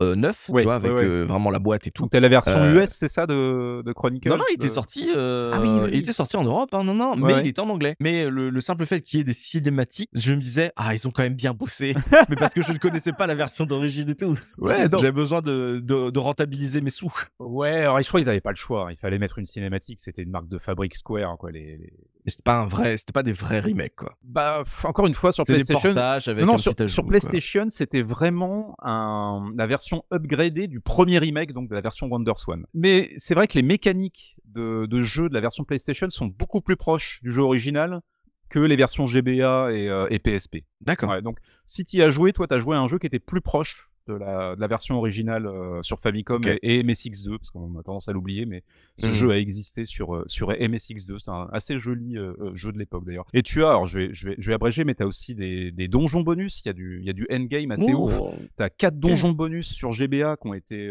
euh, 0.00 0.12
euh, 0.12 0.14
9, 0.16 0.48
Ouais, 0.50 0.62
tu 0.62 0.64
vois, 0.66 0.74
avec 0.76 0.90
ouais, 0.92 0.98
ouais. 0.98 1.04
euh, 1.04 1.24
vraiment 1.24 1.50
la 1.50 1.58
boîte 1.58 1.86
et 1.86 1.90
tout. 1.90 2.06
T'as 2.10 2.20
la 2.20 2.28
version 2.28 2.56
Euh, 2.58 2.82
US, 2.84 2.90
c'est 2.90 3.08
ça, 3.08 3.26
de, 3.26 3.82
de 3.84 3.92
Chronicles 3.92 4.28
Non, 4.28 4.36
non, 4.36 4.44
il 4.50 4.54
était 4.54 4.68
sorti. 4.68 5.08
euh, 5.14 5.52
Ah 5.54 5.60
oui, 5.60 5.68
oui, 5.82 5.90
Il 5.92 5.98
était 5.98 6.12
sorti 6.12 6.36
en 6.36 6.44
Europe, 6.44 6.70
hein, 6.72 6.84
non, 6.84 6.94
non, 6.94 7.16
mais 7.16 7.40
il 7.40 7.46
était 7.48 7.60
en 7.60 7.68
anglais. 7.68 7.96
Mais 8.00 8.28
le, 8.30 8.50
le 8.50 8.60
simple 8.60 8.86
fait 8.86 9.00
qu'il 9.00 9.18
y 9.18 9.20
ait 9.20 9.24
des 9.24 9.32
cinématiques, 9.32 10.10
je 10.14 10.34
me 10.34 10.40
disais, 10.40 10.72
ah, 10.76 10.94
ils 10.94 11.06
ont 11.06 11.10
quand 11.10 11.22
même 11.22 11.34
bien 11.34 11.52
bossé. 11.54 11.94
mais 12.28 12.36
parce 12.36 12.54
que 12.54 12.62
je 12.62 12.72
ne 12.72 12.78
connaissais 12.78 13.12
pas 13.12 13.26
la 13.26 13.34
version 13.34 13.66
d'origine 13.66 14.08
et 14.10 14.14
tout. 14.14 14.34
Ouais. 14.58 14.86
J'avais 14.92 15.12
besoin 15.12 15.40
de, 15.42 15.80
de, 15.82 16.10
de 16.10 16.18
rentabiliser 16.18 16.80
mes 16.80 16.90
sous. 16.90 17.12
Ouais, 17.38 17.80
alors 17.82 18.00
je 18.00 18.08
crois 18.08 18.20
qu'ils 18.20 18.30
avaient 18.30 18.40
pas 18.40 18.50
le 18.50 18.56
choix. 18.56 18.86
hein. 18.88 18.92
Il 18.92 18.96
fallait 18.96 19.18
mettre 19.18 19.38
une 19.38 19.46
cinématique. 19.46 19.98
C'était 20.00 20.22
une 20.22 20.30
marque 20.30 20.48
de 20.48 20.58
fabrique 20.58 20.94
Square, 20.94 21.36
quoi. 21.38 21.50
Les, 21.50 21.76
les- 21.78 21.92
c'était 22.26 22.42
pas 22.42 22.58
un 22.58 22.66
vrai, 22.66 22.98
c'était 22.98 23.14
pas 23.14 23.22
des 23.22 23.32
vrais 23.32 23.60
remakes, 23.60 23.94
quoi. 23.96 24.14
Bah, 24.22 24.62
encore 24.84 25.06
une 25.06 25.14
fois, 25.14 25.32
sur 25.32 25.44
C'est 25.46 25.52
des 25.54 25.58
PlayStation. 25.64 25.88
portages 25.94 26.28
avec 26.28 26.44
non, 26.44 26.52
non, 26.52 26.58
sur, 26.58 26.74
sur. 26.86 27.06
PlayStation, 27.06 27.66
c'était 27.70 28.02
vraiment 28.02 28.74
un, 28.82 29.50
la 29.56 29.66
version 29.66 29.87
upgradée 30.12 30.68
du 30.68 30.80
premier 30.80 31.18
remake, 31.18 31.52
donc 31.52 31.68
de 31.68 31.74
la 31.74 31.80
version 31.80 32.08
WonderSwan. 32.08 32.66
Mais 32.74 33.12
c'est 33.16 33.34
vrai 33.34 33.46
que 33.48 33.54
les 33.54 33.62
mécaniques 33.62 34.36
de, 34.44 34.86
de 34.86 35.02
jeu 35.02 35.28
de 35.28 35.34
la 35.34 35.40
version 35.40 35.64
PlayStation 35.64 36.08
sont 36.10 36.26
beaucoup 36.26 36.60
plus 36.60 36.76
proches 36.76 37.20
du 37.22 37.32
jeu 37.32 37.42
original 37.42 38.00
que 38.48 38.58
les 38.58 38.76
versions 38.76 39.06
GBA 39.06 39.72
et, 39.72 39.88
euh, 39.88 40.06
et 40.10 40.18
PSP. 40.18 40.58
D'accord. 40.80 41.10
Ouais, 41.10 41.22
donc, 41.22 41.38
si 41.66 41.84
tu 41.84 41.98
y 41.98 42.02
as 42.02 42.10
joué, 42.10 42.32
toi, 42.32 42.46
tu 42.46 42.54
as 42.54 42.60
joué 42.60 42.76
à 42.76 42.80
un 42.80 42.88
jeu 42.88 42.98
qui 42.98 43.06
était 43.06 43.18
plus 43.18 43.40
proche 43.40 43.90
de 44.08 44.14
la, 44.14 44.56
de 44.56 44.60
la 44.60 44.66
version 44.66 44.96
originale 44.96 45.46
euh, 45.46 45.82
sur 45.82 46.00
Famicom 46.00 46.42
et, 46.44 46.58
et 46.62 46.82
MSX2, 46.82 47.36
parce 47.38 47.50
qu'on 47.50 47.78
a 47.78 47.82
tendance 47.82 48.08
à 48.08 48.12
l'oublier, 48.12 48.46
mais 48.46 48.64
ce 48.96 49.06
Mhm. 49.06 49.12
jeu 49.12 49.30
a 49.30 49.38
existé 49.38 49.84
sur, 49.84 50.16
euh, 50.16 50.24
sur 50.26 50.50
MSX2. 50.50 51.18
C'est 51.18 51.30
un 51.30 51.48
assez 51.52 51.78
joli 51.78 52.16
euh, 52.18 52.32
jeu 52.54 52.72
de 52.72 52.78
l'époque, 52.78 53.04
d'ailleurs. 53.04 53.26
Et 53.34 53.42
tu 53.42 53.62
as, 53.64 53.68
alors 53.70 53.86
je 53.86 53.98
vais, 54.00 54.08
je 54.12 54.30
vais, 54.30 54.34
je 54.38 54.48
vais 54.48 54.54
abréger, 54.54 54.84
mais 54.84 54.94
tu 54.94 55.02
as 55.02 55.06
aussi 55.06 55.34
des, 55.34 55.70
des 55.70 55.86
donjons 55.88 56.22
bonus. 56.22 56.62
Il 56.64 56.66
y, 56.66 56.70
a 56.70 56.72
du- 56.72 56.98
il 57.00 57.06
y 57.06 57.10
a 57.10 57.12
du 57.12 57.26
endgame 57.30 57.70
assez 57.70 57.94
ouf. 57.94 58.18
Tu 58.56 58.62
as 58.62 58.70
quatre 58.70 58.98
donjons 58.98 59.32
bonus 59.32 59.68
sur 59.72 59.92
GBA 59.92 60.36
qui 60.36 60.46
ont 60.48 60.54
été 60.54 60.90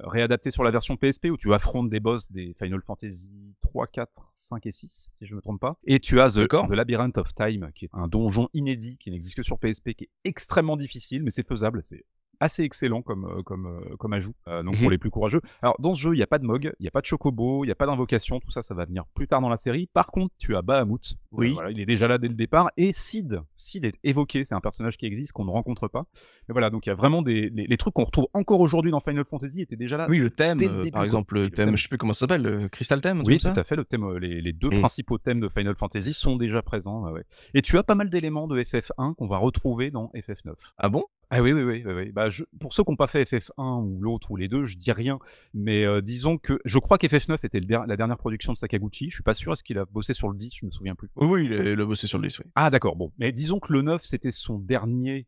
réadaptés 0.00 0.50
sur 0.50 0.62
la 0.62 0.70
version 0.70 0.96
PSP 0.98 1.30
où 1.30 1.38
tu 1.38 1.54
affrontes 1.54 1.88
des 1.88 2.00
boss 2.00 2.30
des 2.30 2.54
Final 2.58 2.82
Fantasy 2.82 3.30
3, 3.62 3.86
4, 3.86 4.30
5 4.34 4.66
et 4.66 4.70
6, 4.72 5.10
si 5.18 5.26
je 5.26 5.32
ne 5.32 5.36
me 5.36 5.40
trompe 5.40 5.58
pas. 5.60 5.78
Et 5.86 6.00
tu 6.00 6.20
as 6.20 6.34
The. 6.34 6.46
The 6.48 6.70
Labyrinth 6.72 7.16
of 7.16 7.34
Time, 7.34 7.70
qui 7.74 7.86
est 7.86 7.90
un 7.94 8.06
donjon 8.06 8.48
inédit 8.52 8.98
qui 8.98 9.10
n'existe 9.10 9.36
que 9.36 9.42
sur 9.42 9.58
PSP, 9.58 9.94
qui 9.94 10.04
est 10.04 10.10
extrêmement 10.24 10.76
difficile, 10.76 11.22
mais 11.22 11.30
c'est 11.30 11.46
faisable. 11.46 11.80
C'est 11.82 12.04
assez 12.40 12.62
excellent 12.62 13.02
comme, 13.02 13.24
euh, 13.24 13.42
comme, 13.42 13.66
euh, 13.66 13.96
comme 13.98 14.12
ajout, 14.12 14.34
euh, 14.48 14.62
donc 14.62 14.74
Mhm. 14.76 14.80
pour 14.82 14.90
les 14.90 14.98
plus 14.98 15.10
courageux. 15.10 15.40
Alors, 15.62 15.76
dans 15.80 15.92
ce 15.94 16.00
jeu, 16.00 16.14
il 16.14 16.16
n'y 16.18 16.22
a 16.22 16.26
pas 16.26 16.38
de 16.38 16.44
Mog, 16.44 16.72
il 16.78 16.82
n'y 16.82 16.88
a 16.88 16.90
pas 16.90 17.00
de 17.00 17.06
Chocobo, 17.06 17.64
il 17.64 17.68
n'y 17.68 17.72
a 17.72 17.76
pas 17.76 17.86
d'invocation, 17.86 18.40
tout 18.40 18.50
ça, 18.50 18.62
ça 18.62 18.74
va 18.74 18.84
venir 18.84 19.04
plus 19.14 19.26
tard 19.26 19.40
dans 19.40 19.48
la 19.48 19.56
série. 19.56 19.88
Par 19.92 20.06
contre, 20.06 20.34
tu 20.38 20.54
as 20.56 20.62
Bahamut. 20.62 21.14
Oui. 21.32 21.50
Euh, 21.50 21.54
voilà, 21.54 21.70
il 21.70 21.80
est 21.80 21.86
déjà 21.86 22.08
là 22.08 22.18
dès 22.18 22.28
le 22.28 22.34
départ. 22.34 22.70
Et 22.76 22.92
Sid. 22.92 23.40
Sid 23.56 23.84
est 23.84 23.98
évoqué, 24.04 24.44
c'est 24.44 24.54
un 24.54 24.60
personnage 24.60 24.96
qui 24.96 25.06
existe, 25.06 25.32
qu'on 25.32 25.44
ne 25.44 25.50
rencontre 25.50 25.88
pas. 25.88 26.04
Et 26.48 26.52
voilà, 26.52 26.70
donc 26.70 26.86
il 26.86 26.88
y 26.88 26.92
a 26.92 26.94
vraiment 26.94 27.22
des. 27.22 27.50
Les, 27.50 27.66
les 27.66 27.76
trucs 27.76 27.94
qu'on 27.94 28.04
retrouve 28.04 28.26
encore 28.34 28.60
aujourd'hui 28.60 28.90
dans 28.90 29.00
Final 29.00 29.24
Fantasy 29.24 29.62
étaient 29.62 29.76
déjà 29.76 29.96
là. 29.96 30.06
Oui, 30.08 30.18
le 30.18 30.30
thème, 30.30 30.58
dès 30.58 30.68
le 30.68 30.76
début, 30.78 30.90
par 30.92 31.04
exemple, 31.04 31.34
le 31.34 31.50
thème, 31.50 31.66
thème. 31.66 31.76
je 31.76 31.82
sais 31.82 31.88
plus 31.88 31.98
comment 31.98 32.12
ça 32.12 32.20
s'appelle, 32.20 32.42
le 32.42 32.68
Crystal 32.68 33.00
Theme, 33.00 33.22
Oui, 33.26 33.38
tout 33.38 33.52
ça 33.52 33.60
à 33.60 33.64
fait. 33.64 33.76
Le 33.76 33.84
thème, 33.84 34.16
les, 34.18 34.40
les 34.40 34.52
deux 34.52 34.70
Mm. 34.70 34.78
principaux 34.80 35.18
thèmes 35.18 35.40
de 35.40 35.48
Final 35.48 35.74
Fantasy 35.76 36.12
sont 36.12 36.36
déjà 36.36 36.62
présents. 36.62 37.10
ouais. 37.12 37.24
Et 37.54 37.62
tu 37.62 37.76
as 37.78 37.82
pas 37.82 37.94
mal 37.94 38.08
d'éléments 38.10 38.46
de 38.48 38.62
FF1 38.62 39.14
qu'on 39.14 39.26
va 39.26 39.38
retrouver 39.38 39.90
dans 39.90 40.10
FF9. 40.14 40.54
Ah 40.78 40.88
bon? 40.88 41.04
Ah 41.30 41.42
oui, 41.42 41.52
oui, 41.52 41.62
oui. 41.62 41.82
oui, 41.84 41.92
oui. 41.92 42.12
Bah, 42.12 42.28
je- 42.28 42.44
pour 42.60 42.72
ceux 42.72 42.84
qui 42.84 42.90
n'ont 42.90 42.96
pas 42.96 43.08
fait 43.08 43.24
FF1 43.24 43.82
ou 43.82 44.00
l'autre 44.00 44.30
ou 44.30 44.36
les 44.36 44.46
deux, 44.48 44.64
je 44.64 44.76
dis 44.76 44.92
rien. 44.92 45.18
Mais 45.54 45.84
euh, 45.84 46.00
disons 46.00 46.38
que 46.38 46.60
je 46.64 46.78
crois 46.78 46.98
qu'FF9 46.98 47.44
était 47.44 47.58
le 47.58 47.66
der- 47.66 47.86
la 47.86 47.96
dernière 47.96 48.16
production 48.16 48.52
de 48.52 48.58
Sakaguchi. 48.58 49.10
Je 49.10 49.14
suis 49.16 49.22
pas 49.24 49.34
sûr. 49.34 49.52
Est-ce 49.52 49.64
qu'il 49.64 49.78
a 49.78 49.84
bossé 49.86 50.14
sur 50.14 50.28
le 50.28 50.36
10 50.36 50.54
Je 50.60 50.66
me 50.66 50.70
souviens 50.70 50.94
plus. 50.94 51.08
Oui, 51.16 51.26
oui, 51.26 51.44
il 51.46 51.52
a, 51.52 51.72
il 51.72 51.80
a 51.80 51.84
bossé 51.84 52.06
sur 52.06 52.18
le 52.18 52.28
10, 52.28 52.38
oui. 52.38 52.44
Ah 52.54 52.70
d'accord, 52.70 52.94
bon. 52.96 53.12
Mais 53.18 53.32
disons 53.32 53.58
que 53.58 53.72
le 53.72 53.82
9, 53.82 54.04
c'était 54.04 54.30
son 54.30 54.58
dernier 54.60 55.26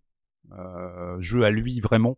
euh, 0.52 1.16
jeu 1.20 1.42
à 1.44 1.50
lui 1.50 1.80
vraiment, 1.80 2.16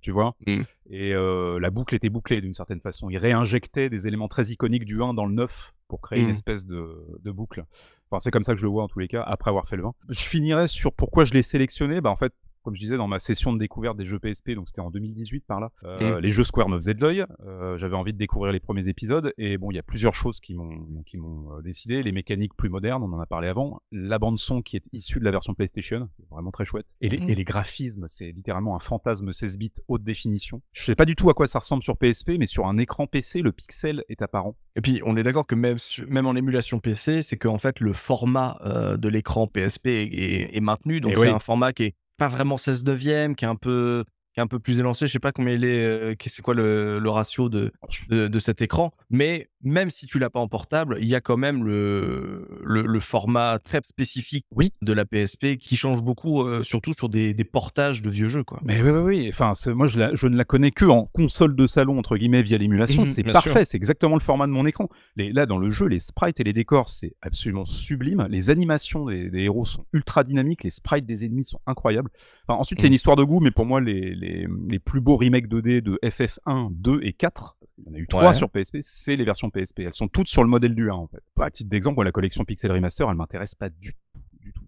tu 0.00 0.10
vois? 0.12 0.36
Mm. 0.46 0.60
Et 0.90 1.12
euh, 1.14 1.58
la 1.58 1.70
boucle 1.70 1.94
était 1.94 2.08
bouclée 2.08 2.40
d'une 2.40 2.54
certaine 2.54 2.80
façon. 2.80 3.10
Il 3.10 3.18
réinjectait 3.18 3.90
des 3.90 4.06
éléments 4.06 4.28
très 4.28 4.46
iconiques 4.50 4.84
du 4.84 5.02
1 5.02 5.14
dans 5.14 5.26
le 5.26 5.34
9 5.34 5.74
pour 5.88 6.00
créer 6.00 6.20
une 6.20 6.28
Mm. 6.28 6.30
espèce 6.30 6.66
de, 6.66 6.88
de 7.22 7.30
boucle. 7.30 7.64
Enfin, 8.10 8.20
c'est 8.20 8.30
comme 8.30 8.44
ça 8.44 8.52
que 8.54 8.58
je 8.60 8.64
le 8.64 8.70
vois 8.70 8.84
en 8.84 8.88
tous 8.88 9.00
les 9.00 9.08
cas, 9.08 9.22
après 9.22 9.50
avoir 9.50 9.66
fait 9.68 9.76
le 9.76 9.82
20. 9.82 9.94
Je 10.10 10.20
finirais 10.20 10.68
sur 10.68 10.92
pourquoi 10.92 11.24
je 11.24 11.32
l'ai 11.34 11.42
sélectionné. 11.42 12.00
Bah 12.00 12.10
en 12.10 12.16
fait, 12.16 12.32
comme 12.66 12.74
je 12.74 12.80
disais 12.80 12.96
dans 12.96 13.06
ma 13.06 13.18
session 13.20 13.52
de 13.52 13.58
découverte 13.58 13.96
des 13.96 14.04
jeux 14.04 14.18
PSP, 14.18 14.50
donc 14.50 14.66
c'était 14.66 14.80
en 14.80 14.90
2018 14.90 15.44
par 15.46 15.60
là, 15.60 15.70
euh, 15.84 16.20
les 16.20 16.28
jeux 16.30 16.42
Square 16.42 16.68
me 16.68 16.76
faisaient 16.76 16.94
de 16.94 17.00
l'œil. 17.00 17.24
Euh, 17.46 17.76
J'avais 17.78 17.94
envie 17.96 18.12
de 18.12 18.18
découvrir 18.18 18.52
les 18.52 18.58
premiers 18.60 18.88
épisodes 18.88 19.32
et 19.38 19.56
bon, 19.56 19.70
il 19.70 19.76
y 19.76 19.78
a 19.78 19.82
plusieurs 19.84 20.14
choses 20.14 20.40
qui 20.40 20.54
m'ont 20.54 21.02
qui 21.06 21.16
m'ont 21.16 21.52
euh, 21.58 21.62
décidé. 21.62 22.02
Les 22.02 22.12
mécaniques 22.12 22.54
plus 22.56 22.68
modernes, 22.68 23.02
on 23.04 23.12
en 23.12 23.20
a 23.20 23.26
parlé 23.26 23.46
avant. 23.48 23.80
La 23.92 24.18
bande 24.18 24.38
son 24.38 24.60
qui 24.62 24.76
est 24.76 24.84
issue 24.92 25.20
de 25.20 25.24
la 25.24 25.30
version 25.30 25.54
PlayStation, 25.54 26.08
vraiment 26.30 26.50
très 26.50 26.64
chouette. 26.64 26.86
Et 27.00 27.08
les, 27.08 27.18
Mm. 27.18 27.30
et 27.30 27.34
les 27.36 27.44
graphismes, 27.44 28.04
c'est 28.08 28.32
littéralement 28.32 28.74
un 28.76 28.80
fantasme 28.80 29.32
16 29.32 29.56
bits 29.58 29.72
haute 29.88 30.02
définition. 30.02 30.60
Je 30.72 30.82
sais 30.82 30.94
pas 30.96 31.04
du 31.06 31.14
tout 31.16 31.30
à 31.30 31.34
quoi 31.34 31.46
ça 31.46 31.60
ressemble 31.60 31.82
sur 31.82 31.96
PSP, 31.96 32.32
mais 32.38 32.46
sur 32.46 32.66
un 32.66 32.76
écran 32.78 33.06
PC, 33.06 33.42
le 33.42 33.52
pixel 33.52 34.04
est 34.08 34.20
apparent. 34.22 34.56
Et 34.74 34.80
puis, 34.80 35.00
on 35.06 35.16
est 35.16 35.22
d'accord 35.22 35.46
que 35.46 35.54
même, 35.54 35.76
même 36.08 36.26
en 36.26 36.34
émulation 36.34 36.80
PC, 36.80 37.22
c'est 37.22 37.36
qu'en 37.36 37.58
fait, 37.58 37.80
le 37.80 37.92
format 37.92 38.58
euh, 38.64 38.96
de 38.96 39.08
l'écran 39.08 39.46
PSP 39.46 39.86
est, 39.86 40.06
est- 40.06 40.56
est 40.56 40.60
maintenu. 40.60 41.00
Donc, 41.00 41.12
c'est 41.16 41.22
oui. 41.22 41.28
un 41.28 41.38
format 41.38 41.72
qui 41.72 41.84
est 41.84 41.94
pas 42.16 42.28
vraiment 42.28 42.56
16 42.56 42.84
neuvième, 42.84 43.34
qui 43.34 43.44
est 43.44 43.48
un 43.48 43.56
peu, 43.56 44.04
qui 44.34 44.40
est 44.40 44.42
un 44.42 44.46
peu 44.46 44.58
plus 44.58 44.80
élancé. 44.80 45.06
Je 45.06 45.12
sais 45.12 45.18
pas 45.18 45.32
combien 45.32 45.54
il 45.54 45.64
est, 45.64 45.84
euh, 45.84 46.14
c'est 46.26 46.42
quoi 46.42 46.54
le, 46.54 46.98
le 46.98 47.10
ratio 47.10 47.48
de, 47.48 47.72
de, 48.08 48.28
de 48.28 48.38
cet 48.38 48.62
écran. 48.62 48.92
Mais 49.10 49.48
même 49.62 49.90
si 49.90 50.06
tu 50.06 50.18
l'as 50.18 50.30
pas 50.30 50.38
en 50.40 50.48
portable, 50.48 50.98
il 51.00 51.08
y 51.08 51.14
a 51.14 51.20
quand 51.20 51.36
même 51.36 51.64
le, 51.64 52.46
le, 52.62 52.82
le 52.82 53.00
format 53.00 53.58
très 53.58 53.80
spécifique 53.82 54.44
Oui. 54.54 54.72
de 54.82 54.92
la 54.92 55.04
PSP 55.04 55.56
qui 55.58 55.76
change 55.76 56.02
beaucoup, 56.02 56.42
euh, 56.42 56.62
surtout 56.62 56.92
sur 56.92 57.08
des, 57.08 57.34
des 57.34 57.44
portages 57.44 58.02
de 58.02 58.10
vieux 58.10 58.28
jeux. 58.28 58.44
Quoi. 58.44 58.60
Mais 58.64 58.80
oui, 58.82 58.90
oui, 58.90 59.00
oui. 59.00 59.28
Enfin, 59.28 59.52
moi, 59.74 59.86
je, 59.86 59.98
la- 59.98 60.14
je 60.14 60.26
ne 60.28 60.36
la 60.36 60.44
connais 60.44 60.70
que 60.70 60.84
en 60.84 61.06
console 61.06 61.56
de 61.56 61.66
salon, 61.66 61.98
entre 61.98 62.16
guillemets, 62.16 62.42
via 62.42 62.58
l'émulation. 62.58 63.02
Mhm, 63.02 63.06
c'est 63.06 63.22
parfait. 63.24 63.64
C'est 63.64 63.76
exactement 63.76 64.14
le 64.14 64.20
format 64.20 64.46
de 64.46 64.52
mon 64.52 64.66
écran. 64.66 64.88
Les, 65.16 65.32
là, 65.32 65.46
dans 65.46 65.58
le 65.58 65.70
jeu, 65.70 65.86
les 65.86 65.98
sprites 65.98 66.38
et 66.38 66.44
les 66.44 66.52
décors, 66.52 66.88
c'est 66.88 67.14
absolument 67.22 67.64
sublime. 67.64 68.26
Les 68.30 68.50
animations 68.50 69.06
des, 69.06 69.30
des 69.30 69.40
héros 69.40 69.64
sont 69.64 69.86
ultra 69.92 70.22
dynamiques. 70.22 70.64
Les 70.64 70.70
sprites 70.70 71.06
des 71.06 71.24
ennemis 71.24 71.44
sont 71.44 71.60
incroyables. 71.66 72.10
Enfin, 72.46 72.60
ensuite, 72.60 72.80
c'est 72.80 72.86
Mhm. 72.86 72.90
une 72.92 72.94
histoire 72.94 73.16
de 73.16 73.24
goût, 73.24 73.40
mais 73.40 73.50
pour 73.50 73.66
moi, 73.66 73.80
les, 73.80 74.14
les, 74.14 74.46
les 74.68 74.78
plus 74.78 75.00
beaux 75.00 75.16
remakes 75.16 75.48
2D 75.48 75.80
de 75.80 75.98
FF1, 76.04 76.68
2 76.72 77.00
et 77.02 77.12
4, 77.12 77.56
parce 77.58 77.72
qu'il 77.72 77.84
y 77.84 77.88
en 77.90 77.94
a 77.94 77.98
eu 77.98 78.06
trois 78.06 78.28
Ouais. 78.28 78.34
sur 78.34 78.48
PSP, 78.50 78.78
c'est 78.82 79.16
les 79.16 79.24
versions 79.24 79.45
PSP. 79.50 79.80
Elles 79.80 79.94
sont 79.94 80.08
toutes 80.08 80.28
sur 80.28 80.42
le 80.42 80.48
modèle 80.48 80.74
du 80.74 80.90
1, 80.90 80.94
en 80.94 81.06
fait. 81.06 81.22
À 81.40 81.50
titre 81.50 81.70
d'exemple, 81.70 82.02
la 82.02 82.12
collection 82.12 82.44
Pixel 82.44 82.72
Remaster, 82.72 83.08
elle 83.08 83.16
m'intéresse 83.16 83.54
pas. 83.54 83.68
Du 83.68 83.92
tout, 83.92 83.98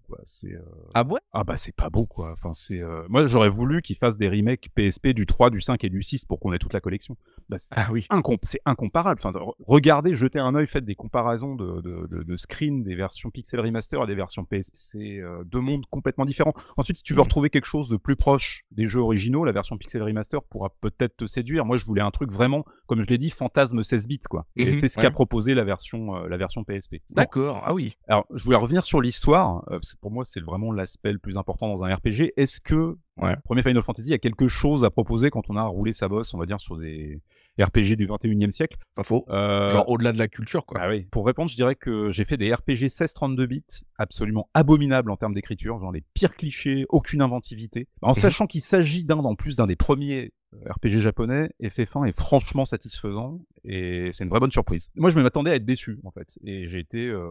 quoi. 0.09 0.19
C'est, 0.25 0.53
euh, 0.53 0.61
Ah 0.93 1.03
ouais 1.05 1.19
ah 1.31 1.43
bah 1.43 1.55
c'est 1.57 1.75
pas 1.75 1.89
beau 1.89 2.05
quoi. 2.05 2.31
Enfin 2.33 2.53
c'est 2.53 2.79
euh, 2.81 3.03
moi 3.09 3.25
j'aurais 3.27 3.49
voulu 3.49 3.81
qu'ils 3.81 3.95
fassent 3.95 4.17
des 4.17 4.27
remakes 4.27 4.69
PSP 4.75 5.09
du 5.09 5.25
3, 5.25 5.49
du 5.51 5.61
5 5.61 5.83
et 5.83 5.89
du 5.89 6.01
6 6.01 6.25
pour 6.25 6.39
qu'on 6.39 6.51
ait 6.53 6.59
toute 6.59 6.73
la 6.73 6.81
collection. 6.81 7.15
Bah, 7.47 7.57
c'est 7.59 7.73
Ah 7.77 7.87
oui. 7.91 8.07
incom- 8.09 8.37
c'est 8.43 8.59
incomparable. 8.65 9.19
Enfin 9.23 9.37
re- 9.37 9.53
regardez, 9.65 10.13
jetez 10.13 10.39
un 10.39 10.55
œil, 10.55 10.67
faites 10.67 10.85
des 10.85 10.95
comparaisons 10.95 11.55
de, 11.55 11.81
de, 11.81 12.07
de, 12.07 12.23
de 12.23 12.37
screen 12.37 12.83
des 12.83 12.95
versions 12.95 13.29
Pixel 13.29 13.59
Remaster 13.59 14.03
et 14.03 14.07
des 14.07 14.15
versions 14.15 14.43
PSP. 14.45 14.71
C'est 14.73 15.19
euh, 15.19 15.43
deux 15.45 15.59
mondes 15.61 15.85
complètement 15.89 16.25
différents. 16.25 16.53
Ensuite, 16.77 16.97
si 16.97 17.03
tu 17.03 17.13
veux 17.13 17.19
Mhm. 17.19 17.23
retrouver 17.23 17.49
quelque 17.49 17.65
chose 17.65 17.89
de 17.89 17.97
plus 17.97 18.15
proche 18.15 18.63
des 18.71 18.87
jeux 18.87 18.99
originaux, 19.01 19.45
la 19.45 19.51
version 19.51 19.77
Pixel 19.77 20.01
Remaster 20.03 20.41
pourra 20.43 20.69
peut-être 20.81 21.15
te 21.17 21.25
séduire. 21.27 21.65
Moi, 21.65 21.77
je 21.77 21.85
voulais 21.85 22.01
un 22.01 22.11
truc 22.11 22.31
vraiment, 22.31 22.65
comme 22.87 23.01
je 23.01 23.07
l'ai 23.07 23.17
dit, 23.17 23.29
fantasme 23.29 23.83
16 23.83 24.07
bits 24.07 24.19
quoi. 24.29 24.45
Et 24.55 24.65
Mhm, 24.67 24.73
c'est 24.73 24.87
ce 24.87 24.97
ouais. 24.97 25.03
qu'a 25.03 25.11
proposé 25.11 25.53
la 25.53 25.63
version 25.63 26.15
euh, 26.15 26.27
la 26.27 26.37
version 26.37 26.63
PSP. 26.63 26.95
Bon, 27.09 27.15
D'accord. 27.15 27.61
Ah 27.65 27.73
oui. 27.73 27.97
alors, 28.07 28.25
je 28.33 28.43
voulais 28.43 28.57
revenir 28.57 28.83
sur 28.83 29.01
l'histoire. 29.01 29.63
euh, 29.69 29.79
parce 29.79 29.93
que 29.93 29.98
pour 30.01 30.11
moi, 30.11 30.25
c'est 30.25 30.39
vraiment 30.41 30.71
l'aspect 30.71 31.11
le 31.11 31.19
plus 31.19 31.37
important 31.37 31.67
dans 31.67 31.83
un 31.83 31.93
RPG. 31.93 32.33
Est-ce 32.37 32.59
que, 32.61 32.97
Ouais. 33.17 33.35
premier 33.43 33.61
Final 33.63 33.81
Fantasy, 33.83 34.09
il 34.09 34.11
y 34.11 34.15
a 34.15 34.19
quelque 34.19 34.47
chose 34.47 34.85
à 34.85 34.89
proposer 34.89 35.29
quand 35.29 35.49
on 35.49 35.57
a 35.57 35.63
roulé 35.63 35.91
sa 35.93 36.07
bosse, 36.07 36.33
on 36.33 36.37
va 36.37 36.45
dire, 36.45 36.59
sur 36.59 36.77
des 36.77 37.19
RPG 37.59 37.95
du 37.97 38.07
21e 38.07 38.51
siècle? 38.51 38.77
Pas 38.95 39.03
faux. 39.03 39.25
Euh, 39.29 39.69
Genre 39.69 39.89
au-delà 39.89 40.13
de 40.13 40.17
la 40.17 40.27
culture, 40.29 40.65
quoi. 40.65 40.79
ah 40.81 40.89
oui. 40.89 41.05
Pour 41.11 41.25
répondre, 41.25 41.49
je 41.49 41.55
dirais 41.55 41.75
que 41.75 42.11
j'ai 42.11 42.23
fait 42.23 42.37
des 42.37 42.53
RPG 42.53 42.87
16-32 42.87 43.45
bits 43.45 43.63
absolument 43.97 44.49
abominables 44.53 45.11
en 45.11 45.17
termes 45.17 45.33
d'écriture, 45.33 45.79
genre 45.79 45.91
les 45.91 46.03
pires 46.13 46.35
clichés, 46.35 46.85
aucune 46.89 47.21
inventivité. 47.21 47.87
En 48.01 48.13
sachant 48.13 48.47
qu'il 48.47 48.61
s'agit 48.61 49.03
d'un, 49.03 49.17
en 49.17 49.35
plus 49.35 49.55
d'un 49.57 49.67
des 49.67 49.75
premiers 49.75 50.31
euh, 50.53 50.71
RPG 50.71 50.99
japonais, 50.99 51.51
FF1 51.61 52.07
est 52.07 52.17
franchement 52.17 52.63
satisfaisant 52.65 53.39
et 53.65 54.09
c'est 54.13 54.23
une 54.23 54.29
vraie 54.29 54.39
bonne 54.39 54.49
surprise. 54.51 54.89
Moi, 54.95 55.09
je 55.09 55.19
m'attendais 55.19 55.51
à 55.51 55.55
être 55.55 55.65
déçu, 55.65 55.99
en 56.05 56.11
fait, 56.11 56.39
et 56.45 56.67
j'ai 56.69 56.79
été 56.79 57.05
euh, 57.07 57.29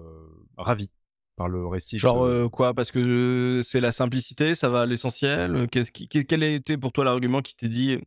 ravi 0.59 0.91
par 1.39 1.49
le 1.49 1.67
récit. 1.67 1.97
Genre 1.99 2.23
euh, 2.27 2.49
quoi? 2.51 2.75
Parce 2.75 2.91
que 2.91 2.99
euh, 2.99 3.63
c'est 3.63 3.81
la 3.81 3.93
simplicité, 3.93 4.55
ça 4.55 4.69
va 4.69 4.81
à 4.81 4.87
l'essentiel. 4.87 5.55
euh, 5.57 5.67
Qu'est-ce 5.67 5.91
qui, 5.93 6.09
quel- 6.09 6.27
quel 6.27 6.43
a 6.43 6.49
été 6.49 6.77
pour 6.77 6.93
toi 6.93 7.05
l'argument 7.05 7.41
qui 7.41 7.55
t'est 7.57 7.69
dit, 7.69 7.99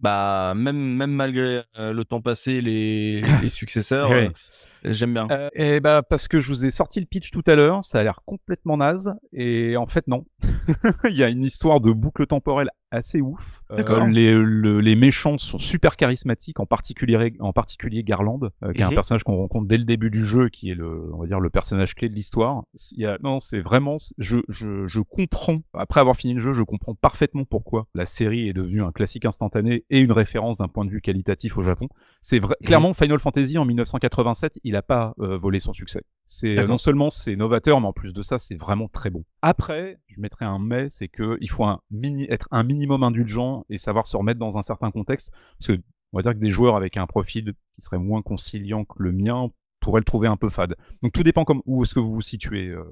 bah 0.00 0.54
même 0.56 0.78
même 0.96 1.10
malgré 1.12 1.62
euh, 1.78 1.92
le 1.92 2.04
temps 2.04 2.22
passé, 2.22 2.60
les, 2.62 3.20
les 3.42 3.48
successeurs, 3.50 4.10
Ouais. 4.10 4.30
euh, 4.86 4.92
j'aime 4.92 5.12
bien. 5.12 5.28
Euh, 5.30 5.50
et 5.54 5.78
bah 5.80 6.02
parce 6.02 6.26
que 6.26 6.40
je 6.40 6.48
vous 6.48 6.64
ai 6.64 6.70
sorti 6.70 7.00
le 7.00 7.06
pitch 7.06 7.30
tout 7.30 7.44
à 7.46 7.54
l'heure, 7.54 7.84
ça 7.84 8.00
a 8.00 8.02
l'air 8.02 8.20
complètement 8.24 8.78
naze 8.78 9.12
et 9.32 9.76
en 9.76 9.86
fait 9.86 10.08
non. 10.08 10.24
Il 11.04 11.16
y 11.16 11.22
a 11.22 11.28
une 11.28 11.44
histoire 11.44 11.80
de 11.80 11.92
boucle 11.92 12.26
temporelle 12.26 12.70
assez 12.90 13.20
ouf. 13.20 13.60
Euh, 13.70 14.06
les, 14.06 14.32
le- 14.34 14.80
les 14.80 14.94
méchants 14.96 15.38
sont 15.38 15.58
super 15.58 15.96
charismatiques, 15.96 16.58
en 16.60 16.66
particulier 16.66 17.32
en 17.40 17.52
particulier 17.52 18.02
Garland, 18.02 18.40
euh, 18.64 18.72
qui 18.72 18.80
est 18.80 18.84
un 18.84 18.88
Mhm. 18.88 18.94
personnage 18.94 19.22
qu'on 19.24 19.36
rencontre 19.36 19.66
dès 19.68 19.78
le 19.78 19.84
début 19.84 20.10
du 20.10 20.24
jeu, 20.24 20.48
qui 20.48 20.70
est 20.70 20.74
le 20.74 21.12
on 21.14 21.18
va 21.20 21.26
dire 21.26 21.40
le 21.40 21.50
personnage 21.50 21.94
clé 21.94 22.08
de 22.08 22.14
l'histoire. 22.14 22.62
Non, 23.22 23.40
c'est 23.40 23.60
vraiment 23.60 23.96
je, 24.18 24.38
je 24.48 24.86
je 24.86 25.00
comprends 25.00 25.58
après 25.74 26.00
avoir 26.00 26.16
fini 26.16 26.34
le 26.34 26.40
jeu, 26.40 26.52
je 26.52 26.62
comprends 26.62 26.94
parfaitement 26.94 27.44
pourquoi 27.44 27.86
la 27.94 28.06
série 28.06 28.48
est 28.48 28.52
devenue 28.52 28.82
un 28.82 28.92
classique 28.92 29.24
instantané 29.24 29.84
et 29.90 30.00
une 30.00 30.12
référence 30.12 30.58
d'un 30.58 30.68
point 30.68 30.84
de 30.84 30.90
vue 30.90 31.00
qualitatif 31.00 31.56
au 31.58 31.62
Japon. 31.62 31.88
C'est 32.22 32.38
vrai, 32.38 32.56
Mhm. 32.60 32.66
clairement 32.66 32.94
Final 32.94 33.18
Fantasy 33.20 33.56
en 33.58 33.64
1987, 33.64 34.58
il 34.64 34.76
a 34.76 34.82
pas 34.82 35.14
euh, 35.20 35.38
volé 35.38 35.58
son 35.60 35.72
succès. 35.72 36.02
C'est 36.26 36.54
non 36.66 36.78
seulement 36.78 37.10
c'est 37.10 37.36
novateur, 37.36 37.80
mais 37.80 37.86
en 37.88 37.92
plus 37.92 38.12
de 38.12 38.22
ça, 38.22 38.38
c'est 38.38 38.54
vraiment 38.56 38.88
très 38.88 39.10
bon. 39.10 39.24
Après, 39.42 39.98
je 40.08 40.20
mettrai 40.20 40.44
un 40.44 40.58
mais, 40.58 40.88
c'est 40.90 41.08
que 41.08 41.38
il 41.40 41.48
faut 41.48 41.64
un 41.64 41.80
mini, 41.90 42.26
être 42.28 42.48
un 42.50 42.62
minimum 42.62 43.02
indulgent 43.02 43.64
et 43.70 43.78
savoir 43.78 44.06
se 44.06 44.16
remettre 44.16 44.38
dans 44.38 44.58
un 44.58 44.62
certain 44.62 44.90
contexte, 44.90 45.32
parce 45.58 45.68
que 45.68 45.82
on 46.12 46.18
va 46.18 46.22
dire 46.22 46.32
que 46.32 46.38
des 46.38 46.50
joueurs 46.50 46.76
avec 46.76 46.96
un 46.96 47.06
profil 47.06 47.54
qui 47.74 47.80
serait 47.80 47.98
moins 47.98 48.20
conciliant 48.20 48.84
que 48.84 48.94
le 48.98 49.12
mien 49.12 49.50
pourraient 49.80 50.00
le 50.00 50.04
trouver 50.04 50.28
un 50.28 50.36
peu 50.36 50.50
fade. 50.50 50.76
Donc 51.02 51.12
tout 51.12 51.22
dépend 51.22 51.44
comme 51.44 51.62
où 51.64 51.82
est-ce 51.82 51.94
que 51.94 52.00
vous 52.00 52.12
vous 52.12 52.20
situez 52.20 52.68
euh, 52.68 52.84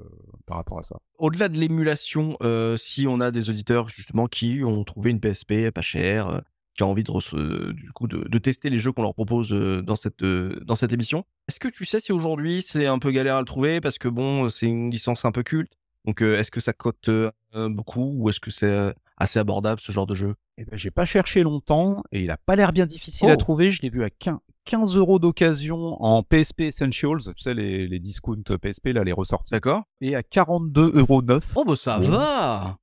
par 0.47 0.57
rapport 0.57 0.79
à 0.79 0.83
ça. 0.83 0.99
Au-delà 1.19 1.49
de 1.49 1.59
l'émulation, 1.59 2.39
euh, 2.43 2.77
si 2.79 3.07
on 3.07 3.21
a 3.21 3.31
des 3.31 3.51
auditeurs 3.51 3.89
justement 3.89 4.27
qui 4.27 4.63
ont 4.65 4.85
trouvé 4.85 5.11
une 5.11 5.21
PSP 5.21 5.71
pas 5.71 5.83
chère, 5.83 6.29
euh, 6.29 6.41
qui 6.79 6.85
ont 6.85 6.91
envie 6.93 7.03
de, 7.03 7.73
du 7.73 7.91
coup 7.91 8.07
de, 8.07 8.29
de 8.29 8.39
tester 8.39 8.71
les 8.71 8.79
jeux 8.79 8.93
qu'on 8.93 9.03
leur 9.03 9.15
propose 9.15 9.53
euh, 9.53 9.83
dans 9.83 9.97
cette 9.97 10.23
euh, 10.23 10.61
dans 10.65 10.77
cette 10.77 10.93
émission, 10.93 11.25
est-ce 11.49 11.59
que 11.59 11.67
tu 11.67 11.85
sais 11.85 11.99
si 11.99 12.13
aujourd'hui 12.13 12.63
c'est 12.63 12.87
un 12.87 13.01
peu 13.01 13.11
galère 13.11 13.35
à 13.35 13.41
le 13.41 13.47
trouver 13.47 13.81
parce 13.81 13.99
que 13.99 14.07
bon 14.07 14.49
c'est 14.49 14.67
une 14.67 14.89
licence 14.89 15.25
un 15.25 15.33
peu 15.33 15.43
culte, 15.43 15.73
donc 16.09 16.23
euh, 16.23 16.39
est-ce 16.39 16.51
que 16.51 16.61
ça 16.61 16.73
cote 16.73 17.11
euh, 17.11 17.31
beaucoup 17.53 18.15
ou 18.17 18.31
est-ce 18.31 18.41
que 18.41 18.51
c'est 18.51 18.65
euh, 18.65 18.93
assez 19.19 19.39
abordable 19.39 19.79
ce 19.79 19.93
genre 19.93 20.07
de 20.07 20.15
jeu? 20.15 20.37
Eh 20.57 20.65
ben, 20.65 20.75
j'ai 20.79 20.91
pas 20.91 21.05
cherché 21.05 21.43
longtemps 21.43 22.03
et 22.13 22.23
il 22.23 22.31
a 22.31 22.39
pas 22.39 22.57
l'air 22.57 22.73
bien 22.73 22.87
difficile 22.87 23.29
Oh. 23.29 23.33
à 23.33 23.37
trouver. 23.37 23.71
Je 23.71 23.83
l'ai 23.83 23.91
vu 23.91 24.03
à 24.03 24.09
15 24.09 24.39
15 24.65 24.97
euros 24.97 25.19
d'occasion 25.19 26.03
en 26.03 26.23
PSP 26.23 26.61
Essentials, 26.63 27.21
tu 27.35 27.43
sais, 27.43 27.53
les, 27.53 27.87
les 27.87 27.99
discounts 27.99 28.43
PSP, 28.43 28.89
là, 28.89 29.05
les 29.05 29.13
ressorties. 29.13 29.51
D'accord 29.51 29.83
Et 30.01 30.15
à 30.15 30.23
42 30.23 30.93
euros 30.95 31.21
neuf. 31.21 31.53
Oh 31.57 31.65
bah 31.67 31.77
ça 31.77 31.99
va 31.99 32.79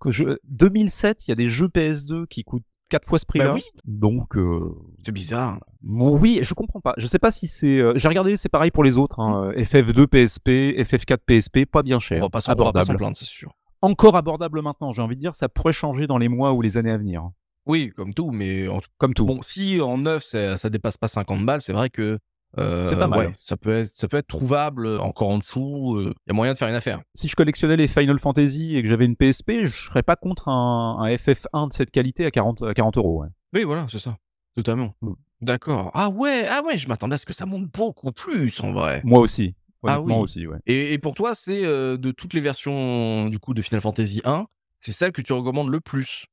que 0.00 0.10
je... 0.10 0.24
2007, 0.44 1.28
il 1.28 1.30
y 1.30 1.32
a 1.32 1.36
des 1.36 1.48
jeux 1.48 1.68
PS2 1.68 2.26
qui 2.26 2.44
coûtent 2.44 2.64
4 2.90 3.06
fois 3.08 3.18
ce 3.18 3.24
prix-là. 3.24 3.46
Bah 3.48 3.54
oui. 3.54 3.62
Donc, 3.86 4.36
euh, 4.36 4.74
C'est 5.06 5.12
bizarre. 5.12 5.58
bon, 5.82 6.18
oui, 6.18 6.40
je 6.42 6.52
comprends 6.52 6.80
pas. 6.80 6.92
Je 6.98 7.06
sais 7.06 7.18
pas 7.18 7.32
si 7.32 7.48
c'est. 7.48 7.78
euh, 7.78 7.92
J'ai 7.96 8.08
regardé, 8.08 8.36
c'est 8.36 8.48
pareil 8.50 8.70
pour 8.70 8.84
les 8.84 8.98
autres. 8.98 9.18
hein. 9.20 9.52
FF2 9.56 10.06
PSP, 10.06 10.48
FF4 10.78 11.18
PSP, 11.24 11.64
pas 11.64 11.82
bien 11.82 11.98
cher. 12.00 12.28
pas 12.30 12.40
s'en 12.40 12.52
on 12.52 12.56
va 12.56 12.72
pas 12.72 12.80
s'en 12.82 12.82
abordable. 12.82 12.96
plaindre, 12.98 13.16
c'est 13.16 13.24
sûr. 13.24 13.52
Encore 13.82 14.16
abordable 14.16 14.60
maintenant, 14.60 14.92
j'ai 14.92 15.00
envie 15.00 15.14
de 15.16 15.20
dire, 15.20 15.34
ça 15.34 15.48
pourrait 15.48 15.72
changer 15.72 16.06
dans 16.06 16.18
les 16.18 16.28
mois 16.28 16.52
ou 16.52 16.60
les 16.60 16.76
années 16.76 16.90
à 16.90 16.98
venir. 16.98 17.22
hein. 17.22 17.32
Oui, 17.66 17.90
comme 17.96 18.12
tout, 18.14 18.30
mais 18.30 18.68
en 18.68 18.78
Comme 18.98 19.14
tout. 19.14 19.24
Bon, 19.26 19.40
si 19.42 19.80
en 19.80 19.98
neuf, 19.98 20.22
ça, 20.24 20.56
ça 20.56 20.68
dépasse 20.70 20.96
pas 20.96 21.08
50 21.08 21.44
balles, 21.46 21.60
c'est 21.62 21.72
vrai 21.72 21.88
que 21.90 22.18
euh, 22.58 22.86
C'est 22.86 22.96
pas 22.96 23.06
mal. 23.06 23.18
ouais, 23.18 23.32
ça 23.38 23.56
peut 23.56 23.70
être, 23.80 23.90
ça 23.94 24.08
peut 24.08 24.16
être 24.16 24.26
trouvable 24.26 24.86
euh, 24.86 24.98
encore 24.98 25.28
en 25.28 25.38
dessous. 25.38 25.96
Il 26.00 26.12
y 26.26 26.30
a 26.30 26.32
moyen 26.34 26.52
de 26.52 26.58
faire 26.58 26.68
une 26.68 26.74
affaire. 26.74 27.00
si 27.14 27.28
je 27.28 27.36
collectionnais 27.36 27.76
les 27.76 27.88
Final 27.88 28.18
Fantasy 28.18 28.76
et 28.76 28.82
que 28.82 28.88
j'avais 28.88 29.04
une 29.04 29.16
PSP, 29.16 29.64
je 29.64 29.68
serais 29.68 30.02
pas 30.02 30.16
contre 30.16 30.48
un, 30.48 30.98
un 31.00 31.08
FF1 31.14 31.68
de 31.68 31.72
cette 31.72 31.90
qualité 31.90 32.24
à 32.24 32.30
40, 32.30 32.62
à 32.62 32.74
40 32.74 32.96
euros. 32.96 33.22
ouais. 33.22 33.28
Oui, 33.52 33.64
voilà, 33.64 33.86
c'est 33.88 33.98
ça. 33.98 34.16
Totalement. 34.56 34.94
Mm. 35.02 35.12
D'accord. 35.42 35.90
Ah 35.94 36.10
ouais, 36.10 36.46
ah 36.48 36.62
ouais, 36.64 36.76
je 36.76 36.86
m'attendais 36.86 37.14
à 37.14 37.18
ce 37.18 37.24
que 37.24 37.32
ça 37.32 37.46
monte 37.46 37.66
beaucoup 37.72 38.12
plus 38.12 38.60
en 38.60 38.72
vrai. 38.72 39.00
Moi 39.04 39.20
aussi. 39.20 39.54
Ah 39.86 40.00
oui. 40.00 40.12
aussi, 40.12 40.46
ouais. 40.46 40.58
Et, 40.66 40.92
et 40.92 40.98
pour 40.98 41.14
toi, 41.14 41.34
c'est 41.34 41.64
euh, 41.64 41.96
de 41.96 42.10
toutes 42.10 42.34
les 42.34 42.40
versions 42.42 43.28
du 43.28 43.38
coup 43.38 43.54
de 43.54 43.62
Final 43.62 43.80
Fantasy 43.80 44.20
1, 44.24 44.46
c'est 44.80 44.92
celle 44.92 45.12
que 45.12 45.22
tu 45.22 45.32
recommandes 45.32 45.70
le 45.70 45.80
plus? 45.80 46.26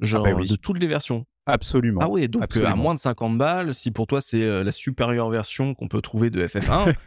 Genre 0.00 0.24
bah 0.24 0.32
oui. 0.34 0.48
de 0.48 0.56
toutes 0.56 0.78
les 0.78 0.86
versions. 0.86 1.26
Absolument. 1.46 2.00
Ah 2.02 2.08
oui, 2.08 2.28
donc 2.28 2.56
euh, 2.56 2.66
à 2.66 2.74
moins 2.74 2.94
de 2.94 2.98
50 2.98 3.38
balles, 3.38 3.72
si 3.72 3.92
pour 3.92 4.06
toi 4.08 4.20
c'est 4.20 4.42
euh, 4.42 4.64
la 4.64 4.72
supérieure 4.72 5.30
version 5.30 5.74
qu'on 5.74 5.86
peut 5.88 6.02
trouver 6.02 6.28
de 6.30 6.44
FF1, 6.46 6.92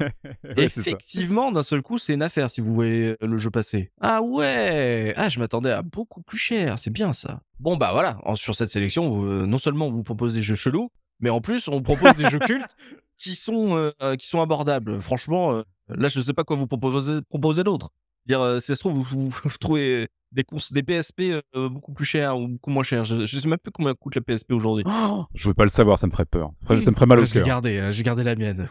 Ouais, 0.57 0.69
c'est 0.69 0.69
ça. 0.69 0.81
effectivement, 0.81 1.51
d'un 1.51 1.61
seul 1.61 1.81
coup, 1.81 1.97
c'est 1.97 2.13
une 2.13 2.21
affaire 2.21 2.49
si 2.49 2.61
vous 2.61 2.73
voyez 2.73 3.15
le 3.21 3.37
jeu 3.37 3.49
passer. 3.51 3.91
Ah 3.99 4.21
ouais 4.21 5.13
Ah, 5.17 5.27
je 5.29 5.39
m'attendais 5.39 5.71
à 5.71 5.81
beaucoup 5.81 6.21
plus 6.21 6.37
cher, 6.37 6.79
c'est 6.79 6.89
bien 6.91 7.11
ça. 7.13 7.41
Bon 7.59 7.75
bah 7.75 7.89
voilà, 7.91 8.17
en- 8.23 8.35
sur 8.35 8.55
cette 8.55 8.69
sélection, 8.69 9.25
euh, 9.25 9.45
non 9.45 9.57
seulement 9.57 9.87
on 9.87 9.91
vous 9.91 10.03
propose 10.03 10.33
des 10.35 10.41
jeux 10.41 10.55
chelous, 10.55 10.89
mais 11.19 11.29
en 11.29 11.41
plus 11.41 11.67
on 11.67 11.81
propose 11.81 12.15
des 12.15 12.29
jeux 12.29 12.39
cultes 12.39 12.75
qui 13.17 13.35
sont, 13.35 13.75
euh, 13.75 13.91
euh, 14.01 14.15
qui 14.15 14.27
sont 14.27 14.39
abordables. 14.41 15.01
Franchement, 15.01 15.51
euh, 15.53 15.63
là 15.89 16.07
je 16.07 16.21
sais 16.21 16.33
pas 16.33 16.45
quoi 16.45 16.55
vous 16.55 16.67
proposer, 16.67 17.19
proposer 17.29 17.63
d'autre. 17.65 17.89
Dire, 18.29 18.39
euh, 18.41 18.59
si 18.59 18.67
ça 18.67 18.75
se 18.75 18.79
trouve, 18.79 18.93
vous, 18.93 19.03
vous- 19.03 19.29
vous 19.43 19.49
trouvez 19.59 20.07
des, 20.31 20.43
cons- 20.43 20.57
des 20.71 20.83
PSP 20.83 21.41
euh, 21.55 21.67
beaucoup 21.67 21.91
plus 21.93 22.05
chers 22.05 22.37
ou 22.37 22.47
beaucoup 22.47 22.69
moins 22.69 22.83
chers. 22.83 23.03
Je, 23.03 23.25
je 23.25 23.39
sais 23.39 23.47
même 23.47 23.57
plus 23.57 23.71
combien 23.71 23.93
coûte 23.95 24.15
la 24.15 24.21
PSP 24.21 24.51
aujourd'hui. 24.53 24.85
Je 25.33 25.47
veux 25.47 25.53
pas 25.55 25.63
le 25.63 25.69
savoir, 25.69 25.97
ça 25.97 26.05
me 26.07 26.11
ferait 26.11 26.25
peur. 26.25 26.51
Ça 26.67 26.75
me 26.75 26.81
ferait 26.95 27.07
mal 27.07 27.19
au 27.19 27.25
J'ai 27.25 27.33
cœur. 27.33 27.45
gardé, 27.47 27.79
hein, 27.79 27.89
j'ai 27.91 28.03
gardé 28.03 28.23
la 28.23 28.35
mienne. 28.35 28.69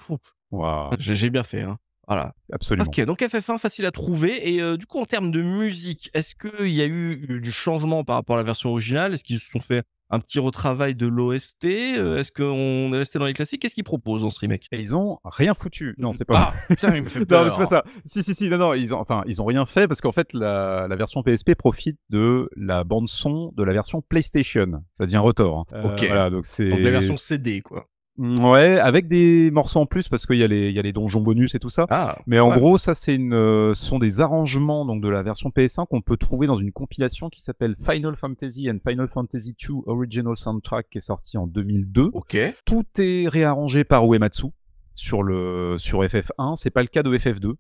Waouh, 0.52 0.90
J'ai 0.98 1.14
j'ai 1.16 1.28
bien 1.30 1.42
fait. 1.42 1.62
Hein. 1.62 1.76
Voilà. 2.06 2.32
absolument. 2.52 2.86
Ok, 2.88 3.04
donc 3.04 3.20
FF1 3.20 3.58
facile 3.58 3.84
à 3.84 3.90
trouver. 3.90 4.54
Et 4.54 4.62
euh, 4.62 4.76
du 4.78 4.86
coup, 4.86 4.98
en 4.98 5.04
termes 5.04 5.30
de 5.30 5.42
musique, 5.42 6.08
est-ce 6.14 6.34
qu'il 6.36 6.70
y 6.70 6.80
a 6.80 6.86
eu 6.86 7.40
du 7.42 7.52
changement 7.52 8.02
par 8.04 8.16
rapport 8.16 8.36
à 8.36 8.38
la 8.38 8.44
version 8.44 8.70
originale? 8.70 9.12
Est-ce 9.12 9.24
qu'ils 9.24 9.40
se 9.40 9.50
sont 9.50 9.60
fait 9.60 9.82
un 10.10 10.20
petit 10.20 10.38
retravail 10.38 10.94
de 10.94 11.06
l'OST 11.06 11.64
Euh, 11.64 12.16
Est-ce 12.18 12.32
qu'on 12.32 12.92
est 12.94 12.98
resté 12.98 13.18
dans 13.18 13.26
les 13.26 13.34
classiques? 13.34 13.60
Qu'est-ce 13.62 13.74
qu'ils 13.74 13.84
proposent 13.84 14.22
dans 14.22 14.30
ce 14.30 14.40
remake? 14.40 14.66
Et 14.72 14.80
ils 14.80 14.96
ont 14.96 15.18
rien 15.24 15.54
foutu. 15.54 15.94
Non, 15.98 16.12
c'est 16.12 16.24
pas. 16.24 16.54
Ah, 16.54 16.54
putain, 16.68 16.96
il 16.96 17.02
me 17.02 17.08
fait 17.08 17.18
Non, 17.20 17.26
peur. 17.26 17.50
c'est 17.50 17.58
pas 17.58 17.66
ça. 17.66 17.84
Si, 18.04 18.22
si, 18.22 18.34
si, 18.34 18.48
non, 18.48 18.58
non, 18.58 18.74
ils 18.74 18.94
ont, 18.94 18.98
enfin, 19.00 19.22
ils 19.26 19.42
ont 19.42 19.44
rien 19.44 19.66
fait 19.66 19.86
parce 19.88 20.00
qu'en 20.00 20.12
fait, 20.12 20.32
la, 20.32 20.86
la 20.88 20.96
version 20.96 21.22
PSP 21.22 21.54
profite 21.54 21.98
de 22.10 22.48
la 22.56 22.84
bande 22.84 23.08
son 23.08 23.52
de 23.56 23.62
la 23.64 23.72
version 23.72 24.00
PlayStation. 24.00 24.82
Ça 24.94 25.04
devient 25.06 25.18
Rotor. 25.18 25.66
hein. 25.72 25.80
Ok. 25.84 26.04
Voilà, 26.06 26.30
donc 26.30 26.46
c'est. 26.46 26.68
Donc 26.68 26.80
la 26.80 26.90
version 26.90 27.16
CD, 27.16 27.60
quoi. 27.60 27.86
Ouais, 28.18 28.78
avec 28.80 29.06
des 29.06 29.50
morceaux 29.52 29.78
en 29.80 29.86
plus 29.86 30.08
parce 30.08 30.26
qu'il 30.26 30.36
y 30.36 30.42
a 30.42 30.48
les, 30.48 30.68
il 30.70 30.74
y 30.74 30.78
a 30.78 30.82
les 30.82 30.92
donjons 30.92 31.20
bonus 31.20 31.54
et 31.54 31.60
tout 31.60 31.70
ça. 31.70 31.86
Ah, 31.88 32.18
Mais 32.26 32.40
en 32.40 32.50
ouais. 32.50 32.56
gros, 32.58 32.76
ça 32.76 32.94
c'est 32.94 33.14
une, 33.14 33.32
euh, 33.32 33.74
ce 33.74 33.84
sont 33.86 33.98
des 33.98 34.20
arrangements 34.20 34.84
donc 34.84 35.00
de 35.02 35.08
la 35.08 35.22
version 35.22 35.50
PS1 35.50 35.86
qu'on 35.86 36.00
peut 36.02 36.16
trouver 36.16 36.46
dans 36.48 36.56
une 36.56 36.72
compilation 36.72 37.28
qui 37.30 37.40
s'appelle 37.40 37.76
Final 37.88 38.16
Fantasy 38.16 38.68
and 38.68 38.78
Final 38.86 39.08
Fantasy 39.08 39.54
II 39.68 39.76
Original 39.86 40.36
Soundtrack 40.36 40.88
qui 40.90 40.98
est 40.98 41.02
sorti 41.02 41.38
en 41.38 41.46
2002. 41.46 42.10
Ok. 42.12 42.36
Tout 42.64 42.84
est 42.98 43.28
réarrangé 43.28 43.84
par 43.84 44.04
Uematsu 44.04 44.46
sur 44.94 45.22
le 45.22 45.76
sur 45.78 46.02
FF1. 46.02 46.56
C'est 46.56 46.70
pas 46.70 46.82
le 46.82 46.88
cas 46.88 47.04
de 47.04 47.16
FF2. 47.16 47.52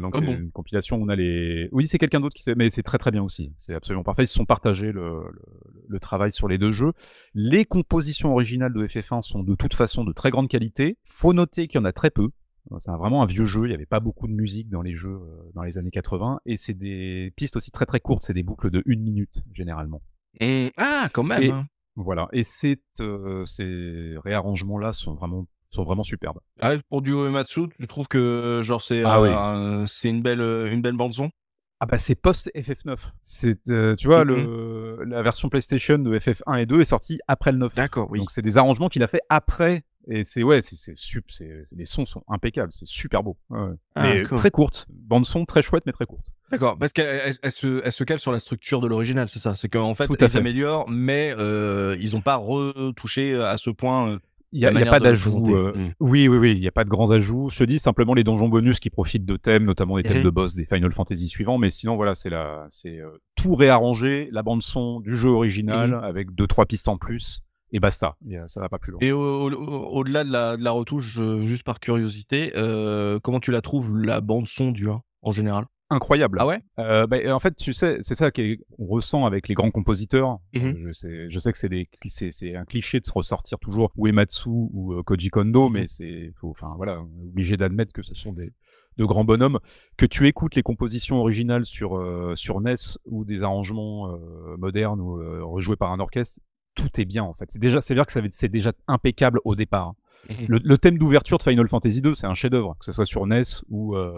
Donc 0.00 0.14
Ah 0.16 0.18
c'est 0.20 0.26
bon 0.26 0.32
une 0.34 0.50
compilation 0.50 0.96
où 0.96 1.04
on 1.04 1.08
a 1.08 1.16
les. 1.16 1.68
Oui, 1.72 1.86
c'est 1.86 1.98
quelqu'un 1.98 2.20
d'autre 2.20 2.34
qui 2.34 2.42
sait, 2.42 2.54
mais 2.54 2.70
c'est 2.70 2.82
très 2.82 2.98
très 2.98 3.10
bien 3.10 3.22
aussi. 3.22 3.52
C'est 3.58 3.74
absolument 3.74 4.04
parfait. 4.04 4.24
Ils 4.24 4.28
se 4.28 4.34
sont 4.34 4.44
partagés 4.46 4.92
le, 4.92 5.24
le, 5.32 5.42
le 5.88 6.00
travail 6.00 6.32
sur 6.32 6.48
les 6.48 6.58
deux 6.58 6.72
jeux. 6.72 6.92
Les 7.34 7.64
compositions 7.64 8.32
originales 8.32 8.72
de 8.72 8.86
FF1 8.86 9.22
sont 9.22 9.42
de 9.42 9.54
toute 9.54 9.74
façon 9.74 10.04
de 10.04 10.12
très 10.12 10.30
grande 10.30 10.48
qualité. 10.48 10.98
Faut 11.04 11.32
noter 11.32 11.68
qu'il 11.68 11.78
y 11.78 11.82
en 11.82 11.84
a 11.86 11.92
très 11.92 12.10
peu. 12.10 12.30
C'est 12.78 12.90
vraiment 12.92 13.22
un 13.22 13.26
vieux 13.26 13.46
jeu. 13.46 13.64
Il 13.64 13.68
n'y 13.68 13.74
avait 13.74 13.86
pas 13.86 14.00
beaucoup 14.00 14.28
de 14.28 14.32
musique 14.32 14.68
dans 14.68 14.82
les 14.82 14.94
jeux 14.94 15.08
euh, 15.08 15.50
dans 15.54 15.62
les 15.62 15.78
années 15.78 15.90
80 15.90 16.40
et 16.46 16.56
c'est 16.56 16.74
des 16.74 17.32
pistes 17.36 17.56
aussi 17.56 17.70
très 17.70 17.86
très 17.86 18.00
courtes. 18.00 18.22
C'est 18.22 18.34
des 18.34 18.42
boucles 18.42 18.70
de 18.70 18.82
une 18.86 19.02
minute 19.02 19.42
généralement. 19.52 20.02
Hum, 20.40 20.70
Ah, 20.76 21.08
quand 21.12 21.24
même. 21.24 21.42
Et-. 21.42 21.52
Voilà. 21.96 22.28
Et 22.32 22.42
euh, 23.00 23.44
ces 23.46 24.14
réarrangements-là 24.24 24.92
sont 24.92 25.14
vraiment 25.14 25.46
sont 25.70 25.84
vraiment 25.84 26.02
superbes. 26.02 26.38
Ah, 26.60 26.72
pour 26.88 27.02
du 27.02 27.12
Uematsu, 27.12 27.68
tu 27.78 27.86
trouves 27.86 28.08
que 28.08 28.60
genre 28.64 28.82
c'est 28.82 29.02
Ah 29.04 29.20
euh, 29.20 29.80
oui. 29.82 29.84
c'est 29.88 30.08
une 30.08 30.22
belle 30.22 30.40
euh, 30.40 30.70
une 30.72 30.82
belle 30.82 30.96
bande 30.96 31.12
son 31.14 31.30
Ah 31.80 31.86
bah 31.86 31.98
c'est 31.98 32.14
post 32.14 32.50
FF9. 32.54 32.96
C'est 33.22 33.58
euh, 33.70 33.94
tu 33.96 34.06
vois 34.08 34.24
Mhm. 34.24 34.28
le 34.30 35.04
la 35.06 35.22
version 35.22 35.48
PlayStation 35.48 35.98
de 35.98 36.18
FF1 36.18 36.60
et 36.60 36.66
2 36.66 36.80
est 36.80 36.84
sortie 36.84 37.20
après 37.28 37.52
le 37.52 37.58
9. 37.58 37.74
D'accord, 37.74 38.08
oui. 38.10 38.18
Donc 38.18 38.30
c'est 38.30 38.42
des 38.42 38.58
arrangements 38.58 38.88
qu'il 38.88 39.02
a 39.02 39.08
fait 39.08 39.20
après 39.28 39.84
et 40.08 40.24
c'est 40.24 40.42
ouais, 40.42 40.62
c'est 40.62 40.76
c'est 40.76 40.96
sup, 40.96 41.26
les 41.72 41.84
sons 41.84 42.06
sont 42.06 42.24
impeccables, 42.26 42.72
c'est 42.72 42.86
super 42.86 43.22
beau. 43.22 43.36
Ouais. 43.50 43.68
Ah, 43.94 44.02
mais 44.14 44.22
cool. 44.24 44.38
très 44.38 44.50
courte, 44.50 44.86
bande 44.90 45.26
son 45.26 45.44
très 45.44 45.62
chouette 45.62 45.84
mais 45.86 45.92
très 45.92 46.06
courte. 46.06 46.26
D'accord, 46.50 46.76
parce 46.78 46.92
qu'elle 46.92 47.06
elle- 47.26 47.36
elle 47.42 47.52
se, 47.52 47.80
elle 47.84 47.92
se 47.92 48.02
cale 48.02 48.18
sur 48.18 48.32
la 48.32 48.40
structure 48.40 48.80
de 48.80 48.88
l'original, 48.88 49.28
c'est 49.28 49.38
ça? 49.38 49.54
C'est 49.54 49.68
qu'en 49.68 49.94
fait, 49.94 50.06
Tout 50.08 50.14
à 50.20 50.24
ils 50.24 50.28
fait. 50.30 50.38
améliorent, 50.38 50.88
mais 50.90 51.32
euh, 51.38 51.96
ils 52.00 52.14
n'ont 52.14 52.22
pas 52.22 52.34
retouché 52.36 53.36
à 53.40 53.56
ce 53.56 53.70
point. 53.70 54.18
Il 54.52 54.60
y 54.60 54.66
a, 54.66 54.70
pas 54.90 54.98
d'ajout. 55.00 55.30
euh, 55.54 55.72
Mm. 55.76 55.92
Oui, 56.00 56.26
oui, 56.28 56.36
oui, 56.38 56.52
il 56.52 56.62
y 56.62 56.66
a 56.68 56.72
pas 56.72 56.84
de 56.84 56.88
grands 56.88 57.10
ajouts. 57.12 57.50
Je 57.50 57.58
te 57.58 57.64
dis 57.64 57.78
simplement 57.78 58.14
les 58.14 58.24
donjons 58.24 58.48
bonus 58.48 58.80
qui 58.80 58.90
profitent 58.90 59.24
de 59.24 59.36
thèmes, 59.36 59.64
notamment 59.64 59.96
des 59.96 60.02
thèmes 60.02 60.22
de 60.24 60.30
boss 60.30 60.54
des 60.54 60.64
Final 60.64 60.90
Fantasy 60.92 61.28
suivants. 61.28 61.58
Mais 61.58 61.70
sinon, 61.70 61.96
voilà, 61.96 62.14
c'est 62.14 62.30
la, 62.30 62.66
c'est 62.68 62.98
euh, 62.98 63.10
tout 63.36 63.54
réarrangé, 63.54 64.28
la 64.32 64.42
bande 64.42 64.62
son 64.62 65.00
du 65.00 65.16
jeu 65.16 65.28
original 65.30 65.92
avec 66.02 66.34
deux 66.34 66.46
trois 66.48 66.66
pistes 66.66 66.88
en 66.88 66.96
plus 66.98 67.42
et 67.72 67.78
basta. 67.78 68.16
Et, 68.28 68.36
euh, 68.38 68.44
ça 68.48 68.60
va 68.60 68.68
pas 68.68 68.78
plus 68.78 68.90
loin. 68.90 68.98
Et 69.02 69.12
au- 69.12 69.20
au- 69.48 69.52
au- 69.52 69.86
au-delà 69.98 70.24
de, 70.24 70.32
la, 70.32 70.56
de 70.56 70.64
la 70.64 70.72
retouche, 70.72 71.18
euh, 71.20 71.40
juste 71.42 71.62
par 71.62 71.78
curiosité, 71.78 72.52
euh, 72.56 73.20
comment 73.22 73.38
tu 73.38 73.52
la 73.52 73.60
trouves, 73.60 73.96
la 73.96 74.20
bande-son 74.20 74.72
du 74.72 74.88
1, 74.90 75.00
en 75.22 75.30
général? 75.30 75.66
Incroyable. 75.90 76.38
Ah 76.40 76.46
ouais? 76.46 76.60
Euh, 76.78 77.06
bah, 77.06 77.18
en 77.34 77.40
fait, 77.40 77.54
tu 77.56 77.72
sais, 77.72 77.98
c'est 78.02 78.14
ça 78.14 78.30
qu'on 78.30 78.54
ressent 78.78 79.26
avec 79.26 79.48
les 79.48 79.54
grands 79.54 79.70
compositeurs. 79.72 80.38
Mhm. 80.54 80.76
Je, 80.86 80.92
sais, 80.92 81.30
je 81.30 81.38
sais 81.40 81.52
que 81.52 81.58
c'est 81.58 82.30
c'est, 82.30 82.54
un 82.54 82.64
cliché 82.64 83.00
de 83.00 83.06
se 83.06 83.12
ressortir 83.12 83.58
toujours 83.58 83.92
Uematsu 83.98 84.48
ou 84.50 84.94
euh, 84.94 85.02
Koji 85.02 85.30
Kondo, 85.30 85.68
Mhm. 85.68 85.72
mais 85.72 85.84
c'est, 85.88 86.32
enfin 86.42 86.72
voilà, 86.76 87.00
obligé 87.24 87.56
d'admettre 87.56 87.92
que 87.92 88.02
ce 88.02 88.14
sont 88.14 88.32
des 88.32 88.52
de 88.98 89.04
grands 89.04 89.24
bonhommes. 89.24 89.58
Que 89.96 90.04
tu 90.06 90.26
écoutes 90.26 90.56
les 90.56 90.62
compositions 90.62 91.18
originales 91.20 91.64
sur 91.64 91.96
euh, 91.96 92.34
sur 92.34 92.60
NES 92.60 92.74
ou 93.06 93.24
des 93.24 93.42
arrangements 93.42 94.10
euh, 94.12 94.56
modernes 94.58 95.00
ou 95.00 95.20
euh, 95.20 95.42
rejoués 95.44 95.76
par 95.76 95.92
un 95.92 96.00
orchestre, 96.00 96.40
tout 96.74 97.00
est 97.00 97.04
bien 97.04 97.22
en 97.24 97.32
fait. 97.32 97.46
C'est 97.50 97.58
déjà, 97.60 97.80
c'est 97.80 97.94
dire 97.94 98.04
que 98.04 98.12
ça 98.12 98.20
c'est 98.30 98.48
déjà 98.48 98.72
impeccable 98.88 99.40
au 99.44 99.54
départ. 99.54 99.94
Le, 100.48 100.60
le 100.62 100.78
thème 100.78 100.96
d'ouverture 100.98 101.38
de 101.38 101.42
Final 101.42 101.66
Fantasy 101.66 102.02
2, 102.02 102.14
c'est 102.14 102.26
un 102.26 102.34
chef-d'œuvre, 102.34 102.76
que 102.78 102.84
ce 102.84 102.92
soit 102.92 103.06
sur 103.06 103.26
NES 103.26 103.42
ou 103.68 103.96
euh, 103.96 104.12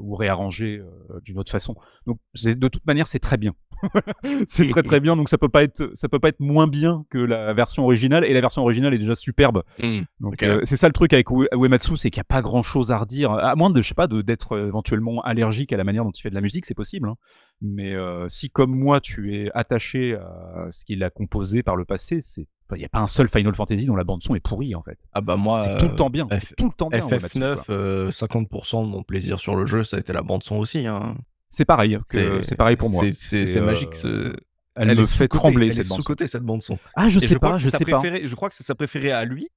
ou 0.00 0.14
réarrangé 0.14 0.78
euh, 0.78 1.20
d'une 1.24 1.38
autre 1.38 1.50
façon. 1.50 1.74
Donc 2.06 2.18
de 2.44 2.68
toute 2.68 2.86
manière, 2.86 3.08
c'est 3.08 3.18
très 3.18 3.36
bien. 3.38 3.52
c'est 4.46 4.68
très 4.68 4.82
très 4.84 5.00
bien. 5.00 5.16
Donc 5.16 5.28
ça 5.28 5.38
peut 5.38 5.48
pas 5.48 5.62
être 5.64 5.90
ça 5.94 6.08
peut 6.08 6.20
pas 6.20 6.28
être 6.28 6.38
moins 6.40 6.66
bien 6.68 7.04
que 7.10 7.18
la 7.18 7.52
version 7.54 7.84
originale. 7.84 8.24
Et 8.24 8.32
la 8.32 8.40
version 8.40 8.62
originale 8.62 8.94
est 8.94 8.98
déjà 8.98 9.14
superbe. 9.16 9.62
Mm. 9.82 10.00
Donc 10.20 10.42
euh, 10.42 10.60
c'est 10.64 10.76
ça 10.76 10.86
le 10.86 10.92
truc 10.92 11.12
avec 11.12 11.30
Ue- 11.30 11.48
Uematsu, 11.52 11.96
c'est 11.96 12.10
qu'il 12.10 12.20
n'y 12.20 12.22
a 12.22 12.32
pas 12.36 12.42
grand 12.42 12.62
chose 12.62 12.92
à 12.92 12.98
redire, 12.98 13.32
à 13.32 13.56
moins 13.56 13.70
de 13.70 13.80
je 13.80 13.88
sais 13.88 13.94
pas 13.94 14.06
d'être 14.06 14.56
éventuellement 14.58 15.20
allergique 15.22 15.72
à 15.72 15.76
la 15.76 15.84
manière 15.84 16.04
dont 16.04 16.12
il 16.12 16.20
fait 16.22 16.30
de 16.30 16.34
la 16.36 16.40
musique, 16.40 16.66
c'est 16.66 16.74
possible. 16.74 17.08
hein. 17.08 17.14
Mais 17.60 17.94
euh, 17.94 18.28
si 18.28 18.50
comme 18.50 18.72
moi 18.76 19.00
tu 19.00 19.36
es 19.36 19.50
attaché 19.54 20.14
à 20.14 20.68
ce 20.70 20.84
qu'il 20.84 21.02
a 21.04 21.10
composé 21.10 21.62
par 21.62 21.76
le 21.76 21.84
passé, 21.84 22.18
c'est 22.20 22.46
il 22.74 22.78
n'y 22.78 22.84
a 22.84 22.88
pas 22.88 23.00
un 23.00 23.06
seul 23.06 23.28
Final 23.28 23.54
Fantasy 23.54 23.86
dont 23.86 23.96
la 23.96 24.04
bande 24.04 24.22
son 24.22 24.34
est 24.34 24.40
pourrie 24.40 24.74
en 24.74 24.82
fait. 24.82 24.98
Ah 25.12 25.20
bah 25.20 25.36
moi, 25.36 25.60
C'est 25.60 25.70
euh, 25.70 25.78
tout 25.78 25.88
le 25.88 25.94
temps 25.94 26.10
bien. 26.10 26.26
F- 26.26 26.40
c'est 26.48 26.56
tout 26.56 26.66
le 26.66 26.72
temps 26.74 26.88
bien. 26.88 27.00
Uematsu, 27.06 27.38
FF9, 27.38 27.54
quoi. 27.66 27.74
euh, 27.74 28.10
50% 28.10 28.82
de 28.84 28.88
mon 28.88 29.02
plaisir 29.02 29.38
sur 29.40 29.54
le 29.56 29.66
jeu, 29.66 29.84
ça 29.84 29.96
a 29.96 30.00
été 30.00 30.12
la 30.12 30.22
bande-son 30.22 30.56
aussi. 30.56 30.86
Hein. 30.86 31.16
C'est 31.50 31.64
pareil. 31.64 31.98
C'est 32.42 32.56
pareil 32.56 32.76
pour 32.76 32.90
moi. 32.90 33.04
C'est- 33.14 33.46
c'est 33.46 33.58
euh, 33.60 33.64
magique. 33.64 33.94
ce- 33.94 34.34
Elle, 34.74 34.90
est 34.90 34.94
me 34.94 35.02
fait 35.04 35.28
trembler 35.28 35.66
elle 35.66 35.74
cette 35.74 35.88
bande. 35.88 35.98
sous-côté 35.98 36.26
cette 36.26 36.42
bande-son. 36.44 36.78
Ah 36.96 37.08
je 37.08 37.18
Et 37.18 37.26
sais 37.26 37.38
pas, 37.38 37.56
je 37.56 37.68
sais 37.68 37.84
pas. 37.84 38.00
Je 38.02 38.34
crois 38.34 38.48
que 38.48 38.54
c'est 38.54 38.64
sa 38.64 38.74
préférée 38.74 39.12
à 39.12 39.24
lui. 39.24 39.48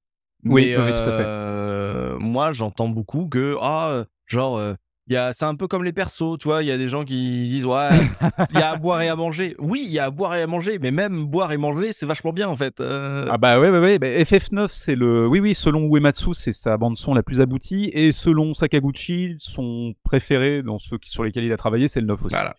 Oui, 0.44 0.66
mais, 0.72 0.78
oui, 0.78 0.84
oui, 0.88 0.94
tout 0.94 1.00
à 1.00 1.18
fait. 1.18 1.24
euh, 1.26 2.20
moi, 2.20 2.52
j'entends 2.52 2.88
beaucoup 2.90 3.28
que, 3.28 3.56
ah, 3.62 3.90
euh, 3.90 4.06
genre, 4.28 4.58
euh, 4.58 4.74
c'est 5.10 5.44
un 5.46 5.56
peu 5.56 5.68
comme 5.68 5.84
les 5.84 5.94
persos, 5.94 6.38
tu 6.40 6.48
vois. 6.48 6.64
Il 6.64 6.68
y 6.68 6.72
a 6.72 6.78
des 6.78 6.88
gens 6.88 7.04
qui 7.06 7.48
disent, 7.48 7.66
ouais, 7.66 7.90
il 8.54 8.60
y 8.60 8.62
a 8.62 8.72
à 8.72 8.76
boire 8.78 9.02
et 9.02 9.10
à 9.10 9.16
manger. 9.16 9.56
Oui, 9.60 9.84
il 9.86 9.92
y 9.92 10.00
a 10.00 10.06
à 10.06 10.10
boire 10.10 10.36
et 10.36 10.42
à 10.42 10.48
manger, 10.48 10.80
mais 10.80 10.92
même 10.92 11.26
boire 11.26 11.52
et 11.52 11.58
manger, 11.58 11.94
c'est 11.94 12.06
vachement 12.06 12.34
bien, 12.34 12.48
en 12.50 12.56
fait. 12.56 12.80
Euh, 12.80 13.28
Ah 13.30 13.38
bah 13.38 13.60
ouais, 13.60 13.70
ouais, 13.70 13.80
ouais. 13.80 14.00
bah, 14.00 14.08
FF9, 14.08 14.68
c'est 14.70 14.96
le. 14.96 15.28
Oui, 15.28 15.40
oui, 15.40 15.54
selon 15.54 15.88
Uematsu, 15.96 16.34
c'est 16.34 16.54
sa 16.54 16.78
bande-son 16.78 17.14
la 17.14 17.24
plus 17.24 17.42
aboutie. 17.42 17.92
Et 17.94 18.12
selon 18.12 18.54
Sakaguchi, 18.54 19.36
son 19.40 19.94
préféré 20.04 20.64
dans 20.64 20.80
ceux 20.80 20.98
qui- 20.98 21.10
sur 21.12 21.24
lesquels 21.24 21.44
il 21.44 21.54
a 21.54 21.58
travaillé, 21.58 21.88
c'est 21.88 22.02
le 22.02 22.08
9 22.08 22.26
aussi. 22.26 22.36
Voilà. 22.36 22.56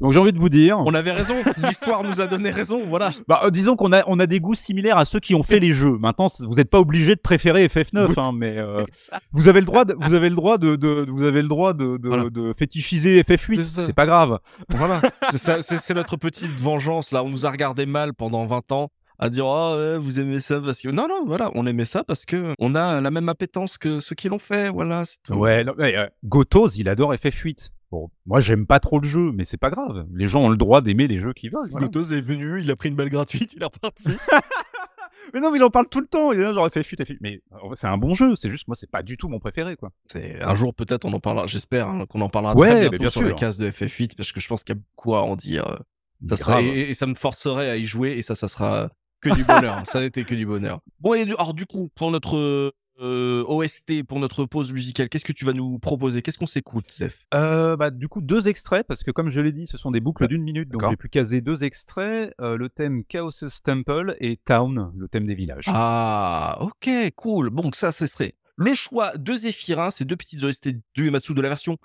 Donc 0.00 0.12
j'ai 0.12 0.18
envie 0.18 0.32
de 0.32 0.38
vous 0.38 0.48
dire. 0.50 0.78
On 0.80 0.92
avait 0.94 1.12
raison. 1.12 1.34
L'histoire 1.56 2.02
nous 2.04 2.20
a 2.20 2.26
donné 2.26 2.50
raison, 2.50 2.80
voilà. 2.86 3.10
Bah, 3.28 3.40
euh, 3.44 3.50
disons 3.50 3.76
qu'on 3.76 3.92
a, 3.92 4.02
on 4.06 4.18
a 4.20 4.26
des 4.26 4.40
goûts 4.40 4.54
similaires 4.54 4.98
à 4.98 5.04
ceux 5.06 5.20
qui 5.20 5.34
ont 5.34 5.42
fait 5.42 5.58
les 5.58 5.72
jeux. 5.72 5.96
Maintenant, 5.98 6.26
vous 6.40 6.54
n'êtes 6.56 6.68
pas 6.68 6.80
obligé 6.80 7.14
de 7.14 7.20
préférer 7.20 7.66
FF9, 7.66 8.12
hein, 8.20 8.32
mais 8.34 8.58
euh, 8.58 8.84
vous 9.32 9.48
avez 9.48 9.60
le 9.60 9.66
droit, 9.66 9.84
de, 9.86 9.94
vous 9.98 10.12
avez 10.14 10.28
le 10.28 10.36
droit 10.36 10.58
de, 10.58 10.76
de- 10.76 11.06
vous 11.08 11.22
avez 11.24 11.40
le 11.40 11.48
droit 11.48 11.72
de, 11.72 11.96
de, 11.96 12.08
Voilà. 12.08 12.28
de 12.30 12.52
fétichiser 12.52 13.22
FF8. 13.22 13.62
C'est 13.62 13.92
pas 13.94 14.06
grave. 14.06 14.38
Voilà. 14.70 15.00
C'est 15.32 15.94
notre 15.94 16.16
petite 16.16 16.60
vengeance, 16.60 17.10
là. 17.12 17.24
On 17.24 17.30
nous 17.30 17.46
a 17.46 17.50
regardé 17.50 17.86
mal 17.86 18.12
pendant 18.12 18.44
20 18.46 18.72
ans 18.72 18.90
à 19.18 19.30
dire 19.30 19.46
oh 19.46 19.76
ouais, 19.78 19.96
vous 19.98 20.20
aimez 20.20 20.40
ça 20.40 20.60
parce 20.60 20.78
que 20.82 20.90
non 20.90 21.08
non 21.08 21.24
voilà 21.26 21.50
on 21.54 21.66
aimait 21.66 21.86
ça 21.86 22.04
parce 22.04 22.26
que 22.26 22.52
on 22.58 22.74
a 22.74 23.00
la 23.00 23.10
même 23.10 23.30
appétence 23.30 23.78
que 23.78 23.98
ceux 23.98 24.14
qui 24.14 24.28
l'ont 24.28 24.38
fait 24.38 24.68
voilà 24.68 25.06
c'est 25.06 25.16
tout. 25.24 25.32
Ouais, 25.32 25.64
non, 25.64 25.72
mais, 25.78 25.96
euh, 25.96 26.06
Gotos, 26.26 26.68
il 26.76 26.86
adore 26.86 27.14
FF8. 27.14 27.70
Bon, 27.90 28.10
moi 28.26 28.40
j'aime 28.40 28.66
pas 28.66 28.80
trop 28.80 28.98
le 28.98 29.06
jeu, 29.06 29.30
mais 29.32 29.44
c'est 29.44 29.56
pas 29.56 29.70
grave. 29.70 30.06
Les 30.14 30.26
gens 30.26 30.42
ont 30.44 30.48
le 30.48 30.56
droit 30.56 30.80
d'aimer 30.80 31.06
les 31.06 31.18
jeux 31.20 31.32
qu'ils 31.32 31.50
veulent. 31.50 31.70
voilà. 31.70 31.86
Gotos 31.86 32.12
est 32.12 32.20
venu 32.20 32.60
il 32.60 32.70
a 32.70 32.76
pris 32.76 32.88
une 32.88 32.96
balle 32.96 33.10
gratuite 33.10 33.52
il 33.54 33.62
est 33.62 33.66
reparti 33.66 34.10
Mais 35.34 35.40
non, 35.40 35.50
mais 35.50 35.58
il 35.58 35.64
en 35.64 35.70
parle 35.70 35.88
tout 35.88 35.98
le 36.00 36.06
temps. 36.06 36.30
Il 36.32 36.38
est 36.38 36.44
là, 36.44 36.52
genre 36.52 36.68
FF8, 36.68 37.02
FF8. 37.02 37.16
Mais 37.20 37.40
euh, 37.52 37.56
c'est 37.74 37.88
un 37.88 37.98
bon 37.98 38.14
jeu. 38.14 38.36
C'est 38.36 38.48
juste, 38.48 38.68
moi, 38.68 38.76
c'est 38.76 38.88
pas 38.88 39.02
du 39.02 39.16
tout 39.16 39.28
mon 39.28 39.40
préféré, 39.40 39.74
quoi. 39.74 39.90
c'est 40.06 40.40
un 40.40 40.54
jour 40.54 40.72
peut-être 40.72 41.04
on 41.04 41.12
en 41.12 41.18
parlera 41.20 41.48
j'espère 41.48 41.88
hein, 41.88 42.06
qu'on 42.08 42.20
en 42.20 42.28
parlera 42.28 42.54
Ouais, 42.56 42.68
très 42.68 42.74
mais 42.82 42.88
bientôt 42.90 42.98
bien 42.98 43.08
sur 43.10 43.22
la 43.22 43.28
sûr. 43.28 43.36
case 43.36 43.58
de 43.58 43.68
FF8 43.68 44.14
parce 44.16 44.30
que 44.30 44.38
je 44.40 44.46
pense 44.46 44.62
qu'il 44.62 44.76
y 44.76 44.78
a 44.78 44.80
beaucoup 44.96 45.16
à 45.16 45.22
en 45.22 45.34
dire 45.34 45.82
Ça 46.28 46.36
sera, 46.36 46.62
et, 46.62 46.90
et 46.90 46.94
ça 46.94 47.06
me 47.06 47.14
forcerait 47.14 47.68
à 47.70 47.76
y 47.76 47.84
jouer 47.84 48.12
et 48.12 48.22
ça, 48.22 48.36
ça 48.36 48.46
sera 48.46 48.88
que 49.20 49.30
du 49.34 49.42
bonheur. 49.44 49.82
ça 49.86 50.00
n'était 50.00 50.22
que 50.24 50.34
du 50.36 50.46
bonheur. 50.46 50.78
Bon, 51.00 51.14
et 51.14 51.22
alors 51.22 51.54
du 51.54 51.66
coup, 51.66 51.90
pour 51.96 52.12
notre 52.12 52.72
euh, 53.00 53.44
OST, 53.46 54.02
pour 54.04 54.18
notre 54.20 54.44
pause 54.44 54.72
musicale, 54.72 55.08
qu'est-ce 55.08 55.24
que 55.24 55.32
tu 55.32 55.44
vas 55.44 55.52
nous 55.52 55.78
proposer? 55.78 56.22
Qu'est-ce 56.22 56.38
qu'on 56.38 56.46
s'écoute, 56.46 56.90
Zef 56.92 57.24
Euh, 57.34 57.76
bah, 57.76 57.90
du 57.90 58.08
coup, 58.08 58.20
deux 58.20 58.48
extraits, 58.48 58.86
parce 58.86 59.02
que 59.02 59.10
comme 59.10 59.30
je 59.30 59.40
l'ai 59.40 59.52
dit, 59.52 59.66
ce 59.66 59.76
sont 59.78 59.90
des 59.90 60.00
boucles 60.00 60.28
d'une 60.28 60.42
minute, 60.42 60.68
donc 60.68 60.88
j'ai 60.88 60.96
pu 60.96 61.08
caser 61.08 61.40
deux 61.40 61.64
extraits. 61.64 62.34
euh, 62.40 62.56
le 62.56 62.68
thème 62.68 63.02
Chaos's 63.08 63.62
Temple 63.62 64.16
et 64.20 64.38
Town, 64.44 64.92
le 64.96 65.08
thème 65.08 65.26
des 65.26 65.34
villages. 65.34 65.66
Ah, 65.68 66.58
ok, 66.60 66.88
cool. 67.16 67.50
Bon, 67.50 67.70
ça, 67.72 67.92
ce 67.92 68.06
serait 68.06 68.34
le 68.56 68.72
choix 68.72 69.16
de 69.18 69.34
Zephyrin, 69.36 69.90
ces 69.90 70.04
deux 70.06 70.16
petites 70.16 70.42
OST 70.42 70.70
du 70.94 71.08
Ematsu 71.08 71.34
de 71.34 71.42
la 71.42 71.50
version, 71.50 71.76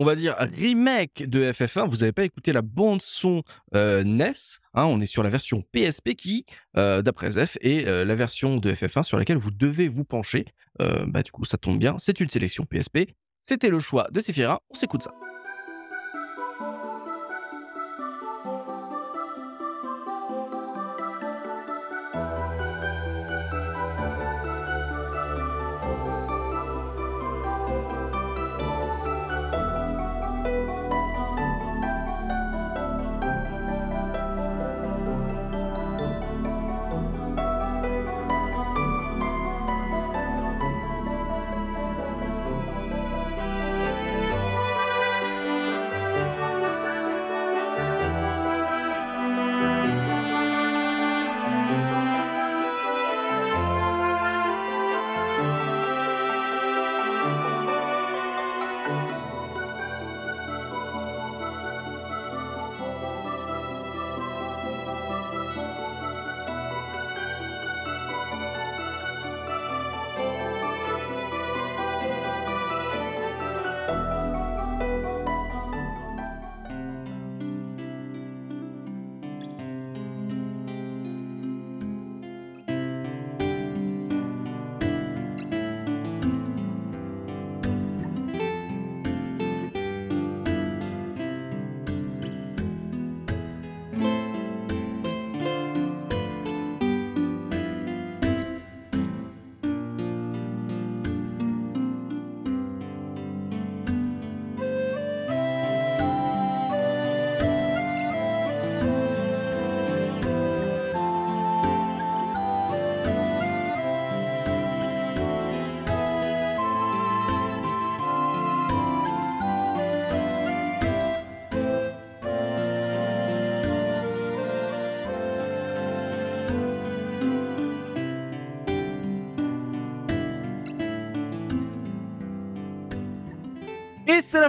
on 0.00 0.04
va 0.06 0.14
dire, 0.14 0.34
remake 0.58 1.28
de 1.28 1.52
FF1. 1.52 1.86
Vous 1.88 1.98
n'avez 1.98 2.12
pas 2.12 2.24
écouté 2.24 2.52
la 2.52 2.62
bande-son 2.62 3.42
euh, 3.74 4.02
NES. 4.02 4.32
hein, 4.74 4.86
on 4.86 4.98
est 5.00 5.06
sur 5.06 5.22
la 5.22 5.28
version 5.28 5.62
PSP 5.72 6.14
qui, 6.14 6.46
euh, 6.78 7.02
d'après 7.02 7.32
Zef, 7.32 7.58
est 7.60 7.86
euh, 7.86 8.06
la 8.06 8.14
version 8.14 8.56
de 8.56 8.72
FF1 8.72 9.02
sur 9.02 9.18
laquelle 9.18 9.36
vous 9.36 9.50
devez 9.50 9.88
vous 9.88 10.04
pencher. 10.04 10.46
Bah, 10.78 11.22
du 11.22 11.30
coup, 11.30 11.44
ça 11.44 11.58
tombe 11.58 11.78
bien. 11.78 11.96
C'est 11.98 12.20
une 12.20 12.30
sélection 12.30 12.64
PSP. 12.64 13.10
C'était 13.46 13.68
le 13.68 13.80
choix 13.80 14.08
de 14.12 14.20
Zephyrin. 14.20 14.58
On 14.70 14.74
s'écoute 14.74 15.02
ça. 15.02 15.12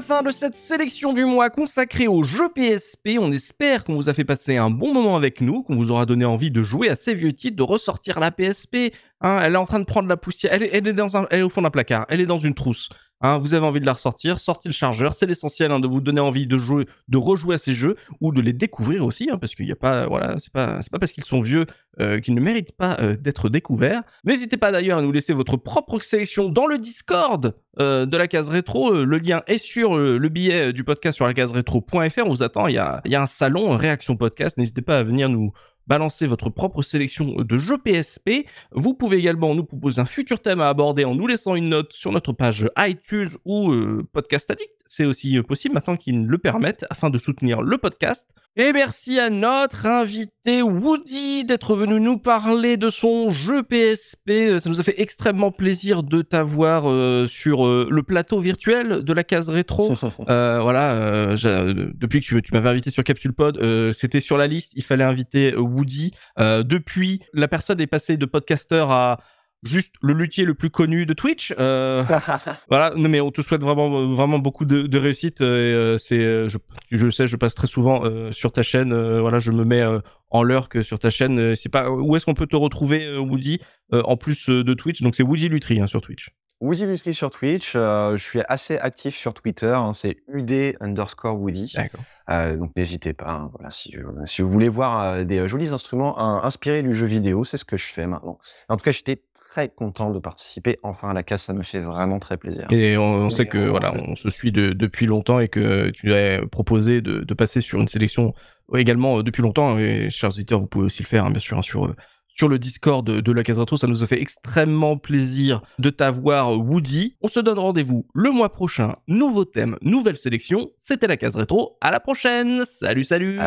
Fin 0.01 0.23
de 0.23 0.31
cette 0.31 0.55
sélection 0.55 1.13
du 1.13 1.25
mois 1.25 1.49
consacrée 1.49 2.07
aux 2.07 2.23
jeux 2.23 2.49
PSP. 2.49 3.17
On 3.19 3.31
espère 3.31 3.83
qu'on 3.83 3.95
vous 3.95 4.09
a 4.09 4.13
fait 4.13 4.23
passer 4.23 4.57
un 4.57 4.69
bon 4.69 4.93
moment 4.93 5.15
avec 5.15 5.41
nous, 5.41 5.61
qu'on 5.61 5.75
vous 5.75 5.91
aura 5.91 6.05
donné 6.05 6.25
envie 6.25 6.49
de 6.49 6.63
jouer 6.63 6.89
à 6.89 6.95
ces 6.95 7.13
vieux 7.13 7.33
titres, 7.33 7.55
de 7.55 7.63
ressortir 7.63 8.19
la 8.19 8.31
PSP. 8.31 8.93
Hein, 9.21 9.39
elle 9.43 9.53
est 9.53 9.57
en 9.57 9.65
train 9.65 9.79
de 9.79 9.85
prendre 9.85 10.09
la 10.09 10.17
poussière. 10.17 10.51
Elle 10.53 10.63
est, 10.63 10.93
dans 10.93 11.15
un, 11.17 11.27
elle 11.29 11.39
est 11.39 11.43
au 11.43 11.49
fond 11.49 11.61
d'un 11.61 11.69
placard. 11.69 12.05
Elle 12.09 12.21
est 12.21 12.25
dans 12.25 12.37
une 12.37 12.55
trousse. 12.55 12.89
Hein, 13.23 13.37
vous 13.37 13.53
avez 13.53 13.65
envie 13.65 13.79
de 13.79 13.85
la 13.85 13.93
ressortir, 13.93 14.39
sortez 14.39 14.67
le 14.67 14.73
chargeur. 14.73 15.13
C'est 15.13 15.27
l'essentiel 15.27 15.71
hein, 15.71 15.79
de 15.79 15.87
vous 15.87 16.01
donner 16.01 16.21
envie 16.21 16.47
de 16.47 16.57
jouer, 16.57 16.85
de 17.07 17.17
rejouer 17.17 17.55
à 17.55 17.57
ces 17.59 17.75
jeux 17.75 17.95
ou 18.19 18.33
de 18.33 18.41
les 18.41 18.53
découvrir 18.53 19.05
aussi, 19.05 19.29
parce 19.39 19.53
qu'il 19.53 19.67
n'y 19.67 19.71
a 19.71 19.75
pas, 19.75 20.07
voilà, 20.07 20.39
c'est 20.39 20.51
pas, 20.51 20.79
pas 20.91 20.97
parce 20.97 21.11
qu'ils 21.11 21.23
sont 21.23 21.39
vieux 21.39 21.67
euh, 21.99 22.19
qu'ils 22.19 22.33
ne 22.33 22.41
méritent 22.41 22.75
pas 22.75 22.97
euh, 22.99 23.15
d'être 23.15 23.49
découverts. 23.49 24.01
N'hésitez 24.23 24.57
pas 24.57 24.71
d'ailleurs 24.71 24.97
à 24.97 25.01
nous 25.03 25.11
laisser 25.11 25.33
votre 25.33 25.55
propre 25.55 25.99
sélection 26.01 26.49
dans 26.49 26.65
le 26.65 26.79
Discord 26.79 27.55
euh, 27.79 28.07
de 28.07 28.17
la 28.17 28.27
case 28.27 28.49
rétro. 28.49 28.91
Le 28.91 29.17
lien 29.19 29.43
est 29.45 29.59
sur 29.59 29.95
le 29.95 30.29
billet 30.29 30.73
du 30.73 30.83
podcast 30.83 31.15
sur 31.17 31.27
la 31.27 31.35
case 31.35 31.51
rétro.fr. 31.51 32.25
On 32.25 32.29
vous 32.29 32.43
attend. 32.43 32.67
Il 32.67 32.73
y 32.73 32.79
a, 32.79 33.01
un 33.05 33.25
salon 33.27 33.77
réaction 33.77 34.17
podcast. 34.17 34.57
N'hésitez 34.57 34.81
pas 34.81 34.97
à 34.97 35.03
venir 35.03 35.29
nous 35.29 35.51
balancer 35.91 36.25
votre 36.25 36.49
propre 36.49 36.81
sélection 36.83 37.35
de 37.41 37.57
jeux 37.57 37.77
PSP. 37.77 38.45
Vous 38.71 38.93
pouvez 38.93 39.17
également 39.17 39.53
nous 39.53 39.65
proposer 39.65 39.99
un 39.99 40.05
futur 40.05 40.39
thème 40.39 40.61
à 40.61 40.69
aborder 40.69 41.03
en 41.03 41.15
nous 41.15 41.27
laissant 41.27 41.53
une 41.53 41.67
note 41.67 41.91
sur 41.91 42.13
notre 42.13 42.31
page 42.31 42.69
iTunes 42.77 43.27
ou 43.43 43.73
euh, 43.73 44.07
Podcast 44.13 44.49
Addict. 44.49 44.71
C'est 44.85 45.03
aussi 45.03 45.37
euh, 45.37 45.43
possible 45.43 45.73
maintenant 45.75 45.97
qu'ils 45.97 46.25
le 46.25 46.37
permettent 46.37 46.85
afin 46.89 47.09
de 47.09 47.17
soutenir 47.17 47.61
le 47.61 47.77
podcast. 47.77 48.29
Et 48.57 48.73
merci 48.73 49.19
à 49.19 49.29
notre 49.29 49.85
invité 49.85 50.61
Woody 50.61 51.45
d'être 51.45 51.75
venu 51.75 52.01
nous 52.01 52.17
parler 52.17 52.75
de 52.75 52.89
son 52.89 53.31
jeu 53.31 53.63
PSP. 53.63 54.29
Euh, 54.29 54.59
Ça 54.59 54.69
nous 54.69 54.79
a 54.81 54.83
fait 54.83 54.99
extrêmement 55.01 55.51
plaisir 55.51 56.03
de 56.03 56.21
t'avoir 56.21 56.89
euh, 56.89 57.25
sur 57.27 57.65
euh, 57.65 57.87
le 57.89 58.03
plateau 58.03 58.41
virtuel 58.41 59.03
de 59.03 59.13
la 59.13 59.23
case 59.25 59.49
rétro. 59.49 59.93
Euh, 60.29 60.59
voilà, 60.61 61.35
depuis 61.35 62.19
que 62.21 62.25
tu, 62.25 62.41
tu 62.41 62.53
m'avais 62.53 62.69
invité 62.69 62.91
sur 62.91 63.03
Capsule 63.03 63.33
Pod, 63.33 63.59
c'était 63.93 64.19
sur 64.19 64.37
la 64.37 64.47
liste. 64.47 64.73
Il 64.75 64.83
fallait 64.83 65.03
inviter 65.03 65.53
euh, 65.53 65.59
Woody. 65.81 66.11
Euh, 66.39 66.63
depuis, 66.63 67.21
la 67.33 67.47
personne 67.47 67.81
est 67.81 67.87
passée 67.87 68.17
de 68.17 68.25
podcaster 68.25 68.85
à 68.87 69.19
juste 69.63 69.93
le 70.01 70.13
luthier 70.13 70.45
le 70.45 70.53
plus 70.53 70.69
connu 70.69 71.05
de 71.05 71.13
Twitch. 71.13 71.53
Euh, 71.59 72.03
voilà, 72.69 72.93
non, 72.95 73.09
mais 73.09 73.21
on 73.21 73.31
te 73.31 73.41
souhaite 73.41 73.61
vraiment, 73.61 74.13
vraiment 74.13 74.39
beaucoup 74.39 74.65
de, 74.65 74.83
de 74.83 74.97
réussite. 74.97 75.41
euh, 75.41 75.97
c'est, 75.97 76.47
je, 76.49 77.09
sais, 77.09 77.27
je 77.27 77.35
passe 77.35 77.55
très 77.55 77.67
souvent 77.67 78.03
euh, 78.05 78.31
sur 78.31 78.51
ta 78.51 78.61
chaîne. 78.61 78.93
voilà, 79.19 79.39
je 79.39 79.51
me 79.51 79.63
mets 79.63 79.83
en 80.29 80.43
l'heure 80.43 80.69
que 80.69 80.83
sur 80.83 80.99
ta 80.99 81.09
chaîne. 81.09 81.55
c'est 81.55 81.69
pas 81.69 81.89
où 81.89 82.15
est-ce 82.15 82.25
qu'on 82.25 82.33
peut 82.33 82.47
te 82.47 82.55
retrouver, 82.55 83.17
Woody, 83.17 83.59
en 83.91 84.17
plus 84.17 84.49
de 84.49 84.73
Twitch? 84.73 85.01
Donc 85.01 85.15
c'est 85.15 85.23
Woody 85.23 85.49
Lutry 85.49 85.79
hein, 85.79 85.87
sur 85.87 86.01
Twitch. 86.01 86.29
Woody 86.61 86.85
Lutry 86.85 87.13
sur 87.13 87.29
Twitch, 87.31 87.73
euh, 87.75 88.15
je 88.17 88.23
suis 88.23 88.39
assez 88.47 88.77
actif 88.77 89.15
sur 89.15 89.33
Twitter, 89.33 89.73
hein, 89.73 89.93
c'est 89.93 90.17
UD 90.31 90.77
underscore 90.79 91.39
Woody. 91.39 91.73
D'accord. 91.75 92.01
Euh, 92.29 92.55
donc 92.55 92.71
n'hésitez 92.77 93.13
pas, 93.13 93.31
hein, 93.31 93.49
voilà, 93.53 93.71
si, 93.71 93.97
euh, 93.97 94.03
si 94.25 94.41
vous 94.43 94.47
voulez 94.47 94.69
voir 94.69 95.01
euh, 95.01 95.23
des 95.23 95.39
euh, 95.39 95.47
jolis 95.47 95.69
instruments 95.73 96.17
euh, 96.19 96.41
inspirés 96.45 96.83
du 96.83 96.93
jeu 96.93 97.07
vidéo, 97.07 97.43
c'est 97.43 97.57
ce 97.57 97.65
que 97.65 97.77
je 97.77 97.87
fais 97.87 98.05
maintenant. 98.05 98.37
En 98.69 98.77
tout 98.77 98.83
cas, 98.85 98.91
j'étais 98.91 99.23
très 99.49 99.67
content 99.67 100.11
de 100.11 100.19
participer 100.19 100.77
enfin 100.83 101.09
à 101.09 101.13
la 101.13 101.23
casse, 101.23 101.43
ça 101.43 101.53
me 101.53 101.63
fait 101.63 101.79
vraiment 101.79 102.19
très 102.19 102.37
plaisir. 102.37 102.67
Et 102.69 102.95
on, 102.97 103.03
on 103.25 103.29
sait 103.29 103.47
que 103.47 103.57
voilà, 103.67 103.93
on 104.07 104.15
se 104.15 104.29
suit 104.29 104.51
de- 104.53 104.71
depuis 104.71 105.07
longtemps 105.07 105.39
et 105.41 105.49
que 105.49 105.89
tu 105.89 106.13
as 106.13 106.45
proposé 106.47 107.01
de, 107.01 107.19
de 107.21 107.33
passer 107.33 107.59
sur 107.59 107.81
une 107.81 107.87
sélection 107.89 108.31
également 108.73 109.17
euh, 109.17 109.23
depuis 109.23 109.41
longtemps. 109.41 109.77
Et 109.77 110.09
chers 110.09 110.29
auditeurs, 110.29 110.59
vous 110.59 110.67
pouvez 110.67 110.85
aussi 110.85 111.03
le 111.03 111.07
faire, 111.07 111.25
hein, 111.25 111.31
bien 111.31 111.39
sûr, 111.41 111.57
hein, 111.57 111.61
sur, 111.63 111.85
euh, 111.87 111.95
sur 112.33 112.47
le 112.47 112.59
Discord 112.59 113.05
de, 113.05 113.21
de 113.21 113.31
la 113.31 113.43
Case 113.43 113.59
Rétro. 113.59 113.77
Ça 113.77 113.87
nous 113.87 114.03
a 114.03 114.07
fait 114.07 114.21
extrêmement 114.21 114.97
plaisir 114.97 115.61
de 115.79 115.89
t'avoir, 115.89 116.57
Woody. 116.57 117.15
On 117.21 117.27
se 117.27 117.39
donne 117.39 117.59
rendez-vous 117.59 118.05
le 118.13 118.31
mois 118.31 118.49
prochain. 118.49 118.95
Nouveau 119.07 119.45
thème, 119.45 119.77
nouvelle 119.81 120.17
sélection. 120.17 120.69
C'était 120.77 121.07
la 121.07 121.17
Case 121.17 121.35
Rétro. 121.35 121.77
À 121.81 121.91
la 121.91 121.99
prochaine. 121.99 122.63
Salut, 122.65 123.03
salut. 123.03 123.37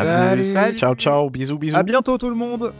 Ciao, 0.73 0.95
ciao, 0.95 1.29
bisous, 1.29 1.57
bisous. 1.57 1.75
À 1.75 1.83
bientôt 1.83 2.17
tout 2.17 2.29
le 2.29 2.35
monde 2.35 2.73